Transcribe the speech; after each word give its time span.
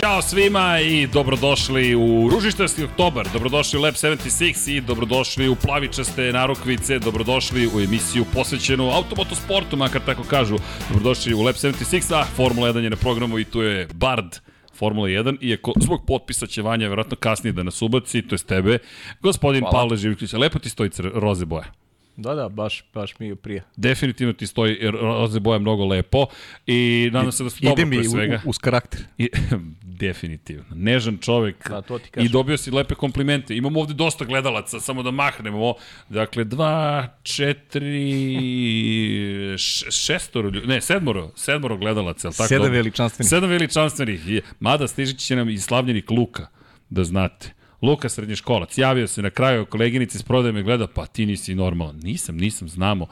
Ćao 0.00 0.22
svima 0.22 0.80
i 0.80 1.06
dobrodošli 1.06 1.94
u 1.94 2.28
Ružištarski 2.32 2.84
oktobar, 2.84 3.28
dobrodošli 3.32 3.78
u 3.78 3.82
Lab 3.82 3.94
76 3.94 4.70
i 4.70 4.80
dobrodošli 4.80 5.48
u 5.48 5.56
Plavičaste 5.56 6.32
narukvice, 6.32 6.98
dobrodošli 6.98 7.68
u 7.74 7.80
emisiju 7.80 8.24
posvećenu 8.34 8.90
automotosportu, 8.90 9.76
makar 9.76 10.00
tako 10.06 10.22
kažu. 10.22 10.56
Dobrodošli 10.88 11.34
u 11.34 11.40
Lab 11.40 11.54
76, 11.54 12.14
a 12.14 12.24
Formula 12.24 12.72
1 12.72 12.78
je 12.78 12.90
na 12.90 12.96
programu 12.96 13.38
i 13.38 13.44
tu 13.44 13.62
je 13.62 13.88
Bard 13.94 14.36
Formula 14.74 15.08
1, 15.08 15.36
iako 15.40 15.72
zbog 15.80 16.04
potpisa 16.06 16.46
će 16.46 16.62
Vanja 16.62 16.88
verovatno 16.88 17.16
kasnije 17.16 17.52
da 17.52 17.62
nas 17.62 17.82
ubaci, 17.82 18.22
to 18.22 18.34
je 18.34 18.38
tebe, 18.38 18.78
gospodin 19.22 19.60
Hvala. 19.60 19.72
Pavle 19.72 19.96
Živković, 19.96 20.32
lepo 20.32 20.58
ti 20.58 20.68
stoji 20.68 20.90
roze 21.14 21.44
boja. 21.44 21.79
Da, 22.20 22.34
da, 22.34 22.48
baš, 22.48 22.84
baš 22.94 23.18
mi 23.18 23.26
je 23.26 23.36
prije. 23.36 23.62
Definitivno 23.76 24.32
ti 24.32 24.46
stoji 24.46 24.78
roze 24.90 25.40
boja 25.40 25.58
mnogo 25.58 25.86
lepo 25.86 26.26
i 26.66 27.10
nadam 27.12 27.32
se 27.32 27.44
da 27.44 27.50
su 27.50 27.62
dobro 27.62 27.86
pre 27.90 28.04
svega. 28.04 28.24
Ide 28.24 28.42
mi 28.44 28.50
uz 28.50 28.58
karakter. 28.58 29.00
I, 29.18 29.28
definitivno. 29.82 30.64
Nežan 30.74 31.18
čovek 31.18 31.68
da, 31.70 31.82
to 31.82 31.98
ti 31.98 32.10
i 32.16 32.28
dobio 32.28 32.56
si 32.56 32.70
lepe 32.70 32.94
komplimente. 32.94 33.56
Imamo 33.56 33.80
ovde 33.80 33.94
dosta 33.94 34.24
gledalaca, 34.24 34.80
samo 34.80 35.02
da 35.02 35.10
mahnemo. 35.10 35.74
Dakle, 36.08 36.44
dva, 36.44 37.08
četiri, 37.22 37.98
šestoro, 39.90 40.50
ne, 40.50 40.80
sedmoro, 40.80 41.30
sedmoro 41.36 41.76
gledalaca. 41.76 42.30
Tako? 42.30 42.48
Sedam 42.48 42.72
veličanstvenih. 42.72 43.28
Sedam 43.28 43.50
veličanstvenih. 43.50 44.42
Mada 44.60 44.88
stižit 44.88 45.18
će 45.18 45.36
nam 45.36 45.48
i 45.48 45.58
slavljenik 45.58 46.10
Luka, 46.10 46.46
da 46.90 47.04
znate. 47.04 47.59
Luka 47.82 48.08
srednješkolac, 48.08 48.78
javio 48.78 49.06
se 49.06 49.22
na 49.22 49.30
kraju 49.30 49.66
koleginici 49.66 50.18
s 50.18 50.22
prodajem 50.22 50.56
i 50.56 50.62
gleda, 50.62 50.86
pa 50.86 51.06
ti 51.06 51.26
nisi 51.26 51.54
normalan. 51.54 51.96
Nisam, 52.02 52.36
nisam, 52.36 52.68
znamo. 52.68 53.06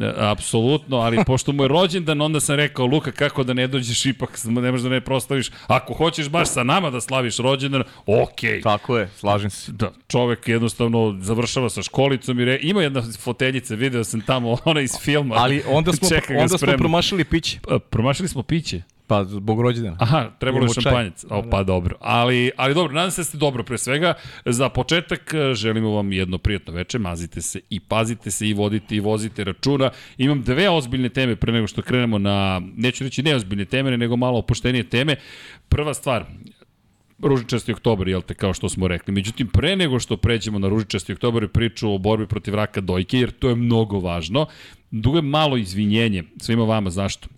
E, 0.00 0.12
apsolutno, 0.16 0.96
ali 0.96 1.24
pošto 1.26 1.52
mu 1.52 1.64
je 1.64 1.68
rođendan, 1.68 2.20
onda 2.20 2.40
sam 2.40 2.56
rekao, 2.56 2.86
Luka, 2.86 3.12
kako 3.12 3.44
da 3.44 3.52
ne 3.52 3.66
dođeš 3.66 4.06
ipak, 4.06 4.38
ne 4.44 4.70
možeš 4.70 4.82
da 4.82 4.88
ne 4.88 5.00
proslaviš. 5.00 5.50
Ako 5.66 5.94
hoćeš 5.94 6.28
baš 6.28 6.48
sa 6.48 6.64
nama 6.64 6.90
da 6.90 7.00
slaviš 7.00 7.36
rođendan, 7.36 7.82
okej. 8.06 8.50
Okay. 8.50 8.62
Tako 8.62 8.98
je, 8.98 9.08
slažem 9.16 9.50
se. 9.50 9.72
Da, 9.72 9.92
čovek 10.08 10.48
jednostavno 10.48 11.16
završava 11.20 11.70
sa 11.70 11.82
školicom 11.82 12.40
i 12.40 12.44
re, 12.44 12.58
ima 12.62 12.82
jedna 12.82 13.02
foteljica, 13.18 13.74
video 13.74 14.04
sam 14.04 14.20
tamo, 14.20 14.56
ona 14.64 14.80
iz 14.80 14.92
filma. 15.00 15.34
Ali 15.38 15.62
onda 15.68 15.92
smo, 15.92 16.08
onda 16.40 16.58
smo 16.58 16.72
promašili 16.78 17.24
piće. 17.24 17.58
Pa, 17.68 17.78
promašili 17.78 18.28
smo 18.28 18.42
piće. 18.42 18.82
Pa, 19.10 19.24
zbog 19.24 19.60
rođendana. 19.60 19.96
Aha, 20.00 20.30
trebalo 20.38 20.64
je 20.64 20.68
šampanjac. 20.74 21.24
O, 21.30 21.42
pa 21.50 21.62
dobro. 21.62 21.96
Ali, 22.00 22.50
ali 22.56 22.74
dobro, 22.74 22.92
nadam 22.92 23.10
se 23.10 23.20
da 23.20 23.24
ste 23.24 23.38
dobro 23.38 23.64
pre 23.64 23.78
svega. 23.78 24.14
Za 24.44 24.68
početak 24.68 25.34
e, 25.34 25.54
želimo 25.54 25.90
vam 25.90 26.12
jedno 26.12 26.38
prijatno 26.38 26.72
veče, 26.72 26.98
mazite 26.98 27.42
se 27.42 27.60
i 27.70 27.80
pazite 27.80 28.30
se 28.30 28.48
i 28.48 28.54
vodite 28.54 28.96
i 28.96 29.00
vozite 29.00 29.44
računa. 29.44 29.90
Imam 30.18 30.42
dve 30.42 30.68
ozbiljne 30.70 31.08
teme 31.08 31.36
pre 31.36 31.52
nego 31.52 31.66
što 31.66 31.82
krenemo 31.82 32.18
na, 32.18 32.62
neću 32.76 33.04
reći 33.04 33.22
neozbiljne 33.22 33.64
teme, 33.64 33.96
nego 33.96 34.16
malo 34.16 34.38
opuštenije 34.38 34.84
teme. 34.84 35.16
Prva 35.68 35.94
stvar, 35.94 36.24
ružičasti 37.18 37.72
oktobar, 37.72 38.08
jel 38.08 38.22
te, 38.22 38.34
kao 38.34 38.54
što 38.54 38.68
smo 38.68 38.88
rekli. 38.88 39.14
Međutim, 39.14 39.48
pre 39.48 39.76
nego 39.76 39.98
što 39.98 40.16
pređemo 40.16 40.58
na 40.58 40.68
ružičasti 40.68 41.12
oktobar 41.12 41.42
i 41.42 41.48
priču 41.48 41.94
o 41.94 41.98
borbi 41.98 42.26
protiv 42.26 42.54
raka 42.54 42.80
dojke, 42.80 43.18
jer 43.18 43.30
to 43.30 43.48
je 43.48 43.54
mnogo 43.54 43.98
važno, 43.98 44.46
dugo 44.90 45.22
malo 45.22 45.56
izvinjenje 45.56 46.24
svima 46.40 46.64
vama, 46.64 46.90
zašto? 46.90 47.28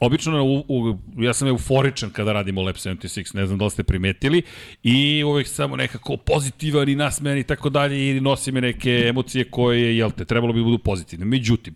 Obično 0.00 0.44
u, 0.44 0.64
u, 0.68 0.98
ja 1.16 1.34
sam 1.34 1.48
euforičan 1.48 2.10
kada 2.10 2.32
radimo 2.32 2.62
Lab 2.62 2.74
76, 2.74 3.34
ne 3.34 3.46
znam 3.46 3.58
da 3.58 3.64
li 3.64 3.70
ste 3.70 3.82
primetili, 3.82 4.42
i 4.82 5.24
uvek 5.24 5.48
samo 5.48 5.76
nekako 5.76 6.16
pozitivan 6.16 6.88
i 6.88 6.94
nasmejan 6.94 7.38
i 7.38 7.44
tako 7.44 7.70
dalje 7.70 8.16
i 8.16 8.20
nosi 8.20 8.52
me 8.52 8.60
neke 8.60 9.04
emocije 9.08 9.44
koje, 9.44 9.96
jel 9.96 10.10
te, 10.10 10.24
trebalo 10.24 10.52
bi 10.52 10.62
budu 10.62 10.78
pozitivne. 10.78 11.24
Međutim, 11.24 11.74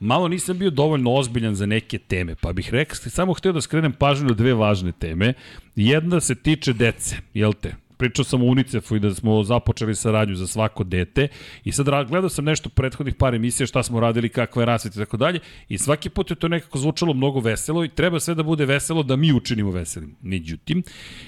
malo 0.00 0.28
nisam 0.28 0.58
bio 0.58 0.70
dovoljno 0.70 1.14
ozbiljan 1.14 1.54
za 1.54 1.66
neke 1.66 1.98
teme, 1.98 2.34
pa 2.34 2.52
bih 2.52 2.70
rekao, 2.70 2.96
samo 2.96 3.32
hteo 3.32 3.52
da 3.52 3.60
skrenem 3.60 3.92
pažnju 3.92 4.28
na 4.28 4.34
dve 4.34 4.54
važne 4.54 4.92
teme. 4.92 5.34
Jedna 5.76 6.20
se 6.20 6.34
tiče 6.34 6.72
dece, 6.72 7.16
jel 7.34 7.52
te? 7.52 7.87
Pričao 7.98 8.24
sam 8.24 8.42
o 8.42 8.46
UNICEF-u 8.46 8.96
i 8.96 9.00
da 9.00 9.14
smo 9.14 9.42
započeli 9.42 9.94
saradnju 9.94 10.34
za 10.34 10.46
svako 10.46 10.84
dete. 10.84 11.28
I 11.64 11.72
sad 11.72 11.86
gledao 11.86 12.28
sam 12.28 12.44
nešto 12.44 12.68
prethodnih 12.68 13.14
par 13.14 13.34
emisija 13.34 13.66
šta 13.66 13.82
smo 13.82 14.00
radili, 14.00 14.28
kakva 14.28 14.62
je 14.62 14.66
rasveta 14.66 15.00
i 15.00 15.04
tako 15.04 15.16
dalje 15.16 15.40
i 15.68 15.78
svaki 15.78 16.08
put 16.08 16.30
je 16.30 16.36
to 16.36 16.48
nekako 16.48 16.78
zvučalo 16.78 17.14
mnogo 17.14 17.40
veselo 17.40 17.84
i 17.84 17.88
treba 17.88 18.20
sve 18.20 18.34
da 18.34 18.42
bude 18.42 18.66
veselo 18.66 19.02
da 19.02 19.16
mi 19.16 19.32
učinimo 19.32 19.70
veselim. 19.70 20.16
Međutim, 20.22 20.82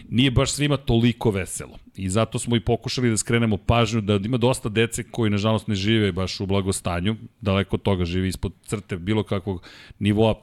nije 0.09 0.31
baš 0.31 0.53
svima 0.53 0.77
toliko 0.77 1.31
veselo. 1.31 1.79
I 1.97 2.09
zato 2.09 2.39
smo 2.39 2.57
i 2.57 2.61
pokušali 2.61 3.11
da 3.11 3.17
skrenemo 3.17 3.57
pažnju 3.57 4.01
da 4.01 4.15
ima 4.15 4.37
dosta 4.37 4.69
dece 4.69 5.03
koji 5.03 5.31
nažalost 5.31 5.69
ne 5.69 5.75
žive 5.75 6.13
baš 6.13 6.41
u 6.41 6.47
blagostanju, 6.47 7.17
daleko 7.41 7.77
od 7.77 7.83
toga 7.83 8.05
živi 8.05 8.29
ispod 8.29 8.53
crte 8.65 8.97
bilo 8.97 9.23
kakvog 9.23 9.63
nivoa 9.99 10.35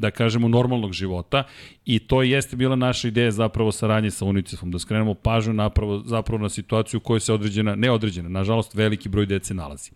da 0.00 0.10
kažemo, 0.10 0.48
normalnog 0.48 0.92
života 0.92 1.42
i 1.84 1.98
to 1.98 2.22
jeste 2.22 2.56
bila 2.56 2.76
naša 2.76 3.08
ideja 3.08 3.30
zapravo 3.30 3.72
saradnje 3.72 4.10
sa 4.10 4.24
UNICEF-om, 4.24 4.70
da 4.70 4.78
skrenemo 4.78 5.14
pažnju 5.14 5.52
napravo, 5.52 6.02
zapravo 6.06 6.42
na 6.42 6.48
situaciju 6.48 6.98
u 6.98 7.00
kojoj 7.00 7.20
se 7.20 7.32
određena, 7.32 7.74
ne 7.74 7.90
određena, 7.90 8.28
nažalost 8.28 8.74
veliki 8.74 9.08
broj 9.08 9.26
dece 9.26 9.54
nalazi. 9.54 9.90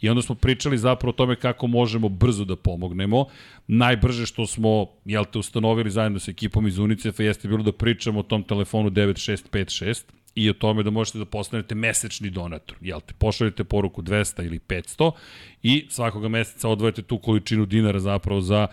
I 0.00 0.08
onda 0.08 0.22
smo 0.22 0.34
pričali 0.34 0.78
zapravo 0.78 1.10
o 1.10 1.18
tome 1.18 1.36
kako 1.36 1.66
možemo 1.66 2.08
brzo 2.08 2.44
da 2.44 2.56
pomognemo. 2.56 3.26
Najbrže 3.66 4.26
što 4.26 4.46
smo, 4.46 4.86
jel 5.04 5.24
te, 5.24 5.38
ustanovili 5.38 5.90
zajedno 5.90 6.18
sa 6.18 6.30
ekipom 6.30 6.66
iz 6.66 6.78
UNICEF-a 6.78 7.22
jeste 7.22 7.48
bilo 7.48 7.62
da 7.62 7.72
pričamo 7.72 8.20
o 8.20 8.22
tom 8.22 8.42
telefonu 8.42 8.90
9656, 8.90 10.02
i 10.34 10.50
o 10.50 10.52
tome 10.52 10.82
da 10.82 10.90
možete 10.90 11.18
da 11.18 11.24
postanete 11.24 11.74
mesečni 11.74 12.30
donator. 12.30 12.76
Jel 12.80 13.00
te, 13.00 13.14
pošaljete 13.18 13.64
poruku 13.64 14.02
200 14.02 14.46
ili 14.46 14.58
500 14.58 15.10
i 15.62 15.86
svakoga 15.88 16.28
meseca 16.28 16.68
odvojete 16.68 17.02
tu 17.02 17.18
količinu 17.18 17.66
dinara 17.66 17.98
zapravo 17.98 18.40
za 18.40 18.66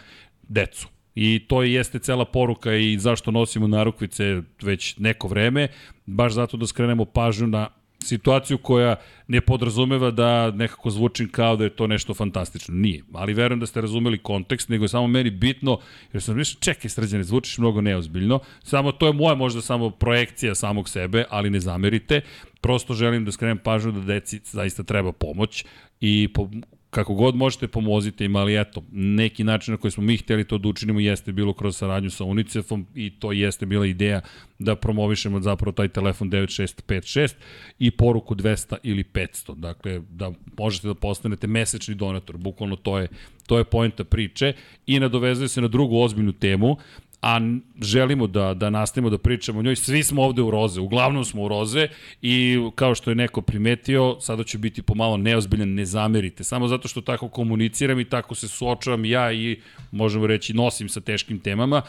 decu. 0.50 0.88
I 1.16 1.46
to 1.48 1.64
jeste 1.64 2.00
cela 2.00 2.26
poruka 2.26 2.76
i 2.76 3.00
zašto 3.00 3.32
nosimo 3.32 3.68
narukvice 3.68 4.42
već 4.62 4.98
neko 4.98 5.28
vreme, 5.28 5.68
baš 6.06 6.34
zato 6.34 6.58
da 6.58 6.68
skrenemo 6.68 7.06
pažnju 7.06 7.48
na 7.48 7.70
situaciju 8.04 8.58
koja 8.58 8.96
ne 9.28 9.42
podrazumeva 9.42 10.12
da 10.12 10.52
nekako 10.52 10.90
zvučim 10.90 11.30
kao 11.32 11.56
da 11.56 11.64
je 11.64 11.70
to 11.70 11.88
nešto 11.88 12.14
fantastično. 12.14 12.76
Nije, 12.76 13.04
ali 13.14 13.34
verujem 13.34 13.60
da 13.60 13.66
ste 13.66 13.82
razumeli 13.82 14.18
kontekst, 14.18 14.70
nego 14.70 14.84
je 14.84 14.90
samo 14.90 15.08
meni 15.08 15.30
bitno, 15.30 15.80
jer 16.14 16.24
sam 16.24 16.38
mišljeno, 16.38 16.60
čekaj 16.60 16.90
srđane, 16.90 17.24
zvučiš 17.24 17.58
mnogo 17.58 17.82
neozbiljno, 17.82 18.40
samo 18.64 18.92
to 18.92 19.08
je 19.08 19.14
moja 19.14 19.36
možda 19.36 19.62
samo 19.62 19.90
projekcija 19.90 20.56
samog 20.56 20.90
sebe, 20.90 21.26
ali 21.30 21.50
ne 21.50 21.60
zamerite, 21.60 22.22
prosto 22.62 22.94
želim 22.94 23.26
da 23.26 23.32
skrenem 23.32 23.58
pažnju 23.58 23.92
da 23.92 24.02
deci 24.02 24.42
zaista 24.44 24.84
treba 24.84 25.12
pomoć 25.12 25.66
i 26.02 26.28
po, 26.34 26.50
kako 26.98 27.14
god 27.14 27.36
možete 27.36 27.68
pomozite 27.68 28.26
im, 28.26 28.36
ali 28.36 28.60
eto, 28.60 28.84
neki 28.92 29.44
način 29.44 29.72
na 29.72 29.78
koji 29.78 29.92
smo 29.92 30.04
mi 30.04 30.18
hteli 30.18 30.44
to 30.44 30.58
da 30.58 30.68
učinimo 30.70 31.00
jeste 31.00 31.32
bilo 31.32 31.54
kroz 31.54 31.78
saradnju 31.78 32.10
sa 32.10 32.24
UNICEF-om 32.24 32.86
i 32.96 33.10
to 33.10 33.32
jeste 33.32 33.66
bila 33.66 33.86
ideja 33.86 34.22
da 34.60 34.76
promovišemo 34.76 35.40
zapravo 35.40 35.72
taj 35.72 35.88
telefon 35.88 36.32
9656 36.32 37.34
i 37.80 37.92
poruku 37.92 38.36
200 38.36 38.78
ili 38.84 39.04
500. 39.04 39.56
Dakle, 39.56 40.02
da 40.10 40.32
možete 40.58 40.88
da 40.88 40.94
postanete 40.94 41.48
mesečni 41.48 41.96
donator, 41.96 42.38
bukvalno 42.38 42.76
to 42.76 42.98
je, 43.00 43.08
to 43.48 43.58
je 43.58 43.64
pojenta 43.64 44.04
priče 44.04 44.54
i 44.88 45.00
nadovezuje 45.00 45.48
se 45.48 45.62
na 45.62 45.68
drugu 45.68 46.00
ozbiljnu 46.00 46.32
temu, 46.32 46.78
a 47.22 47.40
želimo 47.82 48.28
da, 48.28 48.54
da 48.54 48.70
nastavimo 48.70 49.10
da 49.10 49.18
pričamo 49.18 49.60
o 49.60 49.62
njoj. 49.62 49.76
Svi 49.76 50.04
smo 50.04 50.24
ovde 50.24 50.42
u 50.42 50.52
roze, 50.52 50.82
uglavnom 50.82 51.26
smo 51.26 51.44
u 51.44 51.48
roze 51.48 51.88
i 52.22 52.60
kao 52.76 52.96
što 52.96 53.12
je 53.12 53.16
neko 53.16 53.42
primetio, 53.42 54.18
sada 54.20 54.44
ću 54.44 54.58
biti 54.58 54.82
pomalo 54.82 55.18
neozbiljan, 55.18 55.70
ne 55.70 55.86
zamerite. 55.86 56.44
Samo 56.44 56.68
zato 56.68 56.88
što 56.88 57.02
tako 57.02 57.30
komuniciram 57.30 58.00
i 58.00 58.10
tako 58.10 58.36
se 58.36 58.48
suočavam 58.48 59.06
ja 59.06 59.32
i 59.32 59.60
možemo 59.92 60.28
reći 60.28 60.54
nosim 60.54 60.90
sa 60.90 61.02
teškim 61.02 61.40
temama, 61.40 61.82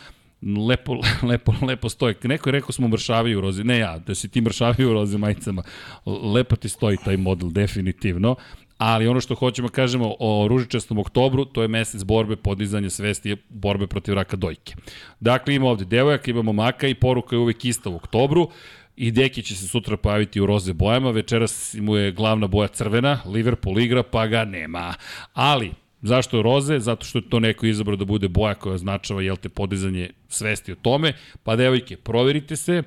lepo, 0.69 0.97
lepo, 1.31 1.55
lepo 1.62 1.88
stoje. 1.88 2.14
Neko 2.23 2.49
je 2.49 2.53
rekao 2.53 2.73
smo 2.73 2.88
mršavi 2.88 3.37
u 3.37 3.41
rozi, 3.41 3.64
ne 3.64 3.79
ja, 3.79 3.99
da 3.99 4.14
si 4.14 4.29
ti 4.29 4.41
mršavi 4.41 4.85
u 4.85 4.93
rozi 4.93 5.19
majicama. 5.19 5.62
Lepo 6.06 6.56
ti 6.56 6.69
stoji 6.69 6.97
taj 7.05 7.17
model, 7.17 7.50
definitivno 7.50 8.37
ali 8.79 9.09
ono 9.09 9.21
što 9.21 9.35
hoćemo 9.35 9.69
da 9.69 9.73
kažemo 9.73 10.15
o 10.19 10.49
ružičastom 10.49 10.99
oktobru, 10.99 11.45
to 11.45 11.63
je 11.63 11.69
mesec 11.69 12.03
borbe, 12.05 12.37
podizanja 12.37 12.91
svesti, 12.91 13.37
borbe 13.49 13.87
protiv 13.87 14.15
raka 14.15 14.37
dojke. 14.37 14.75
Dakle, 15.21 15.55
ima 15.55 15.67
ovde 15.67 15.85
devojaka, 15.85 16.31
imamo 16.31 16.53
maka 16.53 16.89
i 16.89 16.95
poruka 16.95 17.37
je 17.37 17.41
uvek 17.41 17.65
ista 17.65 17.91
u 17.91 17.97
oktobru. 17.97 18.51
I 18.97 19.11
Deki 19.11 19.43
će 19.43 19.55
se 19.55 19.69
sutra 19.69 19.97
pojaviti 19.97 20.41
u 20.41 20.47
roze 20.47 20.73
bojama, 20.73 21.11
večeras 21.11 21.77
mu 21.81 21.97
je 21.97 22.13
glavna 22.13 22.47
boja 22.47 22.69
crvena, 22.69 23.21
Liverpool 23.27 23.79
igra, 23.79 24.03
pa 24.03 24.27
ga 24.27 24.45
nema. 24.45 24.95
Ali, 25.35 25.73
Zašto 26.03 26.43
roze? 26.43 26.79
Zato 26.79 27.07
što 27.07 27.19
je 27.19 27.29
to 27.31 27.41
neko 27.41 27.67
izabrao 27.67 27.97
da 27.97 28.05
bude 28.05 28.29
boja 28.29 28.55
koja 28.55 28.75
označava, 28.75 29.23
jel 29.23 29.37
te, 29.37 29.49
podizanje 29.49 30.11
svesti 30.29 30.73
o 30.73 30.75
tome. 30.75 31.13
Pa 31.43 31.57
devojke, 31.57 31.97
proverite 31.97 32.57
se, 32.57 32.83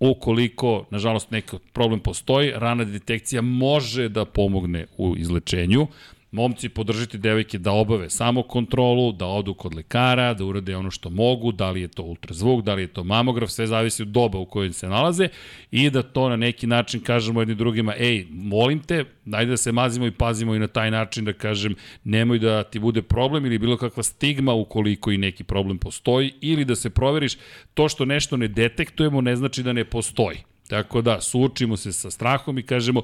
Ukoliko, 0.00 0.86
nažalost, 0.90 1.30
neki 1.30 1.56
problem 1.72 2.00
postoji, 2.00 2.52
rana 2.54 2.84
detekcija 2.84 3.42
može 3.42 4.08
da 4.08 4.24
pomogne 4.24 4.86
u 4.96 5.16
izlečenju. 5.16 5.86
Momci 6.30 6.68
podržite 6.68 7.18
devojke 7.18 7.58
da 7.58 7.72
obave 7.72 8.10
samo 8.10 8.42
kontrolu, 8.42 9.12
da 9.12 9.26
odu 9.26 9.54
kod 9.54 9.74
lekara, 9.74 10.34
da 10.34 10.44
urade 10.44 10.76
ono 10.76 10.90
što 10.90 11.10
mogu, 11.10 11.52
da 11.52 11.70
li 11.70 11.80
je 11.80 11.88
to 11.88 12.02
ultrazvuk, 12.02 12.64
da 12.64 12.74
li 12.74 12.82
je 12.82 12.86
to 12.86 13.04
mamograf, 13.04 13.50
sve 13.50 13.66
zavisi 13.66 14.02
od 14.02 14.08
doba 14.08 14.38
u 14.38 14.46
kojoj 14.46 14.72
se 14.72 14.88
nalaze 14.88 15.28
i 15.70 15.90
da 15.90 16.02
to 16.02 16.28
na 16.28 16.36
neki 16.36 16.66
način 16.66 17.00
kažemo 17.00 17.40
jedni 17.40 17.54
drugima, 17.54 17.94
ej, 17.98 18.26
molim 18.30 18.80
te, 18.80 19.04
dajde 19.24 19.50
da 19.50 19.56
se 19.56 19.72
mazimo 19.72 20.06
i 20.06 20.10
pazimo 20.10 20.54
i 20.54 20.58
na 20.58 20.66
taj 20.68 20.90
način 20.90 21.24
da 21.24 21.32
kažem, 21.32 21.74
nemoj 22.04 22.38
da 22.38 22.62
ti 22.62 22.78
bude 22.78 23.02
problem 23.02 23.46
ili 23.46 23.58
bilo 23.58 23.76
kakva 23.76 24.02
stigma 24.02 24.52
ukoliko 24.52 25.10
i 25.10 25.18
neki 25.18 25.44
problem 25.44 25.78
postoji 25.78 26.32
ili 26.40 26.64
da 26.64 26.76
se 26.76 26.90
proveriš 26.90 27.36
to 27.74 27.88
što 27.88 28.04
nešto 28.04 28.36
ne 28.36 28.48
detektujemo 28.48 29.20
ne 29.20 29.36
znači 29.36 29.62
da 29.62 29.72
ne 29.72 29.84
postoji. 29.84 30.38
Tako 30.68 31.02
da, 31.02 31.20
suočimo 31.20 31.76
se 31.76 31.92
sa 31.92 32.10
strahom 32.10 32.58
i 32.58 32.62
kažemo, 32.62 33.02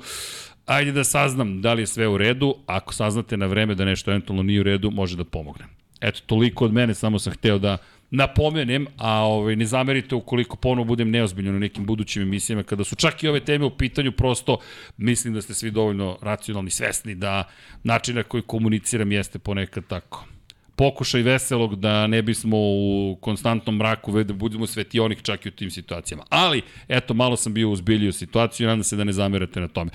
ajde 0.67 0.93
da 0.93 1.05
saznam 1.05 1.61
da 1.63 1.73
li 1.75 1.83
je 1.83 1.87
sve 1.87 2.09
u 2.09 2.19
redu, 2.19 2.55
ako 2.67 2.95
saznate 2.95 3.37
na 3.37 3.47
vreme 3.47 3.75
da 3.75 3.85
nešto 3.85 4.11
eventualno 4.11 4.43
nije 4.43 4.61
u 4.61 4.63
redu, 4.63 4.91
može 4.91 5.17
da 5.17 5.25
pomogne. 5.25 5.65
Eto, 6.01 6.21
toliko 6.27 6.65
od 6.65 6.73
mene, 6.73 6.95
samo 6.95 7.19
sam 7.19 7.33
hteo 7.33 7.59
da 7.59 7.77
napomenem, 8.11 8.87
a 8.97 9.11
ovaj, 9.11 9.57
ne 9.57 9.67
zamerite 9.67 10.15
ukoliko 10.15 10.57
ponovo 10.57 10.85
budem 10.85 11.11
neozbiljno 11.11 11.53
na 11.53 11.59
nekim 11.59 11.87
budućim 11.87 12.23
emisijama, 12.23 12.63
kada 12.63 12.85
su 12.85 12.97
čak 12.97 13.23
i 13.23 13.29
ove 13.29 13.41
teme 13.41 13.65
u 13.65 13.71
pitanju, 13.71 14.13
prosto 14.13 14.59
mislim 14.97 15.35
da 15.35 15.43
ste 15.43 15.55
svi 15.55 15.71
dovoljno 15.71 16.19
racionalni, 16.23 16.71
svesni 16.71 17.15
da 17.15 17.45
način 17.83 18.17
na 18.17 18.23
koji 18.23 18.43
komuniciram 18.43 19.13
jeste 19.13 19.39
ponekad 19.39 19.87
tako 19.87 20.27
pokušaj 20.77 21.23
veselog 21.23 21.77
da 21.77 22.07
ne 22.07 22.23
bismo 22.23 22.57
u 22.59 23.19
konstantnom 23.21 23.77
mraku 23.77 24.23
da 24.23 24.35
budemo 24.35 24.67
svetionik 24.67 25.23
čak 25.23 25.47
i 25.47 25.49
u 25.49 25.53
tim 25.53 25.71
situacijama. 25.71 26.25
Ali, 26.29 26.63
eto, 26.89 27.15
malo 27.15 27.37
sam 27.37 27.55
bio 27.55 27.71
uzbiljio 27.71 28.13
situaciju, 28.13 28.67
nadam 28.67 28.85
se 28.85 28.97
da 28.97 29.05
ne 29.05 29.13
zamerate 29.13 29.61
na 29.61 29.69
tome 29.69 29.91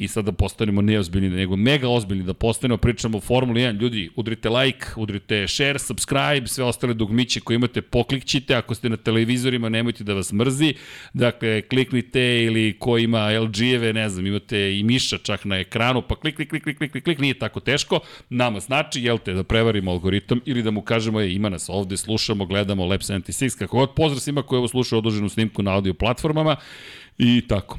i 0.00 0.08
sad 0.08 0.24
da 0.24 0.32
postanemo 0.32 0.82
neozbiljni, 0.82 1.28
nego 1.28 1.56
mega 1.56 1.88
ozbiljni, 1.88 2.24
da 2.24 2.34
postanemo, 2.34 2.76
pričamo 2.76 3.18
o 3.18 3.20
Formuli 3.20 3.60
1. 3.60 3.80
Ljudi, 3.80 4.10
udrite 4.16 4.48
like, 4.48 4.86
udrite 4.96 5.48
share, 5.48 5.78
subscribe, 5.78 6.46
sve 6.46 6.64
ostale 6.64 6.94
dugmiće 6.94 7.40
koje 7.40 7.54
imate, 7.54 7.82
poklikćite, 7.82 8.54
ako 8.54 8.74
ste 8.74 8.88
na 8.88 8.96
televizorima, 8.96 9.68
nemojte 9.68 10.04
da 10.04 10.14
vas 10.14 10.32
mrzi, 10.32 10.74
dakle, 11.14 11.62
kliknite 11.62 12.44
ili 12.44 12.76
ko 12.78 12.98
ima 12.98 13.40
LG-eve, 13.40 13.92
ne 13.92 14.08
znam, 14.08 14.26
imate 14.26 14.78
i 14.78 14.82
miša 14.82 15.18
čak 15.18 15.44
na 15.44 15.58
ekranu, 15.58 16.02
pa 16.02 16.16
klik, 16.16 16.36
klik, 16.36 16.48
klik, 16.48 16.64
klik, 16.64 16.90
klik, 16.90 17.04
klik, 17.04 17.18
nije 17.18 17.34
tako 17.34 17.60
teško, 17.60 18.00
nama 18.28 18.60
znači, 18.60 19.02
jel 19.02 19.18
te, 19.18 19.32
da 19.32 19.44
prevarimo 19.44 19.92
algoritam 20.20 20.40
ili 20.46 20.62
da 20.62 20.70
mu 20.70 20.82
kažemo, 20.82 21.20
je, 21.20 21.34
ima 21.34 21.48
nas 21.48 21.68
ovde, 21.68 21.96
slušamo, 21.96 22.46
gledamo 22.46 22.86
Lab 22.86 23.00
76, 23.00 23.58
kako 23.58 23.76
god 23.76 23.94
pozdrav 23.94 24.20
svima 24.20 24.42
koji 24.42 24.58
ovo 24.58 24.68
slušaju 24.68 24.98
odloženu 24.98 25.28
snimku 25.28 25.62
na 25.62 25.74
audio 25.74 25.94
platformama 25.94 26.56
i 27.18 27.42
tako. 27.48 27.78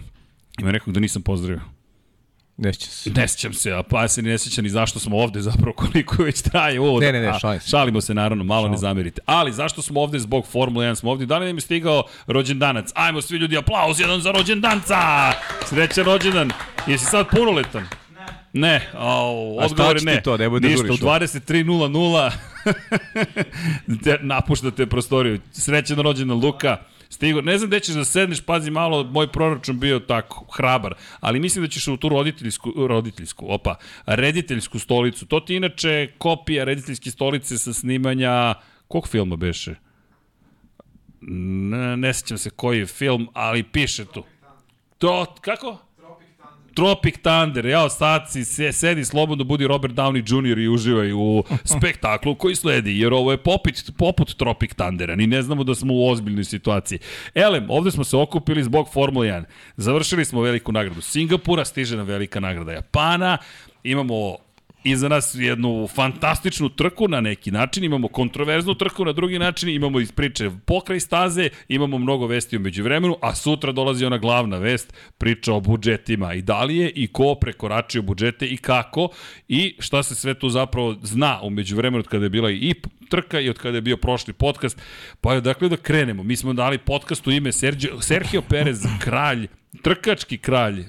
Ima 0.59 0.71
nekog 0.71 0.93
da 0.93 0.99
nisam 0.99 1.21
pozdravio. 1.21 1.61
Ne 2.57 2.73
sjećam 2.73 2.91
se. 2.91 3.09
Ne 3.09 3.27
sjećam 3.27 3.53
se, 3.53 3.71
a 3.71 3.83
pa 3.83 4.01
ja 4.01 4.07
se 4.07 4.21
ne 4.21 4.37
sjećam 4.37 4.63
ni 4.63 4.69
zašto 4.69 4.99
smo 4.99 5.17
ovde 5.17 5.41
zapravo 5.41 5.73
koliko 5.81 6.23
već 6.23 6.41
traje 6.41 6.81
ovo. 6.81 6.99
Ne, 6.99 7.11
ne, 7.11 7.21
ne, 7.21 7.39
šalim 7.39 7.59
se. 7.59 7.69
Šalimo 7.69 8.01
se 8.01 8.13
naravno, 8.13 8.43
malo 8.43 8.61
Šalim. 8.61 8.71
ne 8.71 8.77
zamerite. 8.77 9.21
Ali 9.25 9.51
zašto 9.51 9.81
smo 9.81 10.01
ovde 10.01 10.19
zbog 10.19 10.45
Formule 10.47 10.85
1 10.85 10.95
smo 10.95 11.11
ovde? 11.11 11.25
Da 11.25 11.37
li 11.37 11.45
nam 11.45 11.57
je 11.57 11.61
stigao 11.61 12.03
rođendanac? 12.27 12.89
Ajmo 12.95 13.21
svi 13.21 13.37
ljudi, 13.37 13.57
aplauz 13.57 13.99
jedan 13.99 14.21
za 14.21 14.31
rođendanca! 14.31 14.97
Srećan 15.65 16.05
rođendan. 16.05 16.51
Jesi 16.87 17.05
sad 17.05 17.27
punoletan? 17.29 17.87
Ne, 18.53 18.89
o, 18.97 19.57
odgovor 19.59 19.97
je 19.97 20.03
ne. 20.03 20.21
to, 20.21 20.37
ne 20.37 20.49
bude 20.49 20.67
Ništa, 20.67 20.83
u 20.83 20.95
23.00 20.95 22.31
napuštate 24.33 24.85
prostoriju. 24.85 25.39
Srećan 25.51 25.99
rođendan 25.99 26.37
Luka. 26.37 26.77
Stigo, 27.09 27.41
ne 27.41 27.57
znam 27.57 27.69
gde 27.69 27.79
ćeš 27.79 27.95
da 27.95 28.05
sedneš, 28.05 28.41
pazi 28.41 28.71
malo, 28.71 29.03
moj 29.03 29.31
proračun 29.31 29.79
bio 29.79 29.99
tako, 29.99 30.45
hrabar, 30.55 30.93
ali 31.19 31.39
mislim 31.39 31.65
da 31.65 31.69
ćeš 31.69 31.87
u 31.87 31.97
tu 31.97 32.09
roditeljsku, 32.09 32.73
roditeljsku, 32.87 33.45
opa, 33.49 33.75
rediteljsku 34.05 34.79
stolicu. 34.79 35.25
To 35.25 35.39
ti 35.39 35.55
inače 35.55 36.07
kopija 36.17 36.63
rediteljske 36.63 37.11
stolice 37.11 37.57
sa 37.57 37.73
snimanja, 37.73 38.53
kog 38.87 39.07
filma 39.07 39.35
beše? 39.35 39.75
Ne, 41.21 41.97
ne 41.97 42.13
sećam 42.13 42.37
se 42.37 42.49
koji 42.49 42.79
je 42.79 42.85
film, 42.85 43.27
ali 43.33 43.63
piše 43.63 44.05
tu. 44.05 44.23
To, 44.97 45.35
kako? 45.41 45.77
Tropic 46.73 47.15
Thunder, 47.21 47.65
jao, 47.65 47.89
sad 47.89 48.31
si, 48.31 48.45
se, 48.45 48.71
sedi 48.71 49.05
slobodno, 49.05 49.43
budi 49.43 49.67
Robert 49.67 49.93
Downey 49.93 50.51
Jr. 50.51 50.59
i 50.59 50.67
uživaj 50.67 51.13
u 51.13 51.43
spektaklu 51.77 52.35
koji 52.35 52.55
sledi, 52.55 52.99
jer 52.99 53.13
ovo 53.13 53.31
je 53.31 53.37
popit, 53.37 53.91
poput 53.97 54.35
Tropic 54.37 54.73
Thundera, 54.73 55.15
ni 55.15 55.27
ne 55.27 55.41
znamo 55.41 55.63
da 55.63 55.75
smo 55.75 55.93
u 55.93 56.09
ozbiljnoj 56.09 56.43
situaciji. 56.43 56.99
Elem, 57.35 57.65
ovde 57.69 57.91
smo 57.91 58.03
se 58.03 58.17
okupili 58.17 58.63
zbog 58.63 58.89
Formule 58.93 59.27
1. 59.27 59.43
Završili 59.77 60.25
smo 60.25 60.41
veliku 60.41 60.71
nagradu 60.71 61.01
Singapura, 61.01 61.65
stiže 61.65 61.97
nam 61.97 62.05
velika 62.05 62.39
nagrada 62.39 62.71
Japana, 62.71 63.37
imamo 63.83 64.37
iza 64.83 65.09
nas 65.09 65.35
jednu 65.35 65.87
fantastičnu 65.87 66.69
trku 66.69 67.07
na 67.07 67.21
neki 67.21 67.51
način, 67.51 67.83
imamo 67.83 68.07
kontroverznu 68.07 68.75
trku 68.75 69.05
na 69.05 69.11
drugi 69.11 69.39
način, 69.39 69.69
imamo 69.69 69.99
iz 69.99 70.11
priče 70.11 70.51
pokraj 70.65 70.99
staze, 70.99 71.49
imamo 71.67 71.97
mnogo 71.97 72.27
vesti 72.27 72.57
umeđu 72.57 72.83
vremenu, 72.83 73.15
a 73.21 73.35
sutra 73.35 73.71
dolazi 73.71 74.05
ona 74.05 74.17
glavna 74.17 74.57
vest, 74.57 74.93
priča 75.17 75.53
o 75.53 75.59
budžetima 75.59 76.33
i 76.33 76.41
da 76.41 76.63
li 76.63 76.77
je 76.77 76.89
i 76.89 77.07
ko 77.07 77.35
prekoračio 77.35 78.01
budžete 78.01 78.47
i 78.47 78.57
kako 78.57 79.09
i 79.47 79.75
šta 79.79 80.03
se 80.03 80.15
sve 80.15 80.33
tu 80.33 80.49
zapravo 80.49 80.95
zna 81.01 81.39
umeđu 81.43 81.75
vremenu 81.75 81.99
od 81.99 82.07
kada 82.07 82.25
je 82.25 82.29
bila 82.29 82.51
i 82.51 82.73
trka 83.09 83.39
i 83.39 83.49
od 83.49 83.57
kada 83.57 83.77
je 83.77 83.81
bio 83.81 83.97
prošli 83.97 84.33
podcast. 84.33 84.81
Pa 85.21 85.33
je 85.33 85.41
dakle 85.41 85.69
da 85.69 85.77
krenemo. 85.77 86.23
Mi 86.23 86.35
smo 86.35 86.53
dali 86.53 86.77
podcast 86.77 87.27
u 87.27 87.31
ime 87.31 87.51
Sergio, 87.51 88.01
Sergio 88.01 88.41
Perez, 88.41 88.85
kralj, 88.99 89.47
trkački 89.81 90.37
kralj 90.37 90.85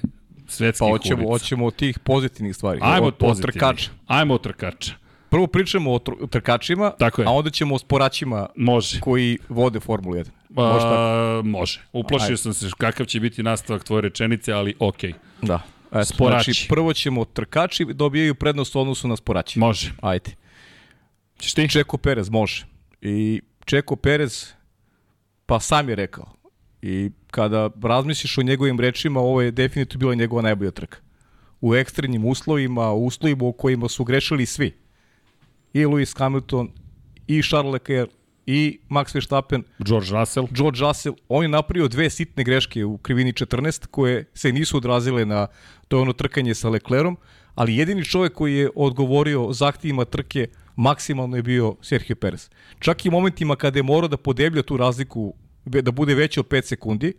svetskih 0.47 0.85
pa 0.87 0.91
hoćemo, 0.91 1.21
ulica. 1.21 1.31
hoćemo 1.31 1.65
od 1.65 1.75
tih 1.75 1.99
pozitivnih 1.99 2.55
stvari. 2.55 2.79
Ajmo 2.83 3.07
od, 3.07 3.15
od 3.19 3.41
trkača. 3.41 3.89
Ajmo 4.07 4.33
od 4.33 4.41
trkača. 4.41 4.93
Prvo 5.29 5.47
pričamo 5.47 5.93
o 5.93 5.99
trkačima, 6.27 6.91
Tako 6.99 7.21
je. 7.21 7.27
a 7.27 7.31
onda 7.31 7.49
ćemo 7.49 7.75
o 7.75 7.79
sporaćima 7.79 8.47
može. 8.55 8.99
koji 8.99 9.37
vode 9.49 9.79
Formulu 9.79 10.15
1. 10.15 10.25
Može 10.49 10.79
tako? 10.79 11.41
može. 11.47 11.81
Uplašio 11.93 12.25
Ajde. 12.25 12.37
sam 12.37 12.53
se 12.53 12.69
kakav 12.77 13.05
će 13.05 13.19
biti 13.19 13.43
nastavak 13.43 13.83
tvoje 13.83 14.01
rečenice, 14.01 14.53
ali 14.53 14.75
okej. 14.79 15.11
Okay. 15.11 15.15
Da. 15.41 15.61
Eto, 15.91 16.05
Sporači. 16.05 16.51
Znači, 16.51 16.67
prvo 16.69 16.93
ćemo 16.93 17.25
trkači 17.25 17.85
dobijaju 17.85 18.35
prednost 18.35 18.75
u 18.75 18.79
odnosu 18.79 19.07
na 19.07 19.15
sporaći. 19.15 19.59
Može. 19.59 19.93
Ajde. 20.01 20.31
Češ 21.37 21.53
ti? 21.53 21.69
Čeko 21.69 21.97
Perez 21.97 22.29
može. 22.29 22.65
I 23.01 23.41
Čeko 23.65 23.95
Perez, 23.95 24.53
pa 25.45 25.59
sam 25.59 25.89
je 25.89 25.95
rekao, 25.95 26.25
I 26.81 27.11
kada 27.33 27.69
razmisliš 27.83 28.37
o 28.37 28.43
njegovim 28.43 28.79
rečima, 28.79 29.19
ovo 29.19 29.41
je 29.41 29.51
definitivno 29.51 29.99
bila 29.99 30.15
njegova 30.15 30.41
najbolja 30.41 30.71
trka. 30.71 30.97
U 31.61 31.75
ekstremnim 31.75 32.25
uslovima, 32.25 32.91
u 32.91 33.05
uslovima 33.05 33.45
u 33.45 33.53
kojima 33.53 33.89
su 33.89 34.03
grešili 34.03 34.45
svi. 34.45 34.73
I 35.73 35.85
Lewis 35.85 36.17
Hamilton, 36.17 36.69
i 37.27 37.41
Charles 37.41 37.73
Leclerc, 37.73 38.11
i 38.45 38.79
Max 38.89 39.15
Verstappen, 39.15 39.63
George 39.79 40.11
Russell. 40.11 40.47
George 40.51 40.79
Russell, 40.79 41.15
on 41.29 41.43
je 41.43 41.49
napravio 41.49 41.87
dve 41.87 42.09
sitne 42.09 42.43
greške 42.43 42.85
u 42.85 42.97
krivini 42.97 43.33
14 43.33 43.87
koje 43.87 44.25
se 44.33 44.51
nisu 44.51 44.77
odrazile 44.77 45.25
na 45.25 45.47
to 45.87 46.01
ono 46.01 46.13
trkanje 46.13 46.53
sa 46.55 46.69
Leclerom, 46.69 47.17
ali 47.55 47.77
jedini 47.77 48.05
čovjek 48.05 48.33
koji 48.33 48.55
je 48.55 48.69
odgovorio 48.75 49.53
zahtijima 49.53 50.05
trke 50.05 50.47
maksimalno 50.75 51.35
je 51.35 51.43
bio 51.43 51.75
Sergio 51.81 52.15
Perez. 52.15 52.49
Čak 52.79 53.05
i 53.05 53.09
momentima 53.09 53.55
kada 53.55 53.79
je 53.79 53.83
morao 53.83 54.07
da 54.07 54.17
podeblja 54.17 54.63
tu 54.63 54.77
razliku 54.77 55.33
da 55.65 55.91
bude 55.91 56.15
veći 56.15 56.39
od 56.39 56.47
5 56.47 56.61
sekundi. 56.61 57.13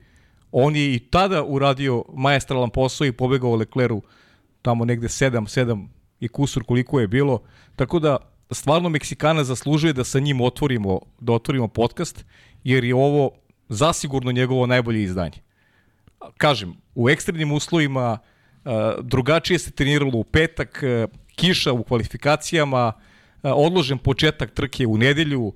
On 0.53 0.77
je 0.77 0.95
i 0.95 0.99
tada 0.99 1.45
uradio 1.45 2.05
majestralan 2.15 2.71
posao 2.71 3.07
i 3.07 3.13
pobegao 3.13 3.55
Lecleru 3.55 4.03
tamo 4.63 4.85
negde 4.85 5.09
7, 5.09 5.31
7 5.31 5.87
i 6.21 6.29
kusur 6.29 6.65
koliko 6.65 7.01
je 7.01 7.09
bilo. 7.09 7.43
Tako 7.77 7.99
da 7.99 8.17
stvarno 8.51 8.89
Meksikana 8.89 9.45
zaslužuje 9.45 9.93
da 9.93 10.05
sa 10.05 10.19
njim 10.19 10.41
otvorimo, 10.41 11.01
da 11.21 11.33
otvorimo 11.33 11.69
podcast, 11.69 12.25
jer 12.65 12.85
je 12.85 12.95
ovo 12.95 13.31
zasigurno 13.69 14.33
njegovo 14.33 14.67
najbolje 14.67 15.03
izdanje. 15.03 15.39
Kažem, 16.37 16.75
u 16.95 17.11
ekstremnim 17.11 17.53
uslovima 17.53 18.19
drugačije 19.03 19.59
se 19.59 19.71
treniralo 19.71 20.19
u 20.19 20.25
petak, 20.25 20.83
kiša 21.37 21.73
u 21.73 21.85
kvalifikacijama, 21.85 22.93
odložen 23.43 23.99
početak 23.99 24.51
trke 24.51 24.87
u 24.87 24.99
nedelju, 24.99 25.53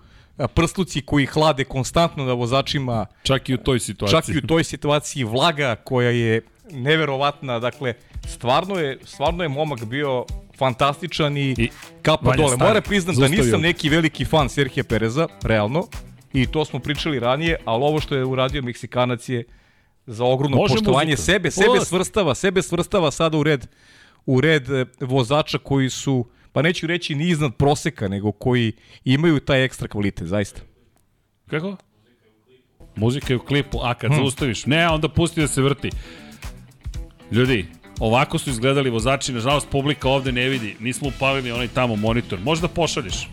prsluci 0.47 1.01
koji 1.01 1.27
hlade 1.27 1.65
konstantno 1.65 2.25
na 2.25 2.33
vozačima. 2.33 3.07
Čak 3.23 3.49
i 3.49 3.55
u 3.55 3.57
toj 3.57 3.81
situaciji. 3.81 4.21
Čak 4.21 4.29
i 4.29 4.39
u 4.39 4.47
toj 4.47 4.65
situaciji 4.65 5.25
vlaga 5.25 5.77
koja 5.77 6.11
je 6.11 6.43
neverovatna, 6.71 7.59
dakle, 7.59 7.95
stvarno 8.27 8.75
je, 8.79 8.99
stvarno 9.05 9.43
je 9.43 9.49
momak 9.49 9.85
bio 9.85 10.25
fantastičan 10.59 11.37
i, 11.37 11.55
I 11.59 11.71
kapa 12.03 12.37
dole. 12.37 12.57
Moram 12.57 12.83
priznam 12.83 13.17
da 13.17 13.29
nisam 13.29 13.61
neki 13.61 13.89
veliki 13.89 14.25
fan 14.25 14.49
Serhije 14.49 14.85
Pereza, 14.85 15.27
realno, 15.43 15.87
i 16.33 16.47
to 16.47 16.65
smo 16.65 16.79
pričali 16.79 17.19
ranije, 17.19 17.57
ali 17.65 17.85
ovo 17.85 18.01
što 18.01 18.15
je 18.15 18.25
uradio 18.25 18.63
Meksikanac 18.63 19.29
je 19.29 19.45
za 20.07 20.25
ogromno 20.25 20.57
Može 20.57 20.75
poštovanje 20.75 21.11
muzika. 21.11 21.33
sebe, 21.33 21.51
sebe 21.51 21.81
svrstava, 21.85 22.35
sebe 22.35 22.63
svrstava 22.63 23.11
sada 23.11 23.39
u 23.39 23.43
red 23.43 23.67
u 24.27 24.41
red 24.41 24.71
e, 24.71 24.85
vozača 25.01 25.59
koji 25.59 25.91
su 25.91 26.25
pa 26.53 26.63
neću 26.63 26.87
reći 26.87 27.15
ni 27.15 27.29
iznad 27.29 27.57
proseka, 27.57 28.09
nego 28.09 28.33
koji 28.33 28.73
imaju 29.05 29.41
taj 29.41 29.65
ekstra 29.65 29.89
kvalitet, 29.89 30.29
zaista. 30.29 30.61
Kako? 31.51 31.77
Muzika 32.97 33.33
je 33.33 33.37
u 33.37 33.45
klipu, 33.45 33.79
a 33.83 33.95
kad 33.95 34.11
hmm. 34.11 34.21
zaustaviš, 34.21 34.67
ne, 34.67 34.89
onda 34.89 35.09
pusti 35.09 35.41
da 35.41 35.49
se 35.49 35.63
vrti. 35.63 35.91
Ljudi, 37.31 37.67
Ovako 38.01 38.39
su 38.39 38.51
izgledali 38.51 38.91
vozači, 38.91 39.33
nažalost 39.33 39.69
publika 39.71 40.09
ovde 40.09 40.33
ne 40.33 40.49
vidi, 40.49 40.77
nismo 40.81 41.09
upalili 41.09 41.53
onaj 41.53 41.69
tamo 41.69 41.97
monitor. 41.97 42.39
Možda 42.41 42.69
pošalješ. 42.69 43.29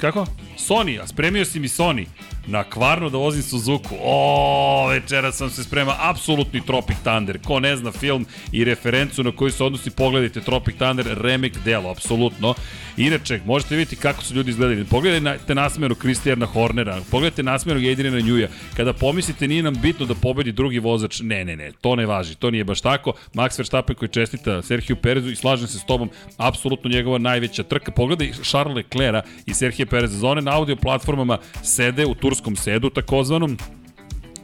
Kako? 0.00 0.26
Sony, 0.68 0.98
a 1.02 1.06
spremio 1.06 1.44
si 1.44 1.60
mi 1.60 1.68
Sony 1.68 2.06
na 2.46 2.64
kvarno 2.64 3.10
da 3.10 3.18
vozim 3.18 3.42
Suzuku. 3.42 3.94
O, 4.02 4.86
večera 4.88 5.32
sam 5.32 5.50
se 5.50 5.64
sprema 5.64 5.96
apsolutni 5.98 6.66
Tropic 6.66 6.96
Thunder. 7.04 7.38
Ko 7.44 7.60
ne 7.60 7.76
zna 7.76 7.92
film 7.92 8.26
i 8.52 8.64
referencu 8.64 9.22
na 9.22 9.32
koju 9.32 9.50
se 9.50 9.64
odnosi, 9.64 9.90
pogledajte 9.90 10.40
Tropic 10.40 10.76
Thunder, 10.76 11.06
remek 11.20 11.58
delo, 11.64 11.90
apsolutno. 11.90 12.54
Inače, 12.96 13.40
možete 13.46 13.76
vidjeti 13.76 14.02
kako 14.02 14.22
su 14.22 14.34
ljudi 14.34 14.50
izgledali. 14.50 14.84
Pogledajte 14.84 15.54
nasmeru 15.54 15.94
Kristijana 15.94 16.46
Hornera, 16.46 17.00
pogledajte 17.10 17.42
nasmeru 17.42 17.80
Jedrina 17.80 18.20
Njuja. 18.20 18.48
Kada 18.76 18.92
pomislite 18.92 19.48
nije 19.48 19.62
nam 19.62 19.74
bitno 19.82 20.06
da 20.06 20.14
pobedi 20.14 20.52
drugi 20.52 20.78
vozač, 20.78 21.20
ne, 21.20 21.44
ne, 21.44 21.56
ne, 21.56 21.72
to 21.80 21.96
ne 21.96 22.06
važi, 22.06 22.34
to 22.34 22.50
nije 22.50 22.64
baš 22.64 22.80
tako. 22.80 23.12
Max 23.34 23.58
Verstappen 23.58 23.96
koji 23.96 24.08
čestita 24.08 24.62
Sergio 24.62 24.96
Perezu 24.96 25.30
i 25.30 25.36
slažem 25.36 25.68
se 25.68 25.78
s 25.78 25.84
tobom, 25.84 26.10
apsolutno 26.36 26.90
njegova 26.90 27.18
najveća 27.18 27.62
trka. 27.62 27.90
Pogledaj 27.90 28.32
Charles 28.42 28.76
Leclerc 28.76 29.24
i 29.46 29.54
Sergio 29.54 29.86
Pereza. 29.86 30.18
Za 30.18 30.28
one 30.28 30.42
na 30.52 30.58
audio 30.58 30.76
platformama 30.76 31.38
sede 31.62 32.06
u 32.06 32.14
turskom 32.14 32.56
sedu 32.56 32.90
takozvanom 32.90 33.58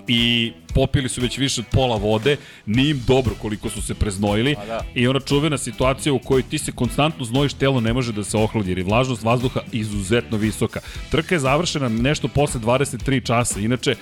i 0.07 0.53
popili 0.75 1.09
su 1.09 1.21
već 1.21 1.39
više 1.39 1.61
od 1.61 1.67
pola 1.73 1.97
vode, 1.97 2.37
nije 2.67 2.91
im 2.91 3.03
dobro 3.07 3.35
koliko 3.43 3.69
su 3.71 3.83
se 3.83 3.95
preznojili 3.95 4.57
da. 4.67 4.81
i 4.95 5.09
ona 5.09 5.21
čuvena 5.21 5.59
situacija 5.59 6.13
u 6.13 6.19
kojoj 6.19 6.43
ti 6.43 6.59
se 6.59 6.73
konstantno 6.73 7.25
znojiš, 7.25 7.55
telo 7.55 7.81
ne 7.81 7.93
može 7.93 8.13
da 8.13 8.25
se 8.25 8.37
ohladi 8.37 8.71
jer 8.71 8.79
je 8.79 8.85
vlažnost 8.85 9.23
vazduha 9.23 9.61
izuzetno 9.73 10.37
visoka. 10.37 10.81
Trka 11.11 11.35
je 11.35 11.39
završena 11.39 11.89
nešto 11.89 12.29
posle 12.29 12.61
23 12.61 13.27
časa, 13.27 13.61
inače 13.61 13.97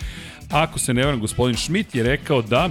ako 0.50 0.78
se 0.78 0.94
ne 0.94 1.04
varam, 1.04 1.20
gospodin 1.20 1.56
Schmidt 1.56 1.94
je 1.94 2.02
rekao 2.02 2.42
da 2.42 2.70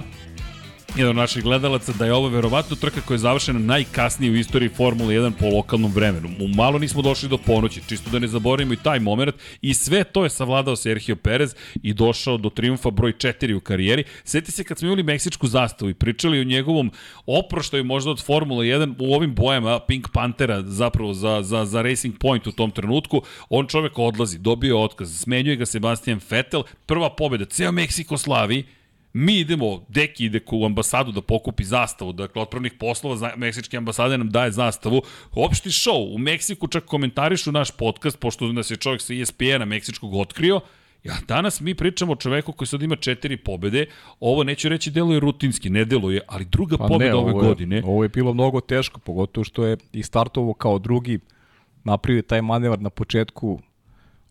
jedan 0.94 1.10
od 1.10 1.16
naših 1.16 1.42
gledalaca 1.42 1.92
da 1.92 2.06
je 2.06 2.12
ovo 2.12 2.28
verovatno 2.28 2.76
trka 2.76 3.00
koja 3.00 3.14
je 3.14 3.18
završena 3.18 3.58
najkasnije 3.58 4.32
u 4.32 4.36
istoriji 4.36 4.68
Formule 4.68 5.14
1 5.14 5.32
po 5.38 5.46
lokalnom 5.46 5.92
vremenu. 5.92 6.28
U 6.40 6.48
malo 6.48 6.78
nismo 6.78 7.02
došli 7.02 7.28
do 7.28 7.38
ponoći, 7.38 7.82
čisto 7.88 8.10
da 8.10 8.18
ne 8.18 8.28
zaboravimo 8.28 8.72
i 8.72 8.76
taj 8.76 9.00
moment 9.00 9.34
i 9.62 9.74
sve 9.74 10.04
to 10.04 10.24
je 10.24 10.30
savladao 10.30 10.76
Sergio 10.76 11.16
Perez 11.16 11.54
i 11.82 11.94
došao 11.94 12.36
do 12.36 12.50
triumfa 12.50 12.90
broj 12.90 13.12
4 13.12 13.54
u 13.54 13.60
karijeri. 13.60 14.04
Sjeti 14.24 14.52
se 14.52 14.64
kad 14.64 14.78
smo 14.78 14.86
imali 14.86 15.02
meksičku 15.02 15.46
zastavu 15.46 15.90
i 15.90 15.94
pričali 15.94 16.40
o 16.40 16.44
njegovom 16.44 16.90
oproštaju 17.26 17.84
možda 17.84 18.10
od 18.10 18.24
Formule 18.24 18.66
1 18.66 18.94
u 18.98 19.14
ovim 19.14 19.34
bojama 19.34 19.80
Pink 19.80 20.08
Panthera 20.12 20.62
zapravo 20.62 21.14
za, 21.14 21.42
za, 21.42 21.64
za 21.64 21.82
Racing 21.82 22.18
Point 22.18 22.46
u 22.46 22.52
tom 22.52 22.70
trenutku, 22.70 23.22
on 23.48 23.66
čovek 23.66 23.98
odlazi, 23.98 24.38
dobio 24.38 24.82
otkaz, 24.82 25.20
smenjuje 25.20 25.56
ga 25.56 25.66
Sebastian 25.66 26.20
Vettel, 26.30 26.62
prva 26.86 27.10
pobjeda, 27.10 27.44
ceo 27.44 27.72
Meksiko 27.72 28.18
slavi, 28.18 28.64
Mi 29.18 29.38
idemo, 29.38 29.84
Deki 29.88 30.24
ide 30.24 30.40
u 30.52 30.66
ambasadu 30.66 31.12
da 31.12 31.20
pokupi 31.22 31.64
zastavu, 31.64 32.12
dakle, 32.12 32.42
otpravnih 32.42 32.72
poslova 32.78 33.32
Meksičke 33.36 33.76
ambasade 33.76 34.18
nam 34.18 34.30
daje 34.30 34.50
zastavu. 34.50 35.02
Opšti 35.32 35.68
show, 35.68 36.14
u 36.14 36.18
Meksiku 36.18 36.68
čak 36.68 36.84
komentarišu 36.84 37.52
naš 37.52 37.70
podcast, 37.70 38.18
pošto 38.18 38.52
nas 38.52 38.70
je 38.70 38.76
čovjek 38.76 39.00
sa 39.02 39.14
ESPN-a 39.14 39.64
Meksičkog 39.64 40.14
otkrio, 40.14 40.60
Ja, 41.04 41.14
danas 41.28 41.60
mi 41.60 41.74
pričamo 41.74 42.12
o 42.12 42.16
čoveku 42.16 42.52
koji 42.52 42.68
sad 42.68 42.82
ima 42.82 42.96
četiri 42.96 43.36
pobede. 43.36 43.86
Ovo 44.20 44.44
neću 44.44 44.68
reći 44.68 44.90
deluje 44.90 45.20
rutinski, 45.20 45.70
ne 45.70 45.84
deluje, 45.84 46.20
ali 46.26 46.44
druga 46.44 46.76
pa 46.76 46.86
pobeda 46.86 47.10
ne, 47.10 47.14
ove 47.14 47.30
je, 47.30 47.48
godine. 47.48 47.82
Ovo 47.84 48.02
je 48.02 48.08
bilo 48.08 48.34
mnogo 48.34 48.60
teško, 48.60 49.00
pogotovo 49.00 49.44
što 49.44 49.66
je 49.66 49.76
i 49.92 50.02
startovo 50.02 50.54
kao 50.54 50.78
drugi 50.78 51.18
napravio 51.84 52.22
taj 52.22 52.42
manevar 52.42 52.80
na 52.80 52.90
početku, 52.90 53.60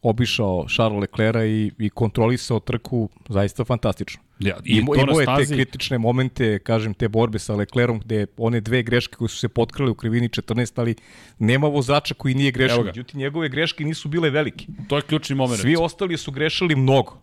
obišao 0.09 0.65
Charles 0.69 1.01
Leclerc 1.01 1.45
i, 1.45 1.71
i 1.85 1.89
kontrolisao 1.89 2.59
trku 2.59 3.09
zaista 3.29 3.65
fantastično. 3.65 4.21
Ja, 4.39 4.57
i 4.65 4.77
Imo, 4.77 4.95
imao 4.95 5.19
je 5.19 5.25
te 5.25 5.53
kritične 5.53 5.97
momente, 5.97 6.59
kažem, 6.59 6.93
te 6.93 7.07
borbe 7.07 7.39
sa 7.39 7.55
Leclerom, 7.55 7.99
gde 7.99 8.25
one 8.37 8.61
dve 8.61 8.83
greške 8.83 9.15
koje 9.15 9.29
su 9.29 9.37
se 9.37 9.49
potkrale 9.49 9.91
u 9.91 9.95
krivini 9.95 10.29
14, 10.29 10.79
ali 10.79 10.95
nema 11.39 11.67
vozača 11.67 12.13
koji 12.13 12.35
nije 12.35 12.51
grešio. 12.51 12.83
Međutim, 12.83 13.19
njegove 13.19 13.49
greške 13.49 13.85
nisu 13.85 14.09
bile 14.09 14.29
velike. 14.29 14.65
To 14.87 14.95
je 14.95 15.01
ključni 15.01 15.35
moment. 15.35 15.61
Svi 15.61 15.75
ostali 15.79 16.17
su 16.17 16.31
grešili 16.31 16.75
mnogo. 16.75 17.21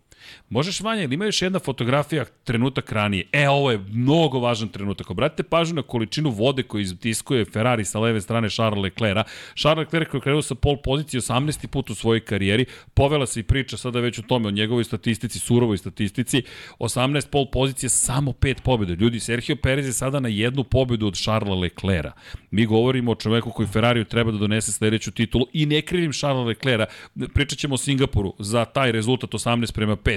Možeš 0.49 0.81
manje, 0.81 1.05
ili 1.05 1.15
ima 1.15 1.25
još 1.25 1.43
jedna 1.43 1.59
fotografija 1.59 2.25
trenutak 2.45 2.93
ranije. 2.93 3.27
E, 3.33 3.49
ovo 3.49 3.71
je 3.71 3.79
mnogo 3.79 4.39
važan 4.39 4.69
trenutak. 4.69 5.11
Obratite 5.11 5.43
pažnju 5.43 5.75
na 5.75 5.83
količinu 5.83 6.31
vode 6.31 6.63
koju 6.63 6.83
iztiskuje 6.83 7.45
Ferrari 7.45 7.85
sa 7.85 7.99
leve 7.99 8.21
strane 8.21 8.51
Charles 8.51 8.83
Leclerc. 8.83 9.27
Charles 9.55 9.87
Leclerc 9.87 10.11
koji 10.11 10.19
je 10.19 10.23
krenuo 10.23 10.43
sa 10.43 10.55
pol 10.55 10.77
pozicije 10.77 11.21
18. 11.21 11.67
put 11.67 11.91
u 11.91 11.95
svojoj 11.95 12.21
karijeri. 12.21 12.67
Povela 12.95 13.27
se 13.27 13.41
i 13.41 13.43
priča 13.43 13.77
sada 13.77 14.01
već 14.01 14.19
o 14.19 14.23
tome, 14.23 14.49
o 14.49 14.51
njegovoj 14.51 14.85
statistici, 14.85 15.39
surovoj 15.39 15.79
statistici. 15.79 16.43
18 16.79 17.29
pol 17.31 17.47
pozicije, 17.53 17.91
samo 17.91 18.33
5 18.33 18.61
pobjede. 18.63 18.95
Ljudi, 18.95 19.21
Sergio 19.21 19.57
Perez 19.57 19.87
je 19.87 19.93
sada 19.93 20.21
na 20.21 20.29
jednu 20.29 20.65
pobedu 20.65 21.07
od 21.07 21.17
Charlesa 21.17 21.55
Leclerca. 21.55 22.13
Mi 22.51 22.67
govorimo 22.67 23.13
o 23.13 23.15
čoveku 23.15 23.51
koji 23.51 23.69
Ferrariju 23.69 24.05
treba 24.05 24.33
da 24.33 24.39
donese 24.39 24.73
sledeću 24.73 25.11
titulu 25.11 25.47
i 25.53 25.67
ne 25.67 25.83
krivim 25.83 26.13
Charlesa 26.13 26.47
Leclerca. 26.47 26.87
Pričat 27.35 27.59
ćemo 27.59 27.75
o 27.75 27.79
Singapuru 27.79 28.35
za 28.39 28.65
taj 28.65 28.93
rezultat 28.93 29.31
18 29.31 29.73
prema 29.73 29.97
5 29.97 30.12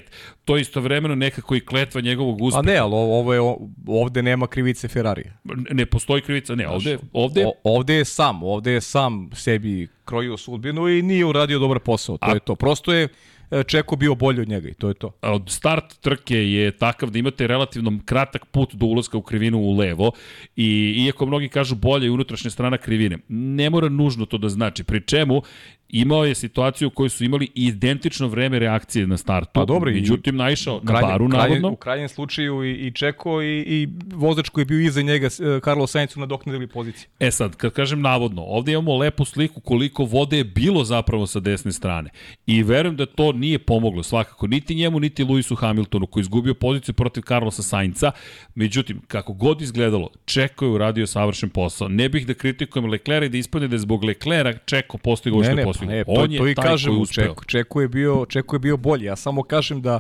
to 0.46 0.56
je 0.56 0.62
istovremeno 0.62 1.16
nekako 1.16 1.56
i 1.56 1.60
kletva 1.60 2.02
njegovog 2.02 2.42
uspeha. 2.42 2.60
A 2.60 2.66
ne, 2.66 2.78
ali 2.78 2.94
ovo 2.94 3.34
je, 3.34 3.42
ovde 3.88 4.22
nema 4.22 4.48
krivice 4.48 4.88
Ferrarija. 4.88 5.34
Ne 5.72 5.86
postoji 5.86 6.22
krivica, 6.22 6.56
ne, 6.56 6.68
ovde... 6.68 6.98
ovde... 7.14 7.46
O, 7.46 7.52
ovde 7.64 7.94
je 7.94 8.06
sam, 8.06 8.44
ovde 8.44 8.72
je 8.72 8.82
sam 8.82 9.30
sebi 9.34 9.88
krojio 10.06 10.38
sudbinu 10.38 10.90
i 10.90 11.02
nije 11.02 11.26
uradio 11.26 11.60
dobar 11.60 11.80
posao, 11.80 12.18
to 12.18 12.28
A... 12.30 12.34
je 12.34 12.40
to. 12.40 12.56
Prosto 12.56 12.94
je 12.94 13.08
E, 13.52 13.64
Čeko 13.64 13.96
bio 13.96 14.16
bolji 14.16 14.42
od 14.42 14.48
njega 14.48 14.70
i 14.70 14.74
to 14.74 14.88
je 14.88 14.94
to. 14.94 15.12
Od 15.22 15.50
start 15.50 16.00
trke 16.02 16.36
je 16.36 16.72
takav 16.72 17.10
da 17.10 17.20
imate 17.20 17.48
relativno 17.48 18.00
kratak 18.06 18.46
put 18.46 18.76
do 18.76 18.86
ulaska 18.86 19.18
u 19.18 19.22
krivinu 19.22 19.60
u 19.60 19.78
levo 19.78 20.12
i 20.56 20.96
iako 21.06 21.26
mnogi 21.26 21.50
kažu 21.50 21.76
bolje 21.76 22.12
unutrašnja 22.12 22.52
strana 22.52 22.78
krivine, 22.78 23.18
ne 23.30 23.70
mora 23.70 23.90
nužno 23.90 24.26
to 24.26 24.38
da 24.38 24.50
znači. 24.50 24.84
Pri 24.84 25.02
čemu 25.02 25.42
imao 25.90 26.26
je 26.26 26.36
situaciju 26.36 26.88
u 26.88 26.92
kojoj 26.92 27.10
su 27.10 27.24
imali 27.24 27.50
identično 27.56 28.28
vreme 28.28 28.60
reakcije 28.60 29.08
na 29.08 29.18
startu. 29.18 29.52
Pa 29.54 29.66
dobro, 29.66 29.92
međutim 29.92 30.36
naišao 30.36 30.82
na 30.84 31.02
baru 31.02 31.28
navodno. 31.28 31.70
U 31.70 31.76
krajnjem 31.76 32.10
slučaju 32.10 32.64
i, 32.64 32.72
i 32.72 32.92
Čeko 32.92 33.42
i, 33.42 33.60
i 33.60 33.88
vozač 34.14 34.50
koji 34.50 34.62
je 34.62 34.66
bio 34.66 34.80
iza 34.80 35.02
njega, 35.02 35.28
e, 35.28 35.60
Carlos 35.64 35.92
Sainz 35.92 36.12
su 36.12 36.20
nadoknadili 36.20 36.68
pozicije. 36.68 37.08
E 37.20 37.32
sad, 37.32 37.56
kad 37.56 37.72
kažem 37.72 38.02
navodno, 38.02 38.42
ovde 38.42 38.72
imamo 38.72 38.98
lepu 38.98 39.26
sliku 39.26 39.62
koliko 39.62 40.04
vode 40.04 40.38
je 40.38 40.44
bilo 40.44 40.84
zapravo 40.84 41.28
sa 41.28 41.40
desne 41.40 41.72
strane. 41.72 42.10
I 42.48 42.64
verujem 42.64 42.96
da 42.96 43.06
to 43.06 43.32
nije 43.32 43.60
pomoglo 43.60 44.04
svakako 44.04 44.48
niti 44.48 44.76
njemu, 44.76 45.00
niti 45.00 45.24
Lewisu 45.24 45.56
Hamiltonu 45.56 46.08
koji 46.08 46.22
izgubio 46.22 46.54
poziciju 46.54 46.94
protiv 46.94 47.22
Carlosa 47.22 47.64
Sainca. 47.64 48.12
Međutim, 48.56 49.02
kako 49.08 49.34
god 49.34 49.62
izgledalo, 49.62 50.10
Čeko 50.26 50.66
je 50.66 50.72
uradio 50.72 51.08
savršen 51.08 51.50
posao. 51.50 51.88
Ne 51.88 52.10
bih 52.10 52.28
da 52.28 52.34
kritikujem 52.34 52.90
Leclerc 52.90 53.26
i 53.26 53.30
da 53.30 53.38
ispadne 53.38 53.68
da 53.68 53.76
je 53.76 53.80
zbog 53.80 54.04
Leclerca 54.04 54.60
Čeko 54.66 54.98
postigao 54.98 55.44
što 55.44 55.52
je 55.52 55.66
postigao. 55.80 55.96
Ne, 55.96 56.04
to, 56.04 56.12
On 56.12 56.32
je 56.32 56.38
to 56.38 56.48
i 56.48 56.56
kažem, 56.56 57.02
u 57.02 57.06
Čeko, 57.06 57.44
Čeko, 57.44 57.82
je 57.82 57.88
bio, 57.88 58.26
Čeko 58.30 58.56
je 58.56 58.60
bio 58.60 58.78
bolji. 58.78 59.06
Ja 59.06 59.16
samo 59.16 59.44
kažem 59.44 59.82
da 59.82 60.00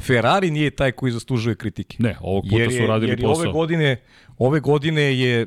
Ferrari 0.00 0.50
nije 0.50 0.70
taj 0.70 0.92
koji 0.92 1.12
zaslužuje 1.12 1.56
kritike. 1.56 1.96
Ne, 2.00 2.16
ovog 2.20 2.44
puta 2.44 2.56
jer 2.56 2.72
je, 2.72 2.80
su 2.80 2.86
radili 2.86 3.10
jer 3.10 3.20
posao. 3.20 3.42
Ove 3.42 3.52
godine, 3.52 3.96
ove 4.38 4.60
godine 4.60 5.18
je 5.18 5.46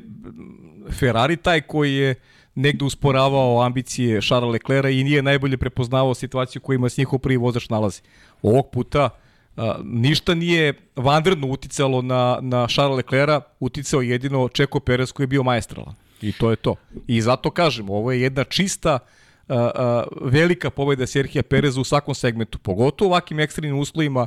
Ferrari 0.90 1.36
taj 1.36 1.60
koji 1.60 1.94
je 1.94 2.14
negde 2.54 2.84
usporavao 2.84 3.62
ambicije 3.62 4.20
Charles 4.20 4.52
Leclerca 4.52 4.90
i 4.90 5.04
nije 5.04 5.22
najbolje 5.22 5.56
prepoznavao 5.56 6.14
situaciju 6.14 6.62
kojima 6.62 6.88
s 6.88 6.96
njihov 6.96 7.18
prvi 7.18 7.36
vozač 7.36 7.68
nalazi. 7.68 8.00
Ovog 8.42 8.70
puta 8.70 9.10
a, 9.56 9.76
ništa 9.84 10.34
nije 10.34 10.74
vanredno 10.96 11.46
uticalo 11.46 12.02
na, 12.02 12.38
na 12.42 12.66
Charles 12.66 12.96
Leclerca, 12.96 13.40
uticao 13.60 14.02
jedino 14.02 14.48
Čeko 14.48 14.80
Perez 14.80 15.12
koji 15.12 15.24
je 15.24 15.28
bio 15.28 15.42
maestralan. 15.42 15.94
I 16.22 16.32
to 16.32 16.50
je 16.50 16.56
to. 16.56 16.74
I 17.06 17.20
zato 17.20 17.50
kažem, 17.50 17.90
ovo 17.90 18.12
je 18.12 18.20
jedna 18.20 18.44
čista 18.44 18.98
a, 19.48 19.54
a, 19.54 20.04
velika 20.20 20.70
pobeda 20.70 21.06
Serhija 21.06 21.42
Pereza 21.42 21.80
u 21.80 21.84
svakom 21.84 22.14
segmentu, 22.14 22.58
pogotovo 22.58 23.08
u 23.08 23.12
ovakvim 23.12 23.40
ekstremnim 23.40 23.78
uslovima 23.78 24.26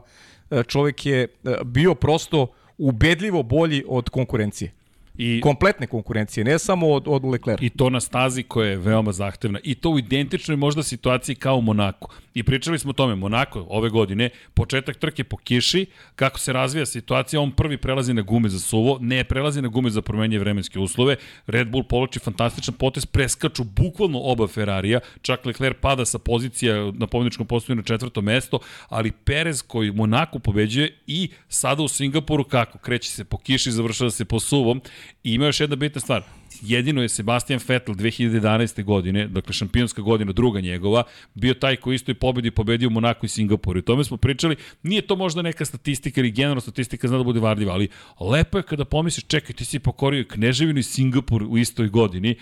čovek 0.67 1.05
je 1.05 1.27
bio 1.65 1.95
prosto 1.95 2.47
ubedljivo 2.77 3.43
bolji 3.43 3.83
od 3.87 4.09
konkurencije. 4.09 4.71
I, 5.17 5.41
kompletne 5.41 5.87
konkurencije, 5.87 6.43
ne 6.43 6.59
samo 6.59 6.87
od, 6.87 7.03
od 7.07 7.25
Leclerc. 7.25 7.61
I 7.61 7.69
to 7.69 7.89
na 7.89 7.99
stazi 7.99 8.43
koja 8.43 8.69
je 8.69 8.77
veoma 8.77 9.11
zahtevna. 9.11 9.59
I 9.63 9.75
to 9.75 9.89
u 9.89 9.99
identičnoj 9.99 10.57
možda 10.57 10.83
situaciji 10.83 11.35
kao 11.35 11.57
u 11.57 11.61
Monaku. 11.61 12.09
I 12.33 12.43
pričali 12.43 12.79
smo 12.79 12.89
o 12.89 12.93
tome, 12.93 13.15
Monako 13.15 13.65
ove 13.69 13.89
godine, 13.89 14.29
početak 14.53 14.97
trke 14.97 15.23
po 15.23 15.37
kiši, 15.37 15.85
kako 16.15 16.39
se 16.39 16.53
razvija 16.53 16.85
situacija, 16.85 17.41
on 17.41 17.51
prvi 17.51 17.77
prelazi 17.77 18.13
na 18.13 18.21
gume 18.21 18.49
za 18.49 18.59
suvo, 18.59 18.97
ne 19.01 19.23
prelazi 19.23 19.61
na 19.61 19.67
gume 19.67 19.89
za 19.89 20.01
promenje 20.01 20.39
vremenske 20.39 20.79
uslove, 20.79 21.15
Red 21.47 21.67
Bull 21.67 21.83
poloči 21.83 22.19
fantastičan 22.19 22.73
potez, 22.73 23.05
preskaču 23.05 23.63
bukvalno 23.63 24.19
oba 24.19 24.47
Ferrarija, 24.47 24.99
čak 25.21 25.45
Leclerc 25.45 25.77
pada 25.81 26.05
sa 26.05 26.19
pozicija 26.19 26.91
na 26.93 27.07
pobjedičkom 27.07 27.47
postoju 27.47 27.75
na 27.75 27.83
četvrto 27.83 28.21
mesto, 28.21 28.59
ali 28.89 29.11
Perez 29.11 29.61
koji 29.61 29.91
Monaku 29.91 30.39
pobeđuje 30.39 30.97
i 31.07 31.29
sada 31.49 31.83
u 31.83 31.87
Singapuru 31.87 32.43
kako, 32.43 32.77
kreće 32.77 33.09
se 33.11 33.23
po 33.23 33.37
kiši, 33.37 33.71
završava 33.71 34.11
se 34.11 34.25
po 34.25 34.39
suvom, 34.39 34.81
I 35.23 35.33
ima 35.33 35.45
još 35.45 35.59
jedna 35.59 35.75
bitna 35.75 36.01
stvar. 36.01 36.23
jedino 36.61 37.01
je 37.01 37.09
Sebastian 37.09 37.59
Vettel 37.67 37.95
2011. 37.95 38.83
godine, 38.83 39.27
dakle 39.27 39.53
šampionska 39.53 40.01
godina, 40.01 40.31
druga 40.31 40.61
njegova, 40.61 41.03
bio 41.33 41.53
taj 41.53 41.75
koji 41.75 41.95
isto 41.95 42.11
i 42.11 42.15
pobedi 42.15 42.51
pobedio 42.51 42.87
u 42.87 42.91
Monaku 42.91 43.25
i 43.25 43.29
Singapuru. 43.29 43.79
I 43.79 43.81
tome 43.81 44.03
smo 44.03 44.17
pričali, 44.17 44.55
nije 44.83 45.01
to 45.01 45.15
možda 45.15 45.41
neka 45.41 45.65
statistika 45.65 46.21
ili 46.21 46.31
generalna 46.31 46.61
statistika 46.61 47.07
zna 47.07 47.17
da 47.17 47.23
bude 47.23 47.39
varljiva, 47.39 47.73
ali 47.73 47.89
lepo 48.19 48.57
je 48.57 48.63
kada 48.63 48.85
pomisliš, 48.85 49.25
čekaj, 49.27 49.55
ti 49.55 49.65
si 49.65 49.79
pokorio 49.79 50.25
Kneževinu 50.29 50.79
i 50.79 50.83
Singapur 50.83 51.43
u 51.43 51.57
istoj 51.57 51.87
godini, 51.87 52.35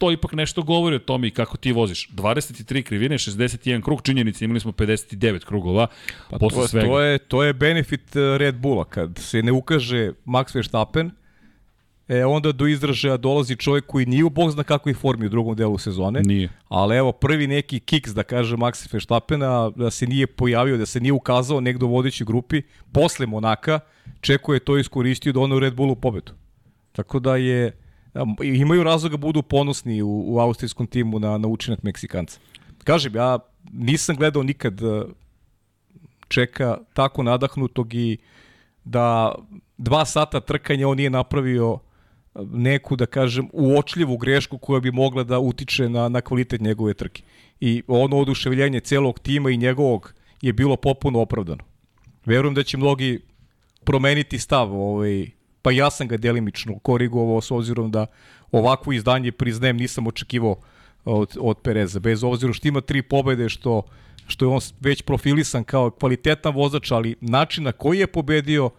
to 0.00 0.12
ipak 0.12 0.32
nešto 0.32 0.62
govori 0.62 0.96
o 0.96 0.98
tome 0.98 1.28
i 1.28 1.30
kako 1.30 1.56
ti 1.56 1.72
voziš. 1.72 2.08
23 2.08 2.82
krivine, 2.82 3.18
61 3.18 3.82
krug, 3.82 4.02
činjenici 4.02 4.44
imali 4.44 4.60
smo 4.60 4.72
59 4.72 5.44
krugova 5.44 5.86
pa 6.30 6.38
posle 6.38 6.62
to, 6.62 6.68
svega. 6.68 6.86
To 6.86 7.00
je, 7.00 7.18
to 7.18 7.44
je 7.44 7.52
benefit 7.52 8.16
eh, 8.16 8.38
Red 8.38 8.54
Bulla, 8.54 8.84
kad 8.84 9.18
se 9.18 9.42
ne 9.42 9.52
ukaže 9.52 10.12
Max 10.26 10.54
Verstappen, 10.54 11.10
e, 12.10 12.24
onda 12.24 12.52
do 12.52 12.66
izražaja 12.66 13.16
dolazi 13.16 13.56
čovjek 13.56 13.86
koji 13.86 14.06
nije 14.06 14.24
u 14.24 14.30
bog 14.30 14.50
zna 14.50 14.62
kakvoj 14.62 14.94
formi 14.94 15.26
u 15.26 15.28
drugom 15.28 15.56
delu 15.56 15.78
sezone. 15.78 16.22
Nije. 16.22 16.48
Ali 16.68 16.96
evo, 16.96 17.12
prvi 17.12 17.46
neki 17.46 17.80
kiks, 17.80 18.10
da 18.10 18.22
kaže 18.22 18.56
Max 18.56 18.92
Verstappena, 18.92 19.70
da 19.70 19.90
se 19.90 20.06
nije 20.06 20.26
pojavio, 20.26 20.76
da 20.76 20.86
se 20.86 21.00
nije 21.00 21.12
ukazao 21.12 21.60
negdo 21.60 21.86
u 21.86 21.90
vodećoj 21.90 22.24
grupi, 22.24 22.62
posle 22.92 23.26
Monaka, 23.26 23.80
Čeko 24.20 24.54
je 24.54 24.60
to 24.60 24.78
iskoristio 24.78 25.32
da 25.32 25.40
ono 25.40 25.56
u 25.56 25.58
Red 25.58 25.74
Bullu 25.74 25.96
pobedu. 25.96 26.32
Tako 26.92 27.18
da 27.18 27.36
je, 27.36 27.72
imaju 28.42 28.84
razloga 28.84 29.16
da 29.16 29.20
budu 29.20 29.42
ponosni 29.42 30.02
u, 30.02 30.34
u 30.34 30.38
austrijskom 30.38 30.86
timu 30.86 31.18
na, 31.18 31.38
na 31.38 31.48
učinak 31.48 31.82
Meksikanca. 31.82 32.40
Kažem, 32.84 33.14
ja 33.16 33.38
nisam 33.72 34.16
gledao 34.16 34.42
nikad 34.42 34.82
e, 34.82 35.04
čeka 36.28 36.78
tako 36.94 37.22
nadahnutog 37.22 37.94
i 37.94 38.18
da 38.84 39.34
dva 39.78 40.04
sata 40.04 40.40
trkanja 40.40 40.88
on 40.88 40.96
nije 40.96 41.10
napravio 41.10 41.78
neku, 42.52 42.96
da 42.96 43.06
kažem, 43.06 43.48
uočljivu 43.52 44.16
grešku 44.16 44.58
koja 44.58 44.80
bi 44.80 44.90
mogla 44.90 45.24
da 45.24 45.38
utiče 45.38 45.88
na, 45.88 46.08
na 46.08 46.20
kvalitet 46.20 46.60
njegove 46.60 46.94
trke. 46.94 47.22
I 47.60 47.82
ono 47.86 48.18
oduševljenje 48.18 48.80
celog 48.80 49.18
tima 49.18 49.50
i 49.50 49.56
njegovog 49.56 50.14
je 50.42 50.52
bilo 50.52 50.76
popuno 50.76 51.20
opravdano. 51.20 51.64
Verujem 52.24 52.54
da 52.54 52.62
će 52.62 52.76
mnogi 52.76 53.20
promeniti 53.84 54.38
stav 54.38 54.72
ovaj, 54.72 55.30
pa 55.62 55.70
ja 55.70 55.90
sam 55.90 56.08
ga 56.08 56.16
delimično 56.16 56.78
korigovao 56.78 57.40
s 57.40 57.50
obzirom 57.50 57.90
da 57.90 58.06
ovakvo 58.52 58.92
izdanje 58.92 59.32
priznajem 59.32 59.76
nisam 59.76 60.06
očekivao 60.06 60.56
od, 61.04 61.36
od 61.40 61.58
Pereza, 61.58 62.00
bez 62.00 62.24
obzira 62.24 62.52
što 62.52 62.68
ima 62.68 62.80
tri 62.80 63.02
pobede, 63.02 63.48
što, 63.48 63.82
što 64.26 64.44
je 64.44 64.48
on 64.48 64.60
već 64.80 65.02
profilisan 65.02 65.64
kao 65.64 65.90
kvalitetan 65.90 66.54
vozač, 66.54 66.90
ali 66.90 67.16
način 67.20 67.64
na 67.64 67.72
koji 67.72 67.98
je 67.98 68.06
pobedio 68.06 68.70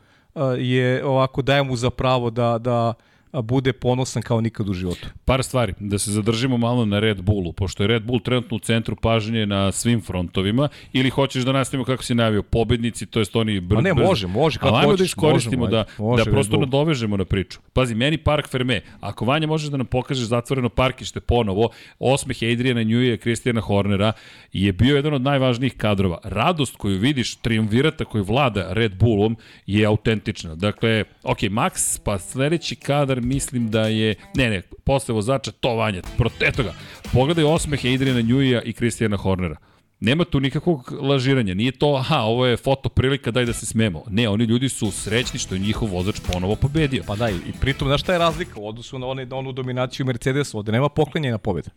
je 0.58 1.06
ovako 1.06 1.42
daje 1.42 1.64
mu 1.64 1.76
za 1.76 1.90
pravo 1.90 2.30
da, 2.30 2.58
da 2.58 2.94
bude 3.34 3.74
ponosan 3.74 4.22
kao 4.22 4.42
nikad 4.42 4.70
u 4.70 4.74
životu. 4.74 5.08
Par 5.26 5.44
stvari, 5.44 5.74
da 5.80 5.98
se 6.00 6.12
zadržimo 6.12 6.58
malo 6.58 6.86
na 6.86 7.00
Red 7.00 7.22
Bullu, 7.22 7.54
pošto 7.54 7.84
je 7.84 7.88
Red 7.88 8.04
Bull 8.04 8.20
trenutno 8.20 8.58
u 8.58 8.60
centru 8.60 8.96
pažnje 8.96 9.46
na 9.46 9.72
svim 9.72 10.02
frontovima, 10.02 10.70
ili 10.94 11.10
hoćeš 11.10 11.44
da 11.44 11.52
nastavimo 11.52 11.86
kako 11.86 12.04
si 12.04 12.16
najavio, 12.16 12.44
pobednici, 12.44 13.06
to 13.06 13.20
jest 13.20 13.36
oni 13.36 13.60
brzo. 13.60 13.80
A 13.80 13.82
ne, 13.82 13.94
može, 13.94 14.28
može, 14.28 14.60
kako 14.60 14.76
hoćeš, 14.76 14.98
da 14.98 15.04
iskoristimo 15.04 15.66
može, 15.66 15.72
da, 15.72 15.86
može, 15.98 16.24
da 16.24 16.32
prosto 16.32 16.58
nadovežemo 16.58 17.18
na 17.18 17.26
priču. 17.26 17.60
Pazi, 17.74 17.96
meni 17.96 18.18
Park 18.18 18.48
Ferme, 18.50 18.82
ako 19.00 19.26
Vanja 19.26 19.48
možeš 19.48 19.70
da 19.70 19.78
nam 19.78 19.86
pokažeš 19.86 20.28
zatvoreno 20.28 20.70
parkište 20.70 21.20
ponovo, 21.20 21.70
osmeh 22.00 22.38
Adriana 22.54 22.84
Njuje, 22.84 23.18
Kristijana 23.18 23.62
Hornera, 23.62 24.14
je 24.54 24.74
bio 24.74 24.96
jedan 24.96 25.14
od 25.14 25.22
najvažnijih 25.22 25.78
kadrova. 25.78 26.20
Radost 26.24 26.76
koju 26.76 26.98
vidiš, 26.98 27.36
triumvirata 27.36 28.06
koju 28.06 28.24
vlada 28.24 28.74
Red 28.74 28.96
Bullom 28.96 29.38
je 29.66 29.86
autentična. 29.86 30.56
Dakle, 30.56 31.04
ok, 31.24 31.40
Max, 31.40 32.00
pa 32.04 32.20
sledeći 32.20 32.76
kadar 32.76 33.21
mislim 33.22 33.70
da 33.70 33.82
je, 33.82 34.16
ne 34.36 34.50
ne, 34.50 34.62
posle 34.62 35.14
vozača 35.14 35.52
to 35.52 35.76
Vanja, 35.76 36.02
eto 36.40 36.64
ga, 36.64 36.74
pogledaj 37.14 37.44
osmehe 37.44 37.94
Adriana 37.94 38.22
Njujija 38.22 38.62
i 38.62 38.74
Kristijana 38.74 39.18
Hornera. 39.18 39.56
Nema 40.00 40.26
tu 40.26 40.40
nikakvog 40.40 40.94
lažiranja, 41.02 41.54
nije 41.54 41.72
to, 41.72 41.96
aha, 41.96 42.20
ovo 42.20 42.46
je 42.46 42.58
foto 42.58 42.90
prilika, 42.90 43.32
daj 43.32 43.46
da 43.46 43.54
se 43.54 43.66
smemo. 43.66 44.04
Ne, 44.10 44.30
oni 44.30 44.44
ljudi 44.44 44.70
su 44.70 44.92
srećni 44.92 45.40
što 45.40 45.56
je 45.56 45.60
njihov 45.60 45.90
vozač 45.90 46.16
ponovo 46.34 46.56
pobedio. 46.56 47.04
Pa 47.08 47.16
da, 47.16 47.30
i 47.30 47.54
pritom, 47.60 47.88
znaš 47.88 48.02
šta 48.02 48.14
je 48.14 48.20
razlika 48.20 48.60
u 48.60 48.68
odnosu 48.68 49.00
na, 49.00 49.08
one, 49.08 49.26
na 49.26 49.36
onu 49.36 49.52
dominaciju 49.52 50.06
Mercedesa, 50.06 50.58
ovde 50.58 50.72
nema 50.72 50.90
poklanjena 50.90 51.38
pobeda. 51.38 51.70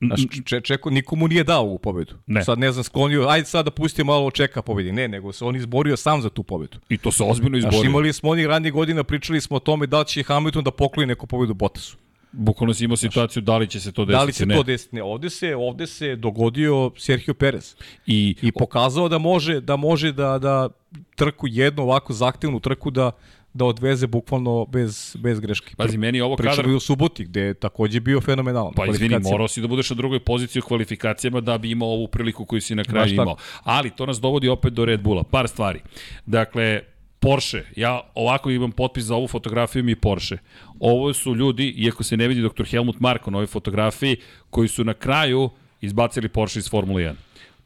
Znaš, 0.00 0.20
če, 0.44 0.60
čeko, 0.60 0.90
nikomu 0.90 1.28
nije 1.28 1.44
dao 1.44 1.64
u 1.64 1.78
pobedu. 1.78 2.14
Ne. 2.26 2.44
Sad 2.44 2.58
ne 2.58 2.72
znam, 2.72 2.84
sklonio, 2.84 3.26
ajde 3.28 3.46
sad 3.46 3.64
da 3.64 3.70
pustimo 3.70 4.12
malo 4.12 4.30
čeka 4.30 4.62
pobedi. 4.62 4.92
Ne, 4.92 5.08
nego 5.08 5.32
se 5.32 5.44
on 5.44 5.56
izborio 5.56 5.96
sam 5.96 6.22
za 6.22 6.30
tu 6.30 6.42
pobedu. 6.42 6.78
I 6.88 6.98
to 6.98 7.12
se 7.12 7.24
ozbiljno 7.24 7.58
izborio. 7.58 7.78
Znaš, 7.78 7.88
imali 7.88 8.12
smo 8.12 8.30
onih 8.30 8.46
ranije 8.46 8.70
godina, 8.72 9.04
pričali 9.04 9.40
smo 9.40 9.56
o 9.56 9.60
tome 9.60 9.86
da 9.86 10.04
će 10.04 10.22
Hamilton 10.22 10.64
da 10.64 10.70
pokloni 10.70 11.06
neku 11.06 11.26
pobedu 11.26 11.54
Bottasu. 11.54 11.96
Bukvalno 12.32 12.74
si 12.74 12.84
imao 12.84 12.96
situaciju 12.96 13.42
da 13.42 13.56
li 13.56 13.66
će 13.66 13.80
se 13.80 13.92
to 13.92 14.04
desiti. 14.04 14.18
Da 14.18 14.24
li 14.24 14.32
će 14.32 14.46
ne. 14.46 14.54
to 14.54 14.62
desiti? 14.62 14.96
Ne, 14.96 15.02
ovde 15.02 15.30
se, 15.30 15.56
ovde 15.56 15.86
se 15.86 16.16
dogodio 16.16 16.90
Sergio 16.96 17.34
Perez. 17.34 17.74
I, 18.06 18.36
I 18.42 18.52
pokazao 18.52 19.08
da 19.08 19.18
može 19.18 19.60
da 19.60 19.76
može 19.76 20.12
da, 20.12 20.38
da 20.38 20.68
trku 21.14 21.46
jednu 21.48 21.82
ovako 21.82 22.12
zahtevnu 22.12 22.60
trku 22.60 22.90
da 22.90 23.10
da 23.58 23.64
odveze 23.64 24.06
bukvalno 24.06 24.66
bez, 24.66 25.16
bez 25.20 25.40
greške. 25.40 25.74
Pazi, 25.76 25.98
meni 25.98 26.20
ovo 26.20 26.36
kadar... 26.36 26.52
Pričamo 26.52 26.72
i 26.72 26.76
o 26.76 26.80
suboti, 26.80 27.24
gde 27.24 27.40
je 27.40 27.54
takođe 27.54 28.00
bio 28.00 28.20
fenomenalan. 28.20 28.72
Pa 28.76 28.86
izvini, 28.86 29.18
morao 29.18 29.48
si 29.48 29.60
da 29.60 29.68
budeš 29.68 29.90
na 29.90 29.96
drugoj 29.96 30.20
poziciji 30.20 30.60
u 30.60 30.68
kvalifikacijama 30.68 31.40
da 31.40 31.58
bi 31.58 31.70
imao 31.70 31.88
ovu 31.88 32.08
priliku 32.08 32.44
koju 32.44 32.60
si 32.60 32.74
na 32.74 32.84
kraju 32.84 33.14
imao. 33.14 33.36
Ali 33.62 33.90
to 33.90 34.06
nas 34.06 34.20
dovodi 34.20 34.48
opet 34.48 34.72
do 34.72 34.84
Red 34.84 35.02
Bulla. 35.02 35.22
Par 35.22 35.48
stvari. 35.48 35.80
Dakle, 36.26 36.80
Porsche, 37.20 37.64
ja 37.76 38.00
ovako 38.14 38.50
imam 38.50 38.72
potpis 38.72 39.04
za 39.04 39.14
ovu 39.14 39.28
fotografiju 39.28 39.84
mi 39.84 39.94
Porsche. 39.96 40.38
Ovo 40.80 41.12
su 41.14 41.34
ljudi, 41.34 41.74
iako 41.76 42.02
se 42.02 42.16
ne 42.16 42.28
vidi 42.28 42.42
dr. 42.42 42.64
Helmut 42.64 43.00
Marko 43.00 43.30
na 43.30 43.38
ovoj 43.38 43.46
fotografiji, 43.46 44.16
koji 44.50 44.68
su 44.68 44.84
na 44.84 44.94
kraju 44.94 45.50
izbacili 45.80 46.28
Porsche 46.28 46.58
iz 46.58 46.70
Formule 46.70 47.02
1. 47.02 47.14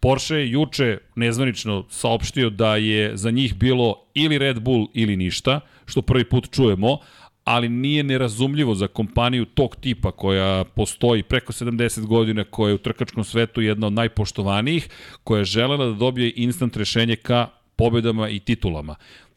Porsche 0.02 0.34
je 0.34 0.50
juče 0.50 0.98
nezvanično 1.14 1.84
saopštio 1.90 2.50
da 2.50 2.76
je 2.76 3.16
za 3.16 3.30
njih 3.30 3.54
bilo 3.54 3.96
ili 4.14 4.38
Red 4.38 4.60
Bull 4.60 4.88
ili 4.94 5.16
ništa, 5.16 5.60
što 5.86 6.02
prvi 6.02 6.24
put 6.24 6.50
čujemo, 6.50 6.98
ali 7.44 7.68
nije 7.68 8.02
nerazumljivo 8.02 8.74
za 8.74 8.86
kompaniju 8.86 9.44
tog 9.44 9.76
tipa 9.76 10.10
koja 10.10 10.64
postoji 10.64 11.22
preko 11.22 11.52
70 11.52 12.06
godina, 12.06 12.44
koja 12.44 12.68
je 12.68 12.74
u 12.74 12.78
trkačkom 12.78 13.24
svetu 13.24 13.60
jedna 13.60 13.86
od 13.86 13.92
najpoštovanijih, 13.92 14.88
koja 15.24 15.38
je 15.38 15.44
želela 15.44 15.86
da 15.86 15.92
dobije 15.92 16.32
instant 16.36 16.76
rešenje 16.76 17.16
ka 17.16 17.48
pobedama 17.76 18.28
i 18.28 18.38
titulama. 18.38 18.94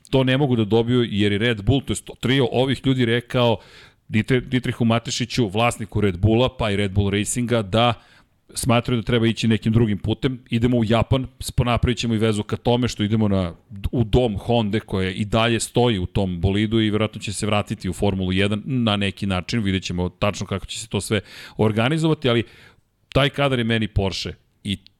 To 0.10 0.23
ne 0.23 0.38
mogu 0.38 0.56
da 0.56 0.65
dobiju 0.65 1.04
jer 1.04 1.32
je 1.32 1.38
Red 1.38 1.62
Bull, 1.63 1.82
to 1.82 1.93
je 1.93 1.97
trio 2.19 2.47
ovih 2.51 2.82
ljudi 2.86 3.06
rekao 3.06 3.58
Dietrichu 4.08 4.86
Matešiću, 4.86 5.47
vlasniku 5.47 6.01
Red 6.01 6.17
Bulla, 6.17 6.49
pa 6.58 6.71
i 6.71 6.75
Red 6.75 6.91
Bull 6.91 7.10
Racinga, 7.10 7.62
da 7.62 7.93
smatraju 8.53 9.01
da 9.01 9.05
treba 9.05 9.27
ići 9.27 9.47
nekim 9.47 9.73
drugim 9.73 9.97
putem. 9.97 10.39
Idemo 10.49 10.77
u 10.77 10.84
Japan, 10.84 11.27
ponapravit 11.55 11.97
ćemo 11.97 12.13
i 12.13 12.17
vezu 12.17 12.43
ka 12.43 12.58
tome 12.58 12.88
što 12.88 13.03
idemo 13.03 13.27
na, 13.27 13.53
u 13.91 14.03
dom 14.03 14.38
Honda 14.38 14.79
koja 14.79 15.12
i 15.12 15.25
dalje 15.25 15.60
stoji 15.60 15.99
u 15.99 16.05
tom 16.05 16.41
bolidu 16.41 16.81
i 16.81 16.89
verovatno 16.89 17.21
će 17.21 17.34
se 17.34 17.45
vratiti 17.45 17.89
u 17.89 17.93
Formulu 17.93 18.31
1 18.31 18.62
na 18.65 18.95
neki 18.97 19.25
način. 19.25 19.63
Vidjet 19.63 19.84
ćemo 19.84 20.10
tačno 20.10 20.45
kako 20.45 20.65
će 20.65 20.79
se 20.79 20.88
to 20.88 21.01
sve 21.01 21.21
organizovati, 21.58 22.29
ali 22.29 22.43
taj 23.13 23.29
kadar 23.29 23.60
je 23.60 23.65
meni 23.65 23.88
Porsche 23.88 24.44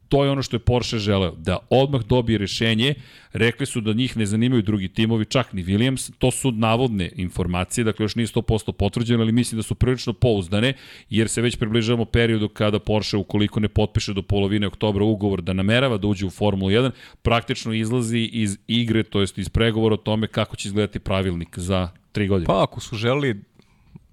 To 0.10 0.24
je 0.24 0.32
ono 0.32 0.42
što 0.42 0.56
je 0.56 0.60
Porsche 0.60 0.98
želeo, 0.98 1.32
da 1.32 1.58
odmah 1.70 2.02
dobije 2.04 2.38
rešenje. 2.38 2.94
Rekli 3.34 3.66
su 3.66 3.82
da 3.82 3.94
njih 3.94 4.18
ne 4.18 4.26
zanimaju 4.26 4.62
drugi 4.62 4.88
timovi, 4.88 5.26
čak 5.26 5.54
ni 5.54 5.64
Williams. 5.64 6.12
To 6.18 6.32
su 6.32 6.52
navodne 6.52 7.10
informacije, 7.16 7.86
dakle 7.86 8.04
još 8.04 8.16
nije 8.16 8.28
100% 8.28 8.72
potvrđeno, 8.72 9.24
ali 9.24 9.32
mislim 9.32 9.60
da 9.60 9.64
su 9.64 9.76
prilično 9.76 10.14
pouzdane, 10.14 10.74
jer 11.10 11.30
se 11.30 11.42
već 11.42 11.56
približavamo 11.56 12.06
periodu 12.06 12.50
kada 12.50 12.80
Porsche, 12.80 13.18
ukoliko 13.18 13.60
ne 13.60 13.68
potpiše 13.68 14.14
do 14.14 14.22
polovine 14.22 14.68
oktobra 14.68 15.04
ugovor 15.04 15.42
da 15.42 15.54
namerava 15.54 15.98
da 15.98 16.08
uđe 16.08 16.26
u 16.26 16.30
Formulu 16.30 16.72
1, 16.72 16.92
praktično 17.22 17.74
izlazi 17.74 18.30
iz 18.34 18.58
igre, 18.68 19.04
to 19.04 19.22
jest 19.22 19.38
iz 19.38 19.50
pregovora 19.50 19.94
o 19.94 19.98
tome 19.98 20.28
kako 20.28 20.56
će 20.56 20.68
izgledati 20.68 21.00
pravilnik 21.00 21.60
za 21.60 21.90
tri 22.12 22.28
godine. 22.28 22.46
Pa 22.46 22.64
ako 22.64 22.80
su 22.80 22.96
želeli 22.96 23.42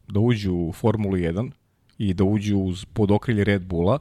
da 0.09 0.20
uđu 0.20 0.55
u 0.55 0.72
Formulu 0.72 1.16
1 1.16 1.50
i 1.98 2.14
da 2.14 2.24
uđu 2.24 2.59
uz 2.59 2.85
podokrilje 2.85 3.44
Red 3.44 3.62
Bulla, 3.62 3.98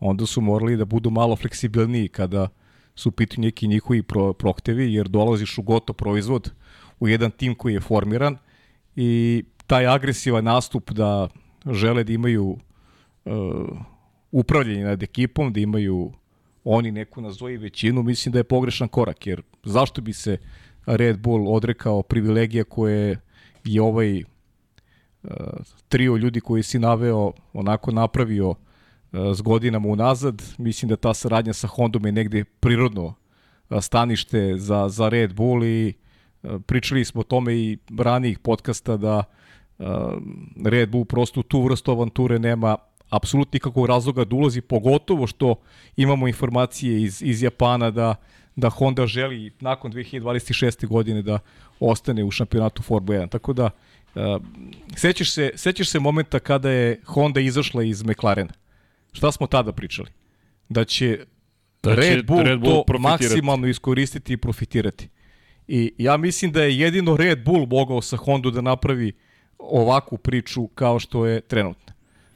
onda 0.00 0.26
su 0.26 0.40
morali 0.40 0.76
da 0.76 0.84
budu 0.84 1.10
malo 1.10 1.36
fleksibilniji 1.36 2.08
kada 2.08 2.48
su 2.94 3.10
pitanju 3.10 3.44
neki 3.44 3.68
njihovi 3.68 4.02
pro, 4.02 4.32
prohtevi, 4.32 4.94
jer 4.94 5.08
dolaziš 5.08 5.58
u 5.58 5.62
gotov 5.62 5.96
proizvod 5.96 6.52
u 7.00 7.08
jedan 7.08 7.30
tim 7.30 7.54
koji 7.54 7.74
je 7.74 7.80
formiran 7.80 8.36
i 8.96 9.44
taj 9.66 9.86
agresivan 9.86 10.44
nastup 10.44 10.90
da 10.90 11.28
žele 11.70 12.04
da 12.04 12.12
imaju 12.12 12.58
uh, 13.24 13.32
upravljanje 14.32 14.84
nad 14.84 15.02
ekipom, 15.02 15.52
da 15.52 15.60
imaju 15.60 16.12
oni 16.64 16.90
neku 16.90 17.20
nazoji 17.20 17.56
većinu, 17.56 18.02
mislim 18.02 18.32
da 18.32 18.38
je 18.38 18.44
pogrešan 18.44 18.88
korak, 18.88 19.26
jer 19.26 19.42
zašto 19.64 20.00
bi 20.00 20.12
se 20.12 20.38
Red 20.86 21.18
Bull 21.18 21.54
odrekao 21.54 22.02
privilegija 22.02 22.64
koje 22.64 23.20
je 23.64 23.82
ovaj 23.82 24.22
uh, 24.22 25.30
trio 25.88 26.16
ljudi 26.16 26.40
koji 26.40 26.62
si 26.62 26.78
naveo 26.78 27.32
onako 27.52 27.90
napravio 27.90 28.54
s 29.12 29.42
godinama 29.42 29.88
unazad. 29.88 30.42
Mislim 30.58 30.88
da 30.88 30.96
ta 30.96 31.14
saradnja 31.14 31.52
sa 31.52 31.66
Hondom 31.66 32.06
je 32.06 32.12
negde 32.12 32.44
prirodno 32.44 33.14
stanište 33.80 34.56
za, 34.56 34.88
za 34.88 35.08
Red 35.08 35.34
Bull 35.34 35.64
i 35.64 35.94
pričali 36.66 37.04
smo 37.04 37.20
o 37.20 37.24
tome 37.24 37.54
i 37.54 37.78
ranijih 37.98 38.38
podcasta 38.38 38.96
da 38.96 39.24
Red 40.64 40.90
Bull 40.90 41.04
prosto 41.04 41.42
tu 41.42 41.62
vrstu 41.62 41.90
avanture 41.90 42.38
nema 42.38 42.76
apsolutno 43.10 43.50
nikakvog 43.52 43.86
razloga 43.86 44.24
da 44.24 44.36
ulazi, 44.36 44.60
pogotovo 44.60 45.26
što 45.26 45.54
imamo 45.96 46.28
informacije 46.28 47.02
iz, 47.02 47.22
iz 47.22 47.42
Japana 47.42 47.90
da, 47.90 48.14
da 48.56 48.70
Honda 48.70 49.06
želi 49.06 49.52
nakon 49.60 49.92
2026. 49.92 50.86
godine 50.86 51.22
da 51.22 51.38
ostane 51.80 52.24
u 52.24 52.30
šampionatu 52.30 52.82
Formula 52.82 53.18
1. 53.18 53.28
Tako 53.28 53.52
da, 53.52 53.70
uh, 54.14 54.22
sećaš, 54.96 55.32
se, 55.32 55.50
sećaš 55.54 55.88
se 55.88 56.00
momenta 56.00 56.38
kada 56.38 56.70
je 56.70 57.00
Honda 57.06 57.40
izašla 57.40 57.82
iz 57.82 58.02
McLarena. 58.02 58.52
Šta 59.12 59.32
smo 59.32 59.46
tada 59.46 59.72
pričali? 59.72 60.08
Da 60.68 60.84
će, 60.84 61.24
da 61.82 61.94
će 61.94 62.00
Red 62.00 62.26
Bull, 62.26 62.42
Red 62.42 62.60
Bull 62.60 62.84
to 62.86 62.98
maksimalno 62.98 63.66
iskoristiti 63.66 64.32
i 64.32 64.36
profitirati. 64.36 65.08
I 65.68 65.92
ja 65.98 66.16
mislim 66.16 66.52
da 66.52 66.62
je 66.62 66.78
jedino 66.78 67.16
Red 67.16 67.44
Bull 67.44 67.66
mogao 67.66 68.02
sa 68.02 68.16
Honda 68.16 68.50
da 68.50 68.60
napravi 68.60 69.12
ovakvu 69.58 70.18
priču 70.18 70.66
kao 70.66 70.98
što 70.98 71.26
je 71.26 71.40
trenutna 71.40 71.90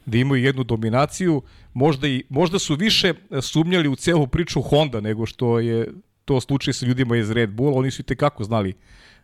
da 0.05 0.17
imaju 0.17 0.43
jednu 0.43 0.63
dominaciju, 0.63 1.41
možda, 1.73 2.07
i, 2.07 2.23
možda 2.29 2.59
su 2.59 2.75
više 2.75 3.13
sumnjali 3.41 3.89
u 3.89 3.95
celu 3.95 4.27
priču 4.27 4.61
Honda 4.61 5.01
nego 5.01 5.25
što 5.25 5.59
je 5.59 5.87
to 6.25 6.41
slučaj 6.41 6.73
sa 6.73 6.85
ljudima 6.85 7.17
iz 7.17 7.31
Red 7.31 7.49
Bull, 7.49 7.77
oni 7.77 7.91
su 7.91 8.01
i 8.01 8.05
tekako 8.05 8.43
znali 8.43 8.73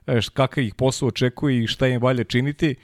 e, 0.07 0.19
kakav 0.33 0.63
ih 0.63 0.75
posao 0.75 1.07
očekuje 1.07 1.63
i 1.63 1.67
šta 1.67 1.87
im 1.87 2.01
valja 2.01 2.23
činiti, 2.23 2.75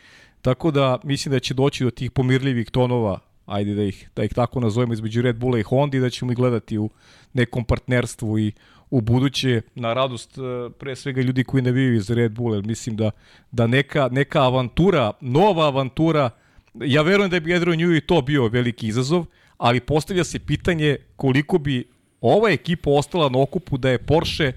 tako 0.41 0.71
da 0.71 0.99
mislim 1.03 1.31
da 1.31 1.39
će 1.39 1.53
doći 1.53 1.83
do 1.83 1.91
tih 1.91 2.11
pomirljivih 2.11 2.69
tonova 2.71 3.19
ajde 3.47 3.75
da 3.75 3.83
ih, 3.83 4.09
da 4.15 4.23
ih 4.23 4.33
tako 4.33 4.59
nazovemo 4.59 4.93
između 4.93 5.21
Red 5.21 5.35
Bulla 5.35 5.59
i 5.59 5.63
Honda 5.63 5.97
i 5.97 5.99
da 5.99 6.09
ćemo 6.09 6.31
ih 6.31 6.37
gledati 6.37 6.77
u 6.77 6.89
nekom 7.33 7.63
partnerstvu 7.63 8.39
i 8.39 8.51
u 8.89 9.01
buduće. 9.01 9.61
Na 9.75 9.93
radost 9.93 10.37
e, 10.37 10.69
pre 10.79 10.95
svega 10.95 11.21
ljudi 11.21 11.43
koji 11.43 11.63
navijaju 11.63 11.95
iz 11.95 12.09
Red 12.09 12.31
Bulla, 12.31 12.61
mislim 12.61 12.95
da, 12.95 13.11
da 13.51 13.67
neka, 13.67 14.09
neka 14.11 14.43
avantura, 14.43 15.11
nova 15.21 15.65
avantura 15.65 16.29
ja 16.73 17.01
verujem 17.01 17.31
da 17.31 17.39
bi 17.39 17.55
Adrian 17.55 17.79
Newey 17.79 18.05
to 18.05 18.21
bio 18.21 18.47
veliki 18.47 18.87
izazov, 18.87 19.25
ali 19.57 19.79
postavlja 19.79 20.23
se 20.23 20.39
pitanje 20.39 20.97
koliko 21.15 21.57
bi 21.57 21.87
ova 22.21 22.49
ekipa 22.49 22.89
ostala 22.89 23.29
na 23.29 23.41
okupu 23.41 23.77
da 23.77 23.89
je 23.89 23.97
Porsche 23.97 24.53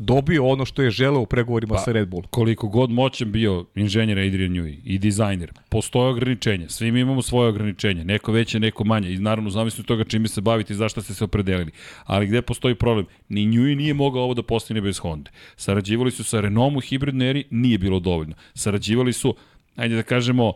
dobio 0.00 0.46
ono 0.46 0.64
što 0.64 0.82
je 0.82 0.90
želeo 0.90 1.20
u 1.20 1.26
pregovorima 1.26 1.74
pa, 1.74 1.80
sa 1.80 1.92
Red 1.92 2.08
Bull. 2.08 2.22
Koliko 2.30 2.68
god 2.68 2.90
moćan 2.90 3.32
bio 3.32 3.64
inženjer 3.74 4.18
Adrian 4.18 4.52
Newey 4.52 4.78
i 4.84 4.98
dizajner, 4.98 5.52
postoje 5.68 6.10
ograničenja. 6.10 6.68
Svi 6.68 6.92
mi 6.92 7.00
imamo 7.00 7.22
svoje 7.22 7.48
ograničenja. 7.48 8.04
Neko 8.04 8.32
veće, 8.32 8.60
neko 8.60 8.84
manje. 8.84 9.12
I 9.12 9.18
naravno, 9.18 9.50
zavisno 9.50 9.84
toga 9.84 10.04
čime 10.04 10.28
se 10.28 10.40
baviti 10.40 10.72
i 10.72 10.76
zašto 10.76 11.02
ste 11.02 11.14
se 11.14 11.24
opredelili. 11.24 11.70
Ali 12.04 12.26
gde 12.26 12.42
postoji 12.42 12.74
problem? 12.74 13.06
Ni 13.28 13.46
Newey 13.46 13.76
nije 13.76 13.94
mogao 13.94 14.22
ovo 14.22 14.34
da 14.34 14.42
postane 14.42 14.80
bez 14.80 14.98
Honda. 14.98 15.30
Sarađivali 15.56 16.10
su 16.10 16.24
sa 16.24 16.40
Renaultom 16.40 16.76
u 16.76 16.80
hibridnoj 16.80 17.30
eri, 17.30 17.44
nije 17.50 17.78
bilo 17.78 18.00
dovoljno. 18.00 18.34
Sarađivali 18.54 19.12
su, 19.12 19.34
ajde 19.76 19.94
da 19.94 20.02
kažemo, 20.02 20.48
uh, 20.48 20.54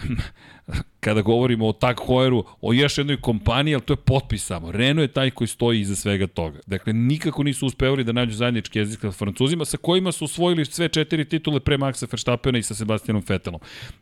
kada 1.00 1.22
govorimo 1.22 1.68
o 1.68 1.72
Tag 1.72 1.96
Heueru, 2.06 2.44
o 2.60 2.72
još 2.72 2.98
jednoj 2.98 3.20
kompaniji, 3.20 3.74
ali 3.74 3.82
to 3.82 3.92
je 3.92 3.96
potpis 3.96 4.44
samo. 4.44 4.72
Renault 4.72 5.10
je 5.10 5.12
taj 5.12 5.30
koji 5.30 5.48
stoji 5.48 5.80
iza 5.80 5.96
svega 5.96 6.26
toga. 6.26 6.58
Dakle, 6.66 6.92
nikako 6.92 7.42
nisu 7.42 7.66
uspevali 7.66 8.04
da 8.04 8.12
nađu 8.12 8.34
zajednički 8.34 8.78
jezik 8.78 9.00
sa 9.00 9.12
Francuzima, 9.12 9.64
sa 9.64 9.76
kojima 9.76 10.12
su 10.12 10.24
osvojili 10.24 10.64
sve 10.64 10.88
četiri 10.88 11.24
titule 11.24 11.60
pre 11.60 11.78
Maxa 11.78 12.12
Verstappena 12.12 12.58
i 12.58 12.62
sa 12.62 12.74
Sebastianom 12.74 13.22
Vettelom. 13.28 13.60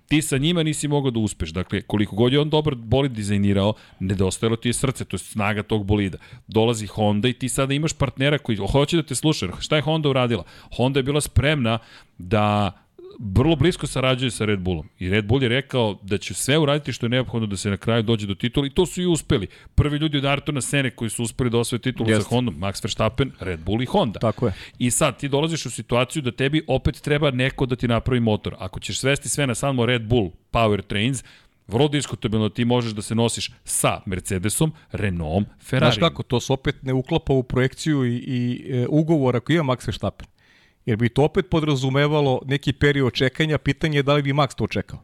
Ti 0.09 0.23
sa 0.23 0.39
njima 0.39 0.63
nisi 0.63 0.89
mogao 0.89 1.11
da 1.11 1.21
uspeš. 1.21 1.51
Dakle, 1.51 1.83
koliko 1.83 2.17
god 2.17 2.33
je 2.33 2.41
on 2.41 2.51
dobar 2.51 2.75
bolid 2.75 3.13
dizajnirao, 3.13 3.75
nedostajalo 4.01 4.57
ti 4.57 4.69
je 4.69 4.73
srce, 4.73 5.05
to 5.05 5.15
je 5.15 5.19
snaga 5.19 5.63
tog 5.63 5.85
bolida. 5.85 6.19
Dolazi 6.47 6.87
Honda 6.87 7.29
i 7.29 7.33
ti 7.33 7.49
sada 7.49 7.75
imaš 7.75 7.93
partnera 7.93 8.39
koji 8.39 8.57
hoće 8.57 8.97
da 8.97 9.03
te 9.03 9.15
sluša. 9.15 9.49
Šta 9.61 9.77
je 9.77 9.83
Honda 9.83 10.09
uradila? 10.09 10.45
Honda 10.77 10.99
je 10.99 11.03
bila 11.03 11.21
spremna 11.21 11.79
da 12.19 12.73
vrlo 13.19 13.57
blisko 13.57 13.87
sarađuje 13.87 14.31
sa 14.31 14.45
Red 14.45 14.61
Bullom. 14.61 14.89
I 14.99 15.09
Red 15.11 15.25
Bull 15.25 15.43
je 15.43 15.49
rekao 15.49 15.99
da 16.03 16.19
će 16.19 16.35
sve 16.35 16.59
uraditi 16.59 16.93
što 16.93 17.07
je 17.07 17.11
neophodno 17.11 17.47
da 17.47 17.57
se 17.57 17.71
na 17.71 17.77
kraju 17.77 18.03
dođe 18.03 18.27
do 18.27 18.35
titula 18.35 18.67
i 18.67 18.71
to 18.71 18.87
su 18.87 19.03
i 19.03 19.07
uspeli. 19.07 19.47
Prvi 19.75 19.99
ljudi 19.99 20.19
od 20.19 20.25
Artona 20.25 20.61
Sene 20.61 20.91
koji 20.91 21.11
su 21.11 21.23
uspeli 21.23 21.51
da 21.51 21.59
osvoje 21.59 21.81
titulu 21.81 22.11
Jest. 22.11 22.23
sa 22.23 22.29
Hondom, 22.29 22.55
Max 22.55 22.85
Verstappen, 22.85 23.33
Red 23.41 23.61
Bull 23.61 23.83
i 23.83 23.87
Honda. 23.87 24.19
Tako 24.19 24.47
je. 24.47 24.53
I 24.79 24.91
sad 24.91 25.19
ti 25.19 25.29
dolaziš 25.29 25.67
u 25.67 25.71
situaciju 25.71 26.23
da 26.23 26.33
tebi 26.33 26.65
opet 26.67 27.01
treba 27.01 27.31
neko 27.31 27.67
da 27.67 27.77
ti 27.77 27.89
napravi 27.89 28.21
motor. 28.21 28.55
Ako 28.59 28.81
ćeš 28.81 28.99
svesti 28.99 29.29
sve 29.29 29.47
na 29.47 29.55
samo 29.55 29.87
Red 29.87 30.03
Bull 30.03 30.31
Power 30.53 30.83
Trains, 30.83 31.25
vrlo 31.67 31.89
diskutabilno 31.89 32.49
ti 32.49 32.65
možeš 32.65 32.93
da 32.93 33.03
se 33.03 33.15
nosiš 33.15 33.51
sa 33.65 34.01
Mercedesom, 34.07 34.73
Renaultom, 34.93 35.47
Ferrari. 35.63 35.95
Znaš 35.95 36.09
kako, 36.09 36.23
to 36.23 36.41
se 36.41 36.53
opet 36.53 36.83
ne 36.83 36.93
uklapa 36.93 37.33
u 37.33 37.43
projekciju 37.43 38.07
i, 38.07 38.17
i 38.17 38.71
e, 38.71 38.87
ugovor 38.89 39.37
ako 39.37 39.53
ima 39.53 39.63
Max 39.63 39.87
Verstappen. 39.87 40.27
Jer 40.87 40.97
bi 40.97 41.09
to 41.09 41.25
opet 41.25 41.49
podrazumevalo 41.51 42.43
neki 42.47 42.73
period 42.73 43.13
čekanja, 43.13 43.59
pitanje 43.59 43.99
je 43.99 44.03
da 44.03 44.15
li 44.15 44.23
bi 44.23 44.33
Max 44.33 44.55
to 44.55 44.67
čekao. 44.67 44.99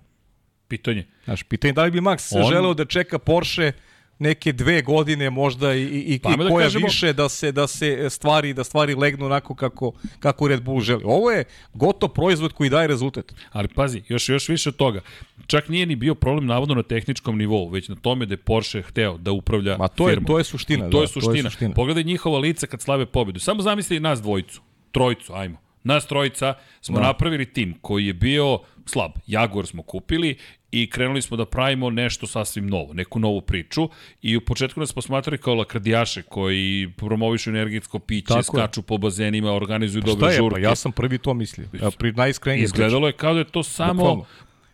Pitanje. 0.69 1.07
Znaš, 1.25 1.43
pitanje 1.43 1.69
je 1.69 1.73
da 1.73 1.85
li 1.85 1.91
bi 1.91 2.01
Max 2.01 2.37
On... 2.37 2.53
želeo 2.53 2.75
da 2.75 2.85
čeka 2.85 3.19
Porsche 3.19 3.73
neke 4.21 4.53
dve 4.53 4.83
godine 4.83 5.31
možda 5.31 5.75
i, 5.75 5.85
i, 5.85 6.19
pa, 6.19 6.31
i 6.31 6.37
da 6.37 6.49
koja 6.49 6.67
kažemo... 6.67 6.87
više 6.87 7.13
da 7.13 7.29
se 7.29 7.53
da 7.53 7.67
se 7.67 8.11
stvari 8.11 8.55
da 8.55 8.65
stvari 8.65 8.95
legnu 8.95 9.27
onako 9.27 9.55
kako 9.55 9.93
kako 10.19 10.49
Red 10.49 10.63
Bull 10.63 10.81
želi. 10.81 11.03
Ovo 11.05 11.31
je 11.31 11.45
gotov 11.75 12.09
proizvod 12.09 12.53
koji 12.53 12.71
daje 12.71 12.89
rezultat. 12.89 13.33
Ali 13.53 13.69
pazi, 13.69 14.03
još 14.09 14.29
još 14.29 14.49
više 14.49 14.69
od 14.69 14.77
toga. 14.77 15.01
Čak 15.47 15.69
nije 15.69 15.87
ni 15.87 15.97
bio 15.97 16.15
problem 16.15 16.47
navodno 16.47 16.75
na 16.75 16.83
tehničkom 16.83 17.39
nivou, 17.39 17.69
već 17.69 17.89
na 17.89 17.95
tome 17.95 18.27
da 18.27 18.33
je 18.33 18.37
Porsche 18.37 18.83
hteo 18.83 19.19
da 19.19 19.33
upravlja 19.33 19.77
Ma 19.79 19.89
to 19.89 20.09
firmom. 20.09 20.25
je 20.25 20.27
to 20.27 20.39
je 20.39 20.45
suština, 20.45 20.87
I 20.87 20.91
to, 20.91 20.99
da, 20.99 21.03
je 21.03 21.09
suština. 21.09 21.33
to 21.33 21.37
je 21.37 21.43
suština. 21.43 21.75
Pogledaj 21.75 22.03
njihova 22.03 22.39
lica 22.39 22.67
kad 22.67 22.83
slave 22.83 23.07
pobedu. 23.07 23.41
Samo 23.41 23.63
zamisli 23.63 24.01
nas 24.01 24.23
dvojicu, 24.23 24.61
trojicu, 24.93 25.33
ajmo 25.33 25.70
Nas 25.85 26.07
trojica 26.07 26.55
smo 26.81 26.99
da. 26.99 27.07
napravili 27.07 27.53
tim 27.53 27.75
koji 27.81 28.07
je 28.07 28.13
bio 28.13 28.59
slab. 28.87 29.11
Jaguar 29.27 29.67
smo 29.67 29.83
kupili 29.83 30.37
i 30.71 30.91
krenuli 30.91 31.23
smo 31.23 31.37
da 31.37 31.45
pravimo 31.45 31.91
nešto 31.91 32.27
sasvim 32.27 32.67
novo, 32.67 32.95
neku 32.95 33.19
novu 33.19 33.41
priču 33.41 33.89
i 34.23 34.37
u 34.37 34.41
početku 34.41 34.81
nas 34.81 34.93
posmatrali 34.93 35.39
kao 35.39 35.55
lakradijaše 35.55 36.23
koji 36.23 36.93
promovišu 36.97 37.51
energetsko 37.51 37.99
piće, 37.99 38.29
Tako 38.29 38.43
skaču 38.43 38.81
je. 38.81 38.85
po 38.85 38.99
bazenima, 38.99 39.53
organizuju 39.53 40.03
pa 40.03 40.07
dobre 40.07 40.33
žurke. 40.33 40.63
Pa 40.63 40.69
ja 40.69 40.77
sam 40.77 40.93
prvi 40.93 41.19
to 41.19 41.35
mislio. 41.35 41.69
Ja, 41.83 41.91
pri 41.91 42.13
najiskrenije 42.13 42.65
Izgledalo 42.65 43.07
je 43.07 43.13
kao 43.13 43.33
da 43.33 43.39
je 43.39 43.45
to 43.45 43.63
samo 43.63 43.95
Bukvalno 43.95 44.25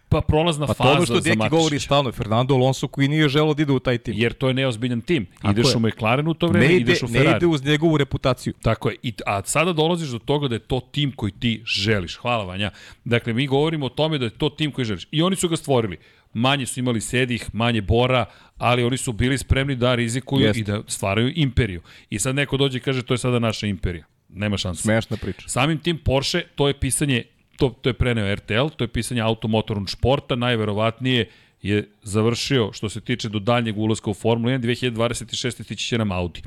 pa 0.09 0.21
prolazna 0.21 0.67
pa 0.67 0.75
faza 0.75 0.91
za 0.91 0.97
to 0.97 1.05
što 1.05 1.21
Deki 1.21 1.49
govori 1.51 1.81
stalno, 1.81 2.13
Fernando 2.13 2.55
Alonso 2.55 2.89
koji 2.89 3.09
nije 3.09 3.29
želeo 3.29 3.55
da 3.55 3.63
ide 3.63 3.73
u 3.73 3.79
taj 3.79 3.99
tim. 3.99 4.15
Jer 4.17 4.33
to 4.33 4.49
je 4.49 4.55
neozbiljan 4.55 5.01
tim. 5.01 5.27
Tako 5.27 5.51
ideš 5.51 5.67
je. 5.67 5.77
u 5.77 5.81
McLaren 5.81 6.29
u 6.29 6.35
to 6.35 6.47
vreme, 6.47 6.67
ide, 6.67 6.77
ideš 6.77 7.03
u 7.03 7.09
Ferrari. 7.09 7.31
Ne 7.31 7.37
ide 7.37 7.47
uz 7.47 7.65
njegovu 7.65 7.97
reputaciju. 7.97 8.53
Tako 8.63 8.91
je. 8.91 8.97
I, 9.03 9.13
a 9.27 9.43
sada 9.45 9.73
dolaziš 9.73 10.09
do 10.09 10.19
toga 10.19 10.49
da 10.49 10.55
je 10.55 10.59
to 10.59 10.81
tim 10.81 11.13
koji 11.13 11.33
ti 11.33 11.63
želiš. 11.65 12.17
Hvala 12.17 12.45
Vanja. 12.45 12.71
Dakle, 13.05 13.33
mi 13.33 13.47
govorimo 13.47 13.87
o 13.87 13.89
tome 13.89 14.19
da 14.19 14.25
je 14.25 14.31
to 14.31 14.49
tim 14.49 14.73
koji 14.73 14.85
želiš. 14.85 15.09
I 15.11 15.23
oni 15.23 15.37
su 15.37 15.49
ga 15.49 15.57
stvorili. 15.57 15.97
Manje 16.33 16.67
su 16.67 16.81
imali 16.81 17.01
sedih, 17.01 17.55
manje 17.55 17.81
bora, 17.81 18.25
ali 18.59 18.85
oni 18.85 18.97
su 18.97 19.13
bili 19.13 19.39
spremni 19.39 19.75
da 19.75 19.95
rizikuju 19.95 20.47
Jest. 20.47 20.59
i 20.59 20.63
da 20.63 20.83
stvaraju 20.87 21.33
imperiju. 21.37 21.83
I 22.11 22.19
sad 22.19 22.35
neko 22.35 22.57
dođe 22.57 22.79
i 22.79 22.81
kaže 22.81 23.03
to 23.03 23.15
je 23.15 23.19
sada 23.19 23.39
naša 23.39 23.67
imperija. 23.67 24.05
Nema 24.29 24.57
šanse. 24.57 24.83
Smešna 24.83 25.17
priča. 25.17 25.49
Samim 25.49 25.79
tim 25.79 25.99
Porsche, 25.99 26.43
to 26.55 26.69
je 26.69 26.75
pisanje 26.75 27.25
to, 27.57 27.69
to 27.81 27.89
je 27.89 27.95
preneo 27.95 28.35
RTL, 28.35 28.69
to 28.77 28.85
je 28.85 28.89
pisanje 28.89 29.21
automotornog 29.21 29.91
športa, 29.91 30.37
najverovatnije 30.37 31.29
je 31.63 31.89
završio 32.03 32.73
što 32.73 32.89
se 32.89 33.01
tiče 33.01 33.29
do 33.29 33.39
daljnjeg 33.39 33.79
ulaska 33.79 34.11
u 34.11 34.15
Formulu 34.15 34.53
1, 34.53 34.61
2026. 34.61 35.63
stići 35.65 35.87
će 35.87 35.99
nam 35.99 36.13
Audi. 36.13 36.43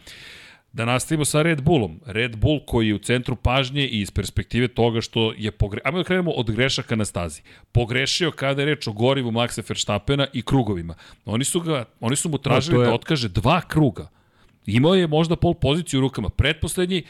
Da 0.73 0.85
nastavimo 0.85 1.25
sa 1.25 1.41
Red 1.41 1.61
Bullom. 1.61 1.99
Red 2.05 2.37
Bull 2.37 2.59
koji 2.65 2.87
je 2.87 2.95
u 2.95 2.99
centru 2.99 3.35
pažnje 3.35 3.87
i 3.87 4.01
iz 4.01 4.11
perspektive 4.11 4.67
toga 4.67 5.01
što 5.01 5.33
je 5.37 5.51
pogre... 5.51 5.81
Ajmo 5.83 5.97
da 5.97 6.03
krenemo 6.03 6.31
od 6.31 6.51
grešaka 6.51 6.95
na 6.95 7.05
stazi. 7.05 7.41
Pogrešio 7.71 8.31
kada 8.31 8.61
je 8.61 8.65
reč 8.65 8.87
o 8.87 8.93
gorivu 8.93 9.31
Maxa 9.31 9.69
Verstappena 9.69 10.27
i 10.33 10.41
krugovima. 10.41 10.95
Oni 11.25 11.43
su, 11.43 11.61
ga, 11.61 11.85
oni 11.99 12.15
su 12.15 12.29
mu 12.29 12.37
tražili 12.37 12.77
no, 12.77 12.83
je... 12.83 12.87
da 12.87 12.93
otkaže 12.93 13.29
dva 13.29 13.61
kruga. 13.61 14.09
Imao 14.65 14.95
je 14.95 15.07
možda 15.07 15.35
pol 15.35 15.53
poziciju 15.53 15.99
u 15.99 16.01
rukama. 16.01 16.29
Pretposlednji, 16.29 17.03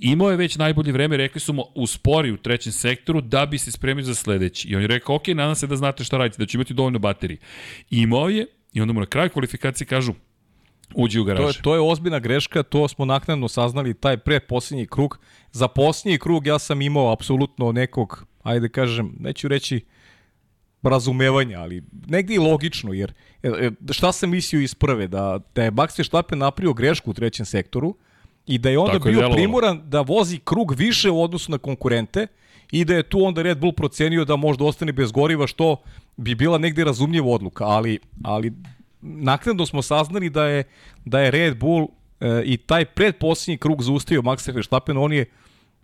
imao 0.00 0.30
je 0.30 0.36
već 0.36 0.56
najbolje 0.56 0.92
vreme, 0.92 1.16
rekli 1.16 1.40
su 1.40 1.52
mu 1.52 1.64
uspori 1.74 2.30
u 2.32 2.36
trećem 2.36 2.72
sektoru 2.72 3.20
da 3.20 3.46
bi 3.46 3.58
se 3.58 3.72
spremio 3.72 4.04
za 4.04 4.14
sledeći. 4.14 4.68
I 4.68 4.76
on 4.76 4.82
je 4.82 4.88
rekao, 4.88 5.16
ok, 5.16 5.28
nadam 5.28 5.54
se 5.54 5.66
da 5.66 5.76
znate 5.76 6.04
šta 6.04 6.18
radite, 6.18 6.42
da 6.42 6.46
će 6.46 6.56
imati 6.56 6.74
dovoljno 6.74 6.98
baterije. 6.98 7.38
Imao 7.90 8.28
je, 8.28 8.46
i 8.72 8.80
onda 8.80 8.92
mu 8.92 9.00
na 9.00 9.06
kraju 9.06 9.30
kvalifikacije 9.30 9.86
kažu, 9.86 10.12
uđi 10.94 11.20
u 11.20 11.24
garaže. 11.24 11.42
To 11.42 11.48
je, 11.48 11.62
to 11.62 11.74
je 11.74 11.80
ozbiljna 11.80 12.18
greška, 12.18 12.62
to 12.62 12.88
smo 12.88 13.04
naknadno 13.04 13.48
saznali, 13.48 13.94
taj 13.94 14.16
pre 14.16 14.40
posljednji 14.40 14.86
krug. 14.86 15.18
Za 15.52 15.68
posljednji 15.68 16.18
krug 16.18 16.46
ja 16.46 16.58
sam 16.58 16.82
imao 16.82 17.12
apsolutno 17.12 17.72
nekog, 17.72 18.26
ajde 18.42 18.68
kažem, 18.68 19.16
neću 19.20 19.48
reći 19.48 19.80
razumevanja, 20.88 21.60
ali 21.60 21.82
negdje 22.06 22.36
i 22.36 22.38
logično, 22.38 22.92
jer 22.92 23.12
e, 23.42 23.70
šta 23.90 24.12
sam 24.12 24.30
mislio 24.30 24.60
iz 24.60 24.74
prve, 24.74 25.08
da, 25.08 25.38
da 25.54 25.64
je 25.64 25.70
Max 25.70 25.98
Verstappen 25.98 26.38
napravio 26.38 26.72
grešku 26.72 27.10
u 27.10 27.14
trećem 27.14 27.46
sektoru 27.46 27.94
i 28.46 28.58
da 28.58 28.70
je 28.70 28.78
onda 28.78 28.92
Tako 28.92 29.08
bio 29.08 29.20
je 29.20 29.32
primoran 29.32 29.80
da 29.84 30.00
vozi 30.00 30.38
krug 30.44 30.74
više 30.74 31.10
u 31.10 31.22
odnosu 31.22 31.50
na 31.50 31.58
konkurente 31.58 32.26
i 32.70 32.84
da 32.84 32.94
je 32.94 33.02
tu 33.02 33.24
onda 33.24 33.42
Red 33.42 33.58
Bull 33.58 33.72
procenio 33.72 34.24
da 34.24 34.36
možda 34.36 34.64
ostane 34.64 34.92
bez 34.92 35.12
goriva, 35.12 35.46
što 35.46 35.76
bi 36.16 36.34
bila 36.34 36.58
negde 36.58 36.84
razumljiva 36.84 37.26
odluka, 37.26 37.64
ali, 37.64 37.98
ali 38.22 38.52
naknadno 39.00 39.66
smo 39.66 39.82
saznali 39.82 40.30
da 40.30 40.44
je, 40.44 40.64
da 41.04 41.20
je 41.20 41.30
Red 41.30 41.58
Bull 41.58 41.88
e, 42.20 42.42
i 42.44 42.56
taj 42.56 42.84
predposljednji 42.84 43.58
krug 43.58 43.82
zaustavio 43.82 44.22
Max 44.22 44.54
Verstappen, 44.54 44.96
on 44.96 45.12
je 45.12 45.24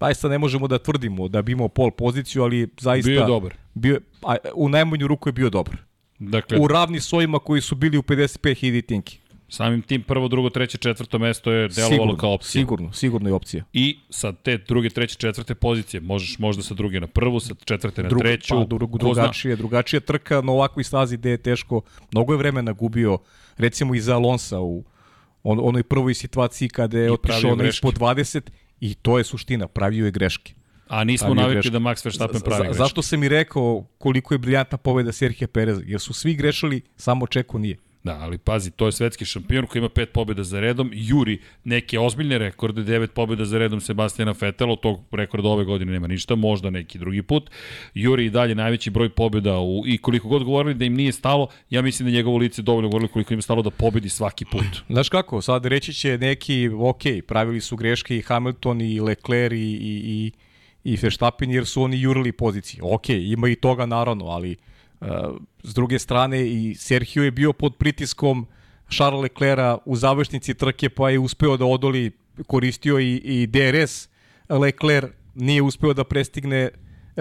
zaista 0.01 0.29
ne 0.29 0.39
možemo 0.39 0.69
da 0.69 0.79
tvrdimo 0.79 1.29
da 1.29 1.43
bi 1.43 1.53
imao 1.53 1.69
pol 1.69 1.91
poziciju, 1.91 2.43
ali 2.43 2.69
zaista... 2.81 3.09
Bio 3.11 3.21
je 3.21 3.27
dobar. 3.27 3.55
Bio, 3.75 4.01
a, 4.23 4.37
u 4.55 4.69
najmanju 4.69 5.07
ruku 5.07 5.29
je 5.29 5.33
bio 5.33 5.51
dobar. 5.51 5.77
Dakle, 6.19 6.59
U 6.59 6.69
ravni 6.69 7.01
svojima 7.01 7.39
koji 7.39 7.61
su 7.61 7.75
bili 7.75 7.99
u 7.99 8.03
55.000 8.03 8.87
tinki. 8.87 9.19
samim 9.49 9.83
tim 9.83 10.03
prvo, 10.03 10.29
drugo, 10.29 10.51
treće, 10.51 10.79
četvrto 10.79 11.19
mesto 11.19 11.53
je 11.53 11.69
delovalo 11.69 11.91
Sigurno, 11.93 12.17
kao 12.17 12.33
opcija. 12.33 12.51
Sigurno, 12.51 12.93
sigurno 12.93 13.29
je 13.29 13.35
opcija. 13.35 13.65
I 13.73 13.99
sa 14.11 14.33
te 14.33 14.59
druge, 14.59 14.91
treće, 14.91 15.15
četvrte 15.15 15.55
pozicije 15.55 16.01
možeš 16.01 16.39
možda 16.39 16.63
sa 16.63 16.75
druge 16.75 17.01
na 17.01 17.07
prvu, 17.07 17.41
sa 17.41 17.55
četvrte 17.65 18.03
na 18.03 18.09
Druga- 18.09 18.23
treću. 18.23 18.55
Pa, 18.55 18.65
dru, 18.67 18.89
ko 18.89 19.15
zna. 19.15 19.31
drugačije, 19.57 20.01
trka 20.01 20.41
na 20.41 20.53
ovakvoj 20.53 20.85
stazi 20.85 21.17
gde 21.17 21.31
je 21.31 21.37
teško. 21.39 21.81
Mnogo 22.13 22.33
je 22.33 22.39
vremena 22.39 22.73
gubio, 22.73 23.19
recimo 23.57 23.95
i 23.95 24.01
za 24.01 24.15
Alonsa 24.15 24.61
u 24.61 24.85
on, 25.43 25.59
onoj 25.63 25.83
prvoj 25.83 26.15
situaciji 26.15 26.69
kada 26.69 26.99
je 26.99 27.13
otišao 27.13 27.57
greške. 27.57 27.69
ispod 27.69 27.95
20 27.95 28.41
i 28.81 28.95
to 28.95 29.19
je 29.19 29.25
suština, 29.25 29.69
pravio 29.69 30.05
je 30.05 30.11
greške. 30.11 30.55
A 30.89 31.05
nismo 31.05 31.35
navikli 31.35 31.55
greške. 31.55 31.71
da 31.71 31.79
Max 31.79 32.05
Verstappen 32.05 32.41
pravi 32.41 32.63
greške. 32.63 32.79
Zašto 32.79 33.03
sam 33.03 33.23
i 33.23 33.29
rekao 33.29 33.87
koliko 33.99 34.35
je 34.35 34.39
briljantna 34.39 34.79
pobeda 34.79 35.13
Serhija 35.13 35.49
Pereza? 35.49 35.83
Jer 35.85 36.01
su 36.01 36.13
svi 36.13 36.35
grešili, 36.35 36.83
samo 36.97 37.27
Čeko 37.27 37.59
nije. 37.59 37.77
Da, 38.09 38.19
ali 38.21 38.39
pazi, 38.39 38.71
to 38.71 38.87
je 38.87 38.93
svetski 38.93 39.25
šampion 39.25 39.67
koji 39.67 39.81
ima 39.81 39.89
pet 39.89 40.13
pobjeda 40.13 40.45
za 40.45 40.61
redom, 40.61 40.91
juri 40.95 41.39
neke 41.65 41.99
ozbiljne 41.99 42.39
rekorde, 42.39 42.83
devet 42.83 43.13
pobjeda 43.13 43.45
za 43.45 43.59
redom 43.59 43.81
Sebastijana 43.81 44.35
Vettel, 44.41 44.71
od 44.71 44.81
tog 44.81 45.01
rekorda 45.13 45.49
ove 45.49 45.65
godine 45.65 45.93
nema 45.93 46.07
ništa, 46.07 46.35
možda 46.35 46.71
neki 46.71 46.99
drugi 46.99 47.23
put. 47.23 47.51
Juri 47.95 48.25
i 48.25 48.31
dalje 48.31 48.55
najveći 48.55 48.91
broj 48.91 49.09
pobjeda 49.09 49.59
u, 49.59 49.83
i 49.87 49.99
koliko 49.99 50.29
god 50.29 50.45
govorili 50.45 50.75
da 50.75 50.85
im 50.85 50.95
nije 50.95 51.13
stalo, 51.13 51.49
ja 51.71 51.83
mislim 51.83 52.09
da 52.09 52.15
njegovo 52.15 52.39
lice 52.39 52.63
dovoljno 52.63 52.89
govorili 52.89 53.13
koliko 53.13 53.35
im 53.35 53.43
stalo 53.43 53.63
da 53.63 53.71
pobedi 53.71 54.09
svaki 54.09 54.45
put. 54.45 54.83
Znaš 54.95 55.09
kako, 55.09 55.43
sad 55.43 55.67
reći 55.67 55.93
će 55.93 56.19
neki, 56.19 56.71
ok, 56.79 57.03
pravili 57.27 57.61
su 57.61 57.77
greške 57.77 58.17
i 58.17 58.23
Hamilton 58.23 58.81
i 58.81 59.01
Leclerc 59.01 59.53
i, 59.53 59.57
i, 59.57 60.03
i, 60.05 60.33
i 60.93 60.97
Verstappen 61.03 61.51
jer 61.51 61.67
su 61.67 61.83
oni 61.83 62.01
jurili 62.01 62.33
pozicije. 62.33 62.83
Ok, 62.83 63.09
ima 63.09 63.49
i 63.49 63.55
toga 63.55 63.87
naravno, 63.87 64.25
ali 64.27 64.57
s 65.63 65.75
druge 65.75 65.99
strane 65.99 66.49
i 66.49 66.75
Sergio 66.75 67.25
je 67.25 67.31
bio 67.31 67.53
pod 67.53 67.77
pritiskom 67.77 68.47
Charles 68.91 69.23
Leclerca 69.23 69.79
u 69.85 69.97
završnici 69.97 70.55
trke 70.55 70.89
pa 70.89 71.11
je 71.11 71.19
uspeo 71.19 71.57
da 71.57 71.65
odoli, 71.65 72.11
koristio 72.47 72.99
i, 72.99 73.15
i 73.17 73.47
DRS 73.47 74.09
Leclerc, 74.49 75.11
nije 75.35 75.63
uspeo 75.63 75.95
da 75.95 76.05
prestigne 76.05 76.71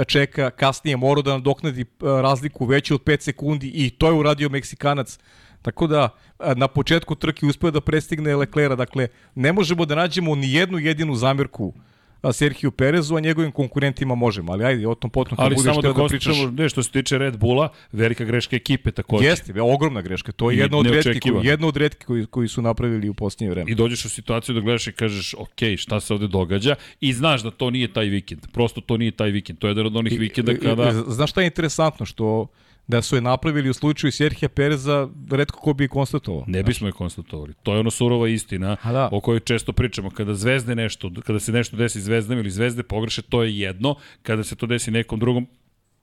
čeka, 0.08 0.50
kasnije 0.50 0.98
morao 0.98 1.22
da 1.22 1.34
nadoknadi 1.34 1.82
uh, 1.82 2.08
razliku 2.22 2.66
veću 2.66 2.96
od 2.96 3.04
5 3.04 3.22
sekundi 3.22 3.72
i 3.74 3.90
to 3.90 4.08
je 4.08 4.14
uradio 4.14 4.50
Meksikanac. 4.50 5.20
Tako 5.62 5.88
da 5.88 6.10
a, 6.40 6.54
na 6.54 6.68
početku 6.68 7.16
trke 7.16 7.46
uspeo 7.46 7.72
da 7.72 7.82
prestigne 7.82 8.36
Leclerca, 8.36 8.76
dakle 8.76 9.08
ne 9.36 9.54
možemo 9.54 9.86
da 9.86 9.96
nađemo 9.96 10.36
ni 10.36 10.54
jednu 10.54 10.80
jedinu 10.80 11.16
zamirku 11.16 11.74
a, 11.76 11.97
Sergio 12.34 12.72
Perezu, 12.72 13.16
a 13.16 13.20
njegovim 13.20 13.52
konkurentima 13.52 14.16
možemo, 14.16 14.52
ali 14.52 14.64
ajde, 14.66 14.88
o 14.88 14.96
tom 14.96 15.10
potom 15.10 15.36
kad 15.38 15.46
Ali 15.46 15.56
budeš 15.56 15.66
samo 15.66 15.80
hteo 15.80 15.94
da 15.94 16.02
da 16.02 16.08
pričaš. 16.08 16.26
konstatujemo, 16.26 16.52
ne, 16.54 16.70
što 16.70 16.84
se 16.84 16.92
tiče 16.92 17.18
Red 17.18 17.38
Bulla, 17.38 17.70
velika 17.92 18.26
greška 18.26 18.56
ekipe 18.56 18.92
takođe. 18.92 19.26
Jeste, 19.26 19.62
ogromna 19.62 20.02
greška. 20.02 20.32
To 20.32 20.52
je 20.52 20.58
I 20.58 20.60
jedna 20.60 20.78
od 20.78 20.86
koji, 21.22 21.46
jedna 21.46 21.68
od 21.68 21.78
retkih 21.78 22.08
koji, 22.08 22.26
koji 22.26 22.48
su 22.48 22.62
napravili 22.62 23.10
u 23.10 23.14
posljednje 23.14 23.50
vreme. 23.50 23.72
I 23.72 23.76
dođeš 23.76 24.06
u 24.06 24.10
situaciju 24.10 24.56
da 24.56 24.62
gledaš 24.62 24.88
i 24.88 24.92
kažeš, 24.92 25.34
ok, 25.34 25.50
šta 25.78 26.00
se 26.00 26.14
ovde 26.14 26.28
događa 26.28 26.76
i 27.02 27.14
znaš 27.14 27.44
da 27.44 27.52
to 27.52 27.70
nije 27.70 27.94
taj 27.94 28.06
vikend. 28.06 28.42
Prosto 28.54 28.82
to 28.82 28.98
nije 28.98 29.12
taj 29.12 29.32
vikend. 29.32 29.60
To 29.60 29.68
je 29.68 29.72
jedan 29.72 29.86
od 29.86 29.96
onih 29.96 30.20
vikenda 30.20 30.54
kada... 30.56 30.84
I- 30.84 30.88
i- 30.90 31.04
Znaš 31.08 31.30
šta 31.32 31.42
je 31.42 31.48
interesantno? 31.48 32.06
Što 32.06 32.48
da 32.88 33.02
su 33.02 33.16
je 33.16 33.22
napravili 33.22 33.70
u 33.70 33.74
slučaju 33.74 34.12
Serhija 34.12 34.50
Pereza, 34.50 35.10
redko 35.32 35.60
ko 35.60 35.74
bi 35.74 35.84
je 35.84 35.88
konstatovao. 35.88 36.44
Ne 36.48 36.64
bismo 36.64 36.88
je 36.88 36.92
konstatovali. 36.92 37.54
To 37.64 37.74
je 37.74 37.80
ono 37.80 37.92
surova 37.92 38.30
istina 38.30 38.78
A 38.82 38.92
da. 38.92 39.10
o 39.12 39.20
kojoj 39.22 39.40
često 39.40 39.74
pričamo. 39.74 40.10
Kada 40.10 40.34
zvezde 40.34 40.76
nešto, 40.76 41.12
kada 41.26 41.40
se 41.40 41.52
nešto 41.52 41.78
desi 41.78 42.02
zvezdama 42.02 42.42
ili 42.42 42.52
zvezde 42.52 42.84
pogreše, 42.84 43.22
to 43.22 43.44
je 43.44 43.60
jedno. 43.60 43.96
Kada 44.24 44.44
se 44.44 44.56
to 44.56 44.66
desi 44.66 44.92
nekom 44.92 45.20
drugom, 45.20 45.48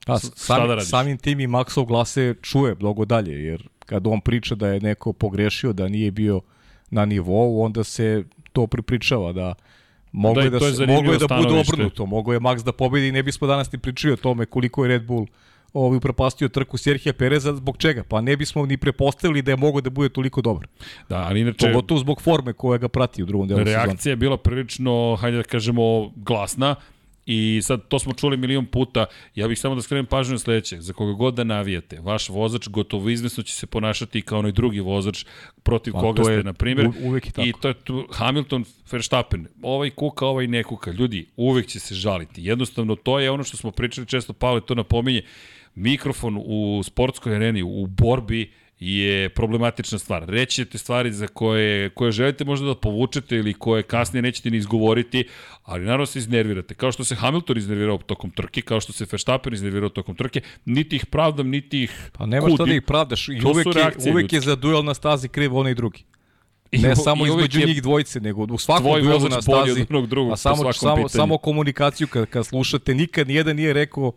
šta 0.03 0.18
sam, 0.18 0.68
da 0.68 0.75
radiš? 0.75 0.90
samim 0.90 1.18
tim 1.18 1.40
i 1.40 1.47
Maxov 1.47 1.87
glase 1.87 2.35
čuje 2.42 2.75
mnogo 2.81 3.05
dalje, 3.05 3.44
jer 3.44 3.68
kad 3.87 4.07
on 4.07 4.20
priča 4.20 4.55
da 4.55 4.68
je 4.68 4.81
neko 4.81 5.12
pogrešio, 5.12 5.73
da 5.73 5.88
nije 5.88 6.11
bio 6.11 6.40
na 6.90 7.05
nivou, 7.05 7.62
onda 7.62 7.85
se 7.85 8.25
to 8.53 8.66
pripričava 8.66 9.33
da 9.33 9.55
Moglo 10.16 10.42
Da, 10.42 10.44
je 10.44 10.51
da, 10.51 10.61
se, 10.61 10.87
moglo 10.87 11.12
je 11.12 11.18
da 11.18 11.27
bude 11.27 11.61
obrnuto, 11.61 12.07
moglo 12.07 12.33
je 12.33 12.40
Max 12.40 12.64
da 12.64 12.73
pobedi 12.73 13.09
i 13.09 13.12
ne 13.12 13.23
bismo 13.23 13.47
danas 13.47 13.73
ni 13.73 13.79
pričali 13.79 14.12
o 14.12 14.16
tome 14.16 14.47
koliko 14.47 14.85
je 14.85 14.88
Red 14.88 15.07
Bull 15.07 15.27
ovaj 15.74 15.96
upropastio 15.96 16.48
trku 16.48 16.78
Serhija 16.78 17.12
Pereza, 17.12 17.54
zbog 17.54 17.76
čega? 17.76 18.04
Pa 18.08 18.20
ne 18.20 18.37
bismo 18.37 18.66
ni 18.66 18.76
prepostavili 18.76 19.42
da 19.42 19.50
je 19.50 19.56
mogao 19.56 19.80
da 19.80 19.90
bude 19.90 20.08
toliko 20.08 20.42
dobar. 20.42 20.66
da, 21.08 21.16
ali 21.16 21.40
inače... 21.40 21.66
Pogotovo 21.66 22.00
zbog 22.00 22.22
forme 22.22 22.52
koja 22.52 22.78
ga 22.78 22.88
prati 22.88 23.22
u 23.22 23.26
drugom 23.26 23.48
delu 23.48 23.58
sezone. 23.58 23.84
Reakcija 23.87 24.12
je 24.12 24.16
bila 24.16 24.37
prilično, 24.37 25.16
hajde 25.20 25.37
da 25.37 25.42
kažemo, 25.42 26.12
glasna. 26.16 26.74
I 27.26 27.60
sad, 27.62 27.88
to 27.88 27.98
smo 27.98 28.12
čuli 28.12 28.37
milion 28.37 28.66
puta, 28.66 29.06
ja 29.34 29.48
bih 29.48 29.60
samo 29.60 29.74
da 29.74 29.82
skrenem 29.82 30.06
pažnju 30.06 30.32
na 30.32 30.38
sledeće, 30.38 30.80
za 30.80 30.92
koga 30.92 31.12
god 31.12 31.34
da 31.34 31.44
navijate, 31.44 32.00
vaš 32.00 32.28
vozač 32.28 32.68
gotovo 32.68 33.08
izvesno 33.08 33.42
će 33.42 33.54
se 33.54 33.66
ponašati 33.66 34.22
kao 34.22 34.38
onaj 34.38 34.52
drugi 34.52 34.80
vozač 34.80 35.24
protiv 35.62 35.92
Pa, 35.92 36.00
koga 36.00 36.24
ste, 36.24 36.42
na 36.42 36.52
primjer. 36.52 36.90
uvek 37.02 37.26
je 37.26 37.32
tako. 37.32 37.48
I 37.48 37.52
to 37.60 37.68
je 37.68 37.74
tu 37.74 38.06
Hamilton, 38.12 38.64
Verstappen, 38.92 39.46
ovaj 39.62 39.90
kuka, 39.90 40.26
ovaj 40.26 40.46
ne 40.46 40.62
kuka. 40.62 40.90
Ljudi, 40.90 41.26
uvek 41.37 41.66
će 41.66 41.80
se 41.80 41.94
žaliti. 41.94 42.44
Jednostavno, 42.44 42.96
to 42.96 43.18
je 43.18 43.30
ono 43.30 43.44
što 43.44 43.56
smo 43.56 43.70
pričali 43.70 44.06
često, 44.06 44.32
Pavle 44.32 44.60
to 44.60 44.74
napominje, 44.74 45.22
mikrofon 45.74 46.42
u 46.44 46.82
sportskoj 46.84 47.37
areni, 47.37 47.62
u 47.62 47.87
borbi, 47.87 48.52
je 48.78 49.28
problematična 49.28 49.98
stvar. 49.98 50.24
Reći 50.28 50.54
ćete 50.54 50.78
stvari 50.78 51.12
za 51.12 51.26
koje, 51.26 51.90
koje 51.90 52.12
želite 52.12 52.44
možda 52.44 52.66
da 52.66 52.74
povučete 52.74 53.37
ili 53.37 53.54
koje 53.54 53.82
kasnije 53.82 54.22
nećete 54.22 54.50
ni 54.50 54.56
izgovoriti, 54.56 55.24
ali 55.62 55.84
naravno 55.84 56.06
se 56.06 56.18
iznervirate. 56.18 56.74
Kao 56.74 56.92
što 56.92 57.04
se 57.04 57.14
Hamilton 57.14 57.58
iznervirao 57.58 57.98
tokom 57.98 58.30
trke, 58.30 58.60
kao 58.60 58.80
što 58.80 58.92
se 58.92 59.06
Verstappen 59.12 59.54
iznervirao 59.54 59.88
tokom 59.88 60.14
trke, 60.14 60.40
niti 60.64 60.96
ih 60.96 61.06
pravdam, 61.06 61.48
niti 61.48 61.82
ih 61.82 62.10
Pa 62.12 62.26
nema 62.26 62.48
šta 62.48 62.56
kudim. 62.56 62.66
da 62.66 62.76
ih 62.76 62.82
pravdaš. 62.82 63.28
I 63.28 63.40
uvek, 63.44 63.66
je, 63.66 64.12
uvek 64.12 64.32
je 64.32 64.40
za 64.40 64.56
duel 64.56 64.84
na 64.84 64.94
stazi 64.94 65.28
kriv 65.28 65.56
onaj 65.56 65.74
drugi. 65.74 66.04
I 66.72 66.78
Ne 66.78 66.96
samo 66.96 67.26
između 67.26 67.60
je 67.60 67.66
njih 67.66 67.82
dvojice, 67.82 68.20
nego 68.20 68.42
u 68.42 68.58
svakom 68.58 68.84
duelu 69.02 69.28
na 69.28 69.42
stazi. 69.42 69.87
od 69.90 70.08
drugog 70.08 70.32
a 70.32 70.37
samo, 70.37 70.72
samo, 70.72 70.96
pitanju. 70.96 71.08
samo 71.08 71.38
komunikaciju 71.38 72.08
kad, 72.08 72.26
kad 72.26 72.46
slušate, 72.46 72.94
nikad 72.94 73.28
nijedan 73.28 73.56
nije 73.56 73.72
rekao 73.72 74.12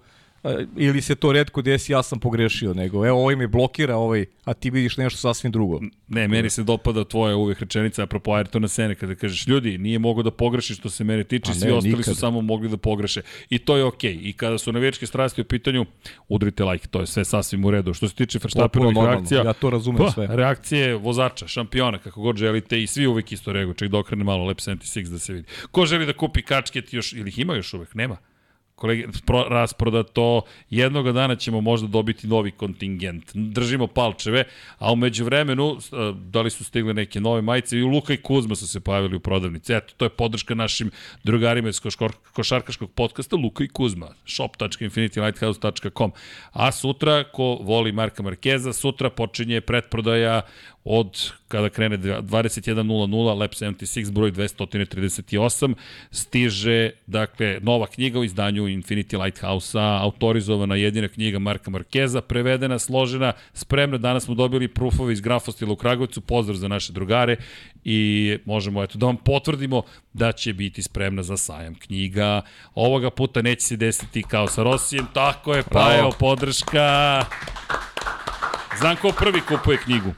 ili 0.77 1.01
se 1.01 1.15
to 1.15 1.31
redko 1.31 1.61
desi, 1.61 1.91
ja 1.91 2.03
sam 2.03 2.19
pogrešio, 2.19 2.73
nego 2.73 3.07
evo 3.07 3.21
ovaj 3.21 3.35
me 3.35 3.47
blokira, 3.47 3.95
ovaj, 3.95 4.25
a 4.45 4.53
ti 4.53 4.69
vidiš 4.69 4.97
nešto 4.97 5.17
sasvim 5.17 5.51
drugo. 5.51 5.79
Ne, 6.07 6.27
meni 6.27 6.49
se 6.49 6.63
dopada 6.63 7.03
tvoja 7.03 7.35
uvek 7.35 7.59
rečenica 7.59 8.03
apropo 8.03 8.31
Ayrtona 8.31 8.67
Sene 8.67 8.95
kada 8.95 9.15
kažeš 9.15 9.47
ljudi, 9.47 9.77
nije 9.77 9.99
mogo 9.99 10.23
da 10.23 10.31
pogreši 10.31 10.73
što 10.73 10.89
se 10.89 11.03
mene 11.03 11.23
tiče, 11.23 11.51
Pa 11.51 11.53
svi 11.53 11.67
ne, 11.67 11.73
ostali 11.73 11.91
nikad. 11.91 12.05
su 12.05 12.15
samo 12.15 12.41
mogli 12.41 12.69
da 12.69 12.77
pogreše. 12.77 13.21
I 13.49 13.59
to 13.59 13.77
je 13.77 13.83
okej. 13.83 14.19
I 14.21 14.33
kada 14.33 14.57
su 14.57 14.71
navijačke 14.71 15.05
strasti 15.05 15.41
u 15.41 15.45
pitanju, 15.45 15.85
udrite 16.27 16.63
like, 16.63 16.87
to 16.87 16.99
je 16.99 17.07
sve 17.07 17.25
sasvim 17.25 17.65
u 17.65 17.71
redu. 17.71 17.93
Što 17.93 18.09
se 18.09 18.15
tiče 18.15 18.39
Verstappenovih 18.43 18.97
reakcija, 18.97 19.43
ja 19.43 19.53
to 19.53 19.69
razumem 19.69 19.97
pa, 19.97 20.11
sve. 20.11 20.27
reakcije 20.29 20.95
vozača, 20.95 21.47
šampiona, 21.47 21.97
kako 21.97 22.21
god 22.21 22.37
želite 22.37 22.83
i 22.83 22.87
svi 22.87 23.07
uvek 23.07 23.31
isto 23.31 23.53
reaguju. 23.53 23.73
Ček 23.73 23.89
da 23.91 23.97
okrene 23.97 24.23
malo 24.23 24.45
Lab 24.45 24.57
76 24.57 25.09
da 25.09 25.19
se 25.19 25.33
vidi. 25.33 25.47
Ko 25.71 25.85
želi 25.85 26.05
da 26.05 26.13
kupi 26.13 26.41
kačket 26.41 26.93
još, 26.93 27.13
ili 27.13 27.29
ih 27.29 27.39
ima 27.39 27.55
još 27.55 27.73
uvek? 27.73 27.95
Nema 27.95 28.17
kolege, 28.77 29.07
pro, 29.25 29.45
rasproda 29.49 30.03
to, 30.03 30.41
jednoga 30.69 31.11
dana 31.11 31.35
ćemo 31.35 31.61
možda 31.61 31.87
dobiti 31.87 32.27
novi 32.27 32.51
kontingent. 32.51 33.31
Držimo 33.33 33.87
palčeve, 33.87 34.43
a 34.77 34.91
umeđu 34.91 35.25
vremenu, 35.25 35.77
da 36.13 36.41
li 36.41 36.49
su 36.49 36.63
stigle 36.63 36.93
neke 36.93 37.19
nove 37.19 37.41
majice, 37.41 37.77
i 37.77 37.81
Luka 37.81 38.13
i 38.13 38.17
Kuzma 38.17 38.55
su 38.55 38.67
se 38.67 38.79
pojavili 38.79 39.15
u 39.15 39.19
prodavnici. 39.19 39.73
Eto, 39.73 39.93
to 39.97 40.05
je 40.05 40.09
podrška 40.09 40.55
našim 40.55 40.91
drugarima 41.23 41.69
iz 41.69 41.81
košarkaškog 42.33 42.91
podcasta 42.91 43.35
Luka 43.35 43.63
i 43.63 43.67
Kuzma, 43.67 44.07
shop.infinitylighthouse.com. 44.25 46.11
A 46.51 46.71
sutra, 46.71 47.23
ko 47.23 47.57
voli 47.61 47.91
Marka 47.91 48.23
Markeza, 48.23 48.73
sutra 48.73 49.09
počinje 49.09 49.61
pretprodaja 49.61 50.41
od 50.89 51.31
kada 51.47 51.69
krene 51.69 51.97
21.00 51.97 53.39
Lab 53.39 53.51
76 53.51 54.11
broj 54.11 54.31
238 54.31 55.73
stiže 56.11 56.91
dakle 57.07 57.59
nova 57.61 57.87
knjiga 57.87 58.19
u 58.19 58.23
izdanju 58.23 58.63
Infinity 58.63 59.23
Lighthouse-a 59.23 59.99
autorizovana 60.01 60.75
jedina 60.75 61.07
knjiga 61.07 61.39
Marka 61.39 61.71
Markeza 61.71 62.21
prevedena, 62.21 62.79
složena, 62.79 63.33
spremna. 63.53 63.97
Danas 63.97 64.23
smo 64.23 64.35
dobili 64.35 64.67
proofove 64.67 65.13
iz 65.13 65.21
grafostila 65.21 65.71
u 65.71 65.75
Kragovicu 65.75 66.21
pozdrav 66.21 66.57
za 66.57 66.67
naše 66.67 66.93
drugare 66.93 67.35
i 67.83 68.37
možemo 68.45 68.83
eto 68.83 68.97
da 68.97 69.05
vam 69.05 69.17
potvrdimo 69.17 69.81
da 70.13 70.31
će 70.31 70.53
biti 70.53 70.83
spremna 70.83 71.23
za 71.23 71.37
sajam 71.37 71.75
knjiga. 71.75 72.41
Ovoga 72.75 73.09
puta 73.09 73.41
neće 73.41 73.61
se 73.61 73.75
desiti 73.75 74.23
kao 74.23 74.47
sa 74.47 74.63
Rosijem. 74.63 75.05
Tako 75.13 75.53
je 75.53 75.63
pa 75.71 75.95
evo 75.99 76.11
podrška. 76.19 77.25
Znam 78.79 78.95
ko 78.95 79.11
prvi 79.19 79.41
kupuje 79.41 79.77
knjigu. 79.77 80.13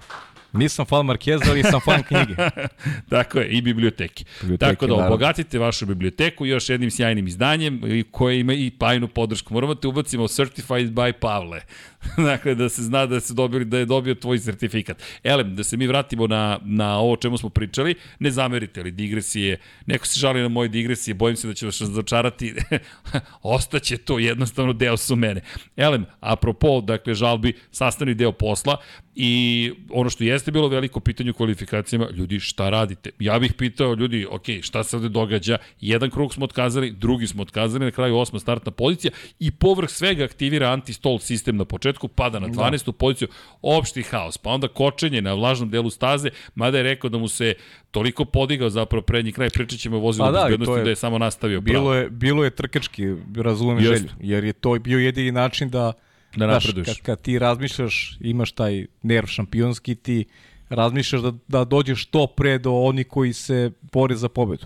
Nisam 0.54 0.86
fan 0.86 1.06
Markeza, 1.06 1.44
ali 1.50 1.64
sam 1.64 1.80
fan 1.80 2.04
knjige. 2.04 2.34
Tako 3.10 3.40
je, 3.40 3.48
i 3.48 3.62
biblioteke. 3.62 4.24
Biblioteke, 4.42 4.72
Tako 4.72 4.86
da 4.88 4.92
naravno. 4.94 5.14
obogatite 5.16 5.60
vašu 5.60 5.86
biblioteku 5.86 6.46
još 6.46 6.70
jednim 6.70 6.92
sjajnim 6.92 7.28
izdanjem 7.28 7.82
koje 8.12 8.40
ima 8.40 8.54
i 8.54 8.72
pajnu 8.80 9.08
podršku. 9.08 9.54
Moramo 9.54 9.76
te 9.76 9.88
ubacimo 9.88 10.28
Certified 10.28 10.92
by 10.92 11.12
Pavle. 11.12 11.62
dakle, 12.32 12.56
da 12.56 12.70
se 12.70 12.84
zna 12.84 13.06
da 13.06 13.20
se 13.20 13.34
dobili, 13.34 13.66
da 13.66 13.78
je 13.78 13.86
dobio 13.86 14.16
tvoj 14.16 14.40
sertifikat. 14.40 15.04
Elem, 15.24 15.56
da 15.56 15.64
se 15.64 15.78
mi 15.78 15.88
vratimo 15.88 16.28
na, 16.28 16.60
na 16.64 16.98
ovo 17.00 17.16
čemu 17.16 17.38
smo 17.38 17.50
pričali, 17.50 17.96
ne 18.20 18.32
zamerite, 18.32 18.80
ali 18.80 18.92
digresije, 18.92 19.58
neko 19.86 20.08
se 20.08 20.20
žali 20.20 20.42
na 20.42 20.48
moje 20.48 20.70
digresije, 20.70 21.14
bojim 21.14 21.36
se 21.36 21.48
da 21.48 21.54
će 21.54 21.66
vas 21.66 21.82
razočarati, 21.82 22.56
ostaće 23.44 23.98
to 23.98 24.20
jednostavno 24.20 24.74
deo 24.74 24.98
su 24.98 25.16
mene. 25.16 25.42
Elem, 25.78 26.06
apropo, 26.20 26.82
dakle, 26.82 27.14
žalbi, 27.14 27.54
sastavni 27.72 28.14
deo 28.14 28.32
posla, 28.32 28.78
I 29.22 29.72
ono 29.92 30.10
što 30.10 30.24
jeste 30.24 30.52
bilo 30.52 30.68
veliko 30.68 31.00
pitanje 31.00 31.32
u 31.32 31.34
kvalifikacijama, 31.34 32.08
ljudi 32.12 32.40
šta 32.40 32.70
radite? 32.70 33.10
Ja 33.20 33.40
bih 33.40 33.54
pitao 33.54 33.94
ljudi, 33.94 34.26
ok, 34.30 34.44
šta 34.62 34.84
se 34.84 34.96
ovde 34.96 35.10
događa? 35.10 35.58
Jedan 35.82 36.10
krug 36.10 36.34
smo 36.34 36.46
otkazali, 36.46 36.92
drugi 36.92 37.28
smo 37.28 37.42
otkazali, 37.42 37.86
na 37.86 37.92
kraju 37.92 38.18
osma 38.18 38.40
startna 38.40 38.72
pozicija 38.72 39.12
i 39.40 39.52
povrh 39.52 39.90
svega 39.90 40.24
aktivira 40.24 40.72
anti-stall 40.72 41.20
sistem 41.20 41.58
na 41.58 41.66
početku, 41.66 41.89
pada 42.08 42.40
na 42.40 42.48
12. 42.48 42.86
Da. 42.86 42.92
poziciju, 42.92 43.28
opšti 43.62 44.04
haos, 44.04 44.38
pa 44.38 44.50
onda 44.50 44.68
kočenje 44.68 45.22
na 45.22 45.34
vlažnom 45.34 45.70
delu 45.70 45.90
staze, 45.90 46.30
mada 46.56 46.78
je 46.78 46.84
rekao 46.84 47.10
da 47.10 47.18
mu 47.18 47.28
se 47.28 47.54
toliko 47.92 48.26
podigao 48.26 48.70
zapravo 48.70 49.02
prednji 49.02 49.32
kraj, 49.32 49.50
pričat 49.50 49.80
ćemo 49.80 49.98
o 49.98 50.00
vozilu 50.00 50.28
pa 50.28 50.32
da, 50.32 50.44
bezbednosti 50.44 50.80
je, 50.80 50.84
da 50.84 50.90
je 50.90 50.96
samo 50.96 51.18
nastavio 51.18 51.62
bilo 51.62 51.80
pravo. 51.80 51.94
Je, 51.94 52.10
bilo 52.10 52.44
je 52.44 52.50
trkački, 52.50 53.16
razumem 53.36 53.80
želju, 53.80 54.10
jer 54.20 54.44
je 54.44 54.54
to 54.54 54.80
bio 54.80 55.00
jedini 55.00 55.32
način 55.32 55.70
da 55.70 55.94
Da 56.36 56.48
napreduješ. 56.48 56.88
Kad, 56.88 56.98
kad 57.02 57.22
ti 57.22 57.40
razmišljaš, 57.40 58.18
imaš 58.22 58.52
taj 58.52 58.86
nerv 59.02 59.28
šampionski, 59.28 59.96
ti 59.96 60.26
razmišljaš 60.70 61.22
da, 61.22 61.34
da 61.48 61.64
dođeš 61.66 62.04
što 62.04 62.28
pre 62.28 62.58
do 62.58 62.74
oni 62.74 63.04
koji 63.04 63.34
se 63.34 63.72
bore 63.92 64.16
za 64.16 64.30
pobedu. 64.30 64.66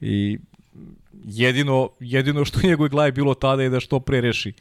I 0.00 0.38
jedino, 1.24 1.88
jedino 2.00 2.44
što 2.44 2.60
u 2.64 2.66
njegovoj 2.66 2.88
glavi 2.88 3.12
bilo 3.12 3.34
tada 3.34 3.62
je 3.62 3.70
da 3.70 3.80
što 3.80 4.00
pre 4.00 4.20
reši 4.20 4.52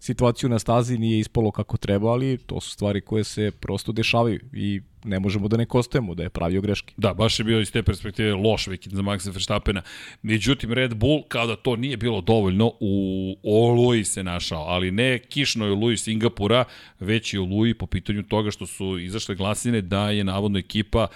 situaciju 0.00 0.50
na 0.50 0.58
stazi 0.58 0.98
nije 0.98 1.18
ispalo 1.18 1.50
kako 1.50 1.76
treba, 1.76 2.10
ali 2.10 2.38
to 2.46 2.60
su 2.60 2.70
stvari 2.70 3.00
koje 3.00 3.24
se 3.24 3.50
prosto 3.50 3.92
dešavaju 3.92 4.40
i 4.52 4.80
ne 5.04 5.20
možemo 5.20 5.48
da 5.48 5.56
ne 5.56 5.66
kostajemo 5.66 6.14
da 6.14 6.22
je 6.22 6.28
pravio 6.28 6.60
greške. 6.60 6.94
Da, 6.96 7.14
baš 7.14 7.38
je 7.38 7.44
bio 7.44 7.60
iz 7.60 7.72
te 7.72 7.82
perspektive 7.82 8.34
loš 8.34 8.66
vikend 8.66 8.94
za 8.94 9.02
Maxa 9.02 9.32
Verstappena. 9.32 9.82
Međutim, 10.22 10.72
Red 10.72 10.94
Bull, 10.94 11.22
kao 11.28 11.46
da 11.46 11.56
to 11.56 11.76
nije 11.76 11.96
bilo 11.96 12.20
dovoljno, 12.20 12.72
u 12.80 13.36
Oluji 13.42 14.04
se 14.04 14.24
našao, 14.24 14.62
ali 14.62 14.90
ne 14.90 15.18
kišnoj 15.18 15.70
Oluji 15.70 15.96
Singapura, 15.96 16.64
već 17.00 17.34
i 17.34 17.38
Oluji 17.38 17.74
po 17.74 17.86
pitanju 17.86 18.22
toga 18.22 18.50
što 18.50 18.66
su 18.66 18.98
izašle 18.98 19.34
glasine 19.34 19.80
da 19.80 20.10
je 20.10 20.24
navodno 20.24 20.58
ekipa 20.58 21.06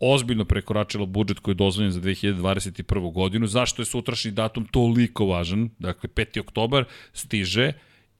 ozbiljno 0.00 0.44
prekoračila 0.44 1.06
budžet 1.06 1.38
koji 1.38 1.52
je 1.52 1.56
dozvoljen 1.56 1.92
za 1.92 2.00
2021. 2.00 3.12
godinu. 3.12 3.46
Zašto 3.46 3.82
je 3.82 3.86
sutrašnji 3.86 4.30
datum 4.30 4.66
toliko 4.66 5.26
važan? 5.26 5.70
Dakle, 5.78 6.08
5. 6.08 6.40
oktobar 6.40 6.84
stiže 7.12 7.72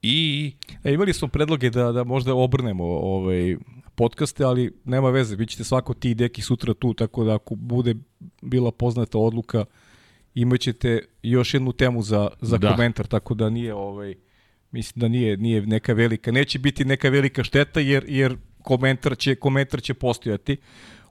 I... 0.04 0.52
E, 0.84 0.92
imali 0.92 1.12
smo 1.12 1.28
predloge 1.28 1.70
da, 1.70 1.92
da 1.92 2.04
možda 2.04 2.34
obrnemo 2.34 2.84
ovaj, 2.84 3.56
podcaste, 3.94 4.44
ali 4.44 4.72
nema 4.84 5.10
veze, 5.10 5.36
vi 5.36 5.46
ćete 5.46 5.64
svako 5.64 5.94
ti 5.94 6.14
deki 6.14 6.42
sutra 6.42 6.74
tu, 6.74 6.94
tako 6.94 7.24
da 7.24 7.34
ako 7.34 7.54
bude 7.54 7.94
bila 8.42 8.72
poznata 8.72 9.18
odluka, 9.18 9.64
imaćete 10.34 11.00
još 11.22 11.54
jednu 11.54 11.72
temu 11.72 12.02
za, 12.02 12.28
za 12.40 12.58
da. 12.58 12.70
komentar, 12.70 13.06
tako 13.06 13.34
da 13.34 13.50
nije 13.50 13.74
ovaj, 13.74 14.14
mislim 14.70 15.00
da 15.00 15.08
nije, 15.08 15.36
nije 15.36 15.66
neka 15.66 15.92
velika, 15.92 16.32
neće 16.32 16.58
biti 16.58 16.84
neka 16.84 17.08
velika 17.08 17.44
šteta 17.44 17.80
jer, 17.80 18.04
jer 18.08 18.36
komentar 18.62 19.18
će, 19.18 19.34
komentar 19.34 19.82
će 19.82 19.94
postojati. 19.94 20.56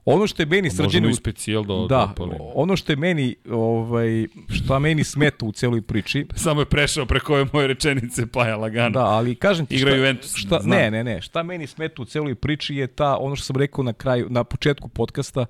Ono 0.04 0.26
što 0.26 0.42
je 0.42 0.46
meni 0.46 0.70
srđeno... 0.70 0.86
Možemo 0.86 1.08
i 1.08 1.14
specijal 1.14 1.64
da 1.64 1.86
Da, 1.88 2.14
ono 2.54 2.76
što 2.76 2.92
je 2.92 2.96
meni, 2.96 3.34
ovaj, 3.50 4.26
šta 4.48 4.78
meni 4.78 5.04
smeta 5.04 5.46
u 5.46 5.52
celoj 5.52 5.82
priči... 5.82 6.26
Samo 6.44 6.60
je 6.60 6.64
prešao 6.64 7.06
preko 7.06 7.34
ove 7.34 7.46
moje 7.52 7.66
rečenice 7.66 8.26
Paja 8.26 8.56
Lagana. 8.56 8.90
Da, 8.90 9.04
ali 9.04 9.34
kažem 9.34 9.66
ti 9.66 9.74
Igra 9.74 9.90
šta, 9.90 9.96
Juventus, 9.96 10.34
šta, 10.36 10.60
ne, 10.64 10.90
ne, 10.90 11.04
ne, 11.04 11.22
šta 11.22 11.42
meni 11.42 11.66
smeta 11.66 12.02
u 12.02 12.04
celoj 12.04 12.34
priči 12.34 12.76
je 12.76 12.86
ta, 12.86 13.16
ono 13.16 13.36
što 13.36 13.44
sam 13.44 13.56
rekao 13.56 13.84
na 13.84 13.92
kraju, 13.92 14.26
na 14.30 14.44
početku 14.44 14.88
podcasta, 14.88 15.46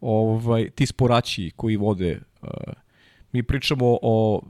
ovaj, 0.00 0.70
ti 0.70 0.86
sporaći 0.86 1.50
koji 1.56 1.76
vode, 1.76 2.20
uh, 2.42 2.48
mi 3.32 3.42
pričamo 3.42 3.98
o 4.02 4.42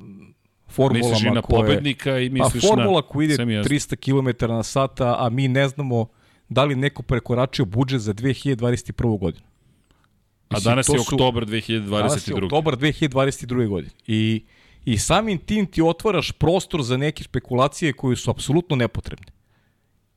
formulama 0.68 1.09
misliš 1.09 1.30
i 1.30 1.35
na 1.35 1.42
koje, 1.42 1.61
pobednika 1.61 2.18
i 2.18 2.28
misliš 2.28 2.62
pa, 2.62 2.68
formula 2.68 3.00
na... 3.00 3.02
koja 3.02 3.24
ide 3.24 3.37
300 3.37 3.96
km 3.96 4.52
na 4.52 4.62
sata, 4.62 5.16
a 5.18 5.28
mi 5.28 5.48
ne 5.48 5.68
znamo 5.68 6.07
da 6.55 6.64
li 6.64 6.77
neko 6.77 7.03
prekoračio 7.03 7.64
budžet 7.64 8.01
za 8.01 8.14
2021. 8.14 9.19
godinu. 9.19 9.47
Mislim, 10.51 10.71
a 10.71 10.71
danas 10.71 10.88
je 10.88 11.01
oktobar 11.01 11.47
2022. 11.47 11.90
Danas 11.90 12.29
je 12.29 12.35
oktobar 12.35 12.77
2022. 12.77 13.69
godine. 13.69 13.93
I, 14.07 14.45
I 14.85 14.99
samim 14.99 15.38
tim 15.38 15.67
ti 15.67 15.83
otvaraš 15.83 16.33
prostor 16.33 16.83
za 16.83 16.97
neke 16.97 17.25
spekulacije 17.25 17.93
koje 17.93 18.17
su 18.17 18.31
apsolutno 18.31 18.77
nepotrebne. 18.77 19.33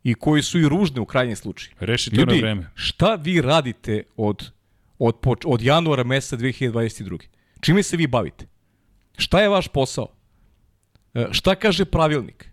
I 0.03 0.13
koji 0.13 0.43
su 0.43 0.59
i 0.59 0.69
ružne 0.69 1.01
u 1.01 1.05
krajnjem 1.05 1.35
slučaju. 1.35 1.75
Reši 1.79 2.11
to 2.11 2.25
na 2.25 2.33
vreme. 2.33 2.69
šta 2.75 3.15
vi 3.15 3.41
radite 3.41 4.03
od, 4.17 4.51
od, 4.99 5.15
od 5.45 5.61
januara 5.61 6.03
meseca 6.03 6.37
2022. 6.37 7.19
Čime 7.61 7.83
se 7.83 7.97
vi 7.97 8.07
bavite? 8.07 8.45
Šta 9.17 9.41
je 9.41 9.49
vaš 9.49 9.67
posao? 9.67 10.07
E, 11.13 11.27
šta 11.31 11.55
kaže 11.55 11.85
pravilnik? 11.85 12.49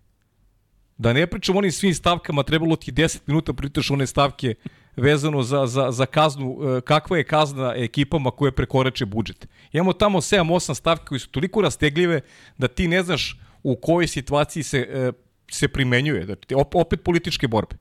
Da 0.98 1.12
ne 1.12 1.26
pričam 1.26 1.56
onim 1.56 1.72
svim 1.72 1.94
stavkama, 1.94 2.42
trebalo 2.42 2.76
ti 2.76 2.92
10 2.92 3.20
minuta 3.26 3.52
pritaš 3.52 3.90
one 3.90 4.06
stavke 4.06 4.54
vezano 4.96 5.42
za, 5.42 5.66
za, 5.66 5.90
za 5.90 6.06
kaznu, 6.06 6.58
e, 6.76 6.80
kakva 6.80 7.18
je 7.18 7.24
kazna 7.24 7.74
ekipama 7.76 8.30
koje 8.30 8.52
prekorače 8.52 9.06
budžet. 9.06 9.48
Imamo 9.72 9.92
tamo 9.92 10.20
7-8 10.20 10.74
stavke 10.74 11.04
koji 11.04 11.18
su 11.18 11.28
toliko 11.28 11.60
rastegljive 11.60 12.20
da 12.58 12.68
ti 12.68 12.88
ne 12.88 13.02
znaš 13.02 13.40
u 13.62 13.76
kojoj 13.76 14.06
situaciji 14.06 14.62
se, 14.62 14.78
e, 14.78 15.12
se 15.50 15.68
primenjuje. 15.68 16.24
Znači, 16.24 16.54
opet 16.74 17.02
političke 17.02 17.48
borbe. 17.48 17.76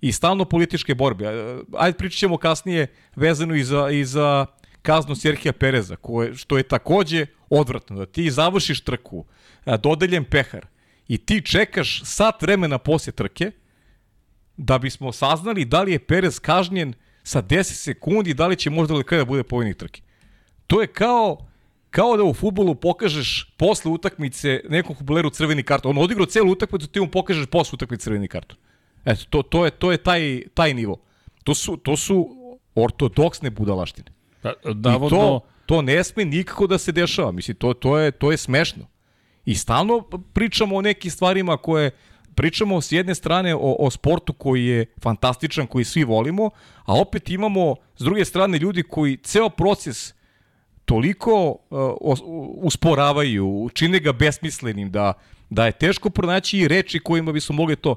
I 0.00 0.12
stalno 0.12 0.44
političke 0.44 0.94
borbe. 0.94 1.24
E, 1.24 1.58
ajde 1.76 1.98
pričat 1.98 2.18
ćemo 2.18 2.36
kasnije 2.36 2.86
vezano 3.16 3.54
i 3.54 3.64
za, 3.64 3.90
i 3.90 4.04
za 4.04 4.46
kaznu 4.82 5.14
Serhija 5.14 5.52
Pereza, 5.52 5.96
koje, 5.96 6.34
što 6.34 6.56
je 6.56 6.62
takođe 6.62 7.26
odvratno. 7.50 7.96
Da 7.96 8.06
ti 8.06 8.30
završiš 8.30 8.80
trku, 8.80 9.24
dodeljen 9.82 10.24
pehar, 10.24 10.66
i 11.12 11.18
ti 11.18 11.40
čekaš 11.40 12.02
sat 12.04 12.42
vremena 12.42 12.78
posle 12.78 13.12
trke 13.12 13.50
da 14.56 14.78
bismo 14.78 15.12
saznali 15.12 15.64
da 15.64 15.82
li 15.82 15.92
je 15.92 15.98
Perez 15.98 16.38
kažnjen 16.38 16.94
sa 17.22 17.42
10 17.42 17.62
sekundi, 17.62 18.34
da 18.34 18.46
li 18.46 18.56
će 18.56 18.70
možda 18.70 18.94
li 18.94 19.04
da 19.10 19.24
bude 19.24 19.42
pobjednik 19.42 19.76
trke. 19.76 20.02
To 20.66 20.80
je 20.80 20.86
kao 20.86 21.48
kao 21.90 22.16
da 22.16 22.24
u 22.24 22.34
futbolu 22.34 22.74
pokažeš 22.74 23.54
posle 23.56 23.90
utakmice 23.90 24.60
nekom 24.68 24.96
futboleru 24.96 25.30
crveni 25.30 25.62
karton. 25.62 25.90
On 25.90 26.04
odigrao 26.04 26.26
celu 26.26 26.52
utakmicu, 26.52 26.88
ti 26.88 27.00
mu 27.00 27.08
pokažeš 27.10 27.46
posle 27.46 27.76
utakmice 27.76 28.02
crveni 28.04 28.28
karton. 28.28 28.56
Eto, 29.04 29.24
to, 29.30 29.42
to 29.42 29.64
je, 29.64 29.70
to 29.70 29.92
je 29.92 29.98
taj, 29.98 30.42
taj 30.54 30.74
nivo. 30.74 30.96
To 31.44 31.54
su, 31.54 31.76
to 31.76 31.96
su 31.96 32.28
ortodoksne 32.74 33.50
budalaštine. 33.50 34.08
Da, 34.42 34.52
I 34.96 35.08
to, 35.10 35.40
to 35.66 35.82
ne 35.82 36.04
sme 36.04 36.24
nikako 36.24 36.66
da 36.66 36.78
se 36.78 36.92
dešava. 36.92 37.32
Mislim, 37.32 37.56
to, 37.56 37.74
to, 37.74 37.98
je, 37.98 38.10
to 38.10 38.30
je 38.30 38.36
smešno. 38.36 38.86
I 39.44 39.54
stalno 39.54 40.00
pričamo 40.32 40.76
o 40.76 40.82
nekim 40.82 41.10
stvarima 41.10 41.56
koje 41.56 41.90
pričamo 42.34 42.80
s 42.80 42.92
jedne 42.92 43.14
strane 43.14 43.54
o, 43.54 43.76
o 43.78 43.90
sportu 43.90 44.32
koji 44.32 44.66
je 44.66 44.86
fantastičan, 45.02 45.66
koji 45.66 45.84
svi 45.84 46.04
volimo, 46.04 46.50
a 46.84 47.00
opet 47.00 47.30
imamo 47.30 47.74
s 47.96 48.04
druge 48.04 48.24
strane 48.24 48.58
ljudi 48.58 48.82
koji 48.82 49.16
ceo 49.16 49.48
proces 49.48 50.14
toliko 50.84 51.50
uh, 51.70 51.94
usporavaju, 52.56 53.70
čine 53.74 53.98
ga 53.98 54.12
besmislenim 54.12 54.90
da, 54.90 55.12
da 55.50 55.66
je 55.66 55.72
teško 55.72 56.10
pronaći 56.10 56.58
i 56.58 56.68
reči 56.68 56.98
kojima 56.98 57.32
bi 57.32 57.40
smo 57.40 57.54
mogli 57.54 57.76
to 57.76 57.94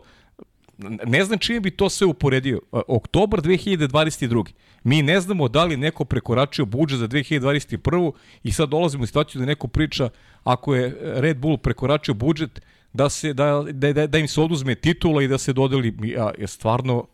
ne 1.05 1.23
znam 1.23 1.39
čime 1.39 1.59
bi 1.59 1.71
to 1.71 1.89
sve 1.89 2.07
uporedio. 2.07 2.61
Oktobar 2.71 3.41
2022. 3.41 4.45
Mi 4.83 5.01
ne 5.01 5.21
znamo 5.21 5.47
da 5.47 5.63
li 5.63 5.77
neko 5.77 6.05
prekoračio 6.05 6.65
budžet 6.65 6.99
za 6.99 7.07
2021. 7.07 8.11
i 8.43 8.51
sad 8.51 8.69
dolazimo 8.69 9.03
u 9.03 9.07
situaciju 9.07 9.39
da 9.39 9.45
neko 9.45 9.67
priča 9.67 10.09
ako 10.43 10.75
je 10.75 10.97
Red 11.01 11.37
Bull 11.37 11.57
prekoračio 11.57 12.13
budžet 12.13 12.61
da 12.93 13.09
se 13.09 13.33
da, 13.33 13.65
da, 13.71 13.93
da, 13.93 14.07
da 14.07 14.17
im 14.17 14.27
se 14.27 14.41
oduzme 14.41 14.75
titula 14.75 15.23
i 15.23 15.27
da 15.27 15.37
se 15.37 15.53
dodeli 15.53 15.97
ja, 16.03 16.31
ja 16.39 16.47
stvarno 16.47 17.07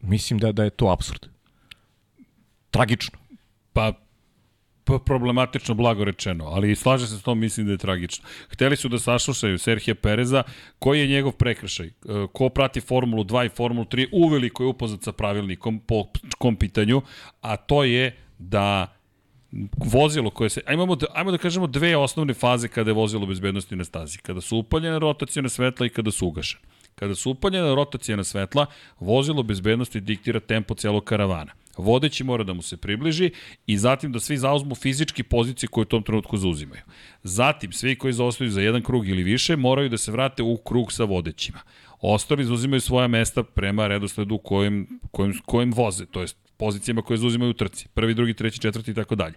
mislim 0.00 0.38
da 0.38 0.52
da 0.52 0.64
je 0.64 0.70
to 0.70 0.86
apsurd. 0.86 1.26
Tragično. 2.70 3.18
Pa 3.72 3.92
problematično 4.84 5.74
blago 5.74 6.04
rečeno, 6.04 6.44
ali 6.44 6.76
slaže 6.76 7.06
se 7.06 7.18
s 7.18 7.22
tom, 7.22 7.38
mislim 7.38 7.66
da 7.66 7.72
je 7.72 7.78
tragično. 7.78 8.24
Hteli 8.48 8.76
su 8.76 8.88
da 8.88 8.98
sašušaju 8.98 9.58
Serhija 9.58 9.94
Pereza, 9.94 10.42
koji 10.78 11.00
je 11.00 11.06
njegov 11.06 11.32
prekršaj? 11.32 11.86
E, 11.86 11.92
ko 12.32 12.48
prati 12.48 12.80
Formulu 12.80 13.24
2 13.24 13.46
i 13.46 13.48
Formulu 13.48 13.86
3, 13.86 14.08
uveliko 14.12 14.62
je 14.62 14.68
upoznat 14.68 15.02
sa 15.02 15.12
pravilnikom 15.12 15.78
po 15.78 16.04
kom 16.38 16.56
pitanju, 16.56 17.02
a 17.40 17.56
to 17.56 17.84
je 17.84 18.16
da 18.38 18.96
vozilo 19.76 20.30
koje 20.30 20.50
se, 20.50 20.60
ajmo, 20.66 20.96
ajmo 21.14 21.30
da 21.30 21.38
kažemo 21.38 21.66
dve 21.66 21.96
osnovne 21.96 22.34
faze 22.34 22.68
kada 22.68 22.90
je 22.90 22.94
vozilo 22.94 23.26
bezbednosti 23.26 23.76
na 23.76 23.84
stazi. 23.84 24.18
Kada 24.18 24.40
su 24.40 24.56
upaljene 24.56 24.98
rotacijone 24.98 25.48
svetla 25.48 25.86
i 25.86 25.88
kada 25.88 26.10
su 26.10 26.26
ugašene. 26.26 26.62
Kada 26.94 27.14
su 27.14 27.30
upaljene 27.30 27.74
rotacijona 27.74 28.24
svetla, 28.24 28.66
vozilo 29.00 29.42
bezbednosti 29.42 30.00
diktira 30.00 30.40
tempo 30.40 30.74
celog 30.74 31.04
karavana. 31.04 31.52
Vodeći 31.76 32.24
mora 32.24 32.44
da 32.44 32.52
mu 32.52 32.62
se 32.62 32.76
približi 32.76 33.30
i 33.66 33.78
zatim 33.78 34.12
da 34.12 34.20
svi 34.20 34.36
zauzmu 34.36 34.74
fizički 34.74 35.22
pozicije 35.22 35.68
koje 35.68 35.82
u 35.82 35.84
tom 35.84 36.02
trenutku 36.02 36.36
zauzimaju. 36.36 36.82
Zatim, 37.22 37.72
svi 37.72 37.96
koji 37.96 38.12
zaostaju 38.12 38.50
za 38.50 38.60
jedan 38.60 38.82
krug 38.82 39.08
ili 39.08 39.22
više 39.22 39.56
moraju 39.56 39.88
da 39.88 39.98
se 39.98 40.12
vrate 40.12 40.42
u 40.42 40.56
krug 40.56 40.92
sa 40.92 41.04
vodećima. 41.04 41.60
Ostali 42.00 42.44
zauzimaju 42.44 42.80
svoja 42.80 43.08
mesta 43.08 43.42
prema 43.42 43.86
redosledu 43.86 44.38
kojim, 44.38 45.00
kojim, 45.10 45.40
kojim 45.46 45.72
voze, 45.72 46.06
to 46.06 46.20
jest 46.20 46.36
pozicijama 46.56 47.02
koje 47.02 47.16
zauzimaju 47.16 47.50
u 47.50 47.54
trci. 47.54 47.88
Prvi, 47.94 48.14
drugi, 48.14 48.34
treći, 48.34 48.60
četvrti 48.60 48.90
i 48.90 48.94
tako 48.94 49.14
dalje. 49.14 49.34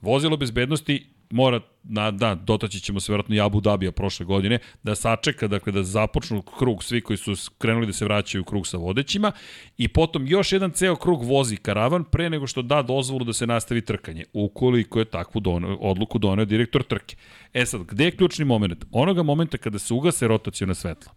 Vozilo 0.00 0.36
bezbednosti 0.36 1.06
mora, 1.30 1.60
na, 1.82 2.10
da, 2.10 2.34
dotaći 2.34 2.80
ćemo 2.80 3.00
se 3.00 3.12
vjerojatno 3.12 3.34
i 3.34 3.40
Abu 3.40 3.60
Dhabija 3.60 3.92
prošle 3.92 4.26
godine, 4.26 4.58
da 4.82 4.94
sačeka, 4.94 5.48
dakle 5.48 5.72
da 5.72 5.82
započnu 5.82 6.42
krug 6.42 6.84
svi 6.84 7.00
koji 7.00 7.16
su 7.16 7.50
krenuli 7.58 7.86
da 7.86 7.92
se 7.92 8.04
vraćaju 8.04 8.42
u 8.42 8.44
krug 8.44 8.66
sa 8.66 8.76
vodećima 8.76 9.32
i 9.78 9.88
potom 9.88 10.26
još 10.26 10.52
jedan 10.52 10.70
ceo 10.70 10.96
krug 10.96 11.22
vozi 11.24 11.56
karavan 11.56 12.04
pre 12.04 12.30
nego 12.30 12.46
što 12.46 12.62
da 12.62 12.82
dozvolu 12.82 13.24
da 13.24 13.32
se 13.32 13.46
nastavi 13.46 13.80
trkanje, 13.80 14.24
ukoliko 14.32 14.98
je 14.98 15.04
takvu 15.04 15.40
donio, 15.40 15.76
odluku 15.80 16.18
donio 16.18 16.44
direktor 16.44 16.82
trke. 16.82 17.16
E 17.52 17.66
sad, 17.66 17.82
gde 17.82 18.04
je 18.04 18.16
ključni 18.16 18.44
moment? 18.44 18.84
Onoga 18.90 19.22
momenta 19.22 19.58
kada 19.58 19.78
se 19.78 19.94
ugase 19.94 20.28
rotacijona 20.28 20.74
svetla. 20.74 21.12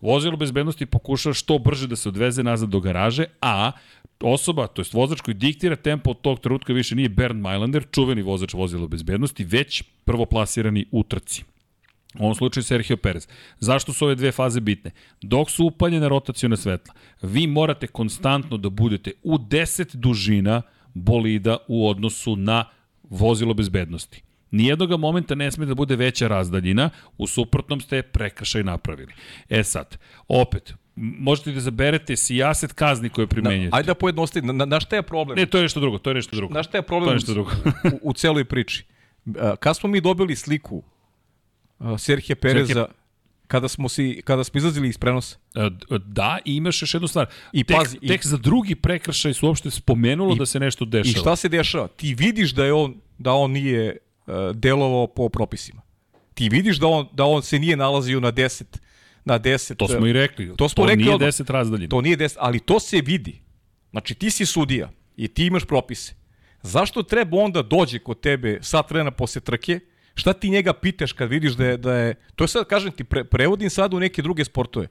Vozilo 0.00 0.36
bezbednosti 0.36 0.86
pokušava 0.86 1.34
što 1.34 1.58
brže 1.58 1.86
da 1.86 1.96
se 1.96 2.08
odveze 2.08 2.42
nazad 2.42 2.68
do 2.68 2.80
garaže, 2.80 3.24
a 3.40 3.72
osoba, 4.20 4.66
to 4.66 4.80
jest 4.80 4.94
vozač 4.94 5.20
koji 5.20 5.34
diktira 5.34 5.76
tempo 5.76 6.10
od 6.10 6.20
tog 6.20 6.40
trenutka 6.40 6.72
više 6.72 6.96
nije 6.96 7.08
Bernd 7.08 7.40
Mailander, 7.40 7.86
čuveni 7.92 8.22
vozač 8.22 8.54
vozila 8.54 8.86
bezbednosti, 8.86 9.44
već 9.44 9.82
prvoplasirani 10.04 10.86
u 10.90 11.02
trci. 11.02 11.44
U 12.18 12.22
ovom 12.22 12.34
slučaju 12.34 12.64
Sergio 12.64 12.96
Perez. 12.96 13.28
Zašto 13.58 13.92
su 13.92 14.04
ove 14.04 14.14
dve 14.14 14.32
faze 14.32 14.60
bitne? 14.60 14.90
Dok 15.22 15.50
su 15.50 15.64
upaljene 15.64 16.08
rotacijone 16.08 16.56
svetla, 16.56 16.94
vi 17.22 17.46
morate 17.46 17.86
konstantno 17.86 18.56
da 18.56 18.68
budete 18.68 19.12
u 19.22 19.38
10 19.38 19.96
dužina 19.96 20.62
bolida 20.94 21.56
u 21.68 21.88
odnosu 21.88 22.36
na 22.36 22.64
vozilo 23.02 23.54
bezbednosti. 23.54 24.22
Nijednog 24.50 25.00
momenta 25.00 25.34
ne 25.34 25.50
sme 25.50 25.66
da 25.66 25.74
bude 25.74 25.96
veća 25.96 26.28
razdaljina, 26.28 26.90
u 27.18 27.26
suprotnom 27.26 27.80
ste 27.80 28.02
prekršaj 28.02 28.62
napravili. 28.64 29.12
E 29.48 29.64
sad, 29.64 29.98
opet, 30.28 30.74
možete 30.96 31.52
da 31.52 31.60
zaberete 31.60 32.16
sijaset 32.16 32.72
kazni 32.72 33.08
koje 33.08 33.26
primenjujete. 33.26 33.70
Da, 33.70 33.76
ajde 33.76 33.86
da 33.86 33.94
pojednostavim, 33.94 34.56
na, 34.56 34.64
na 34.64 34.80
šta 34.80 34.96
je 34.96 35.02
problem? 35.02 35.38
Ne, 35.38 35.46
to 35.46 35.58
je 35.58 35.62
nešto 35.62 35.80
drugo, 35.80 35.98
to 35.98 36.10
je 36.10 36.14
nešto 36.14 36.36
drugo. 36.36 36.54
Na 36.54 36.62
šta 36.62 36.78
je 36.78 36.82
problem 36.82 37.08
to 37.08 37.10
je 37.10 37.14
nešto 37.14 37.32
drugo. 37.32 37.50
u, 38.02 38.10
u 38.10 38.12
celoj 38.12 38.44
priči? 38.44 38.84
Kad 39.60 39.76
smo 39.76 39.88
mi 39.88 40.00
dobili 40.00 40.36
sliku 40.36 40.82
Serhije 41.98 42.36
Pereza, 42.36 42.66
Serhije... 42.66 42.86
kada 43.46 43.68
smo 43.68 43.88
si 43.88 44.22
kada 44.24 44.44
smo 44.44 44.58
izlazili 44.58 44.88
iz 44.88 44.98
prenosa. 44.98 45.36
Da, 46.06 46.38
i 46.44 46.56
imaš 46.56 46.82
još 46.82 46.94
jednu 46.94 47.08
stvar. 47.08 47.26
I 47.52 47.64
tek, 47.64 47.76
pazi, 47.76 47.98
tek 47.98 48.24
i... 48.24 48.28
za 48.28 48.36
drugi 48.36 48.74
prekršaj 48.74 49.34
su 49.34 49.46
uopšte 49.46 49.70
spomenulo 49.70 50.34
i, 50.34 50.38
da 50.38 50.46
se 50.46 50.60
nešto 50.60 50.84
dešava. 50.84 51.10
I 51.10 51.20
šta 51.20 51.36
se 51.36 51.48
dešava? 51.48 51.88
Ti 51.88 52.14
vidiš 52.14 52.50
da 52.50 52.64
je 52.64 52.72
on 52.72 53.00
da 53.18 53.32
on 53.32 53.50
nije 53.50 53.96
delovao 54.54 55.06
po 55.06 55.28
propisima. 55.28 55.82
Ti 56.34 56.48
vidiš 56.48 56.78
da 56.78 56.86
on 56.86 57.08
da 57.12 57.24
on 57.24 57.42
se 57.42 57.58
nije 57.58 57.76
nalazio 57.76 58.20
na 58.20 58.32
10 58.32 58.64
na 59.24 59.38
10. 59.38 59.76
To 59.76 59.88
smo 59.88 60.06
i 60.06 60.12
rekli. 60.12 60.56
To, 60.56 60.68
smo 60.68 60.84
to 60.84 60.88
rekli, 60.88 61.04
nije 61.04 61.18
10 61.18 61.50
razdaljina. 61.50 61.88
To 61.88 62.00
nije 62.00 62.16
10, 62.16 62.36
ali 62.38 62.60
to 62.60 62.80
se 62.80 63.00
vidi. 63.00 63.40
Znači 63.90 64.14
ti 64.14 64.30
si 64.30 64.46
sudija 64.46 64.90
i 65.16 65.28
ti 65.28 65.46
imaš 65.46 65.64
propise. 65.64 66.14
Zašto 66.62 67.02
treba 67.02 67.36
onda 67.36 67.62
dođe 67.62 67.98
kod 67.98 68.20
tebe 68.20 68.58
sat 68.62 68.90
vremena 68.90 69.10
posle 69.10 69.40
trke, 69.40 69.80
šta 70.14 70.32
ti 70.32 70.50
njega 70.50 70.72
pitaš 70.72 71.12
kad 71.12 71.28
vidiš 71.28 71.52
da 71.52 71.66
je, 71.66 71.76
da 71.76 71.94
je 71.94 72.14
to 72.34 72.44
je 72.44 72.48
sad, 72.48 72.66
kažem 72.66 72.92
ti, 72.92 73.04
pre, 73.04 73.24
prevodim 73.24 73.70
sad 73.70 73.94
u 73.94 74.00
neke 74.00 74.22
druge 74.22 74.44
sportove. 74.44 74.86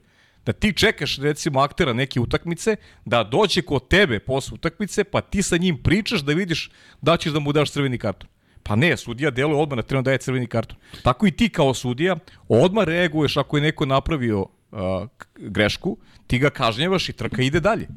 Da 0.46 0.54
ti 0.54 0.74
čekaš 0.74 1.18
recimo 1.18 1.60
aktera 1.60 1.94
neke 1.94 2.20
utakmice, 2.20 2.76
da 3.06 3.24
dođe 3.24 3.62
kod 3.62 3.88
tebe 3.88 4.20
posle 4.20 4.56
utakmice, 4.56 5.04
pa 5.04 5.22
ti 5.22 5.44
sa 5.44 5.58
njim 5.58 5.78
pričaš 5.84 6.22
da 6.22 6.34
vidiš 6.34 6.72
da 7.02 7.18
ćeš 7.18 7.34
da 7.34 7.40
mu 7.40 7.54
daš 7.54 7.72
crveni 7.72 7.98
karton. 7.98 8.30
Pa 8.70 8.76
ne, 8.76 8.98
sudija 8.98 9.32
deluje 9.32 9.58
odmah 9.58 9.78
na 9.78 9.84
terenu 9.84 10.04
daje 10.06 10.18
crveni 10.22 10.48
karton. 10.48 10.78
Tako 11.04 11.28
i 11.28 11.32
ti 11.32 11.48
kao 11.50 11.74
sudija 11.74 12.16
odmah 12.48 12.86
reaguješ 12.86 13.38
ako 13.38 13.58
je 13.58 13.62
neko 13.62 13.86
napravio 13.86 14.42
uh, 14.42 15.08
grešku, 15.36 15.98
ti 16.28 16.40
ga 16.40 16.50
kažnjavaš 16.50 17.10
i 17.10 17.14
trka 17.14 17.42
ide 17.42 17.60
dalje. 17.60 17.88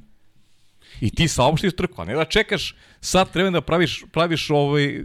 I 1.00 1.10
ti 1.10 1.28
saopštiš 1.28 1.76
trku, 1.76 2.02
a 2.02 2.04
ne 2.04 2.14
da 2.14 2.24
čekaš 2.24 2.74
sad 3.00 3.30
treba 3.32 3.50
da 3.50 3.60
praviš, 3.60 4.04
praviš 4.12 4.50
ovaj, 4.50 5.04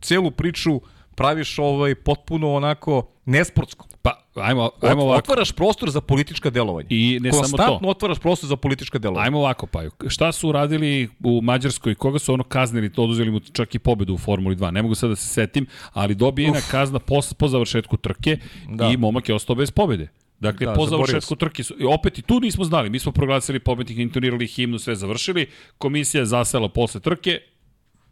celu 0.00 0.30
priču, 0.30 0.80
praviš 1.14 1.58
ovaj 1.58 1.94
potpuno 1.94 2.54
onako 2.54 3.10
nesportsko. 3.24 3.87
Pa, 4.08 4.42
ajmo, 4.42 4.70
ajmo 4.80 5.02
ovako. 5.02 5.18
Otvaraš 5.18 5.52
prostor 5.52 5.90
za 5.90 6.00
politička 6.00 6.50
delovanja. 6.50 6.86
I 6.90 7.18
ne 7.22 7.32
samo 7.32 7.56
to. 7.56 7.80
otvaraš 7.82 8.18
prostor 8.18 8.48
za 8.48 8.56
politička 8.56 8.98
delovanja. 8.98 9.24
Ajmo 9.24 9.38
ovako, 9.38 9.66
Paju. 9.66 9.90
Šta 10.08 10.32
su 10.32 10.48
uradili 10.48 11.08
u 11.24 11.40
Mađarskoj? 11.42 11.94
Koga 11.94 12.18
su 12.18 12.32
ono 12.32 12.44
kaznili? 12.44 12.92
To 12.92 13.04
oduzeli 13.04 13.30
mu 13.30 13.40
čak 13.40 13.74
i 13.74 13.78
pobedu 13.78 14.14
u 14.14 14.18
Formuli 14.18 14.56
2. 14.56 14.70
Ne 14.70 14.82
mogu 14.82 14.94
sad 14.94 15.10
da 15.10 15.16
se 15.16 15.26
setim, 15.26 15.66
ali 15.92 16.14
dobijena 16.14 16.60
kazna 16.70 16.98
po, 16.98 17.20
po 17.38 17.48
završetku 17.48 17.96
trke 17.96 18.38
da. 18.68 18.86
i 18.86 18.96
momak 18.96 19.28
je 19.28 19.34
ostao 19.34 19.56
bez 19.56 19.70
pobede. 19.70 20.08
Dakle, 20.40 20.66
da, 20.66 20.72
po 20.72 20.86
završetku 20.86 21.36
trke, 21.36 21.62
su, 21.62 21.74
opet 21.88 22.18
i 22.18 22.22
tu 22.22 22.40
nismo 22.40 22.64
znali, 22.64 22.90
mi 22.90 22.98
smo 22.98 23.12
proglasili 23.12 23.58
pobednik, 23.60 23.98
intonirali 23.98 24.46
himnu, 24.46 24.78
sve 24.78 24.94
završili, 24.94 25.46
komisija 25.78 26.20
je 26.20 26.26
zasela 26.26 26.68
posle 26.68 27.00
trke, 27.00 27.40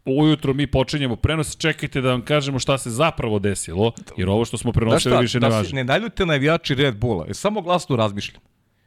ujutro 0.07 0.53
mi 0.53 0.67
počinjemo 0.67 1.15
prenos, 1.15 1.57
čekajte 1.57 2.01
da 2.01 2.11
vam 2.11 2.21
kažemo 2.21 2.59
šta 2.59 2.77
se 2.77 2.89
zapravo 2.89 3.39
desilo, 3.39 3.91
jer 4.17 4.29
ovo 4.29 4.45
što 4.45 4.57
smo 4.57 4.71
prenosili 4.71 5.15
da 5.15 5.19
više 5.19 5.39
ne 5.39 5.49
važi. 5.49 5.69
Da 5.69 5.75
ne 5.75 5.83
naljute 5.83 6.25
navijači 6.25 6.75
Red 6.75 6.97
Bulla, 6.97 7.25
jer 7.25 7.35
samo 7.35 7.61
glasno 7.61 7.95
razmišljam. 7.95 8.41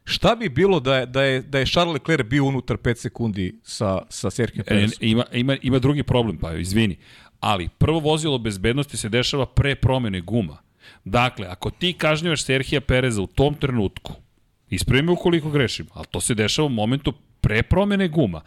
Šta 0.04 0.34
bi 0.34 0.48
bilo 0.48 0.80
da 0.80 0.96
je, 0.96 1.06
da 1.06 1.22
je, 1.22 1.42
da 1.42 1.58
je 1.58 1.66
Charles 1.66 1.92
Leclerc 1.92 2.26
bio 2.26 2.44
unutar 2.44 2.76
5 2.76 2.94
sekundi 2.94 3.60
sa, 3.62 4.02
sa 4.08 4.30
Sergio 4.30 4.64
Perez? 4.64 4.92
E, 4.92 4.96
ima, 5.00 5.24
ima, 5.32 5.56
ima 5.62 5.78
drugi 5.78 6.02
problem, 6.02 6.38
pa 6.38 6.54
izvini. 6.54 6.96
Ali 7.40 7.68
prvo 7.68 7.98
vozilo 7.98 8.38
bezbednosti 8.38 8.96
se 8.96 9.08
dešava 9.08 9.46
pre 9.46 9.74
promene 9.74 10.20
guma. 10.20 10.56
Dakle, 11.04 11.46
ako 11.46 11.70
ti 11.70 11.92
kažnjavaš 11.92 12.44
Serhija 12.44 12.80
Pereza 12.80 13.22
u 13.22 13.26
tom 13.26 13.54
trenutku, 13.54 14.12
ispravi 14.70 15.02
me 15.02 15.12
ukoliko 15.12 15.50
grešim, 15.50 15.86
ali 15.92 16.06
to 16.10 16.20
se 16.20 16.34
dešava 16.34 16.66
u 16.66 16.70
momentu 16.70 17.12
pre 17.40 17.62
promene 17.62 18.08
guma. 18.08 18.40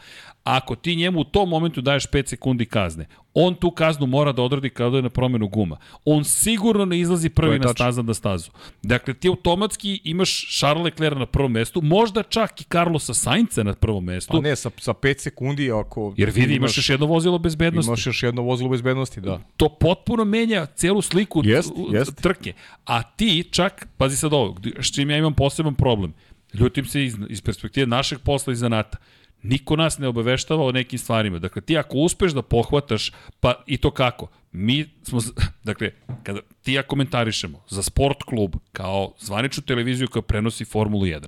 Ako 0.43 0.75
ti 0.75 0.95
njemu 0.95 1.19
u 1.19 1.23
tom 1.23 1.49
momentu 1.49 1.81
daješ 1.81 2.07
5 2.07 2.27
sekundi 2.27 2.65
kazne, 2.65 3.07
on 3.33 3.55
tu 3.55 3.71
kaznu 3.71 4.05
mora 4.05 4.31
da 4.31 4.41
odradi 4.41 4.69
kada 4.69 4.97
je 4.97 5.03
na 5.03 5.09
promenu 5.09 5.47
guma. 5.47 5.77
On 6.05 6.23
sigurno 6.23 6.85
ne 6.85 6.99
izlazi 6.99 7.29
prvi 7.29 7.59
na 7.59 7.67
staza 7.67 8.01
da 8.01 8.13
stazu. 8.13 8.51
Dakle, 8.81 9.13
ti 9.13 9.27
automatski 9.27 10.01
imaš 10.03 10.57
Charles 10.59 10.83
Leclerc 10.83 11.17
na 11.17 11.25
prvom 11.25 11.51
mestu, 11.51 11.81
možda 11.81 12.23
čak 12.23 12.61
i 12.61 12.63
Carlosa 12.63 13.13
Sainca 13.13 13.63
na 13.63 13.73
prvom 13.73 14.03
mestu. 14.03 14.31
Pa 14.33 14.39
ne, 14.39 14.55
sa, 14.55 14.69
sa 14.77 14.93
5 14.93 15.19
sekundi 15.19 15.71
ako... 15.71 16.13
Jer 16.17 16.29
vidi, 16.29 16.41
imaš, 16.41 16.57
imaš 16.57 16.77
još 16.77 16.89
jedno 16.89 17.05
vozilo 17.05 17.37
bezbednosti. 17.37 17.89
Imaš 17.89 18.05
još 18.05 18.23
jedno 18.23 18.41
vozilo 18.41 18.69
bezbednosti, 18.69 19.21
da. 19.21 19.39
To 19.57 19.69
potpuno 19.69 20.25
menja 20.25 20.65
celu 20.65 21.01
sliku 21.01 21.41
jest, 21.45 21.71
jest. 21.91 22.21
trke. 22.21 22.53
A 22.85 23.03
ti 23.03 23.43
čak, 23.51 23.87
pazi 23.97 24.17
sad 24.17 24.33
ovo, 24.33 24.55
s 24.79 24.93
čim 24.95 25.09
ja 25.09 25.17
imam 25.17 25.33
poseban 25.33 25.75
problem, 25.75 26.13
ljutim 26.53 26.85
se 26.85 27.03
iz, 27.05 27.17
iz 27.29 27.41
perspektive 27.41 27.87
našeg 27.87 28.19
posla 28.19 28.53
i 28.53 28.55
zanata. 28.55 28.97
Niko 29.43 29.75
nas 29.75 29.97
ne 29.97 30.07
obaveštava 30.07 30.63
o 30.63 30.71
nekim 30.71 30.99
stvarima. 30.99 31.39
Dakle, 31.39 31.61
ti 31.61 31.77
ako 31.77 31.97
uspeš 31.97 32.31
da 32.31 32.41
pohvataš, 32.41 33.11
pa 33.39 33.63
i 33.67 33.77
to 33.77 33.91
kako? 33.91 34.27
Mi 34.53 34.85
smo, 35.03 35.19
dakle, 35.63 35.91
kada 36.23 36.39
ti 36.61 36.73
ja 36.73 36.83
komentarišemo 36.83 37.63
za 37.69 37.83
sport 37.83 38.23
klub 38.23 38.55
kao 38.71 39.13
zvaničnu 39.19 39.63
televiziju 39.63 40.07
koja 40.07 40.21
prenosi 40.21 40.65
Formulu 40.65 41.05
1, 41.05 41.27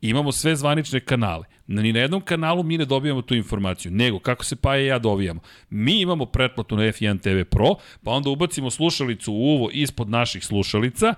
imamo 0.00 0.32
sve 0.32 0.56
zvanične 0.56 1.00
kanale. 1.00 1.44
Ni 1.66 1.92
na 1.92 2.00
jednom 2.00 2.20
kanalu 2.20 2.62
mi 2.62 2.78
ne 2.78 2.84
dobijamo 2.84 3.22
tu 3.22 3.34
informaciju, 3.34 3.92
nego 3.92 4.18
kako 4.18 4.44
se 4.44 4.56
pa 4.56 4.78
i 4.78 4.86
ja 4.86 4.98
dovijamo. 4.98 5.40
Mi 5.70 6.00
imamo 6.00 6.26
pretplatu 6.26 6.76
na 6.76 6.82
F1 6.82 7.20
TV 7.20 7.50
Pro, 7.50 7.74
pa 8.04 8.10
onda 8.10 8.30
ubacimo 8.30 8.70
slušalicu 8.70 9.32
u 9.32 9.36
uvo 9.36 9.70
ispod 9.72 10.10
naših 10.10 10.44
slušalica, 10.44 11.14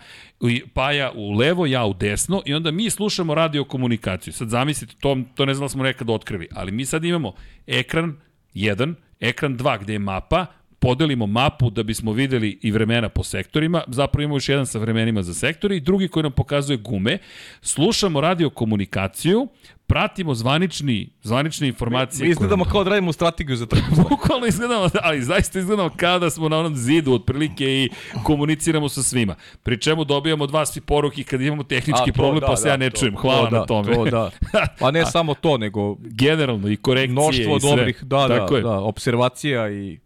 Paja 0.74 1.12
u 1.14 1.32
levo, 1.32 1.66
ja 1.66 1.84
u 1.84 1.94
desno 1.94 2.42
i 2.46 2.54
onda 2.54 2.70
mi 2.70 2.90
slušamo 2.90 3.34
radio 3.34 3.64
komunikaciju. 3.64 4.32
Sad 4.32 4.48
zamislite, 4.48 4.94
to, 5.00 5.18
to 5.34 5.44
ne 5.44 5.54
znam 5.54 5.64
da 5.64 5.68
smo 5.68 5.82
nekad 5.82 6.10
otkrili, 6.10 6.48
ali 6.52 6.72
mi 6.72 6.84
sad 6.84 7.04
imamo 7.04 7.32
ekran 7.66 8.16
1, 8.54 8.94
ekran 9.20 9.58
2 9.58 9.80
gde 9.80 9.92
je 9.92 9.98
mapa, 9.98 10.46
podelimo 10.78 11.26
mapu 11.26 11.70
da 11.70 11.82
bismo 11.82 12.12
videli 12.12 12.58
i 12.62 12.70
vremena 12.70 13.08
po 13.08 13.22
sektorima, 13.24 13.82
zapravo 13.86 14.22
imamo 14.22 14.36
još 14.36 14.48
jedan 14.48 14.66
sa 14.66 14.78
vremenima 14.78 15.22
za 15.22 15.34
sektore 15.34 15.76
i 15.76 15.80
drugi 15.80 16.08
koji 16.08 16.22
nam 16.22 16.32
pokazuje 16.32 16.76
gume, 16.76 17.18
slušamo 17.60 18.20
radio 18.20 18.50
komunikaciju, 18.50 19.48
pratimo 19.86 20.34
zvanični, 20.34 21.10
zvanične 21.22 21.68
informacije. 21.68 22.24
Mi 22.24 22.30
izgledamo 22.30 22.64
koje... 22.64 22.72
kao 22.72 22.84
da 22.84 22.90
radimo 22.90 23.12
strategiju 23.12 23.56
za 23.56 23.66
trku. 23.66 23.94
Bukvalno 24.10 24.46
izgledamo, 24.46 24.88
ali 25.02 25.22
zaista 25.22 25.58
izgledamo 25.58 25.90
kao 25.96 26.18
da 26.18 26.30
smo 26.30 26.48
na 26.48 26.58
onom 26.58 26.76
zidu 26.76 27.12
otprilike 27.12 27.64
i 27.64 27.88
komuniciramo 28.24 28.88
sa 28.88 29.02
svima. 29.02 29.34
Pri 29.62 29.80
čemu 29.80 30.04
dobijamo 30.04 30.46
dva 30.46 30.66
svi 30.66 30.80
poruki 30.80 31.24
kad 31.24 31.40
imamo 31.40 31.62
tehnički 31.62 32.10
A, 32.10 32.12
problem, 32.12 32.40
da, 32.40 32.46
pa 32.46 32.56
se 32.56 32.64
da, 32.64 32.70
ja 32.70 32.76
ne 32.76 32.90
to, 32.90 33.00
čujem. 33.00 33.16
Hvala 33.16 33.50
to, 33.50 33.56
na 33.56 33.66
tome. 33.66 33.94
To, 33.94 34.04
da. 34.04 34.30
Pa 34.80 34.90
ne 34.90 35.06
samo 35.06 35.34
to, 35.34 35.58
nego... 35.58 35.96
Generalno 36.00 36.68
i 36.68 36.76
korekcije 36.76 37.12
mnoštvo 37.12 37.56
i 37.56 37.60
sve. 37.60 37.70
dobrih, 37.70 38.04
da, 38.04 38.28
da, 38.28 38.60
da, 38.60 38.78
observacija 38.78 39.70
i 39.70 39.98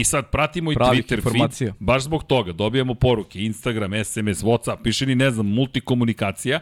I 0.00 0.04
sad 0.04 0.30
pratimo 0.30 0.72
i 0.72 0.76
Twitter 0.76 1.14
informacija. 1.14 1.72
feed, 1.72 1.80
baš 1.80 2.02
zbog 2.02 2.24
toga, 2.24 2.52
dobijamo 2.52 2.94
poruke, 2.94 3.44
Instagram, 3.44 4.04
SMS, 4.04 4.42
Whatsapp, 4.42 4.82
piše 4.82 5.06
ni 5.06 5.14
ne 5.14 5.30
znam, 5.30 5.46
multikomunikacija, 5.46 6.60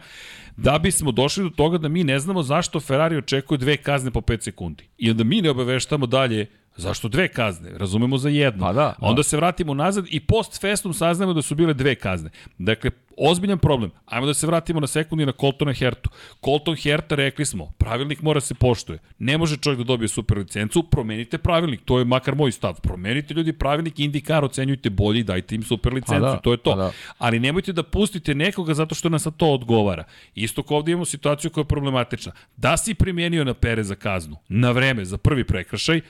da 0.57 0.79
bismo 0.79 1.11
došli 1.11 1.43
do 1.43 1.49
toga 1.49 1.77
da 1.77 1.87
mi 1.87 2.03
ne 2.03 2.19
znamo 2.19 2.43
zašto 2.43 2.79
Ferrari 2.79 3.17
očekuje 3.17 3.57
dve 3.57 3.77
kazne 3.77 4.11
po 4.11 4.21
5 4.21 4.41
sekundi. 4.41 4.83
I 4.97 5.11
onda 5.11 5.23
mi 5.23 5.41
ne 5.41 5.49
obaveštamo 5.49 6.05
dalje 6.05 6.47
Zašto 6.77 7.07
dve 7.07 7.27
kazne? 7.27 7.69
Razumemo 7.77 8.17
za 8.17 8.29
jednu. 8.29 8.59
Pa 8.59 8.73
da, 8.73 8.81
da. 8.81 8.95
Onda 8.99 9.23
se 9.23 9.37
vratimo 9.37 9.73
nazad 9.73 10.05
i 10.09 10.19
post 10.19 10.61
festum 10.61 10.93
saznamo 10.93 11.33
da 11.33 11.41
su 11.41 11.55
bile 11.55 11.73
dve 11.73 11.95
kazne. 11.95 12.29
Dakle, 12.57 12.91
ozbiljan 13.17 13.59
problem. 13.59 13.91
Ajmo 14.05 14.25
da 14.25 14.33
se 14.33 14.47
vratimo 14.47 14.79
na 14.79 14.87
sekundi 14.87 15.25
na 15.25 15.31
Coltona 15.39 15.73
Hertu. 15.73 16.09
Colton 16.45 16.75
Herta, 16.75 17.15
rekli 17.15 17.45
smo, 17.45 17.71
pravilnik 17.77 18.21
mora 18.21 18.41
se 18.41 18.53
poštuje. 18.53 18.99
Ne 19.19 19.37
može 19.37 19.57
čovjek 19.57 19.77
da 19.77 19.83
dobije 19.83 20.07
super 20.07 20.37
licencu, 20.37 20.83
promenite 20.83 21.37
pravilnik. 21.37 21.81
To 21.85 21.99
je 21.99 22.05
makar 22.05 22.35
moj 22.35 22.51
stav. 22.51 22.81
Promenite 22.81 23.33
ljudi 23.33 23.53
pravilnik, 23.53 23.99
indikar, 23.99 24.45
ocenjujte 24.45 24.89
bolje 24.89 25.19
i 25.19 25.23
dajte 25.23 25.55
im 25.55 25.63
super 25.63 25.93
licencu. 25.93 26.21
da, 26.21 26.37
to 26.37 26.51
je 26.51 26.57
to. 26.57 26.71
pa 26.71 26.77
da. 26.77 26.91
Ali 27.17 27.39
nemojte 27.39 27.73
da 27.73 27.83
pustite 27.83 28.35
nekoga 28.35 28.73
zato 28.73 28.95
što 28.95 29.09
nas 29.09 29.23
sa 29.23 29.31
to 29.31 29.53
odgovara. 29.53 30.03
Isto 30.35 30.63
kao 30.63 30.77
ovdje 30.77 30.91
imamo 30.91 31.05
situaciju 31.05 31.51
koja 31.51 31.61
je 31.61 31.67
problematična. 31.67 32.31
Da 32.57 32.77
si 32.77 32.93
primjenio 32.93 33.43
na 33.43 33.53
Pere 33.53 33.83
za 33.83 33.95
kaznu, 33.95 34.37
na 34.47 34.71
vreme, 34.71 35.05
za 35.05 35.17
prvi 35.17 35.43
prekršaj, 35.43 36.01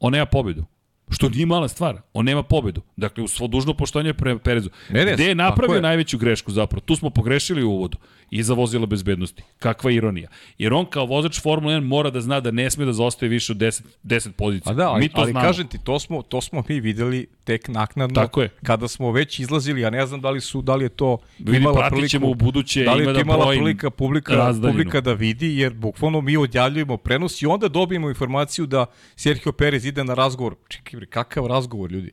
on 0.00 0.12
nema 0.12 0.26
pobedu. 0.26 0.64
Što 1.10 1.28
nije 1.28 1.46
mala 1.46 1.68
stvar. 1.68 1.96
On 2.12 2.24
nema 2.24 2.42
pobedu. 2.42 2.82
Dakle, 2.96 3.24
u 3.24 3.28
svo 3.28 3.46
dužno 3.46 3.74
poštovanje 3.74 4.14
pre 4.14 4.38
Perezu. 4.38 4.70
Ne, 4.90 5.04
ne, 5.04 5.12
Gde 5.14 5.24
je 5.24 5.34
napravio 5.34 5.74
je. 5.74 5.82
najveću 5.82 6.18
grešku 6.18 6.52
zapravo? 6.52 6.80
Tu 6.80 6.96
smo 6.96 7.10
pogrešili 7.10 7.62
u 7.62 7.70
uvodu. 7.70 7.98
Iza 8.30 8.54
vozila 8.54 8.86
bezbednosti. 8.86 9.42
Kakva 9.58 9.90
ironija. 9.90 10.28
Jer 10.58 10.72
on 10.72 10.86
kao 10.86 11.06
vozač 11.06 11.40
Formula 11.42 11.74
1 11.74 11.80
mora 11.84 12.10
da 12.10 12.20
zna 12.20 12.40
da 12.40 12.50
ne 12.50 12.70
sme 12.70 12.84
da 12.84 12.92
zaostaje 12.92 13.28
više 13.30 13.52
od 13.52 13.58
10, 13.58 13.82
10 14.04 14.30
pozicija. 14.32 14.72
A 14.72 14.74
da, 14.74 14.88
ali, 14.90 15.00
Mi 15.00 15.08
to 15.08 15.20
ali 15.20 15.30
znamo. 15.30 15.46
kažem 15.46 15.66
ti, 15.68 15.78
to 15.84 15.98
smo, 15.98 16.22
to 16.22 16.40
smo 16.40 16.62
mi 16.68 16.80
videli 16.80 17.26
tek 17.44 17.68
naknadno. 17.68 18.14
Tako 18.14 18.42
je. 18.42 18.48
Kada 18.62 18.88
smo 18.88 19.12
već 19.12 19.38
izlazili, 19.38 19.80
ja 19.80 19.90
ne 19.90 20.06
znam 20.06 20.20
da 20.20 20.30
li 20.30 20.40
su, 20.40 20.62
da 20.62 20.74
li 20.74 20.84
je 20.84 20.88
to 20.88 21.18
Vidim, 21.38 21.54
imala 21.54 21.88
priliku, 21.88 22.08
ćemo 22.08 22.28
u 22.28 22.34
buduće, 22.34 22.84
da 22.84 22.94
li 22.94 23.02
je 23.02 23.06
da 23.06 23.14
to 23.14 23.20
imala 23.20 23.44
brojim 23.44 23.62
prilika 23.62 23.90
publika, 23.90 24.34
razdaljinu. 24.34 24.72
publika 24.72 25.00
da 25.00 25.12
vidi, 25.12 25.58
jer 25.58 25.74
bukvalno 25.74 26.20
mi 26.20 26.36
odjavljujemo 26.36 26.96
prenos 26.96 27.42
i 27.42 27.46
onda 27.46 27.68
dobijemo 27.68 28.08
informaciju 28.08 28.66
da 28.66 28.86
Sergio 29.16 29.52
Perez 29.52 29.84
ide 29.84 30.04
na 30.04 30.14
razgovor. 30.14 30.54
Čekaj, 30.68 30.99
bre, 31.00 31.06
kakav 31.06 31.46
razgovor, 31.46 31.92
ljudi? 31.92 32.12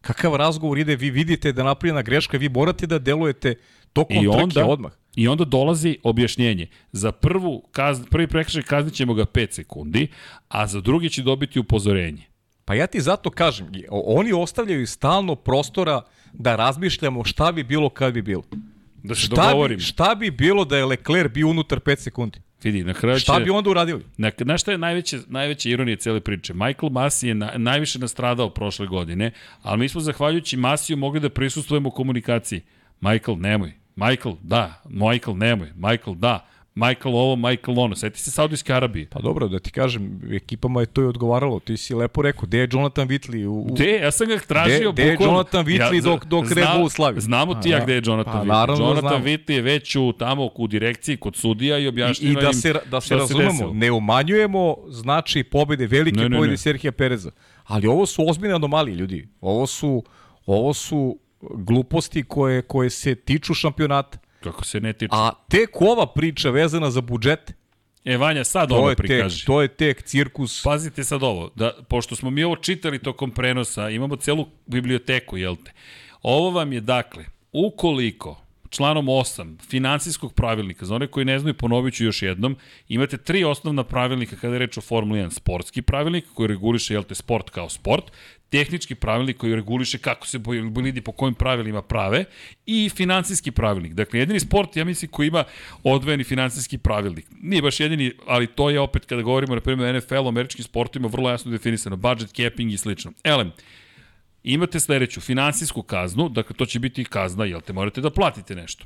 Kakav 0.00 0.36
razgovor 0.36 0.78
ide, 0.78 0.96
vi 0.96 1.10
vidite 1.10 1.52
da 1.52 1.60
je 1.60 1.64
napravljena 1.64 2.02
greška, 2.02 2.38
vi 2.38 2.48
morate 2.48 2.86
da 2.86 2.98
delujete 2.98 3.54
tokom 3.92 4.16
I 4.16 4.28
trke 4.28 4.42
onda, 4.42 4.66
odmah. 4.66 4.92
I 5.16 5.28
onda 5.28 5.44
dolazi 5.44 5.98
objašnjenje. 6.02 6.66
Za 6.92 7.12
prvu 7.12 7.62
kaz, 7.72 8.00
prvi 8.10 8.26
prekršaj 8.26 8.62
kaznit 8.62 8.94
ćemo 8.94 9.14
ga 9.14 9.24
5 9.24 9.52
sekundi, 9.52 10.08
a 10.48 10.66
za 10.66 10.80
drugi 10.80 11.10
će 11.10 11.22
dobiti 11.22 11.58
upozorenje. 11.58 12.22
Pa 12.64 12.74
ja 12.74 12.86
ti 12.86 13.00
zato 13.00 13.30
kažem, 13.30 13.66
oni 13.90 14.32
ostavljaju 14.32 14.86
stalno 14.86 15.34
prostora 15.34 16.02
da 16.32 16.56
razmišljamo 16.56 17.24
šta 17.24 17.52
bi 17.52 17.62
bilo 17.62 17.88
kad 17.88 18.14
bi 18.14 18.22
bilo. 18.22 18.42
Da 19.02 19.14
se 19.14 19.20
Šta 19.20 19.54
bi, 19.68 19.78
šta 19.78 20.14
bi 20.14 20.30
bilo 20.30 20.64
da 20.64 20.76
je 20.76 20.84
Leclerc 20.84 21.32
bio 21.32 21.48
unutar 21.48 21.80
5 21.80 21.96
sekundi? 21.96 22.40
Vidi, 22.62 22.84
na 22.84 22.94
kraju 22.94 23.18
će... 23.18 23.22
Šta 23.22 23.38
bi 23.38 23.50
onda 23.50 23.70
uradili? 23.70 24.04
Na, 24.16 24.30
na 24.38 24.58
šta 24.58 24.72
je 24.72 24.78
najveća, 24.78 25.18
najveća 25.28 25.68
ironija 25.68 25.96
cele 25.96 26.20
priče? 26.20 26.54
Michael 26.54 26.90
Masi 26.90 27.28
je 27.28 27.34
na, 27.34 27.52
najviše 27.56 27.98
nastradao 27.98 28.50
prošle 28.50 28.86
godine, 28.86 29.30
ali 29.62 29.78
mi 29.78 29.88
smo 29.88 30.00
zahvaljujući 30.00 30.56
Masiju 30.56 30.96
mogli 30.96 31.20
da 31.20 31.28
prisustujemo 31.28 31.90
komunikaciji. 31.90 32.60
Michael, 33.00 33.36
nemoj. 33.40 33.72
Michael, 33.96 34.34
da. 34.42 34.82
Michael, 34.88 35.36
nemoj. 35.36 35.72
Michael, 35.76 36.14
da. 36.14 36.48
Michael 36.78 37.14
ovo, 37.14 37.36
Michael 37.38 37.78
ono. 37.78 37.96
Sjeti 37.96 38.20
se 38.20 38.30
Saudijske 38.30 38.74
Arabije. 38.74 39.06
Pa 39.06 39.20
dobro, 39.20 39.48
da 39.48 39.58
ti 39.58 39.70
kažem, 39.70 40.02
ekipama 40.32 40.80
je 40.80 40.86
to 40.86 41.02
i 41.02 41.06
odgovaralo. 41.06 41.60
Ti 41.60 41.76
si 41.76 41.94
lepo 41.94 42.22
rekao, 42.22 42.42
gde 42.42 42.58
je 42.58 42.68
Jonathan 42.72 43.08
Whitley? 43.08 43.46
U, 43.46 43.52
u... 43.52 43.64
Gde? 43.64 43.90
Ja 43.92 44.10
sam 44.10 44.26
ga 44.26 44.38
tražio. 44.38 44.90
Gde- 44.90 44.92
gde 44.92 45.02
je. 45.04 45.16
Jonathan 45.20 45.66
Whitley 45.66 46.02
dok- 46.02 46.24
dok 46.24 46.52
Red 46.52 46.66
Bull 46.76 46.88
slavi? 46.88 47.20
Znamo 47.20 47.54
ti 47.54 47.70
ja 47.70 47.80
gde 47.80 47.94
je 47.94 48.02
Jonathan 48.04 48.32
Pa, 48.32 48.38
Whitley. 48.38 48.46
naravno 48.48 48.76
da 48.76 48.88
Jonathan 48.88 49.08
znamo. 49.10 49.24
Whitley 49.26 49.52
je 49.52 49.62
već 49.62 49.96
u, 49.96 50.12
tamo 50.12 50.50
u 50.56 50.66
direkciji 50.66 51.16
kod 51.16 51.36
sudija 51.36 51.78
i 51.78 51.84
I, 51.84 51.88
objašnjava 51.88 52.32
I 52.32 52.42
da 52.42 52.48
im 52.48 52.54
se, 52.54 52.74
da 52.86 53.00
se 53.00 53.16
razumemo, 53.16 53.50
desilo. 53.50 53.72
ne 53.74 53.90
umanjujemo 53.90 54.76
znači 54.88 55.42
pobede, 55.42 55.86
velike 55.86 56.16
Ne, 56.16 56.28
ne, 56.28 56.36
pobede 56.36 56.50
ne. 56.50 56.56
Serhija 56.56 56.92
Pereza. 56.92 57.30
Ali 57.64 57.86
ovo 57.86 58.06
su 58.06 58.28
ozbiljne 58.28 58.54
anomalije, 58.54 58.94
ljudi. 58.94 59.28
Ovo 59.40 59.66
su, 59.66 60.02
ovo 60.46 60.74
su 60.74 61.18
gluposti 61.54 62.22
koje, 62.22 62.62
koje 62.62 62.90
se 62.90 63.14
tiču 63.14 63.54
šampionata. 63.54 64.18
Kako 64.40 64.64
se 64.64 64.80
ne 64.80 64.92
tiče. 64.92 65.08
A 65.12 65.30
tek 65.48 65.80
ova 65.80 66.06
priča 66.06 66.50
vezana 66.50 66.90
za 66.90 67.00
budžet, 67.00 67.52
E, 68.04 68.16
Vanja, 68.16 68.44
sad 68.44 68.68
to 68.68 68.74
ovo 68.76 68.88
tek, 68.88 68.96
prikaži. 68.98 69.46
to 69.46 69.62
je 69.62 69.68
tek 69.68 70.02
cirkus. 70.02 70.62
Pazite 70.62 71.04
sad 71.04 71.22
ovo, 71.22 71.50
da, 71.54 71.72
pošto 71.88 72.16
smo 72.16 72.30
mi 72.30 72.44
ovo 72.44 72.56
čitali 72.56 72.98
tokom 72.98 73.30
prenosa, 73.30 73.90
imamo 73.90 74.16
celu 74.16 74.46
biblioteku, 74.66 75.36
jel 75.36 75.56
te? 75.56 75.72
Ovo 76.22 76.50
vam 76.50 76.72
je, 76.72 76.80
dakle, 76.80 77.24
ukoliko 77.52 78.42
članom 78.70 79.06
8 79.06 79.62
finansijskog 79.62 80.34
pravilnika, 80.34 80.86
za 80.86 80.94
one 80.94 81.06
koji 81.06 81.24
ne 81.24 81.38
znaju, 81.38 81.54
ponovit 81.54 81.94
ću 81.94 82.04
još 82.04 82.22
jednom, 82.22 82.56
imate 82.88 83.16
tri 83.16 83.44
osnovna 83.44 83.84
pravilnika 83.84 84.36
kada 84.36 84.54
je 84.54 84.58
reč 84.58 84.78
o 84.78 84.80
Formuli 84.80 85.20
1. 85.20 85.30
Sportski 85.30 85.82
pravilnik 85.82 86.24
koji 86.34 86.46
reguliše, 86.46 86.94
jel 86.94 87.02
te, 87.02 87.14
sport 87.14 87.50
kao 87.50 87.68
sport, 87.68 88.12
tehnički 88.50 88.94
pravilnik 88.94 89.36
koji 89.36 89.54
reguliše 89.54 89.98
kako 89.98 90.26
se 90.26 90.38
bolidi 90.70 91.00
po 91.00 91.12
kojim 91.12 91.34
pravilima 91.34 91.82
prave 91.82 92.24
i 92.66 92.90
finansijski 92.96 93.50
pravilnik. 93.50 93.92
Dakle, 93.92 94.20
jedini 94.20 94.40
sport, 94.40 94.76
ja 94.76 94.84
mislim, 94.84 95.10
koji 95.10 95.28
ima 95.28 95.44
odvojeni 95.82 96.24
finansijski 96.24 96.78
pravilnik. 96.78 97.26
Nije 97.42 97.62
baš 97.62 97.80
jedini, 97.80 98.12
ali 98.26 98.46
to 98.46 98.70
je 98.70 98.80
opet 98.80 99.04
kada 99.04 99.22
govorimo, 99.22 99.54
na 99.54 99.60
primjer, 99.60 99.94
o 99.94 99.98
NFL, 99.98 100.28
američkim 100.28 100.64
sportovima, 100.64 101.08
vrlo 101.08 101.30
jasno 101.30 101.50
definisano, 101.50 101.96
budget 101.96 102.30
capping 102.30 102.72
i 102.72 102.78
slično. 102.78 103.12
Elem, 103.24 103.52
imate 104.52 104.80
sledeću, 104.80 105.20
finansijsku 105.20 105.82
kaznu, 105.82 106.28
dakle 106.28 106.56
to 106.56 106.66
će 106.66 106.78
biti 106.78 107.04
kazna, 107.04 107.44
jel 107.44 107.60
te 107.60 107.72
morate 107.72 108.00
da 108.00 108.10
platite 108.10 108.54
nešto. 108.54 108.84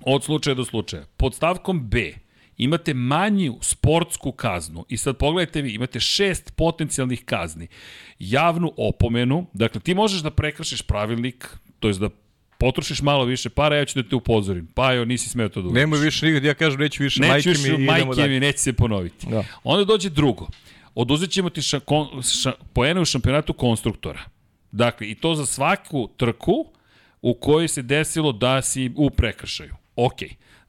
Od 0.00 0.24
slučaja 0.24 0.54
do 0.54 0.64
slučaja. 0.64 1.04
Pod 1.16 1.34
stavkom 1.34 1.88
B 1.88 2.12
imate 2.56 2.94
manju 2.94 3.58
sportsku 3.60 4.32
kaznu 4.32 4.84
i 4.88 4.96
sad 4.96 5.16
pogledajte 5.16 5.62
vi, 5.62 5.72
imate 5.72 6.00
šest 6.00 6.52
potencijalnih 6.56 7.24
kazni. 7.24 7.68
Javnu 8.18 8.72
opomenu, 8.76 9.46
dakle 9.52 9.80
ti 9.80 9.94
možeš 9.94 10.20
da 10.20 10.30
prekršiš 10.30 10.82
pravilnik, 10.82 11.48
to 11.80 11.88
je 11.88 11.94
da 11.94 12.08
potrošiš 12.58 13.02
malo 13.02 13.24
više 13.24 13.50
para, 13.50 13.76
ja 13.76 13.84
ću 13.84 14.02
da 14.02 14.08
te 14.08 14.16
upozorim. 14.16 14.66
Pa 14.74 14.92
jo, 14.92 15.04
nisi 15.04 15.28
smeo 15.28 15.48
to 15.48 15.62
da 15.62 15.68
uradiš. 15.68 15.80
Nemoj 15.80 15.98
više 16.00 16.26
nikad, 16.26 16.44
ja 16.44 16.54
kažem, 16.54 16.80
neću 16.80 17.02
više 17.02 17.20
Neću 17.20 17.32
majke 17.32 17.48
više 17.48 17.62
mi 17.62 17.68
i 17.68 17.72
idemo 17.72 17.90
majke 17.90 18.20
dalje. 18.20 18.28
mi, 18.34 18.40
neće 18.40 18.58
se 18.58 18.72
ponoviti. 18.72 19.26
Da. 19.26 19.44
Onda 19.64 19.84
dođe 19.84 20.10
drugo. 20.10 20.48
Oduzet 20.94 21.30
ćemo 21.30 21.50
ti 21.50 21.62
ša, 21.62 21.80
kon, 21.80 22.22
ša, 22.42 22.52
poene 22.72 23.00
u 23.00 23.04
šampionatu 23.04 23.52
konstruktora. 23.52 24.37
Dakle, 24.72 25.10
i 25.10 25.14
to 25.14 25.34
za 25.34 25.46
svaku 25.46 26.08
trku 26.16 26.72
u 27.22 27.34
kojoj 27.34 27.68
se 27.68 27.82
desilo 27.82 28.32
da 28.32 28.62
si 28.62 28.92
u 28.96 29.10
prekršaju. 29.10 29.74
Ok. 29.96 30.18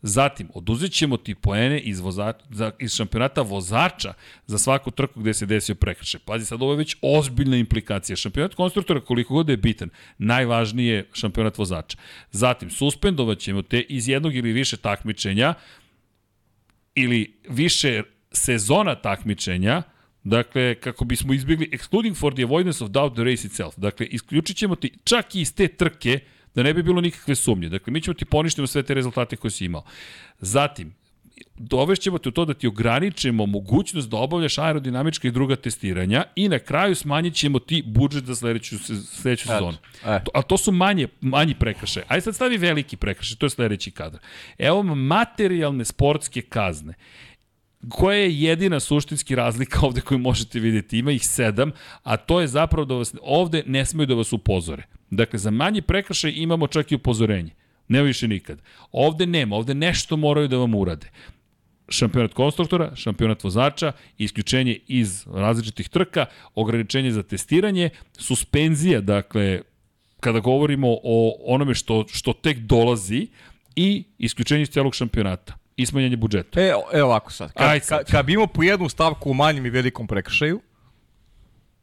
Zatim, 0.02 0.48
oduzet 0.54 0.92
ćemo 0.92 1.18
ti 1.18 1.36
poene 1.36 1.80
iz, 1.80 2.00
voza, 2.00 2.34
za, 2.50 2.72
iz 2.80 2.96
šampionata 2.96 3.42
vozača 3.42 4.14
za 4.48 4.58
svaku 4.58 4.92
trku 4.92 5.20
gde 5.20 5.34
se 5.34 5.46
desio 5.46 5.76
prekršaj. 5.76 6.22
Pazi, 6.26 6.46
sad 6.46 6.62
ovo 6.62 6.72
je 6.72 6.78
već 6.78 6.96
ozbiljna 7.02 7.58
implikacija. 7.58 8.16
Šampionat 8.16 8.56
konstruktora, 8.56 9.02
koliko 9.02 9.34
god 9.34 9.46
da 9.46 9.54
je 9.54 9.58
bitan, 9.58 9.90
najvažniji 10.18 10.88
je 10.88 11.08
šampionat 11.14 11.58
vozača. 11.58 11.98
Zatim, 12.32 12.70
suspendovat 12.70 13.40
ćemo 13.40 13.62
te 13.62 13.82
iz 13.82 14.08
jednog 14.08 14.36
ili 14.36 14.52
više 14.52 14.78
takmičenja 14.78 15.54
ili 16.96 17.40
više 17.50 18.04
sezona 18.32 18.96
takmičenja, 18.96 19.84
dakle, 20.24 20.76
kako 20.76 21.06
bismo 21.06 21.34
izbjegli 21.34 21.70
excluding 21.72 22.20
for 22.20 22.34
the 22.34 22.44
avoidance 22.44 22.84
of 22.84 22.90
doubt 22.90 23.14
the 23.14 23.24
race 23.24 23.48
itself. 23.48 23.74
Dakle, 23.78 24.06
isključit 24.06 24.58
ćemo 24.58 24.76
ti 24.76 24.92
čak 25.04 25.36
i 25.36 25.42
iz 25.42 25.56
te 25.56 25.68
trke 25.68 26.20
da 26.56 26.64
ne 26.64 26.74
bi 26.74 26.84
bilo 26.84 27.02
nikakve 27.02 27.36
sumnje. 27.36 27.70
Dakle, 27.70 27.94
mi 27.94 28.02
ćemo 28.02 28.14
ti 28.14 28.26
poništimo 28.26 28.68
sve 28.68 28.84
te 28.84 28.94
rezultate 28.94 29.36
koje 29.36 29.52
si 29.52 29.66
imao. 29.66 29.84
Zatim, 30.40 30.94
dovešćemo 31.58 32.18
te 32.18 32.30
u 32.30 32.32
to 32.32 32.46
da 32.46 32.54
ti 32.54 32.68
ograničimo 32.68 33.46
mogućnost 33.46 34.10
da 34.10 34.18
obavljaš 34.18 34.58
aerodinamička 34.58 35.28
i 35.28 35.32
druga 35.32 35.56
testiranja 35.56 36.24
i 36.36 36.50
na 36.50 36.60
kraju 36.60 36.96
smanjit 36.96 37.36
ćemo 37.36 37.60
ti 37.60 37.84
budžet 37.86 38.24
za 38.24 38.36
sledeću, 38.36 38.78
sledeću 39.04 39.48
sezonu. 39.48 39.78
e. 40.06 40.20
A 40.34 40.42
to 40.42 40.58
su 40.58 40.72
manje, 40.72 41.08
manji 41.22 41.56
prekršaj. 41.56 42.04
Ajde 42.08 42.22
sad 42.22 42.36
stavi 42.36 42.58
veliki 42.58 42.98
prekršaj, 42.98 43.38
to 43.38 43.46
je 43.46 43.50
sledeći 43.50 43.92
kadar. 43.92 44.20
Evo 44.58 44.84
materijalne 44.84 45.86
sportske 45.86 46.42
kazne 46.42 46.94
koja 47.90 48.18
je 48.18 48.42
jedina 48.42 48.80
suštinski 48.80 49.36
razlika 49.36 49.80
ovde 49.86 50.02
koju 50.02 50.18
možete 50.18 50.60
vidjeti. 50.60 50.98
Ima 50.98 51.12
ih 51.12 51.28
sedam, 51.28 51.72
a 52.04 52.18
to 52.18 52.42
je 52.42 52.48
zapravo 52.48 52.86
da 52.86 52.94
vas 52.94 53.16
ovde 53.22 53.64
ne 53.66 53.86
smeju 53.86 54.08
da 54.08 54.14
vas 54.14 54.34
upozore. 54.34 54.84
Dakle, 55.10 55.40
za 55.40 55.52
manji 55.52 55.82
prekršaj 55.82 56.34
imamo 56.36 56.68
čak 56.68 56.92
i 56.92 56.96
upozorenje. 56.96 57.52
Ne 57.88 58.04
više 58.04 58.28
nikad. 58.28 58.62
Ovde 58.92 59.26
nema, 59.26 59.56
ovde 59.56 59.74
nešto 59.74 60.18
moraju 60.18 60.48
da 60.48 60.58
vam 60.58 60.76
urade. 60.76 61.10
Šampionat 61.90 62.34
konstruktora, 62.34 62.96
šampionat 62.96 63.44
vozača, 63.44 63.92
isključenje 64.18 64.80
iz 64.88 65.26
različitih 65.34 65.90
trka, 65.90 66.26
ograničenje 66.56 67.12
za 67.12 67.24
testiranje, 67.24 67.90
suspenzija, 68.18 69.02
dakle, 69.02 69.62
kada 70.20 70.40
govorimo 70.40 70.88
o 71.04 71.36
onome 71.46 71.74
što, 71.74 72.06
što 72.08 72.34
tek 72.34 72.58
dolazi 72.58 73.28
i 73.76 74.04
isključenje 74.18 74.62
iz 74.62 74.70
celog 74.70 74.96
šampionata 74.96 75.59
i 75.80 75.86
smanjenje 75.86 76.18
budžeta. 76.18 76.62
E, 76.62 76.74
evo 76.94 77.08
ovako 77.08 77.32
sad. 77.32 77.54
Kad, 77.54 77.68
Ajde 77.68 77.86
sad. 77.86 77.98
kad, 77.98 78.12
kad 78.12 78.26
bi 78.26 78.34
imao 78.34 78.48
po 78.48 78.64
jednu 78.64 78.90
stavku 78.90 79.32
u 79.32 79.34
manjem 79.34 79.66
i 79.66 79.70
velikom 79.70 80.08
prekršaju, 80.08 80.60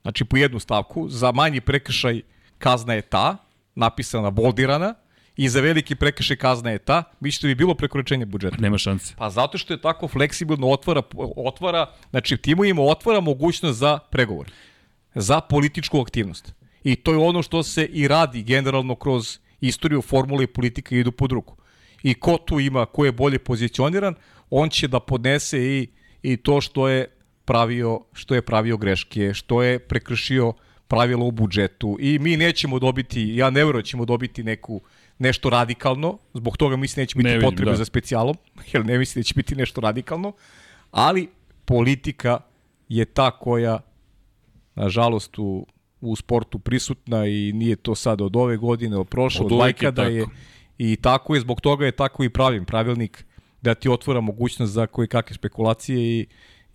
znači 0.02 0.24
po 0.24 0.36
jednu 0.36 0.58
stavku, 0.60 1.08
za 1.08 1.32
manji 1.32 1.60
prekršaj 1.60 2.22
kazna 2.58 2.94
je 2.94 3.02
ta, 3.02 3.36
napisana 3.74 4.30
boldirana, 4.30 4.94
i 5.36 5.48
za 5.48 5.60
veliki 5.60 5.94
prekršaj 5.94 6.36
kazna 6.36 6.70
je 6.70 6.78
ta, 6.78 7.02
mislite 7.20 7.46
da 7.46 7.48
bi 7.48 7.54
bilo 7.54 7.74
prekoračenje 7.74 8.26
budžeta? 8.26 8.56
Nema 8.58 8.78
šanse. 8.78 9.14
Pa 9.18 9.30
zato 9.30 9.58
što 9.58 9.74
je 9.74 9.80
tako 9.80 10.08
fleksibilno 10.08 10.68
otvara, 10.68 11.02
otvara 11.36 11.90
znači 12.10 12.36
timovima 12.36 12.82
otvara 12.82 13.20
mogućnost 13.20 13.78
za 13.78 13.98
pregovor. 13.98 14.50
za 15.14 15.40
političku 15.40 16.00
aktivnost. 16.00 16.52
I 16.84 16.96
to 16.96 17.12
je 17.12 17.18
ono 17.18 17.42
što 17.42 17.62
se 17.62 17.84
i 17.84 18.08
radi 18.08 18.42
generalno 18.42 18.94
kroz 18.94 19.38
istoriju 19.60 20.02
formule 20.02 20.44
i 20.44 20.46
politika 20.46 20.96
idu 20.96 21.12
pod 21.12 21.32
ruku. 21.32 21.56
I 22.06 22.14
ko 22.14 22.36
tu 22.38 22.60
ima, 22.60 22.84
ko 22.86 23.04
je 23.04 23.12
bolje 23.12 23.38
pozicioniran, 23.38 24.14
on 24.50 24.70
će 24.70 24.88
da 24.88 25.00
podnese 25.00 25.58
i, 25.58 25.88
i 26.22 26.36
to 26.36 26.60
što 26.60 26.88
je 26.88 27.08
pravio, 27.44 28.00
što 28.12 28.34
je 28.34 28.42
pravio 28.42 28.76
greške, 28.76 29.34
što 29.34 29.62
je 29.62 29.78
prekršio 29.78 30.52
pravila 30.88 31.24
u 31.24 31.30
budžetu. 31.30 31.96
I 32.00 32.18
mi 32.18 32.36
nećemo 32.36 32.78
dobiti, 32.78 33.36
ja 33.36 33.50
ne 33.50 33.64
verujem 33.64 33.82
da 33.82 33.86
ćemo 33.86 34.04
dobiti 34.04 34.44
neku 34.44 34.80
nešto 35.18 35.50
radikalno, 35.50 36.18
zbog 36.34 36.56
toga 36.56 36.76
mislim 36.76 37.02
neće 37.02 37.16
biti 37.16 37.28
ne 37.28 37.34
vidim, 37.34 37.50
potrebe 37.50 37.70
da. 37.70 37.76
za 37.76 37.84
specijalom, 37.84 38.36
jer 38.72 38.86
ne 38.86 38.98
mislim 38.98 39.22
da 39.22 39.24
će 39.24 39.34
biti 39.34 39.56
nešto 39.56 39.80
radikalno, 39.80 40.32
ali 40.90 41.28
politika 41.64 42.38
je 42.88 43.04
ta 43.04 43.30
koja 43.30 43.80
nažalost 44.74 45.38
u, 45.38 45.66
u 46.00 46.16
sportu 46.16 46.58
prisutna 46.58 47.26
i 47.26 47.52
nije 47.52 47.76
to 47.76 47.94
sad 47.94 48.20
od 48.20 48.36
ove 48.36 48.56
godine, 48.56 48.96
od 48.96 49.08
prošle, 49.08 49.46
od, 49.46 49.52
od 49.52 49.58
vajkada 49.58 50.02
je, 50.02 50.14
je 50.14 50.26
i 50.78 50.96
tako 50.96 51.34
je, 51.34 51.40
zbog 51.40 51.60
toga 51.60 51.86
je 51.86 51.92
tako 51.92 52.24
i 52.24 52.30
pravim 52.30 52.64
pravilnik 52.64 53.24
da 53.62 53.74
ti 53.74 53.88
otvora 53.88 54.20
mogućnost 54.20 54.72
za 54.72 54.86
koje 54.86 55.08
kakve 55.08 55.34
spekulacije 55.34 55.98
i 55.98 56.26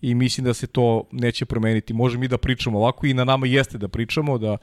i 0.02 0.14
mislim 0.14 0.44
da 0.44 0.54
se 0.54 0.66
to 0.66 1.04
neće 1.12 1.44
promeniti. 1.44 1.92
Može 1.92 2.18
mi 2.18 2.28
da 2.28 2.38
pričamo 2.38 2.78
ovako 2.78 3.06
i 3.06 3.14
na 3.14 3.24
nama 3.24 3.46
jeste 3.46 3.78
da 3.78 3.88
pričamo, 3.88 4.38
da 4.38 4.56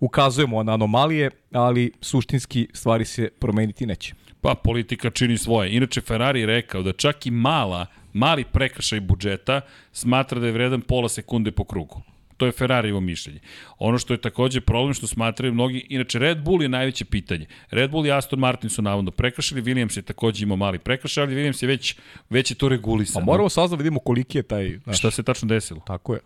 ukazujemo 0.00 0.62
na 0.62 0.74
anomalije, 0.74 1.30
ali 1.52 1.92
suštinski 2.00 2.68
stvari 2.72 3.04
se 3.04 3.30
promeniti 3.38 3.86
neće. 3.86 4.14
Pa 4.40 4.54
politika 4.54 5.10
čini 5.10 5.38
svoje. 5.38 5.76
Inače 5.76 6.00
Ferrari 6.00 6.40
je 6.40 6.46
rekao 6.46 6.82
da 6.82 6.92
čak 6.92 7.26
i 7.26 7.30
mala, 7.30 7.86
mali 8.12 8.44
prekršaj 8.44 9.00
budžeta 9.00 9.60
smatra 9.92 10.40
da 10.40 10.46
je 10.46 10.52
vredan 10.52 10.80
pola 10.80 11.08
sekunde 11.08 11.50
po 11.50 11.64
krugu. 11.64 12.00
To 12.38 12.46
je 12.46 12.52
Ferrarijevo 12.52 13.00
mišljenje. 13.00 13.40
Ono 13.78 13.98
što 13.98 14.14
je 14.14 14.20
takođe 14.20 14.60
problem 14.60 14.94
što 14.94 15.06
smatraju 15.06 15.54
mnogi, 15.54 15.86
inače 15.88 16.18
Red 16.18 16.38
Bull 16.44 16.62
je 16.62 16.68
najveće 16.68 17.04
pitanje. 17.04 17.46
Red 17.70 17.90
Bull 17.90 18.06
i 18.06 18.12
Aston 18.12 18.38
Martin 18.38 18.70
su 18.70 18.82
navodno 18.82 19.10
prekršili, 19.10 19.62
Williams 19.62 19.96
je 19.96 20.02
takođe 20.02 20.42
imao 20.42 20.56
mali 20.56 20.78
prekršaj, 20.78 21.24
ali 21.24 21.34
Williams 21.34 21.62
je 21.62 21.66
već, 21.66 21.96
već 22.30 22.50
je 22.50 22.54
to 22.54 22.68
regulisano. 22.68 23.22
A 23.22 23.24
moramo 23.24 23.48
sad 23.48 23.70
da 23.70 23.76
vidimo 23.76 24.00
koliki 24.00 24.38
je 24.38 24.42
taj... 24.42 24.78
Znaš, 24.84 24.98
šta 24.98 25.10
se 25.10 25.22
tačno 25.22 25.48
desilo? 25.48 25.80
Tako 25.86 26.14
je 26.14 26.20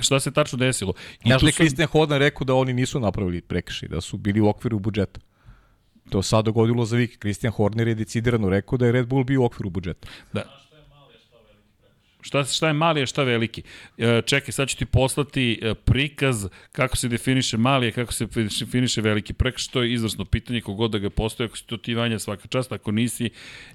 šta 0.00 0.20
se 0.20 0.30
tačno 0.30 0.58
desilo. 0.58 0.92
I 1.24 1.28
Znaš 1.28 1.42
li 1.42 1.52
su... 1.52 1.86
Horner 1.86 2.18
rekao 2.18 2.44
da 2.44 2.54
oni 2.54 2.72
nisu 2.72 3.00
napravili 3.00 3.40
prekršaj, 3.40 3.88
da 3.88 4.00
su 4.00 4.16
bili 4.16 4.40
u 4.40 4.48
okviru 4.48 4.78
budžeta? 4.78 5.20
To 6.10 6.22
sad 6.22 6.44
dogodilo 6.44 6.84
za 6.84 6.96
Viki. 6.96 7.18
Christian 7.18 7.52
Horner 7.52 7.88
je 7.88 7.94
decidirano 7.94 8.48
rekao 8.48 8.78
da 8.78 8.86
je 8.86 8.92
Red 8.92 9.06
Bull 9.06 9.24
bio 9.24 9.42
u 9.42 9.44
okviru 9.44 9.70
budžeta. 9.70 10.08
Da. 10.32 10.42
Šta, 12.26 12.44
šta 12.44 12.66
je 12.66 12.72
mali, 12.72 13.02
a 13.02 13.06
šta 13.06 13.22
veliki? 13.22 13.62
E, 13.98 14.22
čekaj, 14.26 14.52
sad 14.52 14.68
ću 14.68 14.76
ti 14.76 14.86
poslati 14.86 15.58
e, 15.62 15.74
prikaz 15.74 16.46
kako 16.72 16.96
se 16.96 17.08
definiše 17.08 17.56
mali, 17.56 17.88
a 17.88 17.92
kako 17.92 18.12
se 18.12 18.26
definiše 18.26 19.00
veliki 19.00 19.32
prekršaj. 19.32 19.72
To 19.72 19.82
je 19.82 19.92
izvrsno 19.92 20.24
pitanje, 20.24 20.60
kogod 20.60 20.90
da 20.90 20.98
ga 20.98 21.10
postoje, 21.10 21.46
ako 21.46 21.56
si 21.56 21.66
to 21.66 21.76
ti 21.76 21.94
vanja 21.94 22.18
svaka 22.18 22.48
čast, 22.48 22.72
ako 22.72 22.92
nisi, 22.92 23.30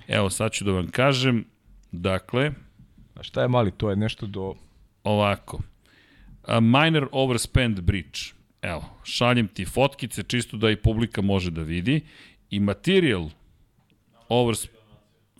evo 0.08 0.30
sad 0.30 0.52
ću 0.52 0.66
da 0.66 0.72
vam 0.72 0.88
kažem. 0.88 1.45
Dakle... 1.91 2.52
A 3.16 3.24
šta 3.24 3.41
je 3.41 3.47
mali? 3.47 3.72
To 3.72 3.89
je 3.89 3.95
nešto 3.95 4.28
do... 4.28 4.54
Ovako. 5.04 5.62
A 6.43 6.60
minor 6.60 7.08
overspend 7.12 7.82
breach. 7.82 8.20
Evo, 8.62 8.84
šaljem 9.04 9.47
ti 9.47 9.66
fotkice 9.66 10.24
čisto 10.24 10.58
da 10.58 10.72
i 10.72 10.76
publika 10.76 11.22
može 11.22 11.52
da 11.52 11.62
vidi. 11.62 12.02
I 12.49 12.60
material 12.60 13.30
overspend... 14.30 14.76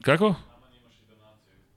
Kako? 0.02 0.36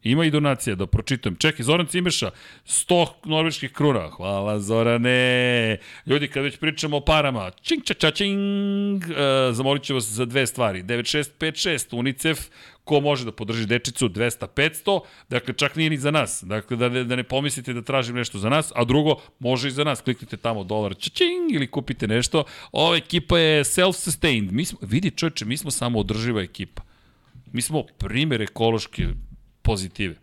Ima 0.05 0.25
i 0.25 0.31
donacija, 0.31 0.77
da 0.77 0.87
pročitam. 0.87 1.37
Čekaj, 1.37 1.65
Zoran 1.65 1.87
Cimeša, 1.87 2.31
100 2.67 3.07
norveških 3.25 3.73
kruna. 3.73 4.11
Hvala, 4.11 4.61
Zorane. 4.61 5.79
Ljudi, 6.07 6.29
kad 6.29 6.43
već 6.45 6.57
pričamo 6.57 6.97
o 6.97 7.01
parama, 7.01 7.51
čing, 7.63 7.85
ča, 7.85 7.95
ča, 7.95 8.11
čing, 8.11 9.03
uh, 9.03 9.17
zamolit 9.53 9.83
ću 9.83 9.95
vas 9.95 10.05
za 10.05 10.25
dve 10.25 10.47
stvari. 10.47 10.83
9656, 10.83 11.97
UNICEF, 11.97 12.39
ko 12.85 13.01
može 13.01 13.25
da 13.25 13.33
podrži 13.33 13.67
dečicu 13.67 14.09
200-500, 14.09 15.01
dakle 15.29 15.55
čak 15.55 15.77
nije 15.77 15.91
ni 15.91 15.97
za 15.97 16.11
nas, 16.11 16.43
dakle 16.47 16.77
da 16.77 16.89
ne, 16.89 17.05
da 17.05 17.17
ne 17.17 17.25
pomislite 17.25 17.73
da 17.73 17.83
tražim 17.83 18.17
nešto 18.17 18.39
za 18.39 18.49
nas, 18.49 18.73
a 18.75 18.85
drugo 18.85 19.17
može 19.39 19.69
i 19.69 19.71
za 19.71 19.85
nas, 19.85 20.01
kliknite 20.01 20.37
tamo 20.37 20.65
dolar 20.65 20.95
čing 20.95 21.53
ili 21.53 21.71
kupite 21.71 22.07
nešto, 22.07 22.45
ova 22.73 22.97
ekipa 22.97 23.39
je 23.39 23.65
self-sustained, 23.65 24.53
mi 24.53 24.65
smo, 24.65 24.79
vidi 24.83 25.11
čovječe, 25.11 25.45
mi 25.45 25.57
smo 25.57 25.71
samo 25.71 25.99
održiva 25.99 26.43
ekipa, 26.43 26.83
mi 27.53 27.63
smo 27.63 27.83
primer 27.99 28.43
ekološke 28.43 29.09
pozitive. 29.65 30.15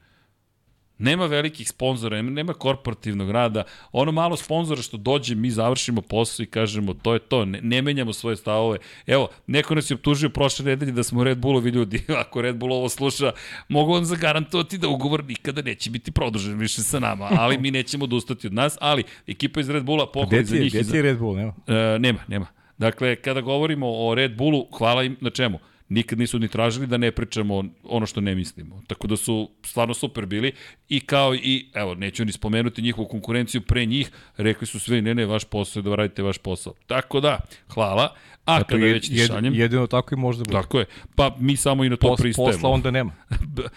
Nema 1.02 1.26
velikih 1.26 1.70
sponzora, 1.70 2.22
nema 2.22 2.54
korporativnog 2.54 3.32
rada. 3.32 3.64
Ono 3.92 4.12
malo 4.12 4.38
sponzora 4.38 4.82
što 4.82 4.98
dođe, 4.98 5.36
mi 5.36 5.52
završimo 5.52 6.02
posao 6.02 6.44
i 6.44 6.48
kažemo 6.48 6.94
to 6.94 7.14
je 7.14 7.20
to, 7.20 7.46
ne, 7.46 7.60
ne 7.62 7.82
menjamo 7.82 8.14
svoje 8.14 8.36
stavove. 8.36 8.78
Evo, 9.08 9.30
neko 9.48 9.76
nas 9.76 9.92
je 9.92 9.96
optužio 9.96 10.30
prošle 10.30 10.66
nedelje 10.66 10.92
da 10.92 11.04
smo 11.04 11.24
Red 11.24 11.38
Bullovi 11.38 11.70
ljudi, 11.70 12.04
ako 12.26 12.42
Red 12.42 12.56
Bull 12.56 12.74
ovo 12.74 12.90
sluša, 12.90 13.32
mogu 13.70 13.94
vam 13.94 14.06
zagarantovati 14.06 14.78
da 14.78 14.88
ugovor 14.88 15.26
nikada 15.26 15.62
neće 15.62 15.90
biti 15.90 16.12
produžen 16.12 16.60
više 16.60 16.82
sa 16.82 17.00
nama, 17.00 17.28
ali 17.32 17.58
mi 17.58 17.72
nećemo 17.72 18.04
odustati 18.04 18.48
od 18.48 18.54
nas, 18.54 18.78
ali 18.82 19.04
ekipa 19.28 19.60
iz 19.60 19.70
Red 19.70 19.84
Bulla 19.84 20.12
pohvali 20.12 20.46
za 20.46 20.56
njih. 20.56 20.74
Gde 20.74 20.84
ti 20.84 20.98
je 20.98 21.02
Red 21.02 21.18
Bull, 21.18 21.36
nema? 21.36 21.54
E, 21.68 22.00
nema, 22.00 22.20
nema. 22.28 22.48
Dakle, 22.78 23.16
kada 23.16 23.42
govorimo 23.42 23.88
o 23.90 24.16
Red 24.16 24.38
Bullu, 24.38 24.68
hvala 24.78 25.04
im 25.04 25.18
na 25.22 25.30
čemu? 25.30 25.60
Nikad 25.92 26.20
nisu 26.20 26.40
ni 26.40 26.48
tražili 26.48 26.88
da 26.88 26.98
ne 26.98 27.12
pričamo 27.12 27.64
ono 27.84 28.06
što 28.06 28.22
ne 28.22 28.36
mislimo. 28.36 28.82
Tako 28.88 29.08
da 29.08 29.18
su 29.18 29.50
stvarno 29.66 29.94
super 29.94 30.26
bili 30.26 30.52
i 30.90 31.00
kao 31.00 31.36
i, 31.36 31.70
evo, 31.74 31.96
neću 31.96 32.26
ni 32.26 32.32
spomenuti 32.32 32.82
njihovu 32.82 33.08
konkurenciju 33.08 33.62
pre 33.62 33.86
njih, 33.86 34.12
rekli 34.38 34.68
su 34.68 34.80
sve, 34.80 35.02
ne, 35.02 35.16
ne, 35.16 35.26
vaš 35.26 35.44
posao 35.44 35.80
je 35.80 35.84
da 35.84 35.96
radite 35.96 36.24
vaš 36.24 36.38
posao. 36.38 36.74
Tako 36.88 37.20
da, 37.20 37.40
hvala. 37.68 38.16
A 38.46 38.58
Zato 38.58 38.68
kada 38.70 38.86
je, 38.86 38.94
već 38.94 39.10
jed, 39.12 39.28
šaljem... 39.28 39.54
Jedino 39.54 39.88
tako 39.88 40.16
i 40.16 40.18
možda 40.18 40.44
bude. 40.44 40.62
Tako 40.62 40.80
je. 40.80 40.86
Pa 41.16 41.36
mi 41.40 41.56
samo 41.56 41.84
i 41.84 41.90
na 41.90 41.96
to 41.96 42.08
Pos, 42.08 42.22
pristajemo. 42.22 42.52
Posla 42.52 42.70
onda 42.70 42.92
nema. 42.92 43.12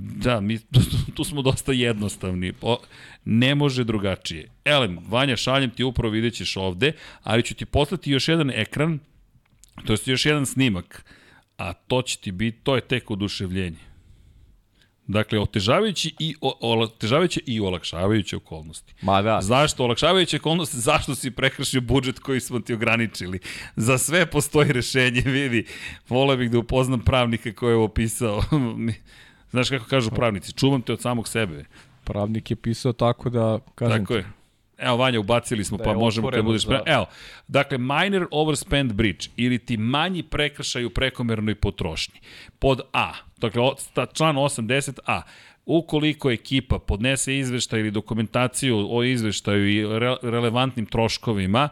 Da, 0.00 0.40
mi, 0.40 0.58
tu, 0.58 0.80
tu 1.16 1.24
smo 1.24 1.42
dosta 1.42 1.72
jednostavni. 1.72 2.52
O, 2.60 2.78
ne 3.24 3.54
može 3.54 3.84
drugačije. 3.84 4.50
Elem, 4.64 4.98
Vanja, 5.08 5.36
šaljem 5.36 5.70
ti 5.70 5.84
upravo, 5.84 6.12
vidjet 6.12 6.34
ćeš 6.34 6.56
ovde, 6.56 6.92
ali 7.22 7.42
ću 7.42 7.54
ti 7.54 7.64
poslati 7.64 8.10
još 8.10 8.28
jedan 8.28 8.50
ekran, 8.50 8.98
to 9.86 9.92
je 9.92 9.98
još 10.04 10.26
jedan 10.26 10.46
snimak 10.46 11.04
a 11.58 11.72
to 11.72 12.02
će 12.02 12.18
ti 12.18 12.32
biti, 12.32 12.58
to 12.62 12.74
je 12.74 12.80
tek 12.80 13.10
oduševljenje. 13.10 13.88
Dakle, 15.06 15.40
otežavajući 15.40 16.14
i, 16.18 16.34
o, 16.40 16.82
otežavajuće 16.82 17.40
i 17.46 17.60
olakšavajuće 17.60 18.36
okolnosti. 18.36 18.94
Ma 19.02 19.22
da. 19.22 19.40
Zašto 19.40 19.84
olakšavajuće 19.84 20.36
okolnosti? 20.36 20.76
Zašto 20.76 21.14
si 21.14 21.30
prekršio 21.30 21.80
budžet 21.80 22.18
koji 22.18 22.40
smo 22.40 22.60
ti 22.60 22.74
ograničili? 22.74 23.38
Za 23.76 23.98
sve 23.98 24.26
postoji 24.26 24.72
rešenje, 24.72 25.20
vidi. 25.20 25.66
Vole 26.08 26.36
bih 26.36 26.50
da 26.50 26.58
upoznam 26.58 27.00
pravnika 27.00 27.52
koji 27.52 27.72
je 27.72 27.76
ovo 27.76 27.88
pisao. 27.88 28.42
Znaš 29.50 29.68
kako 29.68 29.84
kažu 29.84 30.10
pravnici? 30.10 30.52
Čuvam 30.52 30.82
te 30.82 30.92
od 30.92 31.00
samog 31.00 31.28
sebe. 31.28 31.64
Pravnik 32.04 32.50
je 32.50 32.56
pisao 32.56 32.92
tako 32.92 33.30
da, 33.30 33.58
kažem 33.74 33.98
Tako 33.98 34.14
je. 34.14 34.37
Evo, 34.78 34.96
Vanja, 34.96 35.20
ubacili 35.20 35.64
smo, 35.64 35.76
da 35.76 35.84
pa 35.84 35.92
možemo 35.92 36.30
kad 36.30 36.44
budeš 36.44 36.66
pre... 36.66 36.80
Evo, 36.86 37.06
dakle, 37.48 37.78
minor 37.78 38.26
overspend 38.30 38.92
breach 38.92 39.28
ili 39.36 39.58
ti 39.58 39.76
manji 39.76 40.22
prekršaj 40.22 40.84
u 40.84 40.90
prekomernoj 40.90 41.54
potrošnji. 41.54 42.20
Pod 42.58 42.80
A, 42.92 43.12
dakle, 43.36 43.62
član 44.14 44.36
80a, 44.36 45.22
ukoliko 45.66 46.30
ekipa 46.30 46.78
podnese 46.78 47.36
izveštaj 47.38 47.80
ili 47.80 47.90
dokumentaciju 47.90 48.88
o 48.90 49.04
izveštaju 49.04 49.68
i 49.68 49.98
re, 49.98 50.16
relevantnim 50.22 50.86
troškovima, 50.86 51.68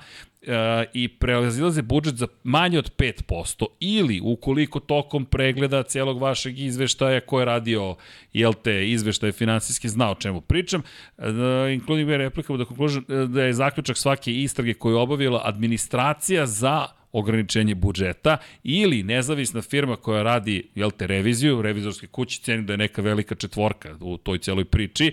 i 0.93 1.09
prelazilaze 1.09 1.83
budžet 1.83 2.15
za 2.15 2.27
manje 2.45 2.79
od 2.79 2.97
5% 2.97 3.67
ili 3.81 4.21
ukoliko 4.25 4.81
tokom 4.81 5.25
pregleda 5.25 5.83
celog 5.83 6.21
vašeg 6.21 6.59
izveštaja 6.59 7.21
ko 7.21 7.39
je 7.39 7.45
radio 7.45 7.97
jel 8.33 8.53
te 8.53 8.91
izveštaje 8.91 9.33
finansijski 9.33 9.89
zna 9.89 10.11
o 10.11 10.15
čemu 10.15 10.41
pričam 10.41 10.83
uh, 11.19 11.25
including 11.73 12.09
where 12.09 12.27
applicable 12.27 12.59
da, 12.59 12.65
conclusion, 12.65 13.05
da 13.29 13.43
je 13.43 13.53
zaključak 13.53 13.97
svake 13.97 14.33
istrage 14.43 14.75
koju 14.75 14.95
je 14.95 15.01
obavila 15.01 15.43
administracija 15.45 16.47
za 16.47 16.87
ograničenje 17.13 17.75
budžeta 17.75 18.39
ili 18.63 19.03
nezavisna 19.03 19.63
firma 19.63 19.97
koja 19.97 20.23
radi 20.23 20.69
jel 20.75 20.91
te, 20.91 21.07
reviziju, 21.07 21.63
revizorske 21.63 22.07
kuće, 22.07 22.41
ceni 22.41 22.63
da 22.63 22.73
je 22.73 22.77
neka 22.77 23.03
velika 23.03 23.35
četvorka 23.35 23.97
u 24.01 24.17
toj 24.17 24.39
celoj 24.39 24.65
priči, 24.65 25.13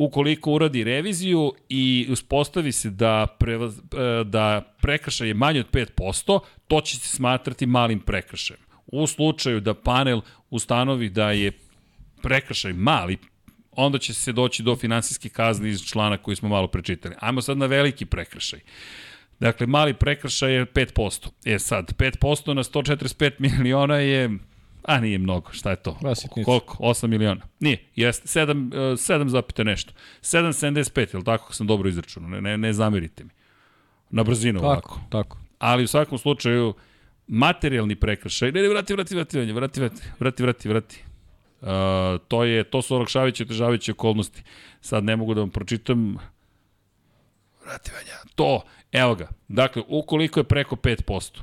ukoliko 0.00 0.52
uradi 0.52 0.84
reviziju 0.84 1.52
i 1.68 2.06
uspostavi 2.10 2.72
se 2.72 2.90
da, 2.90 3.26
pre, 3.38 3.58
da 4.24 4.74
prekršaj 4.82 5.28
je 5.28 5.34
manje 5.34 5.60
od 5.60 5.70
5%, 5.70 6.40
to 6.68 6.80
će 6.80 6.98
se 6.98 7.08
smatrati 7.08 7.66
malim 7.66 8.00
prekršajem. 8.00 8.60
U 8.86 9.06
slučaju 9.06 9.60
da 9.60 9.74
panel 9.74 10.20
ustanovi 10.50 11.08
da 11.08 11.30
je 11.30 11.52
prekršaj 12.22 12.72
mali, 12.72 13.18
onda 13.72 13.98
će 13.98 14.14
se 14.14 14.32
doći 14.32 14.62
do 14.62 14.76
finansijske 14.76 15.28
kazne 15.28 15.68
iz 15.68 15.84
člana 15.84 16.16
koji 16.16 16.36
smo 16.36 16.48
malo 16.48 16.66
prečitali. 16.66 17.14
Ajmo 17.20 17.42
sad 17.42 17.58
na 17.58 17.66
veliki 17.66 18.04
prekršaj. 18.04 18.60
Dakle, 19.40 19.66
mali 19.66 19.94
prekršaj 19.94 20.54
je 20.54 20.66
5%. 20.66 21.28
E 21.44 21.58
sad, 21.58 21.96
5% 21.96 22.54
na 22.54 22.62
145 22.62 23.32
miliona 23.38 23.96
je 23.96 24.30
A 24.84 25.00
nije 25.00 25.18
mnogo, 25.18 25.52
šta 25.52 25.70
je 25.70 25.76
to? 25.76 25.98
Vasitnica. 26.02 26.44
Koliko? 26.44 26.76
8 26.80 27.06
miliona. 27.06 27.40
Nije, 27.60 27.84
jeste 27.96 28.40
7, 28.40 28.70
7 28.70 29.28
zapite 29.28 29.64
nešto. 29.64 29.92
7,75, 30.20 31.14
je 31.14 31.18
li 31.18 31.24
tako 31.24 31.54
sam 31.54 31.66
dobro 31.66 31.88
izračunao? 31.88 32.30
Ne, 32.30 32.40
ne, 32.40 32.58
ne 32.58 32.72
zamerite 32.72 33.24
mi. 33.24 33.30
Na 34.10 34.22
brzinu 34.22 34.58
Tako, 34.58 34.70
ovako. 34.70 35.00
tako. 35.10 35.38
Ali 35.58 35.84
u 35.84 35.88
svakom 35.88 36.18
slučaju, 36.18 36.74
materijalni 37.26 37.96
prekršaj, 37.96 38.52
ne, 38.52 38.62
ne, 38.62 38.68
vrati, 38.68 38.92
vrati, 38.92 39.14
vrati, 39.14 39.36
vrati, 39.36 39.52
vrati, 39.52 39.80
vrati, 39.80 40.02
vrati, 40.20 40.42
vrati, 40.42 40.68
vrati. 40.68 41.04
Uh, 41.60 41.68
to, 42.28 42.44
je, 42.44 42.64
to 42.64 42.82
su 42.82 42.94
olakšavajuće 42.94 43.44
i 43.88 43.90
okolnosti. 43.90 44.42
Sad 44.80 45.04
ne 45.04 45.16
mogu 45.16 45.34
da 45.34 45.40
vam 45.40 45.50
pročitam. 45.50 46.16
Vrati, 47.64 47.90
Vanja. 47.92 48.18
To, 48.34 48.62
evo 48.92 49.14
ga. 49.14 49.28
Dakle, 49.48 49.82
ukoliko 49.88 50.40
je 50.40 50.44
preko 50.44 50.76
5%. 50.76 51.40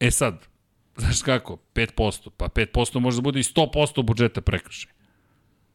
E 0.00 0.10
sad, 0.10 0.46
znaš 0.96 1.22
kako, 1.22 1.58
5%, 1.74 2.30
pa 2.36 2.48
5% 2.48 3.00
može 3.00 3.16
da 3.16 3.22
bude 3.22 3.40
i 3.40 3.42
100% 3.42 4.02
budžeta 4.02 4.40
prekršaj. 4.40 4.92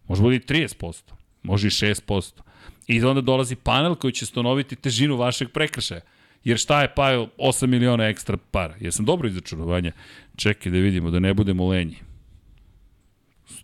Može 0.07 0.22
da 0.22 0.24
bude 0.24 0.36
i 0.36 0.39
30%, 0.39 1.01
može 1.43 1.68
i 1.68 1.70
6%. 1.70 2.41
I 2.88 3.03
onda 3.03 3.22
dolazi 3.22 3.55
panel 3.55 3.95
koji 3.95 4.13
će 4.13 4.26
stanoviti 4.26 4.76
težinu 4.76 5.18
vašeg 5.18 5.49
prekršaja. 5.51 6.01
Jer 6.43 6.57
šta 6.57 6.82
je 6.82 6.93
pa 6.95 7.03
8 7.38 7.68
miliona 7.68 8.07
ekstra 8.07 8.38
para? 8.51 8.76
Jesam 8.80 9.05
dobro 9.05 9.28
izračunovanje? 9.28 9.91
Čekaj 10.36 10.72
da 10.72 10.78
vidimo, 10.78 11.11
da 11.11 11.20
ne 11.20 11.34
budemo 11.34 11.68
lenji. 11.68 11.97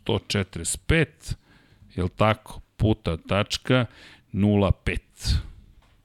145, 0.05 1.05
je 1.95 2.03
li 2.03 2.09
tako? 2.09 2.61
Puta 2.77 3.17
tačka 3.17 3.85
0,5. 4.33 5.50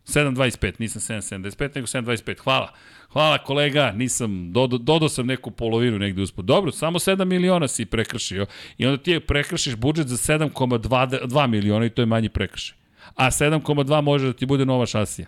7.25, 0.07 0.73
nisam 0.79 1.03
7.75, 1.03 1.75
nego 1.75 1.87
7.25. 1.87 2.39
Hvala. 2.39 2.73
Hvala 3.13 3.39
kolega, 3.39 3.93
nisam, 3.93 4.53
dodao, 4.53 4.79
dodao 4.79 5.09
sam 5.09 5.27
neku 5.27 5.51
polovinu 5.51 5.99
negde 5.99 6.23
uspod. 6.23 6.45
Dobro, 6.45 6.73
samo 6.73 6.99
7 6.99 7.25
miliona 7.25 7.69
si 7.69 7.85
prekršio 7.85 8.47
i 8.79 8.87
onda 8.87 9.03
ti 9.03 9.11
je 9.11 9.21
prekršiš 9.21 9.77
budžet 9.77 10.07
za 10.07 10.17
7,2 10.17 11.47
miliona 11.47 11.87
i 11.87 11.91
to 11.91 12.03
je 12.03 12.07
manji 12.07 12.29
prekršaj. 12.29 12.77
A 13.15 13.31
7,2 13.31 14.01
može 14.01 14.27
da 14.27 14.33
ti 14.33 14.47
bude 14.47 14.65
nova 14.65 14.87
šasija. 14.87 15.27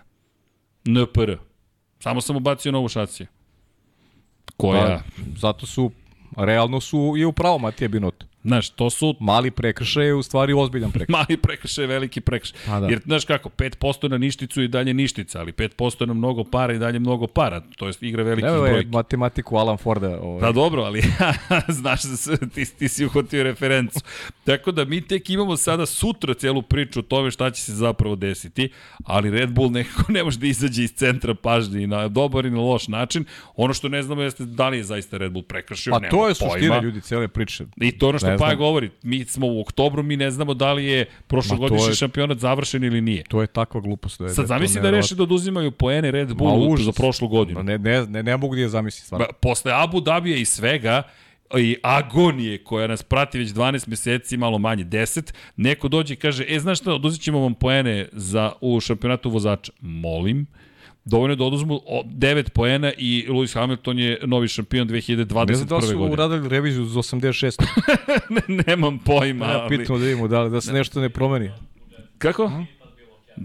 NPR. 0.85 1.35
Samo 1.99 2.21
sam 2.21 2.35
ubacio 2.35 2.71
novu 2.71 2.87
šasiju. 2.87 3.27
Koja? 4.57 4.81
Pa, 4.81 5.21
zato 5.37 5.65
su, 5.65 5.91
realno 6.37 6.81
su 6.81 7.13
i 7.17 7.25
u 7.25 7.31
pravu 7.31 7.59
Matija 7.59 7.87
Binotto. 7.87 8.25
Znaš, 8.43 8.69
to 8.69 8.89
su 8.89 9.15
Mali 9.19 9.51
prekršaj 9.51 10.05
je 10.05 10.13
u 10.13 10.23
stvari 10.23 10.53
ozbiljan 10.53 10.91
prekršaj. 10.91 11.13
mali 11.19 11.37
prekršaj, 11.37 11.85
veliki 11.85 12.21
prekršaj. 12.21 12.59
Pa 12.65 12.79
da. 12.79 12.87
Jer, 12.87 12.99
znaš 13.05 13.25
kako, 13.25 13.49
5% 13.49 14.09
na 14.09 14.17
ništicu 14.17 14.61
i 14.61 14.67
dalje 14.67 14.93
ništica, 14.93 15.39
ali 15.39 15.51
5% 15.51 16.05
na 16.05 16.13
mnogo 16.13 16.43
para 16.43 16.73
i 16.73 16.79
dalje 16.79 16.99
mnogo 16.99 17.27
para. 17.27 17.61
To 17.77 17.87
je 17.87 17.93
igra 18.01 18.23
velikih 18.23 18.49
Evo 18.49 18.65
je 18.65 18.71
brojki. 18.71 18.89
matematiku 18.89 19.57
Alan 19.57 19.77
Forda. 19.77 20.19
Ovaj. 20.21 20.41
Pa 20.41 20.51
dobro, 20.51 20.81
ali 20.81 21.01
znaš 21.79 22.01
da 22.03 22.37
ti, 22.47 22.65
ti 22.65 22.87
si 22.87 23.05
uhvatio 23.05 23.43
referencu. 23.43 23.99
Tako 24.43 24.71
da 24.71 24.85
mi 24.85 25.01
tek 25.01 25.29
imamo 25.29 25.57
sada 25.57 25.85
sutra 25.85 26.33
celu 26.33 26.61
priču 26.61 26.99
o 26.99 27.03
tome 27.03 27.31
šta 27.31 27.51
će 27.51 27.61
se 27.61 27.73
zapravo 27.73 28.15
desiti, 28.15 28.69
ali 29.03 29.29
Red 29.31 29.49
Bull 29.51 29.71
nekako 29.71 30.11
ne 30.11 30.23
može 30.23 30.39
da 30.39 30.47
izađe 30.47 30.83
iz 30.83 30.91
centra 30.93 31.33
pažnje 31.33 31.83
i 31.83 31.87
na 31.87 32.07
dobar 32.07 32.45
i 32.45 32.49
na 32.51 32.59
loš 32.59 32.87
način. 32.87 33.25
Ono 33.55 33.73
što 33.73 33.89
ne 33.89 34.03
znamo 34.03 34.21
jeste 34.21 34.45
da 34.45 34.69
li 34.69 34.77
je 34.77 34.83
zaista 34.83 35.17
Red 35.17 35.31
Bull 35.31 35.43
prekršio, 35.43 35.91
Pa 35.91 35.99
nemamo 35.99 36.21
to 36.21 36.27
je 36.27 36.35
suština 36.35 36.59
pojma. 36.59 36.79
ljudi 36.81 37.01
cele 37.01 37.27
priče. 37.27 37.65
I 37.81 37.91
to 37.91 38.09
ono 38.09 38.19
što 38.19 38.28
Paja 38.29 38.49
znam. 38.49 38.57
govori, 38.57 38.89
mi 39.03 39.25
smo 39.25 39.47
u 39.47 39.61
oktobru, 39.61 40.03
mi 40.03 40.17
ne 40.17 40.31
znamo 40.31 40.53
da 40.53 40.73
li 40.73 40.85
je 40.85 41.05
prošlogodišnji 41.27 41.87
je- 41.87 41.95
šampionat 41.95 42.37
završen 42.37 42.83
ili 42.83 43.01
nije. 43.01 43.23
To 43.23 43.41
je 43.41 43.47
takva 43.47 43.81
glupost. 43.81 44.19
Da 44.19 44.25
je, 44.25 44.29
Sad 44.29 44.43
da 44.43 44.47
zamisli 44.47 44.81
da 44.81 44.89
reše 44.91 45.15
da 45.15 45.23
oduzimaju 45.23 45.71
poene 45.71 46.11
Red 46.11 46.33
Bullu 46.33 46.77
za 46.77 46.91
prošlu 46.91 47.27
godinu. 47.27 47.63
Ne, 47.63 47.77
ne, 47.77 48.05
ne, 48.05 48.23
ne 48.23 48.37
mogu 48.37 48.55
da 48.55 48.61
je 48.61 48.69
zamislim 48.69 49.05
stvarno. 49.05 49.25
Posle 49.41 49.71
Abu 49.75 50.01
Dabija 50.01 50.37
i 50.37 50.45
svega, 50.45 51.03
i 51.57 51.75
agonije 51.83 52.57
koja 52.57 52.87
nas 52.87 53.03
prati 53.03 53.39
već 53.39 53.49
12 53.49 53.87
meseci, 53.87 54.37
malo 54.37 54.57
manje 54.57 54.83
10, 54.83 55.33
neko 55.57 55.87
dođe 55.87 56.13
i 56.13 56.17
kaže, 56.17 56.45
e, 56.47 56.59
znaš 56.59 56.79
šta, 56.79 56.93
oduzet 56.93 57.21
ćemo 57.21 57.39
vam 57.39 57.53
poene 57.53 58.09
za, 58.11 58.51
u 58.61 58.79
šampionatu 58.79 59.29
vozača. 59.29 59.71
Molim, 59.81 60.45
dovoljno 61.05 61.31
je 61.31 61.35
da 61.35 61.43
oduzmu 61.43 61.81
o- 61.85 62.03
9 62.05 62.49
poena 62.49 62.91
i 62.97 63.25
Lewis 63.29 63.53
Hamilton 63.53 63.99
je 63.99 64.19
novi 64.23 64.47
šampion 64.47 64.87
2021. 64.87 65.47
Ne 65.47 65.55
znam 65.55 65.67
da 65.67 65.75
li 65.75 65.81
su 65.81 65.87
godine. 65.89 66.13
uradili 66.13 66.49
reviziju 66.49 66.85
za 66.85 66.99
86. 66.99 67.63
ne, 68.29 68.63
nemam 68.67 68.99
pojma, 68.99 69.45
Ja, 69.45 69.65
pitamo 69.69 69.99
da 69.99 70.05
vidimo 70.05 70.27
da, 70.27 70.41
li- 70.41 70.49
da 70.49 70.61
se 70.61 70.73
nešto 70.73 71.01
ne 71.01 71.09
promeni. 71.09 71.51
Kako? 72.17 72.51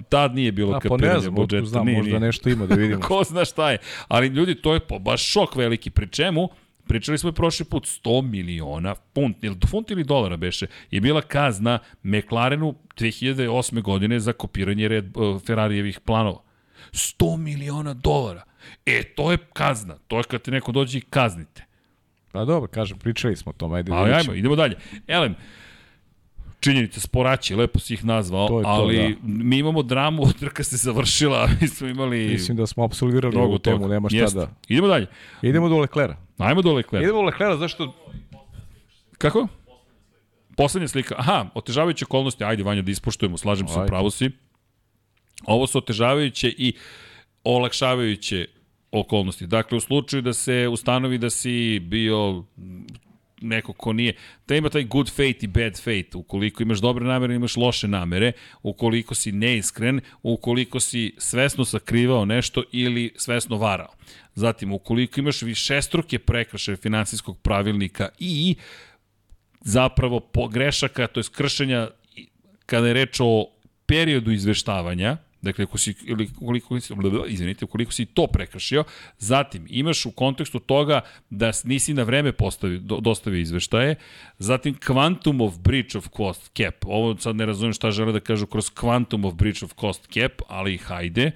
Tad 0.09 0.35
nije 0.35 0.53
bilo 0.53 0.71
A, 0.71 0.75
pa 0.75 0.81
kapiranja 0.81 1.15
ne 1.15 1.21
znam, 1.21 1.35
budžeta. 1.35 1.67
znam, 1.67 1.87
nije, 1.87 1.97
možda 1.97 2.11
nije. 2.11 2.21
nešto 2.21 2.49
ima 2.49 2.67
da 2.67 2.75
vidimo. 2.75 3.01
Ko 3.09 3.25
zna 3.25 3.45
šta 3.45 3.71
je. 3.71 3.79
Ali 4.09 4.27
ljudi, 4.27 4.55
to 4.55 4.75
je 4.75 4.81
po, 4.81 4.99
baš 4.99 5.25
šok 5.25 5.57
veliki. 5.57 5.91
Pri 5.91 6.09
čemu, 6.09 6.49
pričali 6.87 7.19
smo 7.19 7.31
i 7.31 7.35
prošli 7.35 7.67
put, 7.67 7.85
100 7.85 8.23
miliona 8.23 8.95
funt, 9.15 9.45
ili 9.45 9.57
funt 9.69 9.91
ili 9.91 10.05
dolara 10.05 10.37
beše, 10.37 10.67
je 10.91 11.01
bila 11.01 11.21
kazna 11.21 11.79
McLarenu 12.03 12.75
2008. 12.97 13.83
godine 13.83 14.21
za 14.21 14.33
kopiranje 14.33 14.89
Red, 14.89 15.17
uh, 15.17 15.43
Ferrarijevih 15.43 16.01
planova. 16.01 16.44
100 16.95 17.37
miliona 17.37 17.95
dolara. 17.95 18.43
E, 18.87 19.03
to 19.03 19.33
je 19.33 19.39
kazna. 19.53 19.99
To 20.09 20.19
je 20.19 20.23
kad 20.23 20.43
te 20.43 20.51
neko 20.51 20.73
dođe 20.73 20.99
i 20.99 21.01
kaznite. 21.01 21.65
Pa 22.33 22.45
dobro, 22.45 22.69
kažem, 22.69 22.99
pričali 22.99 23.37
smo 23.37 23.51
o 23.51 23.53
tome. 23.53 23.77
Ajde, 23.77 23.93
Ali 23.93 24.13
ajmo, 24.13 24.35
idemo 24.35 24.57
dalje. 24.57 24.77
Elem, 25.07 25.35
činjenica, 26.61 27.01
sporaći, 27.01 27.55
lepo 27.55 27.79
si 27.79 27.95
ih 27.95 28.05
nazvao, 28.05 28.49
To 28.49 28.63
to, 28.63 28.69
ali 28.69 28.97
da. 28.97 29.29
mi 29.29 29.59
imamo 29.59 29.83
dramu, 29.83 30.33
trka 30.41 30.65
se 30.65 30.77
završila, 30.77 31.49
mi 31.61 31.69
smo 31.69 31.87
imali 31.87 32.29
Mislim 32.29 32.57
da 32.57 32.67
smo 32.67 32.85
absolvirali 32.85 33.37
ovu 33.37 33.59
temu, 33.59 33.79
toga. 33.79 33.95
nema 33.95 34.09
šta 34.09 34.19
Jeste. 34.19 34.39
da... 34.39 34.49
Idemo 34.69 34.89
dalje. 34.89 35.07
Idemo 35.43 35.69
do 35.69 35.79
Leclerca. 35.79 36.17
Ajmo 36.39 36.63
do 36.63 36.73
Leclerc. 36.73 37.05
Idemo 37.05 37.19
do 37.19 37.25
Leclerca, 37.25 37.57
zašto... 37.57 37.95
Kako? 39.19 39.49
Poslednja 40.57 40.89
slika. 40.89 41.15
Aha, 41.19 41.47
otežavajuće 41.55 42.05
okolnosti. 42.05 42.45
Ajde, 42.45 42.63
Vanja, 42.63 42.83
da 42.83 42.91
ispoštujemo, 42.91 43.37
slažem 43.37 43.69
se, 43.69 43.75
pravo 43.87 44.11
si. 44.11 44.31
Ovo 45.47 45.67
su 45.67 45.79
otežavajuće 45.79 46.49
i 46.49 46.73
olakšavajuće 47.45 48.47
okolnosti. 48.93 49.47
Dakle, 49.47 49.79
u 49.79 49.81
slučaju 49.81 50.23
da 50.23 50.33
se 50.33 50.69
ustanovi 50.69 51.19
da 51.19 51.31
si 51.31 51.79
bio 51.79 52.45
neko 53.41 53.73
ko 53.73 53.93
nije, 53.93 54.15
da 54.49 54.57
ima 54.57 54.69
taj 54.69 54.85
good 54.85 55.11
faith 55.17 55.45
i 55.45 55.47
bad 55.47 55.83
faith, 55.83 56.17
ukoliko 56.17 56.63
imaš 56.63 56.79
dobre 56.79 57.05
namere, 57.05 57.35
imaš 57.35 57.57
loše 57.57 57.89
namere, 57.89 58.33
ukoliko 58.63 59.15
si 59.15 59.33
neiskren, 59.33 60.01
ukoliko 60.23 60.81
si 60.81 61.15
svesno 61.19 61.65
sakrivao 61.65 62.25
nešto 62.25 62.63
ili 62.73 63.13
svesno 63.17 63.57
varao. 63.57 63.95
Zatim, 64.35 64.73
ukoliko 64.73 65.21
imaš 65.21 65.43
višestruke 65.43 66.19
prekršaje 66.19 66.77
finansijskog 66.77 67.39
pravilnika 67.39 68.09
i 68.19 68.57
zapravo 69.61 70.21
pogrešaka, 70.21 71.07
to 71.07 71.21
je 71.21 71.25
kršenja 71.33 71.89
kada 72.67 72.87
je 72.87 72.95
reč 72.95 73.21
o 73.21 73.47
periodu 73.87 74.31
izveštavanja, 74.31 75.17
dakle, 75.45 75.65
ako 75.65 75.79
si, 75.79 75.95
ili 76.05 76.29
koliko 76.39 76.79
izvinite, 77.29 77.65
ukoliko 77.65 77.93
si 77.93 78.07
to 78.07 78.27
prekršio, 78.27 78.85
zatim 79.19 79.67
imaš 79.69 80.07
u 80.07 80.11
kontekstu 80.11 80.59
toga 80.59 81.01
da 81.31 81.53
nisi 81.65 81.95
na 81.95 82.03
vreme 82.03 82.33
postavio, 82.33 82.79
do, 82.79 83.01
dostavio 83.01 83.41
izveštaje, 83.41 83.97
zatim 84.39 84.75
quantum 84.75 85.41
of 85.41 85.59
breach 85.59 85.97
of 85.97 86.09
cost 86.17 86.51
cap, 86.57 86.85
ovo 86.87 87.17
sad 87.19 87.37
ne 87.37 87.47
razumijem 87.47 87.73
šta 87.73 87.91
žele 87.91 88.13
da 88.13 88.21
kažu 88.21 88.47
kroz 88.47 88.71
quantum 88.71 89.27
of 89.27 89.35
breach 89.35 89.63
of 89.63 89.75
cost 89.81 90.09
cap, 90.13 90.43
ali 90.49 90.79
hajde, 90.79 91.31
e, 91.31 91.33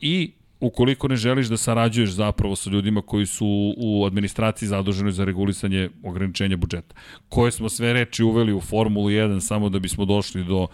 i 0.00 0.32
ukoliko 0.60 1.08
ne 1.08 1.16
želiš 1.16 1.46
da 1.46 1.56
sarađuješ 1.56 2.10
zapravo 2.10 2.56
sa 2.56 2.70
ljudima 2.70 3.02
koji 3.02 3.26
su 3.26 3.74
u 3.76 4.04
administraciji 4.06 4.68
zaduženoj 4.68 5.12
za 5.12 5.24
regulisanje 5.24 5.90
ograničenja 6.02 6.56
budžeta. 6.56 6.94
Koje 7.28 7.52
smo 7.52 7.68
sve 7.68 7.92
reči 7.92 8.22
uveli 8.22 8.52
u 8.52 8.60
Formulu 8.60 9.08
1 9.08 9.40
samo 9.40 9.68
da 9.68 9.78
bismo 9.78 10.04
došli 10.04 10.44
do, 10.44 10.66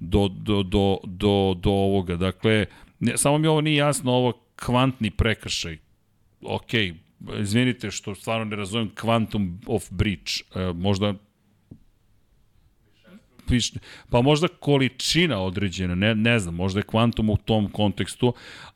do, 0.00 0.28
do, 0.28 0.62
do, 0.62 0.98
do, 1.04 1.54
do 1.54 1.70
ovoga. 1.70 2.16
Dakle, 2.16 2.66
ne, 3.00 3.16
samo 3.16 3.38
mi 3.38 3.46
ovo 3.46 3.60
nije 3.60 3.76
jasno, 3.76 4.12
ovo 4.12 4.32
kvantni 4.56 5.10
prekršaj. 5.10 5.78
Ok, 6.42 6.74
izvinite 7.40 7.90
što 7.90 8.14
stvarno 8.14 8.44
ne 8.44 8.56
razumem 8.56 8.90
quantum 9.02 9.58
of 9.66 9.90
breach. 9.90 10.32
E, 10.54 10.72
možda 10.72 11.14
pa 14.10 14.22
možda 14.22 14.48
količina 14.48 15.40
određena, 15.40 15.94
ne, 15.94 16.14
ne 16.14 16.38
znam, 16.38 16.54
možda 16.54 16.80
je 16.80 16.84
kvantum 16.84 17.30
u 17.30 17.36
tom 17.36 17.70
kontekstu, 17.70 18.34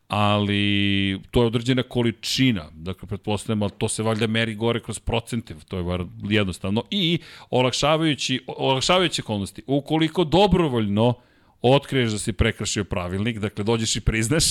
ali 0.09 1.21
to 1.31 1.43
je 1.43 1.47
određena 1.47 1.83
količina, 1.83 2.71
dakle, 2.73 3.09
pretpostavljam, 3.09 3.63
ali 3.63 3.73
to 3.79 3.89
se 3.89 4.03
valjda 4.03 4.27
meri 4.27 4.55
gore 4.55 4.81
kroz 4.81 4.99
procente, 4.99 5.55
to 5.69 5.79
je 5.79 6.07
jednostavno, 6.23 6.83
i 6.91 7.19
olakšavajući, 7.51 8.41
olakšavajući 8.47 9.21
okolnosti, 9.21 9.63
ukoliko 9.67 10.25
dobrovoljno 10.25 11.15
otkriješ 11.63 12.13
da 12.13 12.19
si 12.19 12.33
prekršio 12.33 12.85
pravilnik, 12.85 13.39
dakle, 13.39 13.65
dođeš 13.65 13.97
i 13.97 14.01
priznaš, 14.01 14.45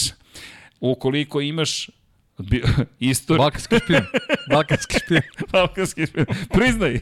ukoliko 0.80 1.42
imaš 1.42 1.90
bi, 2.38 2.64
istoriju, 3.00 3.42
Balkanski 3.42 3.76
špijun. 3.80 4.02
Balkanski 4.52 5.00
špijun. 5.00 5.22
Balkanski 5.52 6.06
špijun. 6.06 6.28
Priznaj. 6.54 7.00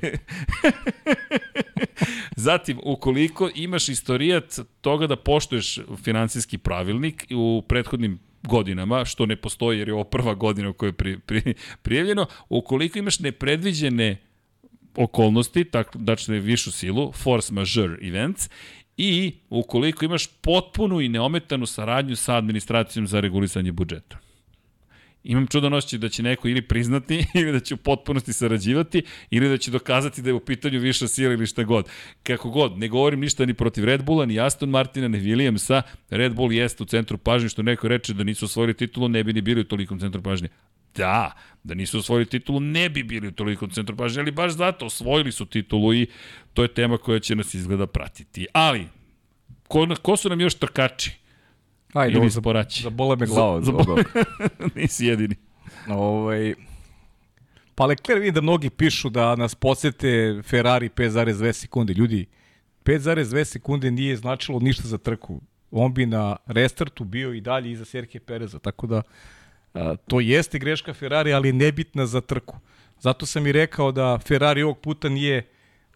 Zatim, 2.35 2.79
ukoliko 2.83 3.49
imaš 3.55 3.89
istorijat 3.89 4.59
toga 4.81 5.07
da 5.07 5.15
poštuješ 5.15 5.79
finansijski 6.03 6.57
pravilnik 6.57 7.25
u 7.35 7.63
prethodnim 7.67 8.19
godinama, 8.43 9.05
što 9.05 9.25
ne 9.25 9.35
postoji 9.35 9.79
jer 9.79 9.87
je 9.87 9.93
ovo 9.93 10.03
prva 10.03 10.33
godina 10.33 10.69
u 10.69 10.73
kojoj 10.73 10.89
je 10.89 10.93
pri, 10.93 11.19
pri, 11.19 11.53
prijavljeno, 11.81 12.25
ukoliko 12.49 12.99
imaš 12.99 13.19
nepredviđene 13.19 14.17
okolnosti, 14.95 15.63
tako, 15.63 15.97
dakle 15.97 16.39
višu 16.39 16.71
silu, 16.71 17.11
force 17.11 17.53
majeure 17.53 18.07
events, 18.07 18.49
i 18.97 19.33
ukoliko 19.49 20.05
imaš 20.05 20.27
potpunu 20.41 21.01
i 21.01 21.09
neometanu 21.09 21.65
saradnju 21.65 22.15
sa 22.15 22.35
administracijom 22.35 23.07
za 23.07 23.19
regulisanje 23.19 23.71
budžeta. 23.71 24.22
Imam 25.23 25.47
čudan 25.47 25.73
osjećaj 25.73 25.99
da 25.99 26.09
će 26.09 26.23
neko 26.23 26.47
ili 26.47 26.61
priznati, 26.61 27.25
ili 27.39 27.51
da 27.51 27.59
će 27.59 27.73
u 27.73 27.77
potpunosti 27.77 28.33
sarađivati, 28.33 29.03
ili 29.29 29.49
da 29.49 29.57
će 29.57 29.71
dokazati 29.71 30.21
da 30.21 30.29
je 30.29 30.33
u 30.33 30.39
pitanju 30.39 30.79
viša 30.79 31.07
sila 31.07 31.33
ili 31.33 31.47
šta 31.47 31.63
god. 31.63 31.89
Kako 32.23 32.49
god, 32.49 32.77
ne 32.77 32.87
govorim 32.87 33.19
ništa 33.19 33.45
ni 33.45 33.53
protiv 33.53 33.85
Red 33.85 34.03
Bulla, 34.03 34.25
ni 34.25 34.39
Aston 34.39 34.69
Martina, 34.69 35.07
ni 35.07 35.19
Williamsa. 35.19 35.81
Red 36.09 36.33
Bull 36.33 36.53
jeste 36.53 36.83
u 36.83 36.85
centru 36.85 37.17
pažnje, 37.17 37.49
što 37.49 37.63
neko 37.63 37.87
reče 37.87 38.13
da 38.13 38.23
nisu 38.23 38.45
osvojili 38.45 38.73
titulu, 38.73 39.07
ne 39.07 39.23
bi 39.23 39.33
ni 39.33 39.41
bili 39.41 39.61
u 39.61 39.63
tolikom 39.63 39.99
centru 39.99 40.21
pažnje. 40.21 40.49
Da, 40.95 41.31
da 41.63 41.73
nisu 41.73 41.97
osvojili 41.97 42.25
titulu, 42.25 42.59
ne 42.59 42.89
bi 42.89 43.03
bili 43.03 43.27
u 43.27 43.31
tolikom 43.31 43.69
centru 43.69 43.95
pažnje, 43.95 44.21
ali 44.21 44.31
baš 44.31 44.51
zato 44.51 44.85
osvojili 44.85 45.31
su 45.31 45.45
titulu 45.45 45.93
i 45.93 46.07
to 46.53 46.61
je 46.61 46.73
tema 46.73 46.97
koja 46.97 47.19
će 47.19 47.35
nas 47.35 47.53
izgleda 47.53 47.87
pratiti. 47.87 48.47
Ali, 48.53 48.87
ko, 49.67 49.87
ko 50.01 50.17
su 50.17 50.29
nam 50.29 50.41
još 50.41 50.55
trkači? 50.55 51.22
Ajde, 51.93 52.17
Ili 52.17 52.29
za, 52.29 52.41
za 52.81 52.89
bole 52.89 53.15
me 53.15 53.25
glava. 53.25 53.61
Za, 53.61 53.65
za 53.65 53.71
bole. 53.71 54.03
Nisi 54.75 55.05
jedini. 55.05 55.35
Ovaj, 55.89 56.53
pa 57.75 57.85
Leclerc 57.85 58.19
vidim 58.19 58.33
da 58.33 58.41
mnogi 58.41 58.69
pišu 58.69 59.09
da 59.09 59.35
nas 59.35 59.55
podsjete 59.55 60.41
Ferrari 60.43 60.89
5,2 60.89 61.51
sekunde. 61.51 61.93
Ljudi, 61.93 62.25
5,2 62.83 63.43
sekunde 63.43 63.91
nije 63.91 64.17
značilo 64.17 64.59
ništa 64.59 64.87
za 64.87 64.97
trku. 64.97 65.41
On 65.71 65.93
bi 65.93 66.05
na 66.05 66.35
restartu 66.45 67.03
bio 67.03 67.33
i 67.33 67.41
dalje 67.41 67.71
iza 67.71 67.85
Serhije 67.85 68.21
Pereza, 68.21 68.59
tako 68.59 68.87
da 68.87 69.01
a, 69.73 69.95
to 70.07 70.19
jeste 70.19 70.59
greška 70.59 70.93
Ferrari, 70.93 71.33
ali 71.33 71.53
nebitna 71.53 72.05
za 72.05 72.21
trku. 72.21 72.57
Zato 72.99 73.25
sam 73.25 73.47
i 73.47 73.51
rekao 73.51 73.91
da 73.91 74.19
Ferrari 74.27 74.63
ovog 74.63 74.79
puta 74.79 75.09
nije 75.09 75.47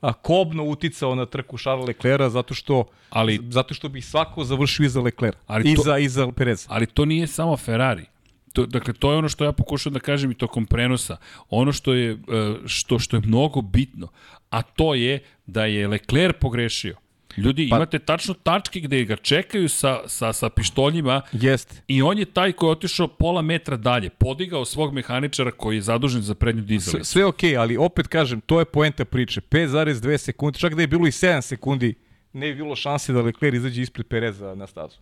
a, 0.01 0.13
kobno 0.13 0.63
uticao 0.63 1.15
na 1.15 1.25
trku 1.25 1.57
Charles 1.57 1.87
Leclerca 1.87 2.29
zato 2.29 2.53
što 2.53 2.83
Ali- 3.09 3.39
zato 3.43 3.73
što 3.73 3.89
bi 3.89 4.01
svako 4.01 4.43
završio 4.43 4.85
iza 4.85 5.01
Leclerca, 5.01 5.39
Ali 5.47 5.63
to- 5.65 5.81
iza 5.81 5.97
iza 5.97 6.31
Pereza. 6.31 6.67
Ali 6.69 6.85
to 6.85 7.05
nije 7.05 7.27
samo 7.27 7.57
Ferrari. 7.57 8.05
To, 8.53 8.65
dakle, 8.65 8.93
to 8.93 9.11
je 9.11 9.17
ono 9.17 9.29
što 9.29 9.43
ja 9.43 9.51
pokušam 9.51 9.93
da 9.93 9.99
kažem 9.99 10.31
i 10.31 10.35
tokom 10.35 10.65
prenosa. 10.65 11.17
Ono 11.49 11.71
što 11.71 11.93
je, 11.93 12.11
e, 12.11 12.17
što, 12.65 12.99
što 12.99 13.17
je 13.17 13.21
mnogo 13.21 13.61
bitno, 13.61 14.07
a 14.49 14.61
to 14.61 14.95
je 14.95 15.23
da 15.45 15.65
je 15.65 15.87
Leclerc 15.87 16.35
pogrešio. 16.39 16.95
Ljudi, 17.37 17.67
Pa- 17.69 17.75
imate 17.75 17.99
tačno 17.99 18.33
tačke 18.33 18.79
gde 18.79 19.03
ga 19.05 19.15
čekaju 19.15 19.69
sa, 19.69 19.99
sa, 20.07 20.33
sa 20.33 20.49
pištoljima 20.49 21.21
Jeste. 21.31 21.81
i 21.87 22.01
on 22.01 22.17
je 22.17 22.25
taj 22.25 22.51
koji 22.51 22.67
je 22.67 22.71
otišao 22.71 23.07
pola 23.07 23.41
metra 23.41 23.77
dalje, 23.77 24.09
podigao 24.09 24.65
svog 24.65 24.93
mehaničara 24.93 25.51
koji 25.51 25.75
je 25.75 25.81
zadužen 25.81 26.21
za 26.21 26.35
prednju 26.35 26.61
Sve, 26.61 26.67
dizalicu. 26.67 27.11
sve 27.11 27.25
okej, 27.25 27.51
okay, 27.51 27.59
ali 27.59 27.77
opet 27.77 28.07
kažem, 28.07 28.41
to 28.41 28.59
je 28.59 28.65
poenta 28.65 29.05
priče. 29.05 29.41
5,2 29.41 30.17
sekunde, 30.17 30.59
čak 30.59 30.75
da 30.75 30.81
je 30.81 30.87
bilo 30.87 31.07
i 31.07 31.11
7 31.11 31.41
sekundi, 31.41 31.93
ne 32.33 32.47
bi 32.47 32.55
bilo 32.55 32.75
šanse 32.75 33.13
da 33.13 33.21
Leclerc 33.21 33.55
izađe 33.55 33.81
ispred 33.81 34.07
Pereza 34.07 34.55
na 34.55 34.67
stazu. 34.67 34.97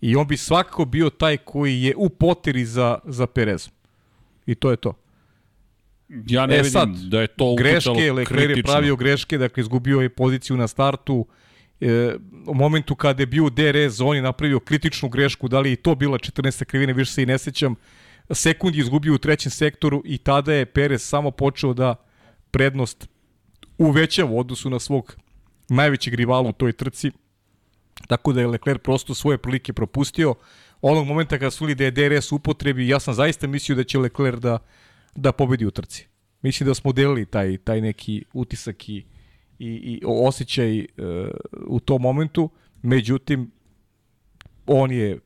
I 0.00 0.16
on 0.16 0.26
bi 0.26 0.36
svakako 0.36 0.84
bio 0.84 1.10
taj 1.10 1.36
koji 1.36 1.82
je 1.82 1.94
u 1.96 2.08
poteri 2.08 2.64
za, 2.64 2.98
za 3.04 3.26
Perezom. 3.26 3.72
I 4.46 4.54
to 4.54 4.70
je 4.70 4.76
to. 4.76 4.92
Ja 6.26 6.46
ne 6.46 6.54
e 6.54 6.56
vidim 6.56 6.72
sad, 6.72 6.88
da 6.88 7.20
je 7.20 7.26
to 7.26 7.54
greške, 7.54 8.12
Leclerc 8.12 8.56
je 8.56 8.62
pravio 8.62 8.96
greške, 8.96 9.38
dakle 9.38 9.60
izgubio 9.60 10.00
je 10.00 10.08
poziciju 10.08 10.56
na 10.56 10.68
startu. 10.68 11.26
E, 11.84 12.16
u 12.46 12.54
momentu 12.54 12.94
kada 12.94 13.22
je 13.22 13.26
bio 13.26 13.44
u 13.44 13.50
DRS 13.50 13.92
zoni 13.92 14.20
napravio 14.20 14.60
kritičnu 14.60 15.08
grešku, 15.08 15.48
da 15.48 15.60
li 15.60 15.72
i 15.72 15.76
to 15.76 15.94
bila 15.94 16.18
14 16.18 16.64
krivine, 16.64 16.92
više 16.92 17.12
se 17.12 17.22
i 17.22 17.26
ne 17.26 17.38
sećam. 17.38 17.74
Sekund 18.30 18.74
je 18.74 18.80
izgubio 18.80 19.14
u 19.14 19.18
trećem 19.18 19.50
sektoru 19.50 20.02
i 20.04 20.18
tada 20.18 20.52
je 20.52 20.66
Perez 20.66 21.02
samo 21.02 21.30
počeo 21.30 21.74
da 21.74 21.94
prednost 22.50 23.08
uvećava 23.78 24.30
u 24.30 24.38
odnosu 24.38 24.70
na 24.70 24.78
svog 24.78 25.16
najvećeg 25.68 26.14
rivala 26.14 26.48
u 26.48 26.52
toj 26.52 26.72
trci. 26.72 27.10
Tako 28.08 28.32
da 28.32 28.40
je 28.40 28.46
Leclerc 28.46 28.82
prosto 28.82 29.14
svoje 29.14 29.38
prilike 29.38 29.72
propustio. 29.72 30.34
Onog 30.80 31.06
momenta 31.06 31.38
kada 31.38 31.50
su 31.50 31.64
li 31.64 31.74
da 31.74 31.84
je 31.84 31.90
DRS 31.90 32.32
u 32.32 32.36
upotrebi, 32.36 32.88
ja 32.88 33.00
sam 33.00 33.14
zaista 33.14 33.46
mislio 33.46 33.76
da 33.76 33.84
će 33.84 33.98
Leclerc 33.98 34.38
da, 34.38 34.58
da 35.14 35.32
pobedi 35.32 35.66
u 35.66 35.70
trci. 35.70 36.06
Mislim 36.42 36.66
da 36.66 36.74
smo 36.74 36.92
delili 36.92 37.26
taj, 37.26 37.56
taj 37.56 37.80
neki 37.80 38.24
utisak 38.32 38.88
i, 38.88 39.04
i, 39.58 39.66
i 39.68 40.00
osjećaj 40.06 40.78
e, 40.78 40.86
u 41.66 41.80
tom 41.80 42.02
momentu. 42.02 42.50
Međutim, 42.82 43.50
on 44.66 44.90
je, 44.90 45.18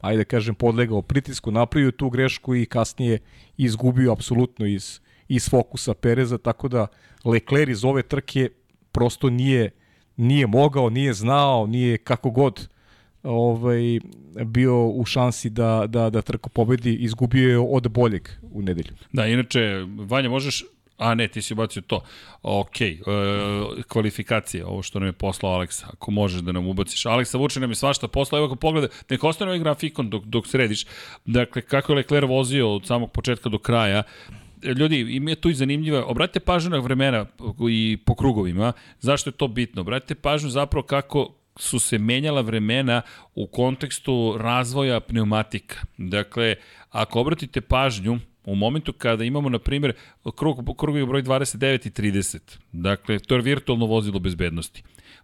ajde 0.00 0.18
da 0.18 0.24
kažem, 0.24 0.54
podlegao 0.54 1.02
pritisku, 1.02 1.50
napravio 1.50 1.90
tu 1.90 2.10
grešku 2.10 2.54
i 2.54 2.66
kasnije 2.66 3.18
izgubio 3.56 4.12
apsolutno 4.12 4.66
iz, 4.66 5.00
iz 5.28 5.48
fokusa 5.50 5.94
Pereza, 5.94 6.38
tako 6.38 6.68
da 6.68 6.86
Leclerc 7.24 7.70
iz 7.70 7.84
ove 7.84 8.02
trke 8.02 8.48
prosto 8.92 9.30
nije, 9.30 9.70
nije 10.16 10.46
mogao, 10.46 10.90
nije 10.90 11.12
znao, 11.12 11.66
nije 11.66 11.98
kako 11.98 12.30
god 12.30 12.68
ovaj, 13.22 14.00
bio 14.44 14.88
u 14.88 15.04
šansi 15.04 15.50
da, 15.50 15.84
da, 15.88 16.10
da 16.10 16.22
trku 16.22 16.50
pobedi, 16.50 16.94
izgubio 16.94 17.50
je 17.50 17.58
od 17.58 17.88
boljeg 17.88 18.28
u 18.52 18.62
nedelju. 18.62 18.94
Da, 19.12 19.26
inače, 19.26 19.60
Vanja, 19.96 20.28
možeš 20.28 20.64
A 20.98 21.14
ne, 21.14 21.28
ti 21.28 21.42
si 21.42 21.52
ubacio 21.52 21.82
to. 21.82 22.00
Ok, 22.42 22.80
e, 22.80 22.96
kvalifikacije, 23.88 24.66
ovo 24.66 24.82
što 24.82 24.98
nam 24.98 25.08
je 25.08 25.12
poslao 25.12 25.52
Aleksa, 25.52 25.86
ako 25.92 26.10
možeš 26.10 26.40
da 26.40 26.52
nam 26.52 26.66
ubaciš. 26.66 27.06
Aleksa 27.06 27.38
Vuče 27.38 27.60
nam 27.60 27.70
je 27.70 27.74
svašta 27.74 28.08
poslao, 28.08 28.38
evo 28.38 28.46
ako 28.46 28.56
pogleda, 28.56 28.88
nek 29.10 29.24
ostane 29.24 29.50
ovaj 29.50 29.58
grafikon 29.58 30.10
dok, 30.10 30.24
dok 30.24 30.46
središ. 30.46 30.86
Dakle, 31.24 31.62
kako 31.62 31.92
je 31.92 31.96
Leclerc 31.96 32.28
vozio 32.28 32.74
od 32.74 32.86
samog 32.86 33.12
početka 33.12 33.48
do 33.48 33.58
kraja, 33.58 34.02
ljudi, 34.62 34.98
ima 34.98 35.30
je 35.30 35.36
tu 35.36 35.50
i 35.50 35.54
zanimljiva, 35.54 36.04
obratite 36.04 36.40
pažnju 36.40 36.70
na 36.70 36.78
vremena 36.78 37.26
i 37.70 37.98
po 38.06 38.14
krugovima, 38.14 38.72
zašto 39.00 39.30
je 39.30 39.34
to 39.34 39.48
bitno? 39.48 39.80
Obratite 39.80 40.14
pažnju 40.14 40.50
zapravo 40.50 40.82
kako 40.82 41.34
su 41.56 41.78
se 41.78 41.98
menjala 41.98 42.40
vremena 42.40 43.02
u 43.34 43.46
kontekstu 43.46 44.36
razvoja 44.38 45.00
pneumatika. 45.00 45.76
Dakle, 45.96 46.54
ako 46.90 47.20
obratite 47.20 47.60
pažnju, 47.60 48.18
u 48.52 48.54
momentu 48.54 48.92
kada 48.92 49.24
imamo, 49.24 49.48
na 49.48 49.58
primjer, 49.58 49.92
krug, 50.36 50.76
krugovi 50.76 51.06
broj 51.06 51.22
29 51.22 51.86
i 51.86 51.90
30, 51.90 52.58
dakle, 52.72 53.18
to 53.18 53.34
je 53.34 53.42
virtualno 53.42 53.86
vozilo 53.86 54.18
bezbednosti. 54.18 54.82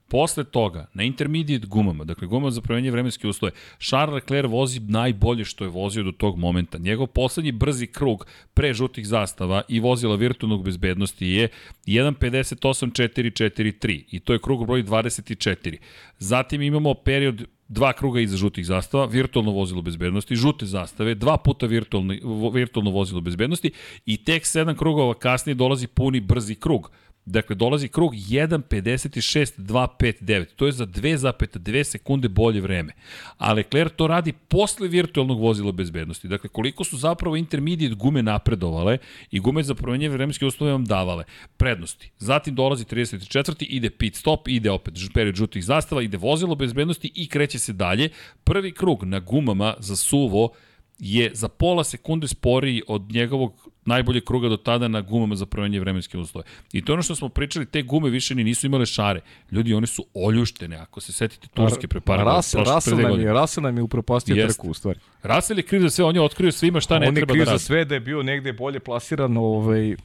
Posle 0.08 0.44
toga, 0.44 0.86
na 0.94 1.02
intermediate 1.02 1.66
gumama, 1.66 2.04
dakle 2.04 2.28
gumama 2.28 2.50
za 2.50 2.60
promenje 2.60 2.90
vremenske 2.90 3.28
uslove, 3.28 3.52
Charles 3.78 4.14
Leclerc 4.14 4.50
vozi 4.50 4.80
najbolje 4.80 5.44
što 5.44 5.64
je 5.64 5.70
vozio 5.70 6.02
do 6.02 6.12
tog 6.12 6.38
momenta. 6.38 6.78
Njegov 6.78 7.06
poslednji 7.06 7.52
brzi 7.52 7.86
krug 7.86 8.26
pre 8.54 8.74
žutih 8.74 9.06
zastava 9.06 9.62
i 9.68 9.80
vozila 9.80 10.16
virtualnog 10.16 10.64
bezbednosti 10.64 11.26
je 11.26 11.48
1.58.443 11.86 14.04
i 14.10 14.20
to 14.20 14.32
je 14.32 14.38
krug 14.38 14.66
broj 14.66 14.82
24. 14.82 15.76
Zatim 16.18 16.62
imamo 16.62 16.94
period 16.94 17.44
dva 17.68 17.92
kruga 17.92 18.20
iza 18.20 18.36
žutih 18.36 18.66
zastava, 18.66 19.06
virtualno 19.06 19.52
vozilo 19.52 19.82
bezbednosti, 19.82 20.36
žute 20.36 20.66
zastave, 20.66 21.14
dva 21.14 21.36
puta 21.36 21.66
virtualno, 21.66 22.14
virtualno 22.52 22.90
vozilo 22.90 23.20
bezbednosti 23.20 23.72
i 24.06 24.16
tek 24.24 24.46
sedam 24.46 24.76
krugova 24.76 25.14
kasnije 25.14 25.54
dolazi 25.54 25.86
puni 25.86 26.20
brzi 26.20 26.54
krug. 26.54 26.90
Dakle, 27.26 27.56
dolazi 27.56 27.88
krug 27.88 28.14
1.56.259. 28.14 30.44
To 30.56 30.66
je 30.66 30.72
za 30.72 30.86
2,2 30.86 31.84
sekunde 31.84 32.28
bolje 32.28 32.60
vreme. 32.60 32.92
A 33.38 33.52
Leclerc 33.52 33.92
to 33.96 34.06
radi 34.06 34.32
posle 34.32 34.88
virtualnog 34.88 35.40
vozila 35.40 35.72
bezbednosti. 35.72 36.28
Dakle, 36.28 36.48
koliko 36.48 36.84
su 36.84 36.96
zapravo 36.96 37.36
intermediate 37.36 37.94
gume 37.94 38.22
napredovale 38.22 38.98
i 39.30 39.40
gume 39.40 39.62
za 39.62 39.74
promenje 39.74 40.08
vremenske 40.08 40.46
uslove 40.46 40.72
vam 40.72 40.84
davale 40.84 41.24
prednosti. 41.56 42.10
Zatim 42.18 42.54
dolazi 42.54 42.84
34. 42.84 43.66
ide 43.68 43.90
pit 43.90 44.16
stop, 44.16 44.48
ide 44.48 44.70
opet 44.70 44.94
period 45.14 45.34
žutih 45.34 45.64
zastava, 45.64 46.02
ide 46.02 46.16
vozilo 46.16 46.54
bezbednosti 46.54 47.12
i 47.14 47.28
kreće 47.28 47.58
se 47.58 47.72
dalje. 47.72 48.08
Prvi 48.44 48.72
krug 48.72 49.04
na 49.04 49.20
gumama 49.20 49.74
za 49.78 49.96
suvo 49.96 50.52
je 50.98 51.30
za 51.34 51.48
pola 51.48 51.84
sekunde 51.84 52.28
sporiji 52.28 52.82
od 52.88 53.12
njegovog 53.12 53.68
najboljeg 53.86 54.24
kruga 54.24 54.48
do 54.48 54.56
tada 54.56 54.88
na 54.88 55.00
gumama 55.00 55.36
za 55.36 55.46
promenje 55.46 55.80
vremenske 55.80 56.18
uslove. 56.18 56.46
I 56.72 56.84
to 56.84 56.92
je 56.92 56.94
ono 56.94 57.02
što 57.02 57.14
smo 57.14 57.28
pričali, 57.28 57.66
te 57.66 57.82
gume 57.82 58.10
više 58.10 58.34
ni 58.34 58.44
nisu 58.44 58.66
imale 58.66 58.86
šare. 58.86 59.20
Ljudi, 59.50 59.74
one 59.74 59.86
su 59.86 60.06
oljuštene, 60.14 60.76
ako 60.76 61.00
se 61.00 61.12
setite 61.12 61.48
turske 61.54 61.88
preparade. 61.88 62.30
Rasel, 62.30 62.64
Rasel, 62.64 62.98
nam 62.98 63.20
je, 63.20 63.32
Rasel 63.32 63.62
nam 63.62 63.76
je 63.76 63.82
upropastio 63.82 64.36
Jest. 64.36 64.56
trku 64.56 64.70
u 64.70 64.74
stvari. 64.74 64.98
Rasel 65.22 65.58
je 65.58 65.62
kriv 65.62 65.80
za 65.80 65.90
sve, 65.90 66.04
on 66.04 66.14
je 66.14 66.22
otkrio 66.22 66.52
svima 66.52 66.80
šta 66.80 66.98
ne 66.98 67.08
On 67.08 67.14
je 67.14 67.20
treba 67.20 67.32
kriv 67.32 67.40
da 67.40 67.44
za 67.44 67.50
radi. 67.50 67.64
sve 67.64 67.84
da 67.84 67.94
je 67.94 68.00
bio 68.00 68.22
negde 68.22 68.52
bolje 68.52 68.80
plasiran, 68.80 69.36
ovaj, 69.36 69.96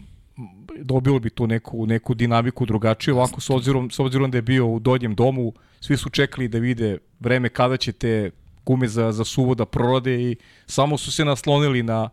dobilo 0.82 1.20
bi 1.20 1.30
tu 1.30 1.48
neku, 1.48 1.86
neku 1.86 2.14
dinamiku 2.14 2.66
drugačiju, 2.66 3.16
ovako 3.16 3.42
s 3.42 3.50
obzirom, 3.50 3.92
s 3.92 4.00
obzirom 4.00 4.32
da 4.32 4.38
je 4.38 4.42
bio 4.42 4.68
u 4.68 4.80
donjem 4.80 5.16
domu, 5.16 5.54
svi 5.80 5.98
su 5.98 6.10
čekali 6.10 6.48
da 6.48 6.58
vide 6.58 6.98
vreme 7.20 7.50
kada 7.50 7.78
će 7.78 7.92
te 7.92 8.32
gume 8.70 8.88
za, 8.88 9.12
za 9.12 9.26
suvo 9.26 9.56
da 9.56 9.66
prorode 9.66 10.14
i 10.22 10.36
samo 10.66 10.98
su 10.98 11.12
se 11.12 11.26
naslonili 11.26 11.84
na, 11.84 12.10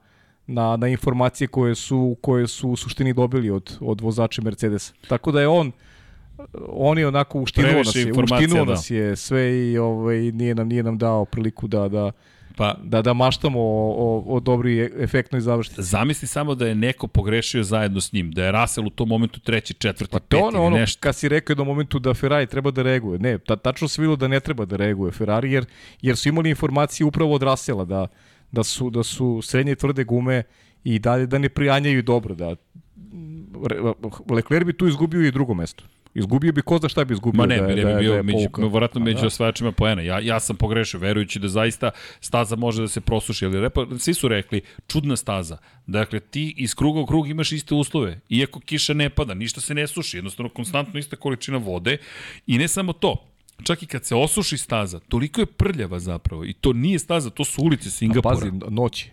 na, 0.47 0.77
na 0.77 0.89
informacije 0.89 1.49
koje 1.49 1.75
su, 1.75 2.17
koje 2.21 2.47
su 2.47 2.71
u 2.71 2.77
suštini 2.77 3.13
dobili 3.13 3.51
od, 3.51 3.77
od 3.81 4.01
vozača 4.01 4.43
Mercedesa. 4.43 4.93
Tako 5.09 5.33
da 5.33 5.41
je 5.41 5.49
on 5.49 5.73
on 6.69 6.99
je 6.99 7.07
onako 7.09 7.41
uštinuo 7.41 7.73
nas 7.73 7.95
je, 7.97 8.13
uštinuo 8.13 8.65
da. 8.65 8.71
nas 8.71 8.91
je 8.91 9.17
sve 9.17 9.71
i 9.71 9.79
ovaj, 9.79 10.19
nije, 10.19 10.55
nam, 10.55 10.69
nije 10.69 10.83
nam 10.83 10.99
dao 10.99 11.25
priliku 11.25 11.69
da, 11.69 11.89
da, 11.89 12.13
Pa, 12.57 12.77
da, 12.83 13.03
da 13.03 13.13
maštamo 13.13 13.61
o, 13.61 13.95
o, 13.99 14.25
o 14.27 14.41
dobri 14.41 14.79
e, 14.79 14.91
efektnoj 14.99 15.41
završnici. 15.41 15.83
Zamisli 15.83 16.29
samo 16.29 16.55
da 16.55 16.67
je 16.67 16.75
neko 16.75 17.07
pogrešio 17.07 17.63
zajedno 17.63 18.01
s 18.01 18.13
njim, 18.13 18.31
da 18.31 18.45
je 18.45 18.53
Russell 18.53 18.87
u 18.87 18.91
tom 18.91 19.09
momentu 19.09 19.41
treći, 19.41 19.75
četvrti, 19.75 20.13
pa 20.13 20.21
peti 20.21 20.43
ono, 20.43 20.63
ono, 20.63 20.77
nešto. 20.77 21.01
Kad 21.01 21.17
si 21.17 21.29
rekao 21.29 21.57
u 21.63 21.65
momentu 21.65 21.99
da 21.99 22.15
Ferrari 22.15 22.47
treba 22.47 22.71
da 22.71 22.83
reaguje, 22.83 23.19
ne, 23.19 23.39
ta, 23.39 23.57
tačno 23.57 23.89
se 23.89 24.03
bilo 24.03 24.17
da 24.17 24.29
ne 24.29 24.41
treba 24.41 24.65
da 24.65 24.77
reaguje 24.77 25.13
Ferrari, 25.13 25.53
jer, 25.53 25.65
jer 26.03 26.17
su 26.17 26.29
imali 26.29 26.51
informacije 26.51 27.07
upravo 27.07 27.35
od 27.35 27.43
Russella, 27.43 27.85
da, 27.85 28.07
da, 28.53 28.65
su, 28.65 28.91
da 28.91 29.03
su 29.03 29.43
srednje 29.43 29.75
tvrde 29.75 30.05
gume 30.05 30.43
i 30.85 30.99
dalje 30.99 31.27
da 31.27 31.39
ne 31.39 31.49
prijanjaju 31.49 32.03
dobro, 32.03 32.35
da 32.35 32.57
Leclerc 34.31 34.67
bi 34.67 34.73
tu 34.73 34.89
izgubio 34.89 35.27
i 35.27 35.31
drugo 35.31 35.55
mesto. 35.55 35.85
Izgubio 36.19 36.53
bi 36.53 36.63
ko 36.63 36.79
zna 36.79 36.89
šta 36.89 37.05
bi 37.05 37.15
izgubio. 37.15 37.39
Ma 37.39 37.47
ne, 37.47 37.57
da, 37.57 37.67
da, 37.67 37.75
bi 37.75 37.99
bio 37.99 38.15
da 38.15 38.23
među, 38.23 38.49
vratno 38.73 39.01
među 39.01 39.21
da. 39.21 39.27
osvajačima 39.27 39.73
poena. 39.73 40.03
Ja, 40.03 40.21
ja 40.21 40.41
sam 40.41 40.57
pogrešio, 40.57 41.01
verujući 41.01 41.39
da 41.39 41.49
zaista 41.49 41.91
staza 42.21 42.57
može 42.57 42.83
da 42.83 42.89
se 42.89 43.01
prosuši. 43.01 43.45
Ali 43.45 43.61
repa, 43.61 43.87
svi 43.99 44.15
su 44.15 44.29
rekli, 44.29 44.61
čudna 44.87 45.17
staza. 45.17 45.59
Dakle, 45.87 46.21
ti 46.21 46.55
iz 46.57 46.75
kruga 46.75 47.01
u 47.01 47.07
krug 47.07 47.29
imaš 47.29 47.53
iste 47.53 47.75
uslove. 47.75 48.21
Iako 48.29 48.61
kiša 48.61 48.95
ne 48.95 49.11
pada, 49.11 49.35
ništa 49.35 49.61
se 49.61 49.75
ne 49.75 49.87
suši. 49.87 50.17
Jednostavno, 50.17 50.51
konstantno 50.51 51.01
ista 51.01 51.17
količina 51.17 51.59
vode. 51.59 51.97
I 52.47 52.59
ne 52.59 52.69
samo 52.69 52.93
to, 52.93 53.17
čak 53.63 53.83
i 53.83 53.87
kad 53.87 54.05
se 54.05 54.15
osuši 54.15 54.59
staza, 54.59 55.01
toliko 55.01 55.41
je 55.41 55.47
prljava 55.47 55.99
zapravo. 55.99 56.45
I 56.45 56.53
to 56.53 56.73
nije 56.73 56.99
staza, 56.99 57.31
to 57.31 57.45
su 57.45 57.63
ulice 57.63 57.91
Singapura. 57.91 58.37
A 58.37 58.39
pazi, 58.39 58.51
noći. 58.71 59.11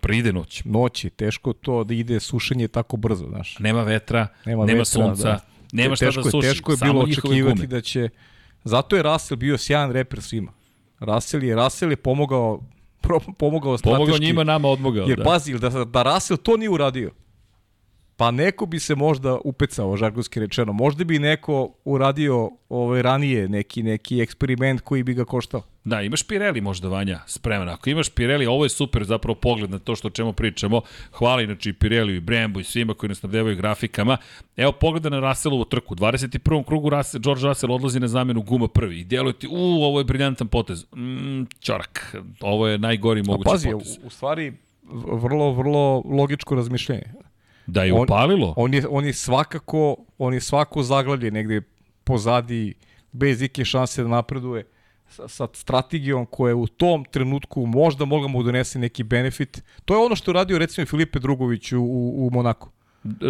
Pride 0.00 0.32
noć. 0.32 0.62
Noći, 0.64 1.10
teško 1.10 1.52
to 1.52 1.84
da 1.84 1.94
ide 1.94 2.20
sušenje 2.20 2.68
tako 2.68 2.96
brzo, 2.96 3.28
znaš. 3.28 3.58
Nema 3.58 3.82
vetra, 3.82 4.28
nema, 4.44 4.64
nema 4.64 4.78
vetra, 4.78 4.84
sunca. 4.84 5.28
Da 5.28 5.51
Nema 5.72 5.96
šta 5.96 6.06
teško, 6.06 6.22
da 6.22 6.30
suši. 6.30 6.48
Teško 6.48 6.72
je 6.72 6.78
bilo 6.82 7.00
očekivati 7.00 7.66
da 7.66 7.80
će... 7.80 8.08
Zato 8.64 8.96
je 8.96 9.02
Russell 9.02 9.38
bio 9.38 9.58
sjajan 9.58 9.92
reper 9.92 10.22
svima. 10.22 10.52
Russell 11.00 11.44
je, 11.44 11.54
Russell 11.54 11.92
je 11.92 11.96
pomogao 11.96 12.60
pomogao 13.38 13.78
strateški. 13.78 13.98
Pomogao 13.98 14.18
njima, 14.18 14.44
nama 14.44 14.68
odmogao. 14.68 15.06
Jer 15.08 15.18
da. 15.18 15.24
pazi, 15.24 15.58
da, 15.58 15.84
da 15.84 16.02
Russell 16.02 16.38
to 16.38 16.56
nije 16.56 16.70
uradio, 16.70 17.10
pa 18.16 18.30
neko 18.30 18.66
bi 18.66 18.78
se 18.78 18.94
možda 18.94 19.38
upecao, 19.44 19.96
žargonski 19.96 20.40
rečeno. 20.40 20.72
Možda 20.72 21.04
bi 21.04 21.18
neko 21.18 21.74
uradio 21.84 22.50
ovaj, 22.68 23.02
ranije 23.02 23.48
neki, 23.48 23.82
neki 23.82 24.20
eksperiment 24.20 24.80
koji 24.80 25.02
bi 25.02 25.14
ga 25.14 25.24
koštao. 25.24 25.62
Da, 25.84 26.02
imaš 26.02 26.22
Pirelli 26.22 26.60
možda 26.60 26.88
Vanja 26.88 27.20
spreman. 27.26 27.68
Ako 27.68 27.90
imaš 27.90 28.10
Pirelli, 28.10 28.46
ovo 28.46 28.64
je 28.64 28.68
super 28.68 29.04
zapravo 29.04 29.34
pogled 29.34 29.70
na 29.70 29.78
to 29.78 29.96
što 29.96 30.08
o 30.08 30.10
čemu 30.10 30.32
pričamo. 30.32 30.80
Hvala 31.12 31.42
inače 31.42 31.70
i 31.70 31.72
Pirelli 31.72 32.16
i 32.16 32.20
Brembo 32.20 32.60
i 32.60 32.64
svima 32.64 32.94
koji 32.94 33.08
nas 33.08 33.22
nabdevaju 33.22 33.56
grafikama. 33.56 34.16
Evo 34.56 34.72
pogleda 34.72 35.08
na 35.08 35.28
Russellovu 35.28 35.64
trku. 35.64 35.94
U 35.94 35.96
21. 35.96 36.64
krugu 36.64 36.90
Russell, 36.90 37.22
George 37.22 37.42
Russell 37.48 37.72
odlazi 37.72 38.00
na 38.00 38.08
zamenu 38.08 38.42
guma 38.42 38.68
prvi 38.68 39.00
i 39.00 39.04
deluje 39.04 39.32
ti, 39.32 39.48
u, 39.50 39.82
ovo 39.82 40.00
je 40.00 40.04
briljantan 40.04 40.48
potez. 40.48 40.84
Mm, 40.96 41.42
čorak. 41.60 42.16
Ovo 42.40 42.68
je 42.68 42.78
najgori 42.78 43.22
mogući 43.22 43.50
pazi, 43.50 43.70
potez. 43.70 43.98
U, 44.02 44.06
u 44.06 44.10
stvari, 44.10 44.52
vrlo, 45.22 45.52
vrlo 45.52 46.02
logičko 46.04 46.54
razmišljenje. 46.54 47.04
Da 47.66 47.82
je 47.82 47.92
upalilo? 47.92 48.54
On, 48.56 48.64
on, 48.64 48.74
je, 48.74 48.86
on 48.88 49.04
je 49.04 49.12
svakako, 49.12 49.96
on 50.18 50.34
je 50.34 50.40
svako 50.40 50.82
zaglavlje 50.82 51.30
negde 51.30 51.62
pozadi, 52.04 52.74
bez 53.12 53.42
ike 53.42 53.64
šanse 53.64 54.02
da 54.02 54.08
napreduje 54.08 54.64
sa, 55.08 55.28
sa 55.28 55.48
strategijom 55.52 56.26
koja 56.26 56.50
je 56.50 56.54
u 56.54 56.66
tom 56.66 57.04
trenutku 57.04 57.66
možda 57.66 58.04
mogla 58.04 58.28
mu 58.28 58.42
donese 58.42 58.78
neki 58.78 59.02
benefit. 59.02 59.62
To 59.84 59.94
je 59.94 60.04
ono 60.06 60.16
što 60.16 60.30
je 60.30 60.34
radio 60.34 60.58
recimo 60.58 60.86
Filipe 60.86 61.18
Drugović 61.18 61.72
u, 61.72 61.82
u, 61.82 62.26
u 62.26 62.30
Monaku. 62.30 62.70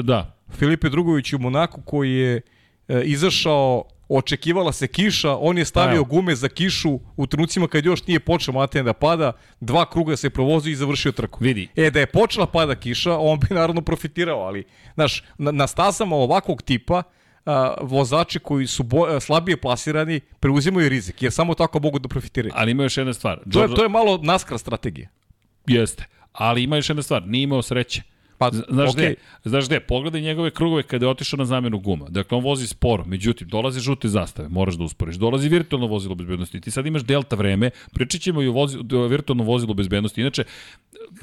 Da. 0.03 0.37
Filipe 0.51 0.89
Drugović 0.89 1.33
u 1.33 1.39
Monaku 1.39 1.81
koji 1.85 2.13
je 2.13 2.41
e, 2.89 3.03
izašao 3.05 3.85
očekivala 4.17 4.73
se 4.73 4.87
kiša, 4.87 5.37
on 5.37 5.59
je 5.59 5.65
stavio 5.65 6.05
gume 6.05 6.35
za 6.35 6.49
kišu 6.49 7.01
u 7.17 7.27
trenucima 7.27 7.69
kad 7.69 7.85
još 7.85 8.07
nije 8.07 8.21
počeo 8.21 8.55
Matejan 8.55 8.87
da 8.87 8.93
pada, 8.93 9.33
dva 9.61 9.91
kruga 9.91 10.17
se 10.17 10.31
provozio 10.31 10.71
i 10.71 10.75
završio 10.75 11.13
trku. 11.13 11.45
Vidi. 11.45 11.69
E, 11.77 11.91
da 11.91 12.01
je 12.01 12.07
počela 12.07 12.47
pada 12.47 12.75
kiša, 12.75 13.19
on 13.19 13.41
bi 13.41 13.55
naravno 13.55 13.81
profitirao, 13.81 14.41
ali, 14.41 14.65
znaš, 14.95 15.23
na, 15.39 15.51
na 15.51 15.67
stazama 15.67 16.17
ovakvog 16.17 16.63
tipa, 16.63 17.03
a, 17.47 17.75
vozači 17.81 18.39
koji 18.39 18.67
su 18.67 18.83
bo, 18.83 19.07
a, 19.07 19.21
slabije 19.21 19.57
plasirani 19.57 20.21
preuzimaju 20.41 20.89
rizik, 20.89 21.23
jer 21.23 21.33
samo 21.33 21.55
tako 21.55 21.81
mogu 21.81 21.99
da 21.99 22.09
profitiraju. 22.09 22.53
Ali 22.57 22.71
ima 22.71 22.83
još 22.83 22.97
jedna 22.97 23.13
stvar. 23.13 23.41
To, 23.53 23.63
je, 23.63 23.75
to 23.75 23.83
je 23.83 23.89
malo 23.89 24.19
naskra 24.23 24.59
strategija. 24.59 25.09
Jeste. 25.67 26.05
Ali 26.33 26.63
ima 26.63 26.77
još 26.77 26.89
jedna 26.89 27.03
stvar, 27.03 27.23
nije 27.27 27.43
imao 27.43 27.63
sreće. 27.63 28.03
Pa, 28.51 28.75
znaš 28.75 28.91
okay. 28.91 28.95
gde, 28.95 29.15
znaš 29.45 29.67
gde, 29.67 29.81
pogledaj 29.81 30.21
njegove 30.21 30.51
krugove 30.51 30.83
kada 30.83 31.07
je 31.07 31.11
otišao 31.11 31.37
na 31.37 31.45
zamenu 31.45 31.79
guma. 31.79 32.07
Dakle, 32.09 32.39
on 32.39 32.45
vozi 32.45 32.67
sporo, 32.67 33.05
međutim, 33.05 33.49
dolazi 33.49 33.81
žute 33.81 34.09
zastave, 34.09 34.49
moraš 34.49 34.75
da 34.75 34.85
usporiš. 34.85 35.17
Dolazi 35.17 35.49
virtualno 35.49 35.87
vozilo 35.87 36.15
bezbednosti. 36.15 36.61
Ti 36.61 36.71
sad 36.71 36.87
imaš 36.87 37.05
delta 37.05 37.37
vreme, 37.37 37.71
pričat 37.95 38.21
ćemo 38.21 38.43
i 38.43 38.49
o, 38.49 38.53
vozi, 38.53 38.79
o 38.79 39.07
virtualnom 39.07 39.47
vozilu 39.47 39.75
bezbednosti. 39.75 40.21
Inače, 40.21 40.45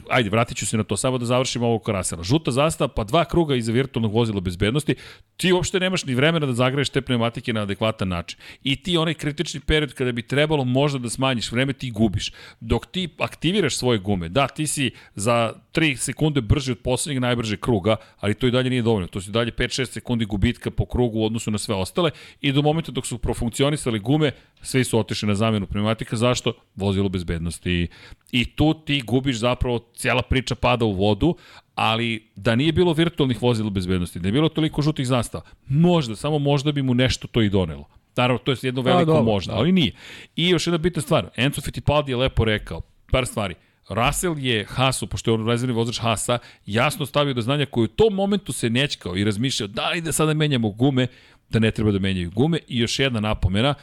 ajde, 0.09 0.29
vratit 0.29 0.57
ću 0.57 0.65
se 0.65 0.77
na 0.77 0.83
to, 0.83 0.97
samo 0.97 1.17
da 1.17 1.25
završimo 1.25 1.67
ovog 1.67 1.83
korasela. 1.83 2.23
Žuta 2.23 2.51
zastava, 2.51 2.87
pa 2.87 3.03
dva 3.03 3.25
kruga 3.25 3.55
iza 3.55 3.71
virtualnog 3.71 4.13
vozila 4.13 4.41
bezbednosti, 4.41 4.95
ti 5.37 5.51
uopšte 5.51 5.79
nemaš 5.79 6.05
ni 6.05 6.15
vremena 6.15 6.45
da 6.45 6.53
zagreješ 6.53 6.89
te 6.89 7.01
pneumatike 7.01 7.53
na 7.53 7.61
adekvatan 7.61 8.07
način. 8.07 8.39
I 8.63 8.75
ti 8.75 8.97
onaj 8.97 9.13
kritični 9.13 9.59
period 9.59 9.93
kada 9.93 10.11
bi 10.11 10.21
trebalo 10.21 10.63
možda 10.63 10.99
da 10.99 11.09
smanjiš 11.09 11.51
vreme, 11.51 11.73
ti 11.73 11.91
gubiš. 11.91 12.31
Dok 12.59 12.85
ti 12.85 13.09
aktiviraš 13.19 13.77
svoje 13.77 13.99
gume, 13.99 14.29
da, 14.29 14.47
ti 14.47 14.67
si 14.67 14.91
za 15.15 15.53
3 15.73 15.95
sekunde 15.95 16.41
brži 16.41 16.71
od 16.71 16.79
poslednjeg 16.79 17.21
najbrže 17.21 17.57
kruga, 17.57 17.95
ali 18.19 18.33
to 18.33 18.47
i 18.47 18.51
dalje 18.51 18.69
nije 18.69 18.81
dovoljno. 18.81 19.07
To 19.07 19.21
su 19.21 19.31
dalje 19.31 19.51
5-6 19.51 19.85
sekundi 19.85 20.25
gubitka 20.25 20.71
po 20.71 20.85
krugu 20.85 21.19
u 21.19 21.25
odnosu 21.25 21.51
na 21.51 21.57
sve 21.57 21.75
ostale 21.75 22.11
i 22.41 22.51
do 22.51 22.61
momenta 22.61 22.91
dok 22.91 23.05
su 23.05 23.17
profunkcionisali 23.17 23.99
gume, 23.99 24.31
svi 24.61 24.83
su 24.83 24.99
otišli 24.99 25.27
na 25.27 25.35
zamenu 25.35 25.67
pneumatika. 25.67 26.15
Zašto? 26.15 26.53
Vozilo 26.75 27.09
bezbednosti. 27.09 27.87
I 28.31 28.45
tu 28.45 28.73
ti 28.73 29.01
gubiš 29.01 29.37
zapravo, 29.37 29.68
cijela 29.77 30.21
priča 30.21 30.55
pada 30.55 30.85
u 30.85 30.91
vodu, 30.91 31.35
ali 31.75 32.31
da 32.35 32.55
nije 32.55 32.71
bilo 32.71 32.93
virtualnih 32.93 33.41
vozila 33.41 33.69
bezbednosti, 33.69 34.19
da 34.19 34.27
je 34.27 34.31
bilo 34.31 34.49
toliko 34.49 34.81
žutih 34.81 35.07
zastava, 35.07 35.43
možda, 35.67 36.15
samo 36.15 36.39
možda 36.39 36.71
bi 36.71 36.81
mu 36.81 36.93
nešto 36.93 37.27
to 37.27 37.41
i 37.41 37.49
donelo. 37.49 37.85
Naravno, 38.15 38.37
to 38.37 38.51
je 38.51 38.57
jedno 38.61 38.81
veliko 38.81 39.17
A, 39.17 39.21
možda, 39.21 39.53
ali 39.53 39.71
nije. 39.71 39.91
I 40.35 40.49
još 40.49 40.67
jedna 40.67 40.77
bitna 40.77 41.01
stvar, 41.01 41.29
Enzo 41.35 41.61
Fittipaldi 41.61 42.11
je 42.11 42.15
lepo 42.15 42.45
rekao, 42.45 42.81
par 43.11 43.25
stvari, 43.25 43.55
Russell 43.89 44.39
je 44.39 44.65
Hasu, 44.65 45.07
pošto 45.07 45.31
je 45.31 45.35
on 45.35 45.47
rezervni 45.47 45.75
vozač 45.75 45.99
Hasa, 45.99 46.39
jasno 46.65 47.05
stavio 47.05 47.33
do 47.33 47.41
znanja 47.41 47.65
koji 47.65 47.85
u 47.85 47.87
tom 47.87 48.13
momentu 48.13 48.53
se 48.53 48.69
nećkao 48.69 49.17
i 49.17 49.23
razmišljao 49.23 49.67
da 49.67 49.89
li 49.89 50.01
da 50.01 50.11
sada 50.11 50.33
menjamo 50.33 50.69
gume, 50.69 51.07
da 51.49 51.59
ne 51.59 51.71
treba 51.71 51.91
da 51.91 51.99
menjaju 51.99 52.31
gume. 52.31 52.59
I 52.67 52.79
još 52.79 52.99
jedna 52.99 53.19
napomena, 53.19 53.73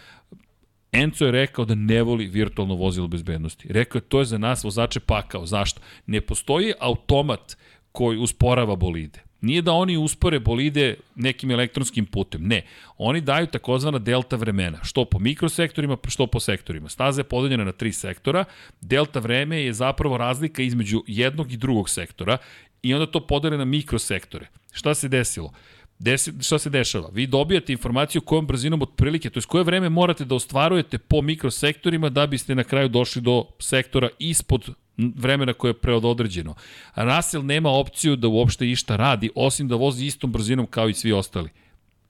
Enzo 0.96 1.24
je 1.24 1.32
rekao 1.32 1.64
da 1.64 1.74
ne 1.74 2.02
voli 2.02 2.26
virtualno 2.26 2.74
vozilo 2.74 3.08
bezbednosti. 3.08 3.68
Rekao 3.72 3.98
je 3.98 4.08
to 4.08 4.18
je 4.18 4.24
za 4.24 4.38
nas 4.38 4.64
vozače 4.64 5.00
pakao. 5.00 5.46
Zašto? 5.46 5.80
Ne 6.06 6.20
postoji 6.20 6.72
automat 6.80 7.56
koji 7.92 8.18
usporava 8.18 8.76
bolide. 8.76 9.26
Nije 9.40 9.62
da 9.62 9.72
oni 9.72 9.96
uspore 9.96 10.40
bolide 10.40 10.94
nekim 11.14 11.50
elektronskim 11.50 12.06
putem, 12.06 12.46
ne. 12.46 12.62
Oni 12.98 13.20
daju 13.20 13.46
takozvana 13.46 13.98
delta 13.98 14.36
vremena, 14.36 14.84
što 14.84 15.04
po 15.04 15.18
mikrosektorima, 15.18 15.96
što 16.08 16.26
po 16.26 16.40
sektorima. 16.40 16.88
Staza 16.88 17.20
je 17.20 17.24
podeljena 17.24 17.64
na 17.64 17.72
tri 17.72 17.92
sektora, 17.92 18.44
delta 18.80 19.20
vreme 19.20 19.62
je 19.62 19.72
zapravo 19.72 20.16
razlika 20.16 20.62
između 20.62 21.02
jednog 21.06 21.52
i 21.52 21.56
drugog 21.56 21.90
sektora 21.90 22.38
i 22.82 22.94
onda 22.94 23.06
to 23.06 23.26
podele 23.26 23.58
na 23.58 23.64
mikrosektore. 23.64 24.48
Šta 24.72 24.94
se 24.94 25.08
desilo? 25.08 25.52
Desi, 25.98 26.32
šta 26.40 26.58
se 26.58 26.70
dešava? 26.70 27.08
Vi 27.12 27.26
dobijate 27.26 27.72
informaciju 27.72 28.20
kojom 28.20 28.46
brzinom 28.46 28.82
otprilike, 28.82 29.30
to 29.30 29.38
je 29.38 29.44
koje 29.48 29.64
vreme 29.64 29.88
morate 29.88 30.24
da 30.24 30.34
ostvarujete 30.34 30.98
po 30.98 31.22
mikrosektorima 31.22 32.08
da 32.08 32.26
biste 32.26 32.54
na 32.54 32.64
kraju 32.64 32.88
došli 32.88 33.22
do 33.22 33.44
sektora 33.58 34.08
ispod 34.18 34.68
vremena 34.96 35.52
koje 35.52 35.70
je 35.70 35.78
preododređeno. 35.78 36.54
Russell 36.94 37.44
nema 37.44 37.70
opciju 37.70 38.16
da 38.16 38.28
uopšte 38.28 38.70
išta 38.70 38.96
radi, 38.96 39.30
osim 39.34 39.68
da 39.68 39.76
vozi 39.76 40.06
istom 40.06 40.32
brzinom 40.32 40.66
kao 40.66 40.88
i 40.88 40.94
svi 40.94 41.12
ostali. 41.12 41.50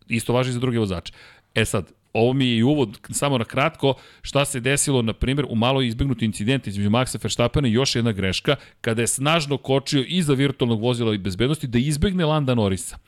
Isto 0.09 0.33
važi 0.33 0.53
za 0.53 0.61
druge 0.61 0.79
vozače. 0.79 1.13
E 1.55 1.65
sad, 1.65 1.93
ovo 2.13 2.33
mi 2.33 2.47
je 2.47 2.57
i 2.57 2.63
uvod, 2.63 2.99
samo 3.11 3.39
na 3.39 3.45
kratko, 3.45 3.95
šta 4.23 4.45
se 4.45 4.61
desilo, 4.61 5.03
na 5.03 5.13
primjer, 5.13 5.47
u 5.49 5.55
malo 5.55 5.83
izbignuti 5.83 6.25
incident 6.25 6.67
između 6.67 6.91
Maxa 6.91 7.23
Verstappena 7.23 7.69
i 7.69 7.73
još 7.73 7.97
jedna 7.97 8.13
greška, 8.13 8.57
kada 8.81 9.03
je 9.03 9.07
snažno 9.07 9.57
kočio 9.57 10.05
iza 10.09 10.35
virtualnog 10.35 10.81
vozila 10.81 11.15
i 11.15 11.19
bezbednosti 11.19 11.67
da 11.67 11.79
izbegne 11.79 12.25
Landa 12.25 12.55
Norisa. 12.55 12.99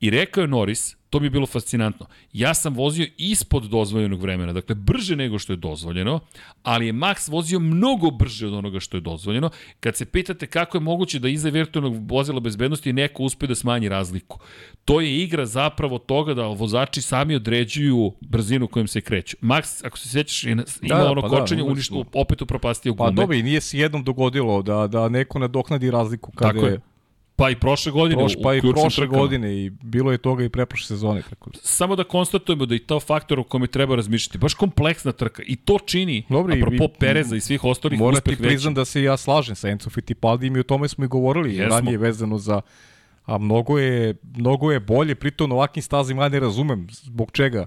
I 0.00 0.10
rekao 0.10 0.40
je 0.40 0.48
Norris, 0.48 0.96
to 1.10 1.20
mi 1.20 1.26
je 1.26 1.30
bilo 1.30 1.46
fascinantno, 1.46 2.06
ja 2.32 2.54
sam 2.54 2.74
vozio 2.74 3.06
ispod 3.16 3.62
dozvoljenog 3.62 4.22
vremena, 4.22 4.52
dakle 4.52 4.74
brže 4.74 5.16
nego 5.16 5.38
što 5.38 5.52
je 5.52 5.56
dozvoljeno, 5.56 6.20
ali 6.62 6.86
je 6.86 6.92
Max 6.92 7.30
vozio 7.30 7.60
mnogo 7.60 8.10
brže 8.10 8.46
od 8.46 8.54
onoga 8.54 8.80
što 8.80 8.96
je 8.96 9.00
dozvoljeno. 9.00 9.50
Kad 9.80 9.96
se 9.96 10.04
pitate 10.04 10.46
kako 10.46 10.76
je 10.76 10.80
moguće 10.80 11.18
da 11.18 11.28
iza 11.28 11.48
virtualnog 11.48 12.10
vozila 12.10 12.40
bezbednosti 12.40 12.92
neko 12.92 13.22
uspe 13.22 13.46
da 13.46 13.54
smanji 13.54 13.88
razliku, 13.88 14.38
to 14.84 15.00
je 15.00 15.22
igra 15.22 15.46
zapravo 15.46 15.98
toga 15.98 16.34
da 16.34 16.46
vozači 16.46 17.02
sami 17.02 17.34
određuju 17.34 18.12
brzinu 18.20 18.68
kojom 18.68 18.88
se 18.88 19.00
kreću. 19.00 19.36
Max, 19.42 19.86
ako 19.86 19.98
se 19.98 20.08
sećaš, 20.08 20.44
ima 20.44 20.62
da, 20.82 21.10
ono 21.10 21.22
pa 21.22 21.28
da, 21.28 21.40
kočenje, 21.40 21.62
da, 21.62 21.70
uništu, 21.70 22.04
opet 22.14 22.42
upropastio 22.42 22.94
gume. 22.94 23.10
Pa 23.10 23.14
dobro, 23.14 23.36
i 23.36 23.42
nije 23.42 23.60
se 23.60 23.78
jednom 23.78 24.04
dogodilo 24.04 24.62
da, 24.62 24.86
da 24.86 25.08
neko 25.08 25.38
nadoknadi 25.38 25.90
razliku 25.90 26.32
kada 26.32 26.52
Tako 26.52 26.66
je 26.66 26.80
Pa 27.38 27.50
i 27.50 27.56
prošle 27.56 27.92
godine. 27.92 28.18
Proš, 28.18 28.32
pa 28.42 28.54
i 28.54 28.60
prošle 28.62 28.90
trkama. 28.96 29.18
godine 29.18 29.56
i 29.56 29.70
bilo 29.72 30.12
je 30.12 30.18
toga 30.18 30.44
i 30.44 30.48
preprošle 30.48 30.86
sezone. 30.86 31.22
Tako. 31.22 31.50
da. 31.50 31.58
Samo 31.62 31.96
da 31.96 32.04
konstatujemo 32.06 32.66
da 32.66 32.74
i 32.74 32.80
to 32.80 33.00
faktor 33.00 33.40
o 33.40 33.44
kome 33.44 33.66
treba 33.68 33.96
razmišljati. 33.96 34.38
Baš 34.38 34.54
kompleksna 34.54 35.12
trka. 35.12 35.42
I 35.44 35.56
to 35.56 35.78
čini, 35.80 36.24
Dobro, 36.28 36.54
i- 36.54 36.58
apropo 36.58 36.84
i- 36.84 36.98
Pereza 37.00 37.36
i 37.36 37.40
svih 37.40 37.64
ostalih 37.64 37.98
Moram 37.98 38.14
ti 38.14 38.18
uspeh 38.20 38.32
veći. 38.32 38.42
priznam 38.44 38.74
da 38.74 38.84
se 38.84 39.02
ja 39.02 39.16
slažem 39.16 39.56
sa 39.56 39.68
Enzo 39.68 39.90
Fittipaldijem 39.90 40.56
i 40.56 40.60
o 40.60 40.64
tome 40.64 40.88
smo 40.88 41.04
i 41.04 41.08
govorili 41.08 41.50
Jesmo. 41.50 41.68
ranije 41.68 41.98
vezano 41.98 42.38
za 42.38 42.60
a 43.24 43.38
mnogo 43.38 43.78
je, 43.78 44.14
mnogo 44.28 44.72
je 44.72 44.80
bolje, 44.80 45.14
pritom 45.14 45.48
na 45.48 45.54
ovakvim 45.54 45.82
stazima 45.82 46.22
ja 46.22 46.28
ne 46.28 46.40
razumem 46.40 46.86
zbog 46.92 47.30
čega 47.32 47.66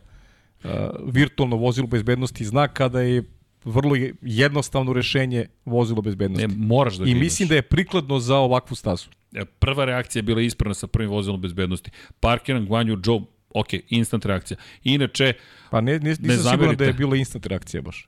uh, 0.63 0.69
virtualno 1.05 1.55
vozilo 1.55 1.88
bezbednosti 1.88 2.45
znak 2.45 2.74
kada 2.74 3.01
je 3.01 3.24
vrlo 3.65 3.95
je- 3.95 4.13
jednostavno 4.22 4.93
rešenje 4.93 5.45
vozilo 5.65 6.01
bezbednosti. 6.01 6.47
Ne, 6.47 6.53
moraš 6.57 6.95
da 6.95 7.05
I 7.05 7.09
imaš. 7.09 7.19
mislim 7.19 7.49
da 7.49 7.55
je 7.55 7.61
prikladno 7.63 8.19
za 8.19 8.38
ovakvu 8.38 8.76
stazu. 8.76 9.09
E, 9.36 9.46
Prva 9.46 9.86
reakcija 9.86 10.20
je 10.20 10.24
bila 10.24 10.42
ispravna 10.42 10.74
sa 10.74 10.88
prvim 10.88 11.10
vozilom 11.10 11.42
bezbednosti. 11.42 11.92
Parkiran, 12.20 12.66
Guanju, 12.66 12.98
Joe, 13.06 13.22
ok, 13.50 13.68
instant 13.90 14.26
reakcija. 14.26 14.58
Inače, 14.84 15.34
Pa 15.70 15.82
ne, 15.82 15.94
ne, 15.94 16.00
nisam 16.00 16.16
siguran 16.26 16.44
zamerite. 16.44 16.76
da 16.76 16.86
je 16.86 16.94
bila 16.94 17.16
instant 17.16 17.46
reakcija 17.46 17.82
baš. 17.82 18.08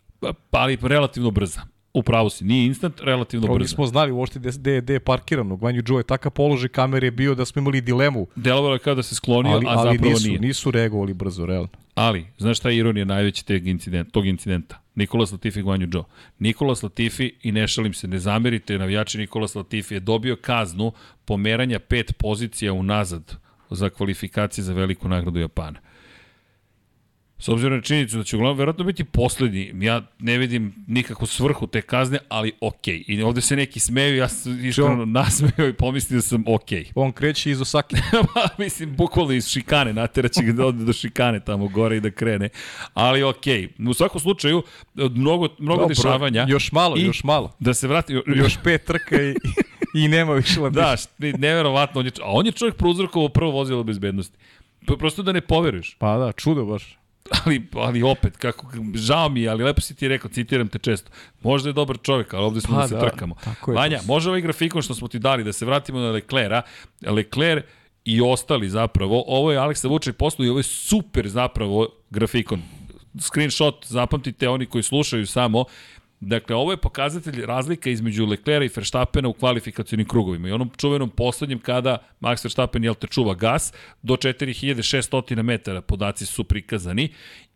pa 0.50 0.60
ali 0.60 0.78
relativno 0.82 1.32
brza. 1.32 1.62
Upravo 1.94 2.30
si, 2.30 2.46
nije 2.46 2.66
instant, 2.66 3.02
relativno 3.02 3.48
brza. 3.48 3.60
nismo 3.60 3.86
znali 3.86 4.12
uopšte 4.12 4.39
gde, 4.39 4.82
gde, 4.82 4.94
je 4.94 5.00
parkirano. 5.00 5.56
Gvanju 5.56 5.84
Joe 5.88 6.00
je 6.00 6.04
takav 6.04 6.32
položaj 6.32 6.70
kamere 6.70 7.08
je 7.08 7.12
bio 7.12 7.36
da 7.36 7.46
smo 7.46 7.60
imali 7.60 7.82
dilemu, 7.82 8.28
Delovalo 8.36 8.74
je 8.74 8.80
kao 8.80 8.96
da 8.96 9.04
se 9.04 9.16
sklonio, 9.16 9.52
ali, 9.52 9.66
a 9.66 9.70
ali 9.70 9.98
zapravo 9.98 10.14
nisu, 10.14 10.28
nije. 10.28 10.39
nisu 10.39 10.72
reagovali 10.72 11.14
brzo, 11.14 11.46
realno. 11.46 11.68
Ali, 11.96 12.26
znaš 12.38 12.58
šta 12.58 12.70
je 12.70 12.78
ironija 12.78 13.06
najveća 13.06 13.44
teg 13.44 13.68
incident, 13.68 14.12
tog 14.12 14.26
incidenta? 14.26 14.80
Nikolas 14.96 15.32
Latifi 15.32 15.60
i 15.60 15.64
Guanju 15.64 15.88
Joe. 15.94 16.04
Nikolas 16.39 16.84
Latifi, 16.84 17.32
i 17.44 17.52
ne 17.52 17.68
šalim 17.68 17.94
se, 17.94 18.08
ne 18.08 18.20
zamerite, 18.20 18.78
navijači 18.78 19.18
Nikolas 19.18 19.56
Latifi 19.56 19.94
je 19.94 20.00
dobio 20.00 20.36
kaznu 20.36 20.91
pomeranja 21.26 21.80
pet 21.80 22.18
pozicija 22.18 22.74
unazad 22.74 23.36
za 23.70 23.89
kvalifikacije 23.89 24.64
za 24.64 24.74
veliku 24.74 25.08
nagradu 25.08 25.39
Japana. 25.39 25.80
S 27.44 27.48
obzirom 27.48 27.76
na 27.78 27.82
činjenicu 27.82 28.18
da 28.18 28.24
će 28.24 28.36
uglavnom 28.36 28.58
verovatno 28.58 28.84
biti 28.84 29.04
poslednji, 29.04 29.72
ja 29.80 30.02
ne 30.20 30.38
vidim 30.38 30.74
nikakvu 30.88 31.28
svrhu 31.28 31.68
te 31.68 31.82
kazne, 31.82 32.20
ali 32.30 32.52
okej. 32.62 33.00
Okay. 33.00 33.04
I 33.08 33.24
ovde 33.24 33.41
se 33.41 33.56
neki 33.56 33.80
smeju, 33.80 34.16
ja 34.16 34.28
sam 34.28 34.66
iskreno 34.66 35.06
nasmeo 35.06 35.68
i 35.70 35.74
pomislio 35.74 36.18
da 36.18 36.22
sam 36.22 36.44
okej. 36.48 36.86
On 36.96 37.12
kreće 37.12 37.52
iz 37.52 37.62
Osake. 37.62 37.96
Pa, 38.34 38.48
mislim, 38.58 38.96
bukvalno 38.96 39.34
iz 39.34 39.48
šikane, 39.48 39.94
nateraće 39.94 40.44
ga 40.44 40.52
da 40.52 40.66
ode 40.66 40.86
do 40.86 40.94
šikane 40.94 41.39
tamo 41.39 41.68
gore 41.68 41.98
i 41.98 42.00
da 42.00 42.12
krene. 42.12 42.50
Ali 42.94 43.24
okej, 43.24 43.68
okay. 43.68 43.89
u 43.89 43.94
svakom 43.94 44.22
slučaju, 44.22 44.64
mnogo, 44.96 45.48
mnogo 45.60 45.82
Dobro, 45.82 45.88
dešavanja. 45.88 46.46
Još 46.50 46.72
malo, 46.72 46.98
I 46.98 47.02
još 47.02 47.24
malo. 47.24 47.56
Da 47.60 47.74
se 47.74 47.88
vrati, 47.88 48.14
Još 48.36 48.58
pet 48.64 48.86
trka 48.86 49.22
i, 49.22 49.36
i 49.96 50.08
nema 50.08 50.34
više 50.34 50.60
ladiša. 50.64 50.82
Da, 50.82 51.38
neverovatno, 51.38 52.00
on 52.00 52.06
je, 52.06 52.12
a 52.22 52.32
on 52.32 52.46
je 52.46 52.52
čovjek 52.52 52.76
prouzrokovao 52.76 53.30
prvo 53.30 53.52
vozilo 53.52 53.84
bezbednosti. 53.84 54.38
Prosto 55.00 55.24
da 55.24 55.32
ne 55.32 55.41
poveruješ. 55.41 55.96
Pa 56.00 56.18
da, 56.18 56.32
čudo 56.32 56.66
baš. 56.66 57.03
Ali, 57.46 57.68
ali 57.74 58.04
opet, 58.04 58.38
kako, 58.38 58.68
žao 58.96 59.30
mi 59.30 59.42
je, 59.42 59.50
ali 59.50 59.64
lepo 59.64 59.82
si 59.82 59.96
ti 59.96 60.08
rekao, 60.08 60.32
citiram 60.32 60.68
te 60.68 60.80
često. 60.80 61.12
Možda 61.42 61.70
je 61.70 61.74
dobar 61.74 61.98
čovjek, 62.04 62.34
ali 62.34 62.44
ovde 62.46 62.62
smo 62.62 62.76
Pa 62.76 62.82
da 62.82 62.88
se 62.88 62.96
da, 62.96 63.02
trkamo. 63.02 63.36
Vanja, 63.68 63.98
to- 64.00 64.06
može 64.06 64.30
ovaj 64.30 64.42
grafikon 64.42 64.82
što 64.82 64.96
smo 64.96 65.08
ti 65.08 65.20
dali, 65.20 65.44
da 65.44 65.54
se 65.54 65.66
vratimo 65.66 66.00
na 66.00 66.10
Leclera. 66.10 66.62
Lecler 67.02 67.62
i 68.06 68.22
ostali 68.22 68.70
zapravo, 68.70 69.24
ovo 69.28 69.52
je 69.52 69.58
Aleksa 69.58 69.88
Vuček 69.88 70.16
poslao 70.16 70.46
i 70.46 70.50
ovo 70.50 70.60
je 70.60 70.64
super 70.64 71.30
zapravo 71.30 71.88
grafikon. 72.10 72.62
Screenshot, 73.20 73.86
zapamtite 73.88 74.50
oni 74.50 74.66
koji 74.66 74.84
slušaju 74.84 75.28
samo, 75.28 75.66
Dakle, 76.26 76.56
ovo 76.56 76.72
je 76.72 76.78
pokazatelj 76.78 77.46
razlika 77.46 77.90
između 77.90 78.26
Leclera 78.26 78.66
i 78.66 78.70
Verstappena 78.76 79.30
u 79.30 79.34
kvalifikacijnim 79.34 80.08
krugovima. 80.08 80.50
I 80.50 80.52
onom 80.52 80.72
čuvenom 80.78 81.10
poslednjem 81.10 81.60
kada 81.60 81.98
Max 82.20 82.46
Verstappen 82.46 82.84
jel 82.84 82.96
te 82.96 83.08
čuva 83.08 83.36
gas 83.36 83.74
do 84.02 84.16
4600 84.16 85.42
metara 85.44 85.82
podaci 85.82 86.26
su 86.26 86.44
prikazani 86.44 87.10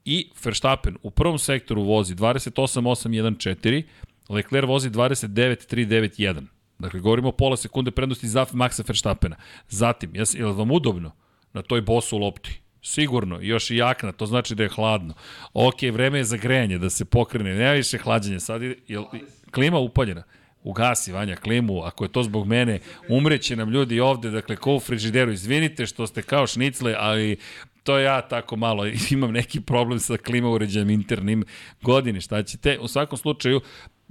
i 0.06 0.30
Verstappen 0.44 0.98
u 1.04 1.12
prvom 1.12 1.40
sektoru 1.40 1.84
vozi 1.84 2.16
28.814, 2.16 3.84
Lecler 4.30 4.66
vozi 4.66 4.90
29.391. 4.90 6.44
Dakle, 6.80 7.00
govorimo 7.00 7.30
o 7.30 7.32
pola 7.32 7.58
sekunde 7.58 7.92
prednosti 7.92 8.28
za 8.28 8.46
Maxa 8.52 8.84
Verstappena. 8.88 9.36
Zatim, 9.70 10.16
jes, 10.16 10.36
je 10.36 10.46
li 10.46 10.54
vam 10.54 10.72
udobno 10.72 11.12
na 11.54 11.62
toj 11.62 11.82
bosu 11.82 12.18
lopti? 12.18 12.62
Sigurno, 12.88 13.40
još 13.42 13.72
i 13.72 13.76
jakna, 13.76 14.12
to 14.12 14.26
znači 14.26 14.56
da 14.56 14.64
je 14.64 14.70
hladno. 14.70 15.14
Ok, 15.54 15.82
vreme 15.94 16.18
je 16.18 16.24
za 16.24 16.38
grejanje, 16.38 16.78
da 16.78 16.90
se 16.90 17.06
pokrene, 17.06 17.56
nema 17.56 17.72
više 17.72 17.98
hlađenja. 17.98 18.40
Sad 18.40 18.62
je, 18.62 18.76
je 18.88 19.00
klima 19.52 19.78
upaljena. 19.78 20.24
Ugasi, 20.64 21.12
Vanja, 21.12 21.36
klimu, 21.36 21.84
ako 21.84 22.06
je 22.06 22.12
to 22.12 22.24
zbog 22.24 22.48
mene, 22.48 22.80
umreće 23.10 23.56
nam 23.56 23.70
ljudi 23.70 24.00
ovde, 24.00 24.30
dakle, 24.30 24.56
ko 24.56 24.76
u 24.76 24.80
frižideru. 24.80 25.32
Izvinite 25.32 25.86
što 25.86 26.08
ste 26.08 26.22
kao 26.22 26.48
šnicle, 26.48 26.96
ali 27.00 27.38
to 27.84 28.00
ja 28.00 28.22
tako 28.22 28.56
malo 28.56 28.86
imam 29.12 29.32
neki 29.32 29.62
problem 29.62 30.00
sa 30.00 30.18
klima 30.18 30.50
uređajem 30.50 30.90
internim 30.90 31.44
godine, 31.82 32.22
šta 32.22 32.44
ćete? 32.44 32.80
U 32.80 32.88
svakom 32.88 33.18
slučaju, 33.18 33.62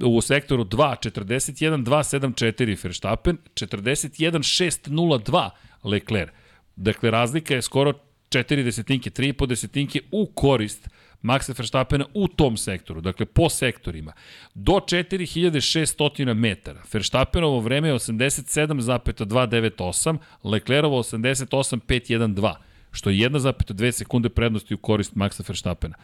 u 0.05 0.21
sektoru 0.21 0.65
2, 0.65 1.11
41, 1.11 1.85
274 1.85 2.85
Verstappen, 2.85 3.39
41, 3.55 4.91
602 4.91 5.51
Leclerc. 5.85 6.31
Dakle, 6.77 7.11
razlika 7.11 7.55
je 7.55 7.63
skoro 7.63 7.93
4 8.37 8.65
desetinke, 8.65 9.11
3,5 9.11 9.47
desetinke 9.47 10.01
u 10.13 10.27
korist 10.27 10.89
Maxa 11.23 11.53
Verstappena 11.59 12.05
u 12.15 12.29
tom 12.29 12.57
sektoru, 12.57 13.01
dakle 13.01 13.27
po 13.27 13.49
sektorima. 13.49 14.13
Do 14.55 14.73
4600 14.73 16.35
metara. 16.35 16.83
Verstappenovo 16.93 17.61
vreme 17.61 17.89
je 17.89 17.95
87,298, 17.95 20.19
Leclerovo 20.45 21.03
88,512, 21.03 22.55
što 22.93 23.11
je 23.11 23.31
1,2 23.31 23.91
sekunde 23.91 24.29
prednosti 24.29 24.75
u 24.75 24.79
korist 24.79 25.15
Maxa 25.15 25.49
Verstappena. 25.49 25.95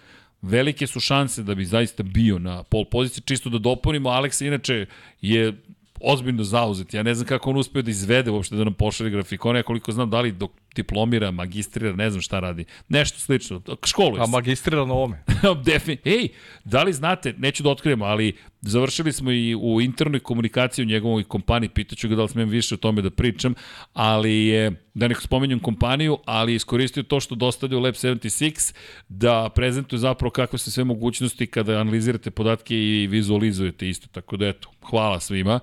Velike 0.43 0.87
su 0.87 1.01
šanse 1.01 1.43
da 1.43 1.55
bi 1.55 1.64
zaista 1.64 2.03
bio 2.03 2.39
na 2.39 2.62
pol 2.62 2.85
poziciji, 2.85 3.22
čisto 3.26 3.51
da 3.51 3.59
dopunimo, 3.59 4.09
Aleksa 4.09 4.47
inače 4.47 4.87
je 5.20 5.53
ozbiljno 6.01 6.45
zauzet. 6.45 6.95
Ja 6.95 7.03
ne 7.03 7.14
znam 7.14 7.26
kako 7.26 7.51
on 7.51 7.57
uspeo 7.57 7.83
da 7.83 7.91
izvede 7.91 8.30
uopšte 8.30 8.57
da 8.57 8.64
nam 8.64 8.74
pošalje 8.74 9.11
grafikone, 9.11 9.59
ja 9.59 9.62
koliko 9.62 9.93
znam 9.93 10.11
da 10.11 10.20
li 10.20 10.33
dok 10.33 10.62
diplomira, 10.75 11.31
magistrira, 11.31 11.93
ne 11.93 12.11
znam 12.11 12.23
šta 12.23 12.41
radi. 12.41 12.64
Nešto 12.89 13.18
slično. 13.18 13.62
Školuje 13.87 14.23
A 14.23 14.27
magistrira 14.27 14.85
na 14.85 14.95
ovome. 14.95 15.25
Defin... 15.64 15.97
Ej, 16.05 16.29
da 16.64 16.83
li 16.83 16.93
znate, 16.93 17.35
neću 17.39 17.62
da 17.62 17.70
otkrijemo, 17.70 18.05
ali 18.05 18.37
završili 18.61 19.12
smo 19.12 19.33
i 19.33 19.55
u 19.55 19.81
internoj 19.81 20.20
komunikaciji 20.20 20.83
u 20.83 20.89
njegovoj 20.89 21.25
kompaniji, 21.25 21.68
pitaću 21.68 22.09
ga 22.09 22.16
da 22.16 22.23
li 22.23 22.29
smem 22.29 22.49
više 22.49 22.75
o 22.75 22.79
tome 22.79 23.03
da 23.03 23.11
pričam, 23.11 23.55
ali 23.93 24.47
je, 24.47 24.73
da 24.95 25.09
ne 25.09 25.14
spomenjam 25.14 25.59
kompaniju, 25.59 26.18
ali 26.25 26.53
je 26.53 26.57
iskoristio 26.57 27.03
to 27.03 27.20
što 27.20 27.35
dostavlja 27.35 27.79
u 27.79 27.81
Lab 27.81 27.95
76 27.95 28.75
da 29.09 29.49
prezentuje 29.55 29.99
zapravo 29.99 30.31
kakve 30.31 30.59
su 30.59 30.73
sve 30.73 30.85
mogućnosti 30.85 31.47
kada 31.47 31.81
analizirate 31.81 32.31
podatke 32.31 32.77
i 32.77 33.07
vizualizujete 33.07 33.89
isto, 33.89 34.09
tako 34.12 34.37
da 34.37 34.49
eto, 34.49 34.70
hvala 34.91 35.20
svima. 35.20 35.61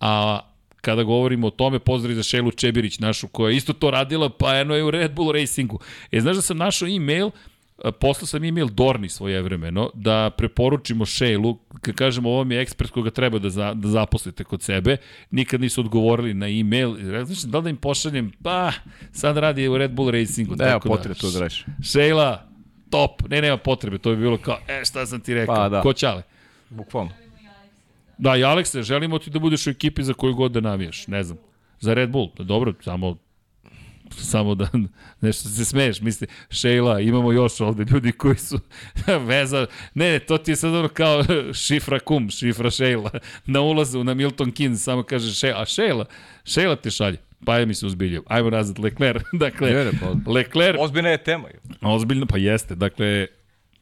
A 0.00 0.40
kada 0.82 1.02
govorimo 1.02 1.46
o 1.46 1.50
tome, 1.50 1.78
pozdrav 1.78 2.14
za 2.14 2.22
Šelu 2.22 2.50
Čebirić, 2.50 2.98
našu 2.98 3.28
koja 3.28 3.50
je 3.50 3.56
isto 3.56 3.72
to 3.72 3.90
radila, 3.90 4.28
pa 4.28 4.58
eno 4.58 4.74
je 4.74 4.84
u 4.84 4.90
Red 4.90 5.14
Bull 5.14 5.32
Racingu. 5.32 5.80
E, 6.12 6.20
znaš 6.20 6.36
da 6.36 6.42
sam 6.42 6.56
našao 6.56 6.88
e-mail, 6.88 7.30
a, 7.84 7.92
poslao 7.92 8.26
sam 8.26 8.44
e-mail 8.44 8.68
Dorni 8.68 9.08
svoje 9.08 9.42
vremeno, 9.42 9.90
da 9.94 10.30
preporučimo 10.36 11.06
Šejlu, 11.06 11.58
kad 11.80 11.94
kažemo 11.94 12.30
ovo 12.30 12.44
mi 12.44 12.54
je 12.54 12.60
ekspert 12.60 12.90
koga 12.90 13.10
treba 13.10 13.38
da, 13.38 13.50
za, 13.50 13.74
da 13.74 13.88
zaposlite 13.88 14.44
kod 14.44 14.62
sebe, 14.62 14.96
nikad 15.30 15.60
nisu 15.60 15.80
odgovorili 15.80 16.34
na 16.34 16.48
e-mail, 16.48 16.96
znači 17.24 17.46
da 17.46 17.58
li 17.58 17.64
da 17.64 17.70
im 17.70 17.76
pošaljem, 17.76 18.32
pa 18.42 18.72
sad 19.12 19.36
radi 19.36 19.68
u 19.68 19.78
Red 19.78 19.90
Bull 19.90 20.10
Racingu. 20.10 20.56
Nema 20.56 20.70
tako 20.70 20.88
potrebe 20.88 21.14
to 21.14 21.30
da 21.30 21.40
radiš. 21.40 21.64
Šejla, 21.92 22.46
top, 22.90 23.22
ne, 23.30 23.42
nema 23.42 23.56
potrebe, 23.56 23.98
to 23.98 24.10
bi 24.10 24.16
bilo 24.16 24.38
kao, 24.38 24.58
e, 24.68 24.84
šta 24.84 25.06
sam 25.06 25.20
ti 25.20 25.34
rekao, 25.34 25.54
Pa, 25.54 25.68
da. 25.68 25.80
ko 25.80 25.92
ćale? 25.92 26.22
Bukvalno. 26.70 27.21
Da, 28.18 28.36
i 28.36 28.44
Alekse, 28.44 28.82
želimo 28.82 29.18
ti 29.18 29.30
da 29.30 29.38
budeš 29.38 29.66
u 29.66 29.70
ekipi 29.70 30.02
za 30.02 30.14
koju 30.14 30.34
god 30.34 30.52
da 30.52 30.60
navijaš, 30.60 31.06
ne 31.06 31.22
znam. 31.22 31.38
Za 31.80 31.94
Red 31.94 32.10
Bull, 32.10 32.28
da 32.38 32.44
dobro, 32.44 32.74
samo 32.80 33.16
samo 34.10 34.54
da 34.54 34.68
nešto 35.20 35.48
se 35.48 35.64
smeješ, 35.64 36.00
misli, 36.00 36.26
Šejla, 36.50 37.00
imamo 37.00 37.32
još 37.32 37.60
ovde 37.60 37.84
ljudi 37.84 38.12
koji 38.12 38.36
su 38.36 38.58
veza, 39.28 39.66
ne, 39.94 40.18
to 40.18 40.38
ti 40.38 40.50
je 40.50 40.56
sad 40.56 40.74
ono 40.74 40.88
kao 40.88 41.24
šifra 41.66 41.98
kum, 41.98 42.30
šifra 42.30 42.70
Šejla, 42.70 43.10
na 43.46 43.60
ulazu 43.60 44.04
na 44.04 44.14
Milton 44.14 44.52
Keynes 44.52 44.76
samo 44.76 45.02
kaže 45.02 45.34
Šejla, 45.34 45.62
a 45.62 45.64
Šejla, 45.64 46.04
Šejla 46.44 46.76
te 46.76 46.90
šalje, 46.90 47.16
pa 47.44 47.58
je 47.58 47.66
mi 47.66 47.74
se 47.74 47.86
uzbiljio. 47.86 48.22
Ajmo 48.26 48.50
nazad, 48.50 48.78
Leclerc, 48.78 49.22
dakle, 49.32 49.90
pa- 50.00 50.30
Leclerc, 50.32 50.76
Ozbiljna 50.80 51.08
je 51.08 51.24
tema. 51.24 51.48
ozbiljno, 51.82 52.26
pa 52.26 52.38
jeste, 52.38 52.74
dakle, 52.74 53.26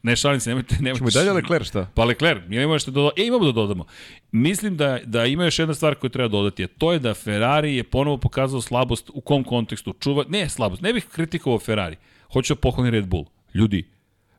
ne 0.03 0.15
šalim 0.15 0.39
se, 0.39 0.49
nemojte, 0.49 0.75
nemojte. 0.79 0.99
Čemo 0.99 1.09
dalje 1.09 1.31
Leclerc 1.31 1.67
šta? 1.67 1.87
Pa 1.95 2.05
Leclerc, 2.05 2.41
mi 2.47 2.55
imamo 2.55 2.73
nešto 2.73 2.91
da 2.91 2.95
dodamo. 2.95 3.11
E, 3.17 3.25
imamo 3.25 3.45
da 3.45 3.51
dodamo. 3.51 3.85
Mislim 4.31 4.77
da, 4.77 4.99
da 5.05 5.25
ima 5.25 5.45
još 5.45 5.59
jedna 5.59 5.73
stvar 5.73 5.95
koju 5.95 6.09
treba 6.09 6.27
dodati, 6.27 6.63
a 6.63 6.67
to 6.77 6.93
je 6.93 6.99
da 6.99 7.13
Ferrari 7.13 7.75
je 7.75 7.83
ponovo 7.83 8.17
pokazao 8.17 8.61
slabost 8.61 9.11
u 9.13 9.21
kom 9.21 9.43
kontekstu. 9.43 9.93
Čuva, 9.99 10.25
ne 10.29 10.49
slabost, 10.49 10.81
ne 10.81 10.93
bih 10.93 11.05
kritikovao 11.11 11.59
Ferrari. 11.59 11.95
Hoću 12.33 12.53
da 12.53 12.59
pohvalim 12.59 12.93
Red 12.93 13.07
Bull. 13.07 13.25
Ljudi, 13.53 13.87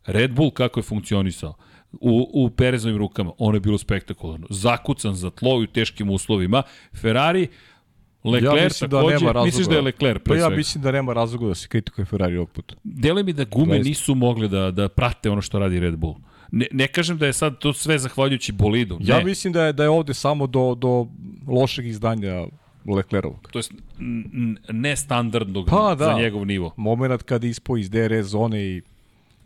Red 0.06 0.32
Bull 0.32 0.50
kako 0.50 0.80
je 0.80 0.84
funkcionisao 0.84 1.54
u, 1.92 2.30
u 2.32 2.50
Perezovim 2.50 2.98
rukama, 2.98 3.32
ono 3.38 3.56
je 3.56 3.60
bilo 3.60 3.78
spektakularno. 3.78 4.46
Zakucan 4.50 5.14
za 5.14 5.30
tlo 5.30 5.60
i 5.60 5.64
u 5.64 5.66
teškim 5.66 6.10
uslovima. 6.10 6.62
Ferrari, 7.00 7.48
Leclerc 8.24 8.58
ja 8.58 8.64
mislim 8.64 8.90
da 8.90 8.96
takođe, 8.96 9.14
nema 9.14 9.32
razloga. 9.32 9.44
misliš 9.46 9.66
da 9.66 9.74
je 9.74 9.80
Leclerc 9.80 10.22
pre 10.24 10.34
Pa 10.34 10.38
ja 10.38 10.40
svega? 10.46 10.56
mislim 10.56 10.82
da 10.84 10.92
nema 10.92 11.12
razloga 11.12 11.46
da 11.46 11.54
se 11.54 11.68
kritikuje 11.68 12.04
Ferrari 12.04 12.36
ovog 12.36 12.50
puta. 12.50 12.74
Deluje 12.84 13.24
mi 13.24 13.32
da 13.32 13.44
gume 13.44 13.74
Zaista. 13.74 13.88
nisu 13.88 14.14
mogle 14.14 14.48
da, 14.48 14.70
da 14.70 14.88
prate 14.88 15.30
ono 15.30 15.42
što 15.42 15.58
radi 15.58 15.80
Red 15.80 15.96
Bull. 15.96 16.14
Ne, 16.52 16.66
ne 16.72 16.86
kažem 16.86 17.18
da 17.18 17.26
je 17.26 17.32
sad 17.32 17.58
to 17.58 17.72
sve 17.72 17.98
zahvaljujući 17.98 18.52
bolidu. 18.52 18.98
Ne. 19.00 19.06
Ja 19.06 19.24
mislim 19.24 19.52
da 19.52 19.64
je 19.64 19.72
da 19.72 19.82
je 19.82 19.88
ovde 19.88 20.14
samo 20.14 20.46
do 20.46 20.74
do 20.74 21.06
lošeg 21.48 21.86
izdanja 21.86 22.46
Leclerovog. 22.96 23.48
To 23.52 23.58
je 23.58 23.64
nestandardnog 24.70 25.66
Pa, 25.70 25.94
da. 25.94 26.04
za 26.04 26.12
njegov 26.12 26.46
nivo. 26.46 26.74
Moment 26.76 27.22
kada 27.22 27.46
ispo 27.46 27.76
iz 27.76 27.90
DRS 27.90 28.26
zone 28.26 28.64
i 28.64 28.82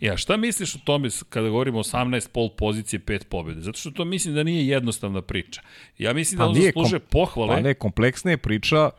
Ja, 0.01 0.17
šta 0.17 0.37
misliš 0.37 0.75
o 0.75 0.79
tome 0.85 1.09
kada 1.29 1.49
govorimo 1.49 1.79
18 1.79 2.29
pol 2.29 2.51
pozicije, 2.57 3.01
5 3.01 3.25
pobjede? 3.25 3.61
Zato 3.61 3.79
što 3.79 3.91
to 3.91 4.05
mislim 4.05 4.35
da 4.35 4.43
nije 4.43 4.67
jednostavna 4.67 5.23
priča. 5.23 5.63
Ja 5.99 6.13
mislim 6.13 6.39
da 6.39 6.45
Pa 6.45 6.49
on 6.49 6.55
nije 6.55 6.67
zaslužuje 6.67 7.01
kom- 7.01 7.09
pohvale. 7.11 7.55
Pa 7.55 7.61
ne, 7.61 7.75
kompleksna 7.75 8.31
je 8.31 8.37
priča, 8.37 8.91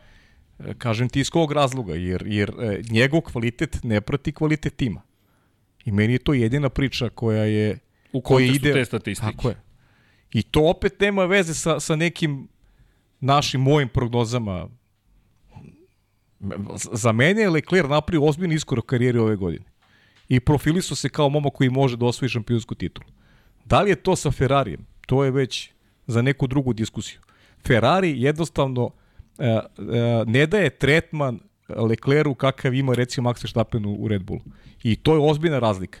e, 0.58 0.74
kažem 0.78 1.08
ti 1.08 1.20
iz 1.20 1.30
kog 1.30 1.52
razloga, 1.52 1.94
jer, 1.94 2.22
jer 2.26 2.50
e, 2.60 2.82
njegov 2.90 3.20
kvalitet 3.20 3.78
ne 3.82 4.00
prati 4.00 4.32
kvalitet 4.32 4.76
tima. 4.76 5.02
I 5.84 5.92
meni 5.92 6.12
je 6.12 6.18
to 6.18 6.34
jedina 6.34 6.68
priča 6.68 7.08
koja 7.08 7.44
je... 7.44 7.78
U 8.12 8.20
koja 8.20 8.46
kontekstu 8.46 8.72
te 8.72 8.84
statistike. 8.84 9.32
Tako 9.32 9.48
je. 9.48 9.56
I 10.32 10.42
to 10.42 10.60
opet 10.60 11.00
nema 11.00 11.24
veze 11.24 11.54
sa, 11.54 11.80
sa 11.80 11.96
nekim 11.96 12.48
našim 13.20 13.60
mojim 13.60 13.88
prognozama. 13.88 14.68
Za 16.92 17.12
mene 17.12 17.40
je 17.40 17.50
Leclerc 17.50 17.88
napravio 17.88 18.24
ozbiljni 18.24 18.54
iskorak 18.54 18.84
karijeri 18.84 19.18
ove 19.18 19.36
godine. 19.36 19.64
I 20.28 20.40
profilisao 20.40 20.96
se 20.96 21.08
kao 21.08 21.28
momak 21.28 21.52
koji 21.52 21.70
može 21.70 21.96
da 21.96 22.06
osvoji 22.06 22.28
šampionsku 22.28 22.74
titulu. 22.74 23.06
Da 23.64 23.82
li 23.82 23.90
je 23.90 23.96
to 23.96 24.16
sa 24.16 24.30
Ferrarijem? 24.30 24.86
To 25.06 25.24
je 25.24 25.30
već 25.30 25.70
za 26.06 26.22
neku 26.22 26.46
drugu 26.46 26.72
diskusiju. 26.72 27.20
Ferrari 27.66 28.22
jednostavno 28.22 28.90
e, 29.38 29.44
e, 29.46 29.60
ne 30.26 30.46
daje 30.46 30.70
tretman 30.70 31.40
Leclercu 31.68 32.34
kakav 32.34 32.74
ima 32.74 32.94
recimo 32.94 33.30
Max 33.30 33.44
Verstappen 33.44 33.86
u, 33.86 34.08
Red 34.08 34.22
Bullu. 34.22 34.40
I 34.82 34.96
to 34.96 35.14
je 35.14 35.30
ozbiljna 35.30 35.58
razlika. 35.58 35.98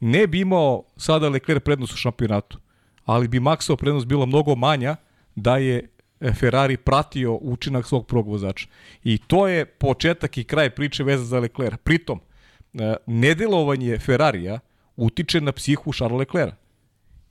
Ne 0.00 0.26
bi 0.26 0.40
imao 0.40 0.82
sada 0.96 1.28
Leclerc 1.28 1.64
prednost 1.64 1.92
u 1.92 1.96
šampionatu, 1.96 2.58
ali 3.04 3.28
bi 3.28 3.40
Maxova 3.40 3.76
prednost 3.76 4.06
bila 4.06 4.26
mnogo 4.26 4.54
manja 4.54 4.96
da 5.34 5.56
je 5.56 5.88
e, 6.20 6.32
Ferrari 6.32 6.76
pratio 6.76 7.34
učinak 7.34 7.86
svog 7.86 8.06
prvog 8.06 8.28
vozača. 8.28 8.68
I 9.04 9.18
to 9.18 9.48
je 9.48 9.64
početak 9.64 10.38
i 10.38 10.44
kraj 10.44 10.70
priče 10.70 11.04
veza 11.04 11.24
za 11.24 11.40
Leclerc. 11.40 11.80
Pritom, 11.84 12.20
nedelovanje 13.06 13.98
Ferrarija 13.98 14.60
utiče 14.96 15.40
na 15.40 15.52
psihu 15.52 15.92
Charles 15.92 16.18
Leclerca. 16.18 16.56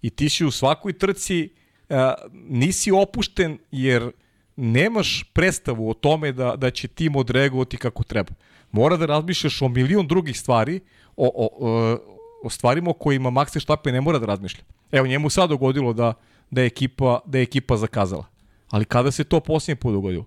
I 0.02 0.10
ti 0.10 0.30
si 0.30 0.46
u 0.46 0.52
svakoj 0.52 0.94
trci 0.94 1.50
a, 1.90 2.14
nisi 2.34 2.92
opušten 2.92 3.58
jer 3.72 4.12
nemaš 4.56 5.24
predstavu 5.34 5.90
o 5.90 5.94
tome 5.94 6.32
da, 6.32 6.56
da 6.56 6.72
će 6.72 6.88
tim 6.88 7.16
odreagovati 7.16 7.78
kako 7.78 8.04
treba. 8.04 8.34
Mora 8.72 8.98
da 8.98 9.06
razmišljaš 9.06 9.62
o 9.62 9.68
milion 9.68 10.08
drugih 10.08 10.40
stvari, 10.40 10.80
o, 11.16 11.32
o, 11.36 11.50
o, 11.60 11.98
o 12.44 12.50
stvarima 12.50 12.90
o 12.90 12.94
kojima 12.94 13.30
Max 13.30 13.56
Verstappen 13.56 13.94
ne 13.94 14.02
mora 14.02 14.20
da 14.20 14.26
razmišlja. 14.26 14.64
Evo, 14.92 15.08
njemu 15.08 15.30
sad 15.30 15.50
dogodilo 15.50 15.94
da, 15.94 16.14
da, 16.52 16.62
je 16.62 16.68
ekipa, 16.68 17.20
da 17.26 17.38
je 17.38 17.44
ekipa 17.44 17.78
zakazala. 17.78 18.26
Ali 18.70 18.86
kada 18.86 19.12
se 19.12 19.24
to 19.24 19.40
posljednje 19.40 19.76
put 19.76 19.94
dogodilo? 19.94 20.26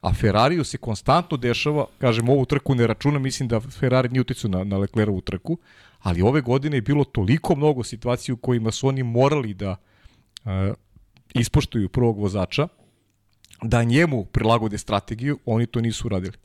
A 0.00 0.12
Ferrariju 0.14 0.64
se 0.64 0.78
konstantno 0.78 1.36
dešava, 1.36 1.86
kažem, 1.98 2.28
ovu 2.28 2.44
trku 2.44 2.74
ne 2.74 2.86
računam, 2.86 3.22
mislim 3.22 3.48
da 3.48 3.60
Ferrari 3.60 4.08
nije 4.08 4.20
uticao 4.20 4.50
na, 4.50 4.64
na 4.64 4.78
Leclerovu 4.78 5.20
trku, 5.20 5.58
ali 5.98 6.22
ove 6.22 6.40
godine 6.40 6.76
je 6.76 6.82
bilo 6.82 7.04
toliko 7.04 7.56
mnogo 7.56 7.84
situacija 7.84 8.34
u 8.34 8.36
kojima 8.36 8.70
su 8.70 8.88
oni 8.88 9.02
morali 9.02 9.54
da 9.54 9.76
uh, 10.44 10.50
ispoštuju 11.34 11.88
prvog 11.88 12.18
vozača, 12.18 12.68
da 13.62 13.84
njemu 13.84 14.24
prilagode 14.24 14.78
strategiju, 14.78 15.38
oni 15.44 15.66
to 15.66 15.80
nisu 15.80 16.06
uradili. 16.06 16.36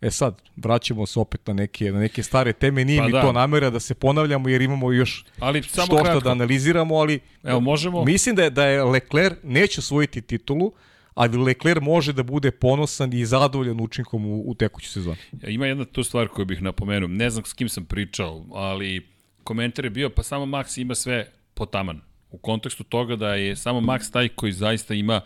E 0.00 0.10
sad, 0.10 0.42
vraćamo 0.56 1.06
se 1.06 1.20
opet 1.20 1.46
na 1.46 1.52
neke, 1.52 1.92
na 1.92 2.00
neke 2.00 2.22
stare 2.22 2.52
teme, 2.52 2.84
nije 2.84 2.98
Pa 2.98 3.06
mi 3.06 3.12
da. 3.12 3.20
to 3.20 3.32
namera 3.32 3.70
da 3.70 3.80
se 3.80 3.94
ponavljamo 3.94 4.48
jer 4.48 4.62
imamo 4.62 4.92
još 4.92 5.24
Ali 5.38 5.62
samo 5.62 5.86
što 5.86 5.96
šta 5.96 6.04
kratko. 6.04 6.20
da 6.20 6.30
analiziramo, 6.30 6.94
ali 6.94 7.20
Evo, 7.42 7.60
možemo... 7.60 8.04
Mislim 8.04 8.36
da 8.36 8.44
je, 8.44 8.50
da 8.50 8.66
je 8.66 8.84
Leclerc 8.84 9.36
neće 9.42 9.80
osvojiti 9.80 10.22
titulu, 10.22 10.72
ali 11.14 11.38
Leclerc 11.38 11.82
može 11.82 12.12
da 12.12 12.22
bude 12.22 12.50
ponosan 12.50 13.12
i 13.12 13.26
zadovoljan 13.26 13.80
učinkom 13.80 14.26
u, 14.26 14.42
u 14.46 14.54
tekućoj 14.54 14.88
sezoni. 14.88 15.16
Ima 15.46 15.66
jedna 15.66 15.84
tu 15.84 16.04
stvar 16.04 16.28
koju 16.28 16.44
bih 16.44 16.62
napomenuo. 16.62 17.08
Ne 17.08 17.30
znam 17.30 17.44
s 17.44 17.52
kim 17.52 17.68
sam 17.68 17.84
pričao, 17.84 18.46
ali 18.52 19.06
komentar 19.44 19.84
je 19.84 19.90
bio, 19.90 20.10
pa 20.10 20.22
samo 20.22 20.46
Max 20.46 20.80
ima 20.80 20.94
sve 20.94 21.26
potaman. 21.54 22.00
U 22.30 22.38
kontekstu 22.38 22.84
toga 22.84 23.16
da 23.16 23.34
je 23.34 23.56
samo 23.56 23.80
Max 23.80 24.12
taj 24.12 24.28
koji 24.28 24.52
zaista 24.52 24.94
ima 24.94 25.20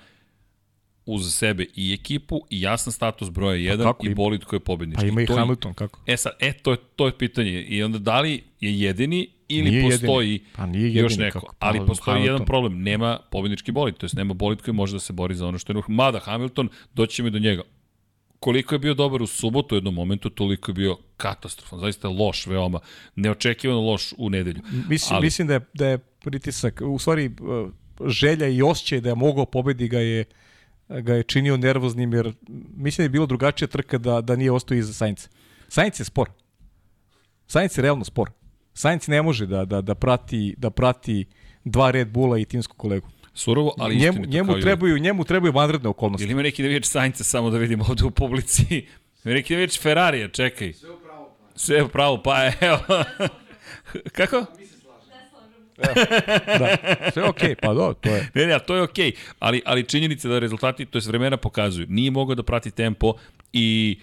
uz 1.06 1.34
sebe 1.34 1.66
i 1.74 1.92
ekipu 1.94 2.40
i 2.50 2.60
jasan 2.60 2.92
status 2.92 3.30
broja 3.30 3.56
1 3.74 3.82
kako 3.82 4.06
i 4.06 4.14
bolid 4.14 4.44
koji 4.44 4.56
je 4.58 4.64
pobednički. 4.64 5.02
Pa 5.02 5.08
ima 5.08 5.20
i 5.20 5.24
je- 5.24 5.36
Hamilton, 5.36 5.74
kako? 5.74 6.00
E 6.06 6.16
sad, 6.16 6.32
e, 6.40 6.52
to 6.52 6.70
je, 6.70 6.76
to 6.96 7.06
je 7.06 7.18
pitanje. 7.18 7.62
I 7.62 7.82
onda 7.82 7.98
da 7.98 8.20
li 8.20 8.42
je 8.60 8.80
jedini 8.80 9.28
ili 9.48 9.70
Nije 9.70 9.82
postoji 9.82 10.30
jedini. 10.32 10.50
Pa 10.56 10.66
nije 10.66 10.92
još 11.02 11.16
neko. 11.16 11.40
kako? 11.40 11.54
Ali 11.58 11.86
postoji 11.86 12.12
Hamilton. 12.14 12.34
jedan 12.34 12.46
problem. 12.46 12.82
Nema 12.82 13.18
pobednički 13.30 13.72
bolid, 13.72 13.94
to 13.94 14.04
jest 14.06 14.16
nema 14.16 14.34
bolid 14.34 14.62
koji 14.62 14.74
može 14.74 14.92
da 14.92 15.00
se 15.00 15.12
bori 15.12 15.34
za 15.34 15.46
ono 15.46 15.58
što 15.58 15.72
je... 15.72 15.82
Mada 15.88 16.18
Hamilton, 16.18 16.68
doći 16.94 17.14
ćemo 17.14 17.28
i 17.28 17.30
do 17.30 17.38
njega. 17.38 17.62
Koliko 18.40 18.74
je 18.74 18.78
bio 18.78 18.94
dobar 18.94 19.22
u 19.22 19.26
subotu 19.26 19.74
u 19.74 19.78
jednom 19.78 19.94
momentu, 19.94 20.30
toliko 20.30 20.70
je 20.70 20.74
bio 20.74 20.96
katastrofan. 21.16 21.78
Zaista 21.80 22.08
loš, 22.08 22.46
veoma. 22.46 22.80
Neočekivano 23.16 23.80
loš 23.80 24.12
u 24.18 24.30
nedelju. 24.30 24.60
Mislim, 24.88 25.16
Ali- 25.16 25.24
mislim 25.24 25.48
da 25.48 25.54
je, 25.54 25.60
da 25.74 25.86
je 25.86 25.98
pritisak, 25.98 26.80
u 26.84 26.98
stvari 26.98 27.26
uh, 27.40 27.70
želja 28.10 28.48
i 28.48 28.62
osjećaj 28.62 29.00
da 29.00 29.08
je 29.08 29.14
mogao 29.14 29.44
pobedi 29.46 29.88
ga 29.88 29.98
je 29.98 30.24
ga 30.88 31.14
je 31.14 31.22
činio 31.22 31.56
nervoznim 31.56 32.12
jer 32.14 32.32
mislim 32.76 32.96
da 32.96 33.02
je 33.02 33.08
bilo 33.08 33.26
drugačija 33.26 33.68
trka 33.68 33.98
da, 33.98 34.20
da 34.20 34.36
nije 34.36 34.52
ostao 34.52 34.74
iza 34.76 34.92
Sainca. 34.92 35.28
Sainc 35.68 36.00
je 36.00 36.04
spor. 36.04 36.30
Sainc 37.46 37.78
je 37.78 37.82
realno 37.82 38.04
spor. 38.04 38.30
Sainc 38.78 39.06
ne 39.06 39.22
može 39.22 39.46
da, 39.46 39.64
da, 39.64 39.80
da, 39.80 39.94
prati, 39.94 40.54
da 40.58 40.70
prati 40.70 41.24
dva 41.64 41.90
Red 41.90 42.08
Bulla 42.08 42.38
i 42.38 42.44
timsku 42.44 42.76
kolegu. 42.76 43.08
Surovo, 43.34 43.74
ali 43.78 43.96
njemu, 43.96 44.26
njemu, 44.26 44.52
kao 44.52 44.58
i 44.58 44.62
trebaju, 44.62 44.98
njemu 44.98 45.24
trebaju 45.24 45.52
vanredne 45.52 45.88
okolnosti. 45.88 46.24
Ili 46.24 46.32
ima 46.32 46.42
neki 46.42 46.62
navijač 46.62 46.84
Sainca, 46.84 47.24
samo 47.24 47.50
da 47.50 47.58
vidimo 47.58 47.84
ovde 47.88 48.04
u 48.04 48.10
publici. 48.10 48.62
Ima 49.24 49.34
neki 49.34 49.52
navijač 49.52 49.80
Ferrarija, 49.80 50.28
čekaj. 50.28 50.72
Sve 50.72 50.90
u 50.90 50.98
pravu. 51.00 51.26
Sve 51.56 51.82
u 51.82 51.88
pravu, 51.88 52.20
pa 52.24 52.50
evo. 52.60 52.78
Kako? 54.18 54.46
Da, 55.76 56.76
sve 57.12 57.22
je 57.22 57.28
okej, 57.28 57.54
pa 57.54 57.74
do, 57.74 57.94
to 58.00 58.08
je. 58.08 58.30
Ne, 58.34 58.46
ne, 58.46 58.54
a 58.54 58.58
to 58.58 58.76
je 58.76 58.82
okej, 58.82 59.12
ali, 59.38 59.62
ali 59.64 59.84
činjenica 59.84 60.28
da 60.28 60.38
rezultati, 60.38 60.86
to 60.86 60.98
je 60.98 61.02
vremena 61.06 61.36
pokazuju. 61.36 61.86
Nije 61.90 62.10
mogao 62.10 62.34
da 62.34 62.42
prati 62.42 62.70
tempo 62.70 63.14
i 63.52 63.98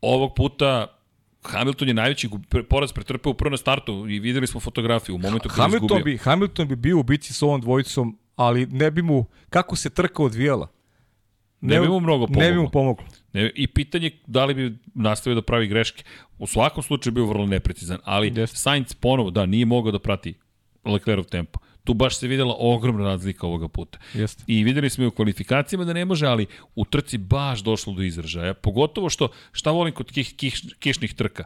ovog 0.00 0.34
puta 0.34 0.99
Hamilton 1.42 1.88
je 1.88 1.94
najveći 1.94 2.28
poraz 2.68 2.92
pretrpeo 2.92 3.30
upravo 3.30 3.50
na 3.50 3.56
startu 3.56 4.08
i 4.08 4.18
videli 4.20 4.46
smo 4.46 4.60
fotografiju 4.60 5.14
u 5.14 5.18
momentu 5.18 5.48
kada 5.48 5.62
je 5.62 5.66
Hamilton 5.68 5.98
izgubio. 5.98 6.04
bi, 6.04 6.18
Hamilton 6.18 6.68
bi 6.68 6.76
bio 6.76 6.98
u 6.98 7.02
bici 7.02 7.32
s 7.32 7.42
ovom 7.42 7.60
dvojicom, 7.60 8.18
ali 8.36 8.66
ne 8.66 8.90
bi 8.90 9.02
mu, 9.02 9.24
kako 9.50 9.76
se 9.76 9.90
trka 9.90 10.22
odvijala, 10.22 10.68
Ne 11.60 11.80
bi 11.80 11.88
mu 11.88 12.00
mnogo 12.00 12.26
Ne 12.26 12.28
bi 12.28 12.34
pomoglo. 12.34 12.62
mu 12.62 12.70
pomoglo. 12.70 13.04
Ne, 13.32 13.50
I 13.54 13.66
pitanje 13.66 14.10
da 14.26 14.44
li 14.44 14.54
bi 14.54 14.78
nastavio 14.94 15.34
da 15.34 15.42
pravi 15.42 15.66
greške. 15.66 16.04
U 16.38 16.46
svakom 16.46 16.82
slučaju 16.82 17.14
bio 17.14 17.26
vrlo 17.26 17.46
neprecizan, 17.46 17.98
ali. 18.04 18.46
Sainz 18.46 18.94
ponovo, 18.94 19.30
da, 19.30 19.46
nije 19.46 19.66
mogao 19.66 19.92
da 19.92 19.98
prati 19.98 20.34
Leclerov 20.84 21.24
tempo. 21.24 21.58
Tu 21.84 21.94
baš 21.94 22.18
se 22.18 22.28
videla 22.28 22.54
ogromna 22.58 23.04
razlika 23.04 23.46
ovoga 23.46 23.68
puta. 23.68 23.98
Jeste. 24.14 24.44
I 24.46 24.64
videli 24.64 24.90
smo 24.90 25.04
i 25.04 25.06
u 25.06 25.10
kvalifikacijama 25.10 25.84
da 25.84 25.92
ne 25.92 26.04
može, 26.04 26.26
ali 26.26 26.46
u 26.74 26.84
trci 26.84 27.18
baš 27.18 27.60
došlo 27.60 27.92
do 27.92 28.02
izražaja. 28.02 28.54
Pogotovo 28.54 29.10
što, 29.10 29.28
šta 29.52 29.70
volim 29.70 29.94
kod 29.94 30.12
kih, 30.12 30.34
kiš, 30.36 30.62
kišnih 30.78 31.14
trka? 31.14 31.44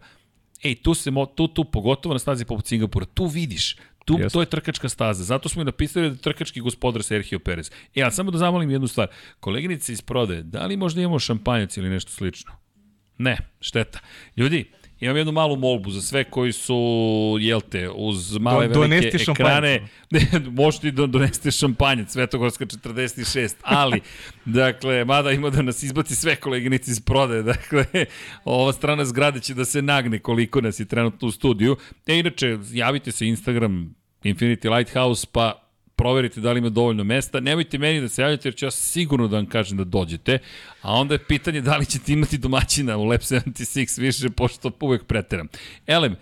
Ej, 0.62 0.74
tu, 0.74 0.94
se, 0.94 1.11
mo, 1.11 1.27
tu, 1.27 1.48
tu, 1.48 1.65
pogotovo 1.65 2.12
na 2.12 2.19
stazi 2.19 2.44
poput 2.44 2.66
Singapura, 2.66 3.06
tu 3.06 3.27
vidiš, 3.27 3.77
tu, 4.05 4.19
Jeste. 4.19 4.32
to 4.32 4.40
je 4.40 4.47
trkačka 4.47 4.89
staza. 4.89 5.24
Zato 5.24 5.48
smo 5.48 5.62
i 5.62 5.65
napisali 5.65 6.09
da 6.09 6.15
je 6.15 6.23
trkački 6.23 6.61
gospodar 6.61 7.02
Sergio 7.02 7.39
Perez. 7.39 7.70
E, 7.94 8.02
ali 8.02 8.12
samo 8.12 8.31
da 8.31 8.39
zamolim 8.39 8.70
jednu 8.70 8.89
stvar. 8.89 9.09
Koleginice 9.40 9.93
iz 9.93 10.02
prodaje, 10.02 10.43
da 10.43 10.66
li 10.66 10.77
možda 10.77 11.01
imamo 11.01 11.19
šampanjac 11.19 11.77
ili 11.77 11.89
nešto 11.89 12.11
slično? 12.11 12.52
Ne, 13.19 13.36
šteta. 13.61 14.01
Ljudi, 14.36 14.70
imam 15.01 15.16
jednu 15.16 15.33
malu 15.33 15.57
molbu 15.57 15.91
za 15.91 16.03
sve 16.03 16.25
koji 16.25 16.53
su, 16.53 16.77
jel 17.41 17.61
te, 17.61 17.91
uz 17.91 18.39
male 18.39 18.69
Do- 18.69 18.81
velike 18.81 19.16
ekrane. 19.31 19.89
Ne, 20.11 20.21
možete 20.51 20.89
i 20.89 20.93
da 20.93 21.07
donesete 21.07 21.51
šampanjac, 21.51 22.12
Svetogorska 22.12 22.66
46, 22.66 23.55
ali, 23.62 24.01
dakle, 24.45 25.05
mada 25.05 25.31
ima 25.31 25.51
da 25.51 25.62
nas 25.62 25.83
izbaci 25.83 26.16
sve 26.16 26.37
koleginici 26.37 26.91
iz 26.91 27.01
prodaje, 27.01 27.43
dakle, 27.53 27.87
ova 28.45 28.73
strana 28.73 29.05
zgrade 29.05 29.41
će 29.41 29.55
da 29.55 29.65
se 29.65 29.83
nagne 29.83 30.19
koliko 30.19 30.61
nas 30.61 30.81
je 30.81 30.85
trenutno 30.85 31.29
u 31.29 31.31
studiju. 31.31 31.77
E, 32.07 32.19
inače, 32.19 32.59
javite 32.73 33.12
se 33.12 33.27
Instagram 33.27 33.95
Infinity 34.23 34.77
Lighthouse, 34.77 35.27
pa 35.33 35.64
proverite 35.97 36.41
da 36.41 36.53
li 36.53 36.59
ima 36.59 36.69
dovoljno 36.69 37.05
mesta. 37.05 37.41
Nemojte 37.41 37.79
meni 37.79 38.01
da 38.01 38.09
se 38.09 38.23
javljate 38.23 38.49
jer 38.49 38.55
ću 38.55 38.66
ja 38.66 38.71
sigurno 38.71 39.29
da 39.29 39.37
vam 39.37 39.47
kažem 39.47 39.79
da 39.79 39.85
dođete. 39.85 40.39
A 40.83 40.93
onda 40.93 41.15
je 41.15 41.25
pitanje 41.25 41.61
da 41.61 41.77
li 41.77 41.87
ćete 41.87 42.12
imati 42.12 42.39
domaćina 42.39 42.97
u 42.97 43.05
Lab 43.05 43.21
76 43.21 44.01
više, 44.01 44.31
pošto 44.31 44.71
uvek 44.81 45.05
preteram. 45.05 45.49
Elem, 45.87 46.16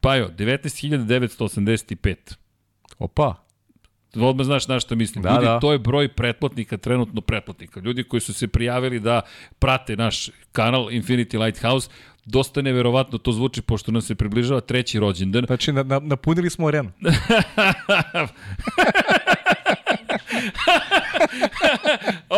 Pajo, 0.00 0.28
19.985. 0.28 2.16
Opa, 2.98 3.44
Odmah 4.16 4.44
znaš 4.44 4.68
na 4.68 4.80
što 4.80 4.96
mislim. 4.96 5.22
Da, 5.22 5.30
Ljudi, 5.30 5.44
da. 5.44 5.60
to 5.60 5.72
je 5.72 5.78
broj 5.78 6.08
pretplatnika, 6.08 6.76
trenutno 6.76 7.20
pretplatnika. 7.20 7.80
Ljudi 7.80 8.04
koji 8.04 8.20
su 8.20 8.34
se 8.34 8.48
prijavili 8.48 9.00
da 9.00 9.20
prate 9.58 9.96
naš 9.96 10.30
kanal 10.52 10.84
Infinity 10.90 11.44
Lighthouse, 11.44 11.88
dosta 12.24 12.62
neverovatno 12.62 13.18
to 13.18 13.32
zvuči 13.32 13.62
pošto 13.62 13.92
nam 13.92 14.02
se 14.02 14.14
približava 14.14 14.60
treći 14.60 14.98
rođendan. 14.98 15.44
Znači, 15.46 15.72
na, 15.72 15.82
na, 15.82 15.98
napunili 15.98 16.50
smo 16.50 16.66
arenu. 16.66 16.90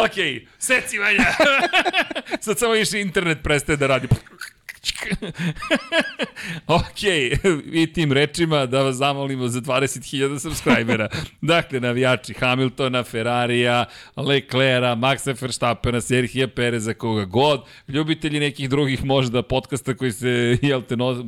ok, 0.04 0.14
seci 0.58 0.98
Vanja. 0.98 1.24
Sad 2.44 2.58
samo 2.58 2.72
više 2.72 3.00
internet 3.00 3.42
prestaje 3.42 3.76
da 3.76 3.86
radi. 3.86 4.08
ok, 6.66 7.02
i 7.72 7.92
tim 7.92 8.12
rečima 8.12 8.66
da 8.66 8.82
vas 8.82 8.96
zamolimo 8.96 9.48
za 9.48 9.60
20.000 9.60 10.38
subscribera. 10.38 11.08
Dakle, 11.40 11.80
navijači 11.80 12.34
Hamiltona, 12.34 13.02
Ferrarija, 13.02 13.84
Leclera, 14.16 14.94
Maxa 14.94 15.42
Verstappena, 15.42 16.00
Serhija 16.00 16.48
Pereza, 16.48 16.94
koga 16.94 17.24
god, 17.24 17.62
ljubitelji 17.88 18.40
nekih 18.40 18.70
drugih 18.70 19.04
možda 19.04 19.42
podcasta 19.42 19.94
koji 19.94 20.12
se, 20.12 20.58
jel 20.62 20.82
te, 20.82 20.96
no, 20.96 21.24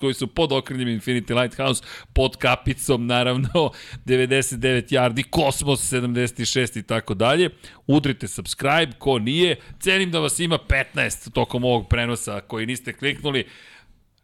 koji 0.00 0.14
su 0.14 0.26
pod 0.26 0.52
okriljem 0.52 0.88
Infinity 0.88 1.42
Lighthouse, 1.42 1.84
pod 2.12 2.36
kapicom, 2.36 3.06
naravno, 3.06 3.48
99 4.06 4.92
yardi, 4.92 5.22
Kosmos 5.30 5.92
76 5.92 6.78
i 6.78 6.82
tako 6.82 7.14
dalje. 7.14 7.50
Udrite 7.86 8.28
subscribe, 8.28 8.92
ko 8.98 9.18
nije. 9.18 9.56
Cenim 9.80 10.10
da 10.10 10.18
vas 10.18 10.40
ima 10.40 10.58
15 10.94 11.32
tokom 11.32 11.64
ovog 11.64 11.88
prenosa 11.88 12.40
koji 12.40 12.66
niste 12.66 12.87
kliknuli. 12.92 13.44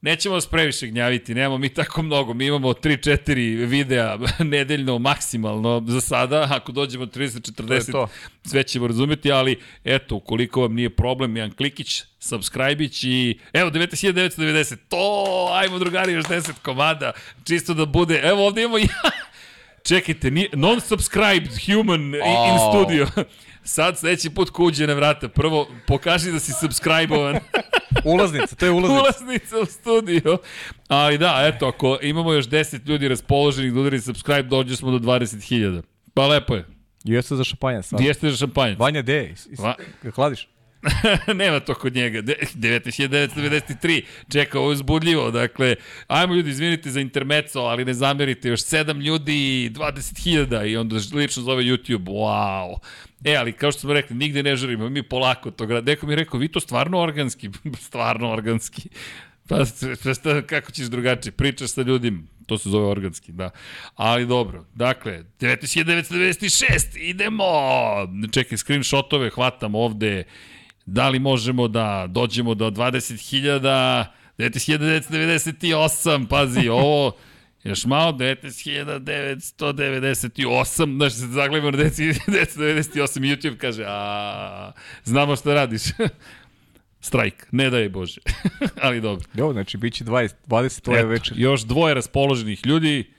Nećemo 0.05 0.35
vas 0.35 0.47
previše 0.47 0.87
gnjaviti, 0.87 1.35
nemamo 1.35 1.59
mi 1.59 1.69
tako 1.69 2.03
mnogo, 2.03 2.35
mi 2.35 2.47
imamo 2.47 2.69
3-4 2.69 3.67
videa 3.67 4.19
nedeljno 4.55 4.99
maksimalno 4.99 5.85
za 5.87 6.01
sada, 6.01 6.49
ako 6.51 6.73
dođemo 6.73 7.07
30-40 7.07 8.07
sve 8.45 8.63
ćemo 8.63 8.87
razumeti, 8.87 9.33
ali 9.33 9.59
eto, 9.85 10.17
ukoliko 10.17 10.61
vam 10.61 10.75
nije 10.75 10.91
problem, 10.91 11.37
jedan 11.37 11.55
klikić, 11.55 12.03
subscribe-ić 12.21 13.05
i 13.05 13.39
evo 13.53 13.71
9990, 13.71 14.77
to, 14.89 15.49
ajmo 15.53 15.79
drugari 15.79 16.13
još 16.13 16.25
10 16.25 16.53
komada, 16.63 17.13
čisto 17.45 17.75
da 17.75 17.87
bude, 17.87 18.21
evo 18.25 18.47
ovde 18.47 18.63
imamo 18.63 18.79
ja, 18.79 19.11
čekajte, 19.89 20.31
non-subscribed 20.53 21.53
human 21.67 22.15
oh. 22.15 22.49
in 22.49 22.59
studio. 22.71 23.25
Sad 23.65 23.99
sledeći 23.99 24.31
put 24.31 24.51
kuđe 24.51 24.87
na 24.87 24.95
vrata. 24.95 25.29
Prvo, 25.29 25.69
pokaži 25.87 26.33
da 26.33 26.41
si 26.41 26.53
subscribe-ovan. 26.53 27.39
ulaznica, 28.15 28.57
to 28.57 28.67
je 28.67 28.73
ulaznica. 28.73 29.03
ulaznica 29.03 29.59
u 29.59 29.67
studio. 29.67 30.39
Ali 30.89 31.19
da, 31.19 31.51
eto, 31.55 31.67
ako 31.67 31.99
imamo 32.03 32.33
još 32.33 32.49
10 32.49 32.89
ljudi 32.89 33.09
raspoloženih 33.09 33.75
da 33.75 33.81
udari 33.81 34.01
subscribe, 34.01 34.43
dođe 34.43 34.77
smo 34.77 34.91
do 34.91 34.99
20.000. 34.99 35.83
Pa 36.15 36.27
lepo 36.27 36.55
je. 36.55 36.67
Jeste 37.05 37.37
za 37.37 37.45
šampanjac. 37.45 37.93
Jeste 37.99 38.31
za 38.31 38.37
šampanjac. 38.37 38.79
Vanja, 38.79 39.03
de, 39.03 39.31
is, 39.33 39.47
is, 39.47 39.59
Va... 39.59 39.75
hladiš? 40.15 40.49
Nema 41.41 41.61
to 41.61 41.75
kod 41.75 41.95
njega. 41.95 42.23
9993. 42.23 44.03
Čeka, 44.33 44.59
ovo 44.59 44.71
je 44.71 44.77
zbudljivo. 44.77 45.31
Dakle, 45.31 45.77
ajmo 46.07 46.35
ljudi, 46.35 46.51
izvinite 46.51 46.91
za 46.91 47.01
intermeco, 47.01 47.61
ali 47.61 47.85
ne 47.85 47.95
zamerite. 47.95 48.49
Još 48.49 48.61
7 48.61 49.03
ljudi, 49.03 49.71
20.000 49.71 50.67
i 50.71 50.77
onda 50.77 50.97
lično 51.13 51.43
zove 51.43 51.63
YouTube. 51.63 52.05
Wow. 52.05 52.77
E, 53.25 53.37
ali 53.37 53.53
kao 53.53 53.73
što 53.73 53.81
smo 53.81 53.93
rekli, 53.93 54.17
nigde 54.17 54.43
ne 54.43 54.57
žurimo, 54.57 54.89
mi 54.89 55.03
polako 55.03 55.51
to 55.51 55.67
grad. 55.67 55.87
Neko 55.87 56.07
mi 56.07 56.13
je 56.13 56.17
rekao, 56.17 56.41
vi 56.41 56.49
to 56.49 56.61
stvarno 56.61 57.01
organski, 57.01 57.51
stvarno 57.87 58.31
organski. 58.31 58.89
Pa, 59.49 59.65
šta, 60.15 60.43
kako 60.43 60.73
ćeš 60.73 60.87
drugačije, 60.87 61.33
pričaš 61.33 61.71
sa 61.71 61.83
ljudima, 61.83 62.23
to 62.47 62.59
se 62.59 62.69
zove 62.69 62.87
organski, 62.87 63.33
da. 63.33 63.51
Ali 63.95 64.27
dobro, 64.27 64.65
dakle, 64.75 65.25
9996, 65.41 66.99
idemo! 66.99 67.45
Čekaj, 68.33 68.59
screenshotove 68.59 69.31
hvatam 69.31 69.75
ovde, 69.75 70.25
da 70.87 71.09
li 71.09 71.19
možemo 71.19 71.69
da 71.69 72.07
dođemo 72.09 72.55
do 72.55 72.71
20.000, 72.71 74.05
9998, 74.39 76.27
pazi, 76.27 76.69
ovo... 76.69 77.13
Još 77.65 77.85
malo, 77.85 78.13
19.998, 78.13 80.97
znaš, 80.97 81.13
se 81.13 81.27
zagledamo 81.27 81.71
na 81.71 81.79
1998, 81.79 83.21
YouTube 83.21 83.57
kaže, 83.57 83.85
a, 83.87 84.73
znamo 85.05 85.37
šta 85.37 85.55
radiš. 85.55 85.83
Strajk, 87.01 87.47
ne 87.53 87.71
daj 87.71 87.89
Bože. 87.89 88.21
Ali 88.83 89.01
dobro. 89.01 89.27
Jo, 89.35 89.53
znači, 89.53 89.77
bit 89.77 89.95
će 89.95 90.05
20, 90.05 90.35
20 90.47 90.83
tvoje 90.83 91.05
večer. 91.05 91.39
Još 91.39 91.63
dvoje 91.63 91.95
raspoloženih 91.95 92.67
ljudi, 92.67 93.11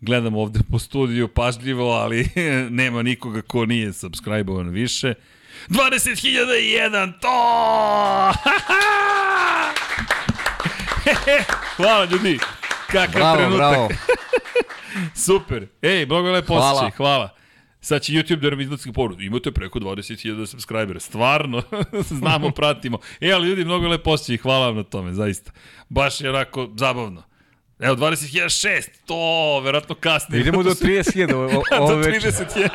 gledam 0.00 0.34
ovde 0.34 0.60
po 0.70 0.78
studiju 0.78 1.28
pažljivo, 1.28 1.90
ali 1.90 2.28
nema 2.70 3.02
nikoga 3.02 3.42
ko 3.42 3.66
nije 3.66 3.92
subscribe-ovan 3.92 4.68
više. 4.68 5.14
20.001, 5.68 7.12
to! 7.20 8.32
Hvala 11.76 12.04
ljudi. 12.04 12.38
Kakav 12.86 13.12
bravo, 13.12 13.36
trenutak. 13.36 13.58
Bravo. 13.58 13.88
Super. 15.26 15.66
Ej, 15.82 16.06
mnogo 16.06 16.30
lepo 16.30 16.54
osjećaj. 16.54 16.90
Hvala. 16.90 17.34
Sad 17.80 18.02
će 18.02 18.12
YouTube 18.12 18.40
da 18.40 18.50
nam 18.50 18.60
izlaci 18.60 18.92
porudu. 18.92 19.22
Imate 19.22 19.50
preko 19.52 19.78
20.000 19.78 20.46
subscribera. 20.46 21.00
Stvarno, 21.00 21.62
znamo, 22.18 22.50
pratimo. 22.50 22.98
E, 23.20 23.30
ali 23.32 23.48
ljudi, 23.48 23.64
mnogo 23.64 23.88
lepo 23.88 24.10
osjećaj. 24.10 24.36
Hvala 24.36 24.66
vam 24.66 24.76
na 24.76 24.82
tome, 24.82 25.12
zaista. 25.12 25.52
Baš 25.88 26.20
je 26.20 26.30
onako 26.30 26.68
zabavno. 26.76 27.22
Evo, 27.78 27.96
20.006, 27.96 28.88
to, 29.06 29.60
verovatno 29.60 29.94
kasnije. 29.94 30.40
Idemo 30.40 30.62
do 30.62 30.70
30.000 30.70 31.34
ovo 31.78 31.96
večer. 31.96 32.22
do 32.22 32.28
30.000. 32.28 32.68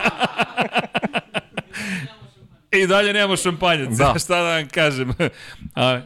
I 2.71 2.87
dalje 2.87 3.13
nemamo 3.13 3.37
šampanjac. 3.37 3.97
Da. 3.97 4.13
Šta 4.23 4.35
da 4.35 4.55
vam 4.55 4.67
kažem? 4.67 5.13
A, 5.75 6.01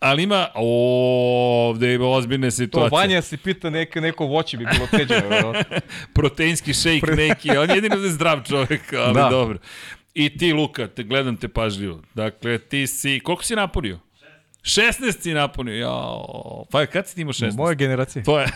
ali 0.00 0.22
ima, 0.22 0.48
ovde 0.54 1.94
ima 1.94 2.06
ozbiljne 2.06 2.50
situacije. 2.50 2.90
To 2.90 2.96
Vanja 2.96 3.22
se 3.22 3.36
pita 3.36 3.70
neka, 3.70 4.00
neko 4.00 4.26
voće 4.26 4.56
bi 4.56 4.66
bilo 4.72 4.86
teđeno. 4.86 5.54
Proteinski 6.14 6.74
šejk 6.74 7.04
neki, 7.16 7.50
on 7.50 7.70
je 7.70 7.74
jedino 7.76 7.96
da 7.96 8.04
je 8.04 8.10
zdrav 8.10 8.42
čovjek, 8.48 8.92
ali 9.04 9.14
da. 9.14 9.28
dobro. 9.30 9.58
I 10.14 10.38
ti, 10.38 10.52
Luka, 10.52 10.88
te 10.88 11.02
gledam 11.02 11.36
te 11.36 11.48
pažljivo. 11.48 12.02
Dakle, 12.14 12.58
ti 12.58 12.86
si, 12.86 13.20
koliko 13.20 13.44
si 13.44 13.56
napunio? 13.56 13.98
16 14.62 15.20
si 15.20 15.34
napunio, 15.34 15.74
jao. 15.74 16.64
Pa 16.70 16.86
kad 16.86 17.08
si 17.08 17.14
ti 17.14 17.20
imao 17.20 17.32
16? 17.32 17.56
Moja 17.56 17.74
generacija. 17.74 18.24
To 18.24 18.40
je. 18.40 18.46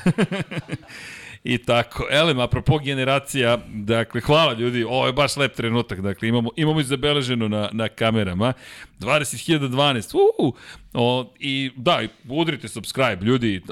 I 1.44 1.58
tako. 1.58 2.06
Elem, 2.10 2.40
apropo 2.40 2.78
generacija, 2.78 3.58
dakle, 3.68 4.20
hvala 4.20 4.52
ljudi, 4.52 4.84
ovo 4.84 5.06
je 5.06 5.12
baš 5.12 5.36
lep 5.36 5.56
trenutak, 5.56 6.00
dakle, 6.00 6.28
imamo, 6.28 6.50
imamo 6.56 6.82
zabeleženo 6.82 7.48
na, 7.48 7.68
na 7.72 7.88
kamerama, 7.88 8.52
20.012, 8.98 10.16
uh, 10.38 10.54
o, 10.94 11.32
i 11.38 11.70
da, 11.76 12.00
udrite 12.28 12.68
subscribe, 12.68 13.24
ljudi, 13.24 13.62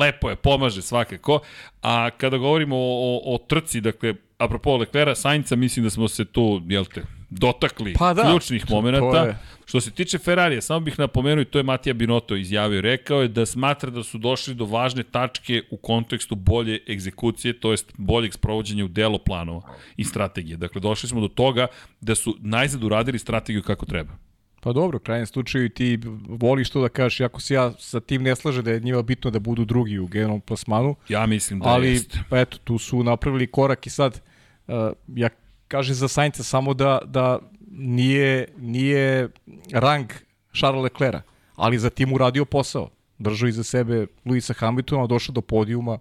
lepo 0.00 0.30
je, 0.30 0.36
pomaže 0.36 0.82
svakako, 0.82 1.40
a 1.82 2.10
kada 2.10 2.36
govorimo 2.36 2.76
o, 2.76 3.20
o, 3.24 3.34
o 3.34 3.38
trci, 3.38 3.80
dakle, 3.80 4.14
apropo 4.38 4.76
Leclerca, 4.76 5.14
Sainca, 5.14 5.56
mislim 5.56 5.84
da 5.84 5.90
smo 5.90 6.08
se 6.08 6.24
tu, 6.24 6.62
jel 6.68 6.84
te, 6.84 7.02
dotakli 7.30 7.94
pa 7.98 8.14
da, 8.14 8.22
ključnih 8.22 8.70
momenta. 8.70 9.34
Što 9.64 9.80
se 9.80 9.90
tiče 9.90 10.18
Ferrarija, 10.18 10.60
samo 10.60 10.80
bih 10.80 10.98
napomenuo 10.98 11.42
i 11.42 11.44
to 11.44 11.58
je 11.58 11.62
Matija 11.62 11.94
Binotto 11.94 12.36
izjavio, 12.36 12.80
rekao 12.80 13.22
je 13.22 13.28
da 13.28 13.46
smatra 13.46 13.90
da 13.90 14.02
su 14.02 14.18
došli 14.18 14.54
do 14.54 14.64
važne 14.64 15.02
tačke 15.02 15.62
u 15.70 15.76
kontekstu 15.76 16.34
bolje 16.34 16.80
egzekucije, 16.88 17.60
to 17.60 17.70
jest 17.70 17.92
boljeg 17.98 18.34
sprovođenja 18.34 18.84
u 18.84 18.88
delo 18.88 19.18
planova 19.18 19.62
i 19.96 20.04
strategije. 20.04 20.56
Dakle, 20.56 20.80
došli 20.80 21.08
smo 21.08 21.20
do 21.20 21.28
toga 21.28 21.66
da 22.00 22.14
su 22.14 22.36
najzad 22.40 22.84
uradili 22.84 23.18
strategiju 23.18 23.62
kako 23.62 23.86
treba. 23.86 24.12
Pa 24.60 24.72
dobro, 24.72 24.98
krajem 24.98 25.26
slučaju 25.26 25.68
ti 25.68 25.98
voliš 26.28 26.70
to 26.70 26.80
da 26.80 26.88
kažeš, 26.88 27.20
ako 27.20 27.40
se 27.40 27.54
ja 27.54 27.72
sa 27.78 28.00
tim 28.00 28.22
ne 28.22 28.36
slaže 28.36 28.62
da 28.62 28.70
je 28.70 28.80
njima 28.80 29.02
bitno 29.02 29.30
da 29.30 29.38
budu 29.38 29.64
drugi 29.64 29.98
u 29.98 30.06
generalnom 30.06 30.40
plasmanu. 30.40 30.96
Ja 31.08 31.26
mislim 31.26 31.60
da 31.60 31.68
ali, 31.68 31.88
jest. 31.88 32.18
Pa 32.30 32.40
eto, 32.40 32.58
tu 32.64 32.78
su 32.78 33.02
napravili 33.02 33.46
korak 33.46 33.86
i 33.86 33.90
sad, 33.90 34.20
uh, 34.66 34.74
ja 35.08 35.28
kaže 35.68 35.94
za 35.94 36.08
Sainca 36.08 36.42
samo 36.42 36.74
da, 36.74 36.98
da 37.04 37.38
nije, 37.70 38.48
nije 38.58 39.28
rang 39.72 40.12
Charles 40.58 40.82
Leclerca, 40.82 41.22
ali 41.56 41.78
za 41.78 41.90
tim 41.90 42.12
uradio 42.12 42.44
posao. 42.44 42.90
Držao 43.18 43.48
iza 43.48 43.64
sebe 43.64 44.06
Luisa 44.24 44.54
Hamiltona, 44.54 45.06
došao 45.06 45.32
do 45.32 45.40
podijuma, 45.40 45.98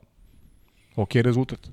ok 0.95 1.15
rezultat. 1.15 1.69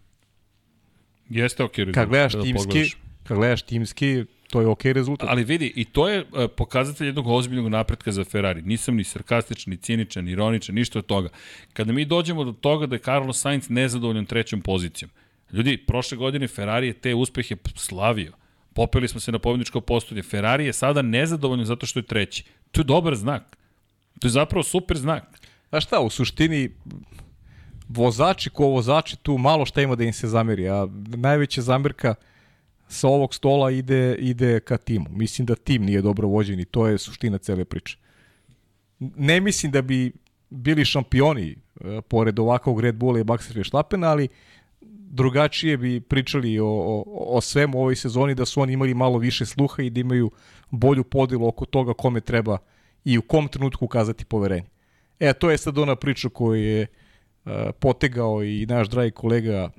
Jeste 1.28 1.64
ok 1.64 1.78
rezultat. 1.78 2.02
Kad 2.02 2.08
gledaš 2.08 2.32
timski, 2.32 2.94
kad 3.22 3.36
gledaš 3.36 3.62
timski, 3.62 4.24
to 4.50 4.60
je 4.60 4.66
ok 4.66 4.84
rezultat. 4.84 5.28
Ali 5.30 5.44
vidi, 5.44 5.72
i 5.76 5.84
to 5.84 6.08
je 6.08 6.20
uh, 6.20 6.50
pokazatelj 6.56 7.06
jednog 7.06 7.26
ozbiljnog 7.26 7.68
napretka 7.68 8.12
za 8.12 8.24
Ferrari. 8.24 8.62
Nisam 8.62 8.96
ni 8.96 9.04
sarkastičan, 9.04 9.70
ni 9.70 9.76
ciničan, 9.76 10.24
ni 10.24 10.30
ironičan, 10.30 10.74
ništa 10.74 10.98
od 10.98 11.06
toga. 11.06 11.28
Kada 11.72 11.92
mi 11.92 12.04
dođemo 12.04 12.44
do 12.44 12.52
toga 12.52 12.86
da 12.86 12.94
je 12.94 13.00
Carlos 13.00 13.40
Sainz 13.40 13.70
nezadovoljan 13.70 14.26
trećom 14.26 14.60
pozicijom, 14.60 15.10
Ljudi, 15.52 15.76
prošle 15.86 16.16
godine 16.16 16.48
Ferrari 16.48 16.86
je 16.86 16.92
te 16.92 17.14
uspehe 17.14 17.56
slavio. 17.74 18.32
Popeli 18.74 19.08
smo 19.08 19.20
se 19.20 19.32
na 19.32 19.38
pobjedničko 19.38 19.80
postolje. 19.80 20.22
Ferrari 20.22 20.66
je 20.66 20.72
sada 20.72 21.02
nezadovoljan 21.02 21.66
zato 21.66 21.86
što 21.86 21.98
je 21.98 22.06
treći. 22.06 22.44
To 22.70 22.80
je 22.80 22.84
dobar 22.84 23.14
znak. 23.14 23.56
To 24.20 24.26
je 24.26 24.30
zapravo 24.30 24.62
super 24.62 24.96
znak. 24.96 25.24
Znaš 25.68 25.84
šta, 25.84 26.00
u 26.00 26.10
suštini 26.10 26.70
vozači 27.88 28.50
ko 28.50 28.66
vozači 28.66 29.16
tu 29.16 29.38
malo 29.38 29.66
šta 29.66 29.82
ima 29.82 29.94
da 29.94 30.04
im 30.04 30.12
se 30.12 30.28
zameri, 30.28 30.68
a 30.68 30.86
najveća 31.16 31.62
zamerka 31.62 32.14
sa 32.88 33.08
ovog 33.08 33.34
stola 33.34 33.70
ide, 33.70 34.14
ide 34.14 34.60
ka 34.60 34.76
timu. 34.76 35.06
Mislim 35.10 35.46
da 35.46 35.54
tim 35.54 35.82
nije 35.84 36.02
dobro 36.02 36.28
vođen 36.28 36.60
i 36.60 36.64
to 36.64 36.86
je 36.86 36.98
suština 36.98 37.38
cele 37.38 37.64
priče. 37.64 37.98
Ne 38.98 39.40
mislim 39.40 39.72
da 39.72 39.82
bi 39.82 40.12
bili 40.50 40.84
šampioni 40.84 41.50
e, 41.80 42.00
pored 42.08 42.38
ovakvog 42.38 42.80
Red 42.80 42.94
Bulla 42.94 43.20
i 43.20 43.24
Maxa 43.24 43.56
Verstappena, 43.56 44.08
ali 44.08 44.28
drugačije 45.10 45.76
bi 45.76 46.00
pričali 46.00 46.58
o, 46.58 46.66
o, 46.66 47.04
o 47.06 47.40
svemu 47.40 47.78
ovoj 47.78 47.96
sezoni, 47.96 48.34
da 48.34 48.44
su 48.44 48.60
oni 48.60 48.72
imali 48.72 48.94
malo 48.94 49.18
više 49.18 49.46
sluha 49.46 49.82
i 49.82 49.90
da 49.90 50.00
imaju 50.00 50.30
bolju 50.70 51.04
podelu 51.04 51.48
oko 51.48 51.64
toga 51.64 51.94
kome 51.94 52.20
treba 52.20 52.58
i 53.04 53.18
u 53.18 53.22
kom 53.22 53.48
trenutku 53.48 53.84
ukazati 53.84 54.24
poverenje. 54.24 54.68
E, 55.20 55.32
to 55.32 55.50
je 55.50 55.58
sad 55.58 55.78
ona 55.78 55.96
priča 55.96 56.28
koju 56.28 56.64
je 56.64 56.86
uh, 57.44 57.52
potegao 57.80 58.44
i 58.44 58.66
naš 58.66 58.88
dragi 58.88 59.10
kolega 59.10 59.70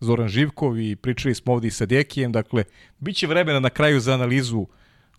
Zoran 0.00 0.28
Živkov 0.28 0.78
i 0.78 0.96
pričali 0.96 1.34
smo 1.34 1.52
ovde 1.52 1.68
i 1.68 1.70
sa 1.70 1.86
Dekijem, 1.86 2.32
dakle, 2.32 2.64
bit 2.98 3.16
će 3.16 3.26
vremena 3.26 3.60
na 3.60 3.70
kraju 3.70 4.00
za 4.00 4.14
analizu 4.14 4.66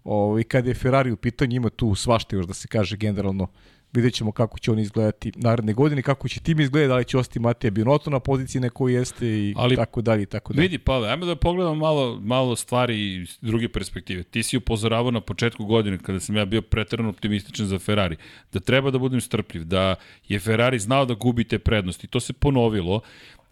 ovaj, 0.03 0.43
kad 0.43 0.67
je 0.67 0.73
Ferrari 0.73 1.11
u 1.11 1.17
pitanju, 1.17 1.55
ima 1.55 1.69
tu 1.69 1.95
svašta 1.95 2.35
još 2.35 2.45
da 2.45 2.53
se 2.53 2.67
kaže 2.67 2.97
generalno 2.97 3.47
Vidjet 3.93 4.13
ćemo 4.13 4.31
kako 4.31 4.59
će 4.59 4.71
on 4.71 4.79
izgledati 4.79 5.31
naredne 5.35 5.73
godine, 5.73 6.01
kako 6.01 6.27
će 6.27 6.39
tim 6.39 6.59
izgledati, 6.59 6.89
da 6.89 6.95
li 6.95 7.05
će 7.05 7.17
ostati 7.17 7.39
Matija 7.39 7.71
Binoto 7.71 8.09
na 8.09 8.19
poziciji 8.19 8.61
na 8.61 8.69
kojoj 8.69 8.99
jeste 8.99 9.27
i 9.27 9.53
Ali, 9.57 9.75
tako 9.75 10.01
dalje 10.01 10.25
tako 10.25 10.53
dalje. 10.53 10.61
Vidi, 10.61 10.77
Pavle, 10.77 11.09
ajmo 11.09 11.25
da 11.25 11.35
pogledamo 11.35 11.75
malo, 11.75 12.19
malo 12.21 12.55
stvari 12.55 13.15
iz 13.15 13.37
druge 13.41 13.69
perspektive. 13.69 14.23
Ti 14.23 14.43
si 14.43 14.57
upozoravao 14.57 15.11
na 15.11 15.21
početku 15.21 15.65
godine, 15.65 15.97
kada 15.97 16.19
sam 16.19 16.35
ja 16.35 16.45
bio 16.45 16.61
pretrano 16.61 17.09
optimističan 17.09 17.65
za 17.65 17.79
Ferrari, 17.79 18.15
da 18.53 18.59
treba 18.59 18.91
da 18.91 18.97
budem 18.97 19.21
strpljiv, 19.21 19.63
da 19.63 19.95
je 20.27 20.39
Ferrari 20.39 20.79
znao 20.79 21.05
da 21.05 21.13
gubi 21.13 21.43
te 21.43 21.59
prednosti. 21.59 22.07
To 22.07 22.19
se 22.19 22.33
ponovilo. 22.33 23.01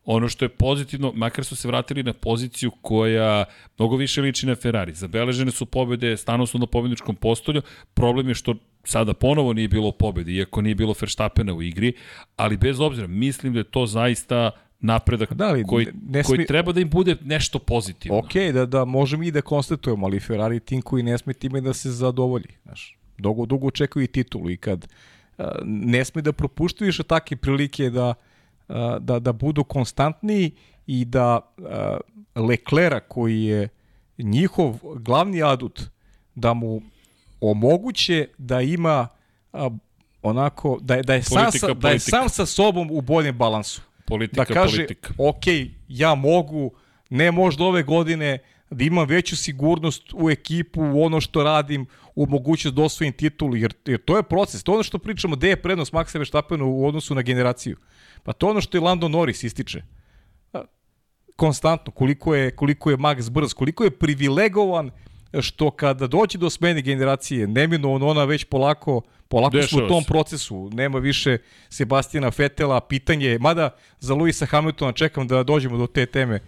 Ono 0.09 0.29
što 0.29 0.45
je 0.45 0.49
pozitivno, 0.49 1.11
makar 1.15 1.45
su 1.45 1.55
se 1.55 1.67
vratili 1.67 2.03
na 2.03 2.13
poziciju 2.13 2.71
koja 2.81 3.45
mnogo 3.77 3.95
više 3.95 4.21
liči 4.21 4.45
na 4.45 4.55
Ferrari. 4.55 4.93
Zabeležene 4.93 5.51
su 5.51 5.65
pobede, 5.65 6.17
stano 6.17 6.45
su 6.45 6.59
na 6.59 6.65
pobedničkom 6.65 7.15
postolju. 7.15 7.61
Problem 7.93 8.27
je 8.27 8.35
što 8.35 8.55
sada 8.83 9.13
ponovo 9.13 9.53
nije 9.53 9.67
bilo 9.67 9.91
pobede, 9.91 10.31
iako 10.31 10.61
nije 10.61 10.75
bilo 10.75 10.95
Verstappena 11.01 11.53
u 11.53 11.61
igri, 11.61 11.93
ali 12.35 12.57
bez 12.57 12.79
obzira, 12.79 13.07
mislim 13.07 13.53
da 13.53 13.59
je 13.59 13.63
to 13.63 13.85
zaista 13.85 14.51
napredak 14.79 15.33
da, 15.33 15.47
ali, 15.47 15.63
koji, 15.63 15.87
ne 16.09 16.23
smi... 16.23 16.35
koji 16.35 16.47
treba 16.47 16.71
da 16.71 16.81
im 16.81 16.89
bude 16.89 17.15
nešto 17.21 17.59
pozitivno. 17.59 18.17
Ok, 18.17 18.33
da, 18.53 18.65
da 18.65 18.85
možemo 18.85 19.23
i 19.23 19.31
da 19.31 19.41
konstatujemo, 19.41 20.05
ali 20.05 20.19
Ferrari 20.19 20.59
tim 20.59 20.81
koji 20.81 21.03
ne 21.03 21.17
sme 21.17 21.33
time 21.33 21.61
da 21.61 21.73
se 21.73 21.91
zadovolji. 21.91 22.55
Znaš, 22.63 22.97
dugo, 23.17 23.45
dugo 23.45 23.71
čekaju 23.71 24.03
i 24.03 24.07
titulu 24.07 24.49
i 24.49 24.57
kad 24.57 24.87
ne 25.65 26.05
sme 26.05 26.21
da 26.21 26.31
propuštaju 26.31 26.87
više 26.87 27.03
takve 27.03 27.37
prilike 27.37 27.89
da, 27.89 28.13
da, 28.99 29.19
da 29.19 29.31
budu 29.33 29.63
konstantniji 29.63 30.51
i 30.87 31.05
da 31.05 31.39
Leclera 32.35 32.99
koji 32.99 33.43
je 33.43 33.69
njihov 34.17 34.79
glavni 34.95 35.43
adut 35.43 35.81
da 36.35 36.53
mu 36.53 36.81
omoguće 37.41 38.27
da 38.37 38.61
ima 38.61 39.07
a, 39.53 39.69
onako, 40.21 40.77
da 40.81 40.95
je, 40.95 41.03
da 41.03 41.13
je, 41.13 41.21
politika, 41.29 41.51
sam 41.51 41.59
sa, 41.59 41.67
politika. 41.67 41.87
da 41.87 41.93
je 41.93 41.99
sam 41.99 42.29
sa 42.29 42.45
sobom 42.45 42.91
u 42.91 43.01
boljem 43.01 43.37
balansu. 43.37 43.81
Politika, 44.05 44.45
da 44.45 44.53
kaže, 44.53 44.77
politika. 44.77 45.13
ok, 45.17 45.43
ja 45.87 46.15
mogu, 46.15 46.71
ne 47.09 47.31
možda 47.31 47.63
ove 47.63 47.83
godine, 47.83 48.39
da 48.69 48.83
imam 48.83 49.07
veću 49.07 49.37
sigurnost 49.37 50.03
u 50.13 50.29
ekipu, 50.29 50.81
u 50.81 51.03
ono 51.03 51.21
što 51.21 51.43
radim, 51.43 51.85
u 52.15 52.25
mogućnost 52.25 52.75
da 52.75 52.81
osvojim 52.81 53.13
titulu, 53.13 53.55
jer, 53.55 53.73
jer 53.85 53.99
to 54.05 54.17
je 54.17 54.23
proces. 54.23 54.63
To 54.63 54.71
je 54.71 54.73
ono 54.73 54.83
što 54.83 54.97
pričamo, 54.97 55.35
gde 55.35 55.49
je 55.49 55.61
prednost 55.61 55.93
Maxa 55.93 56.17
Verstappena 56.17 56.65
u 56.65 56.87
odnosu 56.87 57.15
na 57.15 57.21
generaciju. 57.21 57.77
Pa 58.23 58.33
to 58.33 58.47
je 58.47 58.51
ono 58.51 58.61
što 58.61 58.77
je 58.77 58.81
Lando 58.81 59.07
Norris 59.07 59.43
ističe. 59.43 59.81
Konstantno, 61.35 61.91
koliko 61.91 62.35
je, 62.35 62.51
koliko 62.51 62.89
je 62.89 62.97
Max 62.97 63.29
brz, 63.29 63.53
koliko 63.53 63.83
je 63.83 63.91
privilegovan 63.91 64.91
što 65.41 65.71
kada 65.71 66.07
doći 66.07 66.37
do 66.37 66.49
smene 66.49 66.81
generacije, 66.81 67.47
neminovno 67.47 68.07
ona 68.07 68.23
već 68.23 68.43
polako, 68.43 69.01
polako 69.27 69.61
smo 69.61 69.85
u 69.85 69.87
tom 69.87 70.03
se. 70.03 70.07
procesu, 70.07 70.69
nema 70.73 70.99
više 70.99 71.37
Sebastijana 71.69 72.31
Fetela, 72.31 72.81
pitanje, 72.81 73.37
mada 73.39 73.75
za 73.99 74.13
Luisa 74.13 74.45
Hamiltona 74.45 74.91
čekam 74.91 75.27
da 75.27 75.43
dođemo 75.43 75.77
do 75.77 75.87
te 75.87 76.05
teme, 76.05 76.39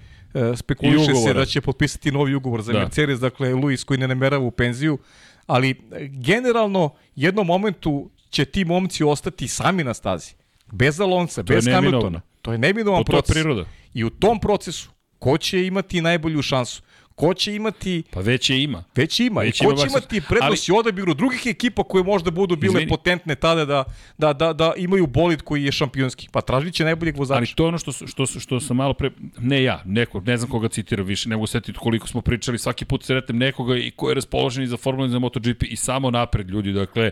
spekuliše 0.56 1.16
se 1.26 1.34
da 1.34 1.46
će 1.46 1.62
potpisati 1.62 2.12
novi 2.12 2.36
ugovor 2.36 2.62
za 2.62 2.74
da. 2.74 2.80
Mercedes, 2.80 3.20
dakle 3.20 3.54
Luis 3.54 3.84
koji 3.84 4.00
ne 4.00 4.08
namerava 4.08 4.44
u 4.44 4.52
penziju, 4.52 4.98
ali 5.46 5.82
generalno 6.10 6.94
jednom 7.16 7.48
momentu 7.48 8.10
će 8.30 8.46
ti 8.46 8.66
momci 8.66 9.04
ostati 9.04 9.48
sami 9.48 9.84
na 9.84 9.94
stazi, 9.94 10.34
bez 10.72 11.00
Alonca, 11.02 11.44
bez 11.44 11.68
Hamiltona. 11.68 12.22
To 12.42 12.52
je 12.52 12.58
neminovan 12.58 13.04
proces. 13.04 13.34
To 13.34 13.40
je 13.40 13.44
priroda. 13.44 13.66
I 13.94 14.04
u 14.04 14.10
tom 14.10 14.40
procesu, 14.40 14.90
ko 15.20 15.38
će 15.38 15.66
imati 15.66 16.02
najbolju 16.02 16.42
šansu? 16.42 16.82
Ko 17.20 17.34
će 17.34 17.56
imati... 17.56 18.04
Pa 18.12 18.20
već 18.20 18.50
je 18.50 18.64
ima. 18.64 18.84
Već 18.96 19.20
ima. 19.20 19.42
Već 19.42 19.62
I 19.62 19.66
ko 19.66 19.72
ima 19.72 19.82
će 19.82 19.88
imati 19.88 20.22
prednosti 20.30 20.72
ali... 20.72 20.80
odabiru 20.80 21.14
drugih 21.14 21.42
ekipa 21.46 21.84
koje 21.84 22.04
možda 22.04 22.32
budu 22.32 22.56
bile 22.56 22.72
Izvini. 22.72 22.90
potentne 22.90 23.36
tada 23.36 23.66
da, 23.66 23.84
da, 24.18 24.34
da, 24.34 24.54
da 24.54 24.74
imaju 24.78 25.08
bolid 25.08 25.42
koji 25.42 25.64
je 25.64 25.72
šampionski. 25.72 26.28
Pa 26.32 26.42
tražit 26.42 26.74
će 26.74 26.84
najboljeg 26.84 27.18
vozača. 27.18 27.38
Ali 27.38 27.48
to 27.56 27.64
je 27.64 27.68
ono 27.68 27.78
što, 27.78 27.92
što, 27.92 28.26
što 28.26 28.60
sam 28.60 28.78
malo 28.78 28.94
pre... 28.94 29.12
Ne 29.40 29.64
ja, 29.64 29.82
neko, 29.86 30.22
ne 30.22 30.38
znam 30.38 30.50
koga 30.50 30.68
citiram 30.68 31.06
više, 31.06 31.30
ne 31.30 31.36
mogu 31.36 31.48
setiti 31.48 31.80
koliko 31.80 32.08
smo 32.08 32.22
pričali, 32.22 32.58
svaki 32.58 32.86
put 32.86 33.04
sretnem 33.04 33.38
nekoga 33.38 33.78
i 33.78 33.92
ko 33.92 34.10
je 34.10 34.16
raspoložen 34.16 34.68
za 34.68 34.78
Formula 34.78 35.10
za 35.10 35.20
MotoGP 35.20 35.64
i 35.64 35.76
samo 35.76 36.12
napred 36.12 36.50
ljudi. 36.50 36.72
Dakle, 36.74 37.12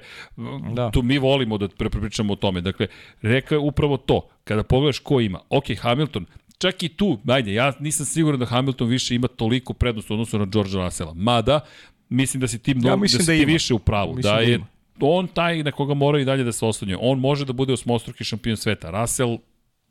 da. 0.74 0.92
tu 0.92 1.04
mi 1.04 1.18
volimo 1.18 1.58
da 1.58 1.68
prepričamo 1.68 2.34
o 2.34 2.36
tome. 2.36 2.62
Dakle, 2.62 2.88
reka 3.22 3.56
je 3.56 3.60
upravo 3.60 3.98
to. 3.98 4.28
Kada 4.44 4.64
pogledaš 4.64 5.00
ko 5.00 5.20
ima, 5.20 5.40
ok, 5.50 5.66
Hamilton, 5.80 6.26
čak 6.58 6.84
i 6.84 6.90
tu, 6.90 7.20
ajde, 7.28 7.54
ja 7.54 7.74
nisam 7.80 8.06
siguran 8.06 8.40
da 8.40 8.46
Hamilton 8.46 8.88
više 8.88 9.16
ima 9.16 9.28
toliko 9.28 9.74
prednost 9.74 10.10
u 10.10 10.14
odnosu 10.14 10.40
na 10.40 10.46
George 10.46 10.72
Russella. 10.74 11.14
Mada, 11.14 11.60
mislim 12.10 12.42
da 12.42 12.48
si 12.48 12.60
ti, 12.60 12.74
mnogo, 12.74 12.90
ja 12.90 12.96
da 12.96 13.08
si 13.08 13.18
da 13.18 13.24
ti 13.24 13.46
više 13.46 13.74
u 13.74 13.80
pravu. 13.80 14.16
Mislim 14.16 14.34
da, 14.34 14.40
da 14.40 14.42
je 14.42 14.60
da 15.00 15.06
on 15.06 15.28
taj 15.28 15.64
na 15.64 15.72
koga 15.72 15.94
mora 15.94 16.20
i 16.20 16.26
dalje 16.26 16.44
da 16.44 16.52
se 16.52 16.66
oslanja. 16.66 16.98
On 17.02 17.20
može 17.20 17.46
da 17.46 17.54
bude 17.54 17.74
osmostruki 17.74 18.24
šampion 18.24 18.58
sveta. 18.58 18.90
Russell 18.90 19.38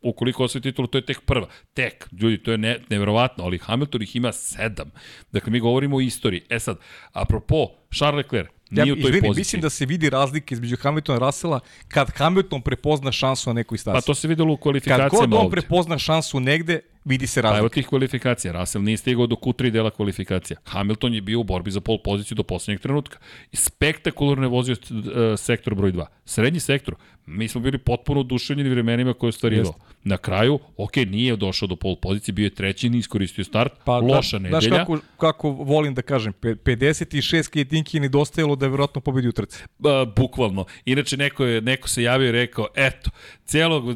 ukoliko 0.03 0.45
osvoji 0.45 0.63
titulu, 0.63 0.89
to 0.89 0.99
je 0.99 1.07
tek 1.07 1.21
prva. 1.21 1.49
Tek, 1.75 2.09
ljudi, 2.21 2.39
to 2.39 2.51
je 2.51 2.59
ne, 2.59 2.79
nevjerovatno, 2.91 3.45
ali 3.45 3.59
Hamilton 3.59 4.03
ih 4.03 4.17
ima 4.17 4.33
sedam. 4.33 4.91
Dakle, 5.33 5.53
mi 5.53 5.61
govorimo 5.61 5.97
o 5.97 6.01
istoriji. 6.01 6.43
E 6.49 6.59
sad, 6.59 6.79
apropo, 7.13 7.69
Charles 7.95 8.25
Leclerc, 8.25 8.51
Nije 8.71 8.87
ja, 8.87 8.93
u 8.93 8.97
toj 8.97 9.09
izvini, 9.09 9.29
poziciji. 9.29 9.41
Mislim 9.41 9.63
da 9.63 9.71
se 9.71 9.87
vidi 9.87 10.11
razlike 10.11 10.55
između 10.55 10.77
Hamiltona 10.77 11.17
i 11.17 11.21
Russella 11.21 11.61
kad 11.89 12.11
Hamilton 12.11 12.63
prepozna 12.63 13.13
šansu 13.13 13.51
na 13.51 13.55
nekoj 13.55 13.79
stazi. 13.79 13.95
Pa 13.95 14.01
to 14.01 14.15
se 14.15 14.29
videlo 14.29 14.53
u 14.53 14.57
kvalifikacijama 14.57 15.05
ovde. 15.05 15.19
Kad 15.19 15.31
god 15.31 15.41
on 15.41 15.51
prepozna 15.51 15.99
šansu 15.99 16.41
negde, 16.41 16.81
vidi 17.07 17.27
se 17.27 17.43
razlika. 17.43 17.55
Pa 17.55 17.59
evo 17.59 17.69
tih 17.69 17.87
kvalifikacija. 17.87 18.53
Russell 18.53 18.85
nije 18.85 18.97
stigao 18.97 19.27
do 19.27 19.37
Q3 19.37 19.71
dela 19.71 19.91
kvalifikacija. 19.91 20.57
Hamilton 20.65 21.15
je 21.15 21.21
bio 21.21 21.41
u 21.41 21.45
borbi 21.45 21.71
za 21.71 21.81
pol 21.81 21.99
poziciju 22.05 22.35
do 22.35 22.43
poslednjeg 22.43 22.81
trenutka. 22.81 23.19
I 23.53 23.57
spektakularno 23.57 24.45
je 24.45 24.49
vozio 24.49 24.77
uh, 24.91 24.99
sektor 25.39 25.75
broj 25.75 25.93
2. 25.93 26.07
Srednji 26.25 26.61
sektor. 26.61 26.95
Mi 27.27 27.49
smo 27.49 27.61
bili 27.61 27.79
potpuno 27.79 28.21
oduševljeni 28.21 28.71
vremenima 28.71 29.13
koje 29.13 29.29
je 29.29 29.31
ostvarivao. 29.31 29.75
Na 30.05 30.17
kraju, 30.17 30.59
ok, 30.77 30.97
nije 30.97 31.37
došao 31.37 31.69
do 31.69 31.77
pol 31.77 31.97
pozicije, 31.97 32.33
bio 32.33 32.45
je 32.45 32.55
treći, 32.55 32.89
nije 32.89 32.99
iskoristio 32.99 33.45
start, 33.45 33.73
pa, 33.85 34.01
da, 34.01 34.07
loša 34.07 34.39
da, 34.39 34.43
nedelja. 34.43 34.61
Znaš 34.61 34.79
kako, 34.79 34.99
kako 35.17 35.51
volim 35.51 35.95
da 35.95 36.03
kažem, 36.03 36.33
56 36.33 37.51
kjetinki 37.51 38.01
nedostajalo 38.01 38.57
da 38.57 38.67
je 38.67 38.71
vjerojatno 38.71 39.01
pobedi 39.01 39.29
u 39.29 39.33
trci. 39.33 39.65
Ba, 39.79 40.05
bukvalno. 40.17 40.65
Inače, 40.85 41.17
neko, 41.17 41.45
je, 41.45 41.61
neko 41.61 41.89
se 41.89 42.03
javio 42.03 42.29
i 42.29 42.33
rekao, 42.33 42.69
eto, 42.77 43.11
cijelo, 43.45 43.95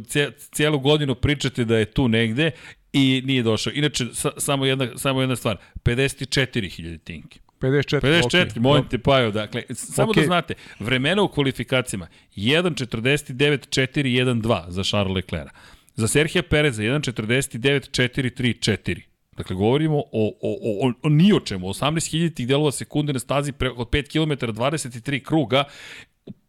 cijelu 0.52 0.78
godinu 0.78 1.14
pričate 1.14 1.64
da 1.64 1.78
je 1.78 1.84
tu 1.84 2.08
negde 2.08 2.50
i 2.92 3.22
nije 3.24 3.42
došao. 3.42 3.72
Inače, 3.72 4.06
sa, 4.12 4.30
samo, 4.36 4.66
jedna, 4.66 4.88
samo 4.96 5.20
jedna 5.20 5.36
stvar, 5.36 5.56
54.000 5.84 6.98
tinki. 7.04 7.40
54, 7.60 8.00
54 8.00 8.30
okay. 8.30 8.60
molim 8.60 8.88
te 8.88 8.98
Pajo, 8.98 9.30
dakle, 9.30 9.62
samo 9.74 10.12
okay. 10.12 10.20
da 10.20 10.26
znate, 10.26 10.54
vremena 10.78 11.22
u 11.22 11.28
kvalifikacijama 11.28 12.06
1.49.4.1.2 12.36 14.70
za 14.70 14.84
Charles 14.84 15.14
Leclerc. 15.14 15.50
Za 15.94 16.08
Serhija 16.08 16.42
Pereza 16.42 16.82
1.49.4.3.4. 16.82 19.00
Dakle, 19.36 19.56
govorimo 19.56 19.98
o, 19.98 20.04
o, 20.12 20.36
o, 20.42 20.92
o 21.02 21.08
ni 21.08 21.32
o 21.32 21.40
čemu, 21.40 21.68
18.000 21.68 22.46
delova 22.46 22.72
sekunde 22.72 23.12
na 23.12 23.18
stazi 23.18 23.52
preko 23.52 23.82
5 23.82 24.12
km 24.12 24.32
23 24.46 25.22
kruga 25.22 25.64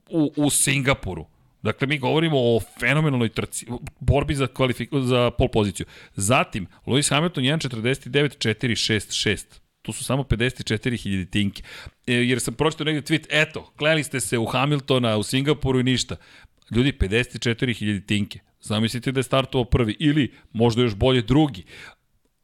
u, 0.09 0.33
u 0.35 0.49
Singapuru. 0.49 1.25
Dakle, 1.63 1.87
mi 1.87 1.99
govorimo 1.99 2.37
o 2.37 2.59
fenomenalnoj 2.79 3.29
trci, 3.29 3.65
borbi 3.99 4.35
za, 4.35 4.47
kvalifik, 4.47 4.89
za 4.93 5.31
pol 5.37 5.47
poziciju. 5.47 5.85
Zatim, 6.15 6.67
Lewis 6.85 7.09
Hamilton 7.09 7.43
1.49.4.6.6. 7.43 9.43
Tu 9.81 9.93
su 9.93 10.03
samo 10.03 10.23
54.000 10.23 11.29
tinke. 11.29 11.63
E, 12.07 12.13
jer 12.13 12.39
sam 12.39 12.53
pročitao 12.53 12.85
negde 12.85 13.01
tweet, 13.01 13.25
eto, 13.29 13.73
kleli 13.77 14.03
ste 14.03 14.19
se 14.19 14.37
u 14.37 14.45
Hamiltona, 14.45 15.17
u 15.17 15.23
Singapuru 15.23 15.79
i 15.79 15.83
ništa. 15.83 16.15
Ljudi, 16.71 16.91
54.000 16.99 18.05
tinke. 18.05 18.39
Zamislite 18.61 19.11
da 19.11 19.19
je 19.19 19.23
startovao 19.23 19.65
prvi 19.65 19.95
ili 19.99 20.33
možda 20.53 20.81
još 20.81 20.95
bolje 20.95 21.21
drugi. 21.21 21.63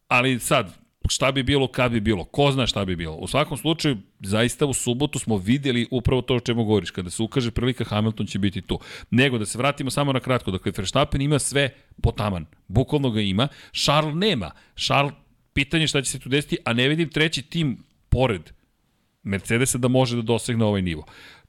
Ali 0.07 0.39
sad, 0.39 0.86
šta 1.09 1.31
bi 1.31 1.43
bilo 1.43 1.67
kad 1.67 1.91
bi 1.91 1.99
bilo, 1.99 2.23
ko 2.23 2.51
zna 2.51 2.67
šta 2.67 2.85
bi 2.85 2.95
bilo. 2.95 3.15
U 3.15 3.27
svakom 3.27 3.57
slučaju, 3.57 3.97
zaista 4.19 4.65
u 4.65 4.73
subotu 4.73 5.19
smo 5.19 5.37
videli 5.37 5.87
upravo 5.91 6.21
to 6.21 6.35
o 6.35 6.39
čemu 6.39 6.63
govoriš, 6.63 6.91
kada 6.91 7.09
se 7.09 7.23
ukaže 7.23 7.51
prilika 7.51 7.83
Hamilton 7.83 8.25
će 8.25 8.39
biti 8.39 8.61
tu. 8.61 8.79
Nego 9.11 9.37
da 9.37 9.45
se 9.45 9.57
vratimo 9.57 9.89
samo 9.89 10.13
na 10.13 10.19
kratko, 10.19 10.51
dakle 10.51 10.71
Verstappen 10.77 11.21
ima 11.21 11.39
sve 11.39 11.69
potaman, 12.01 12.45
bukvalno 12.67 13.11
ga 13.11 13.21
ima, 13.21 13.47
Charles 13.83 14.15
nema. 14.15 14.51
Charles, 14.85 15.13
pitanje 15.53 15.87
šta 15.87 16.01
će 16.01 16.11
se 16.11 16.19
tu 16.19 16.29
desiti, 16.29 16.57
a 16.65 16.73
ne 16.73 16.87
vidim 16.87 17.09
treći 17.09 17.41
tim 17.41 17.83
pored 18.09 18.41
Mercedesa 19.23 19.77
da 19.77 19.87
može 19.87 20.15
da 20.15 20.21
dosegne 20.21 20.65
ovaj 20.65 20.81
nivo. 20.81 21.05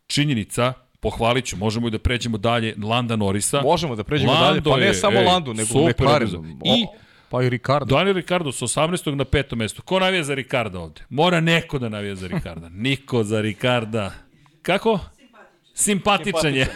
Činjenica, 0.06 0.72
pohvalit 1.00 1.44
ću, 1.44 1.56
možemo 1.56 1.88
i 1.88 1.90
da 1.90 1.98
pređemo 1.98 2.38
dalje, 2.38 2.74
Landa 2.82 3.16
Norisa. 3.16 3.62
Možemo 3.62 3.96
da 3.96 4.04
pređemo 4.04 4.32
Lando 4.32 4.70
dalje, 4.70 4.82
pa 4.82 4.86
ne 4.86 4.94
samo 4.94 5.18
ej, 5.18 5.24
Landu, 5.24 5.54
nego 5.54 5.88
McLarenu. 5.88 6.44
I 6.64 6.86
Pa 7.30 7.42
i 7.42 7.48
Ricardo. 7.48 7.96
Daniel 7.96 8.14
Ricardo 8.14 8.52
sa 8.52 8.64
18. 8.64 9.14
na 9.14 9.24
petom 9.24 9.58
mestu. 9.58 9.82
Ko 9.82 10.00
navija 10.00 10.24
za 10.24 10.34
Ricarda 10.34 10.78
ovde? 10.78 11.00
Mora 11.08 11.40
neko 11.40 11.78
da 11.78 11.88
navija 11.88 12.14
za 12.14 12.26
Ricarda. 12.26 12.68
Niko 12.84 13.24
za 13.24 13.40
Ricarda. 13.40 14.12
Kako? 14.62 14.98
Simpatičan 15.74 16.54
je. 16.54 16.66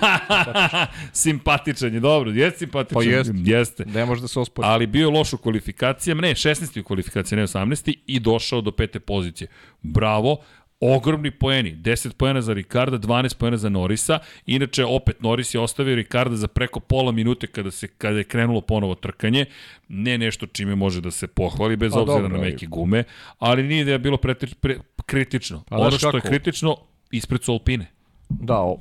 simpatičan 1.13 1.95
je, 1.95 2.01
dobro. 2.11 2.31
Jeste 2.31 2.59
simpatičan. 2.59 2.95
Pa 2.95 3.03
jeste. 3.03 3.33
jeste. 3.37 3.85
Ne 3.85 4.07
može 4.07 4.21
da 4.21 4.29
se 4.29 4.41
ospori. 4.41 4.69
Ali 4.69 4.87
bio 4.87 5.09
je 5.09 5.19
loš 5.19 5.33
u 5.33 5.39
kvalifikacijama, 5.39 6.21
ne, 6.23 6.35
16. 6.35 6.81
u 6.81 6.85
kvalifikacijama, 6.85 7.41
ne 7.41 7.47
18. 7.47 7.95
i 8.07 8.21
došao 8.21 8.61
do 8.61 8.71
pete 8.71 9.01
pozicije. 9.01 9.49
Bravo, 9.83 10.37
ogromni 10.83 11.31
poeni, 11.31 11.77
10 11.77 12.13
poena 12.13 12.43
za 12.43 12.53
Ricarda, 12.53 12.99
12 12.99 13.37
poena 13.37 13.57
za 13.57 13.69
Norisa. 13.69 14.19
Inače, 14.47 14.85
opet 14.85 15.23
Noris 15.23 15.55
je 15.55 15.61
ostavio 15.61 15.95
Ricarda 15.95 16.37
za 16.37 16.49
preko 16.49 16.81
pola 16.81 17.13
minute 17.13 17.47
kada, 17.47 17.71
se, 17.71 17.89
kada 17.89 18.19
je 18.19 18.25
krenulo 18.25 18.61
ponovo 18.61 18.95
trkanje. 18.95 19.45
Ne 19.89 20.19
nešto 20.19 20.47
čime 20.47 20.75
može 20.75 21.01
da 21.01 21.11
se 21.11 21.27
pohvali, 21.27 21.77
bez 21.77 21.97
A, 21.97 22.01
obzira 22.01 22.21
dobro, 22.21 22.37
na 22.37 22.45
neke 22.45 22.67
gume, 22.67 23.05
ali 23.39 23.63
nije 23.63 23.85
da 23.85 23.93
je 23.93 23.99
bilo 23.99 24.17
pre, 24.17 24.35
pre, 24.35 24.79
kritično. 25.07 25.63
A, 25.69 25.79
ono 25.79 25.91
što 25.91 26.11
kako? 26.11 26.17
je 26.17 26.31
kritično, 26.31 26.77
ispred 27.11 27.43
su 27.43 27.53
Alpine. 27.53 27.87
Da, 28.29 28.59
o, 28.59 28.79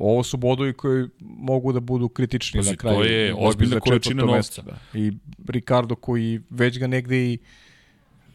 ovo 0.00 0.22
su 0.22 0.36
bodovi 0.36 0.72
koji 0.72 1.08
mogu 1.20 1.72
da 1.72 1.80
budu 1.80 2.08
kritični 2.08 2.58
Pazi, 2.58 2.70
na 2.70 2.76
kraju. 2.76 2.96
To 2.96 3.04
je 3.04 3.34
ozbiljna 3.38 3.80
količina 3.80 4.24
novca. 4.24 4.62
Da. 4.62 4.78
I 4.94 5.12
Ricardo 5.48 5.94
koji 5.94 6.40
već 6.50 6.78
ga 6.78 6.86
negde 6.86 7.16
i 7.16 7.38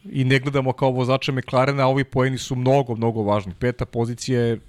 i 0.04 0.24
ne 0.24 0.38
gledamo 0.38 0.72
kao 0.72 0.90
vozača 0.90 1.32
McLarena, 1.32 1.82
a 1.82 1.86
ovi 1.86 2.04
poeni 2.04 2.38
su 2.38 2.56
mnogo, 2.56 2.94
mnogo 2.94 3.22
važni. 3.22 3.54
Peta 3.58 3.84
pozicija 3.84 4.40
je 4.40 4.60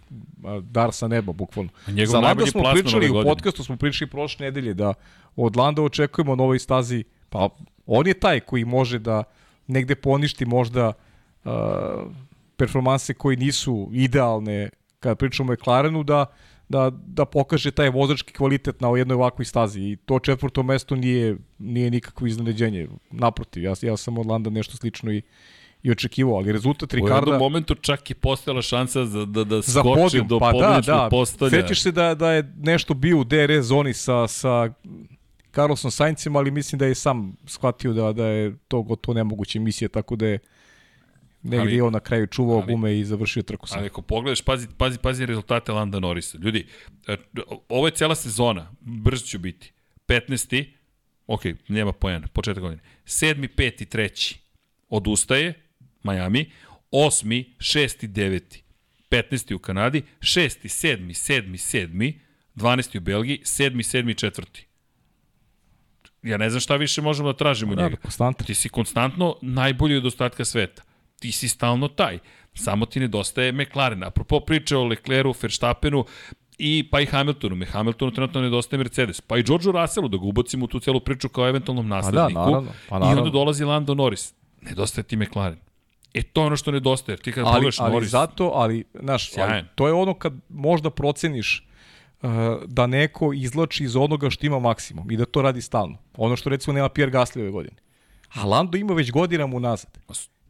dar 0.61 0.93
sa 0.93 1.07
neba, 1.07 1.33
bukvalno. 1.33 1.71
Za 2.05 2.19
Landa 2.19 2.45
smo 2.45 2.63
pričali, 2.73 3.09
u 3.09 3.23
podcastu 3.23 3.63
smo 3.63 3.77
pričali 3.77 4.09
prošle 4.09 4.45
nedelje 4.45 4.73
da 4.73 4.93
od 5.35 5.55
Landa 5.55 5.81
očekujemo 5.81 6.35
na 6.35 6.43
ovoj 6.43 6.59
stazi, 6.59 7.03
pa 7.29 7.49
on 7.85 8.07
je 8.07 8.13
taj 8.13 8.39
koji 8.39 8.65
može 8.65 8.99
da 8.99 9.23
negde 9.67 9.95
poništi 9.95 10.45
možda 10.45 10.93
uh, 11.43 11.51
performanse 12.57 13.13
koji 13.13 13.37
nisu 13.37 13.89
idealne 13.93 14.69
kada 14.99 15.15
pričamo 15.15 15.51
o 15.51 15.53
McLarenu, 15.53 16.03
da 16.03 16.25
da, 16.73 16.91
da 17.07 17.25
pokaže 17.25 17.71
taj 17.71 17.89
vozački 17.89 18.33
kvalitet 18.33 18.81
na 18.81 18.89
jednoj 18.97 19.15
ovakvoj 19.15 19.45
stazi 19.45 19.81
i 19.81 19.97
to 20.05 20.19
četvrto 20.19 20.63
mesto 20.63 20.95
nije, 20.95 21.37
nije 21.59 21.91
nikakvo 21.91 22.27
iznenađenje. 22.27 22.87
Naprotiv, 23.11 23.63
ja, 23.63 23.73
ja 23.81 23.97
sam 23.97 24.17
od 24.17 24.25
Landa 24.25 24.49
nešto 24.49 24.77
slično 24.77 25.11
i, 25.11 25.21
i 25.83 25.91
očekivao, 25.91 26.35
ali 26.35 26.51
rezultat 26.51 26.93
Ricarda... 26.93 27.13
U 27.13 27.17
jednom 27.17 27.39
momentu 27.39 27.75
čak 27.75 28.09
je 28.09 28.15
postojala 28.15 28.61
šansa 28.61 29.05
za, 29.05 29.25
da, 29.25 29.43
da 29.43 29.61
skoči 29.61 29.83
podijum, 29.83 30.27
do 30.27 30.39
pa 30.39 30.51
pobjedičnog 30.51 30.97
da, 30.97 31.03
da. 31.03 31.09
postolja. 31.09 31.61
Sećaš 31.61 31.81
se 31.81 31.91
da, 31.91 32.15
da 32.15 32.31
je 32.31 32.53
nešto 32.57 32.93
bio 32.93 33.19
u 33.19 33.23
DRS 33.23 33.65
zoni 33.65 33.93
sa, 33.93 34.27
sa 34.27 34.73
Carlosom 35.55 35.91
Saincem, 35.91 36.35
ali 36.35 36.51
mislim 36.51 36.79
da 36.79 36.85
je 36.85 36.95
sam 36.95 37.35
shvatio 37.45 37.93
da, 37.93 38.13
da 38.13 38.27
je 38.27 38.57
to 38.67 38.81
gotovo 38.81 39.15
nemoguće 39.15 39.59
misije, 39.59 39.89
tako 39.89 40.15
da 40.15 40.27
je 40.27 40.39
Negdje 41.43 41.59
ali, 41.59 41.81
on 41.81 41.93
na 41.93 41.99
kraju 41.99 42.27
čuvao 42.27 42.57
ali, 42.57 42.73
gume 42.73 42.99
i 42.99 43.05
završio 43.05 43.43
trku 43.43 43.67
sam. 43.67 43.77
Ali 43.77 43.87
ako 43.87 44.01
pogledaš, 44.01 44.41
pazi, 44.41 44.67
pazi, 44.77 44.97
pazi 44.97 45.25
rezultate 45.25 45.71
Landa 45.71 45.99
Norrisa. 45.99 46.37
Ljudi, 46.37 46.67
e, 47.07 47.17
ovo 47.69 47.87
je 47.87 47.91
cela 47.91 48.15
sezona, 48.15 48.71
brzo 48.79 49.25
ću 49.25 49.39
biti. 49.39 49.73
15. 50.07 50.65
Ok, 51.27 51.41
nema 51.67 51.91
pojena, 51.91 52.27
početak 52.27 52.63
godine. 52.63 52.81
7. 53.05 53.47
5. 53.57 53.97
3. 53.97 54.35
Odustaje, 54.89 55.53
Miami. 56.03 56.51
8. 56.91 57.45
6. 57.57 58.07
9. 58.07 58.61
15. 59.09 59.53
u 59.53 59.59
Kanadi. 59.59 60.03
6. 60.19 60.63
7. 60.63 61.07
7. 61.07 61.87
7. 61.87 62.13
12. 62.55 62.97
u 62.97 63.01
Belgiji. 63.01 63.39
7. 63.43 63.71
7. 63.71 64.31
4. 64.31 64.63
Ja 66.23 66.37
ne 66.37 66.49
znam 66.49 66.59
šta 66.59 66.75
više 66.75 67.01
možemo 67.01 67.31
da 67.31 67.37
tražimo 67.37 67.71
od 67.71 67.77
njega. 67.77 67.95
Konstantno. 67.95 68.45
Ti 68.45 68.53
si 68.53 68.69
konstantno 68.69 69.35
najbolji 69.41 69.97
od 69.97 70.05
ostatka 70.05 70.45
sveta 70.45 70.83
ti 71.19 71.31
si 71.31 71.49
stalno 71.49 71.87
taj. 71.87 72.19
Samo 72.53 72.85
ti 72.85 72.99
nedostaje 72.99 73.51
McLaren. 73.51 74.03
Apropo 74.03 74.39
priče 74.39 74.77
o 74.77 74.83
Lecleru, 74.83 75.33
Verstappenu, 75.41 76.05
i 76.57 76.89
pa 76.91 76.99
i 76.99 77.05
Hamiltonu. 77.05 77.55
Me 77.55 77.65
Hamiltonu 77.65 78.11
trenutno 78.11 78.41
nedostaje 78.41 78.77
Mercedes. 78.77 79.21
Pa 79.21 79.37
i 79.37 79.43
Georgeu 79.43 79.71
Russellu, 79.71 80.07
da 80.07 80.17
ga 80.17 80.25
ubacimo 80.25 80.65
u 80.65 80.67
tu 80.67 80.79
celu 80.79 80.99
priču 80.99 81.29
kao 81.29 81.47
eventualnom 81.47 81.87
nasledniku. 81.87 82.33
Pa 82.33 82.39
da, 82.39 82.45
naravno, 82.45 82.71
pa 82.89 82.99
naravno. 82.99 83.15
I 83.15 83.19
onda 83.19 83.31
dolazi 83.31 83.63
Lando 83.63 83.95
Norris. 83.95 84.33
Nedostaje 84.61 85.03
ti 85.03 85.15
McLaren. 85.15 85.59
E 86.13 86.23
to 86.23 86.41
je 86.41 86.47
ono 86.47 86.55
što 86.55 86.71
nedostaje. 86.71 87.17
Ti 87.17 87.31
kada 87.31 87.47
ali, 87.47 87.69
ali 87.77 87.93
Norris... 87.93 88.09
zato, 88.09 88.51
ali, 88.55 88.83
znaš, 88.99 89.37
ali, 89.37 89.63
to 89.75 89.87
je 89.87 89.93
ono 89.93 90.13
kad 90.13 90.33
možda 90.49 90.89
proceniš 90.89 91.67
uh, 92.21 92.29
da 92.65 92.87
neko 92.87 93.33
izlači 93.33 93.83
iz 93.83 93.95
onoga 93.95 94.29
što 94.29 94.45
ima 94.45 94.59
maksimum 94.59 95.11
i 95.11 95.17
da 95.17 95.25
to 95.25 95.41
radi 95.41 95.61
stalno. 95.61 95.97
Ono 96.17 96.35
što 96.35 96.49
recimo 96.49 96.73
nema 96.73 96.89
Pierre 96.89 97.11
Gasly 97.11 97.41
ove 97.41 97.51
godine. 97.51 97.75
A 98.33 98.45
Lando 98.45 98.77
ima 98.77 98.93
već 98.93 99.11
godinama 99.11 99.55
unazad. 99.55 99.97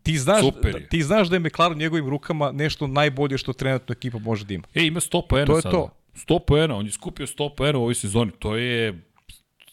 Ti 0.03 0.17
znaš, 0.17 0.41
Super 0.41 0.73
da, 0.73 0.87
ti 0.87 1.03
znaš 1.03 1.27
da 1.27 1.35
je 1.35 1.39
McLaren 1.39 1.77
u 1.77 1.79
njegovim 1.79 2.09
rukama 2.09 2.51
nešto 2.51 2.87
najbolje 2.87 3.37
što 3.37 3.53
trenutno 3.53 3.93
ekipa 3.93 4.19
može 4.19 4.45
da 4.45 4.53
ima. 4.53 4.63
E, 4.73 4.85
ima 4.85 4.99
100 4.99 5.27
poena 5.29 5.45
To 5.45 5.55
je 5.55 5.61
sada. 5.61 5.71
to. 5.77 5.89
100 6.15 6.39
poena, 6.39 6.75
on 6.75 6.85
je 6.85 6.91
skupio 6.91 7.27
100 7.27 7.55
poena 7.55 7.77
u 7.77 7.81
ovoj 7.81 7.95
sezoni. 7.95 8.31
To 8.39 8.55
je 8.55 9.01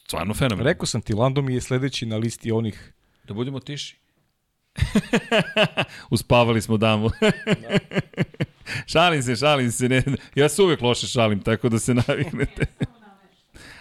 stvarno 0.05 0.35
fenomen. 0.35 0.66
Rekao 0.66 0.86
sam 0.86 1.01
ti, 1.01 1.15
Lando 1.15 1.43
mi 1.43 1.55
je 1.55 1.61
sledeći 1.61 2.07
na 2.07 2.16
listi 2.16 2.52
onih... 2.52 2.93
Da 3.24 3.35
budemo 3.35 3.61
tiši. 3.61 3.97
Uspavali 6.11 6.62
smo 6.62 6.77
damu. 6.77 7.11
da. 7.47 7.78
šalim 8.93 9.23
se, 9.23 9.36
šalim 9.36 9.73
se. 9.73 9.89
Ne, 9.89 10.02
ja 10.35 10.48
se 10.48 10.62
uvek 10.62 10.81
loše 10.81 11.07
šalim, 11.07 11.40
tako 11.40 11.69
da 11.69 11.78
se 11.78 11.94
naviknete. 11.94 12.66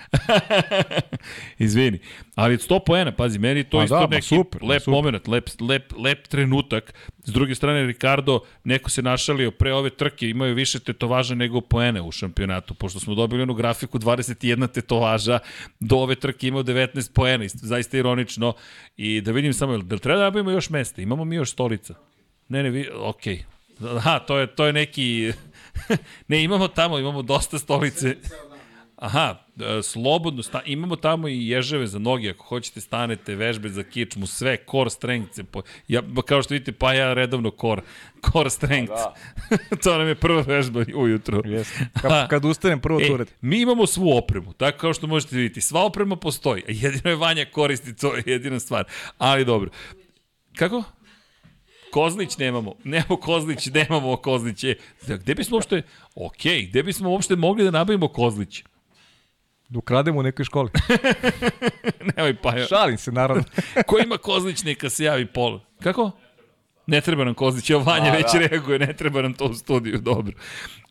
Izvini. 1.57 1.99
Ali 2.35 2.57
100 2.57 2.79
poena, 2.85 3.11
pazi, 3.11 3.39
meni 3.39 3.63
to 3.63 3.77
pa 3.77 3.83
isto 3.83 3.99
da, 3.99 4.07
neki 4.07 4.27
super, 4.27 4.63
lep 4.63 4.81
super. 4.81 4.91
moment, 4.91 5.27
lep, 5.27 5.49
lep, 5.61 5.93
lep 5.97 6.27
trenutak. 6.27 6.93
S 7.23 7.31
druge 7.33 7.55
strane, 7.55 7.85
Ricardo, 7.85 8.39
neko 8.63 8.89
se 8.89 9.01
našalio 9.01 9.51
pre 9.51 9.73
ove 9.73 9.89
trke, 9.89 10.29
imaju 10.29 10.55
više 10.55 10.79
tetovaža 10.79 11.35
nego 11.35 11.61
poene 11.61 12.01
u 12.01 12.11
šampionatu, 12.11 12.73
pošto 12.73 12.99
smo 12.99 13.15
dobili 13.15 13.43
onu 13.43 13.53
grafiku 13.53 13.99
21 13.99 14.71
tetovaža, 14.71 15.39
do 15.79 15.97
ove 15.97 16.15
trke 16.15 16.47
imao 16.47 16.63
19 16.63 17.13
poena, 17.13 17.45
zaista 17.47 17.97
ironično. 17.97 18.53
I 18.97 19.21
da 19.21 19.31
vidim 19.31 19.53
samo, 19.53 19.77
da 19.77 19.95
li 19.95 20.01
treba 20.01 20.17
da 20.17 20.23
nabavimo 20.23 20.51
još 20.51 20.69
mesta? 20.69 21.01
Imamo 21.01 21.25
mi 21.25 21.35
još 21.35 21.51
stolica? 21.51 21.93
Ne, 22.49 22.63
ne, 22.63 22.69
vi, 22.69 22.89
okej. 22.95 23.35
Okay. 23.35 23.59
Aha, 23.97 24.19
to 24.19 24.37
je, 24.37 24.47
to 24.47 24.65
je 24.65 24.73
neki... 24.73 25.33
ne, 26.27 26.43
imamo 26.43 26.67
tamo, 26.67 26.99
imamo 26.99 27.21
dosta 27.21 27.59
stolice. 27.59 28.15
Aha, 28.99 29.35
e, 29.59 29.83
slobodno, 29.83 30.43
sta, 30.43 30.61
imamo 30.65 30.95
tamo 30.95 31.27
i 31.27 31.47
ježeve 31.47 31.87
za 31.87 31.99
noge, 31.99 32.29
ako 32.29 32.43
hoćete 32.43 32.81
stanete, 32.81 33.35
vežbe 33.35 33.69
za 33.69 33.83
kičmu, 33.83 34.27
sve, 34.27 34.57
core 34.71 34.89
strength. 34.89 35.39
Po, 35.51 35.61
ja, 35.87 36.01
kao 36.25 36.43
što 36.43 36.53
vidite, 36.53 36.71
pa 36.71 36.93
ja 36.93 37.13
redovno 37.13 37.51
core, 37.61 37.81
core 38.31 38.49
strength. 38.49 38.93
Da. 38.93 39.13
to 39.83 39.97
nam 39.97 40.07
je 40.07 40.15
prva 40.15 40.41
vežba 40.41 40.83
ujutro. 40.95 41.41
Yes. 41.41 41.67
Kad, 42.01 42.29
kad 42.29 42.45
ustanem, 42.45 42.79
prvo 42.79 42.99
e, 43.01 43.07
to 43.07 43.13
uradim. 43.13 43.33
Mi 43.41 43.61
imamo 43.61 43.87
svu 43.87 44.17
opremu, 44.17 44.53
tako 44.53 44.77
kao 44.77 44.93
što 44.93 45.07
možete 45.07 45.35
vidjeti. 45.35 45.61
Sva 45.61 45.83
oprema 45.83 46.15
postoji, 46.15 46.63
jedino 46.67 47.09
je 47.09 47.15
Vanja 47.15 47.45
koristi, 47.45 47.95
to 47.95 48.15
je 48.15 48.23
jedina 48.25 48.59
stvar. 48.59 48.83
Ali 49.17 49.45
dobro. 49.45 49.69
Kako? 50.55 50.83
Kozlić 51.91 52.37
nemamo. 52.37 52.75
Nemamo 52.83 53.17
Kozlić, 53.17 53.67
nemamo 53.67 54.17
Kozlić. 54.17 54.63
E, 54.63 54.75
gde 55.07 55.35
bismo 55.35 55.57
uopšte, 55.57 55.81
ok, 56.15 56.43
gde 56.69 56.83
bismo 56.83 57.09
uopšte 57.09 57.35
mogli 57.35 57.63
da 57.63 57.71
nabavimo 57.71 58.07
Kozlić? 58.07 58.63
Da 59.69 59.79
ukrademo 59.79 60.19
u 60.19 60.23
nekoj 60.23 60.45
školi. 60.45 60.69
Nemoj 62.15 62.35
pa. 62.41 62.53
Šalim 62.69 62.97
se, 62.97 63.11
naravno. 63.11 63.43
Ko 63.87 63.97
ima 63.99 64.17
Kozlić, 64.17 64.63
neka 64.63 64.89
se 64.89 65.03
javi 65.03 65.25
pol. 65.25 65.59
Kako? 65.83 66.11
Ne 66.87 67.01
treba 67.01 67.23
nam 67.23 67.33
Kozlić, 67.33 67.69
evo 67.69 67.83
Vanja 67.83 68.11
A, 68.11 68.15
već 68.15 68.25
da. 68.33 68.39
reaguje, 68.39 68.79
ne 68.79 68.93
treba 68.93 69.21
nam 69.21 69.33
to 69.33 69.45
u 69.45 69.53
studiju, 69.53 69.97
dobro. 69.97 70.33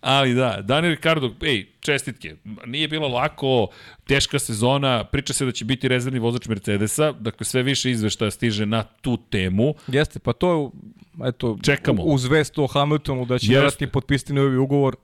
Ali 0.00 0.34
da, 0.34 0.59
Daniel 0.62 0.94
Ricardo, 0.94 1.34
ej, 1.42 1.66
čestitke. 1.80 2.36
Nije 2.66 2.88
bilo 2.88 3.09
lako, 3.09 3.68
teška 4.06 4.38
sezona, 4.38 5.05
priča 5.05 5.32
se 5.32 5.44
da 5.44 5.52
će 5.52 5.64
biti 5.64 5.88
rezervni 5.88 6.18
vozač 6.20 6.48
Mercedesa, 6.48 7.12
dakle 7.12 7.44
sve 7.46 7.62
više 7.62 7.90
izveštaja 7.90 8.30
stiže 8.30 8.66
na 8.66 8.82
tu 8.82 9.16
temu. 9.30 9.74
Jeste, 9.86 10.18
pa 10.18 10.32
to 10.32 10.72
je, 11.20 11.28
eto, 11.28 11.59
Čekamo. 11.62 12.02
uz 12.02 12.24
vest 12.24 12.59
o 12.59 12.66
Hamiltonu 12.66 13.24
da 13.24 13.38
će 13.38 13.46
vjerati 13.48 13.86
potpisati 13.86 14.32
novi 14.32 14.56
ugovor 14.56 14.96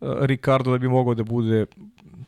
uh, 0.00 0.08
Ricardo 0.20 0.70
da 0.70 0.78
bi 0.78 0.88
mogao 0.88 1.14
da 1.14 1.24
bude 1.24 1.66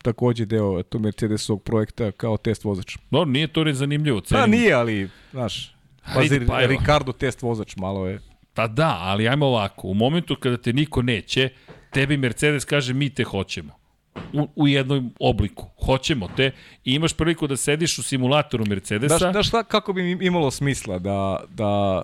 takođe 0.07 0.47
deo 0.47 0.83
to 0.83 0.99
Mercedesovog 0.99 1.62
projekta 1.62 2.12
kao 2.12 2.37
test 2.37 2.65
vozač. 2.65 2.97
No, 3.11 3.24
nije 3.24 3.47
to 3.49 3.65
ni 3.65 3.74
zanimljivo. 3.74 4.20
Cenim. 4.20 4.43
Pa 4.43 4.47
nije, 4.47 4.73
ali, 4.73 5.09
znaš, 5.33 5.74
Pazi, 6.15 6.41
pa 6.47 6.62
evo. 6.62 6.70
Ricardo 6.70 7.12
test 7.12 7.43
vozač 7.43 7.77
malo 7.77 8.07
je. 8.07 8.20
Pa 8.55 8.66
da, 8.69 8.97
ali 9.01 9.28
ajmo 9.28 9.47
ovako. 9.47 9.89
U 9.89 9.95
momentu 9.95 10.37
kada 10.37 10.57
te 10.57 10.73
niko 10.73 11.03
neće, 11.03 11.49
tebi 11.91 12.16
Mercedes 12.16 12.65
kaže 12.65 12.95
mi 12.95 13.11
te 13.11 13.24
hoćemo. 13.24 13.73
U, 14.33 14.49
u 14.57 14.69
jednom 14.69 15.15
obliku. 15.20 15.66
Hoćemo 15.85 16.28
te 16.37 16.51
i 16.85 16.95
imaš 16.95 17.12
priliku 17.12 17.47
da 17.47 17.57
sediš 17.57 17.99
u 17.99 18.03
simulatoru 18.03 18.65
Mercedesa. 18.66 19.19
Znaš, 19.19 19.33
znaš 19.33 19.49
šta, 19.49 19.65
kako 19.65 19.93
bi 19.93 20.11
im- 20.11 20.23
imalo 20.23 20.51
smisla 20.51 20.99
da, 20.99 21.45
da 21.51 22.03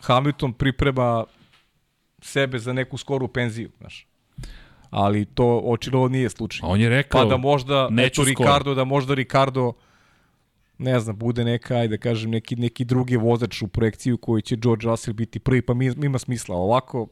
Hamilton 0.00 0.52
priprema 0.52 1.24
sebe 2.22 2.58
za 2.58 2.72
neku 2.72 2.98
skoru 2.98 3.28
penziju, 3.28 3.70
znaš. 3.78 4.06
Ali 4.94 5.24
to 5.24 5.60
očigledno 5.64 6.08
nije 6.08 6.30
slučaj. 6.30 6.60
A 6.62 6.66
on 6.66 6.80
je 6.80 6.88
rekao, 6.88 7.22
Pa 7.22 7.28
da 7.28 7.36
možda, 7.36 7.88
neću 7.90 8.22
eto 8.22 8.32
skoro. 8.32 8.48
Ricardo, 8.48 8.74
da 8.74 8.84
možda 8.84 9.14
Ricardo 9.14 9.72
ne 10.78 11.00
znam, 11.00 11.16
bude 11.16 11.44
neka, 11.44 11.74
ajde 11.74 11.96
da 11.96 12.02
kažem, 12.02 12.30
neki, 12.30 12.56
neki 12.56 12.84
drugi 12.84 13.16
vozač 13.16 13.62
u 13.62 13.68
projekciju 13.68 14.18
koji 14.18 14.42
će 14.42 14.56
George 14.56 14.86
Russell 14.86 15.14
biti 15.14 15.38
prvi, 15.38 15.62
pa 15.62 15.74
mi, 15.74 15.86
ima 15.86 16.18
smisla. 16.18 16.56
Ovako, 16.56 17.06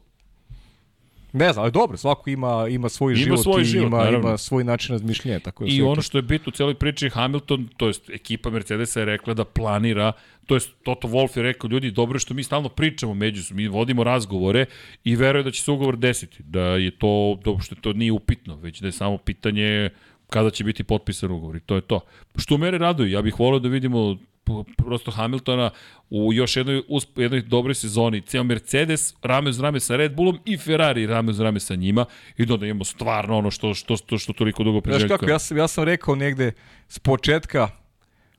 ne 1.33 1.53
znam, 1.53 1.63
ali 1.63 1.71
dobro, 1.71 1.97
svako 1.97 2.29
ima, 2.29 2.67
ima 2.69 2.89
svoj 2.89 3.13
Ima 3.13 3.23
život 3.23 3.39
svoj 3.43 3.61
i 3.61 3.65
život, 3.65 3.87
ima, 3.87 3.97
naravno. 3.97 4.27
ima 4.27 4.37
svoj 4.37 4.63
način 4.63 4.93
razmišljanja. 4.93 5.39
Tako 5.39 5.63
da 5.63 5.71
I 5.71 5.81
ono 5.81 6.01
što 6.01 6.17
je 6.17 6.21
bitno 6.21 6.49
u 6.49 6.51
celoj 6.51 6.73
priči, 6.73 7.09
Hamilton, 7.09 7.69
to 7.77 7.87
jest 7.87 8.09
ekipa 8.09 8.49
Mercedesa 8.49 8.99
je 8.99 9.05
rekla 9.05 9.33
da 9.33 9.45
planira, 9.45 10.11
to 10.45 10.55
jest 10.55 10.69
Toto 10.83 11.07
Wolff 11.07 11.37
je 11.37 11.43
rekao, 11.43 11.67
ljudi, 11.67 11.91
dobro 11.91 12.15
je 12.15 12.19
što 12.19 12.33
mi 12.33 12.43
stalno 12.43 12.69
pričamo 12.69 13.13
među, 13.13 13.55
mi 13.55 13.67
vodimo 13.67 14.03
razgovore 14.03 14.65
i 15.03 15.15
veruje 15.15 15.43
da 15.43 15.51
će 15.51 15.61
se 15.61 15.71
ugovor 15.71 15.97
desiti, 15.97 16.43
da 16.43 16.61
je 16.61 16.91
to, 16.91 17.39
da 17.43 17.49
uopšte 17.49 17.75
to 17.75 17.93
nije 17.93 18.11
upitno, 18.11 18.55
već 18.55 18.79
da 18.79 18.87
je 18.87 18.91
samo 18.91 19.17
pitanje 19.17 19.89
kada 20.29 20.49
će 20.49 20.63
biti 20.63 20.83
potpisan 20.83 21.31
ugovor 21.31 21.55
i 21.55 21.59
to 21.59 21.75
je 21.75 21.81
to. 21.81 21.99
Što 22.35 22.57
mene 22.57 22.77
raduje, 22.77 23.11
ja 23.11 23.21
bih 23.21 23.39
volio 23.39 23.59
da 23.59 23.69
vidimo 23.69 24.17
prosto 24.77 25.11
Hamiltona 25.11 25.69
u 26.09 26.33
još 26.33 26.55
jednoj, 26.55 26.81
usp, 26.87 27.17
jednoj 27.17 27.41
dobroj 27.41 27.75
sezoni. 27.75 28.21
Ceo 28.21 28.43
Mercedes 28.43 29.13
rame 29.21 29.49
uz 29.49 29.59
rame 29.59 29.79
sa 29.79 29.95
Red 29.95 30.15
Bullom 30.15 30.39
i 30.45 30.57
Ferrari 30.57 31.07
rame 31.07 31.31
uz 31.31 31.39
rame 31.39 31.59
sa 31.59 31.75
njima 31.75 32.05
i 32.37 32.45
da 32.45 32.53
onda 32.53 32.65
imamo 32.65 32.83
stvarno 32.83 33.37
ono 33.37 33.51
što, 33.51 33.73
što, 33.73 33.97
što, 33.97 34.17
što 34.17 34.33
toliko 34.33 34.63
dugo 34.63 34.79
Znaš 34.79 34.83
priželjkujemo. 34.83 35.17
kako, 35.17 35.31
ja 35.31 35.39
sam, 35.39 35.57
ja 35.57 35.67
sam 35.67 35.83
rekao 35.83 36.15
negde 36.15 36.51
s 36.87 36.99
početka 36.99 37.67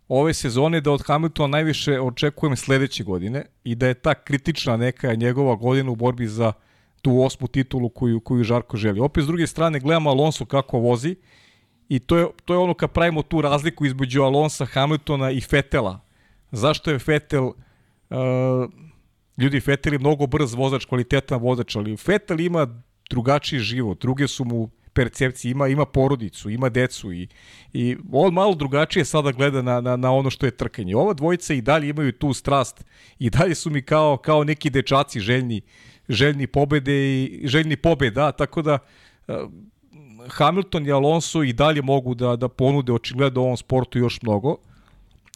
ove 0.09 0.35
sezone 0.35 0.81
da 0.81 0.91
od 0.91 1.03
Hamiltona 1.07 1.49
najviše 1.49 2.01
očekujem 2.01 2.57
sledeće 2.57 3.05
godine 3.05 3.45
i 3.65 3.75
da 3.75 3.87
je 3.87 3.95
ta 3.95 4.15
kritična 4.15 4.77
neka 4.77 5.15
njegova 5.15 5.55
godina 5.55 5.91
u 5.91 5.97
borbi 5.97 6.27
za 6.27 6.53
tu 7.03 7.23
osmu 7.23 7.49
titulu 7.49 7.89
koju, 7.89 8.21
koju 8.21 8.45
Žarko 8.45 8.77
želi. 8.77 9.01
Opet 9.01 9.25
s 9.25 9.27
druge 9.27 9.47
strane 9.47 9.81
gledamo 9.81 10.11
Alonso 10.11 10.45
kako 10.45 10.79
vozi 10.79 11.17
i 11.89 11.99
to 11.99 12.17
je, 12.17 12.27
to 12.45 12.55
je 12.55 12.59
ono 12.59 12.75
kad 12.75 12.93
pravimo 12.93 13.23
tu 13.23 13.41
razliku 13.41 13.87
između 13.87 14.23
Alonsa, 14.23 14.65
Hamiltona 14.65 15.31
i 15.31 15.41
Fetela. 15.41 16.01
Zašto 16.51 16.91
je 16.91 16.99
Fetel 16.99 17.45
uh, 17.45 17.57
ljudi 19.39 19.61
Fetel 19.61 19.93
je 19.93 19.99
mnogo 19.99 20.27
brz 20.27 20.55
vozač, 20.55 20.85
kvalitetan 20.85 21.41
vozač, 21.41 21.77
ali 21.77 21.97
Fetel 21.97 22.41
ima 22.41 22.83
drugačiji 23.11 23.61
život, 23.61 24.01
druge 24.01 24.29
su 24.29 24.45
mu 24.45 24.71
percepcije, 24.93 25.51
ima, 25.51 25.69
ima 25.69 25.87
porodicu, 25.87 26.51
ima 26.51 26.69
decu 26.69 27.13
i, 27.13 27.29
i 27.73 27.97
on 28.13 28.35
malo 28.35 28.55
drugačije 28.55 29.05
sada 29.05 29.33
gleda 29.33 29.63
na, 29.63 29.81
na, 29.81 29.97
na 29.97 30.13
ono 30.13 30.31
što 30.31 30.47
je 30.47 30.57
trkanje. 30.57 30.97
Ova 30.97 31.13
dvojica 31.15 31.55
i 31.55 31.61
dalje 31.61 31.89
imaju 31.89 32.13
tu 32.13 32.33
strast 32.33 32.85
i 33.19 33.31
dalje 33.31 33.55
su 33.55 33.71
mi 33.71 33.83
kao, 33.83 34.17
kao 34.17 34.45
neki 34.45 34.71
dečaci 34.71 35.21
željni, 35.21 35.61
željni 36.09 36.47
pobede 36.47 37.15
i 37.15 37.41
željni 37.45 37.77
pobeda, 37.77 38.33
tako 38.33 38.63
da 38.63 38.79
uh, 39.29 39.35
Hamilton 40.29 40.87
i 40.87 40.93
Alonso 40.93 41.43
i 41.43 41.53
dalje 41.53 41.83
mogu 41.83 42.15
da, 42.15 42.37
da 42.37 42.49
ponude 42.49 42.93
očigledno 42.93 43.41
ovom 43.41 43.57
sportu 43.57 43.99
još 43.99 44.23
mnogo. 44.23 44.57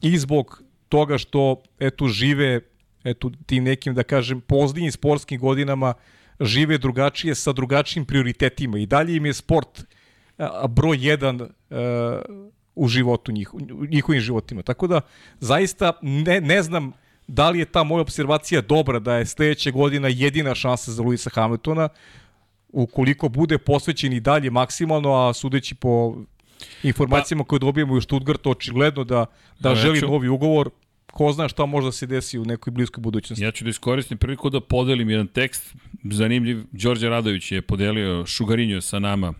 I 0.03 0.19
zbog 0.19 0.63
toga 0.89 1.19
što 1.19 1.63
eto 1.79 2.09
žive 2.09 2.61
eto 3.05 3.31
tim 3.47 3.65
nekim 3.65 3.95
da 3.95 4.03
kažem 4.03 4.41
poznijim 4.41 4.93
sportskim 4.93 5.41
godinama 5.41 5.95
žive 6.41 6.79
drugačije 6.79 7.35
sa 7.35 7.53
drugačijim 7.53 8.07
prioritetima. 8.07 8.79
I 8.79 8.87
dalje 8.87 9.17
im 9.17 9.27
je 9.27 9.35
sport 9.35 9.85
broj 10.69 10.99
jedan 11.01 11.41
a, 11.41 12.23
u 12.75 12.89
životu 12.89 13.33
njih, 13.33 13.55
u 13.55 13.87
njihovim 13.91 14.21
životima. 14.21 14.63
Tako 14.63 14.87
da 14.87 15.01
zaista 15.41 15.93
ne, 16.03 16.41
ne 16.41 16.63
znam 16.63 16.93
da 17.27 17.51
li 17.51 17.59
je 17.59 17.65
ta 17.65 17.83
moja 17.83 18.01
observacija 18.01 18.61
dobra 18.61 18.99
da 18.99 19.15
je 19.15 19.27
sledeća 19.27 19.71
godina 19.71 20.09
jedina 20.09 20.55
šansa 20.55 20.93
za 20.93 21.03
Luisa 21.03 21.31
Hamiltona 21.35 21.89
ukoliko 22.69 23.29
bude 23.29 23.59
posvećen 23.59 24.13
i 24.13 24.21
dalje 24.21 24.51
maksimalno, 24.51 25.15
a 25.15 25.33
sudeći 25.33 25.75
po 25.75 26.17
informacijama 26.83 27.45
koje 27.45 27.59
dobijemo 27.61 27.95
u 27.95 28.01
Stuttgartu, 28.01 28.51
očigledno 28.51 29.05
da, 29.05 29.27
da 29.61 29.69
Ja 29.69 29.75
želi 29.75 30.01
ću- 30.01 30.07
novi 30.07 30.29
ugovor, 30.29 30.71
ko 31.13 31.33
zna 31.33 31.49
šta 31.49 31.67
može 31.67 31.87
da 31.87 31.93
se 31.93 32.07
desi 32.07 32.39
u 32.39 32.45
nekoj 32.45 32.71
bliskoj 32.71 33.03
budućnosti. 33.03 33.45
Ja 33.45 33.51
ću 33.51 33.65
da 33.65 33.71
iskoristim 33.71 34.19
priliku 34.19 34.51
da 34.51 34.61
podelim 34.61 35.11
jedan 35.11 35.27
tekst, 35.27 35.75
zanimljiv, 36.05 36.65
Đorđe 36.73 37.09
Radović 37.09 37.53
je 37.53 37.63
podelio 37.63 38.27
Šugarinju 38.27 38.81
sa 38.81 38.99
nama 38.99 39.35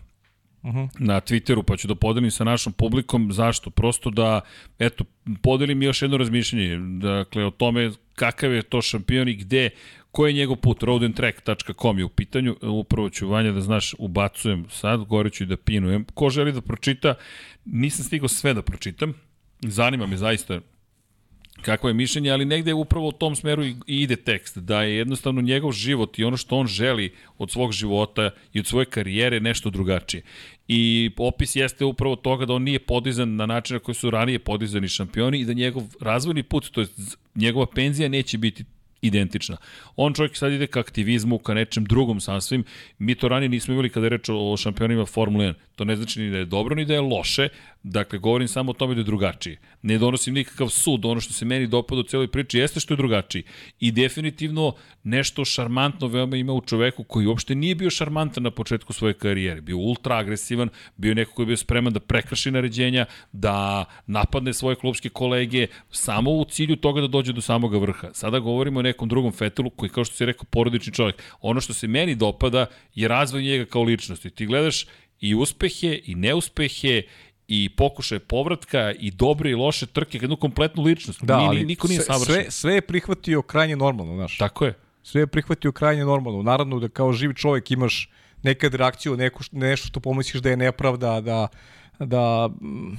Uh 0.61 0.73
-huh. 0.73 0.89
na 0.99 1.21
Twitteru, 1.21 1.63
pa 1.63 1.77
ću 1.77 1.87
da 1.87 1.95
podelim 1.95 2.31
sa 2.31 2.43
našom 2.43 2.73
publikom. 2.73 3.31
Zašto? 3.33 3.69
Prosto 3.69 4.09
da, 4.09 4.41
eto, 4.79 5.03
podelim 5.41 5.83
još 5.83 6.01
jedno 6.01 6.17
razmišljanje, 6.17 6.77
dakle, 7.01 7.45
o 7.45 7.51
tome 7.51 7.91
kakav 8.15 8.53
je 8.53 8.61
to 8.61 8.81
šampion 8.81 9.29
i 9.29 9.35
gde, 9.35 9.69
koji 10.11 10.29
je 10.29 10.37
njegov 10.37 10.55
put, 10.55 10.83
roadandtrack.com 10.83 11.99
je 11.99 12.05
u 12.05 12.09
pitanju, 12.09 12.55
upravo 12.61 13.09
ću, 13.09 13.27
Vanja, 13.27 13.51
da 13.51 13.61
znaš, 13.61 13.95
ubacujem 13.99 14.65
sad, 14.69 15.03
gore 15.03 15.29
ću 15.29 15.43
i 15.43 15.47
da 15.47 15.57
pinujem. 15.57 16.05
Ko 16.13 16.29
želi 16.29 16.51
da 16.51 16.61
pročita, 16.61 17.15
nisam 17.65 18.05
stigao 18.05 18.27
sve 18.27 18.53
da 18.53 18.61
pročitam, 18.61 19.13
zanima 19.61 20.05
me 20.07 20.17
zaista 20.17 20.59
kakvo 21.61 21.89
je 21.89 21.93
mišljenje, 21.93 22.31
ali 22.31 22.45
negde 22.45 22.73
upravo 22.73 23.07
u 23.07 23.11
tom 23.11 23.35
smeru 23.35 23.65
i, 23.65 23.75
i 23.87 24.01
ide 24.01 24.15
tekst, 24.15 24.57
da 24.57 24.83
je 24.83 24.95
jednostavno 24.95 25.41
njegov 25.41 25.71
život 25.71 26.19
i 26.19 26.23
ono 26.23 26.37
što 26.37 26.57
on 26.57 26.67
želi 26.67 27.13
od 27.37 27.51
svog 27.51 27.71
života 27.71 28.29
i 28.53 28.59
od 28.59 28.67
svoje 28.67 28.85
karijere 28.85 29.39
nešto 29.39 29.69
drugačije. 29.69 30.23
I 30.67 31.11
opis 31.17 31.55
jeste 31.55 31.85
upravo 31.85 32.15
toga 32.15 32.45
da 32.45 32.53
on 32.53 32.63
nije 32.63 32.79
podizan 32.79 33.35
na 33.35 33.45
način 33.45 33.73
na 33.73 33.79
koji 33.79 33.95
su 33.95 34.09
ranije 34.09 34.39
podizani 34.39 34.87
šampioni 34.87 35.39
i 35.39 35.45
da 35.45 35.53
njegov 35.53 35.83
razvojni 36.01 36.43
put, 36.43 36.69
to 36.71 36.81
je 36.81 36.87
njegova 37.35 37.65
penzija 37.65 38.09
neće 38.09 38.37
biti 38.37 38.63
identična. 39.01 39.57
On 39.95 40.13
čovjek 40.13 40.37
sad 40.37 40.51
ide 40.51 40.67
ka 40.67 40.79
aktivizmu, 40.79 41.39
ka 41.39 41.53
nečem 41.53 41.85
drugom 41.85 42.19
sasvim. 42.19 42.63
Mi 42.99 43.15
to 43.15 43.27
ranije 43.27 43.49
nismo 43.49 43.73
imali 43.73 43.89
kada 43.89 44.05
je 44.05 44.09
reč 44.09 44.29
o 44.29 44.57
šampionima 44.57 45.05
Formule 45.05 45.45
1. 45.45 45.53
To 45.75 45.85
ne 45.85 45.95
znači 45.95 46.21
ni 46.21 46.29
da 46.29 46.37
je 46.37 46.45
dobro, 46.45 46.75
ni 46.75 46.85
da 46.85 46.93
je 46.93 47.01
loše. 47.01 47.49
Dakle, 47.83 48.19
govorim 48.19 48.47
samo 48.47 48.71
o 48.71 48.73
tome 48.73 48.95
da 48.95 48.99
je 48.99 49.03
drugačije. 49.03 49.57
Ne 49.81 49.97
donosim 49.97 50.33
nikakav 50.33 50.69
sud. 50.69 51.05
Ono 51.05 51.21
što 51.21 51.33
se 51.33 51.45
meni 51.45 51.67
dopada 51.67 52.01
u 52.01 52.03
celoj 52.03 52.27
priči 52.27 52.57
jeste 52.57 52.79
što 52.79 52.93
je 52.93 52.97
drugačiji. 52.97 53.43
I 53.79 53.91
definitivno 53.91 54.73
nešto 55.03 55.45
šarmantno 55.45 56.07
veoma 56.07 56.37
ima 56.37 56.53
u 56.53 56.61
čoveku 56.61 57.03
koji 57.03 57.27
uopšte 57.27 57.55
nije 57.55 57.75
bio 57.75 57.89
šarmantan 57.89 58.43
na 58.43 58.51
početku 58.51 58.93
svoje 58.93 59.13
karijere. 59.13 59.61
Bio 59.61 59.77
ultra 59.77 60.17
agresivan, 60.17 60.69
bio 60.97 61.13
neko 61.13 61.31
koji 61.33 61.43
je 61.43 61.47
bio 61.47 61.57
spreman 61.57 61.93
da 61.93 61.99
prekrši 61.99 62.51
naređenja, 62.51 63.05
da 63.31 63.85
napadne 64.07 64.53
svoje 64.53 64.75
klubske 64.75 65.09
kolege, 65.09 65.67
samo 65.91 66.31
u 66.31 66.45
cilju 66.45 66.75
toga 66.75 67.01
da 67.01 67.07
dođe 67.07 67.33
do 67.33 67.41
samoga 67.41 67.77
vrha. 67.77 68.09
Sada 68.13 68.39
govorimo 68.39 68.79
o 68.79 68.83
nekom 68.83 69.09
drugom 69.09 69.31
Fetelu 69.31 69.69
koji, 69.69 69.89
kao 69.89 70.05
što 70.05 70.15
si 70.15 70.25
rekao, 70.25 70.45
porodični 70.49 70.93
čovjek. 70.93 71.23
Ono 71.41 71.61
što 71.61 71.73
se 71.73 71.87
meni 71.87 72.15
dopada 72.15 72.65
je 72.95 73.07
razvoj 73.07 73.43
njega 73.43 73.65
kao 73.65 73.83
ličnosti. 73.83 74.29
Ti 74.29 74.45
gledaš 74.45 74.85
i 75.19 75.35
uspehe 75.35 75.99
i 76.05 76.15
neuspehe 76.15 77.03
i 77.51 77.69
pokušaje 77.69 78.19
povratka 78.21 78.91
i 78.91 79.11
dobre 79.11 79.49
i 79.49 79.55
loše 79.55 79.85
trke, 79.85 80.17
jednu 80.17 80.35
kompletnu 80.37 80.83
ličnost. 80.83 81.23
Da, 81.23 81.37
Nije- 81.37 81.47
ali 81.49 81.65
niko 81.65 81.87
nije 81.87 82.01
savršen. 82.01 82.25
sve, 82.35 82.51
sve 82.51 82.73
je 82.73 82.81
prihvatio 82.83 83.41
krajnje 83.41 83.75
normalno, 83.75 84.15
znaš. 84.15 84.37
Tako 84.37 84.65
je. 84.65 84.73
Sve 85.03 85.21
je 85.21 85.27
prihvatio 85.27 85.71
krajnje 85.71 86.05
normalno. 86.05 86.41
Naravno 86.43 86.79
da 86.79 86.89
kao 86.89 87.13
živ 87.13 87.33
čovjek 87.33 87.71
imaš 87.71 88.09
nekad 88.43 88.73
reakciju, 88.73 89.17
neko, 89.17 89.43
š- 89.43 89.49
nešto 89.53 89.87
što 89.87 89.99
pomisliš 89.99 90.41
da 90.41 90.49
je 90.49 90.57
nepravda, 90.57 91.21
da, 91.21 91.47
da 91.99 92.47
mm, 92.51 92.97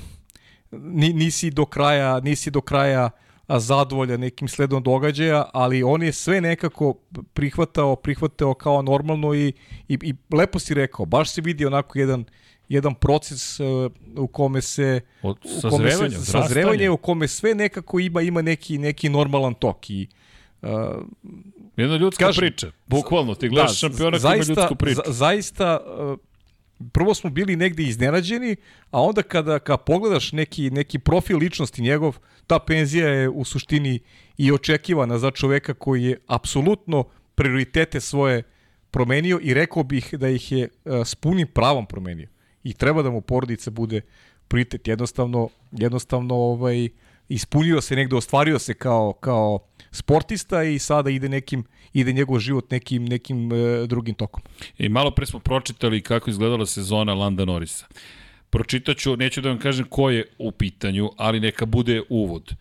ni, 0.72 1.12
nisi 1.12 1.50
do 1.50 1.64
kraja, 1.64 2.20
nisi 2.20 2.50
do 2.50 2.60
kraja 2.60 3.10
a, 3.46 3.60
zadovoljan 3.60 4.20
nekim 4.20 4.48
sledom 4.48 4.82
događaja, 4.82 5.44
ali 5.52 5.82
on 5.82 6.02
je 6.02 6.12
sve 6.12 6.40
nekako 6.40 6.94
prihvatao, 7.34 7.96
prihvatao 7.96 8.54
kao 8.54 8.82
normalno 8.82 9.34
i, 9.34 9.52
i, 9.88 9.98
i 10.02 10.14
lepo 10.32 10.58
si 10.58 10.74
rekao, 10.74 11.06
baš 11.06 11.30
se 11.30 11.40
vidi 11.40 11.66
onako 11.66 11.98
jedan 11.98 12.24
jedan 12.70 12.94
proces 12.94 13.60
uh, 13.60 13.66
u 14.16 14.26
kome 14.26 14.60
se 14.62 15.00
Od 15.22 15.36
u 15.58 15.70
kome 15.70 15.90
se, 15.90 16.10
sazrevanje 16.10 16.90
u 16.90 16.96
kome 16.96 17.28
sve 17.28 17.54
nekako 17.54 17.98
ima 18.00 18.22
ima 18.22 18.42
neki 18.42 18.78
neki 18.78 19.08
normalan 19.08 19.54
tok 19.54 19.90
i 19.90 20.08
uh, 20.62 20.68
Jedna 21.76 21.96
ljudska 21.96 22.24
Kažem, 22.24 22.40
priča. 22.40 22.70
Bukvalno, 22.86 23.34
ti 23.34 23.48
gledaš 23.48 23.78
šampiona 23.78 24.18
koji 24.18 24.36
ima 24.36 24.44
ljudsku 24.48 24.74
priču. 24.76 24.94
za- 24.96 25.12
zaista 25.12 25.80
uh, 25.80 26.18
prvo 26.92 27.14
smo 27.14 27.30
bili 27.30 27.56
negde 27.56 27.82
iznenađeni, 27.82 28.56
a 28.90 29.02
onda 29.02 29.22
kada, 29.22 29.58
kada 29.58 29.76
pogledaš 29.76 30.32
neki, 30.32 30.70
neki 30.70 30.98
profil 30.98 31.38
ličnosti 31.38 31.82
njegov, 31.82 32.16
ta 32.46 32.58
penzija 32.58 33.08
je 33.08 33.28
u 33.28 33.44
suštini 33.44 33.98
i 34.36 34.52
očekivana 34.52 35.18
za 35.18 35.30
čoveka 35.30 35.74
koji 35.74 36.04
je 36.04 36.18
apsolutno 36.26 37.04
prioritete 37.34 38.00
svoje 38.00 38.42
promenio 38.90 39.40
i 39.42 39.54
rekao 39.54 39.82
bih 39.82 40.14
da 40.14 40.28
ih 40.28 40.52
je 40.52 40.68
uh, 40.84 41.06
s 41.06 41.14
punim 41.14 41.46
pravom 41.48 41.86
promenio. 41.86 42.28
I 42.64 42.72
treba 42.72 43.02
da 43.02 43.10
mu 43.10 43.20
porodica 43.20 43.70
bude 43.70 44.00
prioritet. 44.48 44.88
Jednostavno, 44.88 45.48
jednostavno 45.72 46.34
ovaj, 46.34 46.88
ispunio 47.28 47.80
se 47.80 47.96
negde, 47.96 48.16
ostvario 48.16 48.58
se 48.58 48.74
kao, 48.74 49.12
kao 49.12 49.58
sportista 49.90 50.62
i 50.62 50.78
sada 50.78 51.10
ide 51.10 51.28
nekim 51.28 51.64
ide 51.92 52.12
njegov 52.12 52.38
život 52.38 52.70
nekim 52.70 53.04
nekim 53.04 53.52
e, 53.52 53.86
drugim 53.86 54.14
tokom. 54.14 54.42
I 54.78 54.88
malo 54.88 55.10
pre 55.10 55.26
smo 55.26 55.38
pročitali 55.38 56.02
kako 56.02 56.30
izgledala 56.30 56.66
sezona 56.66 57.14
Landa 57.14 57.44
Norisa. 57.44 57.86
Pročitaću, 58.50 59.16
neću 59.16 59.40
da 59.40 59.48
vam 59.48 59.58
kažem 59.58 59.86
ko 59.88 60.10
je 60.10 60.24
u 60.38 60.52
pitanju, 60.52 61.10
ali 61.16 61.40
neka 61.40 61.66
bude 61.66 62.02
uvod. 62.08 62.54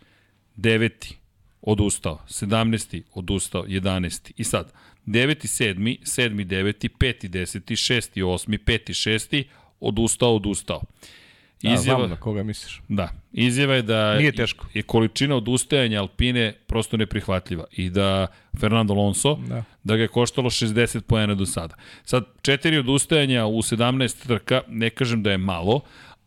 Deveti, 0.55 1.17
odustao. 1.61 2.19
17. 2.27 3.01
odustao. 3.13 3.63
11. 3.63 4.31
I 4.37 4.43
sad, 4.43 4.73
9. 5.07 5.45
7. 5.45 5.97
7. 6.03 6.45
9. 6.45 6.89
5. 6.99 7.29
10. 7.29 7.59
6. 7.75 8.23
8. 8.23 8.57
5. 8.65 8.93
6. 8.93 9.43
odustao, 9.79 10.35
odustao. 10.35 10.81
Izjava, 11.61 11.99
da, 11.99 12.07
znam 12.07 12.09
na 12.09 12.15
koga 12.15 12.43
misliš. 12.43 12.81
Da, 12.87 13.09
izjava 13.33 13.73
je 13.75 13.81
da 13.81 14.17
Nije 14.17 14.31
teško. 14.31 14.65
je 14.73 14.81
količina 14.81 15.35
odustajanja 15.35 15.99
Alpine 15.99 16.53
prosto 16.67 16.97
neprihvatljiva 16.97 17.65
i 17.71 17.89
da 17.89 18.27
Fernando 18.59 18.93
Alonso, 18.93 19.35
da, 19.35 19.63
da 19.83 19.95
ga 19.95 20.01
je 20.01 20.07
koštalo 20.07 20.49
60 20.49 21.01
poena 21.01 21.35
do 21.35 21.45
sada. 21.45 21.75
Sad, 22.03 22.25
četiri 22.41 22.77
odustajanja 22.77 23.45
u 23.45 23.57
17 23.57 24.27
trka, 24.27 24.61
ne 24.67 24.89
kažem 24.89 25.23
da 25.23 25.31
je 25.31 25.37
malo, 25.37 25.81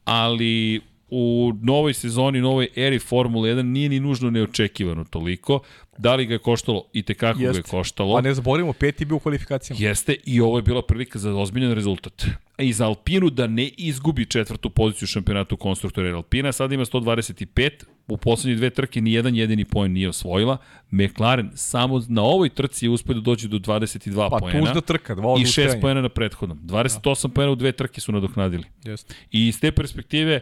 ali 0.05 0.81
u 1.15 1.53
novoj 1.63 1.95
sezoni, 1.95 2.41
novoj 2.41 2.69
eri 2.77 2.99
Formule 2.99 3.51
1 3.51 3.63
nije 3.63 3.89
ni 3.89 4.01
nužno 4.01 4.31
neočekivano 4.31 5.05
toliko. 5.05 5.61
Da 5.99 6.15
li 6.15 6.27
ga 6.27 6.35
je 6.35 6.39
koštalo? 6.39 6.85
I 6.93 7.03
tekako 7.03 7.41
Jeste. 7.41 7.53
ga 7.53 7.59
je 7.59 7.71
koštalo. 7.71 8.17
A 8.17 8.21
ne 8.21 8.35
zaboravimo, 8.35 8.73
peti 8.73 9.05
bio 9.05 9.17
u 9.17 9.21
kvalifikacijama. 9.21 9.81
Jeste 9.83 10.17
i 10.25 10.41
ovo 10.41 10.59
je 10.59 10.63
bila 10.63 10.83
prilika 10.83 11.19
za 11.19 11.35
ozbiljan 11.35 11.73
rezultat. 11.73 12.25
I 12.59 12.73
za 12.73 12.87
Alpinu 12.87 13.31
da 13.31 13.47
ne 13.47 13.69
izgubi 13.69 14.27
četvrtu 14.27 14.71
poziciju 14.71 15.07
u 15.07 15.07
šampionatu 15.07 15.57
konstruktora, 15.57 16.17
Alpina 16.17 16.53
sada 16.53 16.75
ima 16.75 16.85
125, 16.85 17.71
u 18.09 18.17
poslednje 18.17 18.57
dve 18.57 18.71
trke 18.71 19.01
ni 19.01 19.13
jedan 19.13 19.37
jedini 19.37 19.65
poen 19.65 19.93
nije 19.93 20.09
osvojila. 20.09 20.57
McLaren 20.91 21.51
samo 21.55 22.03
na 22.09 22.23
ovoj 22.23 22.49
trci 22.49 22.87
je 22.87 22.91
uspio 22.91 23.15
da 23.15 23.21
dođe 23.21 23.49
do 23.49 23.59
22 23.59 24.31
pa, 24.31 24.37
poena. 24.39 24.61
Pa 24.61 24.67
tužna 24.67 24.81
trka, 24.81 25.15
dva 25.15 25.35
I 25.41 25.45
6 25.45 25.81
poena 25.81 26.01
na 26.01 26.09
prethodnom. 26.09 26.59
28 26.59 27.23
da. 27.23 27.35
poena 27.35 27.53
u 27.53 27.55
dve 27.55 27.73
trke 27.73 28.01
su 28.01 28.13
nadoknadili. 28.13 28.65
Jeste. 28.85 29.15
I 29.31 29.49
iz 29.49 29.61
te 29.61 29.73
perspektive, 29.73 30.41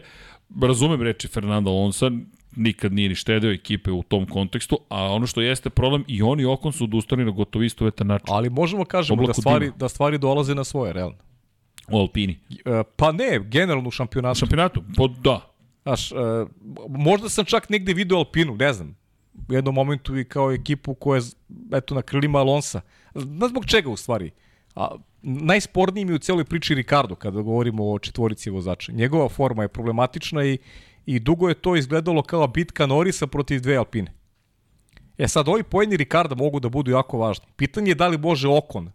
razumem 0.61 1.01
reči 1.01 1.27
Fernanda 1.27 1.69
Alonso, 1.69 2.11
nikad 2.55 2.93
nije 2.93 3.09
ni 3.09 3.15
štedeo 3.15 3.51
ekipe 3.51 3.91
u 3.91 4.03
tom 4.03 4.25
kontekstu, 4.25 4.77
a 4.89 5.03
ono 5.03 5.27
što 5.27 5.41
jeste 5.41 5.69
problem, 5.69 6.03
i 6.07 6.21
oni 6.21 6.45
Okon 6.45 6.71
su 6.71 6.83
odustali 6.83 7.25
na 7.25 7.31
gotovo 7.31 7.63
istovetan 7.63 8.07
način. 8.07 8.27
Ali 8.29 8.49
možemo 8.49 8.85
kažemo 8.85 9.27
da 9.27 9.33
stvari, 9.33 9.71
da 9.77 9.89
stvari 9.89 10.17
dolaze 10.17 10.55
na 10.55 10.63
svoje, 10.63 10.93
realno. 10.93 11.17
U 11.91 11.97
Alpini? 11.97 12.39
E, 12.65 12.83
pa 12.95 13.11
ne, 13.11 13.39
generalno 13.43 13.87
u 13.87 13.91
šampionatu. 13.91 14.39
Šampionatu? 14.39 14.83
Pa 14.97 15.07
da. 15.23 15.51
Znaš, 15.83 16.11
uh, 16.11 16.17
možda 16.89 17.29
sam 17.29 17.45
čak 17.45 17.69
negde 17.69 17.93
video 17.93 18.17
Alpinu, 18.17 18.55
ne 18.55 18.73
znam, 18.73 18.95
u 19.49 19.53
jednom 19.53 19.75
momentu 19.75 20.17
i 20.17 20.25
kao 20.25 20.51
ekipu 20.51 20.93
koja 20.93 21.17
je 21.17 21.23
eto, 21.73 21.95
na 21.95 22.01
krilima 22.01 22.39
Alonsa. 22.39 22.81
Znaš 23.15 23.49
zbog 23.49 23.65
čega 23.65 23.89
u 23.89 23.97
stvari? 23.97 24.31
A, 24.75 24.87
najsporniji 25.21 26.05
mi 26.05 26.13
u 26.13 26.19
celoj 26.19 26.45
priči 26.45 26.75
Ricardo 26.75 27.15
kada 27.15 27.41
govorimo 27.41 27.91
o 27.91 27.99
četvorici 27.99 28.49
vozača. 28.49 28.91
Njegova 28.91 29.29
forma 29.29 29.63
je 29.63 29.67
problematična 29.67 30.45
i, 30.45 30.57
i 31.05 31.19
dugo 31.19 31.49
je 31.49 31.55
to 31.55 31.75
izgledalo 31.75 32.23
kao 32.23 32.47
bitka 32.47 32.85
Norisa 32.85 33.27
protiv 33.27 33.61
dve 33.61 33.75
Alpine. 33.75 34.13
E 35.17 35.27
sad, 35.27 35.47
ovi 35.47 35.63
pojeni 35.63 35.97
Ricarda 35.97 36.35
mogu 36.35 36.59
da 36.59 36.69
budu 36.69 36.91
jako 36.91 37.17
važni. 37.17 37.45
Pitanje 37.55 37.91
je 37.91 37.95
da 37.95 38.07
li 38.07 38.17
može 38.17 38.47
Okon 38.47 38.91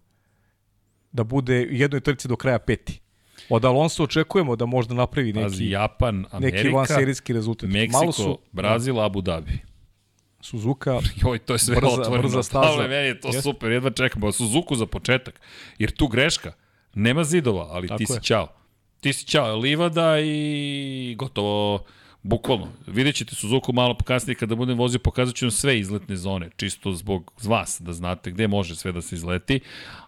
da 1.13 1.25
bude 1.25 1.69
u 1.71 1.75
jednoj 1.75 2.01
trci 2.01 2.29
do 2.29 2.37
kraja 2.37 2.59
peti. 2.59 3.01
Od 3.49 3.65
Alonso 3.65 4.05
očekujemo 4.05 4.57
da 4.57 4.67
možda 4.67 4.95
napravi 4.95 5.33
neki, 5.33 5.45
Pazi, 5.45 5.65
Japan, 5.65 6.27
Amerika, 6.31 6.57
neki 6.57 6.75
vanserijski 6.75 7.33
rezultat. 7.33 7.71
Meksiko, 7.71 7.99
Malo 7.99 8.13
su, 8.13 8.39
Brazil, 8.53 9.01
Abu 9.01 9.21
Dhabi. 9.21 9.59
Suzuka, 10.47 11.01
Joj, 11.23 11.39
to 11.39 11.53
je 11.53 11.59
sve 11.59 11.77
brza, 11.77 11.87
otvoreno. 11.87 12.23
Brza 12.23 12.43
staza. 12.43 12.69
Pavle, 12.69 12.89
meni 12.89 13.07
je 13.07 13.21
to 13.21 13.29
Jest. 13.29 13.43
super, 13.43 13.73
jedva 13.73 13.91
čekam. 13.91 14.33
Suzuku 14.33 14.77
za 14.77 14.87
početak, 14.87 15.41
jer 15.79 15.91
tu 15.91 16.09
greška. 16.09 16.53
Nema 16.95 17.25
zidova, 17.25 17.69
ali 17.71 17.89
Tako 17.89 17.99
ti 17.99 18.03
je. 18.03 18.07
si 18.07 18.23
čao. 18.23 18.49
Ti 19.01 19.13
si 19.13 19.27
čao, 19.27 19.57
livada 19.57 20.21
i 20.21 21.15
gotovo 21.19 21.85
Bukvalno. 22.27 22.69
Vidjet 22.87 23.15
ćete 23.15 23.35
Suzuku 23.35 23.73
malo 23.73 23.97
kasnije 24.05 24.35
kada 24.35 24.55
budem 24.55 24.79
vozio, 24.79 24.99
pokazat 24.99 25.35
ću 25.35 25.45
vam 25.45 25.51
sve 25.51 25.79
izletne 25.79 26.17
zone, 26.17 26.51
čisto 26.57 26.93
zbog 26.93 27.33
vas, 27.43 27.77
da 27.81 27.93
znate 27.93 28.31
gde 28.31 28.49
može 28.49 28.77
sve 28.77 28.93
da 28.93 29.03
se 29.03 29.15
izleti, 29.15 29.61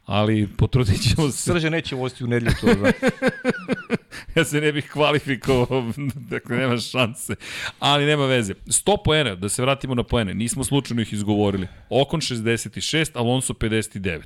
ali 0.05 0.49
potrudit 0.57 1.03
ćemo 1.03 1.31
se. 1.31 1.43
Srđe 1.43 1.71
neće 1.71 1.95
voziti 1.95 2.25
u 2.25 2.27
nedelju 2.27 2.53
to. 2.61 2.67
Ja 4.37 4.45
se 4.45 4.61
ne 4.61 4.73
bih 4.73 4.91
kvalifikovao, 4.93 5.93
dakle 6.31 6.57
nema 6.57 6.77
šanse. 6.79 7.35
Ali 7.79 8.07
nema 8.07 8.27
veze. 8.27 8.55
100 8.67 8.97
poena, 9.05 9.35
da 9.35 9.49
se 9.49 9.63
vratimo 9.63 9.95
na 9.95 10.03
poene, 10.03 10.35
nismo 10.35 10.65
slučajno 10.65 11.03
ih 11.03 11.13
izgovorili. 11.13 11.67
Okon 11.91 12.21
66, 12.21 13.11
Alonso 13.15 13.53
59. 13.53 14.23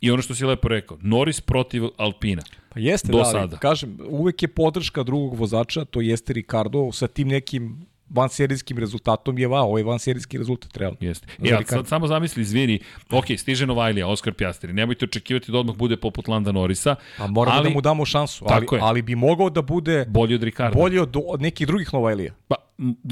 I 0.00 0.10
ono 0.10 0.22
što 0.22 0.34
si 0.34 0.44
lepo 0.44 0.68
rekao, 0.68 0.98
Norris 1.00 1.40
protiv 1.40 1.82
Alpina. 1.96 2.42
Pa 2.68 2.80
jeste, 2.80 3.12
do 3.12 3.18
da, 3.18 3.24
sada. 3.24 3.56
kažem, 3.56 3.98
uvek 4.08 4.42
je 4.42 4.48
podrška 4.48 5.02
drugog 5.02 5.34
vozača, 5.34 5.84
to 5.84 6.00
jeste 6.00 6.32
Ricardo, 6.32 6.92
sa 6.92 7.06
tim 7.08 7.28
nekim 7.28 7.86
vanserijskim 8.14 8.78
rezultatom 8.78 9.38
je 9.38 9.48
vao, 9.48 9.68
ovaj 9.68 9.82
vanserijski 9.82 10.38
rezultat 10.38 10.76
realno. 10.76 10.96
Jeste. 11.00 11.26
Ja, 11.42 11.60
sad 11.66 11.88
samo 11.88 12.06
zamisli, 12.06 12.42
izvini, 12.42 12.78
ok, 13.10 13.24
stiže 13.36 13.66
Novajlija, 13.66 14.08
Oskar 14.08 14.32
Pjastri, 14.34 14.72
nemojte 14.72 15.04
očekivati 15.04 15.52
da 15.52 15.58
odmah 15.58 15.76
bude 15.76 15.96
poput 15.96 16.28
Landa 16.28 16.52
Norisa. 16.52 16.96
A 17.18 17.26
moramo 17.26 17.56
ali, 17.56 17.68
da 17.68 17.74
mu 17.74 17.80
damo 17.80 18.04
šansu, 18.04 18.44
ali, 18.48 18.66
ali 18.80 19.02
bi 19.02 19.14
mogao 19.14 19.50
da 19.50 19.62
bude 19.62 20.04
bolji 20.08 20.34
od 20.34 20.42
Ricarda. 20.42 20.78
Bolji 20.78 20.98
od, 20.98 21.16
od 21.26 21.42
nekih 21.42 21.66
drugih 21.66 21.88
Novajlija. 21.92 22.34
Pa, 22.48 22.54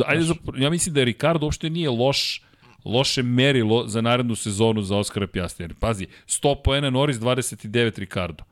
ajde, 0.07 0.23
za, 0.23 0.35
ja 0.57 0.71
mislim 0.71 0.95
da 0.95 1.05
Ricardo 1.05 1.47
uopšte 1.47 1.71
nije 1.71 1.91
loš 1.91 2.43
loše 2.85 3.23
merilo 3.23 3.87
za 3.87 4.01
narednu 4.01 4.37
sezonu 4.37 4.83
za 4.83 4.97
Oskara 4.97 5.27
Pjastri. 5.27 5.75
Pazi, 5.81 6.07
100 6.27 6.63
poena 6.65 6.91
Norris, 6.91 7.17
29 7.17 7.99
Ricardo. 7.99 8.45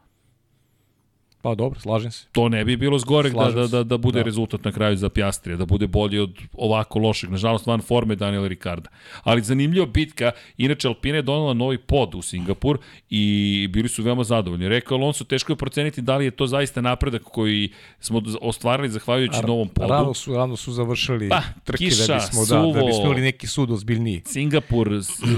Pa 1.49 1.55
dobro, 1.55 1.81
slažem 1.81 2.11
se. 2.11 2.27
To 2.33 2.49
ne 2.49 2.65
bi 2.65 2.77
bilo 2.77 2.99
zgorek 2.99 3.33
da, 3.33 3.51
da, 3.51 3.67
da, 3.67 3.83
da 3.85 3.97
bude 3.97 4.19
da. 4.19 4.25
rezultat 4.25 4.65
na 4.65 4.73
kraju 4.73 4.97
za 4.97 5.09
Pjastrija, 5.09 5.57
da 5.57 5.67
bude 5.67 5.87
bolji 5.87 6.19
od 6.19 6.39
ovako 6.53 6.99
lošeg, 6.99 7.31
nažalost 7.31 7.67
van 7.67 7.81
forme 7.81 8.17
Daniela 8.17 8.49
Ricarda. 8.49 8.91
Ali 9.23 9.43
zanimljiva 9.43 9.87
bitka, 9.87 10.33
inače 10.57 10.89
Alpine 10.89 11.19
je 11.19 11.23
donala 11.23 11.55
novi 11.55 11.79
pod 11.79 12.15
u 12.15 12.23
Singapur 12.23 12.79
i 13.11 13.69
bili 13.73 13.89
su 13.89 14.03
veoma 14.03 14.25
zadovoljni. 14.25 14.69
Rekao 14.69 14.99
Alonso, 14.99 15.25
teško 15.25 15.53
je 15.53 15.57
proceniti 15.57 16.03
da 16.03 16.17
li 16.17 16.25
je 16.25 16.31
to 16.31 16.47
zaista 16.47 16.81
napredak 16.81 17.23
koji 17.23 17.73
smo 18.01 18.23
ostvarili 18.41 18.89
zahvaljujući 18.89 19.39
Ar, 19.39 19.49
novom 19.49 19.69
podu. 19.69 19.93
Rano 19.93 20.15
su, 20.15 20.35
rano 20.35 20.57
su 20.57 20.73
završili 20.73 21.29
pa, 21.29 21.43
trke 21.65 21.85
kiša, 21.85 22.07
da 22.07 22.15
bismo, 22.15 22.45
suvo, 22.45 22.73
da, 22.73 22.81
da 22.81 22.87
bismo 22.87 23.05
imali 23.05 23.21
neki 23.21 23.47
sud 23.47 23.71
ozbiljniji. 23.71 24.23
Singapur, 24.27 24.91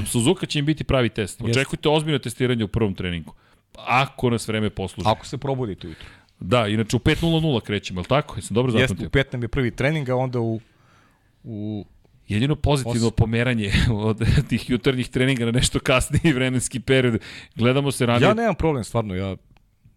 Suzuka 0.07 0.47
će 0.47 0.59
im 0.59 0.65
biti 0.65 0.85
pravi 0.85 1.09
test. 1.09 1.43
Očekujte 1.43 1.89
ozbiljno 1.89 2.19
testiranje 2.19 2.65
u 2.65 2.69
prvom 2.69 2.95
treningu. 2.95 3.35
Ako 3.79 4.31
nas 4.31 4.49
vreme 4.49 4.71
posluži. 4.71 5.09
Ako 5.09 5.27
se 5.27 5.39
probudite 5.39 5.87
ujutro. 5.87 6.09
Da, 6.41 6.67
inače 6.69 6.97
u 6.97 6.99
5.00 6.99 7.61
krećemo, 7.61 8.01
je 8.01 8.03
li 8.03 8.09
tako? 8.09 8.37
Jesam 8.37 8.55
dobro 8.55 8.73
zapamtio? 8.73 9.05
Jeste, 9.05 9.07
u 9.07 9.23
5 9.23 9.33
nam 9.33 9.43
je 9.43 9.49
prvi 9.49 9.71
trening, 9.71 10.09
a 10.09 10.17
onda 10.17 10.41
u, 10.41 10.61
u 11.45 11.85
Jedino 12.31 12.57
pozitivno 12.57 13.07
Os... 13.07 13.15
pomeranje 13.17 13.73
od 14.09 14.23
tih 14.49 14.71
jutarnjih 14.71 15.09
treninga 15.09 15.45
na 15.45 15.51
nešto 15.51 15.81
kasniji 15.81 16.33
vremenski 16.33 16.81
period. 16.81 17.21
Gledamo 17.55 17.93
se 17.93 18.07
ranije. 18.07 18.29
Ja 18.29 18.35
nemam 18.35 18.55
problem, 18.55 18.85
stvarno. 18.85 19.15
Ja, 19.15 19.37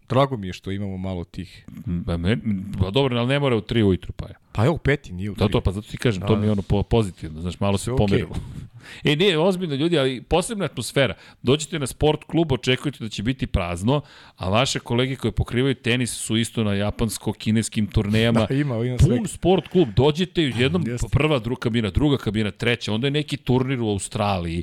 drago 0.08 0.36
mi 0.36 0.46
je 0.46 0.52
što 0.52 0.70
imamo 0.70 0.96
malo 0.96 1.24
tih... 1.24 1.64
Ba, 1.86 2.16
me, 2.16 2.36
ba 2.80 2.90
dobro, 2.90 3.18
ali 3.18 3.28
ne 3.28 3.38
mora 3.38 3.56
u 3.56 3.60
3 3.60 3.82
ujutru, 3.82 4.12
pa 4.12 4.26
je. 4.26 4.34
Pa 4.56 4.64
evo, 4.64 4.76
peti, 4.78 5.12
nije 5.12 5.30
u 5.30 5.34
3. 5.34 5.38
Da, 5.38 5.48
to, 5.48 5.60
pa 5.60 5.72
zato 5.72 5.88
ti 5.90 5.96
kažem, 5.96 6.20
da, 6.20 6.26
to 6.26 6.36
mi 6.36 6.46
je 6.46 6.52
ono 6.52 6.62
pozitivno, 6.82 7.40
znaš, 7.40 7.60
malo 7.60 7.78
se 7.78 7.90
okay. 7.90 7.96
pomerilo. 7.96 8.34
E, 9.04 9.16
nije, 9.16 9.38
ozbiljno 9.38 9.74
ljudi, 9.74 9.98
ali 9.98 10.22
posebna 10.22 10.64
atmosfera. 10.64 11.14
Dođete 11.42 11.78
na 11.78 11.86
sport 11.86 12.24
klub, 12.24 12.52
očekujete 12.52 13.04
da 13.04 13.08
će 13.08 13.22
biti 13.22 13.46
prazno, 13.46 14.00
a 14.36 14.48
vaše 14.48 14.78
kolege 14.78 15.16
koje 15.16 15.32
pokrivaju 15.32 15.74
tenis 15.74 16.12
su 16.12 16.36
isto 16.36 16.64
na 16.64 16.74
japansko-kineskim 16.74 17.86
turnejama. 17.86 18.46
Da, 18.48 18.54
ima, 18.54 18.76
ima 18.84 18.96
Pun 18.96 19.26
sport 19.26 19.68
klub, 19.68 19.88
dođete 19.96 20.40
u 20.40 20.60
jednom, 20.60 20.84
prva, 21.12 21.38
druga 21.38 21.60
kabina, 21.60 21.90
druga 21.90 22.16
kabina, 22.16 22.50
treća, 22.50 22.92
onda 22.92 23.06
je 23.06 23.10
neki 23.10 23.36
turnir 23.36 23.80
u 23.80 23.88
Australiji. 23.88 24.62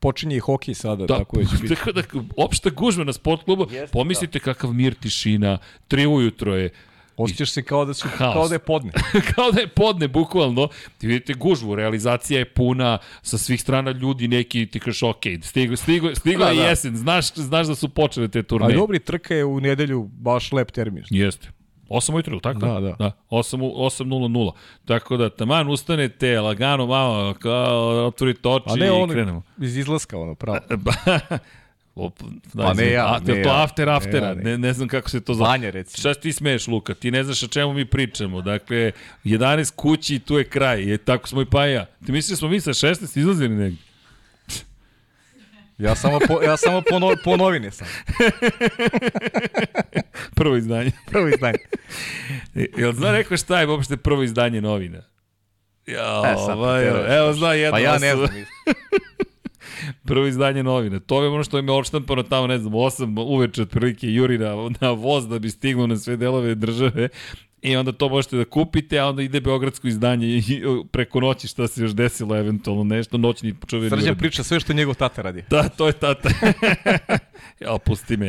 Počinje 0.00 0.36
i 0.36 0.38
hokej 0.38 0.74
sada, 0.74 1.06
da, 1.06 1.18
tako 1.18 1.40
je 1.40 1.46
će 1.46 1.56
biti. 1.62 1.74
Tako 1.74 1.92
da, 1.92 2.02
opšta 2.36 2.70
gužva 2.70 3.04
na 3.04 3.12
sport 3.12 3.44
klubu, 3.44 3.66
Jeste, 3.70 3.92
pomislite 3.92 4.38
da. 4.38 4.44
kakav 4.44 4.72
mir, 4.72 4.94
tišina, 4.94 5.58
tri 5.88 6.06
ujutro 6.06 6.56
je, 6.56 6.70
Osjećaš 7.22 7.50
se 7.50 7.62
kao 7.62 7.84
da, 7.84 7.94
su, 7.94 8.08
Haos. 8.08 8.34
kao 8.34 8.48
da 8.48 8.54
je 8.54 8.58
podne. 8.58 8.92
kao 9.34 9.52
da 9.52 9.60
je 9.60 9.68
podne, 9.68 10.08
bukvalno. 10.08 10.68
Ti 10.98 11.06
vidite 11.06 11.34
gužvu, 11.34 11.74
realizacija 11.74 12.38
je 12.38 12.44
puna 12.44 12.98
sa 13.22 13.38
svih 13.38 13.60
strana 13.60 13.90
ljudi, 13.90 14.28
neki 14.28 14.66
ti 14.66 14.80
kažeš 14.80 15.02
ok, 15.02 15.22
stigo, 15.42 15.76
stigo, 15.76 16.14
stigo 16.14 16.44
da, 16.44 16.50
je 16.50 16.56
da. 16.56 16.62
jesen, 16.62 16.96
znaš, 16.96 17.34
znaš 17.34 17.66
da 17.66 17.74
su 17.74 17.88
počele 17.88 18.28
te 18.28 18.42
turneje. 18.42 18.74
A 18.74 18.78
dobri, 18.78 18.98
trka 18.98 19.34
je 19.34 19.44
u 19.44 19.60
nedelju 19.60 20.02
baš 20.12 20.52
lep 20.52 20.70
termin. 20.70 21.04
Jeste. 21.10 21.48
8 21.90 22.14
ujutru, 22.14 22.40
tako? 22.40 22.58
Da, 22.58 22.80
da. 22.80 22.96
da 22.98 23.12
8.00. 23.30 24.52
Tako 24.84 25.16
da, 25.16 25.30
taman 25.30 25.68
ustanete, 25.68 26.40
lagano, 26.40 26.86
malo, 26.86 27.34
kao, 27.34 28.06
otvorite 28.06 28.48
oči 28.48 28.64
A 28.66 28.76
ne, 28.76 28.86
i 28.86 29.10
krenemo. 29.10 29.42
iz 29.58 29.76
izlaska, 29.76 30.18
ono, 30.18 30.34
pravo. 30.34 30.58
Op, 31.94 32.18
Pa 32.56 32.74
ne 32.74 32.90
ja, 32.90 33.14
a, 33.14 33.18
ne 33.18 33.42
to 33.42 33.48
ja. 33.48 33.62
after 33.62 33.88
aftera, 33.88 34.34
Ne 34.34 34.40
ja, 34.40 34.44
ne, 34.44 34.50
ne. 34.50 34.58
ne, 34.58 34.72
znam 34.72 34.88
kako 34.88 35.10
se 35.10 35.20
to 35.20 35.34
zove. 35.34 35.48
Vanja, 35.48 35.70
recimo. 35.70 36.00
Šta 36.00 36.20
ti 36.20 36.32
smeješ, 36.32 36.66
Luka? 36.66 36.94
Ti 36.94 37.10
ne 37.10 37.24
znaš 37.24 37.42
o 37.42 37.46
čemu 37.46 37.72
mi 37.72 37.84
pričamo. 37.84 38.42
Dakle, 38.42 38.92
11 39.24 39.74
kući 39.74 40.14
i 40.14 40.18
tu 40.18 40.38
je 40.38 40.44
kraj. 40.44 40.82
Je, 40.82 40.98
tako 40.98 41.28
smo 41.28 41.42
i 41.42 41.46
pa 41.46 41.66
ja. 41.66 41.86
Ti 42.06 42.12
misliš 42.12 42.30
da 42.30 42.36
smo 42.36 42.48
mi 42.48 42.60
sa 42.60 42.70
16 42.70 43.18
izlazili 43.18 43.54
negdje? 43.54 43.82
Ja 45.78 45.94
samo 45.94 46.18
po, 46.28 46.42
ja 46.42 46.56
samo 46.56 46.82
po, 46.90 46.98
no, 46.98 47.12
po 47.24 47.36
novine 47.36 47.70
sam. 47.70 47.86
Prvo 50.36 50.56
izdanje. 50.56 50.90
Prvo 51.10 51.28
izdanje. 51.28 51.58
E, 52.54 52.66
Jel 52.76 52.92
zna 52.92 53.12
neko 53.12 53.36
šta 53.36 53.60
je 53.60 53.66
uopšte 53.66 53.96
prvo 53.96 54.22
izdanje 54.22 54.60
novina? 54.60 55.02
Ja, 55.86 56.22
E, 56.26 56.34
ovaj, 56.52 56.88
evo, 56.88 56.98
evo 57.08 57.32
zna 57.32 57.52
jedna 57.52 57.70
Pa 57.70 57.78
ja 57.78 57.98
ne 57.98 58.16
znam. 58.16 58.28
Prvo 60.04 60.26
izdanje 60.26 60.62
novina. 60.62 61.00
To 61.00 61.22
je 61.22 61.28
ono 61.28 61.44
što 61.44 61.58
im 61.58 61.68
je 61.68 61.74
odštampano 61.74 62.22
tamo, 62.22 62.46
ne 62.46 62.58
znam, 62.58 62.72
8 62.72 63.20
uveče 63.20 63.62
otprilike 63.62 64.12
juri 64.12 64.38
na, 64.38 64.70
na 64.80 64.90
voz 64.90 65.28
da 65.28 65.38
bi 65.38 65.50
stignuo 65.50 65.86
na 65.86 65.96
sve 65.96 66.16
delove 66.16 66.54
države. 66.54 67.08
I 67.62 67.76
onda 67.76 67.92
to 67.92 68.08
možete 68.08 68.36
da 68.36 68.44
kupite, 68.44 68.98
a 68.98 69.06
onda 69.06 69.22
ide 69.22 69.40
beogradsko 69.40 69.88
izdanje 69.88 70.26
i 70.26 70.62
preko 70.90 71.20
noći 71.20 71.48
šta 71.48 71.68
se 71.68 71.82
još 71.82 71.90
desilo, 71.90 72.36
eventualno 72.36 72.84
nešto, 72.84 73.18
noćni 73.18 73.54
čuveni 73.66 73.90
Srđan 73.90 74.16
priča 74.16 74.42
sve 74.42 74.60
što 74.60 74.72
je 74.72 74.76
njegov 74.76 74.94
tata 74.94 75.22
radi. 75.22 75.44
Da, 75.50 75.68
to 75.68 75.86
je 75.86 75.92
tata. 75.92 76.28
ja, 77.60 77.78
pusti 77.84 78.16
me, 78.16 78.28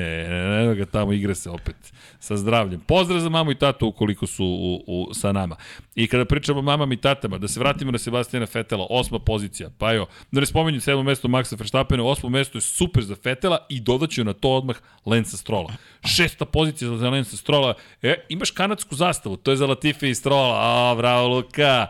eno 0.61 0.75
ga 0.75 0.85
tamo, 0.85 1.13
igra 1.13 1.35
se 1.35 1.49
opet 1.49 1.75
sa 2.19 2.37
zdravljem. 2.37 2.79
Pozdrav 2.79 3.19
za 3.19 3.29
mamu 3.29 3.51
i 3.51 3.55
tatu 3.55 3.87
ukoliko 3.87 4.27
su 4.27 4.45
u, 4.45 4.83
u, 4.87 5.13
sa 5.13 5.31
nama. 5.31 5.55
I 5.95 6.07
kada 6.07 6.25
pričamo 6.25 6.59
o 6.59 6.61
mamama 6.61 6.93
i 6.93 6.97
tatama, 6.97 7.37
da 7.37 7.47
se 7.47 7.59
vratimo 7.59 7.91
na 7.91 7.97
Sebastijana 7.97 8.45
Fetela, 8.45 8.87
osma 8.89 9.19
pozicija, 9.19 9.69
pa 9.77 9.91
jo, 9.91 10.05
da 10.31 10.39
ne 10.39 10.45
spomenju 10.45 10.81
sedmo 10.81 11.03
mesto 11.03 11.27
Maxa 11.27 11.55
Verstappena, 11.55 12.03
osmo 12.03 12.29
mesto 12.29 12.57
je 12.57 12.61
super 12.61 13.03
za 13.03 13.15
Fetela 13.15 13.65
i 13.69 13.79
dodaću 13.79 14.23
na 14.23 14.33
to 14.33 14.49
odmah 14.49 14.75
Lensa 15.05 15.37
Strola. 15.37 15.73
Šesta 16.05 16.45
pozicija 16.45 16.97
za 16.97 17.09
Lensa 17.09 17.37
Strola, 17.37 17.73
e, 18.01 18.15
imaš 18.29 18.51
kanadsku 18.51 18.95
zastavu, 18.95 19.37
to 19.37 19.51
je 19.51 19.57
za 19.57 19.65
Latifi 19.65 20.09
i 20.09 20.15
Strola, 20.15 20.57
a, 20.59 20.95
bravo 20.95 21.27
Luka. 21.27 21.87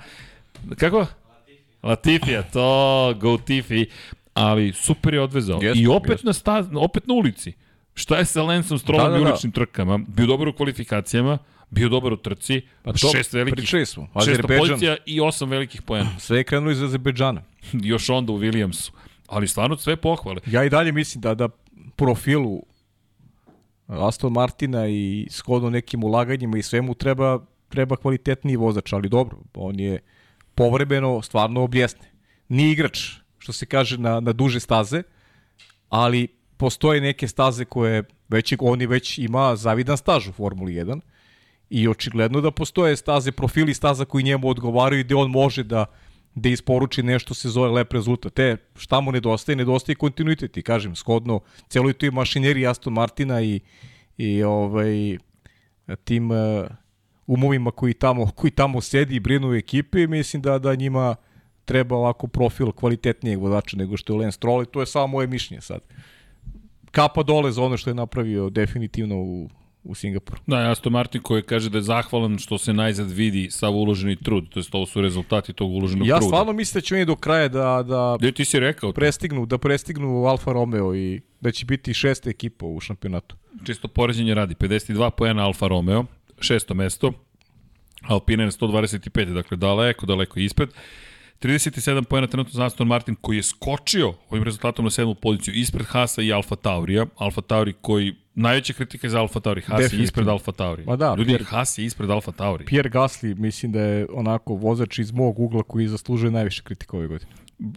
Kako? 0.78 1.06
Latifija, 1.84 2.44
to, 2.44 3.14
go 3.20 3.38
Tifi, 3.38 3.86
ali 4.34 4.74
super 4.74 5.14
je 5.14 5.22
odvezao. 5.22 5.60
Jeste, 5.62 5.84
I 5.84 5.88
opet 5.88 6.12
jeste. 6.12 6.28
na, 6.28 6.34
staz, 6.34 6.68
opet 6.76 7.08
na 7.08 7.14
ulici. 7.14 7.54
Šta 7.94 8.18
je 8.18 8.26
sa 8.26 8.44
Lensom 8.44 8.80
Strolom 8.80 9.06
Da, 9.06 9.12
da, 9.12 9.18
i 9.18 9.24
da. 9.24 9.30
uličnim 9.30 9.52
trkama? 9.52 9.98
Bio 10.08 10.26
dobar 10.28 10.48
u 10.48 10.54
kvalifikacijama, 10.54 11.38
bio 11.70 11.90
dobar 11.90 12.14
u 12.14 12.18
trci, 12.18 12.62
Pa 12.84 12.94
to 12.94 13.12
šest 13.12 13.34
velikih, 13.34 13.56
pričali 13.56 13.86
smo. 13.86 14.08
šesta 14.26 14.48
pozicija 14.48 14.98
i 15.06 15.22
osam 15.22 15.50
velikih 15.50 15.82
pojena. 15.82 16.20
Sve 16.20 16.38
je 16.38 16.44
krenulo 16.44 16.72
iz 16.72 16.82
Azerbejdžana. 16.82 17.42
Još 17.92 18.10
onda 18.10 18.34
u 18.34 18.40
Williamsu. 18.40 18.92
Ali 19.28 19.48
stvarno 19.48 19.78
sve 19.78 19.96
pohvale. 19.96 20.42
Ja 20.46 20.64
i 20.64 20.70
dalje 20.70 20.92
mislim 20.92 21.22
da 21.22 21.36
da 21.36 21.50
profilu 21.96 22.64
Aston 23.88 24.34
Martina 24.34 24.88
i 24.88 25.28
shodno 25.30 25.70
nekim 25.70 26.04
ulaganjima 26.04 26.58
i 26.58 26.62
svemu 26.62 26.94
treba 26.94 27.40
treba 27.70 27.96
kvalitetniji 27.96 28.56
vozač, 28.56 28.94
ali 28.94 29.10
dobro, 29.10 29.38
on 29.54 29.80
je 29.80 30.00
povremeno 30.56 31.22
stvarno 31.22 31.62
objesne. 31.62 32.12
Nije 32.48 32.72
igrač, 32.72 33.10
što 33.42 33.54
se 33.54 33.66
kaže, 33.66 33.98
na, 33.98 34.20
na 34.20 34.34
duže 34.34 34.60
staze, 34.60 35.04
ali 35.90 36.28
postoje 36.58 37.02
neke 37.02 37.28
staze 37.28 37.66
koje 37.66 38.04
već, 38.30 38.54
on 38.60 38.82
je 38.82 38.88
već 38.88 39.18
ima 39.18 39.56
zavidan 39.56 39.98
staž 39.98 40.28
u 40.28 40.32
Formuli 40.32 40.74
1 40.74 41.02
i 41.70 41.88
očigledno 41.88 42.42
da 42.42 42.52
postoje 42.52 42.96
staze, 42.96 43.32
profili 43.32 43.74
staza 43.74 44.06
koji 44.06 44.24
njemu 44.24 44.50
odgovaraju 44.50 45.00
i 45.00 45.04
gde 45.04 45.16
on 45.16 45.32
može 45.32 45.64
da 45.64 45.86
da 46.36 46.50
isporuči 46.50 47.04
nešto 47.04 47.34
se 47.34 47.50
zove 47.50 47.70
lep 47.70 47.94
rezultat. 47.94 48.34
Te, 48.34 48.58
šta 48.76 49.02
mu 49.02 49.12
nedostaje? 49.12 49.56
Nedostaje 49.56 49.96
kontinuitet 49.96 50.58
i 50.58 50.62
kažem, 50.62 50.96
shodno 50.96 51.40
celoj 51.68 51.94
toj 51.94 52.12
mašineriji 52.12 52.68
Aston 52.68 52.94
Martina 52.94 53.42
i, 53.42 53.60
i 54.18 54.44
ovaj, 54.44 55.18
tim 56.04 56.32
uh, 56.32 56.38
umovima 57.28 57.72
koji 57.72 57.94
tamo, 57.94 58.32
koji 58.36 58.52
tamo 58.52 58.82
sedi 58.82 59.16
i 59.16 59.20
brinu 59.20 59.50
u 59.50 59.56
ekipi, 59.56 60.08
mislim 60.08 60.42
da, 60.42 60.60
da 60.60 60.76
njima 60.76 61.16
treba 61.66 61.96
ovako 61.96 62.28
profil 62.28 62.72
kvalitetnijeg 62.72 63.40
vozača 63.40 63.78
nego 63.78 63.98
što 63.98 64.14
je 64.14 64.20
Lance 64.20 64.36
Stroll 64.36 64.64
i 64.64 64.66
to 64.66 64.80
je 64.80 64.86
samo 64.86 65.08
moje 65.08 65.28
mišljenje 65.28 65.62
sad. 65.62 65.80
Kapa 66.92 67.24
dole 67.24 67.52
za 67.52 67.64
ono 67.64 67.78
što 67.78 67.90
je 67.90 67.94
napravio 67.94 68.50
definitivno 68.50 69.16
u, 69.16 69.50
u 69.84 69.96
Singapuru. 69.96 70.42
Da, 70.48 70.72
Aston 70.72 70.94
Martin 70.94 71.22
koji 71.22 71.44
kaže 71.44 71.70
da 71.70 71.78
je 71.78 71.82
zahvalan 71.82 72.38
što 72.38 72.58
se 72.58 72.74
najzad 72.74 73.12
vidi 73.12 73.48
sav 73.52 73.76
uloženi 73.76 74.16
trud, 74.16 74.50
to 74.50 74.60
jest 74.60 74.76
ovo 74.76 74.86
su 74.86 75.02
rezultati 75.02 75.54
tog 75.54 75.72
uloženog 75.72 76.08
Ja 76.08 76.16
truda. 76.16 76.28
stvarno 76.28 76.54
mislim 76.54 76.82
da 76.82 76.86
će 76.86 76.96
oni 76.96 77.06
do 77.06 77.16
kraja 77.16 77.48
da, 77.48 77.84
da 77.88 78.16
Gde 78.20 78.32
ti 78.32 78.46
si 78.46 78.60
rekao, 78.60 78.94
prestignu, 78.94 79.46
da 79.46 79.58
prestignu 79.58 80.26
Alfa 80.26 80.52
Romeo 80.52 80.96
i 80.96 81.22
da 81.42 81.52
će 81.52 81.66
biti 81.66 81.94
šesta 81.94 82.30
ekipa 82.30 82.66
u 82.66 82.80
šampionatu. 82.80 83.36
čisto 83.66 83.88
poređenje 83.88 84.34
radi, 84.34 84.56
52 84.56 85.10
pojena 85.10 85.46
Alfa 85.46 85.68
Romeo, 85.68 86.06
šesto 86.40 86.74
mesto, 86.74 87.14
Alpine 88.02 88.46
na 88.46 88.52
125, 88.52 89.34
dakle 89.34 89.58
daleko, 89.58 90.06
daleko 90.06 90.40
ispred. 90.40 90.70
37 91.42 92.04
pojena 92.04 92.28
trenutno 92.28 92.54
za 92.54 92.66
Aston 92.66 92.88
Martin 92.88 93.16
koji 93.16 93.38
je 93.38 93.44
skočio 93.44 94.14
ovim 94.30 94.44
rezultatom 94.44 94.86
na 94.86 94.92
sedmu 94.92 95.16
poziciju 95.16 95.54
ispred 95.54 95.86
Hasa 95.86 96.22
i 96.22 96.34
Alfa 96.34 96.56
Taurija. 96.56 97.06
Alfa 97.16 97.42
Tauri 97.42 97.74
koji, 97.82 98.16
najveća 98.36 98.74
kritika 98.74 99.08
je 99.08 99.12
za 99.12 99.20
Alfa 99.20 99.40
Tauri, 99.40 99.62
Haas 99.62 99.94
je 99.94 100.00
ispred 100.00 100.28
Alfa 100.28 100.52
Tauri. 100.52 100.84
Ma 100.86 100.96
da, 100.96 101.16
Ljudi, 101.18 101.32
Pierre- 101.32 101.46
Haas 101.46 101.78
je 101.78 101.86
ispred 101.86 102.10
Alfa 102.10 102.32
Tauri. 102.32 102.66
Pierre 102.66 102.90
Gasly 102.90 103.36
mislim 103.36 103.72
da 103.72 103.82
je 103.82 104.08
onako 104.14 104.54
vozač 104.54 105.00
iz 105.00 105.12
mog 105.12 105.40
ugla 105.40 105.64
koji 105.64 105.88
zaslužuje 105.88 106.32
najviše 106.32 106.64
kritika 106.64 106.98
ove 106.98 107.08
godine. 107.08 107.32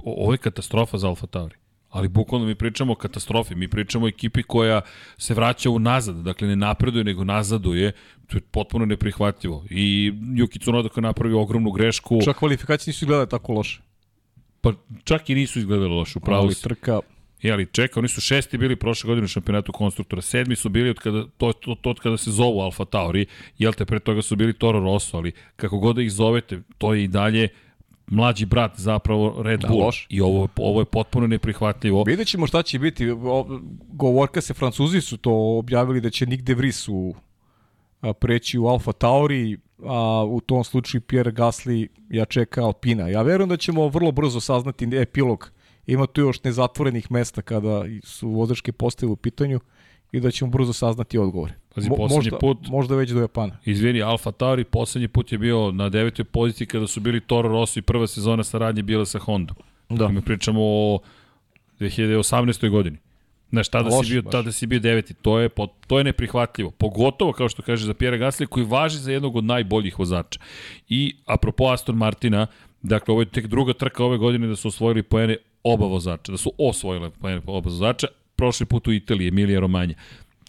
O- 0.04 0.22
ovo 0.22 0.32
je 0.32 0.38
katastrofa 0.38 0.98
za 0.98 1.08
Alfa 1.08 1.26
Tauri. 1.26 1.54
Ali 1.94 2.08
bukvalno 2.08 2.46
mi 2.46 2.54
pričamo 2.54 2.92
o 2.92 2.96
katastrofi, 2.96 3.54
mi 3.54 3.68
pričamo 3.68 4.06
o 4.06 4.08
ekipi 4.08 4.42
koja 4.42 4.80
se 5.18 5.34
vraća 5.34 5.70
u 5.70 5.78
nazad, 5.78 6.16
dakle 6.16 6.48
ne 6.48 6.56
napreduje 6.56 7.04
nego 7.04 7.24
nazaduje, 7.24 7.92
to 8.26 8.36
je 8.36 8.40
potpuno 8.40 8.86
neprihvatljivo. 8.86 9.64
I 9.70 10.12
Yuki 10.14 10.60
Tsunoda 10.60 10.88
koji 10.88 11.02
je 11.02 11.06
napravio 11.06 11.40
ogromnu 11.40 11.70
grešku, 11.70 12.20
Čak 12.24 12.36
kvalifikacije 12.36 12.90
nisu 12.90 13.04
izgledale 13.04 13.28
tako 13.28 13.52
loše. 13.52 13.80
pa 14.60 14.72
čak 15.04 15.30
i 15.30 15.34
nisu 15.34 15.58
izgledali 15.58 15.94
loše, 15.94 16.18
upravo 16.18 16.42
Ali 16.42 16.54
trka, 16.54 17.00
Je, 17.42 17.52
ali 17.52 17.66
čeka, 17.66 18.00
oni 18.00 18.08
su 18.08 18.20
šesti 18.20 18.58
bili 18.58 18.76
prošle 18.76 19.08
godine 19.08 19.24
u 19.24 19.28
šampionatu 19.28 19.72
konstruktora, 19.72 20.22
sedmi 20.22 20.56
su 20.56 20.68
bili 20.68 20.90
od 20.90 20.98
kada, 20.98 21.26
to, 21.36 21.52
to, 21.52 21.74
to 21.74 21.90
od 21.90 22.00
kada 22.00 22.16
se 22.16 22.30
zovu 22.30 22.60
Alfa 22.60 22.84
Tauri, 22.84 23.26
jel 23.58 23.72
te, 23.72 23.84
pre 23.84 24.00
toga 24.00 24.22
su 24.22 24.36
bili 24.36 24.52
Toro 24.52 24.80
Rosso, 24.80 25.16
ali 25.16 25.32
kako 25.56 25.78
god 25.78 25.96
da 25.96 26.02
ih 26.02 26.12
zovete, 26.12 26.62
to 26.78 26.94
je 26.94 27.04
i 27.04 27.08
dalje 27.08 27.48
mlađi 28.06 28.46
brat 28.46 28.72
zapravo 28.76 29.42
Red 29.42 29.60
Da, 29.60 29.68
Bull. 29.68 29.84
loš. 29.84 30.06
I 30.10 30.20
ovo, 30.20 30.48
ovo 30.56 30.80
je 30.80 30.84
potpuno 30.84 31.26
neprihvatljivo. 31.26 32.02
vidjet 32.02 32.28
ćemo 32.28 32.46
šta 32.46 32.62
će 32.62 32.78
biti. 32.78 33.06
Govorka 33.88 34.40
se, 34.40 34.54
Francuzi 34.54 35.00
su 35.00 35.16
to 35.16 35.58
objavili 35.58 36.00
da 36.00 36.10
će 36.10 36.26
Nick 36.26 36.42
de 36.42 36.54
Vries 36.54 36.88
u, 36.88 37.14
preći 38.20 38.58
u 38.58 38.66
Alfa 38.66 38.92
Tauri, 38.92 39.58
a 39.84 40.24
u 40.28 40.40
tom 40.40 40.64
slučaju 40.64 41.00
Pierre 41.00 41.32
Gasly 41.32 41.86
ja 42.10 42.24
čeka 42.24 42.64
Alpina. 42.64 43.08
Ja 43.08 43.22
verujem 43.22 43.48
da 43.48 43.56
ćemo 43.56 43.88
vrlo 43.88 44.12
brzo 44.12 44.40
saznati 44.40 44.88
epilog. 44.96 45.50
Ima 45.86 46.06
tu 46.06 46.20
još 46.20 46.42
nezatvorenih 46.44 47.10
mesta 47.10 47.42
kada 47.42 47.84
su 48.02 48.28
vozačke 48.30 48.72
postave 48.72 49.12
u 49.12 49.16
pitanju 49.16 49.60
i 50.16 50.20
da 50.20 50.30
ćemo 50.30 50.50
brzo 50.50 50.72
saznati 50.72 51.18
odgovore. 51.18 51.52
Pazi, 51.74 51.90
Mo- 51.90 52.14
možda, 52.14 52.36
put- 52.38 52.68
možda 52.68 52.96
već 52.96 53.10
do 53.10 53.20
Japana. 53.20 53.58
Izvini, 53.64 54.02
Alfa 54.02 54.32
Tauri 54.32 54.64
poslednji 54.64 55.08
put 55.08 55.32
je 55.32 55.38
bio 55.38 55.72
na 55.72 55.88
devetoj 55.88 56.24
poziciji 56.24 56.66
kada 56.66 56.86
su 56.86 57.00
bili 57.00 57.20
Toro 57.20 57.48
Rosso 57.48 57.78
i 57.78 57.82
prva 57.82 58.06
sezona 58.06 58.44
saradnje 58.44 58.82
bila 58.82 59.04
sa 59.06 59.18
Hondom. 59.18 59.56
Da. 59.88 60.08
Mi 60.08 60.22
pričamo 60.22 60.60
o 60.62 60.98
2018. 61.80 62.68
godini. 62.70 62.96
Znaš, 63.50 63.68
tada 63.68 63.88
Loše 63.88 64.06
si 64.08 64.12
bio, 64.12 64.22
baš. 64.22 64.32
tada 64.32 64.52
si 64.52 64.66
bio 64.66 64.80
deveti. 64.80 65.14
To 65.14 65.38
je, 65.38 65.48
to 65.86 65.98
je 65.98 66.04
neprihvatljivo. 66.04 66.70
Pogotovo, 66.70 67.32
kao 67.32 67.48
što 67.48 67.62
kaže, 67.62 67.86
za 67.86 67.94
Pierre 67.94 68.18
Gasly, 68.18 68.46
koji 68.46 68.66
važi 68.66 68.98
za 68.98 69.12
jednog 69.12 69.36
od 69.36 69.44
najboljih 69.44 69.98
vozača. 69.98 70.40
I, 70.88 71.16
apropo 71.26 71.64
Aston 71.64 71.96
Martina, 71.96 72.46
dakle, 72.82 73.12
ovo 73.12 73.22
je 73.22 73.26
tek 73.26 73.46
druga 73.46 73.72
trka 73.72 74.04
ove 74.04 74.18
godine 74.18 74.46
da 74.46 74.56
su 74.56 74.68
osvojili 74.68 75.02
poene 75.02 75.36
oba 75.62 75.86
vozača, 75.86 76.32
da 76.32 76.38
su 76.38 76.52
osvojile 76.58 77.10
poene 77.10 77.40
oba 77.46 77.58
vozača. 77.70 78.06
Prošli 78.44 78.66
put 78.66 78.88
u 78.88 78.92
Italiji, 78.92 79.28
Emilija 79.28 79.60
Romanja 79.60 79.94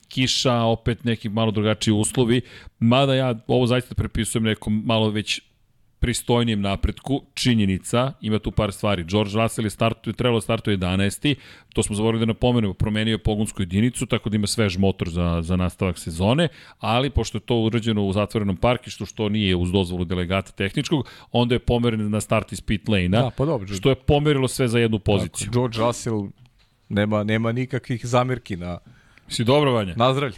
kiša, 0.08 0.54
opet 0.54 1.04
neki 1.04 1.30
malo 1.30 1.52
drugačiji 1.52 1.94
uslovi, 1.94 2.42
mada 2.80 3.16
ja 3.16 3.36
ovo 3.48 3.68
zaista 3.68 3.96
prepisujem 3.96 4.44
nekom 4.44 4.84
malo 4.86 5.10
već 5.10 5.42
pristojnijem 6.00 6.62
napretku, 6.62 7.22
činjenica, 7.34 8.12
ima 8.22 8.40
tu 8.40 8.52
par 8.52 8.72
stvari. 8.72 9.04
George 9.04 9.32
Russell 9.34 9.66
je 9.66 9.70
startu, 9.70 10.14
trebalo 10.14 10.38
da 10.38 10.42
startuje 10.42 10.78
11. 10.78 11.36
To 11.74 11.84
smo 11.84 11.96
zavorili 11.96 12.20
da 12.20 12.26
napomenemo, 12.26 12.74
promenio 12.74 13.12
je 13.12 13.18
pogonsku 13.18 13.62
jedinicu, 13.62 14.06
tako 14.06 14.30
da 14.30 14.36
ima 14.36 14.48
svež 14.48 14.78
motor 14.78 15.10
za, 15.10 15.42
za 15.42 15.56
nastavak 15.56 16.00
sezone, 16.00 16.48
ali 16.80 17.10
pošto 17.10 17.38
je 17.38 17.42
to 17.42 17.56
urađeno 17.62 18.06
u 18.06 18.14
zatvorenom 18.14 18.58
parkištu, 18.58 19.06
što 19.06 19.30
nije 19.30 19.56
uz 19.56 19.72
dozvolu 19.72 20.06
delegata 20.06 20.52
tehničkog, 20.52 21.10
onda 21.32 21.56
je 21.56 21.60
pomeren 21.60 22.10
na 22.10 22.22
start 22.22 22.52
iz 22.52 22.62
pit 22.62 22.88
lane-a, 22.88 23.22
Da, 23.22 23.32
pa 23.38 23.46
dobro. 23.46 23.68
što 23.68 23.90
je 23.90 23.96
pomerilo 23.96 24.48
sve 24.48 24.68
za 24.68 24.80
jednu 24.80 25.00
poziciju. 25.00 25.52
George 25.52 25.78
Russell 25.80 26.28
nema, 26.90 27.24
nema 27.24 27.52
nikakvih 27.52 28.06
zamerki 28.06 28.56
na, 28.56 28.78
Si 29.28 29.44
dobro, 29.44 29.74
Vanja? 29.74 29.94
na 29.98 30.14
zdravlje. 30.14 30.38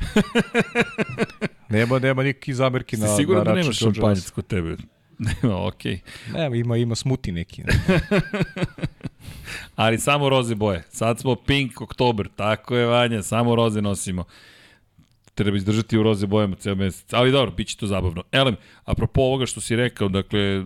nema, 1.69 1.99
nema 1.99 2.23
nikakvih 2.23 2.55
zamerki 2.55 2.97
na, 2.97 3.07
Si 3.07 3.15
siguran 3.15 3.39
na 3.39 3.51
da 3.51 3.55
nemaš 3.55 3.77
šampanjac 3.77 4.17
Russell. 4.17 4.35
kod 4.35 4.47
tebe? 4.47 4.75
Nema, 5.43 5.65
okej. 5.65 5.99
Nema, 6.33 6.55
ima, 6.55 6.77
ima 6.77 6.95
smuti 6.95 7.31
neki. 7.31 7.63
Ali 9.75 9.99
samo 9.99 10.29
roze 10.29 10.55
boje. 10.55 10.83
Sad 10.89 11.19
smo 11.19 11.35
pink 11.35 11.81
oktober, 11.81 12.27
tako 12.35 12.75
je 12.75 12.85
Vanja, 12.85 13.23
samo 13.23 13.55
roze 13.55 13.81
nosimo 13.81 14.23
treba 15.37 15.57
izdržati 15.57 15.97
u 15.97 16.03
roze 16.03 16.27
bojama 16.27 16.55
ceo 16.55 16.75
mesec. 16.75 17.13
Ali 17.13 17.31
dobro, 17.31 17.51
bit 17.51 17.67
će 17.67 17.77
to 17.77 17.87
zabavno. 17.87 18.23
Elem, 18.31 18.55
apropo 18.85 19.21
ovoga 19.21 19.45
što 19.45 19.61
si 19.61 19.75
rekao, 19.75 20.09
dakle, 20.09 20.63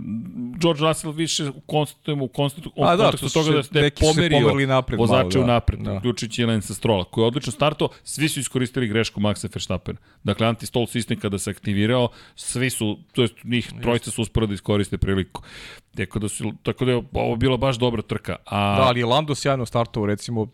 George 0.62 0.82
Russell 0.82 1.14
više 1.14 1.50
u 1.50 1.62
konstantujemo 1.62 2.26
u 2.26 2.28
konstatu, 2.28 2.72
u 2.76 2.86
da, 2.86 2.98
kontekstu 2.98 3.30
toga 3.30 3.52
da 3.52 3.64
ste 3.64 3.92
pomerio 4.00 4.68
napred, 4.68 5.00
vozače 5.00 5.38
malo, 5.38 5.44
u 5.44 5.48
da, 5.48 5.54
napred, 5.54 5.80
da. 5.80 5.94
uključujući 5.94 6.46
Lensa 6.46 6.74
Strola, 6.74 7.04
koji 7.04 7.24
je 7.24 7.28
odlično 7.28 7.52
startao, 7.52 7.90
svi 8.04 8.30
su 8.30 8.40
iskoristili 8.40 8.88
grešku 8.88 9.20
Maxa 9.20 9.50
Verstappen. 9.56 9.98
Dakle, 10.24 10.48
anti-stall 10.48 10.88
sistem 10.88 11.20
kada 11.20 11.38
se 11.38 11.50
aktivirao, 11.52 12.10
svi 12.36 12.70
su, 12.70 12.98
to 13.14 13.22
jest 13.22 13.36
njih 13.44 13.72
trojica 13.82 14.12
su 14.12 14.22
usporo 14.22 14.48
da 14.48 14.54
iskoriste 14.54 14.98
priliku. 14.98 15.42
Tako 15.92 16.20
da, 16.20 16.30
su, 16.30 16.52
tako 16.64 16.86
da 16.86 16.92
je 16.92 17.04
ovo 17.14 17.36
bila 17.36 17.58
baš 17.58 17.76
dobra 17.76 18.02
trka. 18.02 18.36
A, 18.46 18.76
Da, 18.76 18.82
ali 18.82 19.00
je 19.00 19.06
Lando 19.06 19.36
sjajno 19.36 19.66
startovao, 19.66 20.08
recimo 20.08 20.48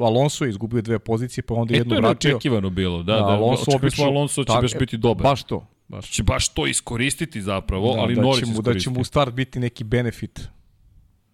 Alonso 0.00 0.44
je 0.44 0.50
izgubio 0.50 0.82
dve 0.82 0.98
pozicije, 0.98 1.42
pa 1.44 1.54
onda 1.54 1.74
e, 1.74 1.76
jednu 1.76 1.90
to 1.90 1.94
je 1.94 2.00
vratio. 2.00 2.28
neočekivano 2.28 2.70
bilo, 2.70 2.98
da, 2.98 3.12
da, 3.12 3.18
da 3.18 3.26
Alonso 3.26 3.64
smo 3.64 3.74
obično- 3.74 4.04
Alonso 4.04 4.44
će 4.44 4.46
tak- 4.46 4.62
baš 4.62 4.74
biti 4.74 4.96
dobar. 4.96 5.24
Baš 5.24 5.42
to. 5.42 5.66
Baš. 5.88 6.10
će 6.10 6.22
baš 6.22 6.48
to 6.48 6.66
iskoristiti 6.66 7.42
zapravo, 7.42 7.94
Da, 7.94 8.00
ali 8.00 8.14
da, 8.14 8.22
Norris 8.22 8.40
će 8.40 8.46
mu, 8.46 8.62
da 8.62 8.74
će 8.74 8.90
mu 8.90 9.00
u 9.00 9.04
start 9.04 9.34
biti 9.34 9.60
neki 9.60 9.84
benefit. 9.84 10.48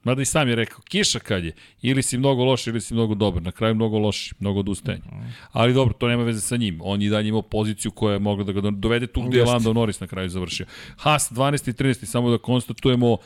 Mada 0.07 0.23
i 0.23 0.25
sam 0.25 0.49
je 0.49 0.55
rekao, 0.55 0.81
kiša 0.81 1.19
kad 1.19 1.45
je, 1.45 1.53
ili 1.83 2.03
si 2.03 2.19
mnogo 2.19 2.45
loš 2.45 2.67
ili 2.67 2.81
si 2.81 2.95
mnogo 2.95 3.15
dobar, 3.15 3.43
na 3.43 3.53
kraju 3.53 3.75
mnogo 3.75 3.99
loš, 3.99 4.33
mnogo 4.39 4.61
odustajanja. 4.61 5.05
Ali 5.53 5.75
dobro, 5.75 5.95
to 5.95 6.09
nema 6.09 6.23
veze 6.23 6.41
sa 6.41 6.57
njim. 6.57 6.79
On 6.83 7.03
je 7.03 7.07
i 7.07 7.11
dalje 7.11 7.29
imao 7.29 7.43
poziciju 7.43 7.91
koja 7.91 8.13
je 8.13 8.19
mogla 8.19 8.45
da 8.45 8.53
ga 8.53 8.61
dovede 8.71 9.07
tu 9.07 9.23
gde 9.23 9.39
je. 9.39 9.45
Lando 9.45 9.73
Norris 9.73 10.01
na 10.01 10.07
kraju 10.07 10.29
završio. 10.29 10.67
Haas 10.97 11.33
12. 11.33 11.71
i 11.71 11.73
13. 11.73 12.05
samo 12.05 12.31
da 12.31 12.39
konstatujemo, 12.39 13.17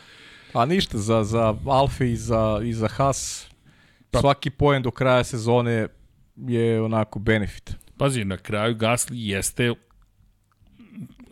A 0.53 0.65
ništa, 0.65 0.99
za, 0.99 1.25
za 1.25 1.55
Alfa 1.67 2.05
i 2.05 2.17
za, 2.17 2.61
i 2.65 2.73
za 2.73 2.89
Haas, 2.89 3.49
Pa- 4.11 4.21
svaki 4.21 4.51
poen 4.51 4.83
do 4.83 4.91
kraja 4.91 5.25
sezone 5.25 5.89
je 6.37 6.83
onako 6.83 7.19
benefit. 7.19 7.75
pazi, 7.97 8.25
na 8.25 8.37
kraju 8.37 8.75
Gasly 8.75 9.13
jeste 9.15 9.75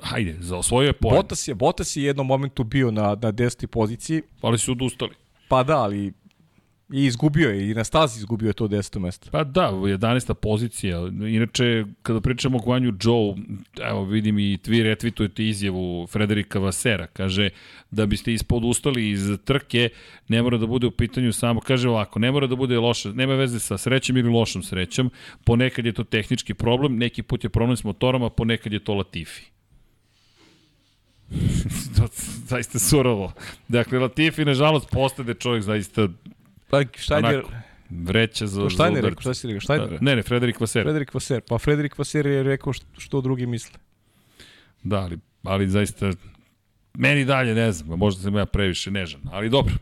hajde, 0.03 0.37
za 0.41 0.57
osvojio 0.57 0.87
je 0.87 0.93
poen, 0.93 1.17
Bottas 1.17 1.49
je, 1.49 1.55
Bottas 1.55 1.97
je 1.97 2.03
jednom 2.05 2.27
momentu 2.27 2.65
bio 2.65 2.91
na, 2.91 3.03
na 3.03 3.33
10. 3.33 3.67
poziciji, 3.67 4.23
ali 4.41 4.59
su 4.59 4.73
odustali. 4.73 5.15
Pa 5.49 5.63
da, 5.63 5.77
ali 5.77 6.13
i 6.93 7.05
izgubio 7.05 7.51
je, 7.51 7.71
i 7.71 7.75
na 7.75 7.85
stazi 7.85 8.19
izgubio 8.19 8.47
je 8.47 8.53
to 8.53 8.69
10. 8.69 8.99
mesto. 8.99 9.31
Pa 9.31 9.45
da, 9.45 9.71
11. 9.73 10.35
pozicija. 10.35 10.99
Inače, 11.29 11.85
kada 12.03 12.21
pričamo 12.21 12.59
o 12.59 12.61
Guanju 12.61 12.93
Joe, 13.03 13.35
evo 13.91 14.05
vidim 14.05 14.39
i 14.39 14.59
vi 14.67 14.83
retvitujete 14.83 15.45
izjavu 15.45 16.07
Frederika 16.07 16.59
Vasera. 16.59 17.07
Kaže 17.07 17.51
da 17.91 18.07
biste 18.07 18.33
ispod 18.33 18.65
ustali 18.65 19.11
iz 19.11 19.29
trke, 19.45 19.89
ne 20.29 20.43
mora 20.43 20.59
da 20.59 20.67
bude 20.67 20.87
u 20.87 20.91
pitanju 20.91 21.33
samo, 21.33 21.61
kaže 21.61 21.89
ovako, 21.89 22.19
ne 22.19 22.33
mora 22.33 22.47
da 22.47 22.57
bude 22.57 22.79
loša, 22.79 23.13
nema 23.13 23.35
veze 23.35 23.61
sa 23.61 23.79
srećom 23.79 24.17
ili 24.17 24.31
lošom 24.31 24.63
srećom, 24.63 25.11
ponekad 25.45 25.87
je 25.87 25.93
to 25.93 26.05
tehnički 26.05 26.55
problem, 26.55 26.97
neki 26.97 27.23
put 27.23 27.45
je 27.45 27.51
problem 27.51 27.77
s 27.77 27.85
motorom, 27.85 28.23
a 28.23 28.31
ponekad 28.31 28.73
je 28.73 28.85
to 28.85 28.95
Latifi. 28.95 29.58
zaista 32.49 32.79
surovo. 32.79 33.33
Dakle, 33.69 33.99
Latifi, 33.99 34.45
nažalost, 34.45 34.91
postade 34.91 35.35
čovjek 35.35 35.63
zaista 35.63 36.09
Pa 36.71 36.83
Steiner, 36.97 37.35
onako, 37.35 37.51
vreća 37.91 38.47
za, 38.47 38.61
to 38.63 38.69
za 38.69 38.85
udarac. 38.85 39.05
rekao, 39.05 39.21
šta 39.21 39.35
si 39.35 39.47
rekao, 39.47 39.61
Steiner? 39.61 40.03
Ne, 40.03 40.17
ne, 40.17 40.23
Frederik 40.23 40.61
Vaser. 40.61 40.83
Frederik 40.83 41.15
Vaser. 41.15 41.41
Pa 41.49 41.59
Frederik 41.59 41.99
Vaser 41.99 42.27
je 42.27 42.43
rekao 42.43 42.73
što, 42.73 42.87
što 42.99 43.21
drugi 43.21 43.47
misle. 43.47 43.79
Da, 44.83 45.01
ali, 45.01 45.19
ali 45.43 45.69
zaista, 45.69 46.13
meni 46.95 47.25
dalje 47.25 47.55
ne 47.55 47.73
znam, 47.73 47.99
možda 47.99 48.23
sam 48.23 48.37
ja 48.37 48.47
previše 48.47 48.91
nežan, 48.91 49.21
ali 49.33 49.49
dobro. 49.49 49.75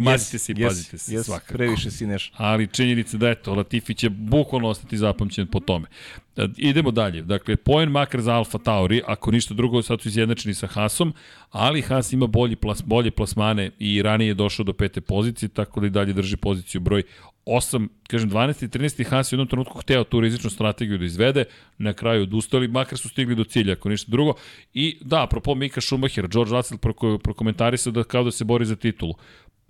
Mazite 0.00 0.38
se 0.38 0.52
i 0.52 0.54
Yes, 0.54 0.68
pazite 0.68 0.98
se, 0.98 1.12
yes, 1.12 1.22
svakako. 1.22 1.54
Previše 1.54 1.90
si 1.90 2.06
neš. 2.06 2.32
Ali 2.36 2.66
činjenica 2.66 3.16
da 3.16 3.30
eto, 3.30 3.54
Latifi 3.54 3.94
će 3.94 4.10
bukvalno 4.10 4.68
ostati 4.68 4.98
zapamćen 4.98 5.46
po 5.46 5.60
tome. 5.60 5.88
E, 6.36 6.48
Idemo 6.56 6.90
dalje. 6.90 7.22
Dakle, 7.22 7.56
poen 7.56 7.90
makar 7.90 8.20
za 8.20 8.34
Alfa 8.34 8.58
Tauri, 8.58 9.02
ako 9.06 9.30
ništa 9.30 9.54
drugo, 9.54 9.82
sad 9.82 10.00
su 10.00 10.08
izjednačeni 10.08 10.54
sa 10.54 10.66
Hasom, 10.66 11.12
ali 11.50 11.82
Has 11.82 12.12
ima 12.12 12.26
bolji 12.26 12.56
plas, 12.56 12.82
bolje 12.82 13.10
plasmane 13.10 13.70
i 13.78 14.02
ranije 14.02 14.28
je 14.28 14.34
došao 14.34 14.64
do 14.64 14.72
pete 14.72 15.00
pozicije, 15.00 15.48
tako 15.48 15.80
da 15.80 15.86
i 15.86 15.90
dalje 15.90 16.12
drži 16.12 16.36
poziciju 16.36 16.80
broj 16.80 17.02
8, 17.46 17.88
kažem 18.08 18.30
12. 18.30 18.64
i 18.64 18.68
13. 18.68 19.08
Has 19.08 19.32
je 19.32 19.34
u 19.34 19.36
jednom 19.36 19.48
trenutku 19.48 19.78
hteo 19.78 20.04
tu 20.04 20.20
rizičnu 20.20 20.50
strategiju 20.50 20.98
da 20.98 21.04
izvede, 21.04 21.44
na 21.78 21.92
kraju 21.92 22.22
odustali, 22.22 22.68
makar 22.68 22.98
su 22.98 23.08
stigli 23.08 23.34
do 23.34 23.44
cilja, 23.44 23.72
ako 23.72 23.88
ništa 23.88 24.10
drugo. 24.10 24.34
I 24.74 24.98
da, 25.00 25.22
apropo 25.22 25.54
Mika 25.54 25.80
Schumacher, 25.80 26.28
George 26.28 26.50
Russell 26.50 26.78
proko, 26.78 27.18
prokomentarisao 27.18 27.92
da 27.92 28.04
kao 28.04 28.24
da 28.24 28.30
se 28.30 28.44
bori 28.44 28.64
za 28.64 28.76
titulu. 28.76 29.14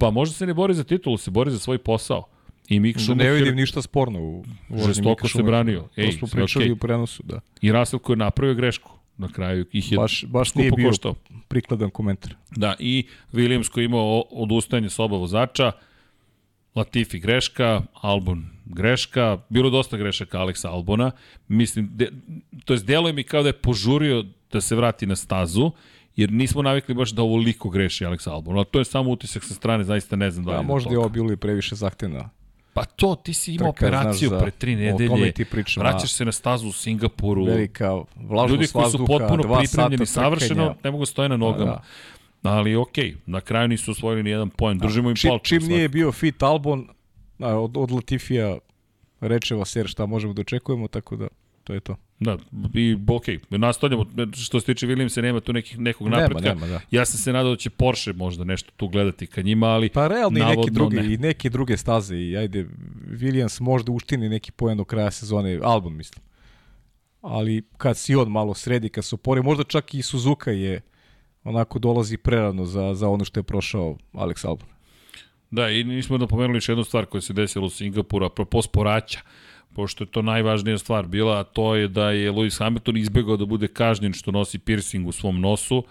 Pa 0.02 0.10
možda 0.10 0.34
se 0.34 0.46
ne 0.46 0.54
bori 0.54 0.74
za 0.74 0.84
titulu, 0.84 1.16
se 1.16 1.30
bori 1.30 1.50
za 1.50 1.58
svoj 1.58 1.78
posao. 1.78 2.24
I 2.68 2.80
Mik 2.80 2.96
Ne 2.96 3.02
Schumacher 3.02 3.32
vidim 3.32 3.56
ništa 3.56 3.82
sporno 3.82 4.20
u 4.20 4.44
vožnji 4.68 4.86
Žestoko 4.86 5.28
se 5.28 5.42
branio. 5.42 5.88
Ej, 5.96 6.06
to 6.06 6.12
smo 6.12 6.28
sve 6.28 6.40
pričali 6.40 6.64
okej. 6.64 6.72
u 6.72 6.76
prenosu, 6.76 7.22
da. 7.26 7.40
i 7.60 7.72
Russell 7.72 8.00
koji 8.00 8.14
je 8.14 8.18
napravio 8.18 8.54
grešku. 8.54 8.90
Na 9.16 9.28
kraju 9.28 9.66
ih 9.72 9.92
je 9.92 9.98
Baš, 9.98 10.24
baš 10.24 10.48
skupo 10.48 10.60
nije 10.60 10.72
bio 10.72 10.88
koštao. 10.88 11.14
prikladan 11.48 11.90
komentar. 11.90 12.34
Da, 12.56 12.74
i 12.78 13.06
Williams 13.32 13.70
koji 13.70 13.82
je 13.82 13.86
imao 13.86 14.20
odustajanje 14.30 14.90
s 14.90 14.98
oba 14.98 15.16
vozača, 15.16 15.72
Latifi 16.74 17.18
greška, 17.18 17.82
Albon 17.94 18.46
greška, 18.64 19.38
bilo 19.48 19.70
dosta 19.70 19.96
grešaka 19.96 20.40
Aleksa 20.40 20.70
Albona, 20.70 21.10
mislim, 21.48 21.90
de, 21.94 22.10
to 22.64 22.72
jest 22.72 22.86
deluje 22.86 23.12
mi 23.12 23.24
kao 23.24 23.42
da 23.42 23.48
je 23.48 23.52
požurio 23.52 24.24
da 24.52 24.60
se 24.60 24.76
vrati 24.76 25.06
na 25.06 25.16
stazu, 25.16 25.70
jer 26.16 26.32
nismo 26.32 26.62
navikli 26.62 26.94
baš 26.94 27.10
da 27.10 27.22
ovoliko 27.22 27.68
greši 27.68 28.04
Aleksa 28.04 28.32
Albon, 28.32 28.56
ali 28.56 28.64
to 28.70 28.78
je 28.78 28.84
samo 28.84 29.10
utisak 29.10 29.44
sa 29.44 29.54
strane, 29.54 29.84
zaista 29.84 30.16
ne 30.16 30.30
znam 30.30 30.44
da 30.44 30.50
li 30.50 30.54
Da, 30.56 30.60
je 30.60 30.66
do 30.66 30.72
možda 30.72 30.90
je 30.90 30.98
ovo 30.98 31.08
bilo 31.08 31.32
i 31.32 31.36
previše 31.36 31.74
zahtevno. 31.74 32.28
Pa 32.74 32.84
to, 32.84 33.14
ti 33.14 33.34
si 33.34 33.54
imao 33.54 33.72
Trka, 33.72 33.86
operaciju 33.86 34.28
znaš, 34.28 34.38
za- 34.38 34.44
pre 34.44 34.50
tri 34.50 34.76
nedelje, 34.76 35.32
ti 35.32 35.44
pričam, 35.44 35.80
vraćaš 35.80 36.12
se 36.12 36.24
na 36.24 36.32
stazu 36.32 36.68
u 36.68 36.72
Singapuru, 36.72 37.44
Velika 37.44 37.92
vlažnost 38.16 38.50
ljudi 38.50 38.72
koji 38.72 38.90
su 38.90 39.06
potpuno 39.06 39.58
pripremljeni 39.58 40.06
savršeno, 40.06 40.74
ne 40.84 40.90
mogu 40.90 41.06
stoje 41.06 41.28
na 41.28 41.36
nogama. 41.36 41.80
Da, 42.42 42.50
Ali 42.50 42.76
okej, 42.76 43.04
okay, 43.10 43.16
na 43.26 43.40
kraju 43.40 43.68
nisu 43.68 43.90
osvojili 43.90 44.22
ni 44.22 44.30
jedan 44.30 44.50
poen. 44.50 44.78
Držimo 44.78 45.10
im 45.10 45.16
Čim, 45.16 45.30
palču. 45.30 45.44
čim 45.44 45.62
nije 45.62 45.88
bio 45.88 46.12
fit 46.12 46.42
Albon, 46.42 46.88
a, 47.38 47.46
od, 47.58 47.76
od 47.76 47.90
Latifija 47.90 48.58
reče 49.20 49.54
Vaser 49.54 49.86
šta 49.88 50.06
možemo 50.06 50.32
da 50.32 50.40
očekujemo, 50.40 50.88
tako 50.88 51.16
da 51.16 51.28
to 51.64 51.74
je 51.74 51.80
to. 51.80 51.96
Da, 52.20 52.38
i 52.74 52.96
okay. 52.96 53.38
nastavljamo. 53.50 54.06
Što 54.36 54.60
se 54.60 54.66
tiče 54.66 54.86
Williamsa, 54.86 55.22
nema 55.22 55.40
tu 55.40 55.52
nekih, 55.52 55.78
nekog 55.78 56.08
Nema, 56.08 56.22
napretka. 56.22 56.54
nema, 56.54 56.66
da. 56.66 56.80
Ja 56.90 57.04
sam 57.04 57.18
se 57.18 57.32
nadao 57.32 57.50
da 57.50 57.56
će 57.56 57.70
Porsche 57.70 58.12
možda 58.12 58.44
nešto 58.44 58.70
tu 58.76 58.88
gledati 58.88 59.26
ka 59.26 59.42
njima, 59.42 59.66
ali 59.66 59.88
Pa 59.88 60.08
realno 60.08 60.38
i 60.38 60.56
neke 60.56 60.70
druge, 60.70 60.96
ne. 60.96 61.14
i 61.14 61.16
neke 61.16 61.50
druge 61.50 61.76
staze 61.76 62.16
i 62.16 62.36
ajde, 62.36 62.66
Williams 63.08 63.60
možda 63.60 63.92
uštini 63.92 64.28
neki 64.28 64.52
poen 64.52 64.78
do 64.78 64.84
kraja 64.84 65.10
sezone, 65.10 65.60
Albon 65.62 65.96
mislim. 65.96 66.24
Ali 67.20 67.62
kad 67.76 67.96
si 67.96 68.14
on 68.14 68.28
malo 68.28 68.54
sredi, 68.54 68.88
kad 68.88 69.04
se 69.04 69.14
opori, 69.14 69.42
možda 69.42 69.64
čak 69.64 69.94
i 69.94 70.02
Suzuka 70.02 70.50
je 70.50 70.80
onako 71.44 71.78
dolazi 71.78 72.16
prerano 72.16 72.64
za, 72.64 72.94
za 72.94 73.08
ono 73.08 73.24
što 73.24 73.40
je 73.40 73.44
prošao 73.44 73.96
Alex 74.12 74.46
Albon. 74.46 74.68
Da, 75.50 75.68
i 75.68 75.84
nismo 75.84 76.18
napomenuli 76.18 76.56
još 76.56 76.68
jednu 76.68 76.84
stvar 76.84 77.06
koja 77.06 77.20
se 77.20 77.32
desila 77.32 77.66
u 77.66 77.70
Singapuru, 77.70 78.26
apropo 78.26 78.62
sporaća, 78.62 79.20
pošto 79.74 80.04
je 80.04 80.08
to 80.08 80.22
najvažnija 80.22 80.78
stvar 80.78 81.06
bila, 81.06 81.40
a 81.40 81.44
to 81.44 81.74
je 81.74 81.88
da 81.88 82.10
je 82.10 82.32
Lewis 82.32 82.58
Hamilton 82.58 82.96
izbegao 82.96 83.36
da 83.36 83.44
bude 83.44 83.68
kažnjen 83.68 84.12
što 84.12 84.30
nosi 84.30 84.58
piercing 84.58 85.08
u 85.08 85.12
svom 85.12 85.40
nosu 85.40 85.84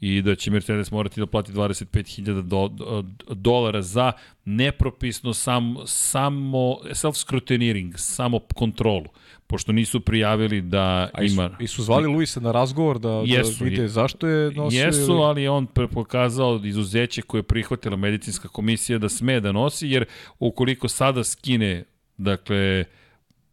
i 0.00 0.22
da 0.22 0.34
će 0.34 0.50
Mercedes 0.50 0.90
morati 0.90 1.20
da 1.20 1.26
plati 1.26 1.52
25.000 1.52 2.42
do, 2.42 2.68
do, 2.68 3.04
dolara 3.34 3.82
za 3.82 4.12
nepropisno 4.44 5.34
sam, 5.34 5.74
samo 5.86 6.76
self-scrutineering, 6.84 7.92
samo 7.96 8.38
kontrolu, 8.54 9.06
pošto 9.46 9.72
nisu 9.72 10.00
prijavili 10.00 10.60
da 10.60 11.10
A 11.12 11.22
ima... 11.22 11.50
i 11.60 11.66
su 11.66 11.82
zvali 11.82 12.06
Luisa 12.06 12.40
na 12.40 12.52
razgovor 12.52 12.98
da, 12.98 13.22
Jesu, 13.26 13.58
da 13.58 13.70
vide 13.70 13.88
zašto 13.88 14.26
je 14.26 14.52
nosio. 14.52 14.84
Jesu, 14.84 15.12
ili- 15.12 15.22
ali 15.22 15.42
je 15.42 15.50
on 15.50 15.66
pokazao 15.66 16.60
izuzeće 16.64 17.22
koje 17.22 17.38
je 17.38 17.42
prihvatila 17.42 17.96
medicinska 17.96 18.48
komisija 18.48 18.98
da 18.98 19.08
sme 19.08 19.40
da 19.40 19.52
nosi, 19.52 19.88
jer 19.88 20.04
ukoliko 20.38 20.88
sada 20.88 21.24
skine, 21.24 21.84
dakle, 22.16 22.84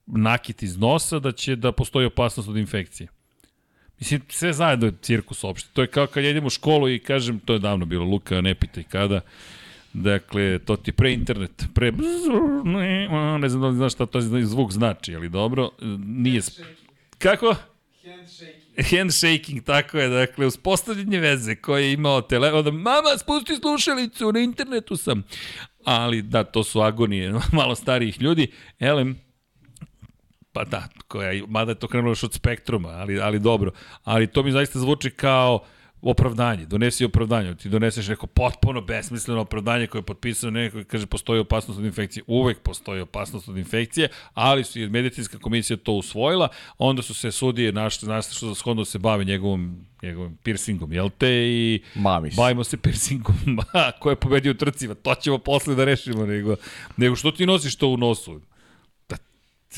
nakit 0.08 0.64
iz 0.64 0.78
nosa, 0.78 1.20
da 1.20 1.32
će 1.32 1.56
da 1.56 1.72
postoji 1.72 2.06
opasnost 2.06 2.50
od 2.50 2.58
infekcije. 2.58 3.08
Mislim, 4.00 4.22
sve 4.30 4.54
zajedno 4.54 4.86
je 4.86 4.94
cirkus 5.02 5.44
opšte. 5.44 5.70
To 5.74 5.82
je 5.82 5.88
kao 5.88 6.08
kad 6.08 6.24
jedem 6.24 6.46
u 6.46 6.50
školu 6.50 6.90
i 6.90 7.00
kažem, 7.00 7.40
to 7.40 7.54
je 7.54 7.60
davno 7.60 7.86
bilo, 7.86 8.06
Luka, 8.06 8.42
ne 8.42 8.56
pitaj 8.56 8.84
kada, 8.84 9.22
Dakle, 9.94 10.60
to 10.60 10.76
ti 10.76 10.92
pre 10.92 11.14
internet, 11.14 11.66
pre... 11.74 11.92
Ne 13.40 13.50
znam 13.50 13.62
da 13.62 13.68
li 13.68 13.76
znaš 13.76 13.94
šta 13.94 14.06
to 14.06 14.22
zvuk 14.22 14.72
znači, 14.72 15.16
ali 15.16 15.30
dobro, 15.30 15.70
nije... 16.06 16.42
Kako? 17.18 17.56
Handshaking, 18.90 19.64
tako 19.64 19.98
je, 19.98 20.10
dakle, 20.10 20.46
uspostavljanje 20.46 21.20
veze 21.20 21.56
koje 21.56 21.86
je 21.86 21.94
imao 21.94 22.22
telefon, 22.22 22.64
da 22.64 22.72
mama, 22.72 23.18
spusti 23.18 23.56
slušalicu, 23.56 24.32
na 24.32 24.40
internetu 24.40 24.98
sam. 24.98 25.24
Ali 25.84 26.22
da, 26.22 26.44
to 26.44 26.64
su 26.64 26.82
agonije 26.82 27.34
malo 27.60 27.76
starijih 27.76 28.22
ljudi. 28.22 28.52
Elem, 28.80 29.20
pa 30.58 30.64
da, 30.64 30.88
koja, 31.08 31.46
mada 31.48 31.72
je 31.72 31.76
to 31.76 31.88
krenulo 31.88 32.12
još 32.12 32.24
od 32.24 32.34
spektruma, 32.34 32.90
ali, 32.90 33.22
ali 33.22 33.40
dobro. 33.40 33.72
Ali 34.04 34.28
to 34.28 34.44
mi 34.44 34.52
zaista 34.52 34.80
zvuči 34.80 35.10
kao 35.10 35.60
opravdanje, 36.02 36.66
donesi 36.66 37.06
opravdanje, 37.06 37.56
ti 37.56 37.70
doneseš 37.70 38.08
neko 38.08 38.28
potpuno 38.28 38.82
besmisleno 38.82 39.42
opravdanje 39.42 39.88
koje 39.88 40.00
je 40.00 40.04
potpisano 40.04 40.52
neko 40.52 40.84
kaže 40.88 41.06
postoji 41.06 41.40
opasnost 41.40 41.80
od 41.80 41.86
infekcije, 41.86 42.24
uvek 42.28 42.60
postoji 42.60 43.02
opasnost 43.02 43.50
od 43.50 43.58
infekcije, 43.58 44.10
ali 44.34 44.64
su 44.64 44.80
i 44.80 44.90
medicinska 44.90 45.38
komisija 45.38 45.78
to 45.78 45.92
usvojila, 45.92 46.48
onda 46.78 47.02
su 47.02 47.14
se 47.14 47.32
sudije 47.32 47.72
našli, 47.72 48.08
našli 48.08 48.36
što 48.36 48.48
za 48.48 48.56
shodno 48.56 48.86
se 48.86 49.00
bave 49.00 49.26
njegovom 49.26 49.86
njegovim 50.02 50.38
piercingom, 50.44 50.94
jel 50.94 51.10
te? 51.18 51.30
I 51.32 51.82
Mamis. 51.96 52.36
bavimo 52.36 52.64
se 52.64 52.78
piercingom, 52.78 53.36
ko 54.00 54.10
je 54.10 54.16
pobedio 54.16 54.52
u 54.52 54.56
trcima, 54.56 54.94
to 54.94 55.16
ćemo 55.16 55.38
posle 55.38 55.76
da 55.76 55.86
rešimo, 55.86 56.26
nego, 56.26 56.56
nego 56.98 57.16
što 57.16 57.32
ti 57.32 57.46
nosiš 57.46 57.76
to 57.76 57.88
u 57.88 57.98
nosu? 57.98 58.42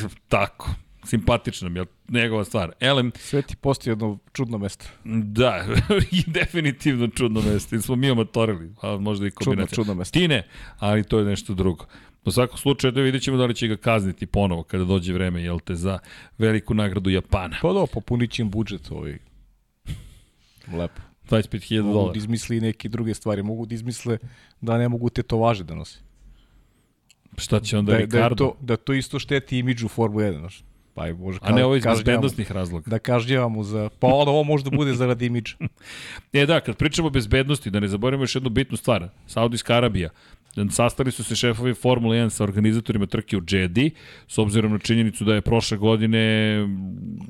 Tako, 0.27 0.69
simpatično 1.03 1.69
mi 1.69 1.79
je 1.79 1.85
njegova 2.09 2.43
stvar. 2.43 2.71
Elem, 2.79 3.11
Sve 3.15 3.41
ti 3.41 3.55
postoji 3.55 3.91
jedno 3.91 4.17
čudno 4.33 4.57
mesto. 4.57 4.85
Da, 5.23 5.65
i 6.11 6.23
definitivno 6.27 7.07
čudno 7.07 7.41
mesto. 7.41 7.75
I 7.75 7.81
smo 7.81 7.95
mi 7.95 8.09
amatorili, 8.09 8.73
a 8.81 8.97
možda 8.97 9.27
i 9.27 9.29
Čudno, 9.29 9.45
kombinacija. 9.45 9.75
čudno 9.75 9.93
mesto. 9.93 10.19
Ti 10.19 10.27
ne, 10.27 10.47
ali 10.77 11.03
to 11.03 11.19
je 11.19 11.25
nešto 11.25 11.53
drugo. 11.53 11.85
U 12.25 12.31
svakom 12.31 12.57
slučaju 12.57 12.91
da 12.91 13.01
vidjet 13.01 13.23
ćemo 13.23 13.37
da 13.37 13.45
li 13.45 13.55
će 13.55 13.67
ga 13.67 13.77
kazniti 13.77 14.25
ponovo 14.25 14.63
kada 14.63 14.83
dođe 14.83 15.13
vreme, 15.13 15.43
jel 15.43 15.59
te, 15.59 15.75
za 15.75 15.99
veliku 16.37 16.73
nagradu 16.73 17.09
Japana. 17.09 17.57
Pa 17.61 17.73
da, 17.73 17.85
popunit 17.93 18.31
će 18.31 18.41
im 18.41 18.49
budžet 18.51 18.91
ovaj. 18.91 19.17
Lepo. 20.73 21.01
25.000 21.29 21.81
Mogu 21.81 21.93
dolara. 21.93 22.11
da 22.13 22.17
izmisli 22.17 22.61
neke 22.61 22.89
druge 22.89 23.13
stvari. 23.13 23.43
Mogu 23.43 23.65
da 23.65 23.75
izmisle 23.75 24.17
da 24.61 24.77
ne 24.77 24.89
mogu 24.89 25.09
tetovaže 25.09 25.63
da 25.63 25.75
nosi. 25.75 25.99
Šta 27.37 27.59
će 27.59 27.77
onda 27.77 27.91
Da, 27.91 27.97
da, 27.97 27.99
je 27.99 28.05
Ricardo? 28.05 28.35
to, 28.35 28.55
da 28.61 28.77
to 28.77 28.93
isto 28.93 29.19
šteti 29.19 29.57
imidžu 29.57 29.87
Formule 29.87 30.31
1. 30.31 30.39
Znaš. 30.39 30.63
Pa 30.93 31.05
je 31.05 31.13
može 31.13 31.39
A 31.41 31.51
ne 31.51 31.65
ovo 31.65 31.75
iz 31.75 31.83
bezbednostnih 31.83 32.51
razloga. 32.51 32.89
Da 32.89 32.99
kažnjavamo 32.99 33.63
za... 33.63 33.89
Pa 33.99 34.07
onda 34.07 34.31
ovo 34.31 34.43
možda 34.43 34.69
bude 34.69 34.93
zaradi 34.93 35.25
imidža. 35.25 35.55
E 36.33 36.45
da, 36.45 36.59
kad 36.59 36.77
pričamo 36.77 37.07
o 37.07 37.11
bezbednosti, 37.11 37.69
da 37.69 37.79
ne 37.79 37.87
zaboravimo 37.87 38.23
još 38.23 38.35
jednu 38.35 38.49
bitnu 38.49 38.77
stvar. 38.77 39.09
Saudijska 39.27 39.75
Arabija. 39.75 40.09
Sastali 40.71 41.11
su 41.11 41.23
se 41.23 41.35
šefovi 41.35 41.73
Formule 41.73 42.17
1 42.17 42.29
sa 42.29 42.43
organizatorima 42.43 43.05
trke 43.05 43.37
u 43.37 43.41
Džedi, 43.41 43.91
s 44.27 44.37
obzirom 44.37 44.71
na 44.71 44.79
činjenicu 44.79 45.23
da 45.23 45.33
je 45.35 45.41
prošle 45.41 45.77
godine, 45.77 46.19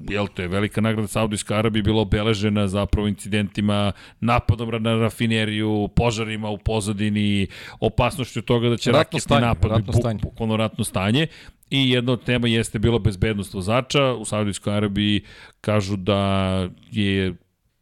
jel 0.09 0.27
te, 0.35 0.47
velika 0.47 0.81
nagrada 0.81 1.07
Saudijska 1.07 1.55
Arabija 1.55 1.83
bila 1.83 2.01
obeležena 2.01 2.67
zapravo 2.67 3.07
incidentima, 3.07 3.91
napadom 4.19 4.83
na 4.83 4.95
rafineriju, 4.95 5.89
požarima 5.95 6.49
u 6.49 6.57
pozadini, 6.57 7.47
opasnošću 7.79 8.41
toga 8.41 8.69
da 8.69 8.77
će 8.77 8.91
Ratno 8.91 8.99
raketni 8.99 9.19
stanje, 9.19 9.45
napad, 9.45 9.71
ratno 9.71 9.93
stanje. 9.93 10.19
bukvalno 10.23 10.57
ratno 10.57 10.83
stanje. 10.83 11.27
I 11.69 11.91
jedna 11.91 12.11
od 12.11 12.23
tema 12.23 12.47
jeste 12.47 12.79
bila 12.79 12.99
bezbednost 12.99 13.53
vozača. 13.53 14.13
U 14.13 14.25
Saudijskoj 14.25 14.73
Arabiji 14.73 15.21
kažu 15.61 15.95
da 15.95 16.67
je 16.91 17.33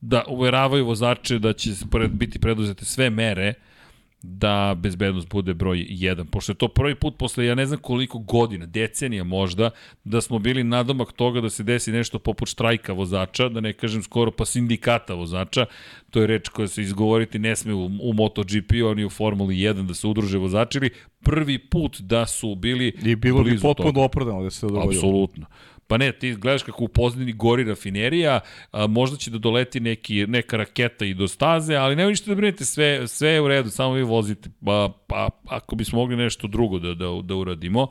da 0.02 0.24
uveravaju 0.28 0.86
vozače 0.86 1.40
da 1.40 1.54
će 1.54 1.72
pred, 1.92 2.12
biti 2.12 2.40
preduzete 2.40 2.86
sve 2.86 3.10
mere 3.10 3.54
da 4.30 4.76
bezbednost 4.78 5.30
bude 5.30 5.54
broj 5.54 5.78
1. 5.90 6.26
Pošto 6.26 6.52
je 6.52 6.56
to 6.56 6.68
prvi 6.68 6.96
put 6.96 7.18
posle 7.18 7.46
ja 7.46 7.56
ne 7.56 7.66
znam 7.66 7.80
koliko 7.80 8.20
godina, 8.20 8.66
decenija 8.66 9.24
možda, 9.24 9.70
da 10.04 10.22
smo 10.22 10.40
bili 10.40 10.64
nadomak 10.64 11.12
toga 11.12 11.42
da 11.42 11.50
se 11.50 11.64
desi 11.64 11.92
nešto 11.92 12.20
poput 12.20 12.50
štrajka 12.50 12.94
vozača, 12.94 13.50
da 13.50 13.62
ne 13.62 13.74
kažem 13.74 14.04
skoro 14.04 14.32
pa 14.32 14.46
sindikata 14.46 15.14
vozača, 15.14 15.66
to 16.10 16.22
je 16.22 16.28
reč 16.28 16.50
koja 16.50 16.68
se 16.68 16.82
izgovoriti 16.82 17.40
ne 17.40 17.56
sme 17.56 17.74
u, 17.74 17.86
u 17.86 18.14
MotoGP-u, 18.14 18.88
ani 18.88 19.06
u 19.06 19.10
Formuli 19.10 19.56
1 19.56 19.88
da 19.88 19.94
se 19.94 20.08
udruže 20.08 20.38
vozači, 20.38 20.78
ili 20.78 20.90
prvi 21.24 21.58
put 21.60 22.02
da 22.02 22.26
su 22.26 22.56
bili 22.56 22.94
I 23.04 23.16
bilo 23.16 23.44
bi 23.44 23.60
potpuno 23.60 24.04
opravdano 24.04 24.44
da 24.44 24.50
se 24.50 24.62
to 24.62 24.68
dogodilo. 24.68 24.92
Apsolutno. 24.92 25.46
Pa 25.88 25.98
ne, 25.98 26.12
ti 26.12 26.36
gledaš 26.36 26.64
kako 26.64 26.84
u 26.84 26.88
pozdini 26.88 27.34
gori 27.34 27.64
rafinerija, 27.64 28.40
a, 28.72 28.88
možda 28.88 29.18
će 29.18 29.32
da 29.32 29.38
doleti 29.38 29.80
neki, 29.80 30.26
neka 30.28 30.58
raketa 30.58 31.06
i 31.06 31.14
do 31.14 31.28
staze, 31.28 31.76
ali 31.76 31.96
nema 31.96 32.10
ništa 32.10 32.32
da 32.32 32.36
brinete, 32.36 32.66
sve, 32.66 33.08
sve 33.08 33.30
je 33.30 33.42
u 33.42 33.48
redu, 33.48 33.70
samo 33.70 33.94
vi 33.94 34.04
vozite. 34.04 34.50
Pa, 34.66 34.94
pa 35.08 35.30
ako 35.48 35.76
bismo 35.76 36.00
mogli 36.00 36.16
nešto 36.16 36.48
drugo 36.48 36.80
da, 36.80 36.94
da, 36.94 37.22
da 37.24 37.36
uradimo, 37.36 37.88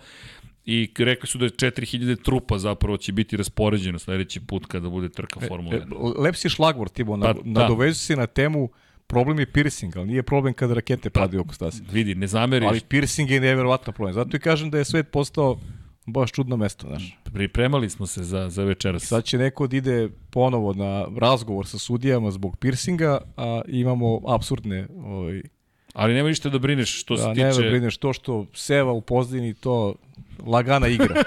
I 0.67 0.91
rekli 0.99 1.29
su 1.29 1.39
da 1.39 1.45
je 1.45 1.51
4000 1.51 2.23
trupa 2.23 2.59
zapravo 2.59 2.97
će 2.97 3.13
biti 3.13 3.37
raspoređeno 3.37 3.99
sledeći 3.99 4.41
put 4.41 4.67
kada 4.67 4.89
bude 4.89 5.09
trka 5.09 5.41
Formula 5.49 5.77
1. 5.77 6.17
E, 6.17 6.21
lep 6.21 6.35
si 6.37 6.49
šlagvor, 6.49 6.89
Tibo, 6.89 7.17
na, 7.17 7.27
Pa, 7.27 7.33
da. 7.33 7.41
nadovezu 7.45 8.01
se 8.01 8.17
na 8.17 8.27
temu 8.27 8.69
problem 9.07 9.39
je 9.39 9.53
piercing, 9.53 9.97
ali 9.97 10.07
nije 10.07 10.23
problem 10.23 10.55
kada 10.55 10.75
rakete 10.75 11.11
padaju 11.11 11.41
oko 11.41 11.55
stase. 11.55 11.83
Vidi, 11.93 12.15
ne 12.15 12.27
zameriš, 12.27 12.69
Ali 12.69 12.81
piercing 12.81 13.31
je 13.31 13.41
nevjerovatno 13.41 13.93
problem. 13.93 14.15
Zato 14.15 14.37
i 14.37 14.41
kažem 14.41 14.71
da 14.71 14.79
je 14.79 14.85
svet 14.85 15.11
postao 15.11 15.59
baš 16.07 16.33
čudno 16.33 16.57
mesto, 16.57 16.87
znaš. 16.87 17.19
pripremali 17.33 17.91
smo 17.91 18.07
se 18.07 18.25
za, 18.25 18.51
za 18.51 18.65
večeras. 18.65 19.03
Sad 19.03 19.25
će 19.25 19.39
neko 19.39 19.67
da 19.67 19.77
ide 19.77 20.09
ponovo 20.31 20.73
na 20.73 21.07
razgovor 21.19 21.67
sa 21.67 21.79
sudijama 21.79 22.31
zbog 22.31 22.57
piercinga, 22.57 23.19
a 23.37 23.61
imamo 23.69 24.21
absurdne 24.27 24.89
ovaj, 25.05 25.43
Ali 25.93 26.15
nema 26.15 26.29
ništa 26.29 26.49
da 26.49 26.59
brineš 26.59 27.01
što 27.01 27.17
se 27.17 27.23
da, 27.23 27.35
tiče... 27.35 27.63
ne 27.63 27.71
brineš 27.71 27.97
to 27.97 28.13
što 28.13 28.47
seva 28.55 28.93
u 28.93 29.01
pozdini, 29.01 29.55
to 29.55 29.95
lagana 30.47 30.89
igra. 30.89 31.23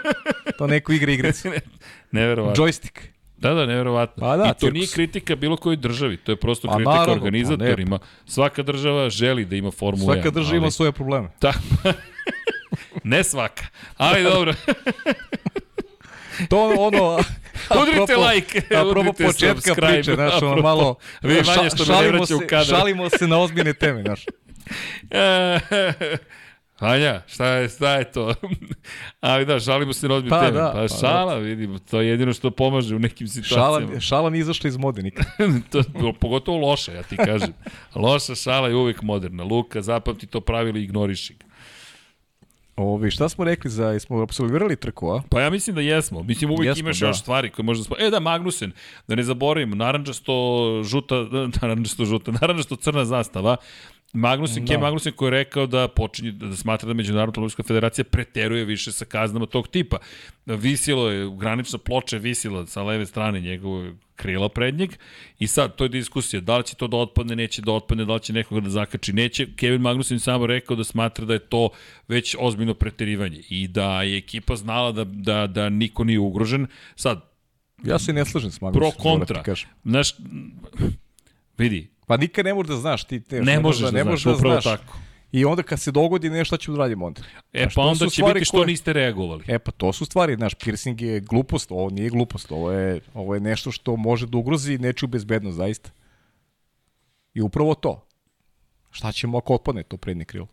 to 0.58 0.68
neko 0.68 0.94
igra 0.94 1.12
igrice. 1.12 1.52
Neverovatno. 2.12 2.66
Joystick. 2.66 3.00
Da, 3.38 3.54
da, 3.54 3.66
nevjerovatno. 3.66 4.22
Pa 4.22 4.38
da, 4.38 4.44
I 4.44 4.48
to 4.48 4.60
cirkus. 4.60 4.74
nije 4.74 4.88
kritika 4.88 5.36
bilo 5.36 5.58
kojoj 5.58 5.76
državi, 5.76 6.18
to 6.18 6.32
je 6.32 6.36
prosto 6.36 6.68
Pa 6.68 6.74
kritika 6.74 6.92
naravno, 6.92 7.16
pa 7.16 7.22
organizatorima. 7.22 8.00
Svaka 8.26 8.64
država 8.64 9.10
želi 9.10 9.46
da 9.46 9.56
ima 9.56 9.72
Formulu 9.72 10.12
1. 10.12 10.14
Svaka 10.14 10.32
država 10.32 10.58
ima 10.58 10.72
svoje 10.72 10.92
probleme. 10.92 11.28
Ta... 11.40 11.54
ne 13.04 13.24
svaka, 13.24 13.64
ali 13.98 14.24
dobro. 14.24 14.54
To 16.50 16.64
ono, 16.64 16.82
ono 16.82 17.20
Udrite 17.82 18.16
like, 18.18 18.62
Apropo 18.76 19.00
udrite 19.00 19.26
početka 19.26 19.62
subscribe, 19.62 19.88
priče, 19.88 20.14
znaš, 20.14 20.34
ono 20.34 20.48
apropo. 20.48 20.62
malo 20.62 20.96
Vidi 21.22 21.42
Vanja 21.48 21.70
što 21.70 21.94
me 21.94 22.02
ne 22.02 22.08
vraća 22.08 22.36
u 22.36 22.40
kadar. 22.40 22.66
šalimo 22.66 23.10
se 23.10 23.28
na 23.28 23.40
ozbiljne 23.40 23.74
teme, 23.74 24.02
znaš. 24.02 24.26
Vanja, 26.82 27.22
šta 27.28 27.48
je, 27.48 27.70
šta 27.70 27.96
je 27.96 28.12
to? 28.12 28.34
Ali 29.22 29.46
da, 29.46 29.60
šalimo 29.60 29.94
se 29.94 30.08
na 30.08 30.16
odbi 30.16 30.30
Pa 30.30 30.40
teme. 30.40 30.52
da, 30.52 30.72
pa 30.74 30.80
pa 30.82 30.88
šala, 30.88 31.36
vidimo, 31.36 31.80
to 31.80 32.02
je 32.02 32.08
jedino 32.08 32.34
što 32.34 32.52
pomaže 32.52 32.96
u 32.96 33.00
nekim 33.00 33.28
situacijama. 33.28 33.88
Šala, 33.88 34.00
šala 34.00 34.30
nije 34.30 34.42
izašla 34.42 34.68
iz 34.68 34.78
mode 34.78 35.02
nikad. 35.02 35.26
to, 35.72 36.14
pogotovo 36.14 36.58
loša, 36.58 36.92
ja 36.94 37.04
ti 37.04 37.18
kažem. 37.18 37.54
Loša 37.96 38.36
šala 38.36 38.68
je 38.68 38.76
uvek 38.76 39.02
moderna. 39.02 39.44
Luka, 39.44 39.82
zapamti 39.82 40.28
to 40.28 40.42
pravilo 40.42 40.78
i 40.78 40.84
ignoriši 40.84 41.34
ga. 41.34 41.46
Ovi, 42.80 43.12
šta 43.12 43.30
smo 43.30 43.44
rekli 43.44 43.72
za, 43.72 43.86
jesmo 43.86 44.22
absolvirali 44.22 44.76
trku, 44.76 45.10
a? 45.12 45.22
Pa 45.30 45.42
ja 45.42 45.50
mislim 45.50 45.76
da 45.76 45.82
jesmo. 45.82 46.24
Mislim, 46.24 46.52
uvijek 46.52 46.68
Jesmo, 46.68 46.80
imaš 46.80 47.00
da. 47.00 47.08
još 47.08 47.20
stvari 47.20 47.50
koje 47.50 47.64
možda... 47.64 47.84
Spo... 47.84 47.96
E 48.00 48.10
da, 48.10 48.20
Magnusen, 48.20 48.72
da 49.08 49.16
ne 49.16 49.24
zaboravimo, 49.24 49.76
naranđasto 49.76 50.34
žuta, 50.84 51.16
naranđasto 51.62 52.06
žuta, 52.06 52.32
naranđasto 52.32 52.76
crna 52.76 53.06
zastava, 53.06 53.56
Magnusen, 54.14 54.66
da. 54.66 54.74
Ke 54.74 54.78
Magnusen 54.78 55.14
koji 55.14 55.28
je 55.28 55.32
rekao 55.32 55.68
da 55.68 55.88
počinje 55.88 56.32
da 56.32 56.56
smatra 56.56 56.88
da 56.88 56.94
Međunarodna 56.94 57.30
automobilska 57.30 57.64
federacija 57.64 58.06
preteruje 58.06 58.66
više 58.66 58.92
sa 58.92 59.06
kaznama 59.06 59.46
tog 59.46 59.68
tipa. 59.68 59.98
Visilo 60.46 61.10
je, 61.10 61.30
granična 61.38 61.80
ploča 61.80 62.18
visila 62.18 62.68
sa 62.68 62.84
leve 62.84 63.06
strane 63.06 63.42
njegovog 63.42 63.96
krila 64.16 64.50
prednjeg 64.50 64.90
i 65.40 65.48
sad 65.48 65.76
to 65.76 65.84
je 65.84 65.90
diskusija, 65.90 66.42
da 66.42 66.58
li 66.58 66.64
će 66.64 66.76
to 66.76 66.88
da 66.88 66.98
otpadne, 66.98 67.36
neće 67.36 67.62
da 67.62 67.72
otpadne, 67.72 68.06
da 68.06 68.14
li 68.14 68.20
će 68.20 68.34
nekoga 68.34 68.62
da 68.62 68.70
zakači, 68.70 69.14
neće. 69.14 69.48
Kevin 69.56 69.82
Magnussen 69.82 70.20
samo 70.20 70.48
rekao 70.48 70.76
da 70.76 70.84
smatra 70.84 71.26
da 71.26 71.34
je 71.34 71.40
to 71.40 71.70
već 72.08 72.36
ozbiljno 72.40 72.74
preterivanje 72.74 73.42
i 73.50 73.68
da 73.68 74.02
je 74.04 74.18
ekipa 74.18 74.56
znala 74.56 74.92
da, 74.92 75.04
da, 75.04 75.48
da 75.48 75.70
niko 75.70 76.04
nije 76.04 76.20
ugrožen. 76.20 76.68
Sad, 76.96 77.30
Ja 77.84 78.00
se 78.00 78.14
ne 78.14 78.26
slažem 78.26 78.52
s 78.52 78.60
pro 78.60 78.70
Magnusom. 78.72 78.92
kontra, 79.02 79.44
znaš, 79.84 80.16
vidi, 81.58 81.88
Pa 82.10 82.18
nikad 82.18 82.46
ne 82.46 82.54
možeš 82.54 82.70
da 82.70 82.76
znaš 82.78 83.04
ti 83.04 83.20
te. 83.20 83.42
ne 83.42 83.60
možeš 83.60 83.82
da, 83.82 83.92
ne 83.92 84.02
znaš, 84.02 84.12
možeš 84.12 84.24
da 84.24 84.32
upravo 84.32 84.54
znaš. 84.54 84.64
tako. 84.78 84.98
I 85.32 85.46
onda 85.46 85.64
kad 85.64 85.80
se 85.80 85.92
dogodi 85.92 86.30
nešto, 86.30 86.46
šta 86.48 86.58
ću 86.58 86.72
da 86.72 86.78
radim 86.78 87.02
onda? 87.02 87.22
E 87.54 87.60
Znaš, 87.60 87.76
pa 87.76 87.82
onda 87.82 88.10
će 88.10 88.24
biti 88.24 88.46
što 88.46 88.58
koje- 88.58 88.68
niste 88.68 88.94
reagovali. 88.94 89.44
E 89.48 89.60
pa 89.60 89.72
to 89.72 89.94
su 89.94 90.06
stvari, 90.06 90.36
znaš, 90.36 90.54
piercing 90.56 91.02
je 91.02 91.20
glupost, 91.22 91.72
ovo 91.72 91.90
nije 91.90 92.10
glupost, 92.10 92.52
ovo 92.52 92.72
je, 92.72 93.00
ovo 93.14 93.34
je 93.34 93.40
nešto 93.42 93.72
što 93.72 93.96
može 93.96 94.28
da 94.28 94.38
ugrozi 94.38 94.78
nečiju 94.78 95.10
bezbednost, 95.10 95.58
zaista. 95.58 95.90
I 97.34 97.42
upravo 97.42 97.74
to. 97.76 98.06
Šta 98.92 99.12
ćemo 99.12 99.38
ako 99.38 99.54
otpadne 99.54 99.84
to 99.84 99.98
prednje 99.98 100.26
krilo? 100.26 100.48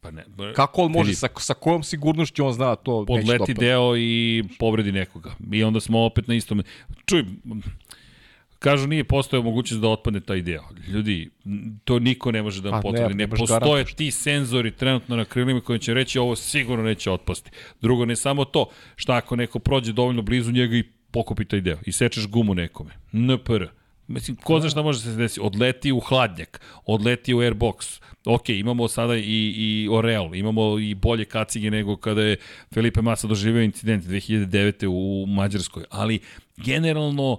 Pa 0.00 0.10
ne, 0.10 0.24
ba- 0.28 0.52
Kako 0.52 0.82
on 0.82 0.92
može, 0.92 1.14
sa, 1.14 1.28
sa 1.38 1.54
kojom 1.54 1.82
sigurnošću 1.82 2.46
on 2.46 2.52
zna 2.52 2.66
da 2.66 2.76
to 2.76 3.00
neće 3.00 3.12
podleti 3.28 3.54
deo 3.54 3.96
i 3.96 4.44
povredi 4.58 4.92
nekoga. 4.92 5.34
I 5.52 5.64
onda 5.64 5.80
smo 5.80 6.04
opet 6.04 6.28
na 6.28 6.34
istom. 6.34 6.62
Čuj, 7.06 7.24
kažu 8.58 8.86
nije 8.86 9.04
postojao 9.04 9.42
mogućnost 9.42 9.80
da 9.80 9.88
otpadne 9.88 10.20
taj 10.20 10.42
deo. 10.42 10.62
Ljudi, 10.88 11.30
to 11.84 11.98
niko 11.98 12.32
ne 12.32 12.42
može 12.42 12.62
da 12.62 12.70
vam 12.70 12.82
Pa 12.82 12.88
potvrdi. 12.88 13.14
Ne, 13.14 13.26
ne 13.26 13.28
postoje 13.28 13.84
ti 13.84 14.10
senzori 14.10 14.70
trenutno 14.70 15.16
na 15.16 15.24
krilima 15.24 15.60
koji 15.60 15.78
će 15.78 15.94
reći 15.94 16.18
ovo 16.18 16.36
sigurno 16.36 16.84
neće 16.84 17.10
otpasti. 17.10 17.50
Drugo, 17.80 18.04
ne 18.04 18.16
samo 18.16 18.44
to, 18.44 18.70
šta 18.96 19.16
ako 19.16 19.36
neko 19.36 19.58
prođe 19.58 19.92
dovoljno 19.92 20.22
blizu 20.22 20.52
njega 20.52 20.76
i 20.76 20.84
pokupi 21.10 21.44
taj 21.44 21.60
deo 21.60 21.78
i 21.86 21.92
sečeš 21.92 22.26
gumu 22.26 22.54
nekome. 22.54 22.90
NPR. 23.12 23.64
Mislim, 24.06 24.36
ko 24.36 24.60
zna 24.60 24.70
šta 24.70 24.82
može 24.82 24.98
da 24.98 25.10
se 25.10 25.16
desiti? 25.16 25.40
Odleti 25.42 25.92
u 25.92 26.00
hladnjak, 26.00 26.60
odleti 26.86 27.34
u 27.34 27.38
airbox. 27.38 28.00
Ok, 28.24 28.48
imamo 28.48 28.88
sada 28.88 29.16
i, 29.16 29.54
i 29.56 29.88
Oreal, 29.90 30.34
imamo 30.34 30.78
i 30.78 30.94
bolje 30.94 31.24
kacige 31.24 31.70
nego 31.70 31.96
kada 31.96 32.22
je 32.22 32.36
Felipe 32.74 33.02
Massa 33.02 33.26
doživio 33.26 33.62
incident 33.62 34.04
2009. 34.04 34.86
u 34.86 35.26
Mađarskoj, 35.26 35.84
ali 35.90 36.20
generalno, 36.56 37.38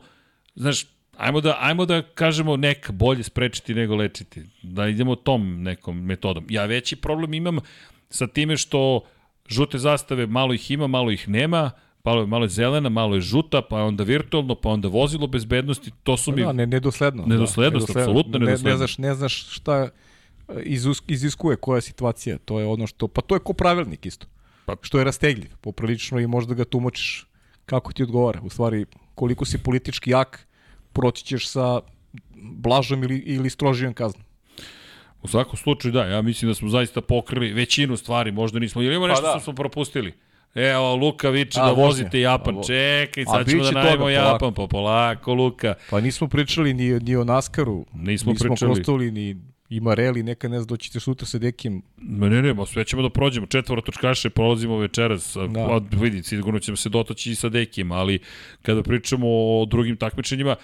znaš, 0.55 0.85
Ajmo 1.19 1.41
da, 1.41 1.57
ajmo 1.59 1.85
da 1.85 2.01
kažemo 2.01 2.57
neka 2.57 2.91
bolje 2.91 3.23
sprečiti 3.23 3.73
nego 3.73 3.95
lečiti. 3.95 4.43
Da 4.61 4.87
idemo 4.87 5.15
tom 5.15 5.63
nekom 5.63 6.05
metodom. 6.05 6.45
Ja 6.49 6.65
veći 6.65 6.95
problem 6.95 7.33
imam 7.33 7.57
sa 8.09 8.27
time 8.27 8.57
što 8.57 9.01
žute 9.47 9.77
zastave 9.77 10.27
malo 10.27 10.53
ih 10.53 10.71
ima, 10.71 10.87
malo 10.87 11.11
ih 11.11 11.29
nema, 11.29 11.71
malo 12.03 12.21
je, 12.21 12.27
malo 12.27 12.45
je 12.45 12.49
zelena, 12.49 12.89
malo 12.89 13.15
je 13.15 13.21
žuta, 13.21 13.61
pa 13.61 13.83
onda 13.83 14.03
virtualno, 14.03 14.55
pa 14.55 14.69
onda 14.69 14.87
vozilo 14.87 15.27
bezbednosti, 15.27 15.91
to 16.03 16.17
su 16.17 16.31
mi... 16.31 16.41
Da, 16.41 16.53
ne, 16.53 16.65
nedosledno. 16.65 17.25
Nedoslednost, 17.25 17.93
da, 17.93 17.99
apsolutno 17.99 18.39
nedosledno. 18.39 18.69
Ne, 18.69 18.73
ne, 18.73 18.77
znaš, 18.77 18.97
ne 18.97 19.13
znaš 19.13 19.47
šta 19.49 19.89
izus, 20.63 21.01
iziskuje 21.07 21.57
koja 21.57 21.81
situacija, 21.81 22.37
to 22.37 22.59
je 22.59 22.65
ono 22.65 22.87
što, 22.87 23.07
pa 23.07 23.21
to 23.21 23.35
je 23.35 23.39
ko 23.39 23.53
pravilnik 23.53 24.05
isto, 24.05 24.27
pa. 24.65 24.75
što 24.81 24.97
je 24.97 25.03
rastegljiv, 25.03 25.51
poprilično 25.61 26.19
i 26.19 26.27
možda 26.27 26.53
ga 26.53 26.65
tumačiš 26.65 27.27
kako 27.65 27.93
ti 27.93 28.03
odgovara. 28.03 28.41
U 28.43 28.49
stvari, 28.49 28.85
koliko 29.15 29.45
si 29.45 29.57
politički 29.57 30.11
jak, 30.11 30.48
proći 30.99 31.25
ćeš 31.25 31.47
sa 31.47 31.79
blažom 32.35 33.03
ili, 33.03 33.17
ili 33.17 33.49
strožijom 33.49 33.93
kaznom. 33.93 34.23
U 35.21 35.27
svakom 35.27 35.57
slučaju 35.57 35.91
da, 35.91 36.05
ja 36.05 36.21
mislim 36.21 36.51
da 36.51 36.55
smo 36.55 36.69
zaista 36.69 37.01
pokrili 37.01 37.53
većinu 37.53 37.97
stvari, 37.97 38.31
možda 38.31 38.59
nismo, 38.59 38.81
ili 38.81 38.95
ima 38.95 39.05
pa 39.05 39.09
nešto 39.09 39.25
pa 39.25 39.33
da. 39.33 39.39
smo 39.39 39.53
propustili? 39.53 40.13
Evo, 40.55 40.95
Luka 40.95 41.29
viče 41.29 41.59
da 41.59 41.71
vozite 41.71 42.19
Japan. 42.19 42.59
A, 42.59 42.63
Čekaj, 42.63 43.25
sad 43.25 43.49
ćemo 43.49 43.63
da 43.63 43.71
najmo 43.71 44.09
Japan, 44.09 44.53
pa 44.53 44.67
polako, 44.67 45.33
Luka. 45.33 45.73
Pa 45.89 46.01
nismo 46.01 46.27
pričali 46.27 46.73
ni, 46.73 46.99
ni 46.99 47.15
o 47.15 47.23
Naskaru. 47.23 47.85
Nismo, 47.93 48.31
nismo 48.31 48.55
pričali. 48.55 48.79
Nismo 48.79 48.97
ni 48.97 49.35
ima 49.69 49.93
reli, 49.93 50.23
neka 50.23 50.47
ne 50.47 50.59
znam, 50.59 50.67
doćete 50.67 50.99
sutra 50.99 51.27
sa 51.27 51.37
Dekijem. 51.37 51.81
Ne, 51.97 52.29
ne, 52.29 52.41
ne, 52.41 52.53
ma 52.53 52.65
sve 52.65 52.85
ćemo 52.85 53.01
da 53.01 53.09
prođemo. 53.09 53.47
Četvoro 53.47 53.81
točkaše 53.81 54.29
prolazimo 54.29 54.77
večeras. 54.77 55.37
Da. 55.49 55.59
A, 55.59 55.81
vidi, 55.91 56.23
sigurno 56.23 56.59
ćemo 56.59 56.77
se 56.77 56.89
dotaći 56.89 57.31
i 57.31 57.35
sa 57.35 57.49
Dekijem, 57.49 57.91
ali 57.91 58.19
kada 58.61 58.83
pričamo 58.83 59.27
o 59.27 59.65
drugim 59.65 59.97
takmičenjima, 59.97 60.55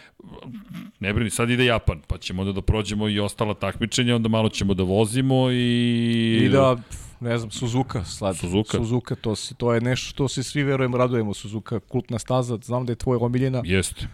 ne 0.99 1.14
brini, 1.14 1.30
sad 1.30 1.49
ide 1.49 1.65
Japan, 1.65 2.02
pa 2.07 2.18
ćemo 2.18 2.44
da, 2.45 2.52
da 2.52 2.61
prođemo 2.61 3.10
i 3.10 3.19
ostala 3.19 3.53
takmičenja, 3.53 4.15
onda 4.15 4.30
malo 4.30 4.49
ćemo 4.49 4.73
da 4.73 4.84
vozimo 4.84 5.52
i... 5.52 6.40
I 6.45 6.49
da, 6.49 6.77
ne 7.19 7.38
znam, 7.38 7.52
Suzuka, 7.52 8.03
slad. 8.03 8.38
Suzuka. 8.38 8.77
Suzuka, 8.77 9.15
to, 9.15 9.36
si, 9.36 9.56
to 9.56 9.73
je 9.73 9.82
nešto 9.82 10.10
što 10.10 10.27
se 10.27 10.44
svi 10.44 10.64
verujem 10.64 10.95
radujemo. 10.95 11.34
Suzuka, 11.34 11.80
kultna 11.80 12.19
staza, 12.19 12.57
znam 12.64 12.86
da 12.86 12.91
je 12.91 12.95
tvoja 12.95 13.19
omiljena. 13.19 13.61
Jeste. 13.65 14.07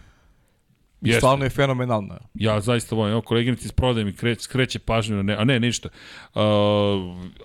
Jeste. 1.01 1.19
Stvarno 1.19 1.45
je 1.45 1.49
fenomenalna. 1.49 2.17
Ja 2.33 2.61
zaista 2.61 2.95
volim. 2.95 3.11
Evo, 3.11 3.21
koleginici 3.21 3.65
iz 3.65 3.71
prodaje 3.71 4.05
mi 4.05 4.13
kreće, 4.13 4.41
skreće 4.41 4.79
pažnju 4.79 5.15
na 5.15 5.23
ne, 5.23 5.35
a 5.35 5.43
ne, 5.43 5.59
ništa. 5.59 5.89
Uh, 6.33 6.41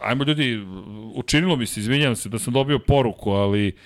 ajmo 0.00 0.24
ljudi, 0.24 0.66
učinilo 1.14 1.56
mi 1.56 1.66
se, 1.66 1.80
izvinjam 1.80 2.16
se 2.16 2.28
da 2.28 2.38
sam 2.38 2.52
dobio 2.52 2.78
poruku, 2.78 3.30
ali 3.30 3.76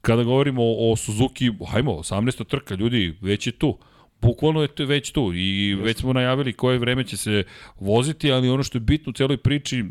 kada 0.00 0.22
govorimo 0.22 0.62
o, 0.62 0.92
o 0.92 0.96
Suzuki, 0.96 1.50
hajmo, 1.70 1.92
18. 1.92 2.44
trka, 2.44 2.74
ljudi, 2.74 3.18
već 3.20 3.46
je 3.46 3.52
tu. 3.52 3.78
Bukvalno 4.20 4.62
je 4.62 4.68
to 4.68 4.84
već 4.84 5.10
tu 5.10 5.32
i 5.34 5.68
Jeste. 5.68 5.84
već 5.84 5.98
smo 5.98 6.12
najavili 6.12 6.52
koje 6.52 6.78
vreme 6.78 7.04
će 7.04 7.16
se 7.16 7.44
voziti, 7.80 8.32
ali 8.32 8.48
ono 8.48 8.62
što 8.62 8.78
je 8.78 8.80
bitno 8.80 9.10
u 9.10 9.12
celoj 9.12 9.36
priči, 9.36 9.84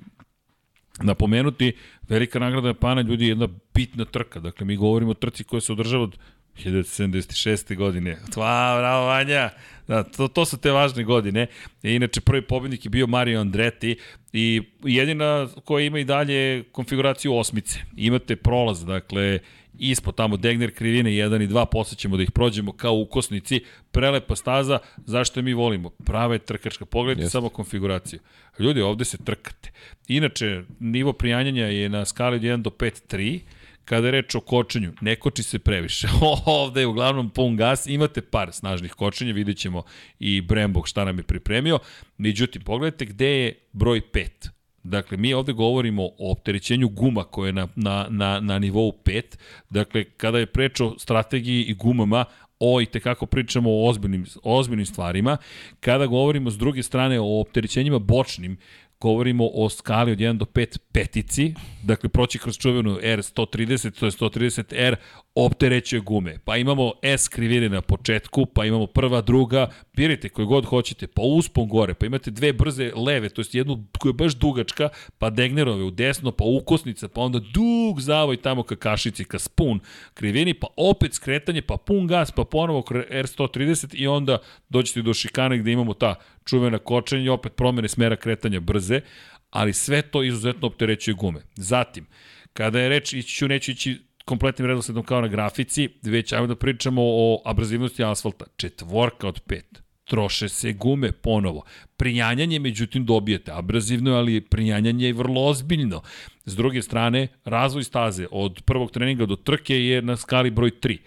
napomenuti, 1.04 1.74
velika 2.10 2.40
nagrada 2.40 2.68
Japana, 2.68 3.02
ljudi, 3.02 3.26
je 3.26 3.30
jedna 3.30 3.48
bitna 3.74 4.06
trka. 4.06 4.40
Dakle, 4.40 4.66
mi 4.66 4.76
govorimo 4.76 5.12
o 5.12 5.14
trci 5.14 5.44
koja 5.44 5.62
se 5.62 5.72
održava 5.72 6.04
od 6.04 6.18
1976. 6.66 7.76
godine. 7.76 8.18
Tva, 8.34 8.78
bravo 8.78 9.06
Vanja. 9.06 9.50
Da, 9.88 10.04
to, 10.04 10.28
to 10.28 10.46
su 10.46 10.58
te 10.58 10.72
važne 10.72 11.04
godine. 11.04 11.48
E, 11.84 11.94
inače, 11.96 12.22
prvi 12.22 12.42
pobednik 12.42 12.86
je 12.86 12.90
bio 12.90 13.08
Mario 13.08 13.40
Andretti 13.40 13.98
i 14.34 14.62
jedina 14.84 15.48
koja 15.66 15.86
ima 15.86 16.00
i 16.00 16.04
dalje 16.04 16.64
konfiguraciju 16.64 17.36
osmice. 17.36 17.80
Imate 17.96 18.36
prolaz, 18.36 18.86
dakle, 18.86 19.40
ispod 19.80 20.16
tamo 20.16 20.38
Degner 20.38 20.76
krivine 20.76 21.10
1 21.10 21.44
i 21.44 21.48
2, 21.48 21.66
posle 21.72 21.98
ćemo 21.98 22.18
da 22.18 22.24
ih 22.24 22.32
prođemo 22.32 22.72
kao 22.72 22.94
ukosnici, 22.94 23.62
prelepa 23.92 24.36
staza, 24.36 24.80
zašto 25.06 25.40
je 25.40 25.44
mi 25.44 25.54
volimo? 25.54 25.90
Prava 25.90 26.34
je 26.34 26.40
trkačka, 26.40 26.86
pogledajte 26.86 27.28
yes. 27.28 27.32
samo 27.32 27.50
konfiguraciju. 27.50 28.20
Ljudi, 28.60 28.82
ovde 28.82 29.06
se 29.06 29.18
trkate. 29.18 29.72
Inače, 30.08 30.64
nivo 30.80 31.14
prijanjanja 31.14 31.66
je 31.66 31.90
na 31.90 32.06
skali 32.06 32.36
od 32.36 32.42
1 32.42 32.62
do 32.62 32.70
5, 32.70 33.16
3, 33.16 33.40
kada 33.88 34.08
je 34.08 34.12
reč 34.12 34.36
o 34.36 34.40
kočenju, 34.40 34.94
ne 35.02 35.16
koči 35.16 35.44
se 35.44 35.60
previše. 35.60 36.08
Ovde 36.46 36.82
je 36.82 36.88
uglavnom 36.88 37.30
pun 37.30 37.56
gas, 37.56 37.88
imate 37.88 38.22
par 38.22 38.52
snažnih 38.52 38.94
kočenja, 38.94 39.34
vidjet 39.34 39.58
ćemo 39.58 39.84
i 40.20 40.42
Brembog 40.42 40.88
šta 40.88 41.06
nam 41.06 41.18
je 41.18 41.24
pripremio. 41.24 41.80
Međutim, 42.18 42.62
pogledajte 42.62 43.06
gde 43.06 43.28
je 43.28 43.54
broj 43.74 44.02
5. 44.14 44.50
Dakle, 44.84 45.18
mi 45.18 45.34
ovde 45.34 45.54
govorimo 45.54 46.04
o 46.06 46.32
opterećenju 46.32 46.90
guma 46.90 47.24
koje 47.24 47.50
je 47.50 47.54
na, 47.54 47.68
na, 47.76 48.08
na, 48.10 48.40
na 48.40 48.60
nivou 48.60 48.94
5. 49.06 49.24
Dakle, 49.70 50.04
kada 50.04 50.40
je 50.40 50.46
preč 50.46 50.82
o 50.82 50.96
strategiji 51.00 51.64
i 51.64 51.74
gumama, 51.74 52.26
o 52.60 52.82
i 52.82 52.86
tekako 52.86 53.26
pričamo 53.26 53.72
o 53.72 53.90
ozbiljnim, 53.90 54.26
ozbiljnim 54.44 54.86
stvarima. 54.86 55.38
Kada 55.80 56.06
govorimo 56.06 56.52
s 56.52 56.58
druge 56.58 56.84
strane 56.84 57.20
o 57.20 57.42
opterećenjima 57.42 58.00
bočnim, 58.00 58.58
govorimo 59.00 59.50
o 59.54 59.70
skali 59.70 60.12
od 60.12 60.18
1 60.18 60.38
do 60.38 60.46
5 60.46 60.78
petici, 60.92 61.54
dakle 61.84 62.10
proći 62.10 62.40
kroz 62.40 62.58
čuvenu 62.58 62.98
R130, 63.04 64.00
to 64.00 64.06
je 64.06 64.12
130R, 64.12 64.96
opterećuje 65.36 66.00
gume. 66.00 66.38
Pa 66.46 66.58
imamo 66.58 66.92
S 67.04 67.28
krivine 67.28 67.70
na 67.70 67.82
početku, 67.82 68.46
pa 68.46 68.66
imamo 68.66 68.88
prva, 68.88 69.22
druga, 69.22 69.70
birajte 69.94 70.30
koje 70.30 70.46
god 70.46 70.66
hoćete, 70.66 71.08
pa 71.08 71.22
uspon 71.22 71.68
gore, 71.68 71.94
pa 71.94 72.06
imate 72.06 72.32
dve 72.32 72.54
brze 72.54 72.92
leve, 72.96 73.30
to 73.30 73.42
je 73.42 73.46
jednu 73.52 73.84
koja 74.00 74.10
je 74.10 74.14
baš 74.14 74.36
dugačka, 74.36 74.90
pa 75.18 75.30
Degnerove 75.30 75.84
u 75.84 75.92
desno, 75.92 76.32
pa 76.32 76.44
ukosnica, 76.44 77.08
pa 77.08 77.22
onda 77.22 77.40
dug 77.40 78.02
zavoj 78.02 78.38
tamo 78.38 78.64
ka 78.64 78.76
kašici, 78.76 79.24
ka 79.24 79.40
spun 79.40 79.80
krivini, 80.14 80.54
pa 80.54 80.68
opet 80.78 81.14
skretanje, 81.14 81.62
pa 81.62 81.78
pun 81.78 82.08
gas, 82.08 82.32
pa 82.32 82.44
ponovo 82.44 82.82
R130 82.82 83.96
i 83.96 84.08
onda 84.08 84.38
dođete 84.70 85.02
do 85.02 85.14
šikane 85.14 85.58
gde 85.58 85.72
imamo 85.72 85.94
ta 85.94 86.16
čuvena 86.48 86.78
kočenja 86.78 87.24
i 87.24 87.30
opet 87.30 87.56
promene 87.56 87.88
smera 87.88 88.16
kretanja 88.16 88.60
brze, 88.60 89.02
ali 89.50 89.74
sve 89.74 90.02
to 90.02 90.24
izuzetno 90.24 90.68
opterećuje 90.68 91.14
gume. 91.14 91.42
Zatim, 91.56 92.06
kada 92.54 92.80
je 92.80 92.90
reč, 92.90 93.14
ići 93.14 93.36
ću, 93.36 93.48
neću 93.48 93.72
ići 93.72 94.02
kompletnim 94.26 94.68
redosledom 94.68 95.04
kao 95.04 95.22
na 95.22 95.28
grafici, 95.28 95.90
već 96.04 96.34
ajmo 96.34 96.48
da 96.48 96.56
pričamo 96.56 97.02
o 97.04 97.42
abrazivnosti 97.46 98.04
asfalta. 98.04 98.46
Četvorka 98.58 99.28
od 99.28 99.40
pet. 99.40 99.84
Troše 100.06 100.50
se 100.50 100.74
gume 100.74 101.12
ponovo. 101.12 101.64
Prijanjanje, 101.98 102.60
međutim, 102.60 103.06
dobijete 103.06 103.52
abrazivno, 103.52 104.16
ali 104.16 104.42
prijanjanje 104.42 105.08
je 105.08 105.14
vrlo 105.14 105.46
ozbiljno. 105.46 106.02
S 106.46 106.56
druge 106.56 106.82
strane, 106.82 107.28
razvoj 107.46 107.84
staze 107.84 108.28
od 108.32 108.62
prvog 108.66 108.92
treninga 108.92 109.26
do 109.26 109.36
trke 109.36 109.76
je 109.84 110.02
na 110.02 110.18
skali 110.18 110.52
broj 110.52 110.72
3. 110.72 110.98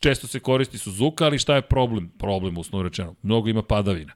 Često 0.00 0.26
se 0.26 0.40
koristi 0.40 0.78
Suzuka, 0.78 1.24
ali 1.24 1.38
šta 1.38 1.54
je 1.54 1.62
problem? 1.62 2.10
Problem, 2.18 2.58
uslovno 2.58 2.88
rečeno. 2.88 3.14
Mnogo 3.22 3.48
ima 3.48 3.62
padavina. 3.62 4.12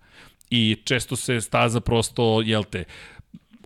I 0.57 0.77
često 0.85 1.17
se 1.17 1.41
staza 1.41 1.81
prosto, 1.81 2.41
jel 2.45 2.65
te, 2.65 2.85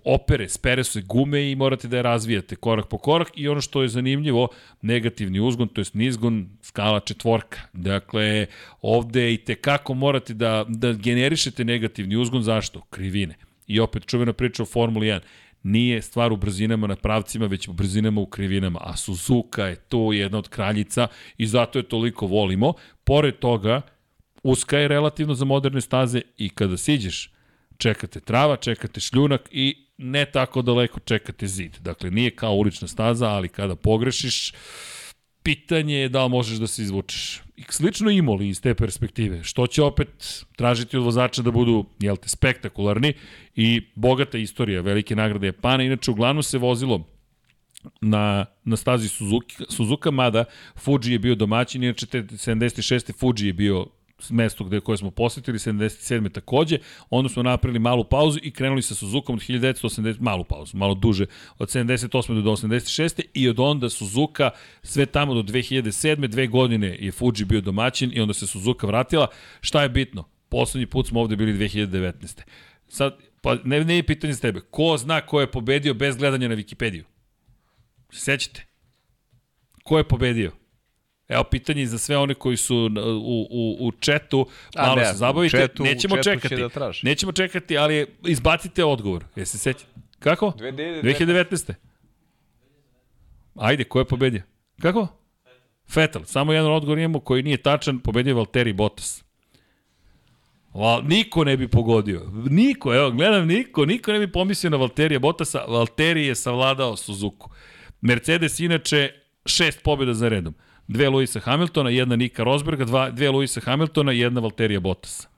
opere, 0.04 0.48
spere 0.48 0.84
se 0.84 1.02
gume 1.02 1.50
i 1.50 1.56
morate 1.56 1.88
da 1.88 1.96
je 1.96 2.02
razvijate 2.02 2.56
korak 2.56 2.88
po 2.88 2.98
korak 2.98 3.28
i 3.34 3.48
ono 3.48 3.60
što 3.60 3.82
je 3.82 3.88
zanimljivo, 3.88 4.48
negativni 4.82 5.40
uzgon, 5.40 5.68
to 5.68 5.80
je 5.80 5.84
nizgon, 5.92 6.48
skala 6.62 7.00
četvorka. 7.00 7.60
Dakle, 7.72 8.46
ovde 8.80 9.32
i 9.32 9.36
te 9.36 9.54
kako 9.54 9.94
morate 9.94 10.34
da, 10.34 10.64
da 10.68 10.92
generišete 10.92 11.64
negativni 11.64 12.16
uzgon, 12.16 12.42
zašto? 12.42 12.80
Krivine. 12.90 13.34
I 13.66 13.80
opet 13.80 14.06
čuvena 14.06 14.32
priča 14.32 14.62
o 14.62 14.66
Formuli 14.66 15.06
1 15.06 15.20
nije 15.62 16.02
stvar 16.02 16.32
u 16.32 16.36
brzinama 16.36 16.86
na 16.86 16.96
pravcima, 16.96 17.46
već 17.46 17.68
u 17.68 17.72
brzinama 17.72 18.20
u 18.20 18.26
krivinama, 18.26 18.78
a 18.82 18.96
Suzuka 18.96 19.66
je 19.66 19.76
to 19.76 20.12
jedna 20.12 20.38
od 20.38 20.48
kraljica 20.48 21.08
i 21.36 21.46
zato 21.46 21.78
je 21.78 21.82
toliko 21.82 22.26
volimo. 22.26 22.72
Pored 23.04 23.38
toga, 23.38 23.82
uska 24.42 24.78
je 24.78 24.88
relativno 24.88 25.34
za 25.34 25.44
moderne 25.44 25.80
staze 25.80 26.20
i 26.36 26.48
kada 26.48 26.76
siđeš, 26.76 27.32
čekate 27.78 28.20
trava, 28.20 28.56
čekate 28.56 29.00
šljunak 29.00 29.48
i 29.50 29.86
ne 29.98 30.24
tako 30.24 30.62
daleko 30.62 31.00
čekate 31.00 31.46
zid. 31.46 31.76
Dakle, 31.80 32.10
nije 32.10 32.30
kao 32.30 32.54
ulična 32.54 32.88
staza, 32.88 33.28
ali 33.28 33.48
kada 33.48 33.76
pogrešiš, 33.76 34.52
pitanje 35.42 35.94
je 35.94 36.08
da 36.08 36.24
li 36.24 36.30
možeš 36.30 36.58
da 36.58 36.66
se 36.66 36.82
izvučeš. 36.82 37.42
I 37.56 37.64
slično 37.68 38.10
imoli 38.10 38.48
iz 38.48 38.60
te 38.60 38.74
perspektive, 38.74 39.42
što 39.44 39.66
će 39.66 39.82
opet 39.82 40.44
tražiti 40.56 40.96
od 40.96 41.04
vozača 41.04 41.42
da 41.42 41.50
budu, 41.50 41.84
jel 42.00 42.16
te, 42.16 42.28
spektakularni 42.28 43.12
i 43.56 43.82
bogata 43.94 44.38
istorija 44.38 44.80
velike 44.80 45.16
nagrade 45.16 45.46
Japana. 45.46 45.84
Inače, 45.84 46.10
uglavnom 46.10 46.42
se 46.42 46.58
vozilo 46.58 47.04
na, 48.00 48.46
na 48.64 48.76
stazi 48.76 49.08
Suzuki, 49.08 49.56
Suzuka, 49.68 50.10
mada 50.10 50.44
Fuji 50.76 51.12
je 51.12 51.18
bio 51.18 51.34
domaćin, 51.34 51.82
inače 51.82 52.06
te 52.06 52.22
76. 52.22 53.18
Fuji 53.18 53.46
je 53.46 53.52
bio 53.52 53.86
mesto 54.30 54.64
gde 54.64 54.80
koje 54.80 54.98
smo 54.98 55.10
posetili, 55.10 55.58
77. 55.58 56.32
takođe, 56.32 56.78
onda 57.10 57.28
smo 57.28 57.42
napravili 57.42 57.78
malu 57.78 58.04
pauzu 58.04 58.38
i 58.42 58.50
krenuli 58.50 58.82
sa 58.82 58.94
Suzukom 58.94 59.34
od 59.34 59.40
1980, 59.42 60.20
malu 60.20 60.44
pauzu, 60.44 60.76
malo 60.76 60.94
duže, 60.94 61.26
od 61.58 61.68
78. 61.68 62.42
do 62.42 62.50
86. 62.50 63.22
i 63.34 63.48
od 63.48 63.60
onda 63.60 63.90
Suzuka 63.90 64.50
sve 64.82 65.06
tamo 65.06 65.34
do 65.34 65.42
2007. 65.42 66.26
Dve 66.26 66.46
godine 66.46 66.96
je 67.00 67.12
Fuji 67.12 67.44
bio 67.44 67.60
domaćin 67.60 68.10
i 68.14 68.20
onda 68.20 68.34
se 68.34 68.46
Suzuka 68.46 68.86
vratila. 68.86 69.26
Šta 69.60 69.82
je 69.82 69.88
bitno? 69.88 70.24
Poslednji 70.48 70.86
put 70.86 71.06
smo 71.06 71.20
ovde 71.20 71.36
bili 71.36 71.52
2019. 71.52 72.40
Sad, 72.88 73.16
pa 73.42 73.56
ne, 73.64 73.84
ne 73.84 73.96
je 73.96 74.02
pitanje 74.02 74.32
za 74.32 74.40
tebe. 74.40 74.60
Ko 74.60 74.96
zna 74.98 75.20
ko 75.20 75.40
je 75.40 75.50
pobedio 75.50 75.94
bez 75.94 76.16
gledanja 76.16 76.48
na 76.48 76.56
Wikipediju? 76.56 77.02
Sećate? 78.10 78.66
Ko 79.84 79.98
je 79.98 80.08
pobedio? 80.08 80.52
Evo 81.28 81.44
pitanje 81.44 81.86
za 81.86 81.98
sve 81.98 82.18
one 82.18 82.34
koji 82.34 82.56
su 82.56 82.76
u, 83.22 83.46
u, 83.50 83.86
u 83.86 83.92
četu, 83.92 84.46
malo 84.76 84.96
ne, 84.96 85.04
se 85.04 85.14
zabavite. 85.14 85.58
Četu, 85.58 85.82
Nećemo 85.82 86.16
četu 86.16 86.24
čekati. 86.24 86.56
Da 86.56 86.68
traži. 86.68 87.06
Nećemo 87.06 87.32
čekati, 87.32 87.78
ali 87.78 88.06
izbacite 88.26 88.84
odgovor. 88.84 89.24
Jesi 89.36 89.58
se? 89.58 89.74
Kako? 90.18 90.52
2019. 90.58 91.72
Ajde, 93.54 93.84
ko 93.84 93.98
je 93.98 94.04
pobedio? 94.04 94.42
Kako? 94.82 95.08
Fetal. 95.90 96.24
Samo 96.24 96.52
jedan 96.52 96.72
odgovor 96.72 96.98
imamo 96.98 97.20
koji 97.20 97.42
nije 97.42 97.56
tačan, 97.56 97.98
pobedio 97.98 98.30
je 98.30 98.34
Valtteri 98.34 98.72
Bottas. 98.72 99.24
Val, 100.74 101.02
niko 101.04 101.44
ne 101.44 101.56
bi 101.56 101.68
pogodio. 101.68 102.30
Niko, 102.50 102.94
evo, 102.94 103.10
gledam, 103.10 103.46
niko, 103.46 103.84
niko 103.86 104.12
ne 104.12 104.18
bi 104.18 104.32
pomislio 104.32 104.70
na 104.70 104.76
Valterija 104.76 105.18
Bottasa. 105.18 105.64
Valtteri 105.68 106.26
je 106.26 106.34
savladao 106.34 106.96
Suzuku. 106.96 107.50
Mercedes 108.00 108.60
inače 108.60 109.10
šest 109.46 109.82
pobjeda 109.82 110.14
za 110.14 110.28
redom. 110.28 110.54
Dve 110.88 111.08
Luisa 111.08 111.40
Hamiltona, 111.40 111.90
jedna 111.90 112.16
Nika 112.16 112.44
Rosberga, 112.44 112.84
dva, 112.84 113.10
dve 113.10 113.30
Luisa 113.30 113.60
Hamiltona 113.60 114.12
i 114.12 114.18
jedna 114.18 114.40
Valterija 114.40 114.80
Bottasa. 114.80 115.28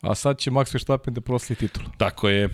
A 0.00 0.14
sad 0.14 0.38
će 0.38 0.50
Max 0.50 0.74
Verstappen 0.74 1.14
da 1.14 1.20
prosli 1.20 1.56
titulu. 1.56 1.86
Tako 1.98 2.28
je. 2.28 2.48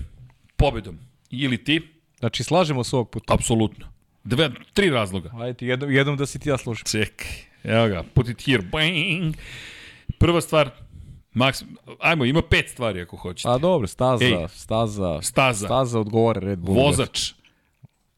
Pobedom. 0.56 0.98
Ili 1.30 1.64
ti? 1.64 1.80
Znači, 2.18 2.44
slažemo 2.44 2.84
se 2.84 2.96
ovog 2.96 3.10
puta. 3.10 3.34
Apsolutno. 3.34 3.86
Dve, 4.24 4.50
tri 4.72 4.90
razloga. 4.90 5.30
Ajde, 5.34 5.66
jednom, 5.66 5.92
jednom 5.92 6.16
da 6.16 6.26
si 6.26 6.38
ti 6.38 6.48
ja 6.48 6.58
složim. 6.58 6.84
Čekaj. 6.84 7.28
Evo 7.64 7.88
ga, 7.88 8.02
put 8.14 8.28
it 8.28 8.42
here. 8.46 8.62
Bang. 8.62 9.34
Prva 10.18 10.40
stvar, 10.40 10.70
Max, 11.34 11.64
ajmo, 12.00 12.24
ima 12.24 12.42
pet 12.42 12.70
stvari 12.70 13.00
ako 13.00 13.16
hoćete. 13.16 13.48
A 13.48 13.58
dobro, 13.58 13.86
staza, 13.86 14.24
Ej, 14.24 14.48
staza, 14.48 15.22
staza, 15.22 15.66
staza 15.66 16.00
odgovore 16.00 16.40
Red 16.40 16.58
Bull. 16.58 16.78
Vozač, 16.78 17.32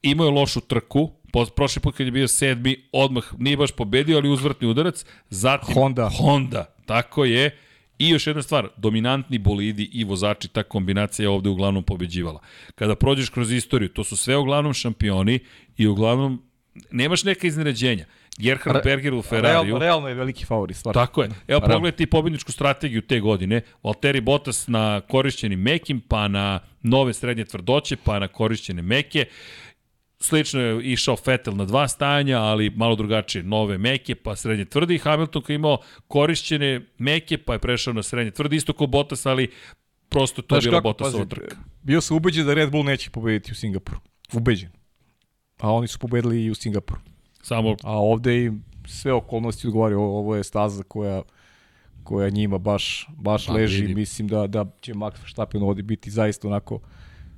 imao 0.03 0.27
je 0.27 0.31
lošu 0.31 0.61
trku, 0.61 1.11
prošli 1.57 1.83
put 1.83 1.97
kad 1.97 2.07
je 2.07 2.11
bio 2.11 2.29
sedmi, 2.29 2.77
odmah 2.93 3.25
nije 3.39 3.57
baš 3.57 3.71
pobedio, 3.73 4.17
ali 4.17 4.29
uzvratni 4.29 4.69
udarac. 4.69 5.05
Zatim 5.31 5.75
Honda. 5.75 6.11
Honda, 6.19 6.75
tako 6.87 7.25
je. 7.25 7.57
I 7.99 8.09
još 8.09 8.27
jedna 8.27 8.43
stvar, 8.43 8.69
dominantni 8.77 9.39
bolidi 9.39 9.91
i 9.93 10.05
vozači, 10.05 10.49
ta 10.49 10.63
kombinacija 10.63 11.25
je 11.25 11.29
ovde 11.29 11.49
uglavnom 11.49 11.83
pobeđivala. 11.83 12.41
Kada 12.75 12.95
prođeš 12.95 13.29
kroz 13.29 13.53
istoriju, 13.53 13.89
to 13.89 14.05
su 14.05 14.17
sve 14.17 14.37
uglavnom 14.37 14.75
šampioni 14.75 15.39
i 15.77 15.87
uglavnom 15.87 16.43
nemaš 16.91 17.25
neka 17.25 17.47
iznenađenja. 17.47 18.05
Gerhard 18.39 18.77
Re, 18.77 18.83
Berger 18.85 19.15
u 19.15 19.23
Ferrariju. 19.23 19.79
Real, 19.79 19.81
realno 19.81 20.09
je 20.09 20.15
veliki 20.15 20.45
favorit, 20.45 20.77
stvarno. 20.77 21.07
Tako 21.07 21.23
je. 21.23 21.31
Evo 21.49 21.61
pogledajte 21.61 22.03
i 22.03 22.07
pobedničku 22.07 22.53
strategiju 22.53 23.03
te 23.03 23.21
godine. 23.21 23.61
Valtteri 23.83 24.21
Bottas 24.21 24.69
na 24.69 25.01
korišćenim 25.01 25.61
mekim, 25.61 26.01
pa 26.01 26.29
na 26.29 26.61
nove 26.83 27.15
srednje 27.15 27.45
tvrdoće, 27.45 27.97
pa 27.97 28.19
na 28.19 28.29
korišćene 28.29 28.83
meke. 28.83 29.25
Slično 30.23 30.61
je 30.61 30.93
išao 30.93 31.17
Vettel 31.27 31.57
na 31.57 31.65
dva 31.65 31.89
stajanja, 31.89 32.39
ali 32.39 32.71
malo 32.71 32.97
drugačije, 32.97 33.45
nove 33.45 33.79
meke, 33.79 34.15
pa 34.15 34.37
srednje 34.37 34.65
tvrde 34.65 34.99
Hamilton 34.99 35.43
koji 35.43 35.55
imao 35.55 35.79
korišćene 36.09 36.81
meke, 36.99 37.39
pa 37.39 37.53
je 37.53 37.59
prešao 37.59 37.93
na 37.93 38.03
srednje 38.03 38.31
tvrde, 38.31 38.57
isto 38.57 38.73
kao 38.73 38.87
Bottas, 38.87 39.27
ali 39.27 39.51
prosto 40.09 40.43
to 40.43 40.57
je 40.57 40.61
bila 40.61 40.81
Bottasova 40.81 41.25
trka. 41.25 41.57
Bio 41.83 42.01
sam 42.01 42.17
ubeđen 42.17 42.47
da 42.47 42.55
Red 42.55 42.71
Bull 42.71 42.85
neće 42.85 43.11
pobediti 43.11 43.53
u 43.53 43.55
Singapuru. 43.55 43.99
Ubeđen. 44.33 44.71
A 45.61 45.73
oni 45.73 45.89
su 45.89 45.99
pobedili 45.99 46.45
i 46.45 46.51
u 46.51 46.55
Singapuru. 46.55 47.01
Samo... 47.43 47.77
A 47.83 47.99
ovde 47.99 48.45
i 48.45 48.51
sve 48.87 49.13
okolnosti 49.13 49.67
odgovaraju, 49.67 50.01
ovo 50.01 50.37
je 50.37 50.45
staza 50.45 50.83
koja 50.83 51.23
koja 52.05 52.31
njima 52.31 52.59
baš, 52.59 53.07
baš 53.17 53.47
pa, 53.47 53.53
leži. 53.53 53.81
Vidim. 53.81 53.97
Mislim 53.97 54.29
da, 54.29 54.47
da 54.47 54.67
će 54.81 54.95
Max 54.95 55.23
Verstappen 55.23 55.63
ovde 55.63 55.83
biti 55.83 56.11
zaista 56.11 56.49
onako 56.49 56.81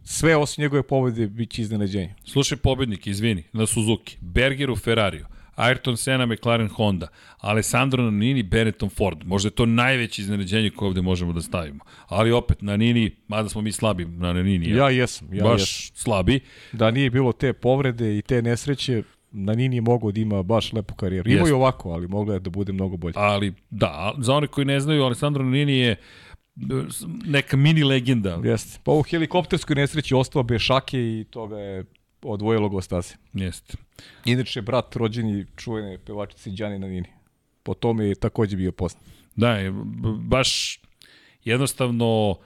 sve 0.04 0.36
osim 0.36 0.62
njegove 0.62 0.82
pobede 0.82 1.26
biće 1.26 1.62
iznenađenje. 1.62 2.14
Slušaj 2.24 2.58
pobednik, 2.58 3.06
izvini, 3.06 3.42
na 3.52 3.66
Suzuki, 3.66 4.16
Berger 4.20 4.70
u 4.70 4.76
Ferrariju, 4.76 5.26
Ayrton 5.56 5.96
Senna, 5.96 6.26
McLaren 6.26 6.68
Honda, 6.68 7.08
Alessandro 7.38 8.10
Nini, 8.10 8.42
Benetton 8.42 8.88
Ford. 8.88 9.18
Možda 9.24 9.46
je 9.46 9.50
to 9.50 9.66
najveće 9.66 10.22
iznenađenje 10.22 10.70
koje 10.70 10.86
ovde 10.86 11.02
možemo 11.02 11.32
da 11.32 11.42
stavimo. 11.42 11.84
Ali 12.06 12.32
opet, 12.32 12.62
na 12.62 12.76
Nini, 12.76 13.10
mada 13.28 13.48
smo 13.48 13.60
mi 13.60 13.72
slabi 13.72 14.04
na 14.04 14.32
Nini. 14.32 14.70
Ja, 14.70 14.76
ja 14.76 14.90
jesam. 14.90 15.28
Ja 15.32 15.44
baš 15.44 15.60
jesam. 15.60 15.96
slabi. 15.96 16.40
Da 16.72 16.90
nije 16.90 17.10
bilo 17.10 17.32
te 17.32 17.52
povrede 17.52 18.18
i 18.18 18.22
te 18.22 18.42
nesreće, 18.42 19.02
na 19.32 19.52
Nini 19.54 19.76
je 19.76 19.80
mogao 19.80 20.12
da 20.12 20.20
ima 20.20 20.42
baš 20.42 20.72
lepu 20.72 20.94
karijeru. 20.94 21.30
Ima 21.30 21.48
i 21.48 21.52
ovako, 21.52 21.90
ali 21.90 22.08
mogla 22.08 22.34
je 22.34 22.40
da 22.40 22.50
bude 22.50 22.72
mnogo 22.72 22.96
bolje. 22.96 23.14
Ali 23.16 23.54
da, 23.70 24.14
za 24.18 24.34
one 24.34 24.46
koji 24.46 24.64
ne 24.64 24.80
znaju, 24.80 25.02
Alessandro 25.02 25.44
Nini 25.44 25.78
je 25.78 25.96
neka 27.24 27.56
mini 27.56 27.84
legenda. 27.84 28.40
Jeste. 28.44 28.78
Pa 28.84 28.92
u 28.92 29.02
helikopterskoj 29.02 29.76
nesreći 29.76 30.14
ostao 30.14 30.42
bez 30.42 30.60
šake 30.60 30.98
i 30.98 31.24
toga 31.30 31.58
je 31.58 31.84
odvojilo 32.22 32.68
go 32.68 32.80
staze. 32.80 33.14
Jeste. 33.32 33.76
Inače, 34.24 34.62
brat 34.62 34.96
rođeni 34.96 35.46
čuvene 35.56 35.98
pevačice 35.98 36.50
Đani 36.50 36.78
na 36.78 36.86
Nini. 36.86 37.08
Po 37.62 37.74
tome 37.74 38.04
je 38.04 38.14
takođe 38.14 38.56
bio 38.56 38.72
poznat. 38.72 39.04
Da, 39.36 39.50
je, 39.50 39.72
baš 40.18 40.80
jednostavno 41.44 42.36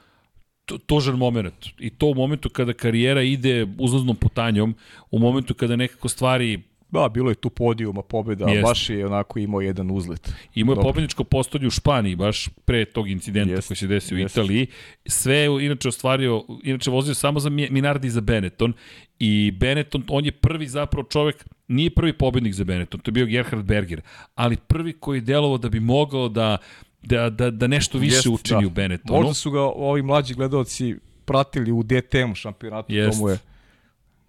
tužan 0.86 1.16
moment. 1.16 1.66
I 1.78 1.90
to 1.90 2.06
u 2.06 2.14
momentu 2.14 2.50
kada 2.50 2.72
karijera 2.72 3.22
ide 3.22 3.66
uzlaznom 3.78 4.16
putanjom, 4.16 4.74
u 5.10 5.18
momentu 5.18 5.54
kada 5.54 5.76
nekako 5.76 6.08
stvari 6.08 6.62
Da, 6.90 7.08
bilo 7.08 7.30
je 7.30 7.34
tu 7.34 7.50
podijuma 7.50 8.02
pobjeda, 8.02 8.46
Jest. 8.50 8.62
baš 8.62 8.90
je 8.90 9.06
onako 9.06 9.38
imao 9.38 9.60
jedan 9.60 9.90
uzlet. 9.90 10.32
Imao 10.54 10.72
je 10.72 10.82
pobjedničko 10.82 11.24
postolje 11.24 11.66
u 11.66 11.70
Španiji, 11.70 12.16
baš 12.16 12.48
pre 12.64 12.84
tog 12.84 13.08
incidenta 13.08 13.54
Jest. 13.54 13.68
koji 13.68 13.76
se 13.76 13.86
desio 13.86 14.16
u. 14.16 14.18
Italiji. 14.18 14.66
Sve 15.06 15.36
je 15.36 15.64
inače 15.66 15.88
ostvario, 15.88 16.44
inače 16.62 16.90
vozio 16.90 17.14
samo 17.14 17.40
za 17.40 17.50
Minardi 17.50 18.06
i 18.06 18.10
za 18.10 18.20
Benetton 18.20 18.72
i 19.18 19.50
Benetton, 19.50 20.04
on 20.08 20.24
je 20.24 20.32
prvi 20.32 20.66
zapravo 20.66 21.08
čovek, 21.08 21.44
nije 21.68 21.90
prvi 21.90 22.12
pobednik 22.12 22.54
za 22.54 22.64
Benetton, 22.64 23.00
to 23.00 23.08
je 23.08 23.12
bio 23.12 23.26
Gerhard 23.26 23.64
Berger, 23.64 24.00
ali 24.34 24.56
prvi 24.56 24.92
koji 24.92 25.16
je 25.16 25.20
delovao 25.20 25.58
da 25.58 25.68
bi 25.68 25.80
mogao 25.80 26.28
da, 26.28 26.58
da, 27.02 27.30
da, 27.30 27.50
da 27.50 27.66
nešto 27.66 27.98
više 27.98 28.16
Jest, 28.16 28.26
učini 28.26 28.60
da. 28.60 28.66
u 28.66 28.70
Benettonu. 28.70 29.18
Možda 29.18 29.34
su 29.34 29.50
ga 29.50 29.60
ovi 29.62 30.02
mlađi 30.02 30.34
gledalci 30.34 30.96
pratili 31.24 31.72
u 31.72 31.82
DTM 31.82 32.34
šampionatu, 32.34 32.94
Jest. 32.94 33.18
tomu 33.18 33.30
je 33.30 33.38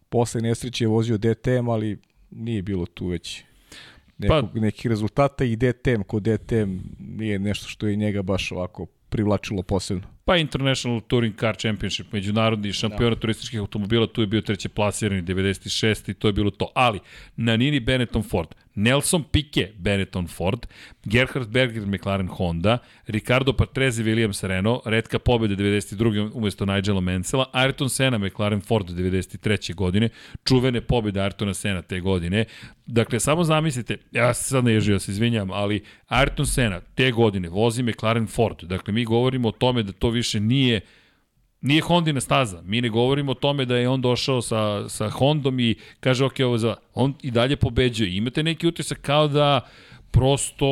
posle 0.10 0.42
nesreće 0.42 0.88
vozio 0.88 1.18
DTM, 1.18 1.70
ali 1.70 1.98
nije 2.32 2.62
bilo 2.62 2.86
tu 2.86 3.08
već 3.08 3.44
nekog, 4.18 4.50
pa, 4.54 4.60
nekih 4.60 4.88
rezultata 4.88 5.46
i 5.46 5.56
DTM 5.56 6.02
kod 6.08 6.24
DTM 6.24 6.78
nije 7.00 7.40
nešto 7.40 7.68
što 7.68 7.88
je 7.88 7.96
njega 7.96 8.22
baš 8.22 8.52
ovako 8.52 8.86
privlačilo 9.10 9.64
posebno. 9.64 10.08
Pa 10.26 10.38
International 10.38 11.02
Touring 11.02 11.36
Car 11.40 11.56
Championship, 11.58 12.12
međunarodni 12.12 12.74
šampionat 12.74 13.18
da. 13.18 13.22
turističkih 13.22 13.60
automobila, 13.60 14.08
tu 14.08 14.22
je 14.22 14.28
bio 14.28 14.42
treće 14.42 14.70
plasirani 14.70 15.22
96. 15.22 16.12
i 16.12 16.14
to 16.14 16.28
je 16.28 16.34
bilo 16.34 16.52
to. 16.52 16.72
Ali, 16.76 17.00
na 17.36 17.58
Nini 17.58 17.80
Benetton 17.80 18.24
Ford, 18.24 18.48
Nelson 18.78 19.24
Piquet 19.24 19.74
Benetton 19.78 20.28
Ford, 20.28 20.68
Gerhard 21.06 21.50
Berger 21.50 21.86
McLaren 21.86 22.28
Honda, 22.28 22.78
Ricardo 23.08 23.54
Patrese 23.54 24.04
Williams 24.04 24.44
Renault, 24.44 24.82
redka 24.86 25.20
pobjede 25.20 25.56
92. 25.56 26.32
umesto 26.34 26.66
Nigela 26.66 27.02
Mansella, 27.02 27.46
Ayrton 27.54 27.90
Senna 27.90 28.18
McLaren 28.18 28.62
Ford 28.62 28.90
93. 28.90 29.76
godine, 29.76 30.10
čuvene 30.44 30.82
pobjede 30.82 31.20
Ayrtona 31.20 31.54
Senna 31.54 31.82
te 31.82 32.00
godine. 32.00 32.46
Dakle, 32.86 33.20
samo 33.20 33.44
zamislite, 33.44 33.98
ja 34.12 34.34
se 34.34 34.44
sad 34.44 34.64
ne 34.64 34.74
ježio, 34.74 35.00
se 35.00 35.12
izvinjam, 35.12 35.52
ali 35.52 35.84
Ayrton 36.10 36.46
Senna 36.46 36.82
te 36.96 37.12
godine 37.12 37.50
vozi 37.50 37.84
McLaren 37.84 38.28
Ford. 38.28 38.64
Dakle, 38.64 38.94
mi 38.94 39.06
govorimo 39.06 39.48
o 39.48 39.52
tome 39.52 39.84
da 39.84 39.92
to 39.92 40.10
više 40.10 40.40
nije 40.40 40.82
Nije 41.62 41.82
Hondina 41.82 42.22
staza. 42.22 42.62
Mi 42.62 42.82
ne 42.82 42.90
govorimo 42.90 43.32
o 43.32 43.36
tome 43.36 43.66
da 43.66 43.78
je 43.78 43.90
on 43.90 44.02
došao 44.02 44.42
sa, 44.42 44.90
sa 44.90 45.10
Hondom 45.10 45.60
i 45.60 45.76
kaže, 46.00 46.26
ok, 46.26 46.34
ovo 46.46 46.58
za... 46.58 46.76
On 46.94 47.14
i 47.22 47.32
dalje 47.32 47.56
pobeđuje. 47.56 48.16
Imate 48.16 48.44
neki 48.44 48.68
utisak 48.68 49.02
kao 49.02 49.28
da 49.28 49.62
prosto 50.12 50.66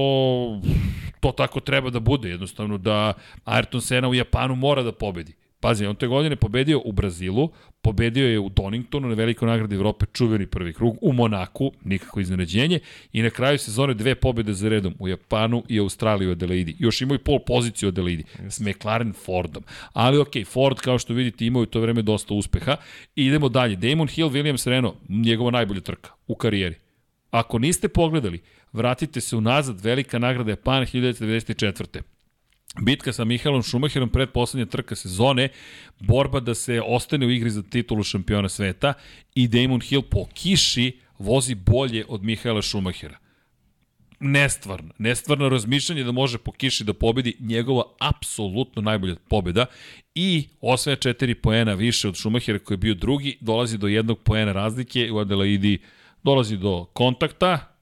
to 1.20 1.32
tako 1.32 1.60
treba 1.60 1.90
da 1.90 2.00
bude. 2.00 2.30
Jednostavno 2.30 2.78
da 2.78 3.14
Ayrton 3.46 3.82
Senna 3.82 4.10
u 4.10 4.14
Japanu 4.14 4.56
mora 4.56 4.84
da 4.84 4.92
pobedi. 4.92 5.34
Pazi, 5.66 5.86
on 5.86 5.96
te 5.96 6.08
godine 6.08 6.36
pobedio 6.36 6.82
u 6.86 6.92
Brazilu, 6.92 7.50
pobedio 7.82 8.28
je 8.28 8.40
u 8.40 8.50
Doningtonu 8.50 9.08
na 9.08 9.16
velikoj 9.16 9.48
nagradi 9.48 9.76
Evrope, 9.76 10.06
čuveni 10.14 10.48
prvi 10.48 10.74
krug, 10.74 10.98
u 11.02 11.14
Monaku, 11.14 11.72
nikako 11.84 12.20
iznenađenje, 12.20 12.80
i 13.14 13.22
na 13.22 13.30
kraju 13.30 13.58
sezone 13.58 13.94
dve 13.94 14.16
pobede 14.16 14.54
za 14.54 14.70
redom 14.70 14.96
u 15.00 15.08
Japanu 15.08 15.64
i 15.70 15.80
Australiji 15.80 16.28
u 16.28 16.32
Adelaidi. 16.32 16.76
Još 16.80 17.02
imaju 17.02 17.20
pol 17.20 17.40
poziciju 17.40 17.88
u 17.88 17.92
Adelaidi 17.92 18.24
s 18.50 18.60
McLaren 18.60 19.14
Fordom. 19.14 19.64
Ali 19.94 20.18
ok, 20.18 20.34
Ford, 20.46 20.78
kao 20.78 21.00
što 21.00 21.14
vidite, 21.14 21.46
imaju 21.46 21.66
to 21.66 21.80
vreme 21.80 22.02
dosta 22.02 22.34
uspeha. 22.34 22.78
I 23.16 23.26
idemo 23.26 23.50
dalje. 23.50 23.76
Damon 23.76 24.08
Hill, 24.08 24.30
Williams 24.30 24.70
Renault, 24.70 24.96
njegova 25.10 25.52
najbolja 25.52 25.82
trka 25.82 26.10
u 26.28 26.36
karijeri. 26.36 26.76
Ako 27.32 27.60
niste 27.60 27.88
pogledali, 27.88 28.42
vratite 28.74 29.22
se 29.22 29.36
unazad, 29.36 29.82
velika 29.82 30.20
nagrada 30.20 30.50
Japana 30.50 30.86
1994 30.86 32.15
bitka 32.82 33.14
sa 33.14 33.26
Mihaelom 33.26 33.64
Šumacherom 33.64 34.10
pred 34.10 34.30
poslednja 34.30 34.66
trka 34.66 34.96
sezone, 34.96 35.50
borba 36.00 36.40
da 36.40 36.56
se 36.56 36.82
ostane 36.82 37.26
u 37.26 37.32
igri 37.32 37.50
za 37.50 37.64
titulu 37.64 38.04
šampiona 38.04 38.50
sveta 38.50 38.94
i 39.36 39.48
Damon 39.48 39.82
Hill 39.82 40.02
po 40.02 40.26
kiši 40.34 41.00
vozi 41.20 41.56
bolje 41.56 42.06
od 42.08 42.24
Mihaela 42.24 42.62
Šumachera. 42.62 43.18
Nestvarno. 44.20 44.94
Nestvarno 44.98 45.50
razmišljanje 45.50 46.04
da 46.04 46.12
može 46.12 46.38
po 46.38 46.52
kiši 46.52 46.84
da 46.84 46.94
pobedi 46.94 47.36
njegova 47.40 47.84
apsolutno 48.00 48.82
najbolja 48.82 49.16
pobeda 49.28 49.66
i 50.16 50.48
osvaja 50.62 50.96
četiri 50.96 51.36
poena 51.36 51.74
više 51.74 52.08
od 52.08 52.16
Šumachera 52.16 52.60
koji 52.60 52.76
je 52.76 52.80
bio 52.80 52.94
drugi, 52.94 53.38
dolazi 53.42 53.78
do 53.78 53.88
jednog 53.88 54.20
poena 54.20 54.52
razlike 54.52 55.12
u 55.12 55.18
Adelaidi, 55.18 55.80
dolazi 56.24 56.58
do 56.58 56.86
kontakta, 56.86 57.76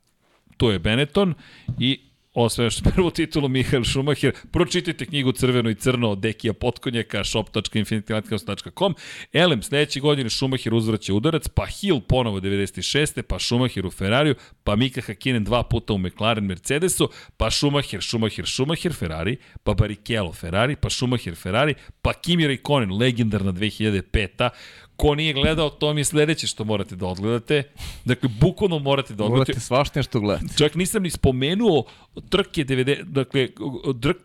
tu 0.57 0.69
je 0.69 0.79
Benetton 0.79 1.33
i 1.79 1.99
osvajaš 2.33 2.81
prvu 2.95 3.11
titulu 3.11 3.49
Mihael 3.49 3.83
Schumacher. 3.83 4.33
Pročitajte 4.51 5.05
knjigu 5.05 5.31
Crveno 5.31 5.69
i 5.69 5.75
crno 5.75 6.09
od 6.09 6.19
Dekija 6.19 6.53
Potkonjaka, 6.53 7.23
shop.infinitylighthouse.com. 7.23 8.95
Elem, 9.33 9.63
sledeće 9.63 9.99
godine 9.99 10.29
Schumacher 10.29 10.73
uzvraća 10.73 11.13
udarac, 11.13 11.47
pa 11.47 11.65
Hill 11.65 12.01
ponovo 12.01 12.39
96. 12.39 13.21
pa 13.21 13.39
Schumacher 13.39 13.85
u 13.85 13.91
Ferrariju, 13.91 14.35
pa 14.63 14.75
Mika 14.75 15.01
Hakkinen 15.01 15.43
dva 15.43 15.63
puta 15.63 15.93
u 15.93 15.97
McLaren 15.97 16.45
Mercedesu, 16.45 17.09
pa 17.37 17.51
Schumacher, 17.51 18.01
Schumacher, 18.01 18.45
Schumacher, 18.47 18.93
Ferrari, 18.93 19.37
pa 19.63 19.73
Barrichello 19.73 20.33
Ferrari, 20.33 20.75
pa 20.75 20.89
Schumacher 20.89 21.35
Ferrari, 21.35 21.73
pa 22.01 22.13
Kimi 22.13 22.47
Raikkonen, 22.47 22.97
legendarna 22.97 23.51
2005 23.51 24.49
Ko 24.95 25.15
nije 25.15 25.33
gledao, 25.33 25.69
to 25.69 25.93
mi 25.93 26.01
je 26.01 26.05
sledeće 26.05 26.47
što 26.47 26.63
morate 26.63 26.95
da 26.95 27.05
odgledate. 27.05 27.63
Dakle, 28.05 28.29
bukvalno 28.39 28.79
morate 28.79 29.13
da 29.13 29.23
odgledate. 29.23 29.51
Morate 29.51 29.65
svašta 29.65 29.99
nešto 29.99 30.19
gledati. 30.19 30.57
Čak 30.57 30.75
nisam 30.75 31.03
ni 31.03 31.09
spomenuo 31.09 31.83
trke 32.29 32.65
90, 32.65 33.03
dakle, 33.03 33.49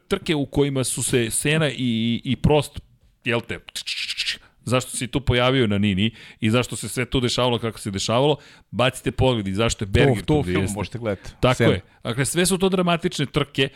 trke 0.09 0.35
u 0.35 0.47
kojima 0.47 0.85
su 0.85 1.03
se 1.03 1.31
Sena 1.31 1.71
i, 1.71 2.21
i 2.25 2.37
Prost, 2.37 2.81
jel 3.25 3.41
te, 3.41 3.59
zašto 4.69 4.97
se 4.97 5.07
tu 5.07 5.21
pojavio 5.21 5.67
na 5.67 5.79
Nini 5.79 6.11
i 6.41 6.51
zašto 6.51 6.77
se 6.77 6.89
sve 6.89 7.05
to 7.05 7.21
dešavalo 7.21 7.59
kako 7.59 7.79
se 7.79 7.91
dešavalo, 7.91 8.37
bacite 8.71 9.11
pogled 9.11 9.49
i 9.49 9.55
zašto 9.55 9.85
je 9.85 9.87
Berger 9.87 10.25
to, 10.25 10.35
to 10.35 10.43
film 10.43 10.67
možete 10.75 10.99
gledati. 10.99 11.31
Tako 11.41 11.55
Sena. 11.55 11.73
je. 11.73 11.81
Dakle, 12.03 12.25
sve 12.25 12.47
su 12.47 12.59
to 12.59 12.69
dramatične 12.69 13.27
trke 13.27 13.69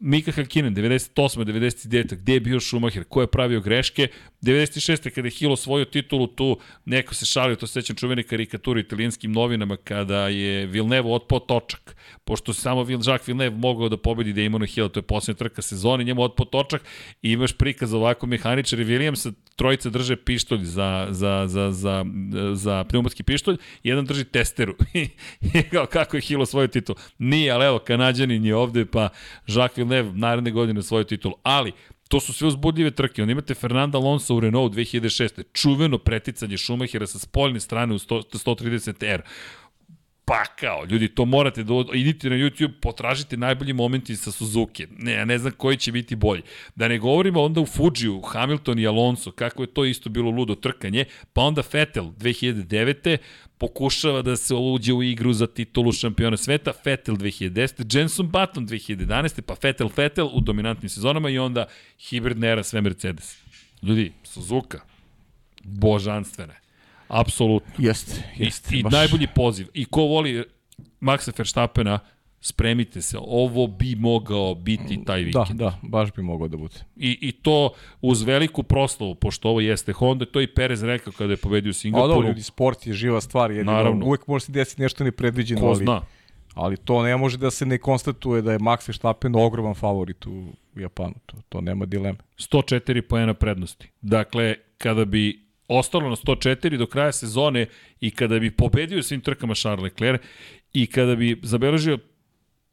Mika 0.00 0.32
Hakkinen, 0.32 0.74
98. 0.74 1.44
99. 1.44 2.16
gde 2.16 2.32
je 2.32 2.40
bio 2.40 2.60
Schumacher, 2.60 3.04
ko 3.04 3.20
je 3.20 3.26
pravio 3.26 3.60
greške, 3.60 4.08
96. 4.42 5.10
kada 5.10 5.26
je 5.26 5.32
Hill 5.32 5.52
osvojio 5.52 5.84
titulu, 5.84 6.26
tu 6.26 6.58
neko 6.84 7.14
se 7.14 7.26
šalio, 7.26 7.56
to 7.56 7.66
sećam 7.66 7.96
čuvene 7.96 8.22
karikaturi 8.22 8.80
italijanskim 8.80 9.32
novinama, 9.32 9.76
kada 9.76 10.28
je 10.28 10.66
Villeneuve 10.66 11.10
otpao 11.10 11.38
točak, 11.38 11.96
pošto 12.24 12.52
se 12.52 12.60
samo 12.60 12.80
Jacques 12.80 13.28
Villeneuve 13.28 13.56
mogao 13.56 13.88
da 13.88 13.96
pobedi 13.96 14.32
da 14.32 14.66
Hill, 14.66 14.88
to 14.88 14.98
je 15.00 15.02
posljednja 15.02 15.38
trka 15.38 15.62
sezoni, 15.62 16.04
njemu 16.04 16.22
otpao 16.22 16.46
točak 16.46 16.82
i 17.22 17.32
imaš 17.32 17.52
prikaz 17.52 17.94
ovako 17.94 18.26
mehaničar 18.26 18.80
i 18.80 18.84
Williams, 18.84 19.32
trojica 19.56 19.90
drže 19.90 20.16
pištolj 20.16 20.64
za, 20.64 21.06
za, 21.10 21.44
za, 21.46 21.70
za, 21.72 22.04
za 22.54 22.84
pneumatski 22.84 23.22
pištolj, 23.22 23.56
jedan 23.82 24.04
drži 24.04 24.24
testeru. 24.24 24.74
I 24.94 25.08
kao 25.70 25.86
kako 25.86 26.16
je 26.16 26.20
Hill 26.20 26.42
osvojio 26.42 26.68
titul. 26.68 26.94
Nije, 27.18 27.50
ali 27.52 27.66
evo, 27.66 27.78
Kanadjanin 27.78 28.44
je 28.44 28.56
ovde, 28.56 28.84
pa 28.86 29.08
Jacques 29.46 29.85
Villeneuve 29.88 30.18
naredne 30.18 30.50
godine 30.50 30.80
osvojio 30.80 31.04
titul. 31.04 31.32
Ali, 31.42 31.72
To 32.08 32.20
su 32.20 32.32
sve 32.32 32.48
uzbudljive 32.48 32.90
trke. 32.90 33.22
Onda 33.22 33.32
imate 33.32 33.54
Fernanda 33.54 33.98
Alonso 33.98 34.34
u 34.34 34.40
Renault 34.40 34.72
2006. 34.72 35.42
Čuveno 35.52 35.98
preticanje 35.98 36.58
Schumachera 36.58 37.06
sa 37.06 37.18
spoljne 37.18 37.60
strane 37.60 37.94
u 37.94 37.98
100, 37.98 38.22
130R 38.44 39.20
pakao. 40.26 40.84
Ljudi, 40.84 41.08
to 41.08 41.24
morate 41.24 41.62
da 41.62 41.74
idite 41.94 42.30
na 42.30 42.36
YouTube, 42.36 42.72
potražite 42.80 43.36
najbolji 43.36 43.72
momenti 43.72 44.16
sa 44.16 44.32
Suzuki. 44.32 44.86
Ne, 44.98 45.12
ja 45.12 45.24
ne 45.24 45.38
znam 45.38 45.52
koji 45.52 45.76
će 45.76 45.92
biti 45.92 46.16
bolji. 46.16 46.42
Da 46.74 46.88
ne 46.88 46.98
govorimo 46.98 47.42
onda 47.42 47.60
u 47.60 47.66
Fujiju, 47.66 48.20
Hamilton 48.20 48.78
i 48.78 48.86
Alonso, 48.86 49.30
kako 49.30 49.62
je 49.62 49.74
to 49.74 49.84
isto 49.84 50.10
bilo 50.10 50.30
ludo 50.30 50.54
trkanje, 50.54 51.04
pa 51.32 51.42
onda 51.42 51.62
Vettel 51.72 52.04
2009 52.04 53.16
pokušava 53.58 54.22
da 54.22 54.36
se 54.36 54.54
uđe 54.54 54.92
u 54.92 55.02
igru 55.02 55.32
za 55.32 55.46
titulu 55.46 55.92
šampiona 55.92 56.36
sveta, 56.36 56.72
Vettel 56.84 57.14
2010, 57.14 57.98
Jenson 57.98 58.26
Button 58.26 58.68
2011, 58.68 59.40
pa 59.40 59.54
Vettel 59.62 59.88
Vettel 59.96 60.28
u 60.32 60.40
dominantnim 60.40 60.88
sezonama 60.88 61.30
i 61.30 61.38
onda 61.38 61.66
hibridna 61.98 62.46
era 62.46 62.62
sve 62.62 62.80
Mercedes. 62.80 63.38
Ljudi, 63.82 64.12
Suzuka, 64.22 64.80
božanstvene. 65.64 66.65
Apsolutno. 67.08 67.72
Jeste, 67.78 68.22
jeste. 68.36 68.76
I, 68.76 68.80
i 68.80 68.82
najbolji 68.82 69.26
poziv. 69.34 69.66
I 69.74 69.84
ko 69.84 70.02
voli 70.02 70.44
Maxa 71.00 71.32
Verstappena, 71.38 71.98
spremite 72.40 73.02
se, 73.02 73.18
ovo 73.20 73.66
bi 73.66 73.94
mogao 73.94 74.54
biti 74.54 75.04
taj 75.04 75.20
da, 75.20 75.26
vikend. 75.26 75.58
Da, 75.58 75.64
da, 75.64 75.78
baš 75.82 76.12
bi 76.12 76.22
mogao 76.22 76.48
da 76.48 76.56
bude. 76.56 76.74
I, 76.96 77.18
I 77.20 77.32
to 77.32 77.70
uz 78.00 78.22
veliku 78.22 78.62
proslavu, 78.62 79.14
pošto 79.14 79.48
ovo 79.48 79.60
jeste 79.60 79.92
Honda, 79.92 80.24
to 80.24 80.40
i 80.40 80.46
Perez 80.46 80.82
rekao 80.82 81.12
kada 81.12 81.32
je 81.32 81.36
pobedio 81.36 81.70
u 81.70 81.72
Singapuru. 81.72 82.10
A 82.10 82.14
dobro, 82.14 82.28
ljudi, 82.28 82.42
sport 82.42 82.86
je 82.86 82.92
živa 82.92 83.20
stvar, 83.20 83.50
jedino 83.50 83.72
Naravno. 83.72 84.06
uvek 84.06 84.26
može 84.26 84.44
se 84.44 84.52
desiti 84.52 84.82
nešto 84.82 85.04
nepredviđeno. 85.04 85.60
Ko 85.60 85.74
zna. 85.74 85.92
Ali, 85.92 86.04
ali 86.54 86.76
to 86.76 87.02
ne 87.02 87.16
može 87.16 87.38
da 87.38 87.50
se 87.50 87.66
ne 87.66 87.78
konstatuje 87.78 88.42
da 88.42 88.52
je 88.52 88.58
Max 88.58 88.88
Verstappen 88.88 89.36
ogroman 89.36 89.74
favorit 89.74 90.26
u 90.26 90.44
Japanu, 90.76 91.14
to, 91.26 91.36
to 91.48 91.60
nema 91.60 91.86
dileme. 91.86 92.18
104 92.38 93.00
poena 93.00 93.34
prednosti. 93.34 93.90
Dakle, 94.00 94.54
kada 94.78 95.04
bi 95.04 95.45
ostalo 95.68 96.08
na 96.08 96.16
104 96.16 96.76
do 96.76 96.86
kraja 96.86 97.12
sezone 97.12 97.66
i 98.00 98.10
kada 98.10 98.38
bi 98.38 98.50
pobedio 98.50 99.02
svim 99.02 99.20
trkama 99.20 99.54
Charles 99.54 99.82
Leclerc 99.82 100.22
i 100.72 100.86
kada 100.86 101.16
bi 101.16 101.40
zabeležio 101.42 101.98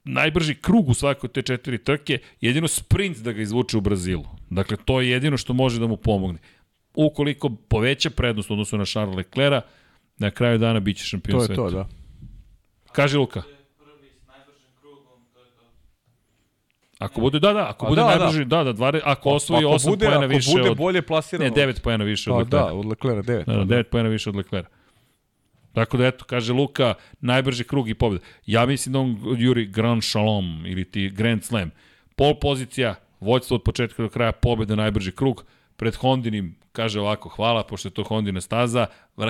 najbrži 0.03 0.55
krug 0.55 0.89
u 0.89 0.93
svakoj 0.93 1.29
te 1.29 1.41
četiri 1.41 1.77
trke, 1.77 2.19
jedino 2.41 2.67
sprint 2.67 3.17
da 3.17 3.31
ga 3.31 3.41
izvuče 3.41 3.77
u 3.77 3.81
Brazilu. 3.81 4.25
Dakle, 4.49 4.77
to 4.85 5.01
je 5.01 5.09
jedino 5.09 5.37
što 5.37 5.53
može 5.53 5.79
da 5.79 5.87
mu 5.87 5.97
pomogne. 5.97 6.39
Ukoliko 6.95 7.49
poveća 7.49 8.09
prednost 8.09 8.51
odnosno 8.51 8.77
na 8.77 8.85
Charles 8.85 9.15
Leclerc, 9.15 9.63
na 10.17 10.31
kraju 10.31 10.57
dana 10.57 10.79
biće 10.79 11.03
šampion 11.03 11.39
sveta. 11.39 11.55
To 11.55 11.65
je 11.65 11.69
sveta. 11.71 11.83
to, 11.85 11.89
da. 11.89 12.93
Kaže 12.93 13.17
Luka. 13.17 13.43
Ako 17.03 17.21
bude, 17.21 17.39
da, 17.39 17.53
da, 17.53 17.69
ako 17.69 17.85
A 17.85 17.89
bude 17.89 18.01
da, 18.01 18.07
da. 18.07 18.15
najbrži, 18.17 18.45
da, 18.45 18.63
da, 18.63 18.73
da 18.73 18.91
ako 19.03 19.29
osvoji 19.29 19.65
8 19.65 19.99
poena 19.99 20.25
više 20.25 20.49
od... 20.49 20.55
Ako 20.55 20.63
bude 20.63 20.75
bolje 20.75 21.01
plasirano... 21.01 21.55
Ne, 21.55 21.65
9 21.67 21.81
poena 21.81 22.03
više 22.03 22.31
od 22.31 22.37
Leclerc. 22.37 22.65
Da, 22.65 22.73
od 22.73 22.85
Leclerc 22.85 23.25
9. 23.25 23.45
Da, 23.45 23.53
da, 23.53 23.75
9 23.75 23.83
poena 23.83 24.09
više 24.09 24.29
od 24.29 24.35
Leclerc. 24.35 24.67
Tako 25.73 25.97
da, 25.97 26.07
eto, 26.07 26.25
kaže 26.25 26.53
Luka, 26.53 26.93
najbrži 27.21 27.63
krug 27.63 27.89
i 27.89 27.93
pobjeda. 27.93 28.25
Ja 28.45 28.65
mislim 28.65 28.93
da 28.93 28.99
on 28.99 29.17
juri 29.37 29.65
Grand 29.65 30.03
Shalom 30.03 30.63
ili 30.65 30.85
ti 30.85 31.09
Grand 31.09 31.43
Slam. 31.43 31.71
Pol 32.15 32.39
pozicija, 32.39 32.95
vođstvo 33.19 33.55
od 33.55 33.63
početka 33.63 34.03
do 34.03 34.09
kraja, 34.09 34.31
pobjeda, 34.31 34.75
najbrži 34.75 35.11
krug. 35.11 35.45
Pred 35.75 35.95
Hondinim, 35.95 36.55
kaže 36.71 36.99
ovako, 36.99 37.29
hvala, 37.29 37.63
pošto 37.63 37.87
je 37.87 37.93
to 37.93 38.03
Hondina 38.03 38.41
staza. 38.41 38.85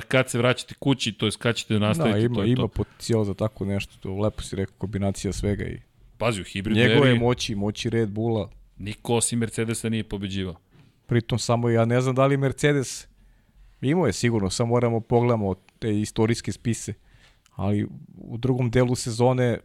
Kad 0.07 0.29
se 0.29 0.37
vraćate 0.37 0.75
kući, 0.75 1.11
to 1.11 1.25
je 1.25 1.31
kad 1.39 1.55
ćete 1.55 1.79
nastaviti, 1.79 2.19
da, 2.19 2.25
ima, 2.25 2.35
to 2.35 2.43
je 2.43 2.51
ima 2.51 2.61
to. 2.61 2.67
potencijal 2.67 3.23
za 3.23 3.33
tako 3.33 3.65
nešto. 3.65 3.93
To 3.99 4.17
lepo 4.17 4.41
si 4.41 4.55
rekao, 4.55 4.75
kombinacija 4.77 5.33
svega 5.33 5.63
i 5.63 5.79
Pazi, 6.17 6.41
u 6.41 6.43
hibridnoj 6.43 6.87
Njegove 6.87 7.09
eri... 7.09 7.19
moći, 7.19 7.55
moći 7.55 7.89
Red 7.89 8.09
Bulla. 8.09 8.49
Niko 8.77 9.15
osim 9.15 9.39
Mercedesa 9.39 9.89
nije 9.89 10.03
pobeđivao. 10.03 10.55
Pritom 11.05 11.39
samo 11.39 11.69
ja 11.69 11.85
ne 11.85 12.01
znam 12.01 12.15
da 12.15 12.25
li 12.25 12.37
Mercedes 12.37 13.07
imao 13.81 14.07
je 14.07 14.13
sigurno, 14.13 14.49
samo 14.49 14.69
moramo 14.69 14.99
pogledamo 14.99 15.55
te 15.79 15.99
istorijske 15.99 16.51
spise. 16.51 16.93
Ali 17.55 17.87
u 18.17 18.37
drugom 18.37 18.71
delu 18.71 18.95
sezone 18.95 19.59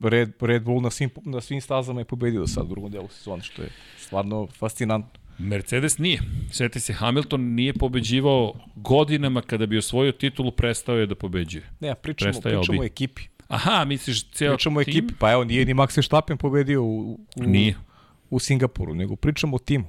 Red, 0.00 0.32
Red 0.40 0.62
Bull 0.62 0.82
na 0.82 0.90
svim, 0.90 1.10
na 1.24 1.40
svim 1.40 1.60
stazama 1.60 2.00
je 2.00 2.04
pobedio 2.04 2.40
do 2.40 2.46
sad 2.46 2.64
u 2.64 2.68
drugom 2.68 2.90
delu 2.90 3.08
sezone, 3.08 3.42
što 3.42 3.62
je 3.62 3.68
stvarno 3.98 4.46
fascinantno. 4.46 5.20
Mercedes 5.38 5.98
nije. 5.98 6.20
Sveti 6.50 6.80
se, 6.80 6.92
Hamilton 6.92 7.40
nije 7.40 7.74
pobeđivao 7.74 8.52
godinama 8.76 9.42
kada 9.42 9.66
bi 9.66 9.78
osvojio 9.78 10.12
titulu, 10.12 10.50
prestao 10.50 10.96
je 10.96 11.06
da 11.06 11.14
pobeđuje. 11.14 11.70
Ne, 11.80 11.94
pričamo, 11.94 12.32
Prestaje 12.32 12.56
pričamo 12.56 12.80
o 12.80 12.84
ekipi. 12.84 13.22
Aha, 13.48 13.84
misliš 13.84 14.30
ceo 14.30 14.52
Pričamo 14.52 14.78
o 14.78 14.82
ekipi, 14.82 15.14
pa 15.18 15.32
evo 15.32 15.44
nije 15.44 15.64
ni 15.64 15.74
Max 15.74 15.96
Verstappen 15.96 16.36
pobedio 16.36 16.82
u, 16.82 17.20
u, 17.36 17.42
nije. 17.42 17.74
u 18.30 18.38
Singapuru, 18.38 18.94
nego 18.94 19.16
pričamo 19.16 19.56
o 19.56 19.58
timu. 19.58 19.84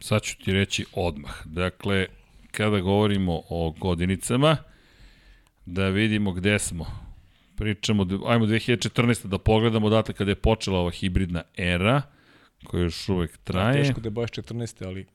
Sad 0.00 0.22
ću 0.22 0.38
ti 0.44 0.52
reći 0.52 0.84
odmah. 0.92 1.46
Dakle, 1.46 2.06
kada 2.50 2.80
govorimo 2.80 3.42
o 3.48 3.74
godinicama, 3.78 4.56
da 5.66 5.88
vidimo 5.88 6.32
gde 6.32 6.58
smo. 6.58 6.86
Pričamo, 7.56 8.06
ajmo 8.26 8.46
2014. 8.46 9.26
da 9.26 9.38
pogledamo 9.38 9.86
odatle 9.86 10.14
kada 10.14 10.30
je 10.30 10.34
počela 10.34 10.78
ova 10.78 10.90
hibridna 10.90 11.42
era, 11.56 12.02
koja 12.64 12.82
još 12.82 13.08
uvek 13.08 13.36
traje. 13.36 13.82
Teško 13.82 14.00
da 14.00 14.06
je 14.06 14.10
baš 14.10 14.30
14. 14.30 14.86
ali 14.86 15.06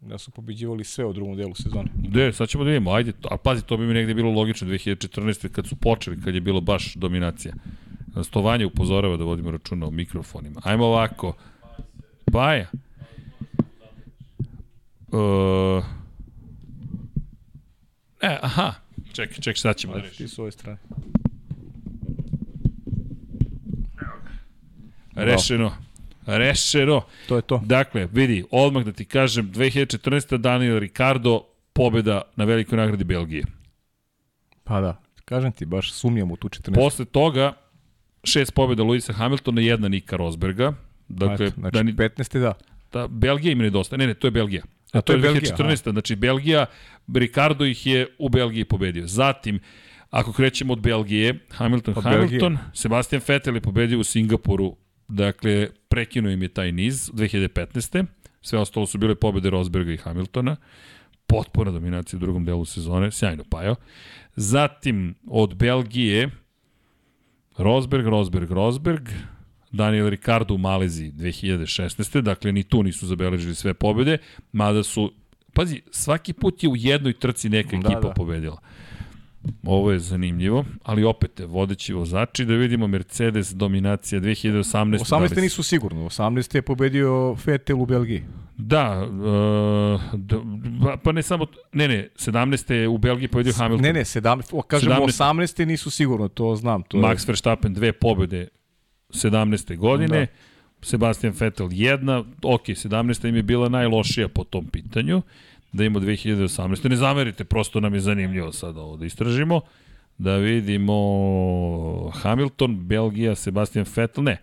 da 0.00 0.18
su 0.18 0.30
pobeđivali 0.30 0.84
sve 0.84 1.04
u 1.04 1.12
drugom 1.12 1.36
delu 1.36 1.54
sezone. 1.54 1.90
De, 1.94 2.32
sad 2.32 2.48
ćemo 2.48 2.64
da 2.64 2.70
vidimo, 2.70 2.92
ajde, 2.92 3.12
a 3.30 3.36
pazi, 3.36 3.62
to 3.62 3.76
bi 3.76 3.86
mi 3.86 3.94
negde 3.94 4.14
bilo 4.14 4.30
logično 4.30 4.68
2014. 4.68 5.48
kad 5.48 5.66
su 5.66 5.76
počeli, 5.76 6.20
kad 6.20 6.34
je 6.34 6.40
bilo 6.40 6.60
baš 6.60 6.94
dominacija. 6.94 7.54
Stovanje 8.24 8.66
upozorava 8.66 9.16
da 9.16 9.24
vodimo 9.24 9.50
računa 9.50 9.86
o 9.86 9.90
mikrofonima. 9.90 10.60
Ajmo 10.64 10.84
ovako. 10.84 11.36
Paja. 12.32 12.66
Uh, 15.08 15.84
e, 18.20 18.38
aha, 18.42 18.74
čekaj, 19.12 19.34
čekaj, 19.34 19.56
sad 19.56 19.76
ćemo 19.76 19.94
da 19.94 20.00
rešimo. 20.00 20.16
Ti 20.16 20.34
su 20.34 20.42
ove 20.42 20.52
strane. 20.52 20.78
Rešeno. 25.14 25.87
Rešeno. 26.36 27.02
To 27.28 27.36
je 27.36 27.42
to. 27.42 27.60
Dakle, 27.64 28.08
vidi, 28.12 28.44
odmah 28.50 28.84
da 28.84 28.92
ti 28.92 29.04
kažem, 29.04 29.52
2014. 29.52 30.36
Daniel 30.36 30.78
Ricardo, 30.78 31.40
pobeda 31.72 32.22
na 32.36 32.44
velikoj 32.44 32.76
nagradi 32.76 33.04
Belgije. 33.04 33.44
Pa 34.64 34.80
da, 34.80 35.00
kažem 35.24 35.52
ti, 35.52 35.64
baš 35.64 35.92
sumnjam 35.92 36.30
u 36.30 36.36
tu 36.36 36.48
14. 36.48 36.74
Posle 36.74 37.04
toga, 37.04 37.52
šest 38.24 38.54
pobeda 38.54 38.82
Luisa 38.82 39.12
Hamiltona, 39.12 39.60
jedna 39.60 39.88
Nika 39.88 40.16
Rosberga. 40.16 40.72
Dakle, 41.08 41.46
Eto, 41.46 41.60
znači, 41.60 41.92
da, 41.92 42.08
15. 42.08 42.38
da. 42.40 42.52
Da, 42.92 43.06
Belgija 43.08 43.52
im 43.52 43.58
nedostaje. 43.58 43.98
Ne, 43.98 44.06
ne, 44.06 44.14
to 44.14 44.26
je 44.26 44.30
Belgija. 44.30 44.62
A 44.92 45.00
to, 45.00 45.12
to 45.12 45.12
je 45.12 45.18
2014. 45.18 45.56
Belgija, 45.56 45.92
znači 45.92 46.16
Belgija, 46.16 46.66
Ricardo 47.14 47.64
ih 47.64 47.86
je 47.86 48.06
u 48.18 48.28
Belgiji 48.28 48.64
pobedio. 48.64 49.06
Zatim, 49.06 49.60
Ako 50.10 50.32
krećemo 50.32 50.72
od 50.72 50.80
Belgije, 50.80 51.38
Hamilton, 51.50 51.94
Od 51.96 52.04
Hamilton, 52.04 52.58
Sebastian 52.74 53.22
Vettel 53.28 53.54
je 53.54 53.60
pobedio 53.60 53.98
u 53.98 54.04
Singapuru, 54.04 54.76
dakle, 55.08 55.68
prekinuo 55.88 56.32
im 56.32 56.42
je 56.42 56.48
taj 56.48 56.72
niz 56.72 57.10
2015. 57.10 58.04
Sve 58.40 58.58
ostalo 58.58 58.86
su 58.86 58.98
bile 58.98 59.14
pobede 59.14 59.50
Rosberga 59.50 59.92
i 59.92 59.96
Hamiltona. 59.96 60.56
Potpuna 61.26 61.70
dominacija 61.70 62.16
u 62.16 62.20
drugom 62.20 62.44
delu 62.44 62.64
sezone, 62.64 63.10
sjajno 63.10 63.44
pajao. 63.50 63.76
Zatim, 64.36 65.14
od 65.26 65.54
Belgije, 65.54 66.30
Rosberg, 67.56 68.06
Rosberg, 68.06 68.50
Rosberg, 68.50 69.08
Daniel 69.72 70.08
Ricardo 70.08 70.54
u 70.54 70.58
Maleziji 70.58 71.12
2016. 71.12 72.20
Dakle, 72.20 72.52
ni 72.52 72.62
tu 72.62 72.82
nisu 72.82 73.06
zabeležili 73.06 73.54
sve 73.54 73.74
pobede, 73.74 74.18
mada 74.52 74.82
su, 74.82 75.12
pazi, 75.52 75.82
svaki 75.90 76.32
put 76.32 76.62
je 76.62 76.68
u 76.68 76.76
jednoj 76.76 77.12
trci 77.12 77.48
neka 77.48 77.76
Da, 77.76 77.76
ekipa 77.76 78.08
da. 78.08 78.14
pobedila. 78.14 78.60
Ovo 79.64 79.92
je 79.92 79.98
zanimljivo, 79.98 80.64
ali 80.82 81.04
opet 81.04 81.40
vodeći 81.40 81.92
vozači 81.92 82.44
da 82.44 82.54
vidimo 82.54 82.86
Mercedes 82.86 83.48
dominacija 83.48 84.20
2018. 84.20 84.98
18. 84.98 85.10
da 85.28 85.34
li- 85.34 85.42
nisu 85.42 85.62
sigurno, 85.62 86.00
18. 86.02 86.54
je 86.54 86.62
pobedio 86.62 87.36
Vettel 87.46 87.82
u 87.82 87.86
Belgiji. 87.86 88.22
Da, 88.56 89.02
uh, 89.02 90.00
pa- 90.96 91.12
ne 91.12 91.22
samo, 91.22 91.46
ne 91.72 91.88
ne, 91.88 92.08
17. 92.16 92.70
je 92.72 92.88
u 92.88 92.98
Belgiji 92.98 93.28
pobedio 93.28 93.52
Hamilton. 93.54 93.82
Ne, 93.82 93.92
ne, 93.92 94.00
17, 94.00 94.48
o, 94.52 94.62
kažemo 94.62 94.94
17. 94.96 95.06
18. 95.08 95.64
nisu 95.64 95.90
sigurno, 95.90 96.28
to 96.28 96.56
znam. 96.56 96.82
To 96.82 96.96
je- 96.96 97.02
Max 97.02 97.28
Verstappen 97.28 97.74
dve 97.74 97.92
pobede 97.92 98.48
17. 99.10 99.76
godine, 99.76 100.20
Da. 100.20 100.26
Sebastian 100.82 101.32
Vettel 101.32 101.68
jedna, 101.70 102.24
ok, 102.44 102.62
17. 102.66 103.28
im 103.28 103.36
je 103.36 103.42
bila 103.42 103.68
najlošija 103.68 104.28
po 104.28 104.44
tom 104.44 104.66
pitanju, 104.66 105.22
da 105.72 105.84
ima 105.84 106.00
2018. 106.00 106.88
Ne 106.88 106.96
zamerite, 106.96 107.44
prosto 107.44 107.80
nam 107.80 107.94
je 107.94 108.00
zanimljivo 108.00 108.52
sada 108.52 108.80
ovo 108.80 108.96
da 108.96 109.06
istražimo. 109.06 109.60
Da 110.18 110.36
vidimo 110.36 112.10
Hamilton, 112.10 112.86
Belgija, 112.86 113.34
Sebastian 113.34 113.86
Vettel, 113.96 114.24
ne, 114.24 114.36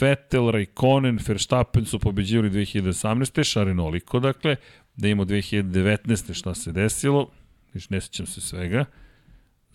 Vettel, 0.00 0.50
Raikkonen, 0.50 1.18
Verstappen 1.28 1.84
su 1.84 1.98
pobeđivali 1.98 2.50
2018. 2.50 3.44
Šarenoliko, 3.44 4.20
dakle, 4.20 4.56
da 4.96 5.08
imamo 5.08 5.24
2019. 5.24 6.34
šta 6.34 6.54
se 6.54 6.72
desilo, 6.72 7.30
viš 7.74 7.90
ne 7.90 8.00
sećam 8.00 8.26
se 8.26 8.40
svega, 8.40 8.84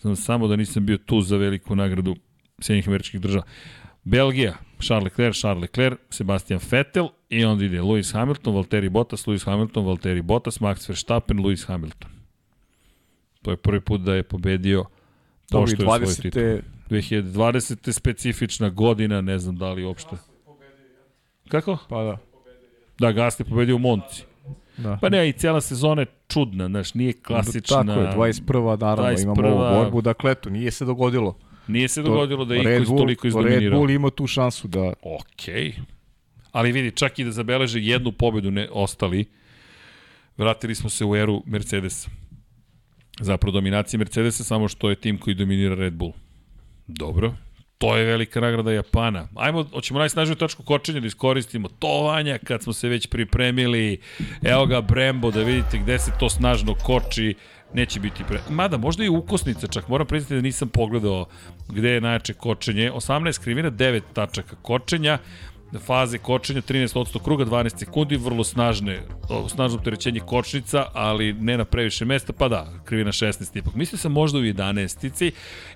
Znam 0.01 0.15
samo 0.15 0.47
da 0.47 0.55
nisam 0.55 0.85
bio 0.85 0.97
tu 0.97 1.21
za 1.21 1.37
veliku 1.37 1.75
nagradu 1.75 2.15
Sjedinjih 2.59 2.87
američkih 2.87 3.21
država. 3.21 3.43
Belgija, 4.03 4.57
Charles 4.79 5.03
Leclerc, 5.03 5.35
Charles 5.35 5.61
Leclerc, 5.61 5.99
Sebastian 6.09 6.59
Vettel 6.71 7.07
i 7.29 7.45
onda 7.45 7.65
ide 7.65 7.81
Lewis 7.81 8.13
Hamilton, 8.13 8.55
Valtteri 8.55 8.89
Bottas, 8.89 9.27
Lewis 9.27 9.45
Hamilton, 9.45 9.85
Valtteri 9.85 10.21
Bottas, 10.21 10.59
Max 10.59 10.89
Verstappen, 10.89 11.37
Lewis 11.37 11.67
Hamilton. 11.67 12.11
To 13.41 13.51
je 13.51 13.57
prvi 13.57 13.81
put 13.81 14.01
da 14.01 14.13
je 14.13 14.23
pobedio 14.23 14.85
i 15.49 15.51
pošto 15.51 15.83
je 15.83 16.05
svoj 16.05 16.21
titul. 16.21 16.41
20. 16.41 16.61
2020. 16.89 17.91
specifična 17.91 18.69
godina, 18.69 19.21
ne 19.21 19.39
znam 19.39 19.55
da 19.55 19.73
li 19.73 19.83
uopšte. 19.83 20.15
Kako? 21.47 21.77
Pa 21.89 22.03
da. 22.03 22.17
Da, 22.99 23.13
Gasly 23.13 23.41
je 23.41 23.45
pobedio 23.45 23.75
u 23.75 23.79
Monci. 23.79 24.23
da. 24.77 24.97
Pa 25.01 25.09
ne, 25.09 25.29
i 25.29 25.33
cijela 25.33 25.61
sezona 25.61 26.01
je 26.01 26.05
čudna, 26.27 26.67
znaš, 26.67 26.93
nije 26.93 27.13
klasična. 27.13 27.83
Tako 27.83 28.25
je, 28.25 28.33
21. 28.33 28.81
naravno 28.81 29.11
21.. 29.11 29.23
imamo 29.23 29.47
ovu 29.47 29.75
borbu, 29.75 30.01
dakle 30.01 30.31
eto, 30.31 30.49
nije 30.49 30.71
se 30.71 30.85
dogodilo. 30.85 31.37
Nije 31.67 31.87
se 31.87 32.01
dogodilo 32.01 32.45
da 32.45 32.55
je 32.55 32.63
Red 32.63 32.83
Bull- 32.83 32.97
toliko 32.97 33.27
Red 33.27 33.29
izdominirao. 33.29 33.79
Bull 33.79 33.91
ima 33.91 34.09
tu 34.09 34.27
šansu 34.27 34.67
da 34.67 34.93
Okej. 35.01 35.73
Ali 36.51 36.71
vidi, 36.71 36.91
čak 36.91 37.19
i 37.19 37.23
da 37.23 37.31
zabeleže 37.31 37.79
jednu 37.79 38.11
pobedu 38.11 38.51
ne 38.51 38.67
ostali, 38.71 39.25
vratili 40.37 40.75
smo 40.75 40.89
se 40.89 41.05
u 41.05 41.15
eru 41.15 41.43
Mercedesa. 41.45 42.09
Zapravo 43.19 43.51
dominacija 43.51 43.97
Mercedesa 43.97 44.43
samo 44.43 44.67
što 44.67 44.89
je 44.89 44.95
tim 44.95 45.17
koji 45.17 45.33
dominira 45.33 45.75
Red 45.75 45.93
Bull. 45.93 46.13
Dobro. 46.87 47.33
To 47.77 47.97
je 47.97 48.05
velika 48.05 48.41
nagrada 48.41 48.71
Japana. 48.71 49.27
Ajmo, 49.35 49.63
hoćemo 49.63 49.99
najsnažniju 49.99 50.35
tačku 50.35 50.63
kočenja 50.63 50.99
da 50.99 51.07
iskoristimo. 51.07 51.67
To 51.67 52.03
Vanja, 52.03 52.37
kad 52.37 52.63
smo 52.63 52.73
se 52.73 52.89
već 52.89 53.07
pripremili. 53.07 53.99
Evo 54.43 54.65
ga 54.65 54.81
Brembo, 54.81 55.31
da 55.31 55.43
vidite 55.43 55.77
gde 55.77 55.99
se 55.99 56.11
to 56.19 56.29
snažno 56.29 56.75
koči. 56.75 57.35
Neće 57.73 57.99
biti 57.99 58.23
pre... 58.23 58.39
Mada, 58.49 58.77
možda 58.77 59.03
i 59.03 59.09
ukosnica 59.09 59.67
čak. 59.67 59.87
Moram 59.87 60.07
priznati 60.07 60.35
da 60.35 60.41
nisam 60.41 60.69
pogledao 60.69 61.25
gde 61.69 61.89
je 61.89 62.01
najjače 62.01 62.33
kočenje. 62.33 62.91
18 62.91 63.41
krivina, 63.41 63.71
9 63.71 64.01
tačaka 64.13 64.55
kočenja 64.61 65.17
faze 65.79 66.17
kočenja 66.17 66.61
13% 66.61 67.23
kruga 67.23 67.45
12 67.45 67.77
sekundi, 67.79 68.17
vrlo 68.17 68.43
snažne, 68.43 69.01
snažno 69.47 69.77
opterećenje 69.77 70.19
kočnica, 70.19 70.85
ali 70.93 71.33
ne 71.33 71.57
na 71.57 71.65
previše 71.65 72.05
mesta, 72.05 72.33
pa 72.33 72.47
da, 72.47 72.73
krivina 72.85 73.11
16 73.11 73.57
ipak. 73.57 73.75
Mislio 73.75 73.97
sam 73.97 74.11
možda 74.11 74.39
u 74.39 74.41
11 74.41 75.31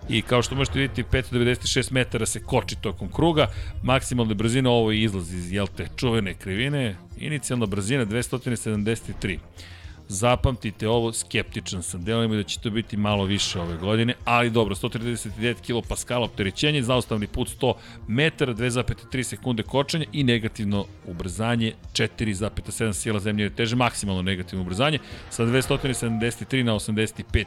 i 0.09 0.21
kao 0.21 0.41
što 0.41 0.55
možete 0.55 0.79
vidjeti 0.79 1.03
596 1.03 1.91
metara 1.91 2.25
se 2.25 2.43
koči 2.43 2.75
tokom 2.81 3.11
kruga, 3.11 3.47
maksimalna 3.83 4.33
brzina 4.33 4.69
ovo 4.69 4.91
je 4.91 5.01
izlaz 5.01 5.33
iz 5.33 5.51
jel 5.51 5.67
te 5.67 5.87
čuvene 5.95 6.33
krivine, 6.33 6.95
inicijalna 7.17 7.65
brzina 7.65 8.05
273. 8.05 9.37
Zapamtite 10.11 10.87
ovo, 10.87 11.13
skeptičan 11.13 11.83
sam, 11.83 12.03
delujemo 12.03 12.35
da 12.35 12.43
će 12.43 12.59
to 12.59 12.69
biti 12.69 12.97
malo 12.97 13.23
više 13.25 13.59
ove 13.59 13.77
godine, 13.77 14.13
ali 14.25 14.49
dobro, 14.49 14.75
139 14.75 15.83
kPa 16.07 16.17
opterećenje, 16.17 16.81
zaustavni 16.81 17.27
put 17.27 17.49
100 17.59 17.73
metara, 18.07 18.53
2,3 18.53 19.23
sekunde 19.23 19.63
kočenja 19.63 20.05
i 20.13 20.23
negativno 20.23 20.85
ubrzanje 21.05 21.73
4,7 21.93 22.93
sila 22.93 23.19
zemlje 23.19 23.43
je 23.43 23.55
teže, 23.55 23.75
maksimalno 23.75 24.21
negativno 24.21 24.63
ubrzanje, 24.63 24.99
sa 25.29 25.43
273 25.43 26.63
na 26.63 26.73
85 26.73 27.45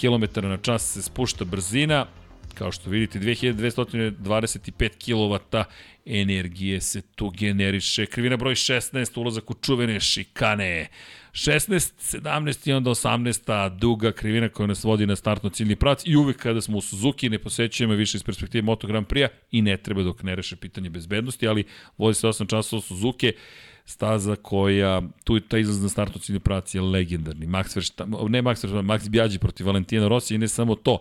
km 0.00 0.46
na 0.48 0.56
čas 0.56 0.92
se 0.92 1.02
spušta 1.02 1.44
brzina, 1.44 2.06
kao 2.54 2.72
što 2.72 2.90
vidite 2.90 3.18
2225 3.18 4.70
kW 4.78 5.64
energije 6.06 6.80
se 6.80 7.02
tu 7.02 7.30
generiše. 7.30 8.06
Krivina 8.06 8.36
broj 8.36 8.54
16, 8.54 9.20
ulazak 9.20 9.50
u 9.50 9.54
čuvene 9.54 10.00
šikane. 10.00 10.88
16, 11.36 12.20
17 12.22 12.68
i 12.68 12.72
onda 12.72 12.90
18 12.90 13.78
duga 13.78 14.12
krivina 14.12 14.48
koja 14.48 14.66
nas 14.66 14.84
vodi 14.84 15.06
na 15.06 15.16
startno 15.16 15.50
ciljni 15.50 15.76
pravac 15.76 16.02
i 16.06 16.16
uvek 16.16 16.36
kada 16.36 16.60
smo 16.60 16.78
u 16.78 16.80
Suzuki 16.80 17.28
ne 17.28 17.38
posećujemo 17.38 17.94
više 17.94 18.16
iz 18.16 18.22
perspektive 18.22 18.62
Moto 18.62 18.86
Grand 18.86 19.06
Prix-a 19.06 19.28
i 19.50 19.62
ne 19.62 19.76
treba 19.76 20.02
dok 20.02 20.22
ne 20.22 20.34
reše 20.34 20.56
pitanje 20.56 20.90
bezbednosti, 20.90 21.48
ali 21.48 21.64
vozi 21.98 22.20
se 22.20 22.26
8 22.26 22.48
časova 22.48 22.82
Suzuki 22.82 23.32
staza 23.84 24.36
koja, 24.36 25.02
tu 25.24 25.34
je 25.34 25.48
taj 25.48 25.60
izlaz 25.60 25.82
na 25.82 25.88
startno 25.88 26.20
ciljni 26.20 26.40
pravac 26.40 26.74
je 26.74 26.80
legendarni. 26.80 27.46
Max 27.46 27.76
Verstappen, 27.76 28.14
ne 28.30 28.42
Max 28.42 28.64
Verstappen, 28.64 28.86
Max 28.86 29.08
Bjađi 29.08 29.38
protiv 29.38 29.66
Valentina 29.66 30.08
Rossi 30.08 30.34
i 30.34 30.38
ne 30.38 30.48
samo 30.48 30.74
to, 30.74 30.98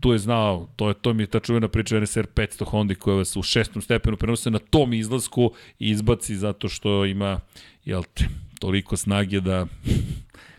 tu 0.00 0.12
je 0.12 0.18
znao, 0.18 0.68
to 0.76 0.88
je 0.88 0.94
to 0.94 1.12
mi 1.14 1.22
je 1.22 1.26
ta 1.26 1.40
čuvena 1.40 1.68
priča 1.68 2.00
NSR 2.00 2.26
500 2.34 2.64
Honda 2.64 2.94
koja 2.94 3.16
vas 3.16 3.36
u 3.36 3.42
šestom 3.42 3.82
stepenu 3.82 4.16
prenose 4.16 4.50
na 4.50 4.58
tom 4.58 4.92
izlasku 4.92 5.52
i 5.78 5.90
izbaci 5.90 6.36
zato 6.36 6.68
što 6.68 7.04
ima 7.04 7.40
jel 7.84 8.02
te, 8.14 8.24
toliko 8.64 8.96
snage 8.96 9.40
da 9.40 9.66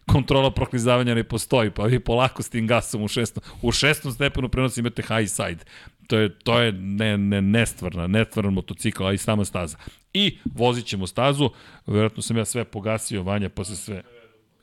kontrola 0.05 0.51
proklizavanja 0.51 1.15
ne 1.15 1.23
postoji, 1.23 1.71
pa 1.71 1.83
vi 1.83 1.99
polako 1.99 2.43
s 2.43 2.49
tim 2.49 2.67
gasom 2.67 3.03
u 3.03 3.07
šestom, 3.07 3.43
u 3.61 3.71
šestom 3.71 4.11
stepenu 4.11 4.49
prenosi 4.49 4.79
imate 4.79 5.01
high 5.01 5.29
side. 5.29 5.65
To 6.07 6.17
je, 6.17 6.29
to 6.39 6.59
je 6.59 6.71
ne, 6.71 7.17
ne, 7.17 7.41
nestvarna, 7.41 8.07
nestvaran 8.07 8.53
motocikl, 8.53 9.05
a 9.05 9.13
i 9.13 9.17
sama 9.17 9.45
staza. 9.45 9.77
I 10.13 10.37
vozit 10.45 10.85
ćemo 10.85 11.07
stazu, 11.07 11.49
verovatno 11.87 12.21
sam 12.21 12.37
ja 12.37 12.45
sve 12.45 12.63
pogasio, 12.65 13.23
Vanja, 13.23 13.49
pa 13.49 13.63
se 13.63 13.75
sve 13.75 14.03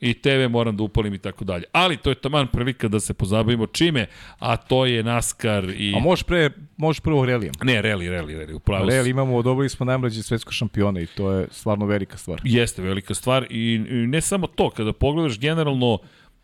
i 0.03 0.13
TV 0.13 0.49
moram 0.49 0.77
da 0.77 0.83
upalim 0.83 1.13
i 1.13 1.17
tako 1.17 1.45
dalje. 1.45 1.63
Ali 1.71 1.97
to 1.97 2.09
je 2.09 2.15
taman 2.15 2.47
prilika 2.47 2.87
da 2.87 2.99
se 2.99 3.13
pozabavimo 3.13 3.67
čime, 3.67 4.05
a 4.39 4.57
to 4.57 4.85
je 4.85 5.03
NASCAR 5.03 5.69
i... 5.69 5.93
A 5.95 5.99
možeš, 5.99 6.23
pre, 6.23 6.49
možeš 6.77 6.99
prvo 6.99 7.25
relijem. 7.25 7.53
Ne, 7.63 7.81
reli, 7.81 8.09
reli, 8.09 8.35
reli, 8.35 8.53
upravo 8.53 8.85
Reli 8.85 9.09
imamo, 9.09 9.41
dobili 9.41 9.69
smo 9.69 9.85
najmlađe 9.85 10.23
svetsko 10.23 10.51
šampiona 10.51 10.99
i 10.99 11.05
to 11.05 11.31
je 11.31 11.47
stvarno 11.51 11.85
velika 11.85 12.17
stvar. 12.17 12.41
Jeste 12.43 12.81
velika 12.81 13.13
stvar 13.13 13.47
i, 13.49 13.73
i 13.73 14.07
ne 14.07 14.21
samo 14.21 14.47
to, 14.47 14.69
kada 14.69 14.93
pogledaš 14.93 15.39
generalno 15.39 15.99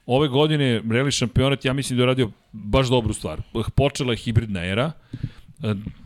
ove 0.06 0.28
godine 0.28 0.82
reli 0.92 1.12
šampionat, 1.12 1.66
ja 1.66 1.74
mislim 1.74 1.98
da 1.98 2.04
je 2.04 2.08
radio 2.08 2.32
baš 2.52 2.88
dobru 2.88 3.14
stvar. 3.14 3.42
Počela 3.76 4.14
je 4.14 4.18
hibridna 4.18 4.66
era, 4.66 4.92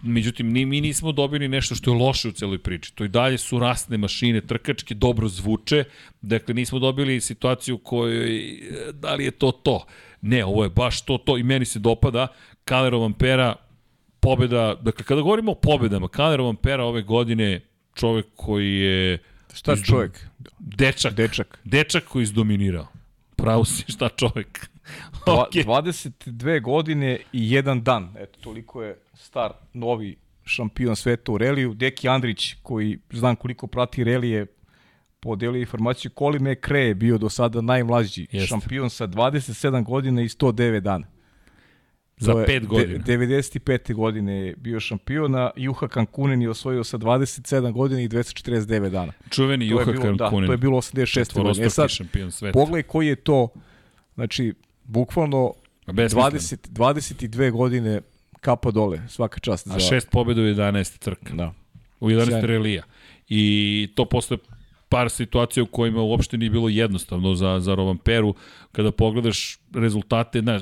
međutim 0.03 0.51
ni, 0.51 0.65
mi 0.65 0.81
nismo 0.81 1.11
dobili 1.11 1.47
nešto 1.47 1.75
što 1.75 1.91
je 1.91 1.97
loše 1.97 2.27
u 2.27 2.31
celoj 2.31 2.57
priči. 2.57 2.95
To 2.95 3.03
i 3.03 3.07
dalje 3.07 3.37
su 3.37 3.59
rasne 3.59 3.97
mašine, 3.97 4.41
trkačke, 4.41 4.93
dobro 4.93 5.27
zvuče, 5.27 5.83
dakle 6.21 6.53
nismo 6.53 6.79
dobili 6.79 7.21
situaciju 7.21 7.77
kojoj, 7.77 8.37
e, 8.37 8.91
da 8.93 9.13
li 9.15 9.25
je 9.25 9.31
to 9.31 9.51
to? 9.51 9.85
Ne, 10.21 10.45
ovo 10.45 10.63
je 10.63 10.69
baš 10.69 11.01
to 11.01 11.17
to 11.17 11.37
i 11.37 11.43
meni 11.43 11.65
se 11.65 11.79
dopada. 11.79 12.27
Kalero 12.65 12.99
Vampera, 12.99 13.55
pobeda, 14.19 14.75
dakle 14.81 15.05
kada 15.05 15.21
govorimo 15.21 15.51
o 15.51 15.55
pobedama, 15.55 16.07
Kalero 16.07 16.45
Vampera 16.45 16.83
ove 16.83 17.01
godine 17.01 17.61
čovek 17.95 18.25
koji 18.35 18.75
je 18.75 19.19
Šta 19.53 19.75
čovjek? 19.75 20.27
Dečak. 20.59 21.13
Dečak. 21.13 21.59
Dečak 21.63 22.03
koji 22.03 22.21
je 22.21 22.23
izdominirao. 22.23 22.87
Pravo 23.35 23.65
si 23.65 23.83
šta 23.91 24.09
čovek. 24.09 24.69
Okay. 25.25 25.65
22 25.65 26.61
godine 26.61 27.19
i 27.33 27.51
jedan 27.51 27.83
dan. 27.83 28.13
Eto, 28.17 28.39
toliko 28.41 28.83
je 28.83 28.97
star, 29.13 29.51
novi 29.73 30.15
šampion 30.45 30.95
sveta 30.95 31.31
u 31.31 31.37
reliju. 31.37 31.73
Deki 31.73 32.09
Andrić, 32.09 32.53
koji 32.63 32.99
znam 33.11 33.35
koliko 33.35 33.67
prati 33.67 34.03
relije, 34.03 34.45
podelio 35.19 35.59
informaciju 35.59 36.11
Colin 36.17 36.51
McRae 36.51 36.87
je 36.87 36.95
bio 36.95 37.17
do 37.17 37.29
sada 37.29 37.61
najmlađi 37.61 38.27
Jeste. 38.31 38.47
šampion 38.47 38.89
sa 38.89 39.07
27 39.07 39.83
godina 39.83 40.21
i 40.21 40.27
109 40.27 40.79
dana. 40.79 41.07
Za 42.17 42.31
To 42.31 42.39
je 42.39 42.47
5 42.47 42.65
godina. 42.67 43.03
De, 43.03 43.17
95. 43.17 43.93
godine 43.93 44.33
je 44.33 44.55
bio 44.55 44.79
šampion, 44.79 45.35
a 45.35 45.51
Juha 45.55 45.87
Kankunen 45.87 46.41
je 46.41 46.49
osvojio 46.49 46.83
sa 46.83 46.97
27 46.97 47.71
godina 47.71 48.01
i 48.01 48.09
249 48.09 48.89
dana. 48.89 49.13
Čuveni 49.29 49.69
To 49.69 49.73
Juha 49.73 49.91
bilo, 49.91 50.11
da, 50.11 50.17
Kankunen. 50.17 50.47
to 50.47 50.53
je 50.53 50.57
bilo 50.57 50.77
86. 50.77 51.43
godine. 51.43 51.65
E 51.65 51.69
sad, 51.69 51.89
šampion 51.89 52.31
sveta. 52.31 52.59
pogledaj 52.59 52.83
koji 52.83 53.07
je 53.07 53.15
to, 53.15 53.47
znači, 54.15 54.53
bukvalno 54.93 55.53
Besmisleno. 55.87 56.29
20, 56.29 56.69
22 56.69 57.51
godine 57.51 58.01
kapa 58.39 58.71
dole, 58.71 59.01
svaka 59.07 59.39
čast. 59.39 59.67
A 59.67 59.79
šest 59.79 60.09
pobjeda 60.11 60.41
u 60.41 60.45
11 60.45 60.99
trka. 60.99 61.33
Da. 61.33 61.53
U 61.99 62.09
11 62.09 62.25
Sjajno. 62.25 62.47
relija. 62.47 62.83
I 63.29 63.89
to 63.95 64.05
posle 64.05 64.37
par 64.89 65.09
situacija 65.09 65.63
u 65.63 65.67
kojima 65.67 66.01
uopšte 66.01 66.37
nije 66.37 66.49
bilo 66.49 66.69
jednostavno 66.69 67.35
za, 67.35 67.59
za 67.59 67.75
Rovanperu. 67.75 68.35
Kada 68.71 68.91
pogledaš 68.91 69.59
rezultate, 69.73 70.41
znaš, 70.41 70.61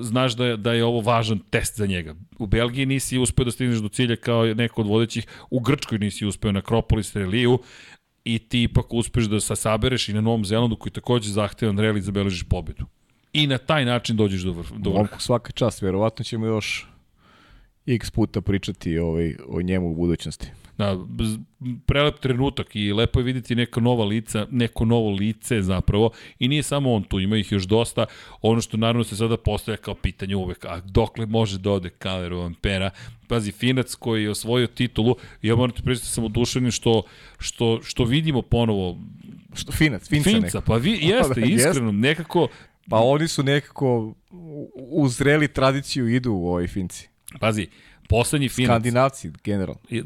znaš 0.00 0.32
da, 0.32 0.46
je, 0.46 0.56
da 0.56 0.72
je 0.72 0.84
ovo 0.84 1.00
važan 1.00 1.38
test 1.38 1.76
za 1.76 1.86
njega. 1.86 2.14
U 2.38 2.46
Belgiji 2.46 2.86
nisi 2.86 3.18
uspeo 3.18 3.44
da 3.44 3.50
stigneš 3.50 3.78
do 3.78 3.88
cilja 3.88 4.16
kao 4.16 4.44
neko 4.44 4.80
od 4.80 4.86
vodećih, 4.86 5.26
u 5.50 5.60
Grčkoj 5.60 5.98
nisi 5.98 6.26
uspeo 6.26 6.52
na 6.52 6.58
Akropolis 6.58 7.16
reliju 7.16 7.58
i 8.24 8.38
ti 8.38 8.62
ipak 8.62 8.94
uspeš 8.94 9.24
da 9.24 9.40
sa 9.40 9.56
sabereš 9.56 10.08
i 10.08 10.12
na 10.12 10.20
Novom 10.20 10.44
Zelandu 10.44 10.76
koji 10.76 10.92
takođe 10.92 11.30
zahtevan 11.30 11.78
reli 11.78 12.02
zabeležiš 12.02 12.42
pobedu. 12.42 12.86
I 13.32 13.46
na 13.46 13.58
taj 13.58 13.84
način 13.84 14.16
dođeš 14.16 14.42
do, 14.42 14.52
vrh, 14.52 14.68
do 14.78 14.90
vrha. 14.90 15.18
Svaka 15.18 15.52
čast, 15.52 15.82
verovatno 15.82 16.24
ćemo 16.24 16.46
još 16.46 16.86
x 17.86 18.10
puta 18.10 18.40
pričati 18.40 18.98
ovaj, 18.98 19.36
o 19.48 19.62
njemu 19.62 19.90
u 19.90 19.94
budućnosti. 19.94 20.46
Da, 20.78 20.98
prelep 21.86 22.18
trenutak 22.20 22.76
i 22.76 22.92
lepo 22.92 23.20
je 23.20 23.24
videti 23.24 23.54
neka 23.54 23.80
nova 23.80 24.04
lica, 24.04 24.46
neko 24.50 24.84
novo 24.84 25.10
lice 25.10 25.62
zapravo 25.62 26.10
i 26.38 26.48
nije 26.48 26.62
samo 26.62 26.92
on 26.92 27.02
tu, 27.02 27.20
ima 27.20 27.36
ih 27.36 27.52
još 27.52 27.62
dosta. 27.62 28.06
Ono 28.42 28.60
što 28.60 28.76
naravno 28.76 29.04
se 29.04 29.16
sada 29.16 29.36
postavlja 29.36 29.76
kao 29.76 29.94
pitanje 29.94 30.36
uvek, 30.36 30.64
a 30.64 30.80
dokle 30.80 31.26
može 31.26 31.58
da 31.58 31.70
ode 31.70 31.90
Kalero 31.90 32.38
Vampera? 32.38 32.90
Pazi, 33.28 33.52
Finac 33.52 33.94
koji 33.94 34.22
je 34.22 34.30
osvojio 34.30 34.66
titulu, 34.66 35.16
ja 35.42 35.56
moram 35.56 35.70
ti 35.76 35.82
priznati 35.82 36.08
da 36.08 36.12
sam 36.12 36.24
oduševljen 36.24 36.70
što, 36.70 37.02
što, 37.38 37.80
što 37.82 38.04
vidimo 38.04 38.42
ponovo 38.42 38.98
Što, 39.54 39.72
finac, 39.72 40.08
finca, 40.08 40.30
Finca, 40.30 40.40
Finca. 40.40 40.60
pa 40.60 40.76
vi, 40.76 40.98
jeste. 41.12 41.40
iskreno, 41.40 41.92
nekako, 41.92 42.48
Pa 42.88 42.96
oni 42.96 43.28
su 43.28 43.42
nekako 43.42 44.14
uzreli 44.74 45.48
tradiciju 45.48 46.08
idu 46.08 46.32
u 46.32 46.48
ovoj 46.48 46.68
Finci. 46.68 47.08
Pazi, 47.40 47.66
poslednji 48.08 48.48
finac... 48.48 48.68
Skandinavci, 48.68 49.30
general. 49.44 49.76
Uh, 49.90 49.98
e, 49.98 50.02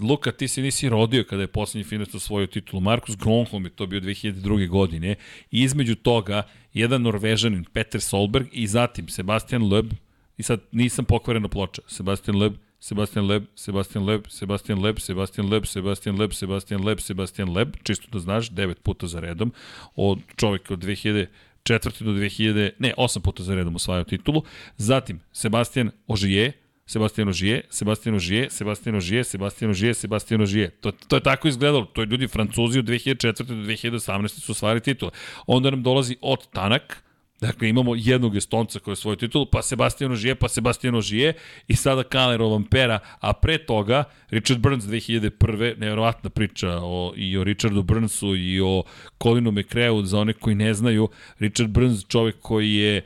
Luka, 0.00 0.32
ti 0.32 0.48
se 0.48 0.62
nisi 0.62 0.88
rodio 0.88 1.24
kada 1.24 1.42
je 1.42 1.46
poslednji 1.46 1.84
finac 1.84 2.14
osvojio 2.14 2.46
titulu. 2.46 2.80
Markus 2.80 3.16
Gronholm 3.16 3.64
je 3.64 3.70
to 3.70 3.86
bio 3.86 4.00
2002. 4.00 4.68
godine. 4.68 5.14
I 5.50 5.62
između 5.62 5.94
toga, 5.94 6.42
jedan 6.72 7.02
norvežanin, 7.02 7.64
Peter 7.72 8.00
Solberg, 8.00 8.46
i 8.52 8.66
zatim 8.66 9.08
Sebastian 9.08 9.68
Loeb, 9.68 9.92
i 10.36 10.42
sad 10.42 10.60
nisam 10.72 11.04
pokvarena 11.04 11.48
ploča, 11.48 11.82
Sebastian 11.86 12.38
Loeb, 12.38 12.52
Sebastian 12.82 13.26
Leb, 13.26 13.44
Sebastian 13.54 14.04
Leb, 14.04 14.26
Sebastian 14.28 14.82
Leb, 14.82 14.98
Sebastian 14.98 15.48
Leb, 15.48 15.66
Sebastian 15.66 16.18
Leb, 16.18 16.32
Sebastian 16.32 16.84
Leb, 16.84 17.00
Sebastian 17.00 17.52
Leb, 17.54 17.76
čisto 17.82 18.08
da 18.12 18.18
znaš, 18.18 18.50
devet 18.50 18.82
puta 18.82 19.06
za 19.06 19.20
redom, 19.20 19.52
od 19.94 20.18
čoveka 20.36 20.74
od 20.74 20.80
2000, 20.82 21.26
četvrti 21.62 22.04
do 22.04 22.10
2000, 22.10 22.70
ne, 22.78 22.94
osam 22.96 23.22
puta 23.22 23.42
za 23.42 23.54
redom 23.54 23.76
osvajao 23.76 24.04
titulu. 24.04 24.42
Zatim, 24.76 25.20
Sebastian 25.32 25.90
Ožije, 26.06 26.52
Sebastian 26.86 27.28
Ožije, 27.28 27.62
Sebastian 27.70 28.14
Ožije, 28.14 28.50
Sebastian 28.50 28.96
Ožije, 28.96 29.24
Sebastian 29.24 29.70
Ožije, 29.70 29.94
Sebastian 29.94 30.40
Ožije. 30.40 30.70
To, 30.70 30.92
to 30.92 31.16
je 31.16 31.22
tako 31.22 31.48
izgledalo. 31.48 31.84
To 31.84 32.00
je 32.00 32.06
ljudi 32.06 32.28
Francuzi 32.28 32.78
od 32.78 32.84
2004. 32.84 33.42
do 33.42 33.54
2018. 33.54 34.28
su 34.28 34.52
osvajali 34.52 34.80
titule. 34.80 35.10
Onda 35.46 35.70
nam 35.70 35.82
dolazi 35.82 36.16
od 36.20 36.50
Tanak, 36.50 37.02
Dakle, 37.42 37.68
imamo 37.68 37.94
jednog 37.96 38.36
Estonca 38.36 38.78
koji 38.78 38.92
je 38.92 38.96
svoju 38.96 39.16
titulu, 39.16 39.46
pa 39.46 39.62
Sebastian 39.62 40.12
Ožije, 40.12 40.34
pa 40.34 40.48
Sebastian 40.48 40.94
Ožije 40.94 41.32
i 41.68 41.76
sada 41.76 42.02
Kalero 42.02 42.48
Vampera, 42.48 42.98
a 43.20 43.32
pre 43.32 43.58
toga 43.58 44.04
Richard 44.30 44.60
Burns 44.60 44.84
2001. 44.84 45.78
Nevjerovatna 45.78 46.30
priča 46.30 46.78
o, 46.82 47.12
i 47.16 47.36
o 47.36 47.44
Richardu 47.44 47.82
Burnsu 47.82 48.36
i 48.36 48.60
o 48.60 48.82
Colinu 49.22 49.50
McRae, 49.50 50.04
za 50.04 50.18
one 50.18 50.32
koji 50.32 50.54
ne 50.54 50.74
znaju, 50.74 51.08
Richard 51.38 51.70
Burns 51.70 52.06
čovek 52.08 52.36
koji 52.40 52.74
je 52.74 53.02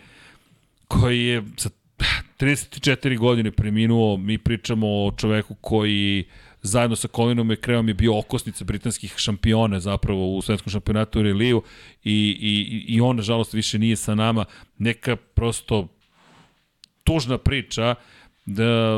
koji 0.89 1.25
je 1.25 1.43
sa 1.57 1.71
34 2.39 3.19
godine 3.19 3.51
preminuo, 3.51 4.17
mi 4.17 4.39
pričamo 4.39 4.87
o 4.87 5.13
čoveku 5.17 5.55
koji 5.55 6.25
zajedno 6.67 6.97
sa 6.97 7.09
Colinom 7.09 7.49
McRaeom 7.49 7.89
je 7.89 7.95
bio 7.95 8.19
okosnica 8.19 8.65
britanskih 8.65 9.15
šampiona 9.17 9.81
zapravo 9.81 10.37
u 10.37 10.43
svetskom 10.43 10.71
šampionatu 10.71 11.21
u 11.21 11.23
reliju 11.23 11.63
i, 12.05 12.39
i, 12.41 12.85
i 12.95 13.01
on 13.01 13.17
nažalost 13.17 13.53
više 13.53 13.79
nije 13.79 13.97
sa 13.97 14.15
nama. 14.15 14.45
Neka 14.79 15.17
prosto 15.17 15.89
tužna 17.05 17.39
priča 17.39 17.95
da 18.47 18.97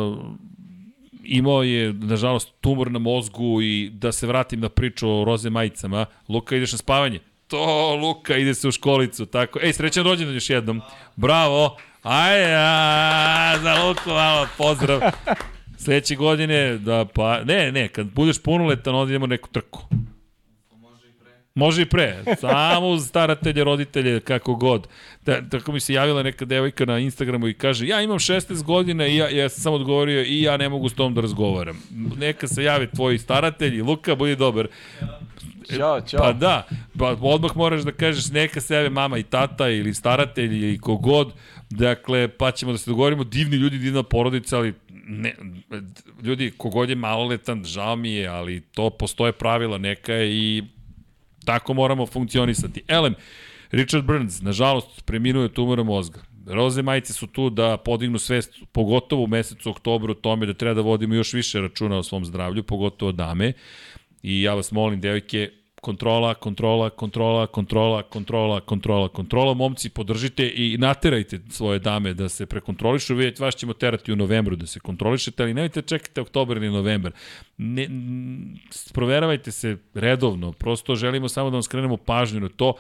imao 1.25 1.63
je, 1.63 1.93
nažalost, 1.93 2.49
tumor 2.61 2.91
na 2.91 2.99
mozgu 2.99 3.63
i 3.63 3.91
da 3.93 4.13
se 4.13 4.27
vratim 4.27 4.61
na 4.61 4.69
priču 4.69 5.11
o 5.11 5.25
roze 5.25 5.51
majicama. 5.51 6.07
Luka, 6.29 6.57
ideš 6.57 6.73
na 6.73 6.79
spavanje? 6.79 7.21
To, 7.47 7.95
Luka, 7.97 8.37
ide 8.37 8.55
se 8.55 8.69
u 8.69 8.73
školicu, 8.73 9.27
tako. 9.27 9.59
Ej, 9.63 9.73
srećan 9.73 10.05
rođendan 10.05 10.35
još 10.35 10.51
jednom. 10.51 10.81
Bravo. 11.17 11.77
Ajde, 12.03 12.53
za 13.63 13.85
Luku, 13.85 14.11
malo, 14.11 14.47
pozdrav. 14.59 15.01
Sledeće 15.89 16.15
godine, 16.15 16.79
da 16.79 17.05
pa, 17.05 17.45
ne, 17.45 17.73
ne, 17.73 17.89
kad 17.89 18.07
budeš 18.07 18.43
punoletan, 18.43 18.95
onda 18.95 19.11
idemo 19.11 19.27
neku 19.27 19.49
trku. 19.49 19.83
Može 21.55 21.83
i 21.83 21.87
pre, 21.87 22.25
samo 22.41 22.89
uz 22.89 23.07
staratelje, 23.07 23.65
roditelje, 23.65 24.21
kako 24.21 24.55
god. 24.55 24.89
Da, 25.25 25.49
tako 25.49 25.73
mi 25.73 25.81
se 25.81 25.93
javila 25.93 26.23
neka 26.23 26.45
devojka 26.45 26.85
na 26.85 26.99
Instagramu 26.99 27.49
i 27.49 27.55
kaže, 27.55 27.87
ja 27.87 28.03
imam 28.03 28.19
16 28.19 28.63
godina 28.63 29.07
i 29.07 29.17
ja, 29.17 29.29
ja 29.29 29.49
sam 29.49 29.63
samo 29.63 29.77
odgovorio 29.77 30.23
i 30.23 30.43
ja 30.43 30.57
ne 30.57 30.69
mogu 30.69 30.89
s 30.89 30.95
tom 30.95 31.15
da 31.15 31.21
razgovaram. 31.21 31.83
Neka 32.17 32.49
se 32.49 32.65
jave 32.65 32.91
tvoji 32.91 33.19
staratelji, 33.19 33.83
Luka, 33.83 34.15
budi 34.15 34.37
dobar. 34.37 34.69
Ćao, 35.77 36.01
ćao. 36.01 36.21
Pa 36.21 36.33
da, 36.33 36.69
pa 36.99 37.17
odmah 37.21 37.57
moraš 37.57 37.83
da 37.83 37.93
kažeš 37.93 38.31
neka 38.31 38.61
se 38.61 38.75
jave 38.75 38.91
mama 38.91 39.19
i 39.19 39.23
tata 39.23 39.69
ili 39.69 39.95
staratelj 39.95 40.55
ili 40.55 40.79
kogod, 40.79 41.33
dakle, 41.71 42.29
pa 42.29 42.51
ćemo 42.51 42.73
da 42.73 42.79
se 42.79 42.91
dogovorimo, 42.91 43.25
divni 43.25 43.57
ljudi, 43.57 43.79
divna 43.79 44.03
porodica, 44.03 44.59
ali 44.59 44.75
ne, 45.09 45.35
ljudi, 46.23 46.53
kogod 46.57 46.91
je 46.91 46.97
maloletan, 46.97 47.65
žao 47.65 47.97
mi 47.97 48.13
je, 48.13 48.27
ali 48.29 48.61
to 48.61 48.91
postoje 48.91 49.33
pravila 49.33 49.79
neka 49.79 50.23
i 50.25 50.63
tako 51.45 51.75
moramo 51.75 52.07
funkcionisati. 52.07 52.83
Elem, 52.89 53.15
Richard 53.71 54.05
Burns, 54.05 54.43
nažalost, 54.43 55.05
preminuo 55.05 55.43
je 55.43 55.55
tumora 55.55 55.83
mozga. 55.83 56.21
Roze 56.47 56.83
majice 56.83 57.13
su 57.13 57.27
tu 57.27 57.51
da 57.51 57.77
podignu 57.77 58.19
svest, 58.19 58.55
pogotovo 58.73 59.25
u 59.25 59.27
mesecu 59.27 59.71
oktobru, 59.71 60.15
tome 60.15 60.47
da 60.47 60.55
treba 60.55 60.75
da 60.75 60.81
vodimo 60.81 61.15
još 61.15 61.33
više 61.33 61.61
računa 61.61 61.99
o 61.99 62.03
svom 62.03 62.25
zdravlju, 62.25 62.63
pogotovo 62.63 63.13
dame. 63.13 63.53
I 64.23 64.43
ja 64.43 64.55
vas 64.55 64.73
molim, 64.73 65.01
devojke, 65.01 65.51
kontrola, 65.81 66.35
kontrola, 66.35 66.91
kontrola, 66.91 67.47
kontrola, 67.47 68.03
kontrola, 68.03 68.61
kontrola, 68.61 69.09
kontrola. 69.09 69.55
Momci, 69.55 69.91
podržite 69.91 70.53
i 70.55 70.77
naterajte 70.79 71.41
svoje 71.51 71.79
dame 71.79 72.15
da 72.15 72.29
se 72.29 72.47
prekontrolišu. 72.47 73.15
Vidjeti, 73.15 73.43
vas 73.43 73.55
ćemo 73.55 73.73
terati 73.73 74.13
u 74.13 74.17
novembru 74.17 74.57
da 74.57 74.67
se 74.67 74.81
kontrolišete, 74.81 75.43
ali 75.43 75.55
nemojte 75.55 75.83
čekati 75.83 76.21
oktobar 76.21 76.57
ili 76.57 76.71
novembar. 76.71 77.13
Ne, 77.59 77.89
proveravajte 78.93 79.53
se 79.53 79.77
redovno. 79.95 80.53
Prosto 80.53 80.95
želimo 80.95 81.29
samo 81.29 81.51
da 81.51 81.55
vam 81.55 81.63
skrenemo 81.63 81.97
pažnju 81.97 82.41
na 82.41 82.49
to 82.49 82.75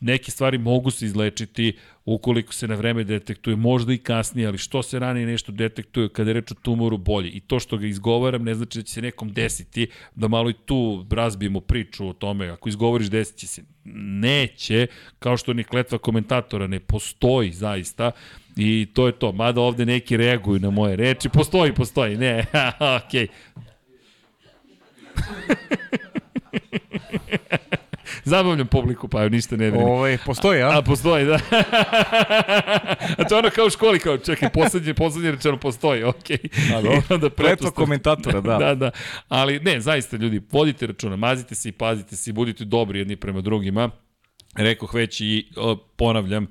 neke 0.00 0.30
stvari 0.30 0.58
mogu 0.58 0.90
se 0.90 1.06
izlečiti 1.06 1.76
ukoliko 2.04 2.52
se 2.52 2.68
na 2.68 2.74
vreme 2.74 3.04
detektuje, 3.04 3.56
možda 3.56 3.92
i 3.92 3.98
kasnije, 3.98 4.48
ali 4.48 4.58
što 4.58 4.82
se 4.82 4.98
ranije 4.98 5.26
nešto 5.26 5.52
detektuje 5.52 6.08
kada 6.08 6.30
je 6.30 6.34
reč 6.34 6.50
o 6.50 6.54
tumoru 6.54 6.96
bolje. 6.96 7.30
I 7.30 7.40
to 7.40 7.60
što 7.60 7.76
ga 7.76 7.86
izgovaram 7.86 8.44
ne 8.44 8.54
znači 8.54 8.78
da 8.78 8.82
će 8.82 8.92
se 8.92 9.02
nekom 9.02 9.32
desiti, 9.32 9.86
da 10.14 10.28
malo 10.28 10.50
i 10.50 10.54
tu 10.66 11.06
razbijemo 11.10 11.60
priču 11.60 12.08
o 12.08 12.12
tome, 12.12 12.48
ako 12.48 12.68
izgovoriš 12.68 13.10
desit 13.10 13.36
će 13.36 13.46
se. 13.46 13.62
Neće, 13.94 14.86
kao 15.18 15.36
što 15.36 15.52
ni 15.52 15.64
kletva 15.64 15.98
komentatora 15.98 16.66
ne 16.66 16.80
postoji 16.80 17.52
zaista, 17.52 18.10
I 18.56 18.86
to 18.94 19.06
je 19.06 19.12
to. 19.12 19.32
Mada 19.32 19.60
ovde 19.60 19.84
neki 19.86 20.16
reaguju 20.16 20.60
na 20.60 20.70
moje 20.70 20.96
reči. 20.96 21.28
Postoji, 21.28 21.74
postoji. 21.74 22.16
Ne, 22.16 22.46
okej. 23.06 23.28
Zabavljam 28.24 28.66
publiku, 28.66 29.08
pa 29.08 29.28
ništa 29.28 29.56
ne 29.56 29.70
brini. 29.70 29.84
Ovaj, 29.84 30.18
postoji, 30.26 30.62
a? 30.62 30.78
A, 30.78 30.82
postoji, 30.82 31.24
da. 31.24 31.34
A 33.18 33.24
to 33.28 33.34
je 33.34 33.38
ono 33.38 33.50
kao 33.50 33.66
u 33.66 33.70
školi, 33.70 33.98
kao, 33.98 34.18
čekaj, 34.18 34.50
poslednje, 34.50 34.94
poslednje 34.94 35.30
rečeno 35.30 35.56
postoji, 35.56 36.02
okej. 36.02 36.38
A, 36.76 36.82
dobro. 36.82 37.02
I 37.10 37.14
onda 37.14 37.30
komentatora, 37.70 38.40
da. 38.40 38.58
da, 38.58 38.74
da. 38.74 38.90
Ali 39.28 39.60
ne, 39.60 39.80
zaista 39.80 40.16
ljudi, 40.16 40.42
vodite 40.52 40.86
računa, 40.86 41.16
mazite 41.16 41.54
se 41.54 41.68
i 41.68 41.72
pazite 41.72 42.16
se 42.16 42.30
i 42.30 42.32
budite 42.32 42.64
dobri 42.64 42.98
jedni 42.98 43.16
prema 43.16 43.40
drugima. 43.40 43.90
Rekoh 44.56 44.94
već 44.94 45.20
i 45.20 45.48
o, 45.56 45.76
ponavljam, 45.76 46.46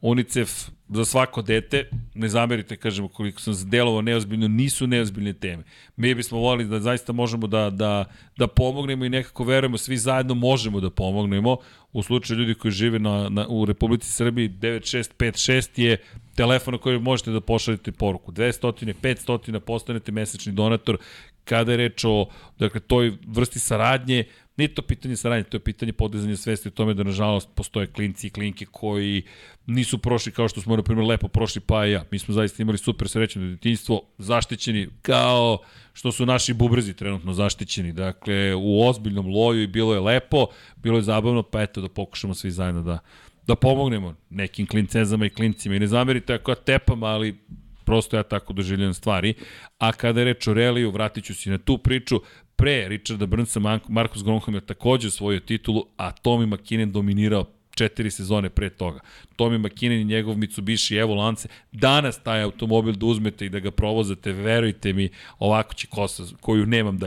UNICEF 0.00 0.50
za 0.92 1.04
svako 1.04 1.42
dete, 1.42 1.88
ne 2.14 2.28
zamerite, 2.28 2.76
kažemo, 2.76 3.08
koliko 3.08 3.40
sam 3.40 3.70
delovao 3.70 4.02
neozbiljno, 4.02 4.48
nisu 4.48 4.86
neozbiljne 4.86 5.32
teme. 5.32 5.62
Mi 5.96 6.14
bismo 6.14 6.38
volili 6.38 6.68
da 6.68 6.80
zaista 6.80 7.12
možemo 7.12 7.46
da, 7.46 7.70
da, 7.70 8.04
da 8.36 8.46
pomognemo 8.46 9.04
i 9.04 9.08
nekako 9.08 9.44
verujemo, 9.44 9.78
svi 9.78 9.96
zajedno 9.96 10.34
možemo 10.34 10.80
da 10.80 10.90
pomognemo. 10.90 11.56
U 11.92 12.02
slučaju 12.02 12.38
ljudi 12.38 12.54
koji 12.54 12.72
žive 12.72 12.98
na, 12.98 13.28
na, 13.28 13.46
u 13.48 13.64
Republici 13.64 14.12
Srbiji, 14.12 14.48
9656 14.48 15.80
je 15.80 15.96
telefon 16.36 16.72
na 16.72 16.78
koji 16.78 16.98
možete 16.98 17.30
da 17.30 17.40
pošaljete 17.40 17.92
poruku. 17.92 18.32
200, 18.32 18.94
500, 19.02 19.58
postanete 19.58 20.12
mesečni 20.12 20.52
donator. 20.52 20.98
Kada 21.44 21.72
je 21.72 21.76
reč 21.76 22.04
o 22.04 22.26
dakle, 22.58 22.80
toj 22.80 23.12
vrsti 23.26 23.58
saradnje, 23.58 24.24
Nije 24.62 24.74
to 24.74 24.82
pitanje 24.82 25.16
saradnje, 25.16 25.44
to 25.44 25.56
je 25.56 25.60
pitanje 25.60 25.92
podizanja 25.92 26.36
svesti 26.36 26.68
o 26.68 26.70
tome 26.70 26.94
da 26.94 27.02
nažalost 27.02 27.48
postoje 27.54 27.86
klinci 27.86 28.26
i 28.26 28.30
klinke 28.30 28.66
koji 28.70 29.22
nisu 29.66 29.98
prošli 29.98 30.32
kao 30.32 30.48
što 30.48 30.60
smo 30.60 30.76
na 30.76 30.82
primjer 30.82 31.06
lepo 31.06 31.28
prošli 31.28 31.60
pa 31.60 31.86
i 31.86 31.90
ja. 31.90 32.04
Mi 32.10 32.18
smo 32.18 32.34
zaista 32.34 32.62
imali 32.62 32.78
super 32.78 33.08
srećno 33.08 33.42
detinjstvo, 33.42 34.02
zaštićeni 34.18 34.88
kao 35.02 35.58
što 35.92 36.12
su 36.12 36.26
naši 36.26 36.54
bubrezi 36.54 36.94
trenutno 36.94 37.32
zaštićeni. 37.32 37.92
Dakle, 37.92 38.54
u 38.54 38.88
ozbiljnom 38.88 39.26
loju 39.26 39.62
i 39.62 39.66
bilo 39.66 39.94
je 39.94 40.00
lepo, 40.00 40.46
bilo 40.76 40.98
je 40.98 41.02
zabavno, 41.02 41.42
pa 41.42 41.62
eto 41.62 41.80
da 41.80 41.88
pokušamo 41.88 42.34
svi 42.34 42.50
zajedno 42.50 42.82
da 42.82 42.98
da 43.46 43.56
pomognemo 43.56 44.14
nekim 44.30 44.66
klincezama 44.66 45.26
i 45.26 45.30
klincima. 45.30 45.74
I 45.74 45.78
ne 45.78 45.86
zamerite 45.86 46.34
ako 46.34 46.50
ja 46.50 46.54
tepam, 46.54 47.02
ali 47.02 47.38
prosto 47.84 48.16
ja 48.16 48.22
tako 48.22 48.52
doživljam 48.52 48.94
stvari. 48.94 49.34
A 49.78 49.92
kada 49.92 50.20
je 50.20 50.24
reč 50.24 50.46
o 50.46 50.54
Reliju, 50.54 50.90
vratit 50.90 51.24
ću 51.24 51.34
se 51.34 51.50
na 51.50 51.58
tu 51.58 51.78
priču, 51.78 52.20
pre 52.62 52.88
Richarda 52.88 53.26
Brnsa, 53.26 53.60
Marcus 53.88 54.22
Gronholm 54.24 54.54
je 54.54 54.60
takođe 54.60 55.08
osvojio 55.08 55.40
titulu, 55.40 55.84
a 55.96 56.12
Tommy 56.12 56.46
McKinnon 56.46 56.92
dominirao 56.92 57.46
četiri 57.74 58.10
sezone 58.10 58.50
pre 58.50 58.70
toga. 58.70 59.00
Tommy 59.36 59.58
McKinnon 59.58 59.98
i 59.98 60.04
njegov 60.04 60.38
Mitsubishi 60.38 60.96
Evo 60.96 61.14
Lance, 61.14 61.48
danas 61.72 62.22
taj 62.22 62.42
automobil 62.42 62.94
da 62.94 63.06
uzmete 63.06 63.46
i 63.46 63.48
da 63.48 63.58
ga 63.58 63.70
provozate, 63.70 64.32
verujte 64.32 64.92
mi, 64.92 65.08
ovako 65.38 65.74
će 65.74 65.86
kosa 65.86 66.22
koju 66.40 66.66
nemam 66.66 66.98
da 66.98 67.06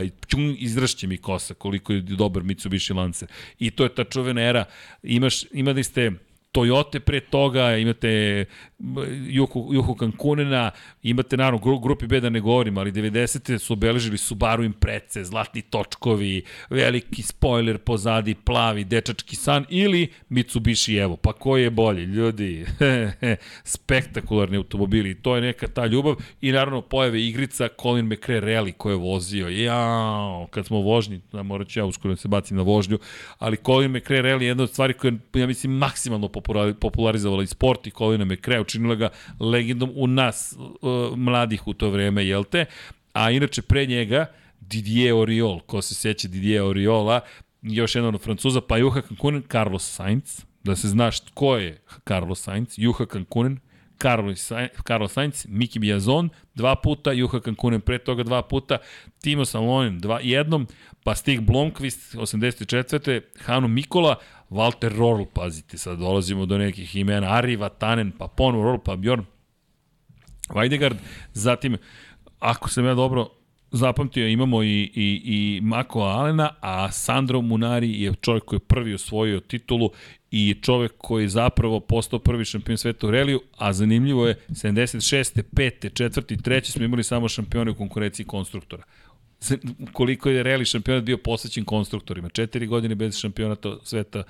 izrašće 0.58 1.06
mi 1.06 1.16
kosa 1.16 1.54
koliko 1.54 1.92
je 1.92 2.00
dobar 2.00 2.42
Mitsubishi 2.42 2.92
Lancer. 2.92 3.28
I 3.58 3.70
to 3.70 3.84
je 3.84 3.94
ta 3.94 4.04
čuvena 4.04 4.42
era, 4.42 4.64
imaš, 5.02 5.44
imali 5.52 5.84
ste 5.84 6.12
Toyota 6.52 7.00
pre 7.00 7.20
toga, 7.20 7.76
imate 7.76 8.44
Juhu, 9.28 9.74
Juhu 9.74 9.94
Kankunena, 9.94 10.70
imate 11.02 11.36
naravno 11.36 11.58
gru, 11.58 11.78
grupi 11.78 12.06
B 12.06 12.20
da 12.20 12.30
ne 12.30 12.40
govorim, 12.40 12.78
ali 12.78 12.92
90. 12.92 13.58
su 13.58 13.72
obeležili 13.72 14.18
Subaru 14.18 14.64
Imprece, 14.64 15.24
zlatni 15.24 15.62
točkovi, 15.62 16.42
veliki 16.70 17.22
spoiler 17.22 17.78
pozadi, 17.78 18.34
plavi, 18.34 18.84
dečački 18.84 19.36
san 19.36 19.64
ili 19.68 20.08
Mitsubishi 20.28 20.96
Evo. 20.96 21.16
Pa 21.16 21.32
ko 21.32 21.56
je 21.56 21.70
bolji? 21.70 22.02
Ljudi, 22.04 22.66
spektakularni 23.74 24.56
automobili. 24.56 25.14
To 25.22 25.36
je 25.36 25.42
neka 25.42 25.68
ta 25.68 25.86
ljubav 25.86 26.14
i 26.40 26.52
naravno 26.52 26.82
pojave 26.82 27.26
igrica 27.26 27.68
Colin 27.82 28.06
McRae 28.06 28.40
Rally 28.40 28.72
koje 28.72 28.92
je 28.92 28.98
vozio. 28.98 29.48
Jao, 29.48 30.46
kad 30.50 30.66
smo 30.66 30.80
vožnji, 30.80 31.20
da 31.32 31.42
morat 31.42 31.68
ću 31.68 31.78
ja 31.80 31.84
uskoro 31.84 32.14
da 32.14 32.20
se 32.20 32.28
bacim 32.28 32.56
na 32.56 32.62
vožnju, 32.62 32.98
ali 33.38 33.56
Colin 33.66 33.90
McRae 33.90 34.22
Rally 34.22 34.42
je 34.42 34.48
jedna 34.48 34.62
od 34.62 34.70
stvari 34.70 34.92
koje, 34.92 35.12
ja 35.34 35.46
mislim, 35.46 35.72
maksimalno 35.72 36.28
popularizovala 36.80 37.42
i 37.42 37.46
sport 37.46 37.86
i 37.86 37.90
Colin 37.90 38.28
McRae 38.28 38.60
učinila 38.60 38.94
ga 38.94 39.08
legendom 39.40 39.92
u 39.94 40.06
nas, 40.06 40.56
uh, 40.58 41.16
mladih 41.16 41.66
u 41.66 41.74
to 41.74 41.90
vreme, 41.90 42.26
jel 42.26 42.44
te? 42.44 42.64
A 43.12 43.30
inače 43.30 43.62
pre 43.62 43.86
njega, 43.86 44.26
Didier 44.60 45.14
Oriol, 45.14 45.60
ko 45.60 45.82
se 45.82 45.94
seća 45.94 46.28
Didier 46.28 46.62
Oriola, 46.62 47.20
još 47.62 47.94
jedan 47.94 48.14
od 48.14 48.20
Francuza, 48.20 48.60
pa 48.60 48.76
Juha 48.76 49.02
Kankunen, 49.02 49.42
Carlos 49.52 49.94
Sainz, 49.94 50.44
da 50.64 50.76
se 50.76 50.88
znaš 50.88 51.18
ko 51.34 51.56
je 51.56 51.78
Carlos 52.08 52.42
Sainz, 52.42 52.74
Juha 52.76 53.06
Kankunen, 53.06 53.58
Carlos, 54.02 54.52
Carlos 54.86 55.12
Sainz, 55.12 55.46
Miki 55.48 55.78
Biazon, 55.78 56.30
dva 56.54 56.74
puta, 56.76 57.12
Juha 57.12 57.40
Kankunen 57.40 57.80
pre 57.80 57.98
toga 57.98 58.22
dva 58.22 58.42
puta, 58.42 58.78
Timo 59.22 59.44
Salonen 59.44 59.98
dva, 59.98 60.20
jednom, 60.22 60.66
pa 61.04 61.14
Stig 61.14 61.40
Blomqvist 61.40 62.14
84. 62.14 63.20
Hanu 63.46 63.68
Mikola, 63.68 64.16
Walter 64.50 64.96
Rorl, 64.98 65.24
pazite, 65.34 65.78
sad 65.78 65.98
dolazimo 65.98 66.46
do 66.46 66.58
nekih 66.58 66.96
imena, 66.96 67.32
Ari 67.32 67.56
Vatanen, 67.56 68.12
pa 68.18 68.28
Ponu 68.28 68.62
Rorl, 68.62 68.78
pa 68.84 68.96
Bjorn 68.96 69.24
Vajdegard, 70.48 70.96
zatim, 71.32 71.76
ako 72.38 72.68
sam 72.68 72.84
ja 72.84 72.94
dobro 72.94 73.30
zapamtio, 73.70 74.28
imamo 74.28 74.62
i, 74.62 74.90
i, 74.94 75.22
i 75.24 75.60
Mako 75.62 76.00
Alena, 76.00 76.50
a 76.60 76.92
Sandro 76.92 77.40
Munari 77.40 78.02
je 78.02 78.14
čovjek 78.20 78.44
koji 78.44 78.56
je 78.56 78.66
prvi 78.68 78.94
osvojio 78.94 79.40
titulu 79.40 79.90
i 80.30 80.54
čovek 80.62 80.92
koji 80.98 81.24
je 81.24 81.28
zapravo 81.28 81.80
postao 81.80 82.18
prvi 82.18 82.44
šampion 82.44 82.78
sveta 82.78 83.06
u 83.06 83.10
reliju, 83.10 83.40
a 83.58 83.72
zanimljivo 83.72 84.26
je 84.28 84.34
76. 84.48 85.42
5. 85.52 86.04
4. 86.08 86.36
3. 86.42 86.70
smo 86.70 86.84
imali 86.84 87.02
samo 87.02 87.28
šampione 87.28 87.70
u 87.70 87.74
konkurenciji 87.74 88.26
konstruktora 88.26 88.82
koliko 89.92 90.30
je 90.30 90.42
reli 90.42 90.64
šampionat 90.64 91.04
bio 91.04 91.18
posvećen 91.18 91.64
konstruktorima. 91.64 92.28
Četiri 92.28 92.66
godine 92.66 92.94
bez 92.94 93.18
šampionata 93.18 93.76
sveta 93.82 94.22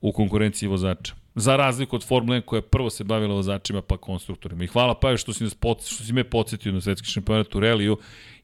u 0.00 0.12
konkurenciji 0.12 0.68
vozača. 0.68 1.14
Za 1.34 1.56
razliku 1.56 1.96
od 1.96 2.04
Formule 2.04 2.40
1 2.40 2.44
koja 2.44 2.58
je 2.58 2.62
prvo 2.62 2.90
se 2.90 3.04
bavila 3.04 3.34
vozačima 3.34 3.82
pa 3.82 3.96
konstruktorima. 3.96 4.64
I 4.64 4.66
hvala 4.66 4.94
pa 4.94 5.16
što 5.16 5.32
si, 5.32 5.44
nas 5.44 5.56
što 5.86 6.04
si 6.04 6.12
me 6.12 6.24
podsjetio 6.24 6.72
na 6.72 6.80
svetski 6.80 7.08
šampionat 7.08 7.54
u 7.54 7.60
reliju. 7.60 7.96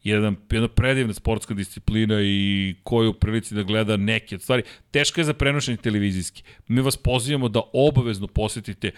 Jedan, 0.04 0.36
jedna 0.50 0.68
predivna 0.68 1.14
sportska 1.14 1.54
disciplina 1.54 2.20
i 2.22 2.74
koju 2.82 3.12
prilici 3.12 3.54
da 3.54 3.62
gleda 3.62 3.96
neke 3.96 4.34
od 4.34 4.42
stvari. 4.42 4.62
Teška 4.90 5.20
je 5.20 5.24
za 5.24 5.34
prenošenje 5.34 5.76
televizijski. 5.76 6.42
Mi 6.68 6.80
vas 6.80 6.96
pozivamo 6.96 7.48
da 7.48 7.60
obavezno 7.72 8.26
posetite, 8.26 8.90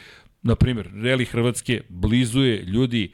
na 0.42 0.54
primjer, 0.54 0.90
Reli 0.94 1.24
Hrvatske 1.24 1.82
blizuje 1.88 2.62
ljudi 2.62 3.12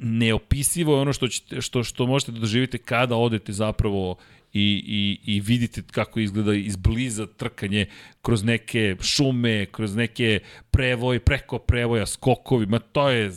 neopisivo 0.00 0.94
je 0.94 1.00
ono 1.00 1.12
što, 1.12 1.28
ćete, 1.28 1.60
što, 1.60 1.84
što 1.84 2.06
možete 2.06 2.32
da 2.32 2.38
doživite 2.40 2.78
kada 2.78 3.16
odete 3.16 3.52
zapravo 3.52 4.16
i, 4.52 4.84
i, 4.86 5.34
i 5.34 5.40
vidite 5.40 5.82
kako 5.90 6.20
izgleda 6.20 6.54
izbliza 6.54 7.26
trkanje 7.26 7.86
kroz 8.22 8.44
neke 8.44 8.96
šume, 9.00 9.66
kroz 9.66 9.96
neke 9.96 10.40
prevoje, 10.70 11.20
preko 11.20 11.58
prevoja, 11.58 12.06
skokovi, 12.06 12.66
ma 12.66 12.78
to 12.78 13.08
je 13.10 13.32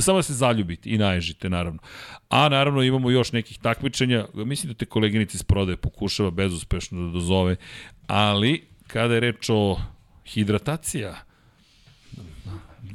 samo 0.00 0.18
da 0.18 0.22
se 0.22 0.34
zaljubite 0.34 0.90
i 0.90 0.98
naježite, 0.98 1.48
naravno. 1.48 1.80
A 2.28 2.48
naravno 2.48 2.82
imamo 2.82 3.10
još 3.10 3.32
nekih 3.32 3.58
takmičenja, 3.58 4.26
mislim 4.34 4.72
da 4.72 4.78
te 4.78 4.86
koleginici 4.86 5.36
iz 5.36 5.42
prodaje 5.42 5.76
pokušava 5.76 6.30
bezuspešno 6.30 7.06
da 7.06 7.12
dozove, 7.12 7.56
ali 8.06 8.64
kada 8.86 9.14
je 9.14 9.20
reč 9.20 9.50
o 9.50 9.80
hidratacija, 10.26 11.16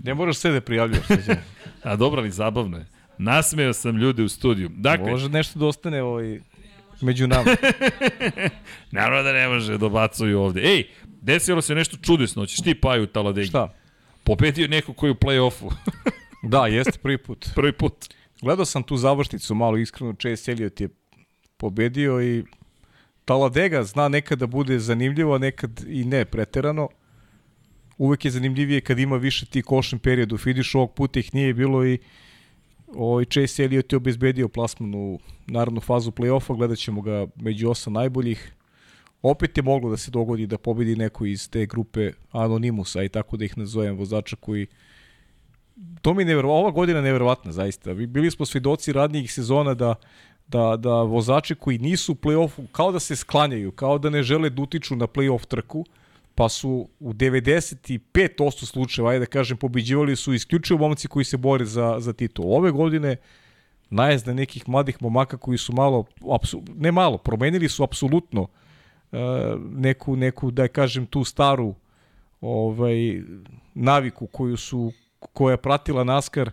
Ne 0.04 0.14
moraš 0.14 0.38
sve 0.38 0.52
da 0.52 0.62
prijavljaš. 0.62 1.02
A 1.86 1.96
dobro, 1.96 2.22
ali 2.22 2.32
zabavno 2.32 2.78
je. 2.78 2.86
Nasmeo 3.18 3.74
sam 3.74 3.98
ljude 3.98 4.24
u 4.24 4.30
studiju. 4.30 4.70
Dakle, 4.74 5.12
Može 5.12 5.30
nešto 5.30 5.60
da 5.60 5.66
ostane 5.66 6.04
ovaj, 6.04 6.40
među 7.02 7.28
nama. 7.28 7.46
Naravno 8.92 9.24
da 9.24 9.34
ne 9.34 9.48
može, 9.48 9.78
dobacuju 9.78 10.40
ovde. 10.40 10.62
Ej, 10.62 10.88
desilo 11.22 11.62
se 11.62 11.76
nešto 11.76 11.98
čudesno, 11.98 12.42
hoćeš 12.42 12.62
ti 12.62 12.76
paju 12.76 13.04
u 13.04 13.08
Taladegi. 13.08 13.48
Šta? 13.48 13.74
Pobedio 14.24 14.68
neko 14.68 14.94
koji 14.94 15.12
u 15.12 15.16
play-offu. 15.16 15.72
da, 16.52 16.68
jeste 16.68 17.00
prvi 17.00 17.18
put. 17.18 17.46
Prvi 17.56 17.72
put. 17.72 17.94
Gledao 18.42 18.66
sam 18.66 18.84
tu 18.84 18.98
završnicu, 18.98 19.56
malo 19.56 19.78
iskreno, 19.78 20.14
Chase 20.14 20.52
Elliot 20.52 20.82
je 20.82 20.90
pobedio 21.58 22.22
i 22.22 22.44
Taladega 23.26 23.84
zna 23.84 24.08
nekad 24.08 24.40
da 24.40 24.48
bude 24.48 24.80
zanimljivo, 24.80 25.36
a 25.36 25.38
nekad 25.38 25.82
i 25.88 26.06
ne 26.06 26.26
preterano 26.26 26.90
uvek 27.98 28.26
je 28.26 28.32
zanimljivije 28.32 28.82
kad 28.82 29.00
ima 29.00 29.18
više 29.18 29.46
ti 29.46 29.62
košen 29.62 30.00
period 30.00 30.34
u 30.34 30.38
finišu, 30.38 30.78
ovog 30.78 30.94
puta 30.94 31.20
ih 31.20 31.34
nije 31.34 31.54
bilo 31.54 31.86
i 31.86 32.00
ovaj 32.96 33.26
Chase 33.26 33.64
Elliott 33.64 33.92
je 33.92 33.98
obezbedio 33.98 34.48
plasman 34.48 34.96
u 34.96 35.20
narodnu 35.48 35.82
fazu 35.82 36.12
play-offa, 36.12 36.58
gledat 36.58 36.78
ćemo 36.78 37.02
ga 37.02 37.28
među 37.36 37.70
osam 37.70 37.94
najboljih. 37.94 38.54
Opet 39.22 39.58
je 39.58 39.64
moglo 39.64 39.90
da 39.90 39.98
se 39.98 40.12
dogodi 40.12 40.48
da 40.48 40.58
pobedi 40.58 40.96
neko 40.96 41.26
iz 41.26 41.50
te 41.50 41.66
grupe 41.66 42.12
Anonimusa 42.32 43.04
i 43.04 43.10
tako 43.10 43.38
da 43.38 43.46
ih 43.46 43.58
nazovem 43.58 43.98
vozača 43.98 44.36
koji 44.36 44.68
to 46.02 46.14
mi 46.14 46.24
je 46.24 46.38
ova 46.38 46.72
godina 46.72 47.00
je 47.00 47.04
neverovatna 47.04 47.52
zaista. 47.52 47.94
Bili 47.94 48.32
smo 48.32 48.46
svedoci 48.46 48.94
radnijih 48.94 49.34
sezona 49.34 49.74
da 49.74 49.96
da, 50.48 50.78
da 50.78 51.02
vozači 51.02 51.56
koji 51.56 51.78
nisu 51.78 52.12
u 52.12 52.16
play-offu 52.16 52.68
kao 52.72 52.92
da 52.92 53.00
se 53.00 53.16
sklanjaju, 53.16 53.72
kao 53.72 53.98
da 53.98 54.10
ne 54.10 54.24
žele 54.24 54.50
da 54.50 54.62
utiču 54.62 54.96
na 54.96 55.08
play-off 55.08 55.46
trku, 55.46 55.86
pa 56.36 56.50
su 56.50 56.90
u 57.00 57.14
95% 57.14 58.66
slučajeva, 58.66 59.12
ajde 59.12 59.20
da 59.20 59.26
kažem, 59.26 59.58
pobeđivali 59.58 60.16
su 60.16 60.34
isključivo 60.34 60.80
momci 60.80 61.08
koji 61.08 61.26
se 61.26 61.38
bore 61.38 61.66
za, 61.66 61.96
za 62.00 62.14
titul. 62.14 62.54
Ove 62.54 62.72
godine 62.72 63.16
najezda 63.90 64.34
nekih 64.34 64.70
mladih 64.70 65.02
momaka 65.02 65.38
koji 65.38 65.58
su 65.58 65.74
malo, 65.74 66.06
ne 66.76 66.92
malo, 66.92 67.18
promenili 67.18 67.70
su 67.70 67.84
apsolutno 67.84 68.42
uh, 68.42 68.50
neku, 69.72 70.16
neku, 70.16 70.52
da 70.52 70.68
kažem, 70.68 71.06
tu 71.06 71.24
staru 71.24 71.76
ovaj, 72.42 73.22
naviku 73.74 74.28
koju 74.28 74.58
su, 74.58 74.92
koja 75.20 75.52
je 75.52 75.58
pratila 75.58 76.04
NASCAR 76.04 76.52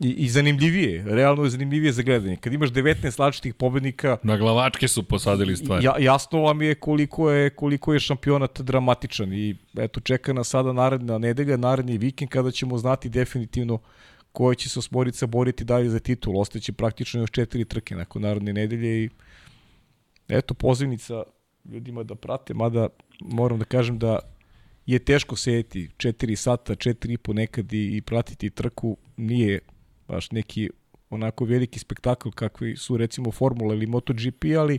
I, 0.00 0.08
I 0.08 0.28
zanimljivije, 0.28 1.04
realno 1.06 1.44
je 1.44 1.50
zanimljivije 1.50 1.92
za 1.92 2.02
gledanje. 2.02 2.36
Kad 2.36 2.52
imaš 2.52 2.70
19 2.70 3.18
različitih 3.18 3.54
pobednika, 3.54 4.16
Na 4.22 4.36
glavačke 4.36 4.88
su 4.88 5.02
posadili 5.02 5.56
stvari. 5.56 5.84
ja, 5.84 5.94
jasno 5.98 6.40
vam 6.40 6.62
je 6.62 6.74
koliko 6.74 7.30
je 7.30 7.50
koliko 7.50 7.92
je 7.92 8.00
šampionat 8.00 8.60
dramatičan 8.60 9.32
i 9.32 9.56
eto 9.76 10.00
čeka 10.00 10.32
nas 10.32 10.48
sada 10.48 10.72
naredna 10.72 11.18
nedelja, 11.18 11.56
naredni 11.56 11.98
vikend 11.98 12.30
kada 12.30 12.50
ćemo 12.50 12.78
znati 12.78 13.08
definitivno 13.08 13.78
koja 14.32 14.54
će 14.54 14.68
se 14.68 14.78
osmorica 14.78 15.26
boriti 15.26 15.64
dalje 15.64 15.90
za 15.90 15.98
titul. 15.98 16.38
Ostaće 16.38 16.72
praktično 16.72 17.20
još 17.20 17.30
četiri 17.30 17.64
trke 17.64 17.94
nakon 17.94 18.22
naredne 18.22 18.52
nedelje 18.52 19.04
i 19.04 19.08
eto 20.28 20.54
pozivnica 20.54 21.22
ljudima 21.64 22.02
da 22.02 22.14
prate, 22.14 22.54
mada 22.54 22.88
moram 23.20 23.58
da 23.58 23.64
kažem 23.64 23.98
da 23.98 24.18
je 24.86 24.98
teško 24.98 25.36
sedeti 25.36 25.88
4 25.96 26.36
sata, 26.36 26.74
4 26.74 27.12
i 27.12 27.18
po 27.18 27.32
nekad 27.32 27.72
i, 27.72 27.96
i 27.96 28.02
pratiti 28.02 28.50
trku, 28.50 28.96
nije 29.16 29.60
baš 30.10 30.30
neki 30.30 30.70
onako 31.10 31.44
veliki 31.44 31.78
spektakl 31.78 32.30
kakvi 32.30 32.76
su 32.76 32.96
recimo 32.96 33.32
Formula 33.32 33.74
ili 33.74 33.86
MotoGP, 33.86 34.44
ali 34.58 34.78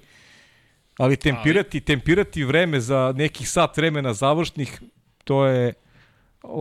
ali 0.98 1.18
tempirati, 1.18 1.78
ali... 1.78 1.86
tempirati 1.86 2.44
vreme 2.44 2.80
za 2.80 3.14
nekih 3.18 3.50
sat 3.50 3.78
vremena 3.78 4.14
završnih, 4.14 4.82
to 5.24 5.46
je 5.46 5.74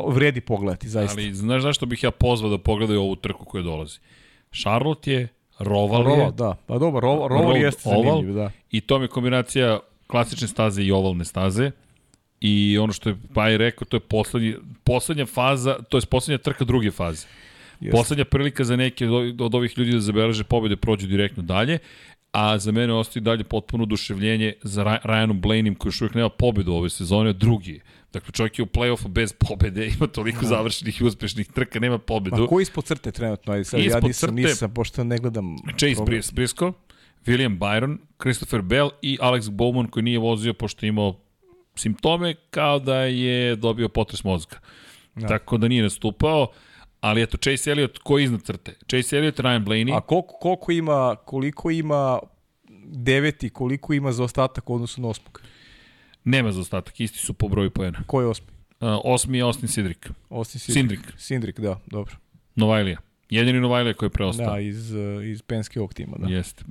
vredi 0.08 0.40
pogledati, 0.40 0.88
zaista. 0.88 1.20
Ali 1.20 1.34
znaš 1.34 1.62
zašto 1.62 1.86
bih 1.86 2.02
ja 2.02 2.10
pozvao 2.10 2.50
da 2.50 2.58
pogledaju 2.58 3.00
ovu 3.00 3.16
trku 3.16 3.44
koja 3.44 3.62
dolazi? 3.62 3.98
Charlotte 4.52 5.12
je, 5.12 5.28
Roval, 5.58 6.02
Roval 6.02 6.26
je, 6.26 6.32
da. 6.32 6.56
Pa 6.66 6.78
dobro, 6.78 7.00
Roval, 7.00 7.28
Roval 7.28 7.56
jeste 7.56 7.88
oval. 7.88 8.02
zanimljiv, 8.02 8.34
da. 8.34 8.50
i 8.70 8.80
to 8.80 8.98
mi 8.98 9.04
je 9.04 9.08
kombinacija 9.08 9.80
klasične 10.06 10.48
staze 10.48 10.82
i 10.82 10.92
ovalne 10.92 11.24
staze. 11.24 11.70
I 12.40 12.78
ono 12.78 12.92
što 12.92 13.08
je 13.08 13.16
Paj 13.34 13.56
rekao, 13.56 13.84
to 13.84 13.96
je 13.96 14.00
poslednji, 14.00 14.54
poslednja 14.84 15.26
faza, 15.26 15.78
to 15.88 15.96
je 15.96 16.06
poslednja 16.10 16.38
trka 16.38 16.64
druge 16.64 16.90
faze. 16.90 17.26
Jeste. 17.80 17.96
Poslednja 17.96 18.24
prilika 18.24 18.64
za 18.64 18.76
neke 18.76 19.08
od 19.38 19.54
ovih- 19.54 19.78
ljudi 19.78 19.92
da 19.92 20.00
zabeleže 20.00 20.44
pobede 20.44 20.76
prođu 20.76 21.06
direktno 21.06 21.42
dalje, 21.42 21.78
a 22.32 22.58
za 22.58 22.72
mene 22.72 22.92
ostaje 22.92 23.20
dalje 23.20 23.44
potpuno 23.44 23.82
oduševljenje 23.82 24.52
za 24.62 24.84
Ryanom 24.84 25.40
Blaneyem 25.40 25.76
koji 25.76 25.88
još 25.88 26.00
uvijek 26.00 26.14
nema 26.14 26.28
pobedu 26.28 26.72
ove 26.72 26.90
sezone, 26.90 27.30
a 27.30 27.32
drugi. 27.32 27.80
Dakle, 28.12 28.32
čovjek 28.32 28.58
je 28.58 28.62
u 28.62 28.66
play-offu 28.66 29.08
bez 29.08 29.32
pobede, 29.32 29.86
ima 29.96 30.06
toliko 30.06 30.46
završenih 30.46 31.00
i 31.00 31.04
uspešnih 31.04 31.48
trka, 31.48 31.80
nema 31.80 31.98
pobedu. 31.98 32.36
Ma 32.36 32.46
ko 32.46 32.60
ispod 32.60 32.84
crte 32.84 33.10
trenutno? 33.10 33.52
Ajde, 33.52 33.64
sad, 33.64 33.80
ja 33.80 33.86
Ispod 33.86 34.04
nisam, 34.04 34.28
crte- 34.28 34.34
nisam, 34.36 34.74
pošto 34.74 35.04
ne 35.04 35.18
gledam. 35.18 35.56
Chase 35.68 35.94
program. 35.94 36.04
Bris, 36.06 36.32
Briscoe, 36.32 36.72
William 37.26 37.58
Byron, 37.58 37.96
Christopher 38.20 38.62
Bell 38.62 38.90
i 39.02 39.18
Alex 39.20 39.40
Bowman 39.42 39.90
koji 39.90 40.02
nije 40.02 40.18
vozio 40.18 40.54
pošto 40.54 40.86
je 40.86 40.88
imao 40.88 41.20
simptome 41.74 42.34
kao 42.50 42.78
da 42.78 42.96
je 42.96 43.56
dobio 43.56 43.88
potres 43.88 44.24
mozga. 44.24 44.56
Da. 45.14 45.26
Tako 45.26 45.58
da 45.58 45.68
nije 45.68 45.82
nastupao, 45.82 46.46
ali 47.00 47.22
eto 47.22 47.36
Chase 47.36 47.70
Elliott 47.70 47.98
ko 47.98 48.18
je 48.18 48.24
iznad 48.24 48.42
crte? 48.42 48.74
Chase 48.90 49.16
Elliott, 49.16 49.38
Ryan 49.38 49.64
Blaney, 49.64 49.96
A 49.96 50.00
koliko, 50.00 50.34
koliko 50.34 50.72
ima, 50.72 51.16
koliko 51.16 51.70
ima 51.70 52.18
deveti, 52.84 53.50
koliko 53.50 53.92
ima 53.92 54.12
za 54.12 54.24
ostatak 54.24 54.70
u 54.70 54.74
odnosu 54.74 55.00
na 55.00 55.08
osmog? 55.08 55.42
nema 56.24 56.52
za 56.52 56.60
ostatak, 56.60 57.00
isti 57.00 57.18
su 57.18 57.32
po 57.34 57.48
broju 57.48 57.70
poena. 57.70 57.98
Ko 58.06 58.20
je 58.20 58.26
osmi? 58.26 58.46
Uh, 58.80 58.88
osmi 59.04 59.38
je 59.38 59.42
Austin 59.42 59.68
Sidrick, 59.68 60.10
Osmi 60.30 60.60
Sindrik, 60.60 61.00
Sindrik, 61.16 61.60
da, 61.60 61.80
dobro. 61.86 62.14
Novajlija. 62.54 62.98
Jedini 63.30 63.60
Novajlija 63.60 63.94
koji 63.94 64.06
je 64.06 64.10
preostao. 64.10 64.52
Da, 64.54 64.60
iz, 64.60 64.92
iz 65.24 65.42
Penske 65.42 65.80
ovog 65.80 65.94
tima, 65.94 66.16
da. 66.18 66.28
Jeste. 66.28 66.64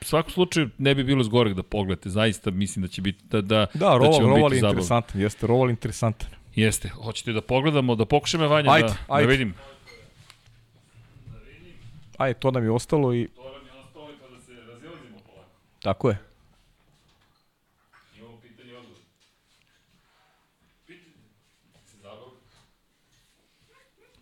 U 0.00 0.04
svakom 0.04 0.32
slučaju 0.32 0.70
ne 0.78 0.94
bi 0.94 1.04
bilo 1.04 1.24
zgorek 1.24 1.54
da 1.54 1.62
pogledate, 1.62 2.10
zaista 2.10 2.50
mislim 2.50 2.82
da 2.82 2.88
će 2.88 3.02
biti 3.02 3.24
da 3.24 3.40
da 3.40 3.66
Da, 3.74 3.78
da 3.78 3.96
Roval, 3.96 4.12
će 4.12 4.20
Roval 4.22 4.36
biti 4.36 4.56
je 4.56 4.60
zabavno. 4.60 4.72
interesantan, 4.72 5.20
jeste, 5.20 5.46
Roval 5.46 5.70
interesantan. 5.70 6.28
Jeste. 6.54 6.88
Hoćete 6.88 7.32
da 7.32 7.40
pogledamo, 7.42 7.94
da 7.94 8.04
pokušamo 8.06 8.48
Vanja 8.48 8.70
Ajde, 8.70 8.88
da, 8.88 8.96
ajde. 9.08 9.26
da 9.26 9.30
vidim. 9.30 9.54
Ajde, 12.18 12.40
to 12.40 12.50
nam 12.50 12.64
je 12.64 12.70
ostalo 12.70 13.14
i 13.14 13.28
To 13.28 13.42
nam 13.44 13.66
je 13.66 13.72
ostalo 13.74 14.08
pa 14.20 14.28
da 14.28 14.40
se 14.40 14.52
razilazimo 14.52 15.18
polako. 15.20 15.50
tako 15.82 16.08
je. 16.10 16.18
Imamo 18.16 18.36
pitanje 18.38 18.70
i 18.70 18.76
odgovor. 18.76 18.98
Pitanje. 20.86 21.12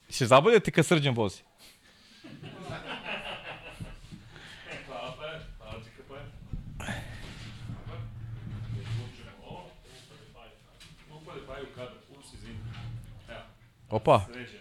Se 0.09 0.27
zabavljate 0.27 0.71
kad 0.71 0.87
srđan 0.87 1.15
vozi? 1.15 1.43
Hvala 4.87 5.15
pa 5.19 5.27
je. 5.27 5.41
Hvala 5.59 5.75
čeka 5.85 6.03
pa 6.09 6.17
je. 6.17 6.23
Upade 11.13 11.41
pa 11.47 11.55
je 11.55 11.63
u 11.63 11.75
kadar. 11.75 11.95
Ups, 12.11 12.33
izvini. 12.35 12.59
Evo, 13.29 13.41
Opa, 13.91 14.27
sređeno. 14.27 14.59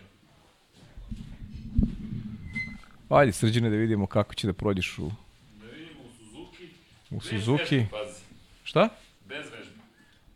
ajde 3.09 3.31
srđane 3.31 3.69
da 3.69 3.75
vidimo 3.75 4.07
kako 4.07 4.33
će 4.33 4.47
da 4.47 4.53
prođeš 4.53 4.97
u, 4.99 5.11
Da 5.53 5.65
vidimo 5.67 5.99
u 6.01 6.11
Suzuki. 6.13 6.69
u 7.11 7.15
Bez 7.15 7.29
Suzuki. 7.29 7.75
vežbe, 7.75 7.89
Pazi, 7.91 8.19
Šta? 8.63 8.89
bez 9.25 9.45
vežbe. 9.51 9.73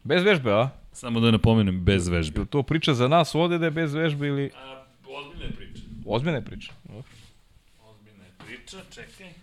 Bez 0.03 0.23
vežbe, 0.23 0.51
a? 0.51 0.69
Samo 0.93 1.19
da 1.19 1.31
napomenem, 1.31 1.79
bez 1.81 2.07
vežbe. 2.07 2.39
Jel 2.39 2.45
to 2.45 2.63
priča 2.63 2.93
za 2.93 3.07
nas 3.07 3.35
ovde 3.35 3.57
da 3.57 3.65
je 3.65 3.71
bez 3.71 3.93
vežbe 3.93 4.27
ili... 4.27 4.51
A, 4.55 4.85
ozbiljna 5.07 5.45
je 5.45 5.51
priča. 5.51 5.81
Ozbiljna 6.05 6.37
je 6.37 6.45
priča. 6.45 6.71
Ozbiljna 7.81 8.23
je 8.23 8.31
priča, 8.39 8.77
čekaj. 8.91 9.33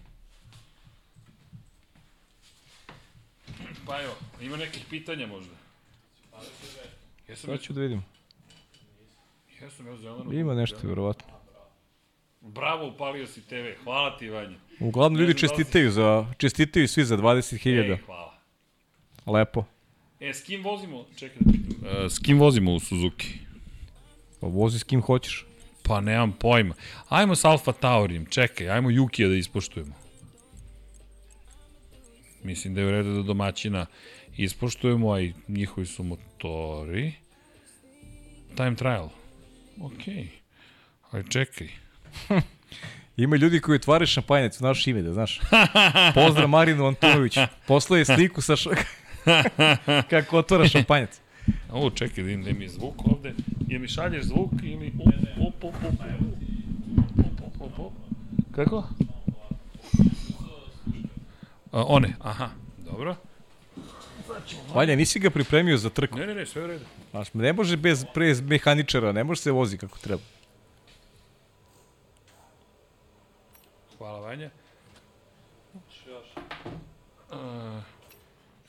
Pa 3.86 4.02
evo, 4.02 4.12
ima 4.40 4.56
nekih 4.56 4.84
pitanja 4.90 5.26
možda. 5.26 5.54
Jesam, 7.28 7.50
Sad 7.50 7.60
ću 7.60 7.72
da 7.72 7.80
vidim. 7.80 8.02
Jesam 9.60 9.86
ja 9.86 9.96
zeleno. 9.96 10.32
Ima 10.32 10.54
nešto, 10.54 10.88
verovatno. 10.88 11.40
Bravo, 12.40 12.88
upalio 12.88 13.26
si 13.26 13.40
TV. 13.40 13.82
Hvala 13.84 14.18
ti, 14.18 14.28
Vanja. 14.28 14.56
Uglavnom 14.80 15.20
ljudi 15.20 15.32
da 15.32 15.38
čestitaju 15.38 15.90
za 15.90 16.26
čestitaju 16.38 16.88
svi 16.88 17.04
za 17.04 17.16
20.000. 17.16 17.92
Ej, 17.92 17.96
hvala. 18.06 18.34
Lepo. 19.26 19.64
E, 20.20 20.34
s 20.34 20.42
kim 20.42 20.64
vozimo? 20.64 21.06
Čekaj 21.16 21.36
da 21.40 21.52
pitam. 21.52 22.04
E, 22.04 22.10
s 22.10 22.18
kim 22.18 22.38
vozimo 22.38 22.74
u 22.74 22.80
Suzuki? 22.80 23.38
Pa 24.40 24.46
vozi 24.46 24.78
s 24.78 24.84
kim 24.84 25.02
hoćeš. 25.02 25.46
Pa 25.82 26.00
nemam 26.00 26.32
pojma. 26.32 26.74
Ajmo 27.08 27.36
s 27.36 27.44
Alfa 27.44 27.72
Taurijem, 27.72 28.26
čekaj, 28.26 28.70
ajmo 28.70 28.90
Jukija 28.90 29.28
da 29.28 29.34
ispoštujemo. 29.34 29.94
Mislim 32.42 32.74
da 32.74 32.80
je 32.80 32.86
u 32.86 32.90
redu 32.90 33.14
da 33.14 33.22
domaćina 33.22 33.86
ispoštujemo, 34.36 35.12
a 35.12 35.20
i 35.20 35.34
njihovi 35.48 35.86
su 35.86 36.02
motori. 36.02 37.12
Time 38.56 38.76
trial. 38.76 39.08
Okej. 39.80 40.14
Okay. 40.14 40.28
Ali 41.10 41.30
čekaj. 41.30 41.68
Ima 43.16 43.36
ljudi 43.36 43.60
koji 43.60 43.76
otvaraju 43.76 44.06
šampanjac 44.06 44.60
u 44.60 44.64
naše 44.64 44.90
ime, 44.90 45.02
da 45.02 45.12
znaš. 45.12 45.40
Pozdrav 46.14 46.48
Marinu 46.48 46.86
Antunoviću. 46.86 47.40
Poslao 47.66 47.98
je 47.98 48.04
sliku 48.04 48.40
sa 48.40 48.56
š... 48.56 48.70
kako 50.10 50.38
otvara 50.38 50.68
šampanjac. 50.68 51.20
O, 51.72 51.90
čekaj, 51.90 52.24
da 52.24 52.30
im, 52.30 52.44
da 52.44 52.52
mi 52.52 52.68
zvuk 52.68 53.06
ovde. 53.06 53.34
Je 53.68 53.78
mi 53.78 53.88
šalješ 53.88 54.24
zvuk 54.24 54.50
ili... 54.62 54.92
Up, 55.48 55.64
up, 55.64 55.64
up, 55.64 56.00
up, 57.18 57.40
up, 57.40 57.60
up, 57.60 57.78
up. 57.78 57.92
Kako? 58.54 58.88
A, 61.72 61.84
one, 61.84 62.14
aha, 62.20 62.48
dobro. 62.78 63.16
Vanja, 64.74 64.96
nisi 64.96 65.18
ga 65.18 65.30
pripremio 65.30 65.76
za 65.76 65.90
trku. 65.90 66.18
Ne, 66.18 66.26
ne, 66.26 66.34
ne, 66.34 66.46
sve 66.46 66.64
u 66.64 66.66
redu. 66.66 66.84
Znaš, 67.10 67.34
ne 67.34 67.52
može 67.52 67.76
bez, 67.76 68.04
bez 68.14 68.40
mehaničara, 68.40 69.12
ne 69.12 69.24
može 69.24 69.40
se 69.40 69.50
vozi 69.50 69.78
kako 69.78 69.98
treba. 69.98 70.22
Hvala, 73.98 74.20
Vanja. 74.20 74.50
Uh, 77.30 77.36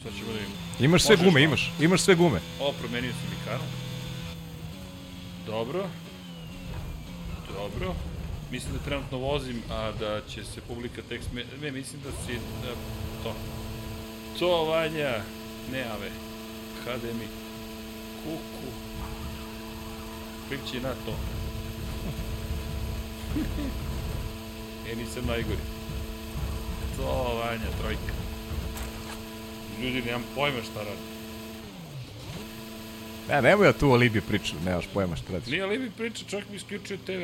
sad 0.04 0.12
ćemo 0.18 0.32
da 0.34 0.40
vidimo. 0.40 0.56
Imaš 0.80 1.04
sve 1.04 1.16
Možeš 1.16 1.26
gume, 1.26 1.40
malo. 1.40 1.46
imaš. 1.46 1.72
Imaš 1.80 2.02
sve 2.02 2.16
gume. 2.16 2.40
O, 2.62 2.74
promenio 2.80 3.12
sam 3.12 3.34
i 3.34 3.46
kanal. 3.46 3.68
Dobro. 5.46 5.88
Dobro. 7.54 7.96
Mislim 8.52 8.74
da 8.74 8.80
trenutno 8.80 9.18
vozim, 9.18 9.62
a 9.72 9.92
da 10.00 10.22
će 10.30 10.44
se 10.44 10.62
publika 10.68 11.02
tek 11.10 11.22
sme... 11.24 11.46
Ne, 11.62 11.72
mislim 11.72 12.02
da 12.02 12.12
si... 12.12 12.34
Da, 12.34 12.74
to. 13.24 13.34
To, 14.40 14.66
Vanja. 14.66 15.24
Ne, 15.72 15.84
ave. 15.84 16.10
HDMI. 16.86 17.28
Kuku. 18.24 18.72
Klikći 20.48 20.80
na 20.80 20.94
to. 21.06 21.18
e, 24.92 24.96
nisam 24.96 25.26
najgori. 25.26 25.62
To, 26.98 27.42
Vanja, 27.44 27.78
trojka. 27.82 28.14
Ljudi, 29.82 30.02
nemam 30.02 30.24
pojma 30.36 30.64
šta 30.64 30.80
radi. 30.80 31.12
Ne, 33.30 33.42
nemoj 33.42 33.68
ja 33.68 33.74
tu 33.74 33.92
o 33.92 33.96
Libiji 33.96 34.22
priču, 34.22 34.56
nemaš 34.66 34.86
pojma 34.94 35.16
šta 35.16 35.34
radiš. 35.34 35.48
Nije 35.48 35.66
li 35.66 35.80
mi 35.80 35.92
priča, 35.92 36.26
čak 36.28 36.44
mi 36.50 36.56
isključio 36.56 36.98
TV. 36.98 37.22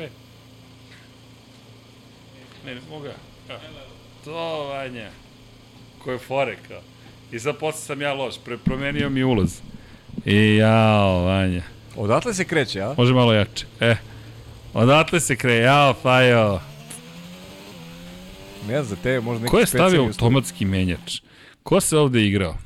Ne, 2.66 2.74
ne 2.74 2.80
mogu 2.90 3.06
ja. 3.06 3.14
To, 4.24 4.64
Vanja. 4.68 5.10
Koje 5.98 6.18
fore, 6.18 6.56
kao. 6.68 6.80
I 7.32 7.38
sad 7.38 7.58
posle 7.58 7.80
sam 7.80 8.02
ja 8.02 8.12
loš, 8.12 8.34
pre, 8.44 8.58
promenio 8.58 9.10
mi 9.10 9.24
ulaz. 9.24 9.60
I 10.24 10.56
jao, 10.56 11.22
Vanja. 11.22 11.62
Odatle 11.96 12.34
se 12.34 12.44
kreće, 12.44 12.80
a? 12.80 12.94
Može 12.96 13.14
malo 13.14 13.32
jače. 13.32 13.66
E. 13.80 13.96
Odatle 14.74 15.20
se 15.20 15.36
kreje, 15.36 15.62
jao, 15.62 15.94
Fajo. 15.94 16.60
Ne 18.68 18.82
znam, 18.82 18.84
za 18.84 19.02
tebe 19.02 19.20
možda 19.20 19.42
neki 19.42 19.50
Ko 19.50 19.58
je 19.58 19.66
stavio 19.66 20.02
automatski 20.02 20.64
menjač? 20.64 21.20
Ko 21.62 21.80
se 21.80 21.96
ovde 21.96 22.26
igrao? 22.26 22.56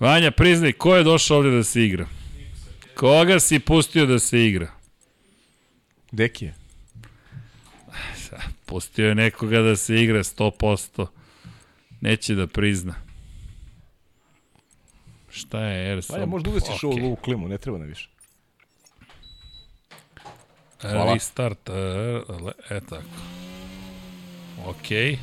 Vanja, 0.00 0.30
priznaj, 0.30 0.72
ko 0.72 0.96
je 0.96 1.04
došao 1.04 1.36
ovde 1.36 1.50
da 1.50 1.64
se 1.64 1.84
igra? 1.84 2.06
Koga 2.94 3.40
si 3.40 3.58
pustio 3.58 4.06
da 4.06 4.18
se 4.18 4.46
igra? 4.46 4.68
Deki 6.12 6.44
je. 6.44 6.54
Pustio 8.66 9.08
je 9.08 9.14
nekoga 9.14 9.60
da 9.60 9.76
se 9.76 10.02
igra 10.02 10.18
100%. 10.18 11.06
Neće 12.00 12.34
da 12.34 12.46
prizna. 12.46 12.94
Šta 15.30 15.60
je 15.60 15.92
Erson? 15.92 16.14
Vanja, 16.14 16.26
možda 16.26 16.50
ugasiš 16.50 16.84
Ok. 16.84 16.92
ovu, 16.92 17.16
klimu, 17.16 17.48
ne 17.48 17.58
treba 17.58 17.78
na 17.78 17.84
više. 17.84 18.08
Hvala. 20.80 21.12
Restart, 21.12 21.68
e, 21.68 21.72
e 22.70 22.80
tako. 22.80 23.08
Okej. 24.66 25.18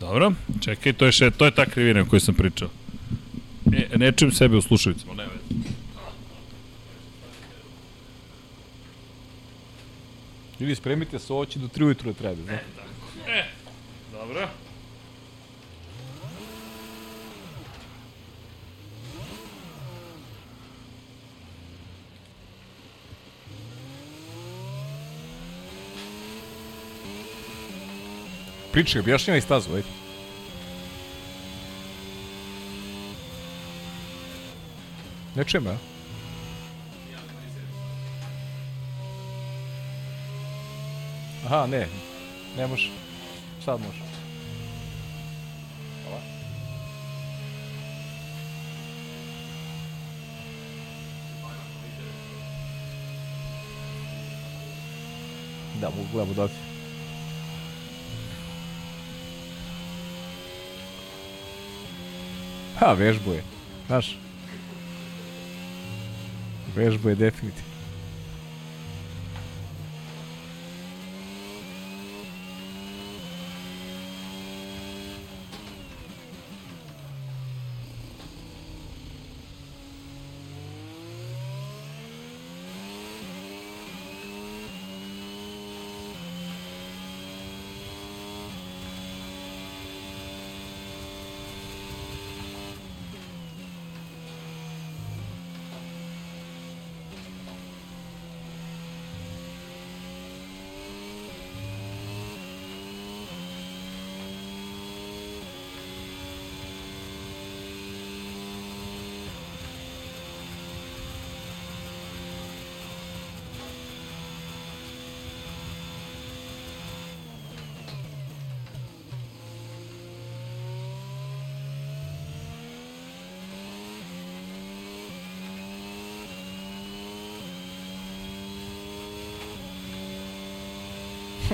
Dobro, 0.00 0.32
čekaj, 0.60 0.92
to 0.92 1.06
je, 1.06 1.12
še, 1.12 1.30
to 1.30 1.44
je 1.44 1.50
ta 1.50 1.66
krivina 1.66 2.02
o 2.02 2.04
kojoj 2.04 2.20
sam 2.20 2.34
pričao. 2.34 2.68
E, 3.72 3.98
ne 3.98 4.12
čujem 4.12 4.32
sebe 4.32 4.56
u 4.56 4.62
slušalicama, 4.62 5.14
ne 5.14 5.24
veze. 5.26 5.76
Ljudi, 10.60 10.74
spremite 10.74 11.18
se, 11.18 11.32
ovo 11.32 11.44
će 11.44 11.58
do 11.58 11.68
3 11.68 11.84
ujutru 11.84 12.12
da 12.12 12.18
treba, 12.18 12.34
znate. 12.34 12.64
Dobro. 14.12 14.48
Pričaj, 28.72 29.00
objašnjavaj 29.00 29.40
stazu, 29.40 29.74
ajde. 29.74 29.88
Ne 35.34 35.44
čujem, 35.44 35.66
ja? 35.66 35.95
Aha, 41.46 41.66
ne. 41.66 41.86
Ne 42.56 42.66
može. 42.66 42.90
Sad 43.64 43.80
može. 43.80 44.00
Hvala. 46.04 46.20
Da, 55.80 55.90
mogu 55.90 56.08
gledamo 56.12 56.34
da 56.34 56.48
Ha, 62.78 62.92
vežbu 62.92 63.32
je. 63.32 63.42
Znaš? 63.86 64.18
Vežbu 66.74 67.08
je 67.08 67.14
definitivno. 67.14 67.75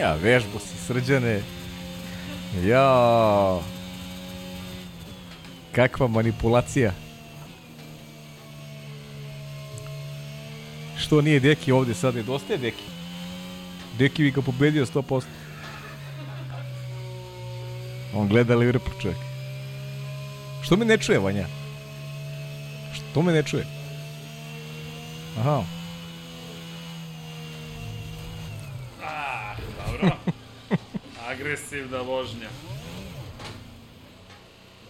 Ja, 0.03 0.15
vežbu 0.23 0.59
si 0.59 0.79
srđane. 0.87 1.43
Ja. 2.65 3.61
Kakva 5.73 6.09
manipulacija. 6.09 6.93
Što 10.99 11.21
nije 11.21 11.41
Deki 11.41 11.73
ovde 11.73 11.95
sad? 11.95 12.15
Nedostaje 12.15 12.59
Deki. 12.59 12.85
Deki 13.99 14.23
bi 14.23 14.31
ga 14.31 14.43
pobedio 14.43 14.87
100%. 14.87 15.23
On 18.15 18.29
gleda 18.29 18.57
Liverpool 18.57 19.01
čovjek. 19.03 19.21
Što 20.63 20.77
me 20.77 20.85
ne 20.85 20.99
čuje, 20.99 21.19
Vanja? 21.19 21.47
Što 22.95 23.23
me 23.23 23.33
ne 23.33 23.43
čuje? 23.43 23.67
Aha. 25.39 25.82
Agresivna 31.31 32.01
vožnja. 32.01 32.49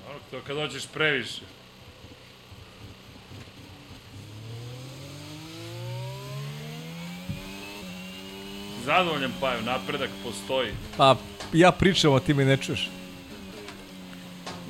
Dobro, 0.07 0.20
to 0.31 0.41
kad 0.47 0.57
hoćeš 0.57 0.86
previše. 0.86 1.41
Zadovoljan 8.84 9.32
Paju, 9.41 9.62
napredak 9.62 10.10
postoji. 10.24 10.70
A 10.99 11.15
ja 11.52 11.73
pričam, 11.73 12.12
a 12.12 12.20
ti 12.20 12.34
me 12.34 12.44
ne 12.44 12.57
čuješ. 12.57 12.91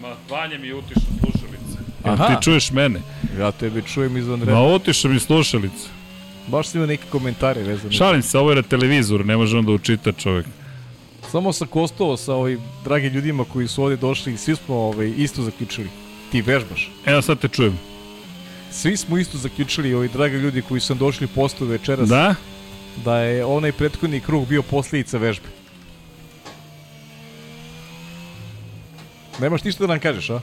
Ma, 0.01 0.17
Vanja 0.31 0.59
mi 0.59 0.67
je 0.67 0.75
utišao 0.75 1.03
slušalice. 1.21 1.79
Aha. 2.05 2.27
ti 2.27 2.45
čuješ 2.45 2.71
mene? 2.71 3.01
Ja 3.39 3.53
tebe 3.53 3.83
čujem 3.83 4.17
izvan 4.17 4.41
reda. 4.41 4.53
Ma, 4.53 4.63
utišao 4.63 5.11
mi 5.11 5.21
slušalice. 5.21 6.02
Baš 6.49 6.67
sam 6.69 6.79
imao 6.79 6.87
neke 6.87 7.05
komentare 7.11 7.63
vezane. 7.63 7.93
Šalim 7.93 8.23
se, 8.23 8.39
ovo 8.39 8.51
je 8.51 8.57
na 8.57 8.63
televizoru, 8.63 9.25
ne 9.25 9.37
može 9.37 9.59
on 9.59 9.67
da 9.67 9.73
učita 9.73 10.13
čovjek. 10.13 10.47
Samo 11.31 11.53
sam 11.53 11.67
kostao 11.69 12.17
sa 12.17 12.35
ovim 12.35 12.61
dragim 12.85 13.13
ljudima 13.13 13.45
koji 13.45 13.69
su 13.69 13.83
ovde 13.83 13.97
došli 13.97 14.35
i 14.35 14.37
svi 14.37 14.57
smo 14.57 14.75
ovaj, 14.75 15.13
isto 15.17 15.43
zaključili. 15.43 15.89
Ti 16.33 16.43
vežbaš. 16.43 16.91
Evo 17.07 17.23
sad 17.23 17.39
te 17.39 17.49
čujem. 17.49 17.79
Svi 18.71 18.97
smo 18.97 19.19
isto 19.19 19.39
zaključili, 19.39 19.95
ovi 19.95 20.09
dragi 20.09 20.37
ljudi 20.37 20.63
koji 20.63 20.81
su 20.81 20.93
nam 20.95 20.99
došli 20.99 21.27
postu 21.27 21.65
večeras, 21.65 22.09
Da? 22.09 22.35
da 23.05 23.17
je 23.19 23.45
onaj 23.45 23.73
prethodni 23.73 24.21
krug 24.21 24.49
bio 24.49 24.63
posljedica 24.63 25.19
vežbe. 25.19 25.47
Nemaš 29.41 29.65
ništa 29.65 29.87
da 29.87 29.93
nam 29.93 30.01
kažeš, 30.01 30.31
a? 30.31 30.41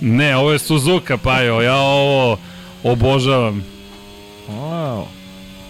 Ne, 0.00 0.36
ovo 0.36 0.52
je 0.52 0.58
Suzuka, 0.58 1.16
Pajo, 1.16 1.60
ja 1.60 1.76
ovo 1.76 2.38
obožavam. 2.82 3.64
Wow. 4.50 5.04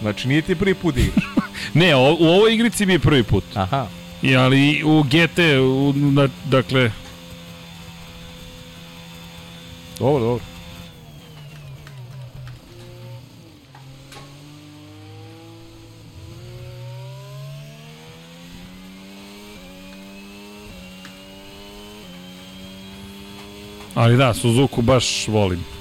Znači 0.01 0.27
nije 0.27 0.41
ti 0.41 0.55
prvi 0.55 0.73
put 0.73 0.95
da 0.95 1.01
igraš. 1.01 1.23
Ne, 1.73 1.95
o, 1.95 2.17
u 2.19 2.25
ovoj 2.25 2.53
igrici 2.53 2.85
mi 2.85 2.93
je 2.93 2.99
prvi 2.99 3.23
put. 3.23 3.43
Aha. 3.55 3.87
I, 4.21 4.35
ali 4.35 4.83
u 4.83 5.03
GT, 5.03 5.39
u, 5.61 5.93
na, 5.95 6.27
dakle, 6.45 6.91
Dobro, 9.99 10.23
dobro. 10.23 10.45
ali 23.95 24.17
da, 24.17 24.33
Suzuku 24.33 24.81
baš 24.81 25.27
volim. 25.27 25.78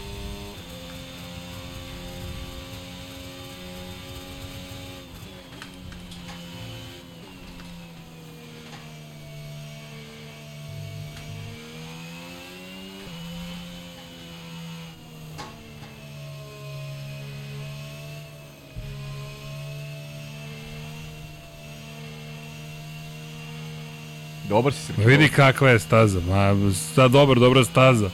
Dobar 24.59 24.73
si 24.73 24.83
Srki. 24.83 25.05
Vidi 25.07 25.28
kakva 25.28 25.70
je 25.70 25.78
staza. 25.78 26.20
Ma, 26.20 26.73
sta 26.75 27.09
dobar, 27.09 27.39
dobra 27.39 27.65
staza. 27.65 28.11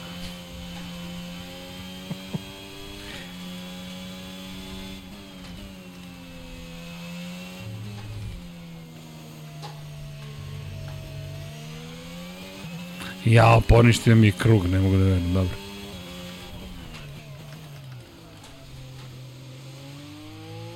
Ja, 13.24 13.60
poništio 13.68 14.14
mi 14.14 14.32
krug, 14.32 14.66
ne 14.66 14.80
mogu 14.80 14.96
da 14.96 15.04
verujem, 15.04 15.32
dobro. 15.32 15.56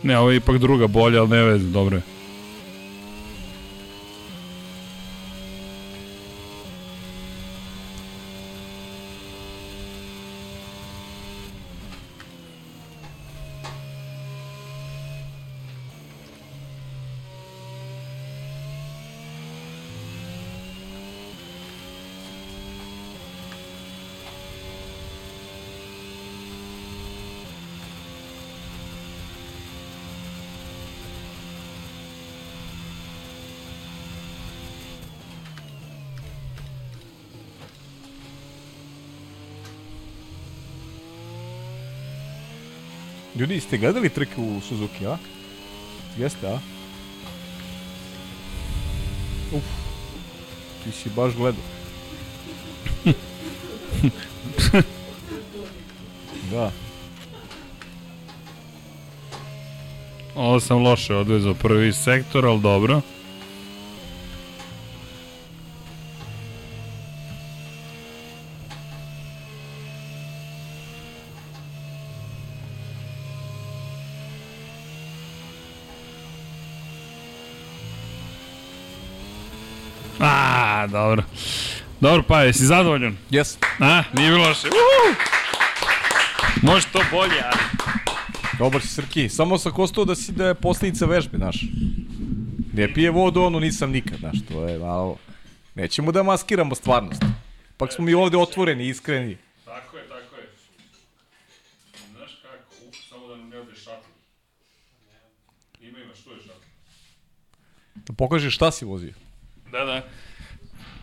Ne, 0.02 0.18
ovo 0.18 0.30
je 0.30 0.36
ipak 0.36 0.58
druga 0.58 0.86
bolja, 0.86 1.20
ali 1.20 1.28
ne 1.28 1.42
veze, 1.42 1.64
dobro 1.64 1.96
je. 1.96 2.02
Ste 43.68 43.78
gledali 43.78 44.08
trke 44.08 44.40
u 44.40 44.60
Suzuki, 44.60 45.06
a? 45.06 45.18
Jeste, 46.18 46.46
a? 46.46 46.58
Uf, 49.52 49.64
ti 50.84 50.92
si 50.92 51.10
baš 51.16 51.34
gledao. 51.34 51.62
da. 56.50 56.72
Ovo 60.34 60.60
sam 60.60 60.82
loše 60.82 61.14
odvezao 61.14 61.54
prvi 61.54 61.92
sektor, 61.92 62.46
ali 62.46 62.60
dobro. 62.60 63.00
Dobro, 82.00 82.22
pa, 82.22 82.42
jesi 82.42 82.66
zadovoljan? 82.66 83.16
Yes. 83.30 83.56
A, 83.80 84.02
nije 84.12 84.30
bilo 84.30 84.48
loše. 84.48 84.66
Uhu! 84.68 85.16
Može 86.62 86.86
to 86.92 87.00
bolje, 87.10 87.42
ali... 87.44 87.62
Dobar 88.58 88.82
si 88.82 88.88
Srki. 88.88 89.28
Samo 89.28 89.58
sam 89.58 89.72
kostao 89.72 90.04
da 90.04 90.14
si 90.14 90.32
da 90.32 90.46
je 90.46 90.54
posledica 90.54 91.06
vežbe, 91.06 91.36
znaš. 91.36 91.64
Ne 92.72 92.94
pije 92.94 93.10
vodu, 93.10 93.42
ono 93.42 93.60
nisam 93.60 93.90
nikad, 93.90 94.18
znaš. 94.18 94.36
To 94.48 94.68
je 94.68 94.78
malo... 94.78 95.16
Nećemo 95.74 96.12
da 96.12 96.22
maskiramo 96.22 96.74
stvarnost. 96.74 97.22
Pak 97.76 97.92
smo 97.92 98.04
mi 98.04 98.14
ovde 98.14 98.36
otvoreni, 98.36 98.88
iskreni. 98.88 99.36
Tako 99.64 99.96
je, 99.96 100.08
tako 100.08 100.36
je. 100.36 100.48
Znaš 102.16 102.30
kako, 102.42 102.88
uf, 102.88 102.96
samo 103.08 103.28
da 103.28 103.36
nam 103.36 103.48
ne 103.48 103.58
ode 103.58 103.74
šatl. 103.74 104.08
Ima, 105.80 105.98
ima, 105.98 106.14
što 106.14 106.30
je 106.30 106.36
šatl? 106.40 106.64
Da 107.94 108.12
pokažeš 108.12 108.54
šta 108.54 108.70
si 108.70 108.84
vozio. 108.84 109.12
Da, 109.72 109.84
da. 109.84 110.02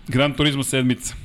Gran 0.08 0.34
Turismo 0.34 0.64
sedmica. 0.64 1.16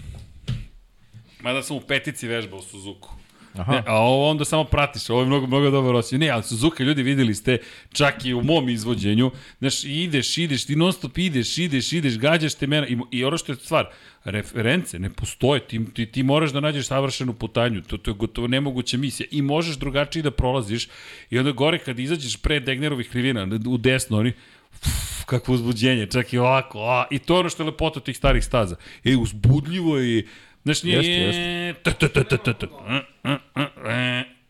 Mada 1.43 1.63
sam 1.63 1.77
u 1.77 1.81
petici 1.81 2.29
vežbao 2.29 2.59
u 2.59 2.63
Suzuku. 2.63 3.11
Aha. 3.55 3.73
Ne, 3.73 3.83
a 3.87 3.95
ovo 3.95 4.31
onda 4.31 4.45
samo 4.45 4.65
pratiš, 4.65 5.11
ovo 5.11 5.21
je 5.21 5.27
mnogo, 5.27 5.47
mnogo 5.47 5.71
dobar 5.71 5.95
osjećaj. 5.95 6.19
Ne, 6.19 6.29
ali 6.29 6.43
Suzuka, 6.43 6.85
ljudi 6.85 7.03
videli 7.03 7.35
ste, 7.35 7.59
čak 7.93 8.25
i 8.25 8.35
u 8.35 8.43
mom 8.43 8.69
izvođenju, 8.69 9.31
znaš, 9.59 9.85
ideš, 9.85 10.39
ideš, 10.39 10.65
ti 10.65 10.77
non 10.77 10.93
stop 10.93 11.19
ideš, 11.19 11.59
ideš, 11.59 11.93
ideš, 11.93 12.19
gađaš 12.19 12.55
te 12.55 12.67
mena, 12.67 12.87
i, 12.87 12.99
i 13.11 13.25
ono 13.25 13.39
što 13.39 13.53
je 13.53 13.57
stvar, 13.57 13.87
reference 14.25 14.99
ne 14.99 15.11
postoje, 15.11 15.61
ti, 15.61 15.81
ti, 15.95 16.07
ti 16.07 16.23
moraš 16.23 16.51
da 16.51 16.61
nađeš 16.61 16.87
savršenu 16.87 17.33
putanju, 17.33 17.83
to, 17.83 17.97
to 17.97 18.11
je 18.11 18.15
gotovo 18.15 18.47
nemoguća 18.47 18.97
misija 18.97 19.27
i 19.31 19.43
možeš 19.43 19.77
drugačije 19.77 20.23
da 20.23 20.31
prolaziš 20.31 20.89
i 21.31 21.39
onda 21.39 21.53
gore 21.53 21.79
kad 21.79 21.99
izađeš 21.99 22.37
pre 22.37 22.61
Degnerovih 22.61 23.11
krivina, 23.11 23.49
u 23.67 23.79
desno, 23.79 24.19
oni, 24.19 24.33
Uf, 24.73 25.20
kakvo 25.31 25.55
uzbuđenje, 25.55 26.07
čak 26.07 26.33
i 26.33 26.39
ovako, 26.39 26.83
a, 26.83 27.05
i 27.11 27.19
to 27.19 27.35
je 27.35 27.41
ono 27.41 27.49
što 27.49 27.63
je 27.63 27.67
lepota 27.67 28.01
tih 28.01 28.17
starih 28.17 28.45
staza. 28.45 28.77
E, 29.05 29.17
uzbudljivo 29.17 29.99
je 29.99 30.19
i, 30.19 30.27
znaš, 30.65 30.83
nije, 30.83 30.97
Jeste, 30.97 31.11
jeste. 31.11 31.81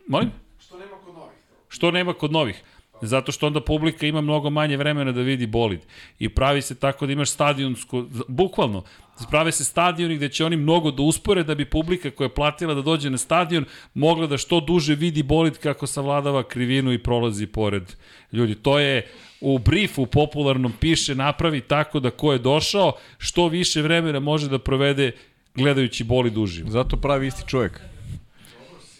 Molim? 0.07 0.31
Što 0.59 0.77
nema 0.77 0.95
kod 1.05 1.13
novih. 1.15 1.37
Što 1.69 1.91
nema 1.91 2.13
kod 2.13 2.31
novih? 2.31 2.63
Zato 3.01 3.31
što 3.31 3.47
onda 3.47 3.61
publika 3.61 4.07
ima 4.07 4.21
mnogo 4.21 4.49
manje 4.49 4.77
vremena 4.77 5.11
da 5.11 5.21
vidi 5.21 5.47
bolid. 5.47 5.79
I 6.19 6.29
pravi 6.29 6.61
se 6.61 6.75
tako 6.75 7.05
da 7.05 7.13
imaš 7.13 7.31
stadionsko, 7.31 8.05
bukvalno, 8.27 8.83
prave 9.29 9.51
se 9.51 9.63
stadioni 9.65 10.15
gde 10.15 10.29
će 10.29 10.45
oni 10.45 10.57
mnogo 10.57 10.91
da 10.91 11.03
uspore 11.03 11.43
da 11.43 11.55
bi 11.55 11.65
publika 11.65 12.11
koja 12.11 12.25
je 12.25 12.33
platila 12.33 12.73
da 12.73 12.81
dođe 12.81 13.09
na 13.09 13.17
stadion 13.17 13.65
mogla 13.93 14.27
da 14.27 14.37
što 14.37 14.59
duže 14.59 14.95
vidi 14.95 15.23
bolid 15.23 15.57
kako 15.57 15.87
savladava 15.87 16.43
krivinu 16.43 16.93
i 16.93 17.03
prolazi 17.03 17.47
pored 17.47 17.83
ljudi. 18.31 18.55
To 18.55 18.79
je 18.79 19.07
u 19.41 19.59
briefu 19.59 20.05
popularnom 20.05 20.73
piše 20.79 21.15
napravi 21.15 21.61
tako 21.61 21.99
da 21.99 22.09
ko 22.09 22.33
je 22.33 22.39
došao 22.39 22.93
što 23.17 23.47
više 23.47 23.81
vremena 23.81 24.19
može 24.19 24.49
da 24.49 24.59
provede 24.59 25.11
gledajući 25.55 26.03
bolid 26.03 26.37
uživo. 26.37 26.69
Zato 26.69 26.97
pravi 26.97 27.27
isti 27.27 27.43
čovjek. 27.47 27.81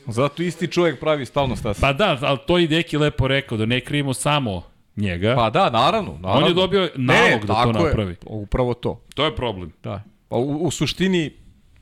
Zato 0.07 0.43
isti 0.43 0.67
čovjek 0.67 0.99
pravi 0.99 1.25
stalno 1.25 1.55
stas. 1.55 1.79
Pa 1.79 1.93
da, 1.93 2.17
ali 2.21 2.37
to 2.47 2.57
i 2.57 2.67
Deki 2.67 2.97
lepo 2.97 3.27
rekao, 3.27 3.57
da 3.57 3.65
ne 3.65 3.81
krijemo 3.81 4.13
samo 4.13 4.63
njega. 4.95 5.35
Pa 5.35 5.49
da, 5.49 5.69
naravno, 5.69 6.17
naravno. 6.21 6.41
On 6.41 6.47
je 6.47 6.53
dobio 6.53 6.89
nalog 6.95 7.45
da 7.45 7.63
to 7.63 7.71
napravi. 7.71 8.11
Je, 8.11 8.17
upravo 8.25 8.73
to. 8.73 9.01
To 9.15 9.25
je 9.25 9.35
problem. 9.35 9.71
Da. 9.83 10.03
Pa 10.29 10.35
u, 10.35 10.65
u 10.65 10.71
suštini 10.71 11.31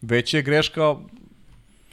veća 0.01 0.37
je 0.37 0.43
greška 0.43 0.95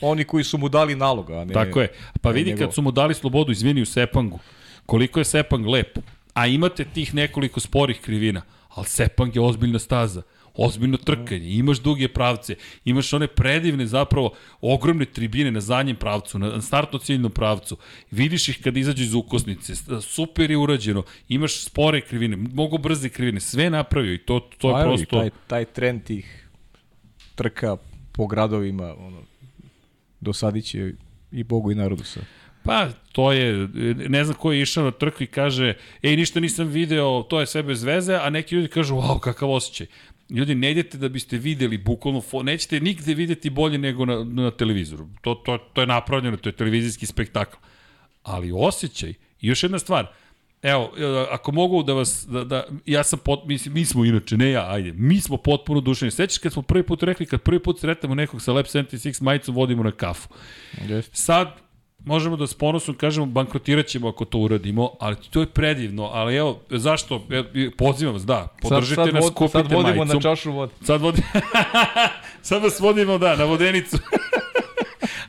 oni 0.00 0.24
koji 0.24 0.44
su 0.44 0.58
mu 0.58 0.68
dali 0.68 0.94
naloga, 0.94 1.38
a 1.38 1.44
ne 1.44 1.54
Tako 1.54 1.80
je. 1.80 1.88
Pa 2.20 2.28
ne 2.28 2.34
vidi 2.34 2.50
njegov. 2.50 2.66
kad 2.66 2.74
su 2.74 2.82
mu 2.82 2.90
dali 2.90 3.14
slobodu, 3.14 3.52
izvini, 3.52 3.82
u 3.82 3.86
Sepangu, 3.86 4.38
koliko 4.86 5.20
je 5.20 5.24
Sepang 5.24 5.66
lep, 5.66 5.98
a 6.36 6.46
imate 6.46 6.84
tih 6.84 7.14
nekoliko 7.14 7.60
sporih 7.60 8.00
krivina, 8.00 8.42
ali 8.68 8.86
Sepang 8.86 9.36
je 9.36 9.40
ozbiljna 9.40 9.78
staza 9.78 10.22
ozbiljno 10.56 10.96
trkanje, 10.96 11.48
imaš 11.48 11.80
duge 11.80 12.08
pravce, 12.08 12.56
imaš 12.84 13.12
one 13.12 13.26
predivne 13.26 13.86
zapravo 13.86 14.32
ogromne 14.60 15.04
tribine 15.04 15.50
na 15.50 15.60
zadnjem 15.60 15.96
pravcu, 15.96 16.38
na 16.38 16.62
startno 16.62 16.98
ciljnom 16.98 17.32
pravcu, 17.32 17.76
vidiš 18.10 18.48
ih 18.48 18.60
kad 18.62 18.76
izađu 18.76 19.02
iz 19.02 19.14
ukosnice, 19.14 19.74
super 20.00 20.50
je 20.50 20.56
urađeno, 20.56 21.02
imaš 21.28 21.64
spore 21.64 22.00
krivine, 22.00 22.36
mogu 22.36 22.78
brze 22.78 23.08
krivine, 23.08 23.40
sve 23.40 23.70
napravio 23.70 24.14
i 24.14 24.18
to, 24.18 24.40
to 24.58 24.78
je 24.78 24.84
prosto... 24.84 25.18
Taj, 25.18 25.30
taj 25.46 25.64
trend 25.64 26.04
tih 26.04 26.48
trka 27.34 27.76
po 28.12 28.26
gradovima, 28.26 28.94
ono, 28.98 29.22
dosadit 30.20 30.64
će 30.64 30.92
i 31.32 31.44
Bogu 31.44 31.72
i 31.72 31.74
narodu 31.74 32.04
sa. 32.04 32.20
Pa, 32.66 32.88
to 33.12 33.32
je, 33.32 33.68
ne 34.08 34.24
znam 34.24 34.36
ko 34.36 34.52
je 34.52 34.62
išao 34.62 34.84
na 34.84 34.90
trku 34.90 35.22
i 35.22 35.26
kaže, 35.26 35.74
ej, 36.02 36.16
ništa 36.16 36.40
nisam 36.40 36.66
video, 36.66 37.22
to 37.22 37.40
je 37.40 37.46
sve 37.46 37.62
bez 37.62 37.84
veze, 37.84 38.14
a 38.14 38.30
neki 38.30 38.54
ljudi 38.54 38.68
kažu, 38.68 38.94
wow, 38.94 39.20
kakav 39.20 39.50
osjećaj. 39.50 39.86
Ljudi, 40.30 40.54
ne 40.54 40.70
idete 40.70 40.98
da 40.98 41.08
biste 41.08 41.38
videli 41.38 41.78
bukvalno, 41.78 42.22
nećete 42.42 42.80
nigde 42.80 43.14
videti 43.14 43.50
bolje 43.50 43.78
nego 43.78 44.04
na, 44.04 44.24
na 44.24 44.50
televizoru. 44.50 45.08
To, 45.20 45.34
to, 45.34 45.58
to 45.58 45.80
je 45.80 45.86
napravljeno, 45.86 46.36
to 46.36 46.48
je 46.48 46.56
televizijski 46.56 47.06
spektakl. 47.06 47.56
Ali 48.22 48.52
osjećaj, 48.54 49.10
i 49.40 49.48
još 49.48 49.62
jedna 49.62 49.78
stvar, 49.78 50.06
Evo, 50.62 50.92
ako 51.30 51.52
mogu 51.52 51.82
da 51.82 51.92
vas, 51.92 52.26
da, 52.28 52.44
da 52.44 52.64
ja 52.86 53.04
sam, 53.04 53.18
pot, 53.18 53.44
mislim, 53.44 53.74
mi 53.74 53.84
smo 53.84 54.04
inače, 54.04 54.36
ne 54.36 54.50
ja, 54.50 54.70
ajde, 54.70 54.92
mi 54.92 55.20
smo 55.20 55.36
potpuno 55.36 55.80
dušeni. 55.80 56.10
Sećaš 56.10 56.38
kad 56.38 56.52
smo 56.52 56.62
prvi 56.62 56.82
put 56.82 57.02
rekli, 57.02 57.26
kad 57.26 57.42
prvi 57.42 57.62
put 57.62 57.80
sretamo 57.80 58.14
nekog 58.14 58.42
sa 58.42 58.52
Lab 58.52 58.64
76 58.64 59.22
majicom, 59.22 59.54
vodimo 59.54 59.82
na 59.82 59.90
kafu. 59.90 60.28
Jeste. 60.88 61.16
Sad, 61.16 61.48
možemo 62.06 62.36
da 62.36 62.46
s 62.46 62.54
ponosom 62.54 62.94
kažemo 62.94 63.26
bankrotirat 63.26 63.86
ćemo 63.86 64.08
ako 64.08 64.24
to 64.24 64.38
uradimo, 64.38 64.90
ali 65.00 65.16
to 65.30 65.40
je 65.40 65.46
predivno, 65.46 66.04
ali 66.04 66.36
evo, 66.36 66.60
zašto, 66.70 67.22
e, 67.30 67.70
pozivam 67.70 68.14
vas, 68.14 68.26
da, 68.26 68.56
podržite 68.62 68.94
sad, 68.94 69.04
sad 69.04 69.14
nas, 69.14 69.24
vod, 69.24 69.34
kupite 69.34 69.58
sad 69.58 69.72
vodimo 69.72 69.96
majicu. 69.96 70.14
na 70.14 70.20
čašu 70.20 70.52
vode. 70.52 70.72
Sad, 70.82 71.00
vodi... 71.00 71.22
sad 72.42 72.62
vas 72.62 72.80
vodimo, 72.80 73.18
da, 73.18 73.36
na 73.36 73.44
vodenicu. 73.44 73.96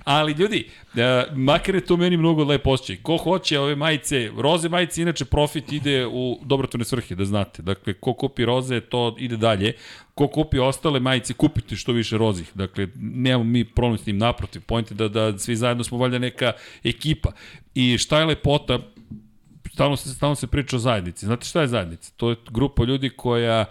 Ali 0.08 0.32
ljudi, 0.32 0.66
uh, 0.94 1.00
makar 1.38 1.76
je 1.76 1.86
to 1.86 1.98
meni 1.98 2.18
mnogo 2.18 2.44
lepo 2.44 2.70
osjećaj. 2.70 2.98
Ko 3.04 3.18
hoće 3.18 3.60
ove 3.60 3.76
majice, 3.76 4.32
roze 4.38 4.70
majice, 4.70 5.02
inače 5.02 5.26
profit 5.26 5.72
ide 5.72 6.06
u 6.06 6.40
dobrotvorne 6.44 6.86
svrhe, 6.86 7.16
da 7.16 7.26
znate. 7.26 7.62
Dakle, 7.62 7.94
ko 7.94 8.14
kupi 8.14 8.46
roze, 8.46 8.80
to 8.82 9.16
ide 9.20 9.38
dalje. 9.38 9.74
Ko 10.16 10.28
kupi 10.28 10.60
ostale 10.60 11.00
majice, 11.00 11.34
kupite 11.34 11.76
što 11.76 11.92
više 11.92 12.18
rozih. 12.18 12.52
Dakle, 12.54 12.88
nemamo 12.96 13.44
mi 13.44 13.66
problem 13.66 13.98
s 13.98 14.04
tim 14.04 14.18
naprotiv. 14.18 14.62
Point 14.62 14.92
je 14.92 14.96
da, 14.96 15.08
da 15.08 15.38
svi 15.38 15.56
zajedno 15.56 15.84
smo 15.84 15.98
valjda 15.98 16.20
neka 16.20 16.54
ekipa. 16.84 17.32
I 17.76 17.98
šta 17.98 18.20
je 18.20 18.26
lepota, 18.26 18.80
stalno 19.74 19.96
se, 19.96 20.10
stalno 20.10 20.36
se 20.36 20.48
priča 20.48 20.76
o 20.76 20.80
zajednici. 20.80 21.26
Znate 21.26 21.46
šta 21.46 21.62
je 21.62 21.68
zajednica? 21.68 22.12
To 22.18 22.30
je 22.30 22.36
grupa 22.50 22.84
ljudi 22.84 23.10
koja 23.10 23.66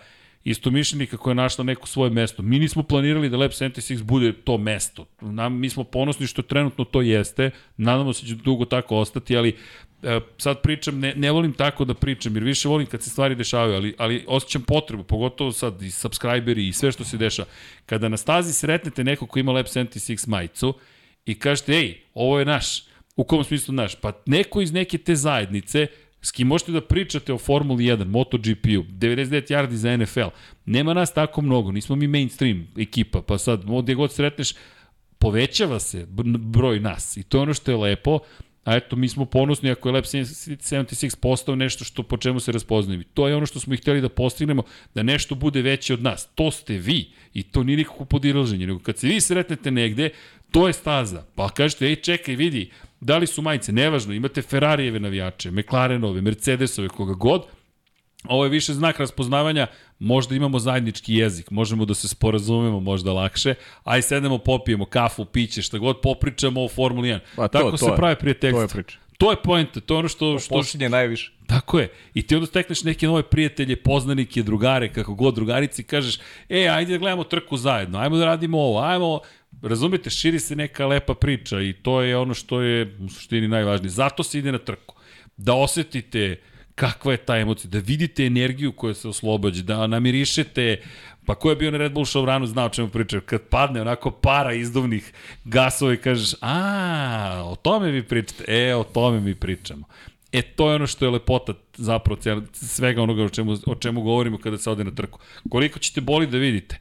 istomišljenika 0.46 1.16
koja 1.16 1.32
je 1.32 1.34
našla 1.34 1.64
neko 1.64 1.86
svoje 1.86 2.10
mesto. 2.10 2.42
Mi 2.42 2.58
nismo 2.58 2.82
planirali 2.82 3.28
da 3.28 3.36
Lab 3.36 3.50
76 3.50 4.02
bude 4.02 4.32
to 4.32 4.58
mesto. 4.58 5.06
Nam, 5.20 5.58
mi 5.60 5.70
smo 5.70 5.84
ponosni 5.84 6.26
što 6.26 6.42
trenutno 6.42 6.84
to 6.84 7.00
jeste. 7.02 7.50
Nadamo 7.76 8.12
se 8.12 8.22
da 8.22 8.28
će 8.28 8.34
dugo 8.34 8.64
tako 8.64 8.96
ostati, 8.96 9.36
ali 9.36 9.56
e, 10.02 10.20
sad 10.38 10.62
pričam, 10.62 10.98
ne, 10.98 11.14
ne 11.16 11.30
volim 11.30 11.52
tako 11.52 11.84
da 11.84 11.94
pričam, 11.94 12.36
jer 12.36 12.44
više 12.44 12.68
volim 12.68 12.86
kad 12.86 13.02
se 13.02 13.10
stvari 13.10 13.34
dešavaju, 13.34 13.74
ali, 13.74 13.94
ali 13.98 14.24
osjećam 14.28 14.62
potrebu, 14.62 15.02
pogotovo 15.02 15.52
sad 15.52 15.82
i 15.82 15.90
subscriberi 15.90 16.68
i 16.68 16.72
sve 16.72 16.92
što 16.92 17.04
se 17.04 17.16
deša. 17.16 17.44
Kada 17.86 18.08
na 18.08 18.16
stazi 18.16 18.52
sretnete 18.52 19.04
neko 19.04 19.26
ko 19.26 19.38
ima 19.38 19.52
Lab 19.52 19.66
76 19.66 20.28
majicu 20.28 20.74
i 21.24 21.38
kažete, 21.38 21.72
ej, 21.72 22.00
ovo 22.14 22.38
je 22.38 22.44
naš, 22.44 22.84
u 23.16 23.24
kom 23.24 23.44
smislu 23.44 23.74
naš? 23.74 23.94
Pa 23.94 24.12
neko 24.26 24.60
iz 24.60 24.72
neke 24.72 24.98
te 24.98 25.14
zajednice 25.14 25.86
S 26.22 26.32
kim 26.32 26.46
možete 26.46 26.72
da 26.72 26.80
pričate 26.80 27.32
o 27.32 27.38
Formuli 27.38 27.84
1, 27.84 28.04
MotoGP-u, 28.04 28.82
99 28.82 29.52
yardi 29.52 29.74
za 29.74 29.96
NFL. 29.96 30.28
Nema 30.66 30.94
nas 30.94 31.14
tako 31.14 31.42
mnogo, 31.42 31.72
nismo 31.72 31.96
mi 31.96 32.06
mainstream 32.06 32.66
ekipa, 32.76 33.22
pa 33.22 33.38
sad, 33.38 33.64
gde 33.82 33.94
god 33.94 34.12
sretneš, 34.12 34.54
povećava 35.18 35.80
se 35.80 36.06
broj 36.38 36.80
nas 36.80 37.16
i 37.16 37.22
to 37.22 37.38
je 37.38 37.42
ono 37.42 37.54
što 37.54 37.70
je 37.70 37.76
lepo, 37.76 38.18
a 38.66 38.76
eto, 38.76 38.96
mi 38.96 39.08
smo 39.08 39.24
ponosni 39.24 39.70
ako 39.70 39.88
je 39.88 39.92
Lab 39.92 40.04
76 40.04 41.16
postao 41.20 41.56
nešto 41.56 41.84
što 41.84 42.02
po 42.02 42.16
čemu 42.16 42.40
se 42.40 42.52
raspoznaju. 42.52 43.04
To 43.14 43.28
je 43.28 43.36
ono 43.36 43.46
što 43.46 43.60
smo 43.60 43.74
ih 43.74 43.80
hteli 43.80 44.00
da 44.00 44.08
postignemo, 44.08 44.62
da 44.94 45.02
nešto 45.02 45.34
bude 45.34 45.62
veće 45.62 45.94
od 45.94 46.02
nas. 46.02 46.28
To 46.34 46.50
ste 46.50 46.78
vi 46.78 47.10
i 47.34 47.42
to 47.42 47.62
nije 47.62 47.76
nikako 47.76 48.04
podilaženje, 48.04 48.66
nego 48.66 48.78
kad 48.78 48.98
se 48.98 49.06
vi 49.06 49.20
sretnete 49.20 49.70
negde, 49.70 50.10
to 50.56 50.66
je 50.66 50.72
staza. 50.72 51.24
Pa 51.34 51.48
kažete, 51.48 51.86
ej, 51.86 51.96
čekaj, 51.96 52.34
vidi, 52.34 52.70
Da 53.00 53.18
li 53.18 53.26
su 53.26 53.42
majice? 53.42 53.72
Nevažno, 53.72 54.14
imate 54.14 54.42
Ferrarijeve 54.42 55.00
navijače, 55.00 55.50
McLarenove, 55.50 56.20
Mercedesove, 56.20 56.88
koga 56.88 57.12
god, 57.12 57.42
Ovo 58.24 58.44
je 58.44 58.50
više 58.50 58.74
znak 58.74 58.98
raspoznavanja, 58.98 59.66
možda 59.98 60.34
imamo 60.34 60.58
zajednički 60.58 61.14
jezik, 61.14 61.50
možemo 61.50 61.84
da 61.84 61.94
se 61.94 62.08
sporazumemo 62.08 62.80
možda 62.80 63.12
lakše, 63.12 63.54
aj 63.84 64.02
sedemo, 64.02 64.38
popijemo 64.38 64.84
kafu, 64.84 65.24
piće, 65.24 65.62
šta 65.62 65.78
god, 65.78 66.00
popričamo 66.00 66.64
o 66.64 66.68
Formuli 66.68 67.08
1. 67.08 67.18
Pa, 67.36 67.48
to, 67.48 67.58
Tako 67.58 67.70
to 67.70 67.76
se 67.76 67.84
je, 67.84 67.96
prave 67.96 68.16
prijateljstva. 68.18 68.58
To 68.58 68.62
je 68.64 68.68
priča. 68.68 68.98
To 69.18 69.30
je 69.30 69.36
poenta, 69.44 69.80
to 69.80 69.94
je 69.94 69.98
ono 69.98 70.08
što... 70.08 70.38
što 70.38 70.54
Počinje 70.54 70.88
najviše. 70.88 71.32
Tako 71.46 71.78
je. 71.78 71.92
I 72.14 72.22
ti 72.26 72.34
onda 72.34 72.46
stekneš 72.46 72.84
neke 72.84 73.06
nove 73.06 73.22
prijatelje, 73.22 73.76
poznanike, 73.76 74.42
drugare, 74.42 74.92
kako 74.92 75.14
god 75.14 75.34
drugarici, 75.34 75.82
kažeš, 75.82 76.18
e, 76.48 76.68
ajde 76.68 76.92
da 76.92 76.98
gledamo 76.98 77.24
trku 77.24 77.56
zajedno, 77.56 77.98
ajmo 77.98 78.16
da 78.16 78.24
radimo 78.24 78.58
ovo, 78.58 78.80
ajmo 78.80 79.20
Razumite, 79.68 80.10
širi 80.10 80.40
se 80.40 80.56
neka 80.56 80.86
lepa 80.86 81.14
priča 81.14 81.60
i 81.60 81.72
to 81.72 82.00
je 82.00 82.16
ono 82.16 82.34
što 82.34 82.60
je 82.60 82.96
u 83.00 83.08
suštini 83.08 83.48
najvažnije. 83.48 83.90
Zato 83.90 84.22
se 84.22 84.38
ide 84.38 84.52
na 84.52 84.58
trku. 84.58 84.94
Da 85.36 85.54
osetite 85.54 86.36
kakva 86.74 87.12
je 87.12 87.18
ta 87.18 87.36
emocija, 87.38 87.70
da 87.70 87.78
vidite 87.78 88.26
energiju 88.26 88.72
koja 88.72 88.94
se 88.94 89.08
oslobađa, 89.08 89.62
da 89.62 89.86
namirišete, 89.86 90.82
pa 91.26 91.34
ko 91.34 91.50
je 91.50 91.56
bio 91.56 91.70
na 91.70 91.78
Red 91.78 91.92
Bull 91.92 92.26
ranu 92.26 92.46
znao 92.46 92.68
čemu 92.68 92.88
pričam, 92.88 93.20
kad 93.26 93.42
padne 93.42 93.80
onako 93.80 94.10
para 94.10 94.52
izduvnih 94.52 95.12
gasova 95.44 95.94
i 95.94 95.96
kažeš, 95.96 96.34
a, 96.40 97.42
o 97.44 97.56
tome 97.56 97.90
vi 97.90 98.02
pričate, 98.02 98.44
e, 98.48 98.74
o 98.74 98.84
tome 98.84 99.20
mi 99.20 99.34
pričamo. 99.34 99.86
E, 100.32 100.42
to 100.42 100.70
je 100.70 100.74
ono 100.74 100.86
što 100.86 101.04
je 101.04 101.10
lepota 101.10 101.54
zapravo 101.76 102.20
svega 102.52 103.02
onoga 103.02 103.24
o 103.24 103.28
čemu, 103.28 103.56
o 103.66 103.74
čemu 103.74 104.02
govorimo 104.02 104.38
kada 104.38 104.58
se 104.58 104.70
ode 104.70 104.84
na 104.84 104.94
trku. 104.94 105.18
Koliko 105.48 105.78
ćete 105.78 106.00
boli 106.00 106.26
da 106.26 106.38
vidite? 106.38 106.78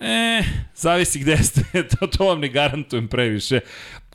E, 0.00 0.42
zavisi 0.74 1.18
gde 1.18 1.36
ste, 1.36 1.62
to, 1.90 2.06
to 2.06 2.24
vam 2.24 2.40
ne 2.40 2.48
garantujem 2.48 3.08
previše. 3.08 3.60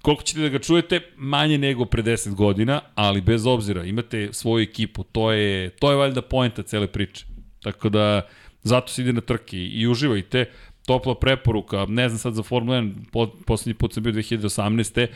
Koliko 0.02 0.24
ćete 0.24 0.42
da 0.42 0.50
ga 0.50 0.60
čujete? 0.60 1.00
Manje 1.18 1.58
nego 1.58 1.86
pre 1.86 2.04
10 2.04 2.36
godina, 2.36 2.82
ali 2.96 3.22
bez 3.22 3.46
obzira, 3.46 3.84
imate 3.84 4.30
svoju 4.32 4.64
ekipu, 4.64 5.04
to 5.04 5.32
je, 5.32 5.70
to 5.70 5.92
je 5.92 5.98
valjda 5.98 6.22
poenta 6.22 6.64
cele 6.64 6.88
priče. 6.88 7.26
Tako 7.64 7.90
da, 7.90 8.22
zato 8.64 8.88
se 8.88 9.02
ide 9.02 9.14
na 9.14 9.22
trke 9.22 9.58
i 9.58 9.88
uživajte. 9.88 10.46
Topla 10.86 11.16
preporuka, 11.16 11.86
ne 11.86 12.10
znam 12.10 12.20
sad 12.20 12.34
za 12.34 12.44
Formula 12.44 12.78
1, 12.78 12.94
po, 13.12 13.28
poslednji 13.46 13.74
put 13.74 13.94
sam 13.94 14.04
bio 14.04 14.14
2018. 14.14 15.08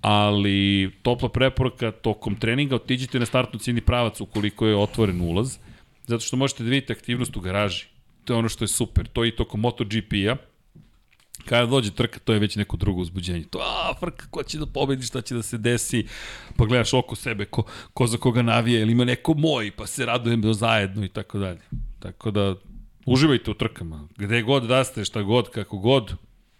Ali 0.00 0.90
topla 1.02 1.28
preporuka 1.28 1.90
tokom 1.90 2.36
treninga, 2.36 2.74
otiđite 2.74 3.18
na 3.18 3.26
startnu 3.26 3.58
cijeni 3.58 3.80
pravac 3.80 4.20
ukoliko 4.20 4.66
je 4.66 4.76
otvoren 4.76 5.20
ulaz, 5.20 5.58
zato 6.06 6.20
što 6.20 6.36
možete 6.36 6.64
da 6.64 6.70
vidite 6.70 6.92
aktivnost 6.92 7.36
u 7.36 7.40
garaži 7.40 7.93
To 8.24 8.32
je 8.32 8.38
ono 8.38 8.48
što 8.48 8.64
je 8.64 8.68
super. 8.68 9.06
To 9.08 9.24
je 9.24 9.28
i 9.28 9.36
tokom 9.36 9.60
MotoGP-a. 9.60 10.36
Kada 11.44 11.66
dođe 11.66 11.90
trka, 11.90 12.18
to 12.24 12.32
je 12.32 12.38
već 12.38 12.56
neko 12.56 12.76
drugo 12.76 13.00
uzbuđenje. 13.00 13.44
To, 13.50 13.58
a, 13.58 13.94
frka, 14.00 14.26
ko 14.30 14.42
će 14.42 14.58
da 14.58 14.66
pobedi, 14.66 15.06
šta 15.06 15.20
će 15.20 15.34
da 15.34 15.42
se 15.42 15.58
desi, 15.58 16.06
pa 16.56 16.64
gledaš 16.64 16.94
oko 16.94 17.16
sebe, 17.16 17.44
ko, 17.44 17.64
ko 17.94 18.06
za 18.06 18.16
koga 18.18 18.42
navije, 18.42 18.80
ili 18.80 18.92
ima 18.92 19.04
neko 19.04 19.34
moj, 19.34 19.70
pa 19.70 19.86
se 19.86 20.06
radujem 20.06 20.54
zajedno 20.54 21.04
i 21.04 21.08
tako 21.08 21.38
dalje. 21.38 21.60
Tako 21.98 22.30
da, 22.30 22.54
uživajte 23.06 23.50
u 23.50 23.54
trkama. 23.54 24.08
Gde 24.16 24.42
god 24.42 24.62
da 24.62 24.84
ste, 24.84 25.04
šta 25.04 25.22
god, 25.22 25.50
kako 25.50 25.78
god, 25.78 26.14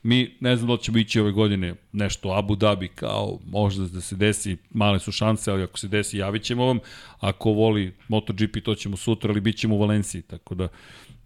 mi 0.05 0.37
ne 0.41 0.57
znam 0.57 0.77
da 0.77 0.83
ćemo 0.83 0.99
ići 0.99 1.21
ove 1.21 1.33
godine 1.33 1.75
nešto 1.93 2.33
Abu 2.33 2.57
Dhabi 2.57 2.89
kao 2.89 3.39
možda 3.47 3.87
da 3.87 4.01
se 4.01 4.17
desi, 4.17 4.57
male 4.71 5.01
su 5.01 5.13
šanse, 5.13 5.51
ali 5.51 5.63
ako 5.63 5.79
se 5.79 5.89
desi 5.89 6.19
javit 6.19 6.43
ćemo 6.43 6.67
vam. 6.67 6.79
Ako 7.21 7.51
voli 7.51 7.95
MotoGP 8.09 8.65
to 8.65 8.75
ćemo 8.75 8.97
sutra, 8.97 9.31
ali 9.31 9.41
bit 9.41 9.57
ćemo 9.57 9.75
u 9.75 9.79
Valenciji, 9.79 10.23
tako 10.23 10.55
da 10.55 10.69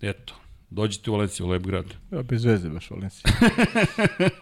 Eto, 0.03 0.35
dođite 0.71 1.11
u 1.11 1.15
Valenciju, 1.15 1.47
u 1.47 1.49
lep 1.49 1.63
grad. 1.63 1.87
Ja, 2.11 2.23
bez 2.23 2.45
veze 2.45 2.69
baš 2.69 2.91
Valencija. 2.91 3.33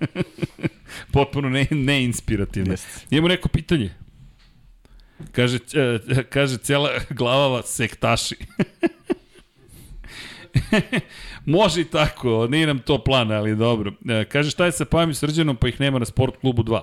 Potpuno 1.12 1.48
ne, 1.48 1.66
neinspirativno. 1.70 2.74
Yes. 2.74 3.04
Imamo 3.10 3.28
neko 3.28 3.48
pitanje. 3.48 3.94
Kaže, 5.32 5.58
e, 5.74 6.22
kaže 6.22 6.58
cela 6.58 6.90
glavava 7.10 7.62
sektaši. 7.62 8.36
Može 11.46 11.80
i 11.80 11.84
tako, 11.84 12.46
nije 12.50 12.66
nam 12.66 12.78
to 12.78 13.04
plan, 13.04 13.32
ali 13.32 13.56
dobro. 13.56 13.92
E, 14.08 14.24
kaže 14.24 14.50
šta 14.50 14.64
je 14.64 14.72
sa 14.72 14.84
Pajom 14.84 15.10
i 15.10 15.14
Srđanom, 15.14 15.56
pa 15.56 15.68
ih 15.68 15.80
nema 15.80 15.98
na 15.98 16.04
sport 16.04 16.36
klubu 16.40 16.62
2. 16.62 16.80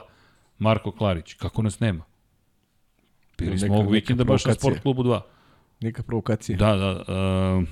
Marko 0.60 0.92
Klarić, 0.92 1.34
kako 1.34 1.62
nas 1.62 1.80
nema? 1.80 2.04
Bili 3.38 3.60
smo 3.60 3.76
ovog 3.76 3.92
vikenda 3.92 4.24
baš 4.24 4.46
na 4.46 4.54
sport 4.54 4.80
klubu 4.82 5.04
2. 5.04 5.22
Neka 5.82 6.04
provokacija. 6.04 6.58
Da, 6.58 6.76
da. 6.76 6.92
Uh, 6.92 7.64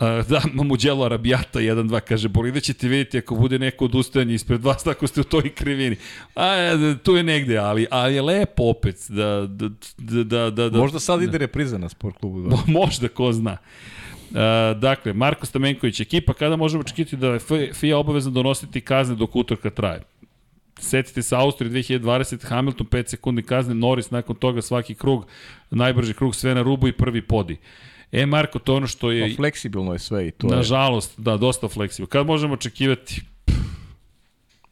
Uh, 0.00 0.26
da, 0.28 0.40
Mamuđelo 0.52 1.04
Arabijata 1.04 1.58
1-2 1.58 2.00
kaže, 2.00 2.28
boli 2.28 2.52
da 2.52 2.60
ćete 2.60 2.88
vidjeti 2.88 3.18
ako 3.18 3.34
bude 3.34 3.58
neko 3.58 3.84
odustajanje 3.84 4.34
ispred 4.34 4.62
vas, 4.62 4.84
tako 4.84 5.06
ste 5.06 5.20
u 5.20 5.24
toj 5.24 5.54
krivini. 5.54 5.96
A, 6.34 6.54
e, 6.54 6.96
tu 7.02 7.16
je 7.16 7.22
negde, 7.22 7.58
ali, 7.58 7.86
ali 7.90 8.14
je 8.14 8.22
lepo 8.22 8.62
opet 8.62 8.96
da, 9.08 9.46
da, 9.48 9.68
da, 9.98 10.24
da, 10.24 10.50
da, 10.50 10.68
da 10.68 10.78
Možda 10.78 11.00
sad 11.00 11.22
ide 11.22 11.38
repriza 11.38 11.78
na 11.78 11.88
sport 11.88 12.18
klubu. 12.18 12.48
Da. 12.48 12.56
Možda, 12.80 13.08
ko 13.08 13.32
zna. 13.32 13.56
Uh, 14.30 14.36
dakle, 14.80 15.12
Marko 15.12 15.46
Stamenković, 15.46 16.00
ekipa, 16.00 16.34
kada 16.34 16.56
možemo 16.56 16.80
očekiti 16.80 17.16
da 17.16 17.28
je 17.28 17.40
FIA 17.74 17.98
obavezno 17.98 18.30
donositi 18.30 18.80
kazne 18.80 19.14
dok 19.14 19.36
utorka 19.36 19.70
traje? 19.70 20.02
Setite 20.78 21.22
se 21.22 21.36
Austrije 21.36 21.70
2020, 21.72 22.46
Hamilton 22.46 22.86
5 22.86 23.08
sekundi 23.08 23.42
kazne, 23.42 23.74
Norris 23.74 24.10
nakon 24.10 24.36
toga 24.36 24.62
svaki 24.62 24.94
krug, 24.94 25.26
najbrži 25.70 26.14
krug 26.14 26.34
sve 26.34 26.54
na 26.54 26.62
rubu 26.62 26.88
i 26.88 26.92
prvi 26.92 27.22
podi. 27.22 27.52
Uh, 27.52 27.93
E, 28.14 28.26
Marko, 28.26 28.58
to 28.58 28.74
ono 28.74 28.86
što 28.86 29.10
je... 29.10 29.28
Pa 29.28 29.36
fleksibilno 29.36 29.92
je 29.92 29.98
sve 29.98 30.28
i 30.28 30.30
to 30.30 30.46
Nažalost, 30.46 31.18
je... 31.18 31.22
da, 31.22 31.36
dosta 31.36 31.68
fleksibilno. 31.68 32.08
Kad 32.08 32.26
možemo 32.26 32.54
očekivati? 32.54 33.22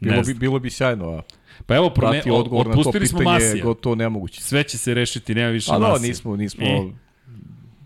Bilo 0.00 0.22
bi, 0.22 0.34
bilo 0.34 0.58
bi 0.58 0.70
sjajno, 0.70 1.10
a... 1.10 1.22
Pa 1.66 1.76
evo, 1.76 1.90
prome, 1.90 2.22
odgovor 2.32 2.66
na 2.66 2.74
to 2.74 3.06
smo 3.06 3.22
Masija. 3.22 3.64
gotovo 3.64 3.94
nemoguće. 3.94 4.42
Sve 4.42 4.64
će 4.64 4.78
se 4.78 4.94
rešiti, 4.94 5.34
nema 5.34 5.50
više 5.50 5.72
Masija. 5.72 5.94
A 5.94 5.98
da, 5.98 5.98
nismo, 5.98 6.36
nismo, 6.36 6.64
e. 6.64 6.90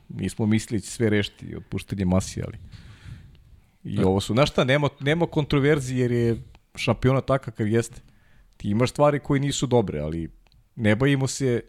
nismo 0.09 0.47
mislili 0.47 0.81
da 0.81 0.87
sve 0.87 1.11
rešiti, 1.11 1.57
otpuštenje 1.57 2.05
Masija, 2.05 2.47
ali... 2.49 2.59
I 3.85 4.03
ovo 4.03 4.21
su, 4.21 4.33
znaš 4.33 4.51
šta, 4.51 4.65
nema, 4.65 4.89
nema 5.01 5.27
kontroverzije 5.27 6.01
jer 6.01 6.13
je 6.13 6.43
šampiona 6.75 7.21
takav 7.21 7.53
kakav 7.53 7.69
jeste. 7.69 8.01
Ti 8.57 8.69
imaš 8.69 8.91
stvari 8.91 9.19
koje 9.19 9.41
nisu 9.41 9.67
dobre, 9.67 10.01
ali 10.01 10.29
ne 10.77 10.97
bojimo 10.97 11.27
se 11.27 11.63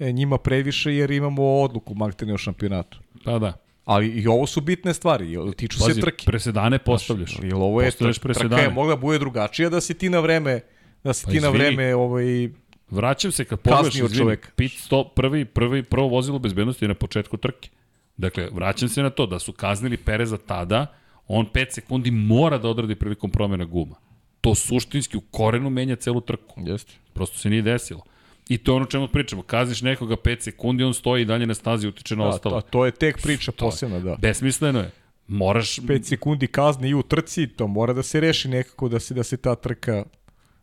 E, 0.00 0.12
njima 0.12 0.38
previše 0.38 0.94
jer 0.94 1.10
imamo 1.10 1.42
odluku 1.42 1.94
maltene 1.94 2.34
o 2.34 2.38
šampionatu. 2.38 3.00
Pa 3.24 3.38
da. 3.38 3.52
Ali 3.84 4.08
i 4.08 4.26
ovo 4.26 4.46
su 4.46 4.60
bitne 4.60 4.94
stvari, 4.94 5.36
tiču 5.56 5.78
Pazi, 5.78 5.94
se 5.94 6.00
trke. 6.00 6.24
presedane 6.26 6.78
postavljaš. 6.78 7.38
Jer 7.42 7.54
ovo 7.54 7.82
je 7.82 7.90
trka, 7.90 8.32
trka 8.34 8.60
je 8.60 8.70
mogla 8.70 8.96
bude 8.96 9.18
drugačija 9.18 9.68
da 9.68 9.80
si 9.80 9.94
ti 9.94 10.10
na 10.10 10.20
vreme 10.20 10.60
da 11.04 11.12
si 11.12 11.24
pa 11.24 11.30
ti 11.30 11.40
na 11.40 11.48
vreme 11.48 11.94
ovaj 11.94 12.50
Vraćam 12.90 13.32
se 13.32 13.44
kad 13.44 13.60
pogledaš 13.60 14.16
čovjek. 14.18 14.52
Pit 14.56 14.72
stop, 14.72 15.14
prvi, 15.14 15.44
prvi, 15.44 15.82
prvo 15.82 16.08
vozilo 16.08 16.38
bezbednosti 16.38 16.88
na 16.88 16.94
početku 16.94 17.36
trke. 17.36 17.68
Dakle, 18.16 18.48
vraćam 18.52 18.88
se 18.88 19.02
na 19.02 19.10
to 19.10 19.26
da 19.26 19.38
su 19.38 19.52
kaznili 19.52 19.96
Pereza 19.96 20.36
tada, 20.36 20.86
on 21.26 21.46
5 21.54 21.70
sekundi 21.70 22.10
mora 22.10 22.58
da 22.58 22.68
odradi 22.68 22.94
prilikom 22.94 23.30
promjena 23.30 23.64
guma. 23.64 23.96
To 24.40 24.54
suštinski 24.54 25.16
u 25.16 25.20
korenu 25.20 25.70
menja 25.70 25.96
celu 25.96 26.20
trku. 26.20 26.60
Jeste. 26.66 26.92
Prosto 27.12 27.38
se 27.38 27.50
nije 27.50 27.62
desilo. 27.62 28.02
I 28.50 28.58
to 28.58 28.72
je 28.72 28.76
ono 28.76 28.86
čemu 28.86 29.08
pričamo. 29.08 29.42
Kazniš 29.42 29.82
nekoga 29.82 30.16
5 30.16 30.40
sekundi, 30.40 30.84
on 30.84 30.94
stoji 30.94 31.22
i 31.22 31.24
dalje 31.24 31.46
na 31.46 31.54
stazi 31.54 31.88
utiče 31.88 32.16
na 32.16 32.24
Da, 32.24 32.30
ostalo. 32.30 32.60
to, 32.60 32.68
to 32.70 32.84
je 32.84 32.92
tek 32.92 33.22
priča 33.22 33.52
posebna, 33.52 34.00
da. 34.00 34.16
Besmisleno 34.20 34.78
je. 34.78 34.90
Moraš... 35.28 35.78
5 35.78 36.02
sekundi 36.02 36.46
kazne 36.46 36.88
i 36.88 36.94
u 36.94 37.02
trci, 37.02 37.46
to 37.46 37.66
mora 37.66 37.92
da 37.92 38.02
se 38.02 38.20
reši 38.20 38.48
nekako 38.48 38.88
da 38.88 39.00
se 39.00 39.14
da 39.14 39.22
se 39.22 39.36
ta 39.36 39.54
trka 39.54 40.04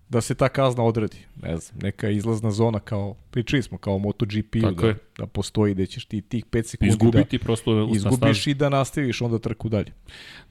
da 0.09 0.21
se 0.21 0.35
ta 0.35 0.49
kazna 0.49 0.83
odradi. 0.83 1.17
Ne 1.41 1.57
znam, 1.57 1.79
neka 1.81 2.09
izlazna 2.09 2.51
zona 2.51 2.79
kao 2.79 3.15
pričali 3.31 3.63
smo 3.63 3.77
kao 3.77 3.97
MotoGP 3.97 4.55
da, 4.55 4.87
je. 4.87 4.95
da 5.17 5.27
postoji 5.27 5.73
da 5.73 5.85
ćeš 5.85 6.05
ti 6.05 6.21
tih 6.21 6.45
5 6.45 6.63
sekundi 6.63 6.89
Izgubiti 6.89 7.39
prosto 7.39 7.73
da 7.73 7.79
na 7.79 7.91
izgubiš 7.95 8.47
i 8.47 8.53
da 8.53 8.69
nastaviš 8.69 9.21
onda 9.21 9.39
trku 9.39 9.69
dalje. 9.69 9.93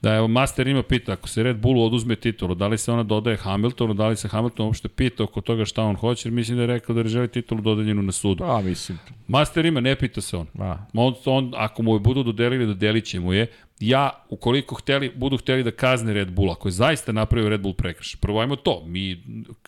Da, 0.02 0.14
evo, 0.14 0.28
Master 0.28 0.66
ima 0.66 0.82
pita, 0.82 1.12
ako 1.12 1.28
se 1.28 1.42
Red 1.42 1.56
Bullu 1.56 1.84
oduzme 1.84 2.16
titulu, 2.16 2.54
da 2.54 2.68
li 2.68 2.78
se 2.78 2.92
ona 2.92 3.02
dodaje 3.02 3.36
Hamiltonu, 3.36 3.94
da 3.94 4.08
li 4.08 4.16
se 4.16 4.28
Hamilton 4.28 4.66
uopšte 4.66 4.88
pita 4.88 5.24
oko 5.24 5.40
toga 5.40 5.64
šta 5.64 5.82
on 5.82 5.96
hoće, 5.96 6.28
jer 6.28 6.32
mislim 6.32 6.56
da 6.56 6.62
je 6.62 6.66
rekao 6.66 6.94
da 6.94 7.02
ne 7.02 7.08
želi 7.08 7.28
titulu 7.28 7.60
dodeljenu 7.60 8.02
na 8.02 8.12
sudu. 8.12 8.44
A, 8.44 8.60
mislim, 8.60 8.98
Master 9.28 9.66
ima, 9.66 9.80
ne 9.80 9.96
pita 9.96 10.20
se 10.20 10.36
on. 10.36 10.46
a, 10.58 10.76
On, 10.92 11.14
on, 11.24 11.52
ako 11.56 11.82
mu 11.82 11.94
je 11.94 12.00
budu 12.00 12.22
dodelili, 12.22 12.66
dodelit 12.66 13.04
će 13.04 13.20
mu 13.20 13.32
je. 13.32 13.46
Ja, 13.80 14.24
ukoliko 14.28 14.74
hteli, 14.74 15.12
budu 15.14 15.36
hteli 15.36 15.62
da 15.62 15.70
kazne 15.70 16.12
Red 16.12 16.30
Bull, 16.30 16.50
ako 16.52 16.68
je 16.68 16.72
zaista 16.72 17.12
napravio 17.12 17.48
Red 17.48 17.60
Bull 17.60 17.74
prekršaj, 17.74 18.20
prvo 18.20 18.40
ajmo 18.40 18.56
to, 18.56 18.82
mi, 18.86 19.22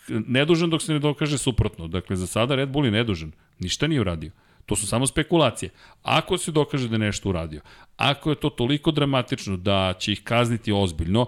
nedužan 0.09 0.71
dok 0.71 0.83
se 0.83 0.93
ne 0.93 0.99
dokaže 0.99 1.39
suprotno. 1.39 1.89
Dakle, 1.89 2.17
za 2.17 2.27
sada 2.27 2.55
Red 2.55 2.69
Bull 2.69 2.87
je 2.87 2.91
nedužan. 2.91 3.33
Ništa 3.59 3.87
nije 3.87 4.01
uradio. 4.01 4.31
To 4.67 4.77
su 4.77 4.87
samo 4.87 5.07
spekulacije. 5.07 5.71
Ako 6.03 6.39
se 6.39 6.53
dokaže 6.53 6.89
da 6.89 6.95
je 6.95 6.99
nešto 6.99 7.29
uradio, 7.29 7.61
ako 7.97 8.31
je 8.31 8.37
to 8.37 8.51
toliko 8.51 8.91
dramatično 8.91 9.57
da 9.57 9.95
će 9.99 10.13
ih 10.13 10.23
kazniti 10.25 10.73
ozbiljno, 10.73 11.27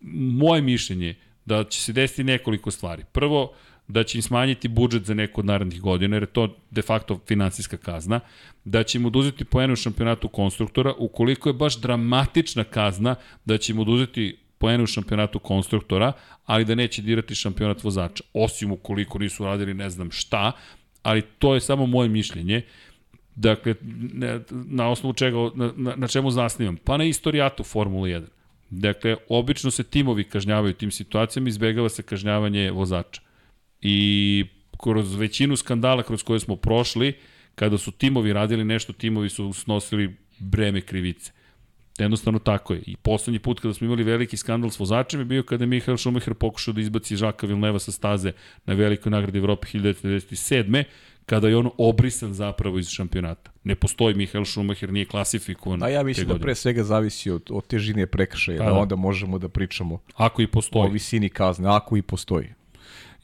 moje 0.00 0.62
mišljenje 0.62 1.06
je 1.06 1.16
da 1.44 1.64
će 1.64 1.80
se 1.80 1.92
desiti 1.92 2.24
nekoliko 2.24 2.70
stvari. 2.70 3.04
Prvo, 3.12 3.52
da 3.92 4.04
će 4.04 4.18
im 4.18 4.22
smanjiti 4.22 4.68
budžet 4.68 5.04
za 5.04 5.14
neko 5.14 5.40
od 5.40 5.46
narednih 5.46 5.80
godina, 5.80 6.16
jer 6.16 6.22
je 6.22 6.26
to 6.26 6.56
de 6.70 6.82
facto 6.82 7.20
finansijska 7.26 7.76
kazna, 7.76 8.20
da 8.64 8.82
će 8.82 8.98
im 8.98 9.06
oduzeti 9.06 9.44
poene 9.44 9.72
u 9.72 9.76
šampionatu 9.76 10.28
konstruktora, 10.28 10.94
ukoliko 10.98 11.48
je 11.48 11.52
baš 11.52 11.80
dramatična 11.80 12.64
kazna, 12.64 13.14
da 13.44 13.58
će 13.58 13.72
im 13.72 13.78
oduzeti 13.78 14.36
poene 14.58 14.82
u 14.82 14.86
šampionatu 14.86 15.38
konstruktora, 15.38 16.12
ali 16.46 16.64
da 16.64 16.74
neće 16.74 17.02
dirati 17.02 17.34
šampionat 17.34 17.84
vozača, 17.84 18.24
osim 18.32 18.72
ukoliko 18.72 19.18
nisu 19.18 19.44
radili 19.44 19.74
ne 19.74 19.90
znam 19.90 20.10
šta, 20.10 20.52
ali 21.02 21.22
to 21.22 21.54
je 21.54 21.60
samo 21.60 21.86
moje 21.86 22.08
mišljenje. 22.08 22.62
Dakle, 23.34 23.74
na 24.50 24.88
osnovu 24.88 25.12
čega, 25.12 25.36
na, 25.54 25.72
na, 25.76 25.96
na 25.96 26.08
čemu 26.08 26.30
zasnivam? 26.30 26.76
Pa 26.76 26.96
na 26.96 27.04
istorijatu 27.04 27.64
Formule 27.64 28.10
1. 28.10 28.22
Dakle, 28.70 29.16
obično 29.28 29.70
se 29.70 29.84
timovi 29.84 30.24
kažnjavaju 30.24 30.74
tim 30.74 30.90
situacijama, 30.90 31.48
izbegava 31.48 31.88
se 31.88 32.02
kažnjavanje 32.02 32.70
vozača. 32.70 33.20
I 33.82 34.44
kroz 34.82 35.14
većinu 35.14 35.56
skandala 35.56 36.02
kroz 36.02 36.22
koje 36.22 36.40
smo 36.40 36.56
prošli, 36.56 37.12
kada 37.54 37.78
su 37.78 37.90
timovi 37.90 38.32
radili 38.32 38.64
nešto, 38.64 38.92
timovi 38.92 39.28
su 39.28 39.52
snosili 39.52 40.16
breme 40.38 40.80
krivice. 40.80 41.32
Jednostavno 41.98 42.38
tako 42.38 42.74
je. 42.74 42.82
I 42.86 42.96
poslednji 42.96 43.38
put 43.38 43.60
kada 43.60 43.74
smo 43.74 43.84
imali 43.84 44.02
veliki 44.02 44.36
skandal 44.36 44.70
s 44.70 44.78
vozačem 44.78 45.20
je 45.20 45.24
bio 45.24 45.42
kada 45.42 45.64
je 45.64 45.68
Mihael 45.68 45.96
Schumacher 45.96 46.34
pokušao 46.34 46.74
da 46.74 46.80
izbaci 46.80 47.16
Žaka 47.16 47.46
Vilneva 47.46 47.78
sa 47.78 47.92
staze 47.92 48.32
na 48.66 48.74
velikoj 48.74 49.10
nagradi 49.10 49.38
Evrope 49.38 49.66
1997 49.68 50.84
kada 51.26 51.48
je 51.48 51.56
on 51.56 51.70
obrisan 51.78 52.32
zapravo 52.34 52.78
iz 52.78 52.88
šampionata. 52.88 53.50
Ne 53.64 53.74
postoji 53.74 54.14
Mihael 54.14 54.44
Schumacher, 54.44 54.92
nije 54.92 55.04
klasifikovan. 55.04 55.82
a 55.82 55.88
ja 55.88 56.02
mislim 56.02 56.28
da 56.28 56.38
pre 56.38 56.54
svega 56.54 56.84
zavisi 56.84 57.30
od, 57.30 57.42
od 57.50 57.66
težine 57.66 58.06
prekršaja, 58.06 58.58
Pa 58.58 58.64
da, 58.64 58.70
da. 58.70 58.78
onda 58.78 58.96
možemo 58.96 59.38
da 59.38 59.48
pričamo 59.48 59.98
Ako 60.14 60.42
i 60.42 60.44
o 60.44 60.48
postoji. 60.48 60.90
visini 60.90 61.28
kazne, 61.28 61.68
ako 61.68 61.96
i 61.96 62.02
postoji. 62.02 62.48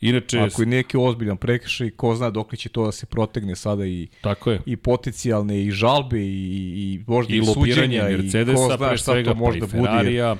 Inače, 0.00 0.38
Ako 0.38 0.62
je 0.62 0.66
neki 0.66 0.96
ozbiljan 0.96 1.36
prekršaj, 1.36 1.90
ko 1.90 2.14
zna 2.14 2.30
dok 2.30 2.56
će 2.56 2.68
to 2.68 2.84
da 2.84 2.92
se 2.92 3.06
protegne 3.06 3.56
sada 3.56 3.86
i 3.86 4.08
tako 4.20 4.50
je. 4.50 4.60
i 4.66 4.76
potencijalne 4.76 5.62
i 5.64 5.70
žalbe 5.70 6.20
i, 6.20 6.24
i 6.76 7.00
možda 7.06 7.34
I 7.34 7.38
i, 7.38 7.44
suđenja 7.44 8.08
i 8.08 8.16
ko 8.16 8.22
Mercedesa, 8.22 8.76
zna 8.76 8.96
šta 8.96 9.12
svega, 9.12 9.30
to 9.30 9.34
pa 9.34 9.40
može 9.40 9.58
i 9.58 9.60
da 9.60 9.66
bude. 9.66 10.12
Jer. 10.12 10.36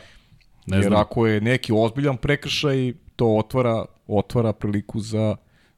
Ne 0.67 0.77
jer 0.77 0.85
znam, 0.85 1.01
ako 1.01 1.27
je 1.27 1.41
neki 1.41 1.73
ozbiljan 1.75 2.17
prekršaj, 2.17 2.93
to 3.17 3.27
otvara, 3.27 3.85
otvara 4.07 4.53
priliku 4.53 5.01
za, 5.01 5.37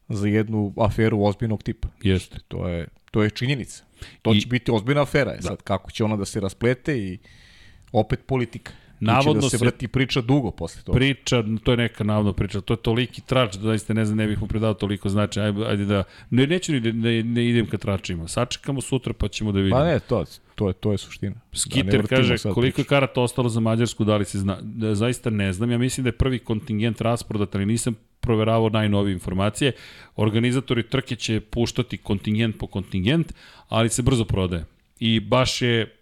za 0.09 0.29
jednu 0.29 0.73
aferu 0.77 1.25
ozbiljnog 1.25 1.63
tipa. 1.63 1.89
jeste. 2.03 2.39
To 2.49 2.69
je, 2.69 2.89
to 3.11 3.23
je 3.23 3.31
činjenica. 3.31 3.85
To 4.23 4.33
I- 4.33 4.41
će 4.41 4.49
biti 4.49 4.71
ozbiljna 4.71 5.03
afera. 5.03 5.35
Da. 5.35 5.43
Sad, 5.43 5.63
kako 5.63 5.91
će 5.91 6.05
ona 6.05 6.17
da 6.17 6.25
se 6.25 6.41
rasplete 6.41 6.99
i 6.99 7.19
opet 7.93 8.21
politika. 8.27 8.73
Tu 9.01 9.07
će 9.07 9.13
Navodno 9.13 9.43
da 9.43 9.49
se 9.49 9.57
vrati 9.57 9.89
priča 9.89 10.21
dugo 10.21 10.51
posle 10.51 10.83
toga. 10.83 10.97
priča, 10.99 11.45
to 11.65 11.71
je 11.71 11.77
neka 11.77 12.05
navodno 12.05 12.33
priča, 12.33 12.61
to 12.61 12.73
je 12.73 12.77
toliki 12.77 13.21
trač 13.21 13.55
da 13.55 13.63
zaista 13.63 13.95
ne 13.95 14.05
znam, 14.05 14.19
ne 14.19 14.27
bih 14.27 14.41
mu 14.41 14.47
predao 14.47 14.75
toliko 14.75 15.09
značaja. 15.09 15.47
Ajde, 15.47 15.67
ajde 15.67 15.85
da, 15.85 16.03
ne, 16.31 16.47
neću 16.47 16.73
ni 16.73 16.81
da 16.81 16.93
ne, 16.93 17.23
ne 17.23 17.49
idem 17.49 17.67
ka 17.67 17.79
tračima. 17.79 18.29
Sačekamo 18.29 18.81
sutra 18.81 19.13
pa 19.13 19.29
ćemo 19.29 19.53
da 19.53 19.59
vidimo. 19.59 19.77
Pa 19.77 19.85
ne, 19.85 20.01
to, 20.01 20.25
to, 20.55 20.69
je, 20.69 20.75
to 20.75 20.93
je 20.93 20.99
suština. 20.99 21.35
Da 21.35 21.59
Skiter 21.59 22.01
vrtimo 22.01 22.19
kaže 22.19 22.39
koliko 22.39 22.81
je 22.81 22.85
karata 22.85 23.21
ostalo 23.21 23.49
za 23.49 23.61
Mađarsku, 23.61 24.05
da 24.05 24.17
li 24.17 24.25
se 24.25 24.39
zna? 24.39 24.59
Da, 24.63 24.95
zaista 24.95 25.31
ne 25.31 25.53
znam, 25.53 25.71
ja 25.71 25.79
mislim 25.79 26.05
da 26.05 26.09
je 26.09 26.13
prvi 26.13 26.39
kontingent 26.39 27.01
rasprodat, 27.01 27.55
ali 27.55 27.67
nisam 27.67 27.95
proveravao 28.21 28.69
najnovije 28.69 29.13
informacije. 29.13 29.73
Organizatori 30.17 30.83
trke 30.83 31.17
će 31.17 31.41
puštati 31.41 31.99
kontingent 31.99 32.59
po 32.59 32.67
kontingent, 32.67 33.33
ali 33.69 33.89
se 33.89 34.03
brzo 34.03 34.25
prodaje. 34.25 34.65
I 34.99 35.21
baš 35.21 35.63
je, 35.63 35.97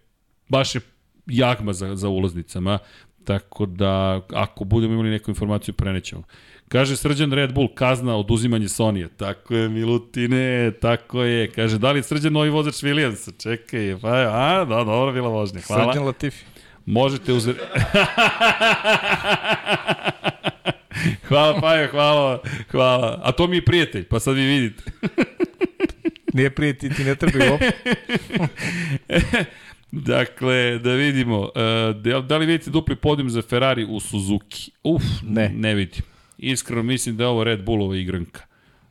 baš 0.48 0.74
je 0.74 0.80
jagma 1.28 1.72
za, 1.72 1.96
za 1.96 2.08
ulaznicama, 2.08 2.78
tako 3.24 3.66
da 3.66 4.20
ako 4.32 4.64
budemo 4.64 4.94
imali 4.94 5.10
neku 5.10 5.30
informaciju 5.30 5.74
prenećemo. 5.74 6.22
Kaže 6.68 6.96
Srđan 6.96 7.32
Red 7.32 7.52
Bull, 7.52 7.68
kazna 7.74 8.16
oduzimanje 8.16 8.68
Sonije. 8.68 9.08
Tako 9.08 9.54
je, 9.54 9.68
Milutine, 9.68 10.72
tako 10.80 11.22
je. 11.22 11.50
Kaže, 11.50 11.78
da 11.78 11.92
li 11.92 11.98
je 11.98 12.02
Srđan 12.02 12.32
novi 12.32 12.50
vozač 12.50 12.74
Williamsa? 12.74 13.42
Čekaj, 13.42 13.96
pa 14.02 14.18
je, 14.18 14.26
a, 14.26 14.64
da, 14.64 14.84
dobro 14.84 15.12
bila 15.12 15.28
vožnja. 15.28 15.60
Hvala. 15.66 15.92
Srđan 15.92 16.06
Latifi. 16.06 16.44
Možete 16.86 17.32
uz... 17.32 17.48
hvala, 21.28 21.60
Pajo, 21.60 21.88
hvala, 21.90 22.42
hvala. 22.70 23.20
A 23.24 23.32
to 23.32 23.46
mi 23.46 23.56
je 23.56 23.64
prijatelj, 23.64 24.04
pa 24.04 24.20
sad 24.20 24.34
vi 24.34 24.46
vidite. 24.46 24.82
Nije 26.32 26.50
prijeti, 26.50 26.90
ti 26.90 27.04
ne 27.04 27.14
treba 27.14 27.50
uopšte. 27.50 27.72
Dakle, 29.90 30.78
da 30.78 30.92
vidimo. 30.92 31.40
Uh, 31.40 31.50
da, 32.02 32.20
da 32.20 32.36
li 32.38 32.46
vidite 32.46 32.70
dupli 32.70 32.96
podijum 32.96 33.30
za 33.30 33.42
Ferrari 33.42 33.84
u 33.84 34.00
Suzuki? 34.00 34.70
Uf, 34.84 35.02
Ne. 35.22 35.48
ne 35.48 35.74
vidim. 35.74 36.02
Iskreno 36.38 36.82
mislim 36.82 37.16
da 37.16 37.24
je 37.24 37.28
ovo 37.28 37.44
Red 37.44 37.64
Bullova 37.64 37.96
igranka. 37.96 38.40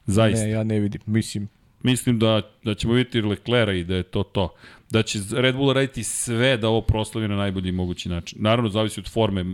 Zaista. 0.06 0.46
Ne, 0.46 0.52
ja 0.52 0.64
ne 0.64 0.80
vidim. 0.80 1.02
Mislim, 1.06 1.48
Mislim 1.84 2.20
da, 2.20 2.42
da 2.64 2.74
ćemo 2.74 2.94
vidjeti 2.94 3.22
Leclera 3.22 3.74
i 3.74 3.84
da 3.84 3.96
je 3.96 4.04
to 4.04 4.24
to. 4.24 4.54
Da 4.90 5.04
će 5.04 5.20
Red 5.32 5.56
Bull 5.56 5.74
raditi 5.74 6.04
sve 6.04 6.58
da 6.58 6.68
ovo 6.70 6.82
proslavi 6.82 7.28
na 7.28 7.36
najbolji 7.36 7.72
mogući 7.72 8.10
način. 8.10 8.38
Naravno, 8.42 8.70
zavisi 8.70 9.00
od 9.00 9.10
forme 9.10 9.46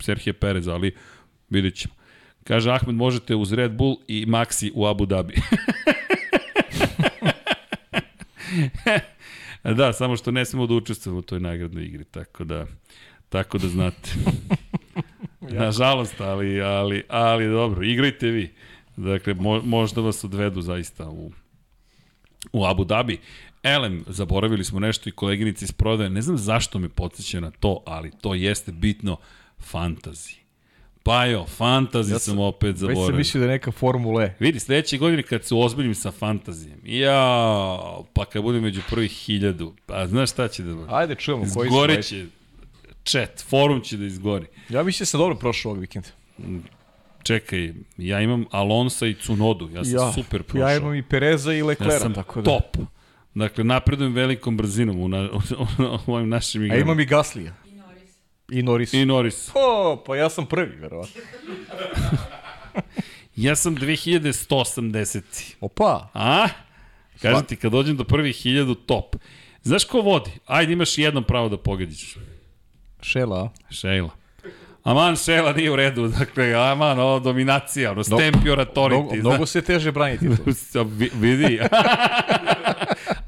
Serhije 0.00 0.32
Perez, 0.32 0.68
ali 0.68 0.94
vidjet 1.50 1.74
ćemo. 1.74 1.94
Kaže 2.44 2.70
Ahmed, 2.70 2.94
možete 2.94 3.34
uz 3.34 3.52
Red 3.52 3.72
Bull 3.72 3.96
i 4.08 4.26
Maxi 4.26 4.70
u 4.74 4.86
Abu 4.86 5.06
Dhabi. 5.06 5.34
da, 9.64 9.92
samo 9.92 10.16
što 10.16 10.30
ne 10.30 10.44
smemo 10.44 10.66
da 10.66 10.74
učestvujemo 10.74 11.18
u 11.18 11.22
toj 11.22 11.40
nagradnoj 11.40 11.84
igri, 11.84 12.04
tako 12.04 12.44
da, 12.44 12.66
tako 13.28 13.58
da 13.58 13.68
znate. 13.68 14.10
Nažalost, 15.40 16.20
ali, 16.20 16.62
ali, 16.62 17.04
ali 17.08 17.48
dobro, 17.48 17.84
igrajte 17.84 18.28
vi. 18.28 18.50
Dakle, 18.96 19.34
mo, 19.34 19.62
možda 19.62 20.00
vas 20.00 20.24
odvedu 20.24 20.60
zaista 20.60 21.08
u, 21.10 21.32
u 22.52 22.66
Abu 22.66 22.84
Dhabi. 22.84 23.20
Elem, 23.62 24.04
zaboravili 24.06 24.64
smo 24.64 24.80
nešto 24.80 25.08
i 25.08 25.12
koleginici 25.12 25.64
iz 25.64 25.72
prodaje, 25.72 26.10
ne 26.10 26.22
znam 26.22 26.38
zašto 26.38 26.78
me 26.78 26.88
podsjeća 26.88 27.40
na 27.40 27.50
to, 27.50 27.82
ali 27.86 28.10
to 28.20 28.34
jeste 28.34 28.72
bitno, 28.72 29.16
fantazi. 29.58 30.39
Pa 31.02 31.24
jo, 31.24 31.44
fantazi 31.46 32.12
ja 32.12 32.18
sam, 32.18 32.34
sam- 32.34 32.38
opet 32.40 32.68
već 32.68 32.78
sam 32.78 32.88
zaboravio. 32.88 33.16
mislio 33.16 33.40
da 33.40 33.44
je 33.44 33.50
neka 33.50 33.70
Formula 33.72 34.22
E. 34.22 34.34
Vidi, 34.38 34.60
sledeće 34.60 34.98
godine 34.98 35.22
kad 35.22 35.44
se 35.44 35.54
ozbiljim 35.54 35.94
sa 35.94 36.10
fantazijem, 36.10 36.78
ja, 36.84 37.22
pa 38.12 38.24
kad 38.24 38.42
budem 38.42 38.62
među 38.62 38.80
prvih 38.90 39.10
hiljadu, 39.12 39.72
pa 39.86 40.06
znaš 40.06 40.30
šta 40.30 40.48
će 40.48 40.62
da? 40.62 40.86
Ajde, 40.88 41.14
čujemo 41.14 41.42
koji 41.44 41.50
su. 41.50 41.60
ajde. 41.60 41.68
Izgoreće, 41.68 42.26
chat, 43.04 43.40
forum 43.40 43.80
će 43.80 43.96
da 43.96 44.04
izgori. 44.04 44.46
Ja 44.68 44.82
mislim 44.82 45.02
da 45.02 45.06
se 45.06 45.18
dobro 45.18 45.34
prošao 45.34 45.70
ovog 45.70 45.80
vikenda. 45.80 46.08
Čekaj, 47.22 47.72
ja 47.96 48.20
imam 48.20 48.44
Alonsa 48.50 49.06
i 49.06 49.14
Cunodu, 49.16 49.70
ja 49.70 49.84
sam 49.84 49.94
Ja, 49.94 50.12
super 50.12 50.42
prošao. 50.42 50.68
ja 50.68 50.76
imam 50.76 50.94
i 50.94 51.02
Pereza 51.02 51.52
i 51.54 51.62
Leclera, 51.62 51.92
ja 51.92 52.00
sam 52.00 52.14
tako 52.14 52.42
da. 52.42 52.50
top. 52.50 52.76
Dakle, 53.34 53.64
napredujem 53.64 54.12
velikom 54.12 54.56
brzinom 54.56 55.00
u, 55.00 55.08
na, 55.08 55.28
u 56.06 56.12
ovim 56.12 56.28
našim 56.28 56.62
A 56.62 56.64
igrama. 56.64 56.82
imam 56.82 57.00
i 57.00 57.06
Gaslija. 57.06 57.54
I 58.50 58.62
Norris. 58.62 58.92
I 58.92 59.04
Norris. 59.04 59.50
O, 59.54 60.02
pa 60.06 60.16
ja 60.16 60.30
sam 60.30 60.46
prvi, 60.46 60.76
verovatno. 60.76 61.20
Ja 63.36 63.56
sam 63.56 63.76
2180. 63.76 65.22
Opa, 65.60 66.08
A? 66.14 66.48
Kažem 67.22 67.44
ti, 67.44 67.56
kad 67.56 67.72
dođem 67.72 67.96
do 67.96 68.04
prvih 68.04 68.36
hiljadu, 68.36 68.74
top. 68.74 69.16
Znaš 69.62 69.84
ko 69.84 70.00
vodi? 70.00 70.30
Ajde, 70.46 70.72
imaš 70.72 70.98
jednom 70.98 71.24
pravo 71.24 71.48
da 71.48 71.56
pogodiš. 71.56 72.16
Šela, 73.02 73.44
a? 73.44 73.72
Šejla. 73.72 74.10
Aman 74.82 75.16
Šela 75.16 75.52
nije 75.52 75.70
u 75.70 75.76
redu, 75.76 76.08
dakle, 76.08 76.54
aman, 76.54 76.98
ovo 76.98 77.20
dominacija, 77.20 77.92
ono, 77.92 78.04
stamp 78.04 78.36
your 78.44 78.66
authority. 78.66 79.12
Mnogo, 79.12 79.28
mnogo 79.28 79.46
se 79.46 79.62
teže 79.62 79.92
braniti. 79.92 80.28
vidi. 81.20 81.60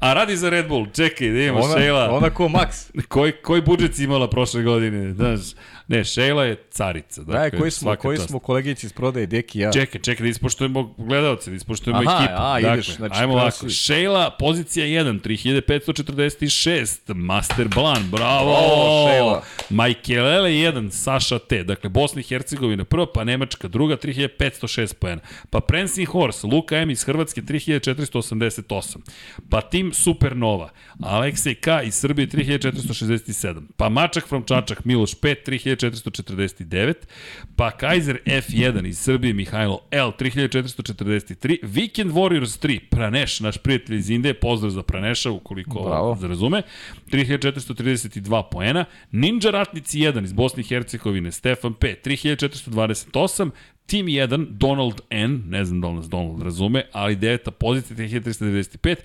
A 0.03 0.13
radi 0.13 0.37
za 0.37 0.49
Red 0.49 0.67
Bull, 0.67 0.87
čekaj, 0.93 1.29
da 1.29 1.39
imamo 1.39 1.77
Šela. 1.77 2.11
ona 2.11 2.29
ko 2.29 2.43
Max. 2.43 2.91
Koji, 3.07 3.31
koji 3.31 3.61
budžet 3.61 3.95
si 3.95 4.03
imala 4.03 4.29
prošle 4.29 4.63
godine? 4.63 5.13
Znaš, 5.13 5.39
ne, 5.87 6.03
Šela 6.03 6.45
je 6.45 6.55
carica. 6.71 7.23
Da, 7.23 7.33
Dakle, 7.33 7.59
koji 7.59 7.71
smo, 7.71 7.95
koji 7.95 8.17
čast. 8.17 8.29
smo 8.29 8.39
kolegici 8.39 8.85
iz 8.85 8.93
prodaje, 8.93 9.25
Deki 9.25 9.59
ja. 9.59 9.71
Čekaj, 9.71 10.01
čekaj, 10.01 10.23
da 10.23 10.29
ispoštujemo 10.29 10.93
gledalce, 10.97 11.49
da 11.49 11.55
ispoštujemo 11.55 12.01
Aha, 12.01 12.17
ekipu. 12.17 12.33
a, 12.37 12.53
dakle, 12.53 12.73
ideš, 12.73 12.95
znači, 12.95 13.15
ajmo 13.15 13.33
ovako. 13.33 13.51
si- 13.51 13.69
Šejla, 13.69 14.29
pozicija 14.31 14.85
1, 14.85 15.19
3546, 15.19 16.87
Master 17.07 17.67
Blan, 17.67 18.03
bravo! 18.03 18.45
Bravo, 18.45 19.09
Šejla. 19.09 19.43
Majkelele 19.69 20.49
1, 20.51 20.91
Saša 20.91 21.39
T, 21.39 21.63
dakle 21.63 21.89
Bosna 21.89 22.19
i 22.19 22.25
Hercegovina 22.25 22.83
prva, 22.83 23.05
pa 23.05 23.23
Nemačka 23.23 23.67
druga, 23.67 23.97
3506 23.97 24.93
poena. 24.93 25.21
Pa 25.49 25.59
Prensing 25.59 26.07
Horse, 26.07 26.47
Luka 26.47 26.77
M 26.77 26.89
iz 26.89 27.03
Hrvatske, 27.03 27.41
3488. 27.41 28.97
Pa 29.49 29.61
Tim 29.61 29.93
Supernova, 29.93 30.69
Aleksej 31.01 31.55
K 31.55 31.81
iz 31.83 31.95
Srbije, 31.95 32.27
3467. 32.27 33.61
Pa 33.77 33.89
Mačak 33.89 34.27
from 34.27 34.43
Čačak, 34.43 34.85
Miloš 34.85 35.13
5, 35.13 35.35
3449. 35.91 36.93
Pa 37.55 37.71
Kaiser 37.71 38.19
F1 38.25 38.87
iz 38.87 38.99
Srbije, 38.99 39.33
Mihajlo 39.33 39.79
L, 39.91 40.11
3443. 40.19 41.57
Weekend 41.63 42.11
Warriors 42.11 42.65
3, 42.67 42.79
Praneš, 42.89 43.39
naš 43.39 43.57
prijatelj 43.57 43.97
iz 43.97 44.09
Indije, 44.09 44.33
pozdrav 44.33 44.71
za 44.71 44.83
Praneša, 44.83 45.31
ukoliko 45.31 45.83
Bravo. 45.83 46.17
razume, 46.21 46.61
3432 47.11 48.43
poena. 48.51 48.85
Ninja 49.11 49.51
Ratnici 49.51 49.99
1 49.99 50.23
iz 50.23 50.33
Bosne 50.33 50.61
i 50.61 50.65
Hercegovine, 50.65 51.31
Stefan 51.31 51.73
P, 51.73 51.95
3428, 52.05 53.49
Tim 53.85 54.05
1, 54.05 54.45
Donald 54.49 55.01
N, 55.09 55.43
ne 55.47 55.65
znam 55.65 55.81
da 55.81 55.87
li 55.87 55.95
nas 55.95 56.09
Donald 56.09 56.41
razume, 56.41 56.83
ali 56.91 57.15
deveta 57.15 57.51
pozicija 57.51 57.97
3395 57.97 58.95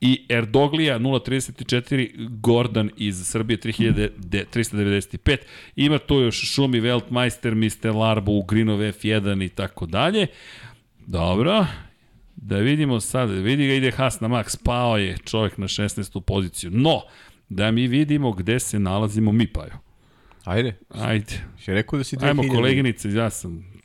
i 0.00 0.24
Erdoglija 0.28 0.98
034, 0.98 2.28
Gordon 2.40 2.90
iz 2.96 3.26
Srbije 3.26 3.58
3395. 3.58 5.36
Ima 5.76 5.98
tu 5.98 6.14
još 6.14 6.54
Šumi, 6.54 6.80
Weltmeister, 6.80 7.54
Mr. 7.54 7.94
Larbo, 7.94 8.32
Ugrinov 8.32 8.78
F1 8.78 9.44
i 9.44 9.48
tako 9.48 9.86
dalje. 9.86 10.26
Dobro, 11.06 11.66
Da 12.36 12.56
vidimo 12.56 13.00
sad, 13.00 13.30
vidi 13.30 13.66
ga 13.66 13.74
ide 13.74 13.90
Haas 13.90 14.20
na 14.20 14.28
max, 14.28 14.56
pao 14.64 14.98
je 14.98 15.16
čovjek 15.24 15.58
na 15.58 15.68
16. 15.68 16.20
poziciju. 16.20 16.70
No, 16.70 17.00
da 17.48 17.70
mi 17.70 17.86
vidimo 17.86 18.32
gde 18.32 18.58
se 18.58 18.78
nalazimo 18.78 19.32
mi, 19.32 19.46
Paju. 19.46 19.72
Ajde, 20.44 20.76
Ajde, 20.88 21.32
si 21.64 21.72
rekao 21.72 21.96
da 21.96 22.04
si 22.04 22.16
2000. 22.16 22.28
ajmo 22.28 22.42
koleginice, 22.54 23.10
ja 23.10 23.30
sam 23.30 23.77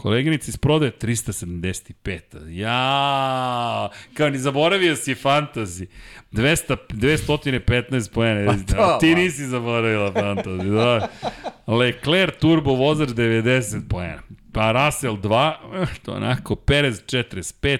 Koleginici 0.00 0.50
iz 0.50 0.56
prodaje 0.56 0.92
375. 0.92 2.48
Ja, 2.48 3.90
kao 4.14 4.30
ni 4.30 4.38
zaboravio 4.38 4.96
si 4.96 5.14
fantasy. 5.14 5.86
200, 6.32 6.76
215 6.88 8.12
pojene. 8.12 8.46
Pa 8.46 8.52
to, 8.52 8.82
A 8.82 8.98
ti 8.98 9.14
nisi 9.14 9.46
zaboravila 9.46 10.12
fantasy. 10.12 10.74
Da. 10.74 11.08
Leclerc 11.66 12.38
turbo 12.40 12.74
vozač 12.74 13.08
90 13.08 13.88
pojena. 13.88 14.22
Pa 14.52 14.72
Russell 14.72 15.16
2, 15.16 15.54
eh, 15.82 15.86
to 16.02 16.12
onako, 16.12 16.56
Perez 16.56 17.02
45, 17.06 17.78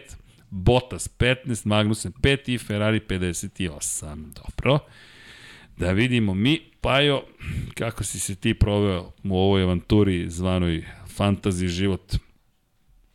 Bottas 0.50 1.08
15, 1.08 1.66
Magnussen 1.68 2.12
5 2.12 2.54
i 2.54 2.58
Ferrari 2.58 3.00
58. 3.00 4.32
Dobro. 4.32 4.78
Da 5.76 5.92
vidimo 5.92 6.34
mi, 6.34 6.60
Pajo, 6.80 7.22
kako 7.74 8.04
si 8.04 8.18
se 8.18 8.34
ti 8.34 8.54
proveo 8.54 9.12
u 9.24 9.38
ovoj 9.38 9.62
avanturi 9.62 10.30
zvanoj 10.30 10.84
fantasy 11.16 11.66
život. 11.66 12.16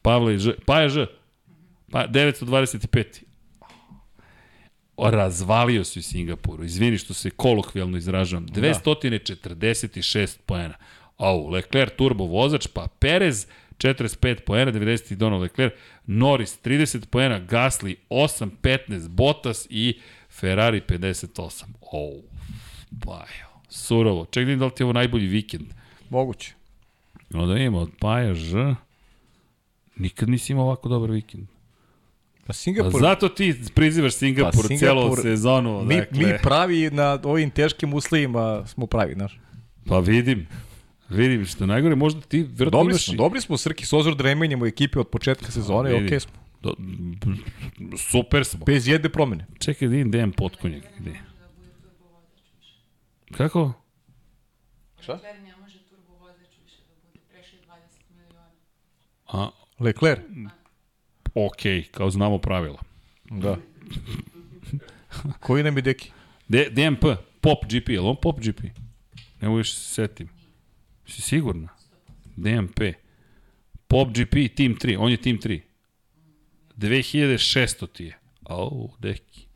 Pavle 0.01 0.37
Ž, 0.37 0.51
Paja 0.65 0.89
Ž, 0.89 1.07
pa 1.91 2.07
925. 2.07 3.23
O, 4.97 5.11
razvalio 5.11 5.83
si 5.83 5.99
u 5.99 6.03
Singapuru. 6.03 6.63
Izvini 6.63 6.97
što 6.97 7.13
se 7.13 7.29
kolokvijalno 7.29 7.97
izražavam. 7.97 8.47
246 8.47 10.37
poena. 10.45 10.73
Au, 11.17 11.49
Leclerc 11.49 11.93
turbo 11.97 12.23
vozač, 12.23 12.67
pa 12.67 12.87
Perez 12.99 13.47
45 13.77 14.39
poena, 14.39 14.71
90 14.71 15.15
Donald 15.15 15.41
Leclerc, 15.41 15.73
Norris 16.05 16.59
30 16.63 17.05
poena, 17.05 17.39
Gasly 17.39 17.95
8, 18.09 18.49
15, 18.61 19.07
Bottas 19.07 19.67
i 19.69 19.99
Ferrari 20.29 20.81
58. 20.81 21.63
Au, 21.93 22.23
Pajo, 23.05 23.61
surovo. 23.69 24.25
Ček 24.25 24.47
da 24.47 24.55
da 24.55 24.65
li 24.65 24.71
ti 24.75 24.83
je 24.83 24.85
ovo 24.85 24.93
najbolji 24.93 25.27
vikend. 25.27 25.67
Moguće. 26.09 26.53
No 27.35 27.45
da 27.45 27.57
imamo 27.57 27.77
od 27.79 27.89
Paja 27.99 28.33
Ž. 28.33 28.75
Nikad 29.97 30.29
nisi 30.29 30.53
imao 30.53 30.65
ovako 30.65 30.89
dobar 30.89 31.11
vikend. 31.11 31.47
Pa 32.37 32.47
Pa 32.47 32.53
Singapur, 32.53 33.01
zato 33.01 33.29
ti 33.29 33.55
prizivaš 33.75 34.13
Singapur, 34.13 34.51
Pa 34.53 34.57
pa 34.59 34.63
Singapur- 34.65 34.79
celu 34.79 35.15
sezonu. 35.15 35.83
mi, 35.83 35.95
dakle. 35.95 36.17
mi 36.19 36.33
pravi 36.39 36.89
na 36.91 37.19
ovim 37.23 37.49
teškim 37.51 37.93
uslovima 37.93 38.67
smo 38.67 38.87
pravi, 38.87 39.13
znaš. 39.13 39.39
Pa 39.85 39.99
vidim. 39.99 40.47
Vidim 41.09 41.45
što 41.45 41.65
najgore, 41.65 41.95
možda 41.95 42.21
ti 42.21 42.37
vjerojatno 42.37 42.69
Dobri 42.71 42.91
imaš... 42.91 43.05
smo, 43.05 43.13
i- 43.13 43.17
dobri 43.17 43.41
smo 43.41 43.57
Srki 43.57 43.85
Sozor 43.85 44.15
da 44.15 44.23
remenjamo 44.23 44.65
ekipe 44.65 44.99
od 44.99 45.07
početka 45.07 45.51
sezone, 45.51 45.91
vidi. 45.91 46.05
okej 46.05 46.19
smo. 46.19 46.31
Do, 46.61 46.75
super 47.99 48.45
smo. 48.45 48.65
Bez 48.65 48.87
jedne 48.87 49.09
promene. 49.09 49.45
Čekaj 49.59 49.87
da 49.87 49.91
vidim 49.91 50.09
gde 50.09 50.17
imam 50.17 50.31
potkonjak. 50.31 50.83
Gde? 50.99 51.13
Kako? 53.31 53.73
Šta? 54.99 55.13
Leclerc 55.13 55.37
ne 55.39 55.55
može 55.55 55.79
turbo 55.79 56.13
vozač 56.15 56.49
više 56.63 56.77
da 56.79 56.93
bude 57.03 57.19
preše 57.29 57.55
20 57.59 57.77
miliona. 58.11 58.47
A, 59.35 59.49
Leclerc. 59.79 60.21
okej, 61.33 61.83
kao 61.83 62.09
znamo 62.09 62.37
pravila. 62.37 62.79
Da. 63.29 63.57
Koji 65.39 65.63
nam 65.63 65.77
je 65.77 65.81
deki? 65.81 66.11
D, 66.47 66.69
DMP, 66.69 67.05
Pop 67.41 67.65
GP, 67.65 67.89
je 67.89 67.99
on 67.99 68.15
Pop 68.21 68.39
GP? 68.39 68.63
Ne 69.41 69.47
mogu 69.47 69.63
se 69.63 69.93
setim. 69.93 70.29
Si 71.07 71.21
sigurna? 71.21 71.67
DMP. 72.35 72.79
Pop 73.87 74.09
GP, 74.09 74.55
Team 74.55 74.75
3, 74.75 74.97
on 74.99 75.11
je 75.11 75.17
Team 75.17 75.37
3. 75.37 75.61
2600 76.77 77.87
ti 77.93 78.05
je. 78.05 78.17
Au, 78.43 78.89
deki. 78.99 79.47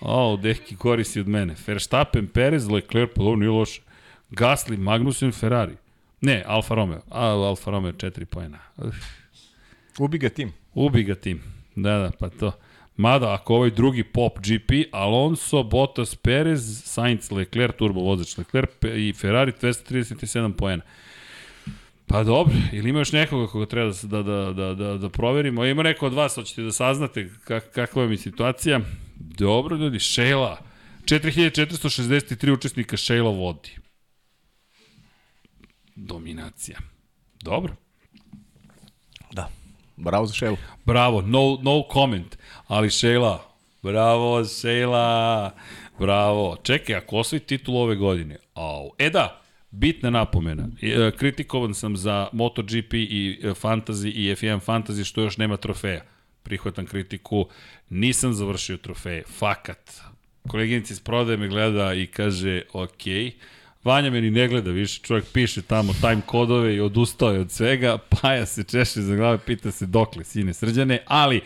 Au, 0.00 0.36
deki 0.36 0.76
koristi 0.76 1.20
od 1.20 1.28
mene. 1.28 1.54
Verstappen, 1.66 2.26
Perez, 2.26 2.68
Leclerc, 2.68 3.10
pa 3.14 3.22
dobro, 3.22 3.36
nije 3.36 3.50
loše. 3.50 3.82
Gasly, 4.30 4.76
Magnussen, 4.76 5.32
Ferrari. 5.32 5.76
Ne, 6.24 6.42
Alfa 6.46 6.74
Romeo. 6.74 7.00
A, 7.10 7.26
Alfa 7.26 7.70
Romeo 7.70 7.92
4 7.92 8.24
pojena. 8.24 8.58
Uf. 8.76 8.94
Ubi 9.98 10.18
ga 10.18 10.28
tim. 10.28 10.52
Ubi 10.74 11.02
ga 11.04 11.14
tim. 11.14 11.42
Da, 11.76 11.98
da, 11.98 12.10
pa 12.18 12.28
to. 12.28 12.52
Mada, 12.96 13.34
ako 13.34 13.54
ovaj 13.54 13.70
drugi 13.70 14.04
pop 14.04 14.38
GP, 14.38 14.70
Alonso, 14.92 15.62
Bottas, 15.62 16.14
Perez, 16.14 16.82
Sainz, 16.84 17.30
Leclerc, 17.30 17.76
turbo 17.76 18.00
vozač 18.00 18.38
Leclerc 18.38 18.70
pe- 18.80 19.08
i 19.08 19.12
Ferrari 19.12 19.52
237 19.52 20.52
poena. 20.52 20.82
Pa 22.06 22.22
dobro, 22.24 22.54
ili 22.72 22.90
ima 22.90 22.98
još 22.98 23.12
nekoga 23.12 23.46
koga 23.46 23.66
treba 23.66 23.92
da, 24.02 24.22
da, 24.22 24.52
da, 24.52 24.74
da, 24.74 24.98
da 24.98 25.08
proverimo? 25.08 25.64
Ima 25.64 25.82
neko 25.82 26.06
od 26.06 26.14
vas, 26.14 26.34
hoćete 26.34 26.62
da 26.62 26.72
saznate 26.72 27.30
kak, 27.44 27.70
kakva 27.70 28.02
je 28.02 28.16
situacija? 28.16 28.80
Dobro, 29.16 29.76
ljudi, 29.76 29.98
Šejla. 29.98 30.58
4463 31.04 32.52
učesnika 32.52 32.96
Šejla 32.96 33.30
vodi. 33.30 33.70
Dominacija. 35.94 36.78
Dobro. 37.42 37.74
Da. 39.32 39.48
Bravo 39.96 40.26
za 40.26 40.34
Šelu. 40.34 40.56
Bravo, 40.84 41.22
no, 41.22 41.58
no 41.62 41.82
comment. 41.92 42.38
Ali 42.66 42.90
Šejla, 42.90 43.50
bravo 43.82 44.44
Šejla, 44.44 45.50
bravo. 45.98 46.56
Čekaj, 46.62 46.96
ako 46.96 47.16
osvoji 47.16 47.40
titul 47.40 47.76
ove 47.76 47.96
godine, 47.96 48.36
au. 48.54 48.90
E 48.98 49.10
da, 49.10 49.40
bitna 49.70 50.10
napomena. 50.10 50.68
E, 50.82 51.10
kritikovan 51.16 51.74
sam 51.74 51.96
za 51.96 52.28
MotoGP 52.32 52.94
i 52.94 53.40
e, 53.42 53.48
Fantasy 53.48 54.12
i 54.14 54.34
F1 54.34 54.60
Fantasy 54.60 55.04
što 55.04 55.20
još 55.20 55.36
nema 55.36 55.56
trofeja. 55.56 56.04
Prihvatam 56.42 56.86
kritiku, 56.86 57.46
nisam 57.88 58.34
završio 58.34 58.76
trofeje. 58.76 59.22
Fakat. 59.38 60.00
Koleginica 60.48 60.92
iz 60.92 61.00
prodaje 61.00 61.36
me 61.36 61.48
gleda 61.48 61.94
i 61.94 62.06
kaže, 62.06 62.62
ok, 62.72 63.06
Vanja 63.84 64.10
me 64.10 64.20
ni 64.20 64.30
ne 64.30 64.48
gleda 64.48 64.70
više, 64.70 65.00
čovjek 65.00 65.24
piše 65.26 65.62
tamo 65.62 65.92
time 65.94 66.20
kodove 66.22 66.74
i 66.76 66.80
odustao 66.80 67.30
je 67.30 67.40
od 67.40 67.50
svega, 67.50 67.98
Paja 68.12 68.46
se 68.46 68.62
češe 68.64 69.00
za 69.02 69.16
glave, 69.16 69.38
pita 69.38 69.70
se 69.70 69.86
dokle, 69.86 70.24
sine 70.24 70.54
srđane, 70.54 70.98
ali 71.06 71.40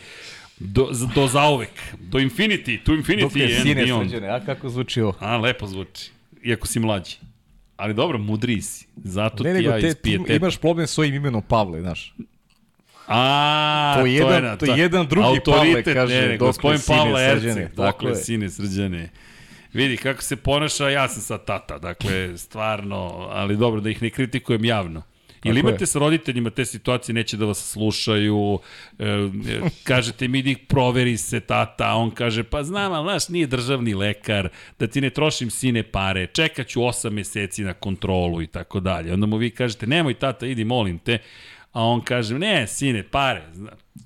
do, 0.59 0.85
do 1.15 1.27
zauvek, 1.27 1.71
do 2.01 2.19
infinity, 2.19 2.79
to 2.85 2.93
infinity 2.93 3.21
Dok 3.23 3.37
je 3.37 3.61
sine 3.61 3.75
beyond. 3.77 3.99
sređene, 4.01 4.29
a 4.29 4.41
kako 4.41 4.69
zvuči 4.69 5.01
ovo? 5.01 5.15
A, 5.21 5.37
lepo 5.37 5.67
zvuči, 5.67 6.11
iako 6.43 6.67
si 6.67 6.81
mlađi. 6.81 7.17
Ali 7.77 7.95
dobro, 7.95 8.19
mudri 8.19 8.63
si, 8.63 8.87
zato 8.97 9.43
Ne, 9.45 9.55
ti 9.55 9.65
ja 9.65 9.81
te, 9.81 9.87
iz 9.87 9.95
ti 9.95 10.01
pijeteta. 10.03 10.35
imaš 10.35 10.57
problem 10.57 10.87
s 10.87 10.91
svojim 10.91 11.15
imenom 11.15 11.43
Pavle, 11.43 11.81
znaš. 11.81 12.15
A, 13.09 13.95
To 13.97 14.07
je 14.07 14.15
jedan- 14.15 14.43
na- 14.45 14.57
to 14.57 14.67
je 14.67 14.79
jedan 14.79 15.07
drugi 15.07 15.41
Pavle, 15.47 15.83
kaže, 15.85 16.15
ne, 16.17 16.29
ne, 16.29 16.37
dokle 16.37 16.79
sine 16.79 16.99
Pavle 16.99 17.31
srđane, 17.31 17.71
dokle 17.77 18.11
je. 18.11 18.17
sine 18.17 18.51
srđane. 18.51 19.11
Vidi 19.73 19.97
kako 19.97 20.23
se 20.23 20.37
ponaša, 20.37 20.89
ja 20.89 21.09
sam 21.09 21.23
sad 21.23 21.45
tata, 21.45 21.79
dakle, 21.79 22.39
stvarno, 22.39 23.29
ali 23.31 23.57
dobro, 23.57 23.81
da 23.81 23.91
ih 23.91 24.03
ne 24.03 24.11
kritikujem 24.11 24.65
javno. 24.65 25.03
Ili 25.45 25.55
Tako 25.55 25.69
je. 25.69 25.71
imate 25.71 25.87
sa 25.87 25.99
roditeljima 25.99 26.51
te 26.51 26.65
situacije, 26.65 27.15
neće 27.15 27.37
da 27.37 27.45
vas 27.45 27.71
slušaju, 27.73 28.59
e, 28.99 29.05
kažete 29.85 30.29
mi 30.29 30.39
ih 30.39 30.59
proveri 30.69 31.17
se 31.17 31.41
tata, 31.41 31.95
on 31.95 32.11
kaže, 32.11 32.43
pa 32.43 32.63
znam, 32.63 32.93
ali 32.93 33.05
znaš, 33.05 33.29
nije 33.29 33.47
državni 33.47 33.95
lekar, 33.95 34.49
da 34.79 34.87
ti 34.87 35.01
ne 35.01 35.11
trošim 35.11 35.51
sine 35.51 35.83
pare, 35.83 36.27
čekaću 36.27 36.81
8 36.81 37.11
meseci 37.11 37.65
na 37.65 37.73
kontrolu 37.73 38.43
i 38.43 38.47
tako 38.47 38.81
dalje. 38.81 39.13
Onda 39.13 39.27
mu 39.27 39.37
vi 39.37 39.51
kažete, 39.51 39.87
nemoj 39.87 40.15
tata, 40.15 40.47
idi, 40.47 40.65
molim 40.65 40.99
te, 40.99 41.19
a 41.79 41.83
on 41.85 42.01
kaže, 42.01 42.39
ne, 42.39 42.67
sine, 42.67 43.03
pare, 43.03 43.43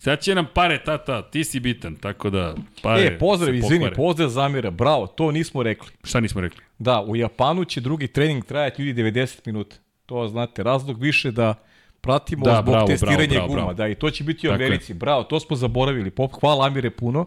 sad 0.00 0.20
će 0.20 0.34
nam 0.34 0.46
pare, 0.54 0.78
tata, 0.84 1.22
ti 1.22 1.44
si 1.44 1.60
bitan, 1.60 1.96
tako 1.96 2.30
da 2.30 2.54
pare 2.82 3.02
E, 3.02 3.18
pozdrav, 3.18 3.54
izvini, 3.54 3.90
pozdrav 3.96 4.28
Zamira, 4.28 4.70
bravo, 4.70 5.06
to 5.06 5.30
nismo 5.30 5.62
rekli. 5.62 5.88
Šta 6.04 6.20
nismo 6.20 6.40
rekli? 6.40 6.60
Da, 6.78 7.00
u 7.02 7.16
Japanu 7.16 7.64
će 7.64 7.80
drugi 7.80 8.08
trening 8.08 8.44
trajati 8.44 8.82
ljudi 8.82 9.02
90 9.02 9.40
minuta. 9.46 9.76
To 10.06 10.28
znate, 10.28 10.62
razlog 10.62 11.00
više 11.00 11.30
da 11.30 11.54
pratimo 12.00 12.44
Da, 12.44 12.50
da, 12.50 12.56
zbog 12.62 12.72
bravo, 12.72 12.86
testiranja 12.86 13.18
bravo, 13.18 13.28
bravo, 13.32 13.48
guma. 13.48 13.60
bravo. 13.60 13.74
Da, 13.74 13.88
i 13.88 13.94
to 13.94 14.10
će 14.10 14.24
biti 14.24 14.48
u. 14.48 14.52
Americi. 14.52 14.94
Bravo, 14.94 15.24
to 15.24 15.40
smo 15.40 15.56
zaboravili. 15.56 16.10
Pop, 16.10 16.32
hvala 16.40 16.66
Amire 16.66 16.90
puno. 16.90 17.26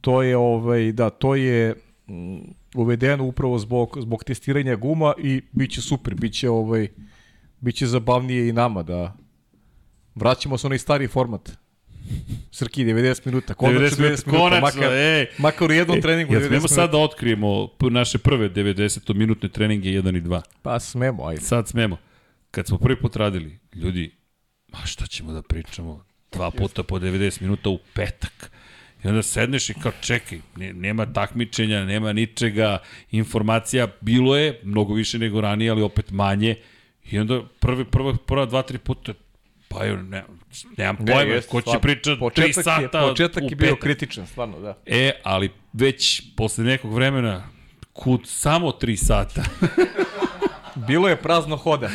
To 0.00 0.22
je, 0.22 0.36
ovaj, 0.36 0.92
da, 0.92 1.10
to 1.10 1.34
je 1.34 1.74
mm, 2.08 2.36
uvedeno 2.74 3.24
upravo 3.24 3.58
zbog, 3.58 3.96
zbog 4.00 4.24
testiranja 4.24 4.76
guma 4.76 5.14
i 5.18 5.42
bit 5.52 5.70
će 5.70 5.80
super, 5.80 6.14
bit 6.14 6.32
će, 6.34 6.50
ovaj, 6.50 6.88
bit 7.60 7.74
će 7.74 7.86
zabavnije 7.86 8.48
i 8.48 8.52
nama 8.52 8.82
da 8.82 9.16
vraćamo 10.14 10.58
se 10.58 10.66
onaj 10.66 10.78
stari 10.78 11.08
format. 11.08 11.50
Srki, 12.50 12.84
90 12.84 13.26
minuta, 13.26 13.54
konačno 13.54 13.80
90 13.80 14.00
minuta, 14.00 14.30
konačno, 14.30 14.60
makar, 14.60 14.92
ej. 14.92 15.26
makar 15.38 15.70
u 15.70 15.74
jednom 15.74 16.00
treningu 16.00 16.32
Jel 16.32 16.42
90 16.42 16.48
smemo 16.48 16.68
sad 16.68 16.90
da 16.90 16.98
otkrijemo 16.98 17.68
naše 17.90 18.18
prve 18.18 18.50
90-minutne 18.50 19.48
treninge 19.48 19.88
1 19.88 20.16
i 20.18 20.20
2? 20.20 20.42
Pa 20.62 20.80
smemo, 20.80 21.26
ajde. 21.26 21.40
Sad 21.40 21.68
smemo. 21.68 21.96
Kad 22.50 22.66
smo 22.66 22.78
prvi 22.78 23.00
put 23.00 23.16
radili, 23.16 23.58
ljudi, 23.74 24.14
ma 24.72 24.78
šta 24.86 25.06
ćemo 25.06 25.32
da 25.32 25.42
pričamo? 25.42 26.04
Dva 26.32 26.50
puta 26.50 26.82
po 26.82 26.98
90 26.98 27.42
minuta 27.42 27.70
u 27.70 27.78
petak. 27.94 28.50
I 29.04 29.08
onda 29.08 29.22
sedneš 29.22 29.70
i 29.70 29.74
kao 29.74 29.92
čekaj, 30.00 30.38
ne, 30.56 30.72
nema 30.72 31.12
takmičenja, 31.12 31.84
nema 31.84 32.12
ničega, 32.12 32.78
informacija 33.10 33.88
bilo 34.00 34.36
je, 34.36 34.60
mnogo 34.62 34.94
više 34.94 35.18
nego 35.18 35.40
ranije, 35.40 35.70
ali 35.70 35.82
opet 35.82 36.10
manje. 36.10 36.56
I 37.10 37.18
onda 37.18 37.42
prvi, 37.60 37.84
prva, 37.84 38.16
prva 38.26 38.46
dva, 38.46 38.62
tri 38.62 38.78
puta, 38.78 39.14
pa 39.74 39.84
jo, 39.84 39.96
ne, 39.96 40.24
nemam 40.76 40.96
Ne, 41.00 41.12
pojma, 41.14 41.34
jeste, 41.34 41.50
ko 41.50 41.60
će 41.62 41.78
pričati 41.82 42.16
tri 42.16 42.18
Početak 42.20 42.56
je- 42.56 42.62
sata 42.62 43.00
Početak 43.00 43.42
je 43.42 43.56
bio 43.56 43.76
kritičan, 43.76 44.26
stvarno, 44.26 44.60
da. 44.60 44.78
E, 44.86 45.10
ali 45.22 45.50
već 45.72 46.22
posle 46.36 46.64
nekog 46.64 46.94
vremena, 46.94 47.42
kud 47.92 48.20
samo 48.24 48.68
3 48.70 48.96
sata. 48.96 49.42
Bilo 50.76 51.08
je 51.08 51.16
prazno 51.16 51.56
hoda. 51.56 51.90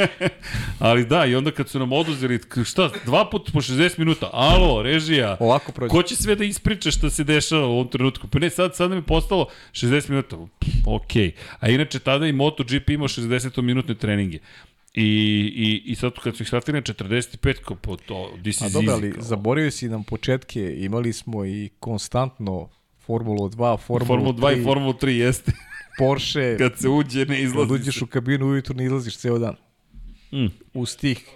ali 0.78 1.06
da, 1.06 1.24
i 1.24 1.34
onda 1.34 1.50
kad 1.50 1.68
su 1.68 1.78
nam 1.78 1.92
oduzeli, 1.92 2.40
šta, 2.64 2.90
dva 3.04 3.30
puta 3.30 3.52
po 3.52 3.60
60 3.60 3.98
minuta, 3.98 4.30
alo, 4.32 4.82
režija, 4.82 5.36
Ovako 5.40 5.72
prođe. 5.72 5.90
ko 5.90 6.02
će 6.02 6.16
sve 6.16 6.34
da 6.34 6.44
ispriča 6.44 6.90
šta 6.90 7.10
se 7.10 7.24
dešava 7.24 7.66
u 7.66 7.72
ovom 7.72 7.88
trenutku? 7.88 8.28
Pa 8.28 8.38
ne, 8.38 8.50
sad, 8.50 8.76
sad 8.76 8.90
nam 8.90 8.98
je 8.98 9.02
postalo 9.02 9.46
60 9.72 10.10
minuta, 10.10 10.36
okej. 10.86 11.32
A 11.60 11.68
inače, 11.68 11.98
tada 11.98 12.26
i 12.26 12.32
MotoGP 12.32 12.90
imao 12.90 13.08
60-minutne 13.08 13.94
treninge. 13.94 14.38
I, 14.96 15.02
i, 15.56 15.90
I 15.90 15.94
sad 15.94 16.12
kad 16.22 16.36
su 16.36 16.42
ih 16.42 16.46
shvatili 16.46 16.74
na 16.76 16.82
45, 16.82 17.54
kao 17.64 17.76
po 17.76 17.96
to, 17.96 18.30
this 18.42 18.62
A 18.62 18.66
is 18.66 18.72
dobro, 18.72 18.92
easy. 18.92 18.94
ali 18.94 19.14
zaboravio 19.18 19.70
si 19.70 19.88
nam 19.88 20.04
početke, 20.04 20.74
imali 20.78 21.12
smo 21.12 21.44
i 21.44 21.70
konstantno 21.80 22.68
Formulu 23.06 23.48
2, 23.48 23.78
Formulu, 23.80 24.06
Formula 24.06 24.32
2 24.32 24.56
3, 24.56 24.60
i 24.60 24.64
Formula 24.64 24.92
3 24.92 25.08
jeste. 25.08 25.52
Porsche, 25.98 26.56
Kad 26.58 26.78
se 26.78 26.88
uđe, 26.88 27.18
ne 27.18 27.26
kad 27.26 27.38
izlazi 27.44 27.72
uđeš 27.72 28.02
u 28.02 28.06
kabinu 28.06 28.46
ujutru 28.46 28.74
ne 28.74 28.84
izlaziš 28.84 29.16
ceo 29.18 29.38
dan. 29.38 29.54
Mm. 30.32 30.46
Uz 30.74 30.96
tih, 30.96 31.26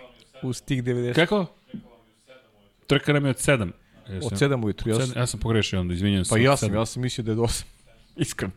uz 0.43 0.63
tih 0.63 0.85
90. 0.85 1.15
Kako? 1.15 1.47
Trka 2.87 3.13
nam 3.13 3.25
je 3.25 3.31
od 3.31 3.37
7. 3.37 3.71
Od 4.23 4.33
7 4.33 4.65
ujutru, 4.65 4.91
ja 4.91 5.07
sam, 5.07 5.13
Ja 5.17 5.27
sam 5.27 5.41
pogrešio 5.41 5.81
onda, 5.81 5.95
izvinjam 5.95 6.25
se. 6.25 6.31
pa 6.31 6.39
ja 6.39 6.57
sam, 6.57 6.75
ja 6.75 6.87
sam 6.87 7.03
mislio 7.03 7.25
da 7.25 7.31
je 7.31 7.37
do 7.37 7.43
8. 7.43 7.63
Iskreno. 8.17 8.53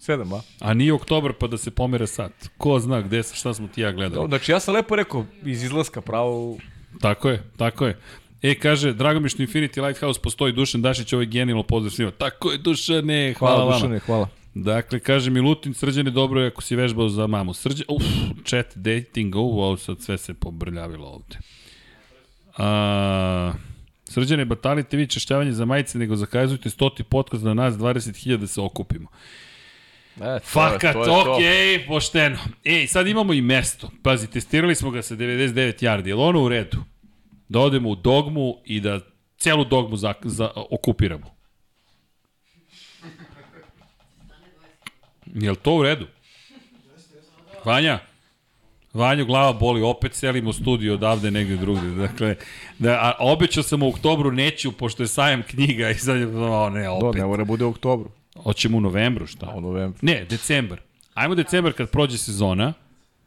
7, 0.00 0.36
a? 0.36 0.40
A 0.60 0.74
nije 0.74 0.92
oktobar 0.92 1.32
pa 1.32 1.46
da 1.46 1.58
se 1.58 1.70
pomere 1.70 2.06
sat. 2.06 2.32
Ko 2.58 2.78
zna 2.80 3.00
gde 3.00 3.22
sam, 3.22 3.36
šta 3.36 3.54
smo 3.54 3.68
ti 3.68 3.80
ja 3.80 3.92
gledali. 3.92 4.28
Znači, 4.28 4.52
ja 4.52 4.60
sam 4.60 4.74
lepo 4.74 4.96
rekao, 4.96 5.24
iz 5.44 5.64
izlaska 5.64 6.00
pravo... 6.00 6.56
Tako 7.00 7.28
je, 7.28 7.42
tako 7.56 7.86
je. 7.86 7.98
E, 8.42 8.54
kaže, 8.54 8.92
drago 8.92 9.20
mi 9.20 9.28
što 9.28 9.42
Infinity 9.42 9.86
Lighthouse 9.86 10.20
postoji, 10.20 10.52
Dušan 10.52 10.82
Dašić, 10.82 11.12
ovo 11.12 11.22
je 11.22 11.26
genijalno 11.26 11.62
pozdrav 11.62 11.90
svima. 11.90 12.10
Tako 12.10 12.50
je, 12.50 12.58
Dušane, 12.58 13.34
hvala, 13.38 13.56
Hvala, 13.56 13.64
vama. 13.64 13.76
Dušane, 13.76 13.98
hvala. 13.98 14.28
Dakle, 14.54 15.00
kaže 15.00 15.30
Milutin, 15.30 15.74
srđane 15.74 16.10
dobro 16.10 16.40
je 16.40 16.46
ako 16.46 16.62
si 16.62 16.76
vežbao 16.76 17.08
za 17.08 17.26
mamu. 17.26 17.54
Srđe, 17.54 17.84
uf, 17.88 18.02
chat 18.44 18.76
dating, 18.76 19.36
ovo 19.36 19.76
sad 19.76 20.00
sve 20.00 20.18
se 20.18 20.34
pobrljavilo 20.34 21.06
ovde. 21.06 21.38
A, 22.56 23.52
srđane, 24.04 24.44
batalite 24.44 24.96
vi 24.96 25.06
češćavanje 25.06 25.52
za 25.52 25.64
majice, 25.64 25.98
nego 25.98 26.16
zakazujte 26.16 26.70
stoti 26.70 27.02
podcast 27.02 27.44
na 27.44 27.54
nas 27.54 27.74
20.000 27.74 28.36
da 28.36 28.46
se 28.46 28.60
okupimo. 28.60 29.08
E, 30.20 30.38
Fakat, 30.42 30.96
okej, 30.96 31.86
pošteno. 31.86 32.38
Ej, 32.64 32.86
sad 32.86 33.06
imamo 33.06 33.32
i 33.32 33.40
mesto. 33.42 33.90
Pazi, 34.02 34.30
testirali 34.30 34.74
smo 34.74 34.90
ga 34.90 35.02
sa 35.02 35.16
99 35.16 35.84
yardi. 35.84 36.08
Je 36.08 36.14
li 36.14 36.22
ono 36.22 36.42
u 36.42 36.48
redu? 36.48 36.76
Da 37.48 37.60
odemo 37.60 37.88
u 37.90 37.94
dogmu 37.94 38.54
i 38.64 38.80
da 38.80 39.00
celu 39.38 39.64
dogmu 39.64 39.96
za, 39.96 40.14
za, 40.24 40.50
okupiramo. 40.70 41.34
Je 45.34 45.50
li 45.50 45.56
to 45.56 45.74
u 45.74 45.82
redu? 45.82 46.06
Vanja? 47.64 47.98
Vanju 48.94 49.24
glava 49.26 49.52
boli, 49.52 49.82
opet 49.82 50.14
selimo 50.14 50.52
studio 50.52 50.94
odavde 50.94 51.30
negde 51.30 51.56
drugde. 51.56 51.90
Dakle, 51.90 52.36
da, 52.78 52.92
a 52.92 53.14
obećao 53.20 53.62
sam 53.62 53.82
u 53.82 53.88
oktobru 53.88 54.32
neću, 54.32 54.72
pošto 54.72 55.02
je 55.02 55.06
sajam 55.06 55.42
knjiga 55.42 55.90
i 55.90 55.94
sad 55.94 56.16
je, 56.16 56.26
o 56.26 56.70
ne, 56.70 56.84
Do, 56.84 56.90
opet. 56.92 57.20
ne 57.20 57.26
mora 57.26 57.44
bude 57.44 57.64
u 57.64 57.68
oktobru. 57.68 58.10
Hoćemo 58.42 58.78
u 58.78 58.80
novembru, 58.80 59.26
šta? 59.26 59.52
U 59.56 59.60
novembru. 59.60 59.98
Ne, 60.02 60.24
decembar. 60.30 60.80
Ajmo 61.14 61.34
decembar 61.34 61.72
kad 61.72 61.90
prođe 61.90 62.18
sezona 62.18 62.72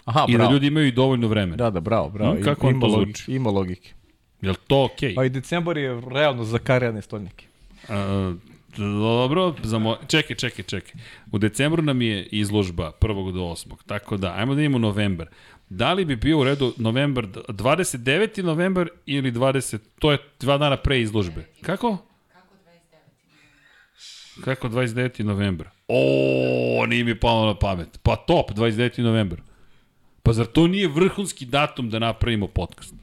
Aha, 0.06 0.25
i 0.30 0.31
da 0.31 0.38
bravo. 0.38 0.53
ljudi 0.53 0.67
imaju 0.67 0.88
i 0.88 0.91
dovoljno 0.91 1.27
vremena. 1.27 1.56
Da, 1.56 1.69
da, 1.69 1.80
bravo, 1.80 2.09
bravo. 2.09 2.33
Mm, 2.33 2.43
kako 2.43 2.65
vam 2.67 2.75
ima, 2.75 2.88
to 2.88 2.93
logi- 2.93 3.06
zvuči? 3.06 3.31
Ima 3.31 3.49
logike. 3.49 3.93
Je 4.41 4.49
li 4.49 4.56
to 4.67 4.83
okej? 4.83 5.15
A 5.17 5.25
i 5.25 5.30
decembar 5.30 5.77
je 5.77 6.01
realno 6.11 6.43
za 6.43 6.59
karijane 6.59 7.01
stolnike. 7.01 7.45
Okay? 7.88 8.38
dobro, 8.77 9.56
za 9.64 9.80
mo... 9.80 9.98
čekaj, 10.07 10.35
čekaj, 10.35 10.65
čekaj. 10.65 11.01
U 11.31 11.38
decembru 11.38 11.81
nam 11.81 12.01
je 12.01 12.25
izložba 12.25 12.91
1. 13.01 13.33
do 13.33 13.40
8. 13.40 13.67
Tako 13.85 14.17
da, 14.17 14.33
ajmo 14.35 14.56
da 14.56 14.61
imamo 14.61 14.77
novembar. 14.77 15.27
Da 15.69 15.93
li 15.93 16.06
bi 16.06 16.15
bio 16.15 16.40
u 16.40 16.43
redu 16.43 16.73
novembar, 16.77 17.25
29. 17.25 18.43
novembar 18.43 18.90
ili 19.06 19.31
20, 19.31 19.77
to 19.99 20.11
je 20.11 20.17
dva 20.40 20.57
dana 20.57 20.77
pre 20.77 21.01
izložbe. 21.01 21.45
Kako? 21.61 21.98
Kako 24.35 24.43
29. 24.43 24.43
Kako 24.43 24.67
29. 24.67 25.23
novembar? 25.23 25.69
O, 25.87 26.85
nije 26.87 27.03
mi 27.03 27.19
palo 27.19 27.45
na 27.45 27.55
pamet. 27.59 27.99
Pa 28.03 28.15
top, 28.15 28.51
29. 28.51 29.03
novembar. 29.03 29.41
Pa 30.23 30.33
zar 30.33 30.45
to 30.45 30.67
nije 30.67 30.87
vrhunski 30.87 31.45
datum 31.45 31.89
da 31.89 31.99
napravimo 31.99 32.47
podcast? 32.47 32.93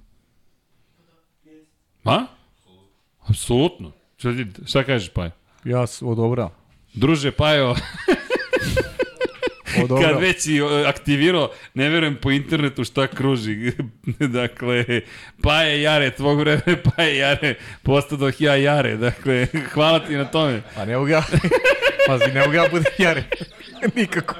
Ma? 2.04 2.26
Apsolutno. 3.26 3.92
Šta, 4.16 4.28
šta 4.66 4.84
kažeš, 4.84 5.08
Pajo? 5.12 5.30
Ja 5.64 5.84
odobravam. 6.00 6.52
Druže, 6.94 7.32
Pajo, 7.32 7.74
kad 9.74 9.84
Odobravam. 9.84 10.22
već 10.22 10.46
i 10.46 10.56
e, 10.56 10.86
aktivirao, 10.86 11.50
ne 11.74 11.88
verujem 11.88 12.16
po 12.16 12.30
internetu 12.30 12.84
šta 12.84 13.06
kruži. 13.06 13.72
dakle, 14.38 14.84
Paje 15.42 15.82
Jare, 15.82 16.10
tvog 16.10 16.38
vreme 16.38 16.62
Paje 16.96 17.16
Jare, 17.16 17.54
postadoh 17.82 18.40
ja 18.40 18.56
Jare. 18.56 18.96
Dakle, 18.96 19.46
hvala 19.74 20.06
ti 20.06 20.16
na 20.16 20.24
tome. 20.24 20.62
A 20.76 20.84
ne 20.84 20.96
mogu 20.96 21.08
ja... 21.08 21.24
Pazi, 22.06 22.32
ne 22.32 22.40
mogu 22.40 22.52
ja 22.54 22.68
budem 22.70 22.92
jare. 22.98 23.24
Nikako. 23.94 24.34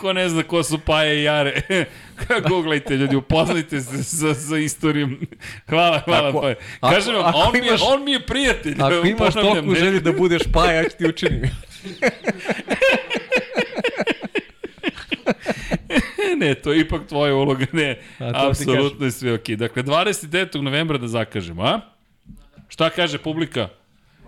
Ko 0.00 0.12
ne 0.12 0.28
zna 0.28 0.42
ko 0.42 0.62
su 0.62 0.78
Paje 0.78 1.20
i 1.20 1.24
Jare, 1.24 1.62
googlajte 2.48 2.96
ljudi, 2.96 3.16
upoznajte 3.16 3.80
se 3.80 4.04
sa, 4.04 4.34
sa 4.34 4.56
istorijom. 4.58 5.18
Hvala, 5.68 5.98
hvala 5.98 6.28
Ako- 6.28 6.40
Paje. 6.40 6.54
Kažem 6.82 7.14
vam, 7.14 7.32
on, 7.36 7.52
mi 7.52 7.58
je, 7.58 7.64
imaš- 7.64 7.80
on 7.84 8.04
mi 8.04 8.12
je 8.12 8.20
prijatelj. 8.20 8.74
Ako 8.74 9.06
imaš 9.06 9.34
ne- 9.34 9.74
želji 9.76 10.00
da 10.00 10.12
budeš 10.12 10.42
pa, 10.52 10.66
ja 10.66 10.82
ću 10.84 10.96
ti 10.98 11.06
učinim. 11.06 11.42
ne, 16.36 16.54
to 16.54 16.72
je 16.72 16.80
ipak 16.80 17.06
tvoja 17.06 17.34
uloga, 17.34 17.66
ne. 17.72 17.98
Apsolutno 18.18 19.06
je 19.06 19.10
sve 19.10 19.32
okej. 19.34 19.56
Dakle, 19.56 19.82
29. 19.82 20.60
novembra 20.60 20.98
da 20.98 21.08
zakažemo, 21.08 21.62
a? 21.62 21.80
Šta 22.68 22.90
kaže 22.90 23.18
publika? 23.18 23.68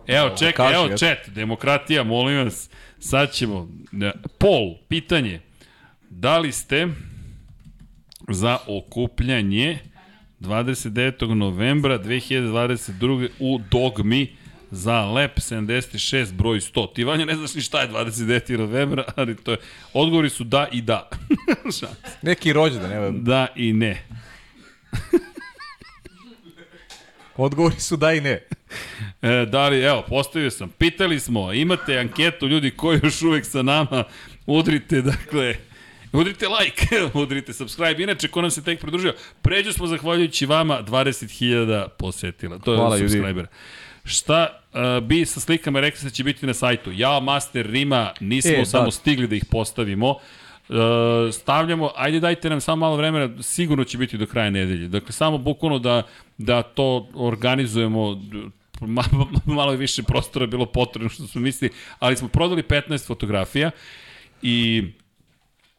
Evo, 0.07 0.31
čekaj, 0.31 0.53
kaži, 0.67 0.75
evo 0.77 0.97
chat, 0.97 1.29
demokratija, 1.29 2.03
molim 2.03 2.45
vas. 2.45 2.71
Sad 2.99 3.33
ćemo. 3.33 3.69
Pol, 4.39 4.75
pitanje. 4.89 5.41
Da 6.15 6.39
li 6.39 6.53
ste 6.53 6.89
za 8.29 8.59
okupljanje 8.67 9.79
29. 10.41 11.35
novembra 11.35 11.99
2022. 11.99 13.29
u 13.39 13.61
Dogmi 13.71 14.37
za 14.71 15.05
Lep 15.05 15.39
76 15.39 16.33
broj 16.33 16.61
100. 16.61 16.95
Ti 16.95 17.05
Vanja 17.05 17.25
ne 17.25 17.35
znaš 17.35 17.55
ni 17.55 17.61
šta 17.61 17.81
je 17.81 17.89
29. 17.89 18.59
novembra, 18.59 19.05
ali 19.17 19.37
to 19.37 19.51
je, 19.51 19.57
odgovori 19.93 20.31
su 20.31 20.45
da 20.45 20.69
i 20.73 20.83
da. 20.83 21.11
Neki 22.23 22.53
rođendan, 22.53 22.93
evo. 22.93 23.11
da 23.11 23.47
i 23.57 23.73
ne. 23.73 24.05
Odgovori 27.37 27.81
su 27.81 27.97
da 27.97 28.13
i 28.13 28.21
ne. 28.21 28.47
E, 29.23 29.47
da 29.51 29.69
li, 29.69 29.81
evo, 29.81 30.05
postavio 30.09 30.51
sam, 30.51 30.69
pitali 30.79 31.21
smo, 31.21 31.53
imate 31.53 31.99
anketu 31.99 32.49
ljudi 32.49 32.71
koji 32.71 33.01
još 33.03 33.23
uvek 33.23 33.47
sa 33.47 33.63
nama, 33.63 34.05
udrite, 34.47 35.03
dakle, 35.03 35.72
Udrite 36.13 36.47
like, 36.49 36.87
udrite 37.23 37.53
subscribe. 37.53 38.03
Inače, 38.03 38.29
ko 38.29 38.41
nam 38.43 38.51
se 38.51 38.63
tek 38.65 38.81
pridružio, 38.81 39.15
pređu 39.43 39.73
smo 39.73 39.87
zahvaljujući 39.87 40.47
vama 40.47 40.83
20.000 40.83 41.89
posetila. 41.89 42.59
To 42.59 42.73
je 42.73 42.79
Hvala, 42.79 42.99
subscribera. 42.99 43.47
Šta 44.05 44.61
uh, 44.73 45.07
bi 45.09 45.27
sa 45.27 45.41
slikama 45.41 45.81
rekli 45.81 45.99
se 46.01 46.07
da 46.07 46.11
će 46.11 46.25
biti 46.25 46.47
na 46.47 46.55
sajtu? 46.55 46.93
Ja, 46.95 47.21
Master 47.21 47.67
Rima, 47.67 48.13
nismo 48.21 48.53
E, 48.53 48.59
da. 48.59 48.65
samo 48.65 48.91
stigli 48.91 49.27
da 49.27 49.37
ih 49.37 49.45
postavimo. 49.51 50.11
Uh, 50.11 50.77
stavljamo, 51.33 51.91
ajde 51.97 52.21
dajte 52.21 52.51
nam 52.51 52.61
samo 52.61 52.77
malo 52.77 52.97
vremena, 52.97 53.43
sigurno 53.43 53.85
će 53.85 53.99
biti 53.99 54.19
do 54.19 54.27
kraja 54.27 54.51
nedelje. 54.51 54.89
Dakle, 54.89 55.13
samo 55.13 55.39
bukvalno 55.39 55.79
da, 55.79 56.03
da 56.39 56.63
to 56.63 57.09
organizujemo, 57.15 58.23
ma, 58.81 59.03
ma- 59.13 59.41
malo 59.55 59.71
je 59.73 59.79
više 59.79 60.03
prostora 60.03 60.47
bilo 60.47 60.67
potrebno 60.67 61.09
što 61.09 61.27
smo 61.27 61.41
mislili, 61.41 61.75
ali 61.99 62.17
smo 62.17 62.29
prodali 62.29 62.63
15 62.63 63.07
fotografija 63.07 63.71
i 64.43 64.85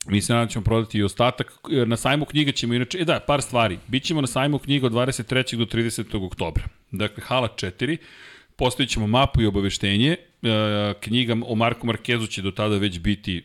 Mi 0.05 0.21
se 0.21 0.33
nadam 0.33 0.47
da 0.47 0.51
ćemo 0.51 0.63
prodati 0.65 0.97
i 0.97 1.03
ostatak. 1.03 1.53
Na 1.85 1.97
sajmu 1.97 2.25
knjiga 2.25 2.51
ćemo 2.51 2.73
inače, 2.73 2.97
e 2.97 3.05
da, 3.05 3.19
par 3.19 3.41
stvari. 3.41 3.79
Bićemo 3.87 4.21
na 4.21 4.27
sajmu 4.27 4.59
knjiga 4.59 4.85
od 4.85 4.91
23. 4.91 5.55
do 5.55 5.65
30. 5.65 6.25
oktobra. 6.25 6.63
Dakle, 6.91 7.23
hala 7.23 7.47
4. 7.47 7.97
Postavit 8.55 8.89
ćemo 8.89 9.07
mapu 9.07 9.41
i 9.41 9.45
obaveštenje. 9.45 10.11
E, 10.11 10.17
knjiga 10.99 11.35
o 11.45 11.55
Marku 11.55 11.87
Markezu 11.87 12.27
će 12.27 12.41
do 12.41 12.51
tada 12.51 12.77
već 12.77 12.99
biti 12.99 13.43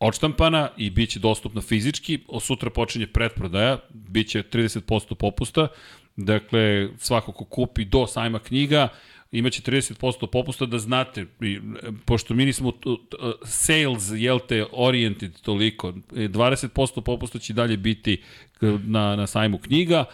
odštampana 0.00 0.68
i 0.76 0.90
bit 0.90 1.10
će 1.10 1.18
dostupna 1.18 1.62
fizički. 1.62 2.18
Od 2.28 2.42
sutra 2.42 2.70
počinje 2.70 3.06
pretprodaja, 3.06 3.78
bit 3.90 4.28
će 4.28 4.42
30% 4.42 5.14
popusta. 5.14 5.68
Dakle, 6.16 6.88
svako 6.98 7.32
ko 7.32 7.44
kupi 7.44 7.84
do 7.84 8.06
sajma 8.06 8.38
knjiga, 8.38 8.88
imaće 9.34 9.62
30% 9.62 10.26
popusta 10.26 10.66
da 10.66 10.78
znate, 10.78 11.20
e, 11.20 11.26
pošto 12.04 12.34
mi 12.34 12.44
nismo 12.44 12.72
sales, 13.44 14.10
jel 14.14 14.38
te, 14.48 14.64
oriented 14.72 15.40
toliko, 15.40 15.88
e, 15.88 15.92
20% 16.28 17.00
popusta 17.00 17.38
će 17.38 17.52
dalje 17.52 17.76
biti 17.76 18.22
na, 18.86 19.16
na 19.16 19.26
sajmu 19.26 19.58
knjiga, 19.58 20.04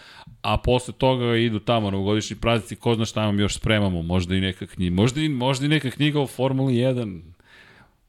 a 0.41 0.57
posle 0.57 0.93
toga 0.93 1.35
idu 1.35 1.59
tamo 1.59 1.91
novogodišnji 1.91 2.35
praznici, 2.35 2.75
ko 2.75 2.95
zna 2.95 3.05
šta 3.05 3.25
vam 3.25 3.39
još 3.39 3.55
spremamo, 3.55 4.01
možda 4.01 4.35
i 4.35 4.41
neka 4.41 4.67
knjiga, 4.67 4.95
možda 4.95 5.21
i, 5.21 5.29
možda 5.29 5.65
i 5.65 5.69
neka 5.69 5.91
knjiga 5.91 6.21
o 6.21 6.27
Formuli 6.27 6.73
1, 6.73 7.21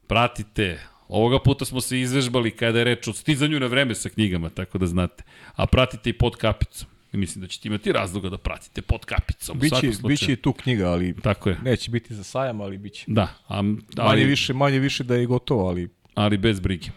pratite, 0.07 0.79
Ovoga 1.07 1.39
puta 1.39 1.65
smo 1.65 1.81
se 1.81 1.99
izvežbali 1.99 2.51
kada 2.51 2.77
je 2.77 2.83
reč 2.83 3.07
o 3.07 3.13
stizanju 3.13 3.59
na 3.59 3.67
vreme 3.67 3.95
sa 3.95 4.09
knjigama, 4.09 4.49
tako 4.49 4.77
da 4.77 4.85
znate. 4.85 5.23
A 5.55 5.65
pratite 5.65 6.09
i 6.09 6.13
pod 6.13 6.35
kapicom. 6.35 6.87
I 7.13 7.17
mislim 7.17 7.41
da 7.41 7.47
ćete 7.47 7.67
imati 7.67 7.91
razloga 7.91 8.29
da 8.29 8.37
pratite 8.37 8.81
pod 8.81 9.05
kapicom. 9.05 9.59
Biće, 9.59 9.91
biće 10.07 10.33
i 10.33 10.35
tu 10.35 10.53
knjiga, 10.53 10.89
ali 10.89 11.15
Tako 11.21 11.49
je. 11.49 11.57
neće 11.63 11.91
biti 11.91 12.15
za 12.15 12.23
sajam, 12.23 12.61
ali 12.61 12.77
biće. 12.77 13.05
Da, 13.07 13.27
a, 13.47 13.61
Manje 13.61 13.81
ali, 13.97 14.25
više, 14.25 14.53
manje 14.53 14.79
više 14.79 15.03
da 15.03 15.15
je 15.15 15.25
gotovo, 15.25 15.69
ali... 15.69 15.89
ali 16.13 16.37
bez 16.37 16.59
brige. 16.59 16.87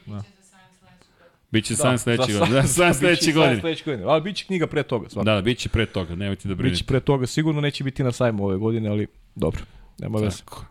Biće 1.51 1.75
za 1.75 1.83
sajam 1.83 1.99
sledećeg 1.99 2.39
godine. 2.39 2.63
Biće 2.63 2.69
da, 2.69 2.69
sam 2.69 2.95
sledeće 2.95 3.23
za 3.23 3.33
godine. 3.33 3.57
Da, 3.57 3.63
sam 3.63 3.63
biće 3.63 3.65
sledeće 3.65 3.83
godine. 3.83 3.83
godine. 3.85 4.05
Ali 4.13 4.23
biće 4.23 4.45
knjiga 4.45 4.67
pre 4.67 4.83
toga, 4.83 5.09
svakako. 5.09 5.25
Da, 5.25 5.35
da, 5.35 5.43
biće 5.43 5.69
pre 5.69 5.87
toga, 5.87 6.15
nemojte 6.15 6.49
da 6.49 6.55
brinete. 6.55 6.73
Biće 6.73 6.85
pre 6.85 7.01
toga, 7.01 7.27
sigurno 7.27 7.61
neće 7.61 7.85
biti 7.85 8.03
na 8.03 8.13
sajmu 8.13 8.45
ove 8.45 8.57
godine, 8.57 8.89
ali 8.89 9.07
dobro, 9.35 9.63
nema 9.99 10.19
veze. 10.19 10.39
Tako. 10.39 10.65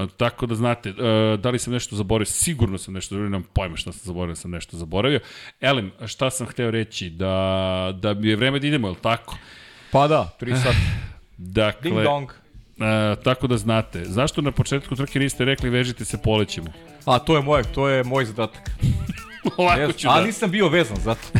A, 0.00 0.06
tako 0.16 0.46
da 0.46 0.54
znate, 0.54 0.88
e, 0.88 0.92
da 1.36 1.50
li 1.50 1.58
sam 1.58 1.72
nešto 1.72 1.96
zaboravio, 1.96 2.26
sigurno 2.26 2.78
sam 2.78 2.94
nešto 2.94 3.14
zaboravio, 3.14 3.30
nemam 3.30 3.48
pojma 3.52 3.76
šta 3.76 3.92
sam 3.92 4.00
zaboravio, 4.04 4.36
sam 4.36 4.50
nešto 4.50 4.76
zaboravio. 4.76 5.20
Elem, 5.60 5.92
šta 6.06 6.30
sam 6.30 6.46
hteo 6.46 6.70
reći, 6.70 7.10
da, 7.10 7.92
da 8.00 8.14
bi 8.14 8.28
je 8.28 8.36
vreme 8.36 8.58
da 8.58 8.66
idemo, 8.66 8.86
je 8.88 8.90
li 8.90 8.96
tako? 9.02 9.36
Pa 9.92 10.08
da, 10.08 10.36
3 10.40 10.56
sata. 10.56 10.76
Dakle, 11.36 11.90
Ding 11.90 12.02
dong. 12.02 12.30
E, 12.80 13.16
tako 13.24 13.46
da 13.46 13.56
znate, 13.56 14.04
zašto 14.04 14.42
na 14.42 14.50
početku 14.52 14.96
trke 14.96 15.18
niste 15.18 15.44
rekli 15.44 15.70
vežite 15.70 16.04
se 16.04 16.18
polećemo? 16.22 16.72
A 17.04 17.18
to 17.18 17.36
je 17.36 17.42
moj, 17.42 17.62
to 17.62 17.88
je 17.88 18.04
moj 18.04 18.24
zadatak. 18.24 18.70
Ovako 19.56 19.80
Yes. 19.80 19.96
ću 19.96 20.08
A 20.10 20.18
da... 20.20 20.26
nisam 20.26 20.50
bio 20.50 20.68
vezan, 20.68 20.96
zato. 20.96 21.28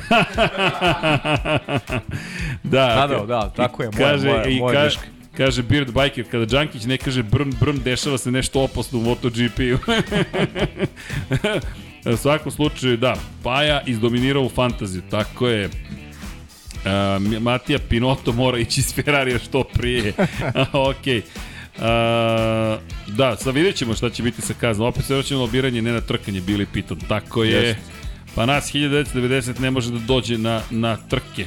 da, 2.63 3.07
Da, 3.07 3.07
da, 3.07 3.27
da, 3.27 3.51
tako 3.57 3.83
je, 3.83 3.91
moja, 3.93 4.11
kaže, 4.11 4.29
moja, 4.29 4.45
i 4.45 4.59
moja 4.61 4.75
kaže, 4.75 4.97
greška. 4.97 5.20
Kaže 5.41 5.63
Beard 5.63 5.89
Biker, 5.89 6.25
kada 6.31 6.45
Đankić 6.45 6.85
ne 6.85 6.99
kaže 6.99 7.23
brn, 7.23 7.55
brn, 7.61 7.79
dešava 7.85 8.19
se 8.19 8.31
nešto 8.31 8.61
opasno 8.61 8.99
u 8.99 9.03
MotoGP-u. 9.03 9.79
u 12.13 12.17
svakom 12.17 12.53
slučaju, 12.53 12.97
da, 12.97 13.17
Paja 13.43 13.81
izdominirao 13.87 14.43
u 14.43 14.49
fantaziju, 14.49 15.03
tako 15.11 15.49
je. 15.49 15.67
Uh, 15.67 17.41
Matija 17.41 17.79
Pinotto 17.89 18.33
mora 18.33 18.59
ići 18.59 18.81
iz 18.81 18.95
Ferrarija 18.95 19.39
što 19.39 19.65
prije. 19.65 20.13
ok. 20.91 21.07
Uh, 21.07 21.83
da, 23.17 23.37
sad 23.37 23.55
vidjet 23.55 23.77
ćemo 23.77 23.95
šta 23.95 24.11
će 24.11 24.23
biti 24.23 24.43
sa 24.43 24.55
kaznom. 24.61 24.89
Opet 24.89 25.05
se 25.05 25.15
vraćamo 25.15 25.39
na 25.39 25.45
lobiranje, 25.45 25.83
ne 25.83 25.93
na 25.93 26.01
trkanje, 26.01 26.41
bili 26.41 26.67
piton. 26.67 27.01
Tako 27.09 27.45
je. 27.45 27.67
Jeste. 27.67 27.83
Pa 28.35 28.47
nas 28.47 28.75
1990 28.75 29.61
ne 29.61 29.71
može 29.71 29.91
da 29.91 29.99
dođe 29.99 30.39
na, 30.39 30.63
na 30.71 30.97
trke. 30.97 31.47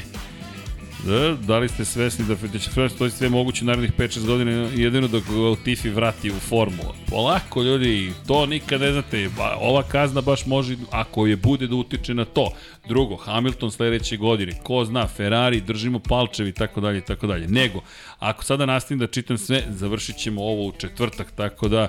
Da, 1.06 1.35
da 1.48 1.57
li 1.59 1.69
ste 1.69 1.85
svesni 1.85 2.25
da, 2.25 2.35
da 2.48 2.59
će 2.59 2.69
Ferrari 2.69 2.93
to 2.98 3.09
sve 3.09 3.30
moguće 3.30 3.65
narednih 3.65 3.91
5-6 3.98 4.25
godina 4.25 4.51
jedino 4.51 5.07
ga 5.07 5.19
Latifi 5.49 5.90
vrati 5.90 6.32
u 6.32 6.33
formu? 6.33 6.83
Polako 7.09 7.64
ljudi, 7.64 8.11
to 8.27 8.45
nikad 8.45 8.82
ne 8.82 8.91
znate. 8.91 9.30
Ba, 9.38 9.57
ova 9.59 9.83
kazna 9.83 10.22
baš 10.22 10.45
može, 10.45 10.75
ako 10.91 11.27
je 11.27 11.35
bude 11.35 11.67
da 11.67 11.75
utiče 11.75 12.14
na 12.14 12.25
to. 12.25 12.51
Drugo, 12.88 13.15
Hamilton 13.15 13.72
sledeće 13.72 14.17
godine, 14.17 14.59
ko 14.64 14.85
zna, 14.85 15.07
Ferrari, 15.07 15.61
držimo 15.61 15.99
palčevi 15.99 16.51
tako 16.51 16.82
dalje 16.82 17.01
tako 17.01 17.27
dalje. 17.27 17.48
Nego, 17.48 17.82
ako 18.19 18.43
sada 18.43 18.65
nastavim 18.65 18.99
da 18.99 19.07
čitam 19.07 19.38
sve, 19.38 19.64
završit 19.69 20.15
ćemo 20.17 20.41
ovo 20.41 20.67
u 20.67 20.72
četvrtak, 20.72 21.32
tako 21.32 21.67
da 21.67 21.88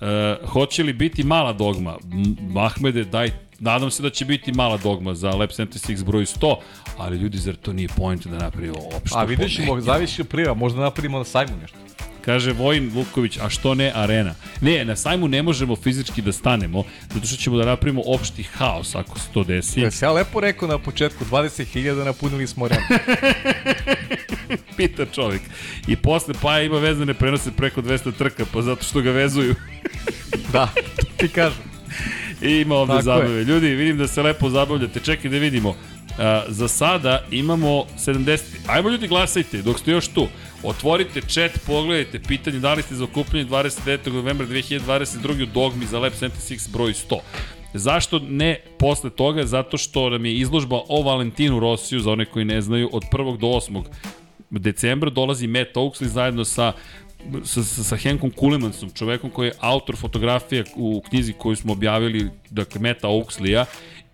E, 0.00 0.36
hoće 0.46 0.82
li 0.82 0.92
biti 0.92 1.24
mala 1.24 1.52
dogma? 1.52 1.96
M- 2.12 2.56
Ahmede, 2.56 3.04
daj, 3.04 3.30
nadam 3.58 3.90
se 3.90 4.02
da 4.02 4.10
će 4.10 4.24
biti 4.24 4.52
mala 4.52 4.76
dogma 4.76 5.14
za 5.14 5.30
Lab 5.30 5.50
76 5.50 6.04
broj 6.04 6.24
100, 6.24 6.56
ali 6.98 7.16
ljudi, 7.16 7.38
zar 7.38 7.56
to 7.56 7.72
nije 7.72 7.88
point 7.88 8.26
da 8.26 8.38
napravimo 8.38 8.78
opšto? 8.96 9.18
A 9.18 9.24
vidjet 9.24 9.54
ćemo, 9.54 9.80
zavisi 9.80 10.20
od 10.20 10.28
priva, 10.28 10.54
možda 10.54 10.80
napravimo 10.80 11.18
na 11.18 11.24
sajmu 11.24 11.56
nešto. 11.62 11.76
Kaže 12.24 12.52
Vojin 12.52 12.90
Vuković, 12.94 13.38
a 13.42 13.48
što 13.48 13.74
ne 13.74 13.92
arena? 13.94 14.34
Ne, 14.60 14.84
na 14.84 14.96
sajmu 14.96 15.28
ne 15.28 15.42
možemo 15.42 15.76
fizički 15.76 16.22
da 16.22 16.32
stanemo, 16.32 16.84
zato 17.14 17.26
što 17.26 17.36
ćemo 17.36 17.56
da 17.56 17.64
napravimo 17.64 18.02
opšti 18.06 18.42
haos 18.42 18.94
ako 18.94 19.18
se 19.18 19.26
to 19.34 19.44
desi. 19.44 19.80
Jesi 19.80 20.04
ja 20.04 20.12
lepo 20.12 20.40
rekao 20.40 20.68
na 20.68 20.78
početku, 20.78 21.24
20.000 21.24 22.04
napunili 22.04 22.46
smo 22.46 22.64
arenu. 22.64 22.82
Pita 24.76 25.06
čovjek. 25.06 25.42
I 25.88 25.96
posle 25.96 26.34
Paja 26.42 26.62
ima 26.62 26.78
vezane 26.78 27.14
prenose 27.14 27.52
preko 27.52 27.82
200 27.82 28.12
trka, 28.18 28.44
pa 28.52 28.62
zato 28.62 28.84
što 28.84 29.00
ga 29.00 29.10
vezuju. 29.10 29.54
da, 30.52 30.68
ti 31.16 31.28
kažem. 31.28 31.62
I 32.42 32.60
ima 32.60 32.74
ovde 32.74 32.92
Tako 32.92 33.02
zabave. 33.02 33.44
Ljudi, 33.44 33.68
vidim 33.68 33.98
da 33.98 34.06
se 34.06 34.22
lepo 34.22 34.50
zabavljate. 34.50 35.00
Čekaj 35.00 35.30
da 35.30 35.38
vidimo. 35.38 35.68
Uh, 35.68 36.24
za 36.48 36.68
sada 36.68 37.24
imamo 37.30 37.84
70. 37.98 38.40
Ajmo 38.66 38.88
ljudi 38.88 39.08
glasajte 39.08 39.62
dok 39.62 39.78
ste 39.78 39.90
još 39.90 40.08
tu. 40.08 40.26
Otvorite 40.62 41.20
chat, 41.20 41.50
pogledajte 41.66 42.18
pitanje 42.18 42.58
da 42.58 42.74
li 42.74 42.82
ste 42.82 42.94
za 42.94 43.04
okupljanje 43.04 43.46
29. 43.46 44.12
novembra 44.12 44.46
2022. 44.46 45.42
u 45.42 45.46
dogmi 45.46 45.86
za 45.86 45.98
Lab 45.98 46.12
76 46.12 46.72
broj 46.72 46.92
100. 46.92 47.18
Zašto 47.74 48.18
ne 48.18 48.60
posle 48.78 49.10
toga? 49.10 49.46
Zato 49.46 49.76
što 49.76 50.10
nam 50.10 50.24
je 50.24 50.34
izložba 50.34 50.80
o 50.88 51.02
Valentinu 51.02 51.60
Rosiju, 51.60 52.00
za 52.00 52.10
one 52.10 52.24
koji 52.24 52.44
ne 52.44 52.60
znaju, 52.60 52.90
od 52.92 53.02
1. 53.12 53.38
do 53.38 53.46
8. 53.46 53.82
decembra 54.50 55.10
dolazi 55.10 55.46
Matt 55.46 55.76
Oaksley 55.76 56.06
zajedno 56.06 56.44
sa 56.44 56.72
sa, 57.44 57.62
sa, 57.62 57.84
sa 57.84 57.96
Henkom 57.96 58.30
Kulemansom, 58.30 58.90
čovekom 58.90 59.30
koji 59.30 59.46
je 59.46 59.58
autor 59.60 59.96
fotografije 59.96 60.64
u 60.76 61.02
knjizi 61.08 61.32
koju 61.32 61.56
smo 61.56 61.72
objavili, 61.72 62.30
dakle 62.50 62.80
Meta 62.80 63.08
Oaksleya, 63.08 63.64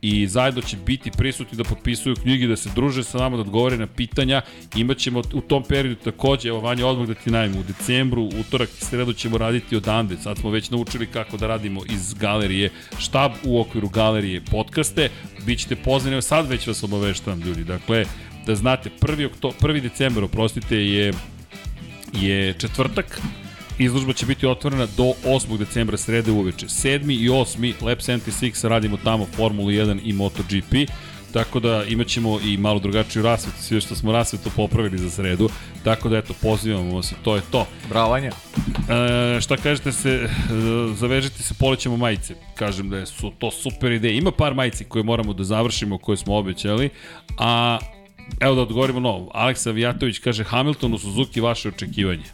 i 0.02 0.26
zajedno 0.26 0.62
će 0.62 0.76
biti 0.86 1.10
prisutni 1.10 1.58
da 1.58 1.64
potpisuju 1.64 2.16
knjige, 2.22 2.46
da 2.46 2.56
se 2.56 2.70
druže 2.74 3.04
sa 3.04 3.18
nama, 3.18 3.36
da 3.36 3.40
odgovore 3.40 3.76
na 3.76 3.86
pitanja. 3.86 4.42
Imaćemo 4.76 5.22
u 5.34 5.40
tom 5.40 5.62
periodu 5.62 6.00
takođe, 6.04 6.48
evo 6.48 6.60
Vanja, 6.60 6.86
odmah 6.86 7.08
da 7.08 7.14
ti 7.14 7.30
najmo, 7.30 7.60
u 7.60 7.62
decembru, 7.62 8.22
utorak 8.40 8.68
i 8.68 8.84
sredu 8.84 9.12
ćemo 9.12 9.38
raditi 9.38 9.76
odande. 9.76 10.16
Sad 10.16 10.38
smo 10.38 10.50
već 10.50 10.70
naučili 10.70 11.06
kako 11.06 11.36
da 11.36 11.46
radimo 11.46 11.80
iz 11.90 12.14
galerije 12.14 12.70
štab 12.98 13.32
u 13.44 13.60
okviru 13.60 13.88
galerije 13.88 14.40
podcaste. 14.40 15.10
Bićete 15.46 15.76
pozvani, 15.76 16.14
evo 16.14 16.22
sad 16.22 16.48
već 16.48 16.66
vas 16.66 16.82
obaveštavam 16.82 17.40
ljudi. 17.40 17.64
Dakle, 17.64 18.04
da 18.46 18.54
znate, 18.54 18.90
1. 19.00 19.26
Okto, 19.26 19.52
1. 19.60 19.80
decembar, 19.80 20.24
oprostite, 20.24 20.76
je 20.76 21.12
je 22.12 22.54
četvrtak, 22.58 23.20
izložba 23.78 24.12
će 24.12 24.26
biti 24.26 24.46
otvorena 24.46 24.86
do 24.96 25.12
8. 25.24 25.58
decembra 25.58 25.96
srede 25.96 26.30
uveče. 26.30 26.66
7. 26.66 27.22
i 27.24 27.28
8. 27.28 27.74
Lab 27.82 27.98
76 27.98 28.68
radimo 28.68 28.96
tamo 29.04 29.26
Formulu 29.36 29.68
1 29.68 30.00
i 30.04 30.12
MotoGP. 30.12 30.90
tako 31.32 31.60
da 31.60 31.84
imat 31.84 32.06
ćemo 32.06 32.40
i 32.44 32.56
malo 32.56 32.78
drugačiju 32.78 33.22
rasvetu, 33.22 33.62
sve 33.62 33.80
što 33.80 33.94
smo 33.94 34.12
rasvetu 34.12 34.50
popravili 34.56 34.98
za 34.98 35.10
sredu, 35.10 35.48
tako 35.84 36.08
da 36.08 36.18
eto, 36.18 36.34
pozivamo 36.42 37.00
i 37.00 37.24
to 37.24 37.36
je 37.36 37.42
to. 37.50 37.66
Bravanja. 37.88 38.32
E, 38.36 39.40
šta 39.40 39.56
kažete 39.56 39.92
se, 39.92 40.10
e, 40.10 40.28
zavežite 40.94 41.42
se, 41.42 41.54
polećemo 41.54 41.96
majice. 41.96 42.34
Kažem 42.54 42.90
da 42.90 43.06
su 43.06 43.32
to 43.38 43.50
super 43.50 43.92
ideje. 43.92 44.16
Ima 44.16 44.30
par 44.30 44.54
majici 44.54 44.84
koje 44.84 45.02
moramo 45.02 45.32
da 45.32 45.44
završimo, 45.44 45.98
koje 45.98 46.16
smo 46.16 46.36
obećali, 46.36 46.90
a 47.38 47.78
evo 48.40 48.54
da 48.54 48.62
odgovorimo 48.62 49.00
novo. 49.00 49.30
Aleksa 49.34 49.70
Vijatović 49.70 50.18
kaže 50.18 50.44
Hamilton 50.44 50.94
u 50.94 50.98
Suzuki 50.98 51.40
vaše 51.40 51.68
očekivanje. 51.68 52.24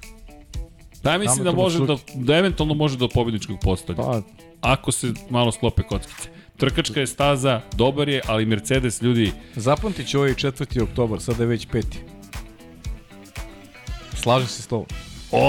Da, 1.02 1.12
ja 1.12 1.18
mislim 1.18 1.44
da 1.44 1.52
može 1.52 1.86
da, 1.86 1.97
da 2.15 2.36
eventualno 2.36 2.75
može 2.75 2.97
do 2.97 3.08
pobedničkog 3.08 3.58
postolja. 3.62 3.97
Pa, 3.97 4.23
Ako 4.60 4.92
se 4.92 5.12
malo 5.31 5.52
sklope 5.52 5.83
kockice. 5.83 6.28
Trkačka 6.57 7.00
je 7.00 7.07
staza, 7.07 7.60
dobar 7.76 8.08
je, 8.08 8.20
ali 8.26 8.47
Mercedes 8.47 9.02
ljudi, 9.02 9.33
zapamtit 9.57 10.08
ću 10.08 10.18
ovaj 10.18 10.34
4. 10.34 10.83
oktobar, 10.83 11.20
sada 11.20 11.42
je 11.42 11.47
već 11.47 11.68
5. 11.68 11.84
Slažem 14.15 14.49
se 14.49 14.62
s 14.62 14.67
tobom. 14.67 14.86
O, 15.31 15.41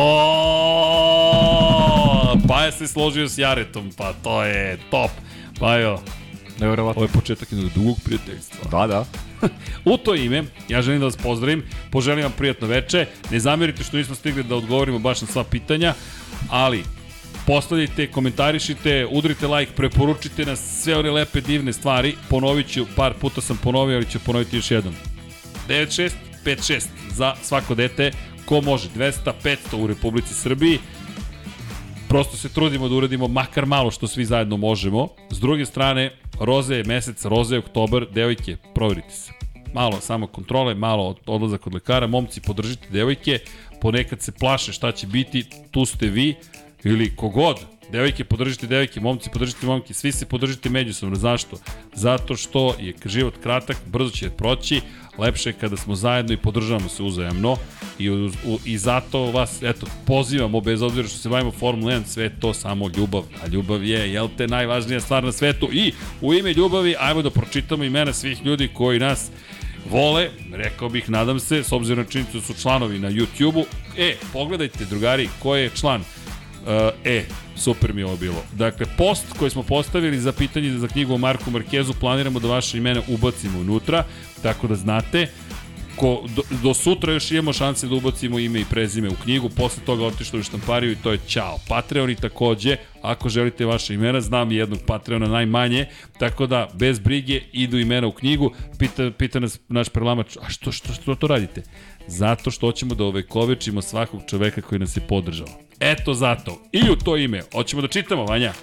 pa 2.47 2.63
je 2.65 2.71
se 2.71 2.87
složio 2.87 3.29
s 3.29 3.37
Jaretom, 3.37 3.91
pa 3.97 4.13
to 4.13 4.43
je 4.43 4.79
top. 4.91 5.11
Pa 5.59 5.75
jo, 5.75 5.99
Neverovatno. 6.59 7.01
ovo 7.01 7.09
je 7.09 7.13
početak 7.13 7.51
jednog 7.51 7.71
dugog 7.75 7.97
prijateljstva. 8.05 8.69
Da, 8.71 8.87
da. 8.87 9.05
U 9.93 9.97
to 9.97 10.15
ime, 10.15 10.43
ja 10.69 10.81
želim 10.81 10.99
da 10.99 11.05
vas 11.05 11.17
pozdravim, 11.17 11.63
poželim 11.91 12.23
vam 12.23 12.33
prijatno 12.37 12.67
veče, 12.67 13.05
ne 13.31 13.39
zamerite 13.39 13.83
što 13.83 13.97
nismo 13.97 14.15
stigli 14.15 14.43
da 14.43 14.55
odgovorimo 14.55 14.99
baš 14.99 15.21
na 15.21 15.27
sva 15.27 15.43
pitanja, 15.43 15.93
ali 16.49 16.83
postavljajte, 17.47 18.07
komentarišite, 18.07 19.07
udrite 19.11 19.47
like, 19.47 19.71
preporučite 19.71 20.45
nas 20.45 20.81
sve 20.83 20.97
one 20.97 21.11
lepe 21.11 21.41
divne 21.41 21.73
stvari, 21.73 22.15
ponovit 22.29 22.67
ću, 22.73 22.85
par 22.95 23.13
puta 23.13 23.41
sam 23.41 23.57
ponovio, 23.63 23.95
ali 23.95 24.05
ću 24.05 24.19
ponoviti 24.19 24.55
još 24.55 24.71
jednom. 24.71 24.93
96 25.67 26.11
56 26.45 26.85
za 27.11 27.35
svako 27.43 27.75
dete, 27.75 28.11
ko 28.45 28.61
može, 28.61 28.89
200, 28.95 29.31
500 29.43 29.55
u 29.75 29.87
Republici 29.87 30.33
Srbiji, 30.33 30.79
prosto 32.09 32.37
se 32.37 32.49
trudimo 32.49 32.89
da 32.89 32.95
uradimo 32.95 33.27
makar 33.27 33.65
malo 33.65 33.91
što 33.91 34.07
svi 34.07 34.25
zajedno 34.25 34.57
možemo. 34.57 35.07
S 35.29 35.39
druge 35.39 35.65
strane, 35.65 36.11
roze 36.39 36.75
je 36.75 36.83
mesec, 36.83 37.25
roze 37.25 37.55
je 37.55 37.59
oktobar, 37.59 38.05
devojke, 38.11 38.57
proverite 38.75 39.09
se. 39.09 39.31
Malo 39.73 40.01
samo 40.01 40.27
kontrole, 40.27 40.75
malo 40.75 41.15
odlazak 41.25 41.67
od 41.67 41.73
lekara, 41.73 42.07
momci 42.07 42.41
podržite 42.41 42.87
devojke, 42.89 43.39
ponekad 43.81 44.21
se 44.21 44.31
plaše 44.31 44.73
šta 44.73 44.91
će 44.91 45.07
biti, 45.07 45.45
tu 45.71 45.85
ste 45.85 46.07
vi, 46.07 46.35
ili 46.83 47.15
kogod, 47.15 47.59
devojke 47.91 48.23
podržite 48.23 48.67
devojke, 48.67 48.99
momci 48.99 49.29
podržite 49.33 49.65
momke, 49.65 49.93
svi 49.93 50.11
se 50.11 50.25
podržite 50.25 50.69
međusobno. 50.69 51.15
Zašto? 51.15 51.57
Zato 51.93 52.35
što 52.35 52.75
je 52.79 52.93
život 53.05 53.33
kratak, 53.43 53.77
brzo 53.85 54.09
će 54.09 54.29
proći, 54.29 54.81
lepše 55.19 55.53
kada 55.53 55.77
smo 55.77 55.95
zajedno 55.95 56.33
i 56.33 56.37
podržavamo 56.37 56.89
se 56.89 57.03
uzajamno 57.03 57.57
i, 57.99 58.09
uz, 58.09 58.33
u, 58.45 58.59
i 58.65 58.77
zato 58.77 59.19
vas, 59.19 59.63
eto, 59.63 59.87
pozivamo, 60.05 60.61
bez 60.61 60.81
obzira 60.81 61.07
što 61.07 61.17
se 61.17 61.29
bavimo 61.29 61.51
Formula 61.51 61.93
1, 61.93 62.05
sve 62.05 62.29
to 62.39 62.53
samo 62.53 62.89
ljubav, 62.97 63.23
a 63.43 63.47
ljubav 63.47 63.83
je, 63.83 64.13
jel 64.13 64.29
te, 64.37 64.47
najvažnija 64.47 64.99
stvar 65.01 65.23
na 65.23 65.31
svetu 65.31 65.69
i 65.71 65.93
u 66.21 66.33
ime 66.33 66.53
ljubavi, 66.53 66.95
ajmo 66.99 67.21
da 67.21 67.29
pročitamo 67.29 67.83
imena 67.83 68.13
svih 68.13 68.45
ljudi 68.45 68.69
koji 68.73 68.99
nas 68.99 69.31
vole, 69.89 70.29
rekao 70.51 70.89
bih, 70.89 71.09
nadam 71.09 71.39
se, 71.39 71.63
s 71.63 71.71
obzirom 71.71 72.03
na 72.03 72.11
činjenicu 72.11 72.37
da 72.37 72.43
su 72.43 72.61
članovi 72.61 72.99
na 72.99 73.11
YouTube-u. 73.11 73.65
E, 73.97 74.15
pogledajte, 74.33 74.85
drugari, 74.85 75.29
ko 75.39 75.55
je 75.55 75.69
član 75.69 76.03
e, 77.05 77.23
super 77.55 77.93
mi 77.93 78.01
je 78.01 78.05
ovo 78.05 78.17
bilo. 78.17 78.43
Dakle, 78.53 78.85
post 78.97 79.25
koji 79.39 79.51
smo 79.51 79.63
postavili 79.63 80.19
za 80.19 80.31
pitanje 80.31 80.77
za 80.77 80.87
knjigu 80.87 81.13
o 81.13 81.17
Marku 81.17 81.51
Markezu, 81.51 81.93
planiramo 81.93 82.39
da 82.39 82.47
vaše 82.47 82.77
imena 82.77 83.01
ubacimo 83.07 83.59
unutra, 83.59 84.03
tako 84.41 84.67
da 84.67 84.75
znate. 84.75 85.27
Ko, 85.99 86.23
do, 86.35 86.41
do 86.63 86.73
sutra 86.73 87.13
još 87.13 87.31
imamo 87.31 87.53
šanse 87.53 87.87
da 87.87 87.95
ubacimo 87.95 88.39
ime 88.39 88.59
i 88.59 88.65
prezime 88.65 89.09
u 89.09 89.15
knjigu, 89.23 89.49
posle 89.49 89.83
toga 89.85 90.05
otišlo 90.05 90.39
u 90.39 90.43
štampariju 90.43 90.91
i 90.91 90.95
to 90.95 91.11
je 91.11 91.19
čao. 91.27 91.57
Patreoni 91.67 92.15
takođe, 92.15 92.77
ako 93.01 93.29
želite 93.29 93.65
vaše 93.65 93.93
imena, 93.93 94.21
znam 94.21 94.51
jednog 94.51 94.79
Patreona 94.87 95.27
najmanje, 95.27 95.85
tako 96.19 96.47
da 96.47 96.69
bez 96.73 96.99
brige 96.99 97.41
idu 97.51 97.79
imena 97.79 98.07
u 98.07 98.11
knjigu. 98.11 98.51
Pita, 98.77 99.11
pita 99.17 99.39
nas 99.39 99.59
naš 99.67 99.89
prelamač, 99.89 100.37
a 100.37 100.49
što, 100.49 100.71
što, 100.71 100.93
što 100.93 101.15
to 101.15 101.27
radite? 101.27 101.63
Zato 102.07 102.51
što 102.51 102.67
hoćemo 102.67 102.95
da 102.95 103.03
ovekovečimo 103.03 103.81
svakog 103.81 104.21
čoveka 104.27 104.61
koji 104.61 104.79
nas 104.79 104.97
je 104.97 105.01
podržao. 105.07 105.47
Eto 105.79 106.13
zato. 106.13 106.61
I 106.71 106.89
u 106.91 106.95
to 106.95 107.17
ime. 107.17 107.41
Hoćemo 107.53 107.81
da 107.81 107.87
čitamo, 107.87 108.25
Vanja? 108.25 108.53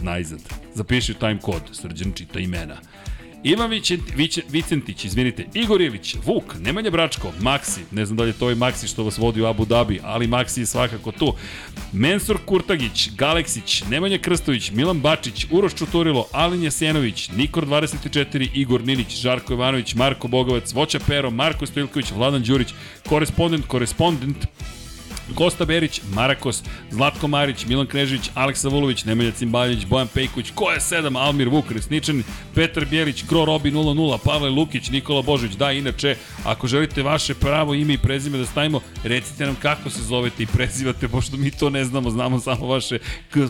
Najzad. 0.00 0.40
Zapiši 0.74 1.14
time 1.14 1.38
kod. 1.40 1.62
Srđan 1.72 2.12
čita 2.12 2.38
imena. 2.40 2.76
Ivan 3.44 3.70
Vicentić, 4.48 5.04
izvinite, 5.04 5.46
Igor 5.54 5.80
Ilić, 5.80 6.16
Vuk, 6.24 6.54
Nemanja 6.60 6.90
Bračko, 6.90 7.32
Maksi, 7.40 7.80
ne 7.90 8.06
znam 8.06 8.16
da 8.16 8.22
li 8.22 8.28
je 8.28 8.32
to 8.32 8.44
ovaj 8.44 8.54
Maksi 8.54 8.88
što 8.88 9.04
vas 9.04 9.18
vodi 9.18 9.42
u 9.42 9.46
Abu 9.46 9.64
Dhabi, 9.64 10.00
ali 10.02 10.26
Maksi 10.26 10.60
je 10.60 10.66
svakako 10.66 11.12
tu. 11.12 11.34
Mensur 11.92 12.38
Kurtagić, 12.46 13.10
Galeksić, 13.16 13.82
Nemanja 13.90 14.18
Krstović, 14.18 14.70
Milan 14.70 15.00
Bačić, 15.00 15.46
Uroš 15.50 15.74
Čuturilo, 15.74 16.26
Alin 16.32 16.62
Jasenović, 16.62 17.28
Nikor 17.36 17.66
24, 17.66 18.48
Igor 18.54 18.84
Ninić, 18.84 19.20
Žarko 19.20 19.52
Ivanović, 19.52 19.94
Marko 19.94 20.28
Bogovac, 20.28 20.72
Voća 20.72 20.98
Pero, 21.06 21.30
Marko 21.30 21.66
Stojilković, 21.66 22.10
Vladan 22.10 22.42
Đurić, 22.42 22.68
korespondent, 23.08 23.66
korespondent, 23.66 24.46
Kosta 25.32 25.64
Berić, 25.64 26.00
Marakos, 26.14 26.62
Zlatko 26.90 27.28
Marić, 27.28 27.66
Milan 27.66 27.86
Knežević, 27.86 28.30
Aleksa 28.34 28.68
Vulović, 28.68 29.04
Nemanja 29.04 29.30
Cimbaljić, 29.30 29.84
Bojan 29.86 30.08
Pejković, 30.08 30.50
ko 30.54 30.70
je 30.70 30.80
7, 30.80 31.18
Almir 31.18 31.48
Vuk, 31.48 31.70
Resničan, 31.70 32.22
Petar 32.54 32.84
Bjelić, 32.84 33.24
Kro 33.28 33.44
Robi 33.44 33.70
00, 33.70 34.18
Pavle 34.24 34.50
Lukić, 34.50 34.90
Nikola 34.90 35.22
Božović. 35.22 35.52
Da, 35.56 35.72
inače, 35.72 36.16
ako 36.44 36.66
želite 36.66 37.02
vaše 37.02 37.34
pravo 37.34 37.74
ime 37.74 37.94
i 37.94 37.98
prezime 37.98 38.38
da 38.38 38.46
stavimo, 38.46 38.80
recite 39.04 39.46
nam 39.46 39.56
kako 39.62 39.90
se 39.90 40.02
zovete 40.02 40.42
i 40.42 40.46
prezivate, 40.46 41.08
pošto 41.08 41.36
mi 41.36 41.50
to 41.50 41.70
ne 41.70 41.84
znamo, 41.84 42.10
znamo 42.10 42.40
samo 42.40 42.66
vaše, 42.66 42.98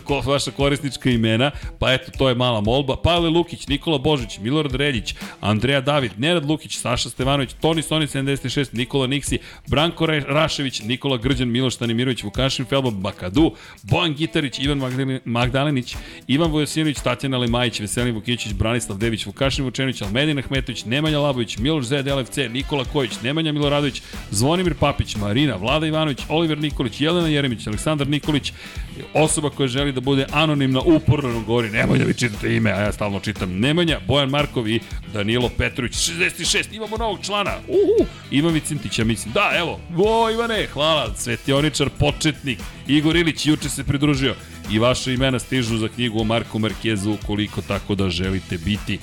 ko, 0.03 0.21
vaša 0.25 0.51
korisnička 0.51 1.09
imena, 1.09 1.51
pa 1.79 1.93
eto, 1.93 2.11
to 2.17 2.29
je 2.29 2.35
mala 2.35 2.61
molba. 2.61 2.95
Pavle 2.95 3.29
Lukić, 3.29 3.67
Nikola 3.67 3.97
Božić, 3.97 4.37
Milorad 4.39 4.75
Reljić, 4.75 5.15
Andreja 5.41 5.81
David, 5.81 6.11
Nerad 6.17 6.45
Lukić, 6.45 6.77
Saša 6.77 7.09
Stevanović, 7.09 7.53
Toni 7.61 7.81
Soni 7.81 8.07
76, 8.07 8.73
Nikola 8.73 9.07
Niksi, 9.07 9.39
Branko 9.67 10.05
Rašević, 10.05 10.81
Nikola 10.81 11.17
Grđan, 11.17 11.49
Miloš 11.49 11.72
Stanimirović, 11.73 12.23
Vukašin 12.23 12.65
Felbo, 12.65 12.91
Bakadu, 12.91 13.51
Bojan 13.83 14.13
Gitarić, 14.13 14.59
Ivan 14.59 14.81
Magdalenić, 15.25 15.95
Ivan 16.27 16.51
Vojosinović, 16.51 16.99
Tatjana 16.99 17.37
Lemajić, 17.37 17.79
Veselin 17.79 18.15
Vukićić, 18.15 18.53
Branislav 18.53 18.97
Dević, 18.97 19.25
Vukašin 19.25 19.65
Vučenić, 19.65 20.01
Almedin 20.01 20.39
Ahmetović, 20.39 20.85
Nemanja 20.85 21.19
Labović, 21.19 21.57
Miloš 21.57 21.85
Zed, 21.85 22.07
LFC, 22.07 22.37
Nikola 22.49 22.85
Kojić, 22.85 23.11
Nemanja 23.23 23.51
Miloradović, 23.51 24.01
Zvonimir 24.31 24.73
Papić, 24.79 25.15
Marina, 25.15 25.55
Vlada 25.55 25.87
Ivanović, 25.87 26.19
Oliver 26.29 26.57
Nikolić, 26.57 27.01
Jelena 27.01 27.27
Jeremić, 27.27 27.67
Aleksandar 27.67 28.07
Nikolić, 28.07 28.53
osoba 29.13 29.49
koja 29.49 29.67
želi 29.67 29.91
da 29.91 30.01
bude 30.01 30.25
anonimna 30.31 30.81
uporno 30.81 31.41
govori, 31.41 31.69
nemoj 31.69 31.97
da 31.97 32.05
vi 32.05 32.13
čitate 32.13 32.55
ime, 32.55 32.71
a 32.71 32.81
ja 32.81 32.91
stalno 32.91 33.19
čitam. 33.19 33.59
Nemanja, 33.59 33.99
Bojan 34.07 34.29
Markov 34.29 34.67
i 34.67 34.79
Danilo 35.13 35.49
Petrović, 35.57 35.93
66, 35.93 36.65
imamo 36.71 36.97
novog 36.97 37.19
člana, 37.25 37.57
uhu, 37.67 38.07
Ivan 38.31 38.53
Vicintića, 38.53 39.03
mislim, 39.03 39.33
da, 39.33 39.51
evo, 39.57 39.79
o 39.97 40.31
Ivane, 40.31 40.67
hvala, 40.73 41.15
svetioničar, 41.15 41.89
početnik, 41.89 42.59
Igor 42.87 43.15
Ilić, 43.15 43.45
juče 43.45 43.69
se 43.69 43.83
pridružio, 43.83 44.35
i 44.71 44.79
vaše 44.79 45.13
imena 45.13 45.39
stižu 45.39 45.77
za 45.77 45.87
knjigu 45.87 46.19
o 46.19 46.23
Marku 46.23 46.59
Markezu 46.59 47.11
ukoliko 47.11 47.61
tako 47.61 47.95
da 47.95 48.09
želite 48.09 48.57
biti. 48.57 48.99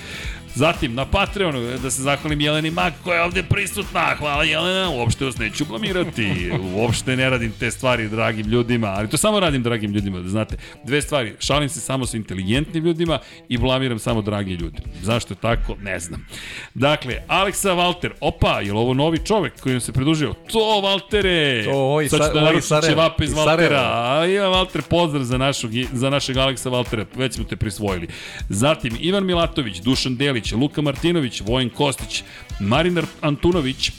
Zatim, 0.54 0.94
na 0.94 1.04
Patreonu, 1.04 1.78
da 1.82 1.90
se 1.90 2.02
zahvalim 2.02 2.40
Jeleni 2.40 2.70
Mak 2.70 2.92
koja 3.04 3.16
je 3.16 3.22
ovde 3.24 3.42
prisutna. 3.42 4.14
Hvala 4.18 4.44
Jelena, 4.44 4.90
uopšte 4.90 5.24
vas 5.24 5.38
neću 5.38 5.64
blamirati. 5.64 6.50
Uopšte 6.74 7.16
ne 7.16 7.30
radim 7.30 7.52
te 7.60 7.70
stvari 7.70 8.08
dragim 8.08 8.46
ljudima, 8.46 8.86
ali 8.86 9.08
to 9.08 9.16
samo 9.16 9.40
radim 9.40 9.62
dragim 9.62 9.92
ljudima, 9.92 10.20
da 10.20 10.28
znate. 10.28 10.56
Dve 10.84 11.02
stvari, 11.02 11.34
šalim 11.38 11.68
se 11.68 11.80
samo 11.80 12.06
sa 12.06 12.16
inteligentnim 12.16 12.84
ljudima 12.84 13.18
i 13.48 13.58
blamiram 13.58 13.98
samo 13.98 14.22
dragi 14.22 14.54
ljudi. 14.54 14.78
Zašto 15.02 15.34
je 15.34 15.38
tako? 15.38 15.76
Ne 15.82 15.98
znam. 16.00 16.26
Dakle, 16.74 17.14
Aleksa 17.28 17.72
Valter, 17.72 18.12
opa, 18.20 18.60
je 18.60 18.72
ovo 18.72 18.94
novi 18.94 19.18
čovek 19.26 19.60
koji 19.60 19.72
nam 19.72 19.80
se 19.80 19.92
pridružio? 19.92 20.34
To, 20.52 20.80
Valtere! 20.80 21.64
To, 21.64 22.00
i 22.00 22.08
Sad 22.08 22.20
ću 22.20 22.26
Sa- 22.26 22.32
da 22.32 22.40
naručim 22.40 22.76
ćevape 22.90 23.24
iz 23.24 23.32
Valtera. 23.32 23.90
A 23.94 24.24
ja, 24.24 24.48
Valter, 24.48 24.82
pozdrav 24.82 25.22
za, 25.22 25.38
našog, 25.38 25.70
za 25.92 26.10
našeg 26.10 26.36
Aleksa 26.36 26.68
Valtera, 26.68 27.06
već 27.16 27.34
smo 27.34 27.44
te 27.44 27.56
prisvojili. 27.56 28.08
Zatim, 28.48 28.96
Ivan 29.00 29.26
Milatović, 29.26 29.78
Dušan 29.78 30.16
Delić, 30.40 30.52
Luka 30.52 30.82
Martinović, 30.82 31.40
Vojin 31.40 31.70
Kostić, 31.70 32.22
Marinar 32.60 33.04
Antunović, 33.20 33.92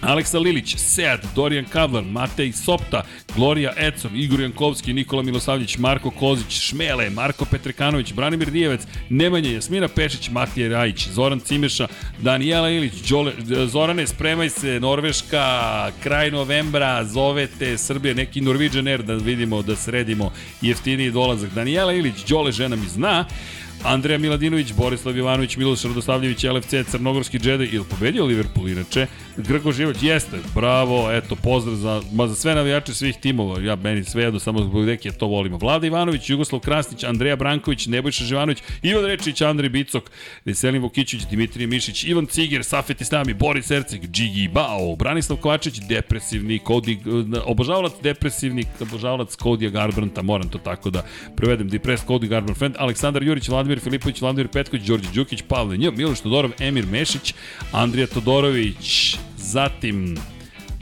Aleksa 0.00 0.38
Lilić, 0.38 0.76
Sead, 0.76 1.20
Dorijan 1.34 1.64
Kavlar, 1.64 2.04
Matej 2.04 2.52
Sopta, 2.52 3.02
Gloria 3.34 3.72
Ecom, 3.76 4.10
Igor 4.14 4.40
Jankovski, 4.40 4.92
Nikola 4.92 5.22
Milosavljević, 5.22 5.78
Marko 5.78 6.10
Kozić, 6.10 6.60
Šmele, 6.60 7.10
Marko 7.10 7.44
Petrekanović, 7.44 8.12
Branimir 8.12 8.50
Dijevec, 8.50 8.80
Nemanja 9.08 9.50
Jasmina 9.50 9.88
Pešić, 9.88 10.30
Matija 10.30 10.68
Rajić, 10.68 11.08
Zoran 11.08 11.40
Cimeša, 11.40 11.88
Danijela 12.18 12.70
Ilić, 12.70 12.92
Đole, 13.08 13.32
Zorane, 13.66 14.06
spremaj 14.06 14.50
se, 14.50 14.80
Norveška, 14.80 15.90
kraj 16.02 16.30
novembra, 16.30 17.04
zovete 17.04 17.78
Srbije, 17.78 18.14
neki 18.14 18.40
Norwegian 18.40 18.88
Air 18.88 19.02
da 19.02 19.14
vidimo, 19.14 19.62
da 19.62 19.76
sredimo 19.76 20.32
jeftiniji 20.60 21.10
dolazak. 21.10 21.54
Danijela 21.54 21.92
Ilić, 21.92 22.24
Đole 22.28 22.52
žena 22.52 22.76
mi 22.76 22.86
zna, 22.86 23.24
Andreja 23.84 24.18
Miladinović, 24.18 24.72
Borislav 24.72 25.16
Jovanović, 25.16 25.56
Miloš 25.56 25.82
Radoslavljević, 25.82 26.44
LFC, 26.44 26.74
Crnogorski 26.90 27.38
džedaj, 27.38 27.68
ili 27.72 27.84
pobedio 27.90 28.24
Liverpool 28.24 28.68
inače, 28.68 29.06
Grgo 29.36 29.72
Živoć, 29.72 29.96
jeste, 30.02 30.36
bravo, 30.54 31.12
eto, 31.12 31.36
pozdrav 31.36 31.76
za, 31.76 32.02
ma 32.12 32.28
za 32.28 32.34
sve 32.34 32.54
navijače 32.54 32.94
svih 32.94 33.16
timova, 33.16 33.60
ja 33.60 33.76
meni 33.76 34.04
sve 34.04 34.22
jedno, 34.22 34.40
samo 34.40 34.62
zbog 34.62 34.86
deke 34.86 35.10
to 35.10 35.26
volimo. 35.26 35.58
Vlada 35.58 35.86
Ivanović, 35.86 36.30
Jugoslav 36.30 36.60
Krasnić, 36.60 37.04
Andreja 37.04 37.36
Branković, 37.36 37.86
Nebojša 37.86 38.24
Živanović, 38.24 38.62
Ivan 38.82 39.04
Rečić, 39.04 39.40
Andrej 39.40 39.68
Bicok, 39.68 40.10
Veselin 40.44 40.82
Vukićić, 40.82 41.26
Dimitrije 41.30 41.66
Mišić, 41.66 42.04
Ivan 42.04 42.26
Ciger, 42.26 42.64
Safet 42.64 43.00
Islami, 43.00 43.34
Boris 43.34 43.70
Erceg, 43.70 44.10
Džigi 44.10 44.48
Bao, 44.48 44.96
Branislav 44.96 45.38
Kovačić, 45.38 45.80
depresivni, 45.88 46.58
Kodi, 46.58 46.98
obožavalac 47.44 47.92
depresivni, 48.02 48.64
obožavalac 48.80 49.36
Kodija 49.36 49.70
Garbranta, 49.70 50.22
moram 50.22 50.48
to 50.48 50.58
tako 50.58 50.90
da 50.90 51.02
prevedem, 51.36 51.68
Depressed 51.68 52.08
Cody 52.08 52.28
Garbrandt 52.28 52.58
Friend, 52.58 52.74
Aleksandar 52.78 53.22
Jurić, 53.22 53.48
Vladimir 53.48 53.75
Filipović, 53.80 54.20
Vladimir 54.20 54.48
Petković, 54.48 54.86
Đorđe 54.86 55.08
Đukić, 55.14 55.42
Pavle 55.48 55.78
Nj, 55.78 55.90
Miloš 55.90 56.20
Todorov, 56.20 56.50
Emir 56.60 56.86
Mešić, 56.86 57.34
Andrija 57.72 58.06
Todorović, 58.06 59.16
zatim 59.36 60.16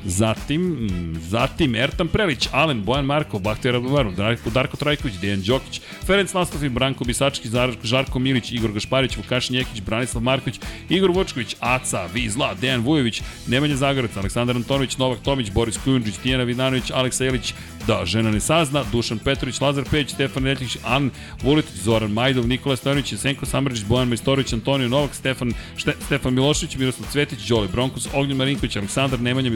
Zatim, 0.07 0.89
zatim 1.29 1.75
Ertan 1.75 2.09
Prelić, 2.09 2.49
Alen, 2.53 2.83
Bojan 2.85 3.05
Markov, 3.05 3.41
Bahtija 3.41 3.73
Radovaru, 3.73 4.13
Darko, 4.13 4.51
Darko 4.51 4.77
Trajković, 4.77 5.15
Dejan 5.21 5.43
Đokić, 5.43 5.81
Ferenc 6.07 6.33
Nastafin, 6.35 6.75
Branko 6.75 7.05
Bisački, 7.05 7.49
Žarko 7.83 8.19
Milić, 8.19 8.53
Igor 8.53 8.73
Gašparić, 8.73 9.17
Vukašin 9.17 9.57
Jekić, 9.57 9.81
Branislav 9.81 10.23
Marković, 10.23 10.61
Igor 10.89 11.11
Vučković, 11.11 11.57
Aca, 11.61 12.07
Vizla, 12.15 12.55
Dejan 12.55 12.81
Vujović, 12.81 13.23
Nemanja 13.47 13.77
Zagorac, 13.77 14.17
Aleksandar 14.17 14.57
Antonović, 14.57 14.97
Novak 14.97 15.19
Tomić, 15.19 15.51
Boris 15.51 15.79
Kujundžić, 15.85 16.17
Tijena 16.17 16.45
Vidanović, 16.45 16.91
Aleksa 16.91 17.25
Jelić, 17.25 17.55
da, 17.87 18.05
žena 18.05 18.31
ne 18.31 18.41
sazna, 18.41 18.85
Dušan 18.93 19.19
Petrović, 19.19 19.61
Lazar 19.61 19.85
Peć, 19.91 20.11
Stefan 20.11 20.43
Netljić, 20.43 20.77
An 20.85 21.11
Vuletić, 21.43 21.77
Zoran 21.77 22.13
Majdov, 22.13 22.49
Nikola 22.49 22.77
Stojanović, 22.77 23.13
Jesenko 23.13 23.47
Samrđić, 23.47 23.85
Bojan 23.85 24.09
Majstorović, 24.09 24.53
Antonio 24.53 24.89
Novak, 24.89 25.15
Stefan, 25.15 25.53
Šte, 25.77 25.95
Stefan 26.07 26.35
Milošević, 26.35 26.77
Miroslav 26.77 27.11
Cvetić, 27.11 27.49
Đole 27.49 27.69
Bronkus, 27.69 28.09
Ognjen 28.15 28.37
Marinković, 28.37 28.77
Aleksandar 28.77 29.21
Nemanja 29.21 29.51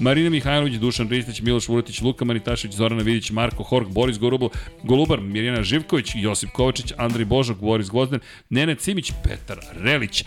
Marina 0.00 0.30
Mihajlović, 0.30 0.74
Dušan 0.74 1.08
Ristić, 1.08 1.40
Miloš 1.40 1.68
Vuletić, 1.68 2.00
Luka 2.00 2.24
Manitašević, 2.24 2.76
Zorana 2.76 3.02
Vidić, 3.02 3.30
Marko 3.30 3.62
Hork, 3.62 3.88
Boris 3.88 4.18
Gorubl, 4.18 4.48
Golubar, 4.82 5.20
Mirjana 5.20 5.62
Živković, 5.62 6.12
Josip 6.14 6.50
Kovačić, 6.50 6.92
Andri 6.96 7.24
Božog, 7.24 7.60
Boris 7.60 7.90
Gvozden, 7.90 8.20
Nene 8.50 8.74
Cimić, 8.74 9.12
Petar 9.24 9.58
Relić. 9.72 10.24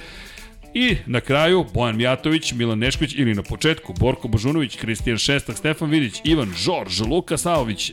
I 0.73 0.95
na 1.05 1.21
kraju 1.21 1.65
Bojan 1.73 1.97
Mijatović, 1.97 2.53
Milan 2.53 2.79
Nešković 2.79 3.15
ili 3.15 3.35
na 3.35 3.43
početku 3.43 3.93
Borko 3.99 4.27
Božunović, 4.27 4.75
Kristijan 4.75 5.17
Šestak, 5.17 5.57
Stefan 5.57 5.89
Vidić, 5.89 6.21
Ivan 6.23 6.53
Žorž, 6.57 7.01
Luka 7.01 7.37
Saović, 7.37 7.91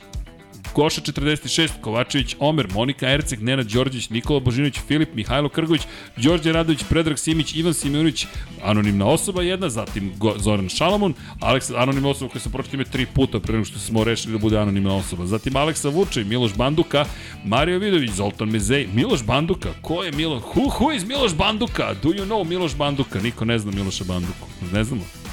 Goša 0.74 1.00
46, 1.00 1.70
Kovačević, 1.80 2.36
Omer, 2.38 2.68
Monika 2.74 3.10
Erceg, 3.10 3.42
Nenad 3.42 3.66
Đorđević, 3.66 4.10
Nikola 4.10 4.40
Božinović, 4.40 4.78
Filip, 4.88 5.14
Mihajlo 5.14 5.48
Krgović, 5.48 5.82
Đorđe 6.16 6.52
Radović, 6.52 6.84
Predrag 6.88 7.18
Simić, 7.18 7.54
Ivan 7.56 7.74
Simeunović, 7.74 8.26
anonimna 8.62 9.06
osoba 9.06 9.42
jedna, 9.42 9.68
zatim 9.68 10.12
Go 10.16 10.34
Zoran 10.38 10.68
Šalamun, 10.68 11.14
Aleks, 11.40 11.70
anonimna 11.70 12.08
osoba 12.08 12.30
koja 12.32 12.40
se 12.40 12.50
pročito 12.50 12.76
ime 12.76 12.84
tri 12.84 13.06
puta 13.06 13.40
pre 13.40 13.52
nego 13.52 13.64
što 13.64 13.78
smo 13.78 14.04
rešili 14.04 14.32
da 14.32 14.38
bude 14.38 14.58
anonimna 14.58 14.94
osoba. 14.96 15.26
Zatim 15.26 15.56
Aleksa 15.56 15.88
Vučej, 15.88 16.24
Miloš 16.24 16.54
Banduka, 16.54 17.04
Mario 17.44 17.78
Vidović, 17.78 18.10
Zoltan 18.10 18.48
Mezej, 18.48 18.88
Miloš 18.94 19.22
Banduka, 19.22 19.68
ko 19.82 20.04
je 20.04 20.12
Miloš? 20.12 20.42
Who, 20.42 20.70
who 20.78 20.96
is 20.96 21.04
Miloš 21.04 21.34
Banduka? 21.34 21.94
Do 22.02 22.08
you 22.08 22.24
know 22.24 22.48
Miloš 22.48 22.76
Banduka? 22.76 23.20
Niko 23.20 23.44
ne 23.44 23.58
zna 23.58 23.72
Miloša 23.72 24.04
Banduku. 24.04 24.46
Ne 24.72 24.84
znamo. 24.84 25.23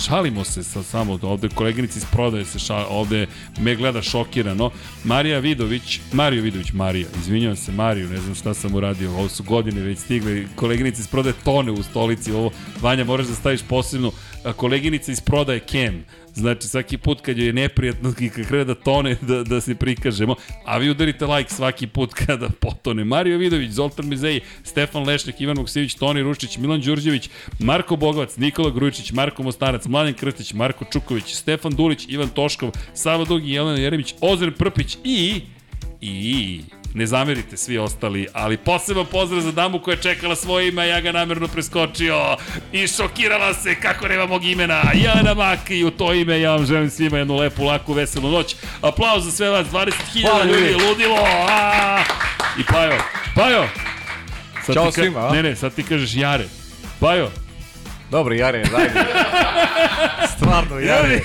Šalimo 0.00 0.44
se 0.44 0.64
sa 0.64 0.82
samo 0.82 1.18
ovde 1.22 1.48
koleginici 1.48 1.98
iz 1.98 2.04
prodaje 2.12 2.44
se 2.44 2.58
šal, 2.58 2.86
ovde 2.88 3.26
me 3.60 3.74
gleda 3.74 4.02
šokirano. 4.02 4.70
Marija 5.04 5.38
Vidović, 5.38 6.00
Mario 6.12 6.42
Vidović, 6.42 6.72
Marija, 6.72 7.08
izvinjavam 7.20 7.56
se 7.56 7.72
Mariju, 7.72 8.08
ne 8.08 8.20
znam 8.20 8.34
šta 8.34 8.54
sam 8.54 8.74
uradio, 8.74 9.10
ovo 9.10 9.28
su 9.28 9.42
godine 9.42 9.80
već 9.80 9.98
stigle, 9.98 10.44
koleginici 10.56 11.00
iz 11.00 11.08
prodaje 11.08 11.34
tone 11.44 11.72
u 11.72 11.82
stolici, 11.82 12.32
ovo 12.32 12.50
Vanja 12.80 13.04
moraš 13.04 13.26
da 13.26 13.34
staviš 13.34 13.60
posebno 13.68 14.12
koleginica 14.56 15.12
iz 15.12 15.20
prodaje 15.20 15.60
Kem. 15.60 16.04
Znači, 16.34 16.68
svaki 16.68 16.98
put 16.98 17.20
kad 17.20 17.38
je 17.38 17.52
neprijatno 17.52 18.14
i 18.20 18.28
kad 18.28 18.46
krene 18.46 18.64
da 18.64 18.74
tone, 18.74 19.16
da, 19.20 19.42
da 19.44 19.60
se 19.60 19.74
prikažemo. 19.74 20.34
A 20.64 20.78
vi 20.78 20.90
udarite 20.90 21.26
like 21.26 21.50
svaki 21.50 21.86
put 21.86 22.14
kada 22.14 22.48
potone. 22.60 23.04
Mario 23.04 23.38
Vidović, 23.38 23.70
Zoltan 23.70 24.08
Mizej, 24.08 24.40
Stefan 24.64 25.06
Lešnik, 25.06 25.40
Ivan 25.40 25.58
Vuksivić, 25.58 25.94
Toni 25.94 26.22
Rušić, 26.22 26.58
Milan 26.58 26.80
Đurđević, 26.80 27.30
Marko 27.58 27.96
Bogovac, 27.96 28.36
Nikola 28.36 28.70
Grujičić, 28.70 29.12
Marko 29.12 29.42
Mostarac, 29.42 29.86
Mladen 29.86 30.14
Krstić, 30.14 30.52
Marko 30.52 30.84
Čuković, 30.92 31.34
Stefan 31.34 31.72
Dulić, 31.72 32.06
Ivan 32.08 32.28
Toškov, 32.28 32.70
Sava 32.94 33.24
Dugi, 33.24 33.52
Jelena 33.52 33.78
Jeremić, 33.78 34.14
Ozren 34.20 34.52
Prpić 34.52 34.96
i... 35.04 35.40
i 36.00 36.60
ne 36.94 37.06
zamerite 37.06 37.56
svi 37.56 37.78
ostali, 37.78 38.26
ali 38.32 38.56
poseban 38.56 39.06
pozdrav 39.06 39.40
za 39.40 39.52
damu 39.52 39.78
koja 39.78 39.94
je 39.94 40.02
čekala 40.02 40.36
svoje 40.36 40.68
ime, 40.68 40.88
ja 40.88 41.00
ga 41.00 41.12
namerno 41.12 41.48
preskočio 41.48 42.36
i 42.72 42.88
šokirala 42.88 43.54
se 43.54 43.74
kako 43.74 44.08
nema 44.08 44.26
mog 44.26 44.44
imena. 44.44 44.82
Jana 44.94 45.34
Mak 45.34 45.70
i 45.70 45.84
u 45.84 45.90
to 45.90 46.12
ime 46.14 46.40
ja 46.40 46.50
vam 46.50 46.66
želim 46.66 46.90
svima 46.90 47.18
jednu 47.18 47.36
lepu, 47.36 47.64
laku, 47.64 47.92
veselu 47.92 48.30
noć. 48.30 48.56
Aplauz 48.82 49.24
za 49.24 49.30
sve 49.30 49.50
vas, 49.50 49.66
20.000 49.66 50.46
ljudi, 50.46 50.74
ludilo. 50.86 51.18
A! 51.48 52.02
I 52.58 52.64
Pajo, 52.64 52.98
Pajo. 53.34 53.68
Sad 54.66 54.74
Ćao 54.74 54.84
ka... 54.84 54.92
svima, 54.92 55.28
a? 55.28 55.32
Ne, 55.32 55.42
ne, 55.42 55.56
sad 55.56 55.74
ti 55.74 55.82
kažeš 55.82 56.14
Jare. 56.14 56.44
Pajo, 57.00 57.30
Dobro, 58.12 58.34
Jare, 58.34 58.62
dajde. 58.64 59.00
Stvarno, 60.36 60.78
Jare. 60.78 61.20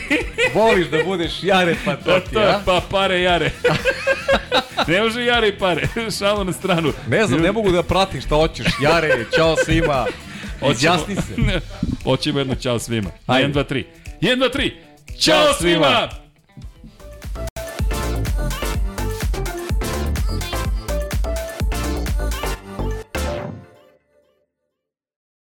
Voliš 0.53 0.87
da 0.87 1.03
budeš 1.03 1.43
Jare, 1.43 1.75
pa 1.85 1.95
to 1.95 2.11
to, 2.11 2.19
ti, 2.19 2.37
a? 2.37 2.61
pa 2.65 2.81
pare 2.91 3.21
Jare. 3.21 3.51
ne 4.87 5.01
može 5.01 5.25
Jare 5.25 5.47
i 5.47 5.57
pare, 5.57 5.87
šalo 6.19 6.43
na 6.43 6.53
stranu. 6.53 6.93
Ne 7.07 7.27
znam, 7.27 7.41
ne 7.41 7.51
mogu 7.51 7.71
da 7.71 7.83
pratim 7.83 8.21
šta 8.21 8.35
hoćeš. 8.35 8.65
Jare, 8.81 9.25
čao 9.35 9.55
svima. 9.65 10.05
Izjasni 10.71 11.15
se. 11.15 11.59
Hoćemo 12.03 12.39
jedno 12.39 12.55
čao 12.55 12.79
svima. 12.79 13.09
Ajde. 13.25 13.47
1, 13.47 13.53
2, 13.53 13.73
3. 13.73 13.83
1, 14.21 14.37
2, 14.37 14.57
3. 14.57 14.71
Ćao 15.19 15.53
svima! 15.53 16.09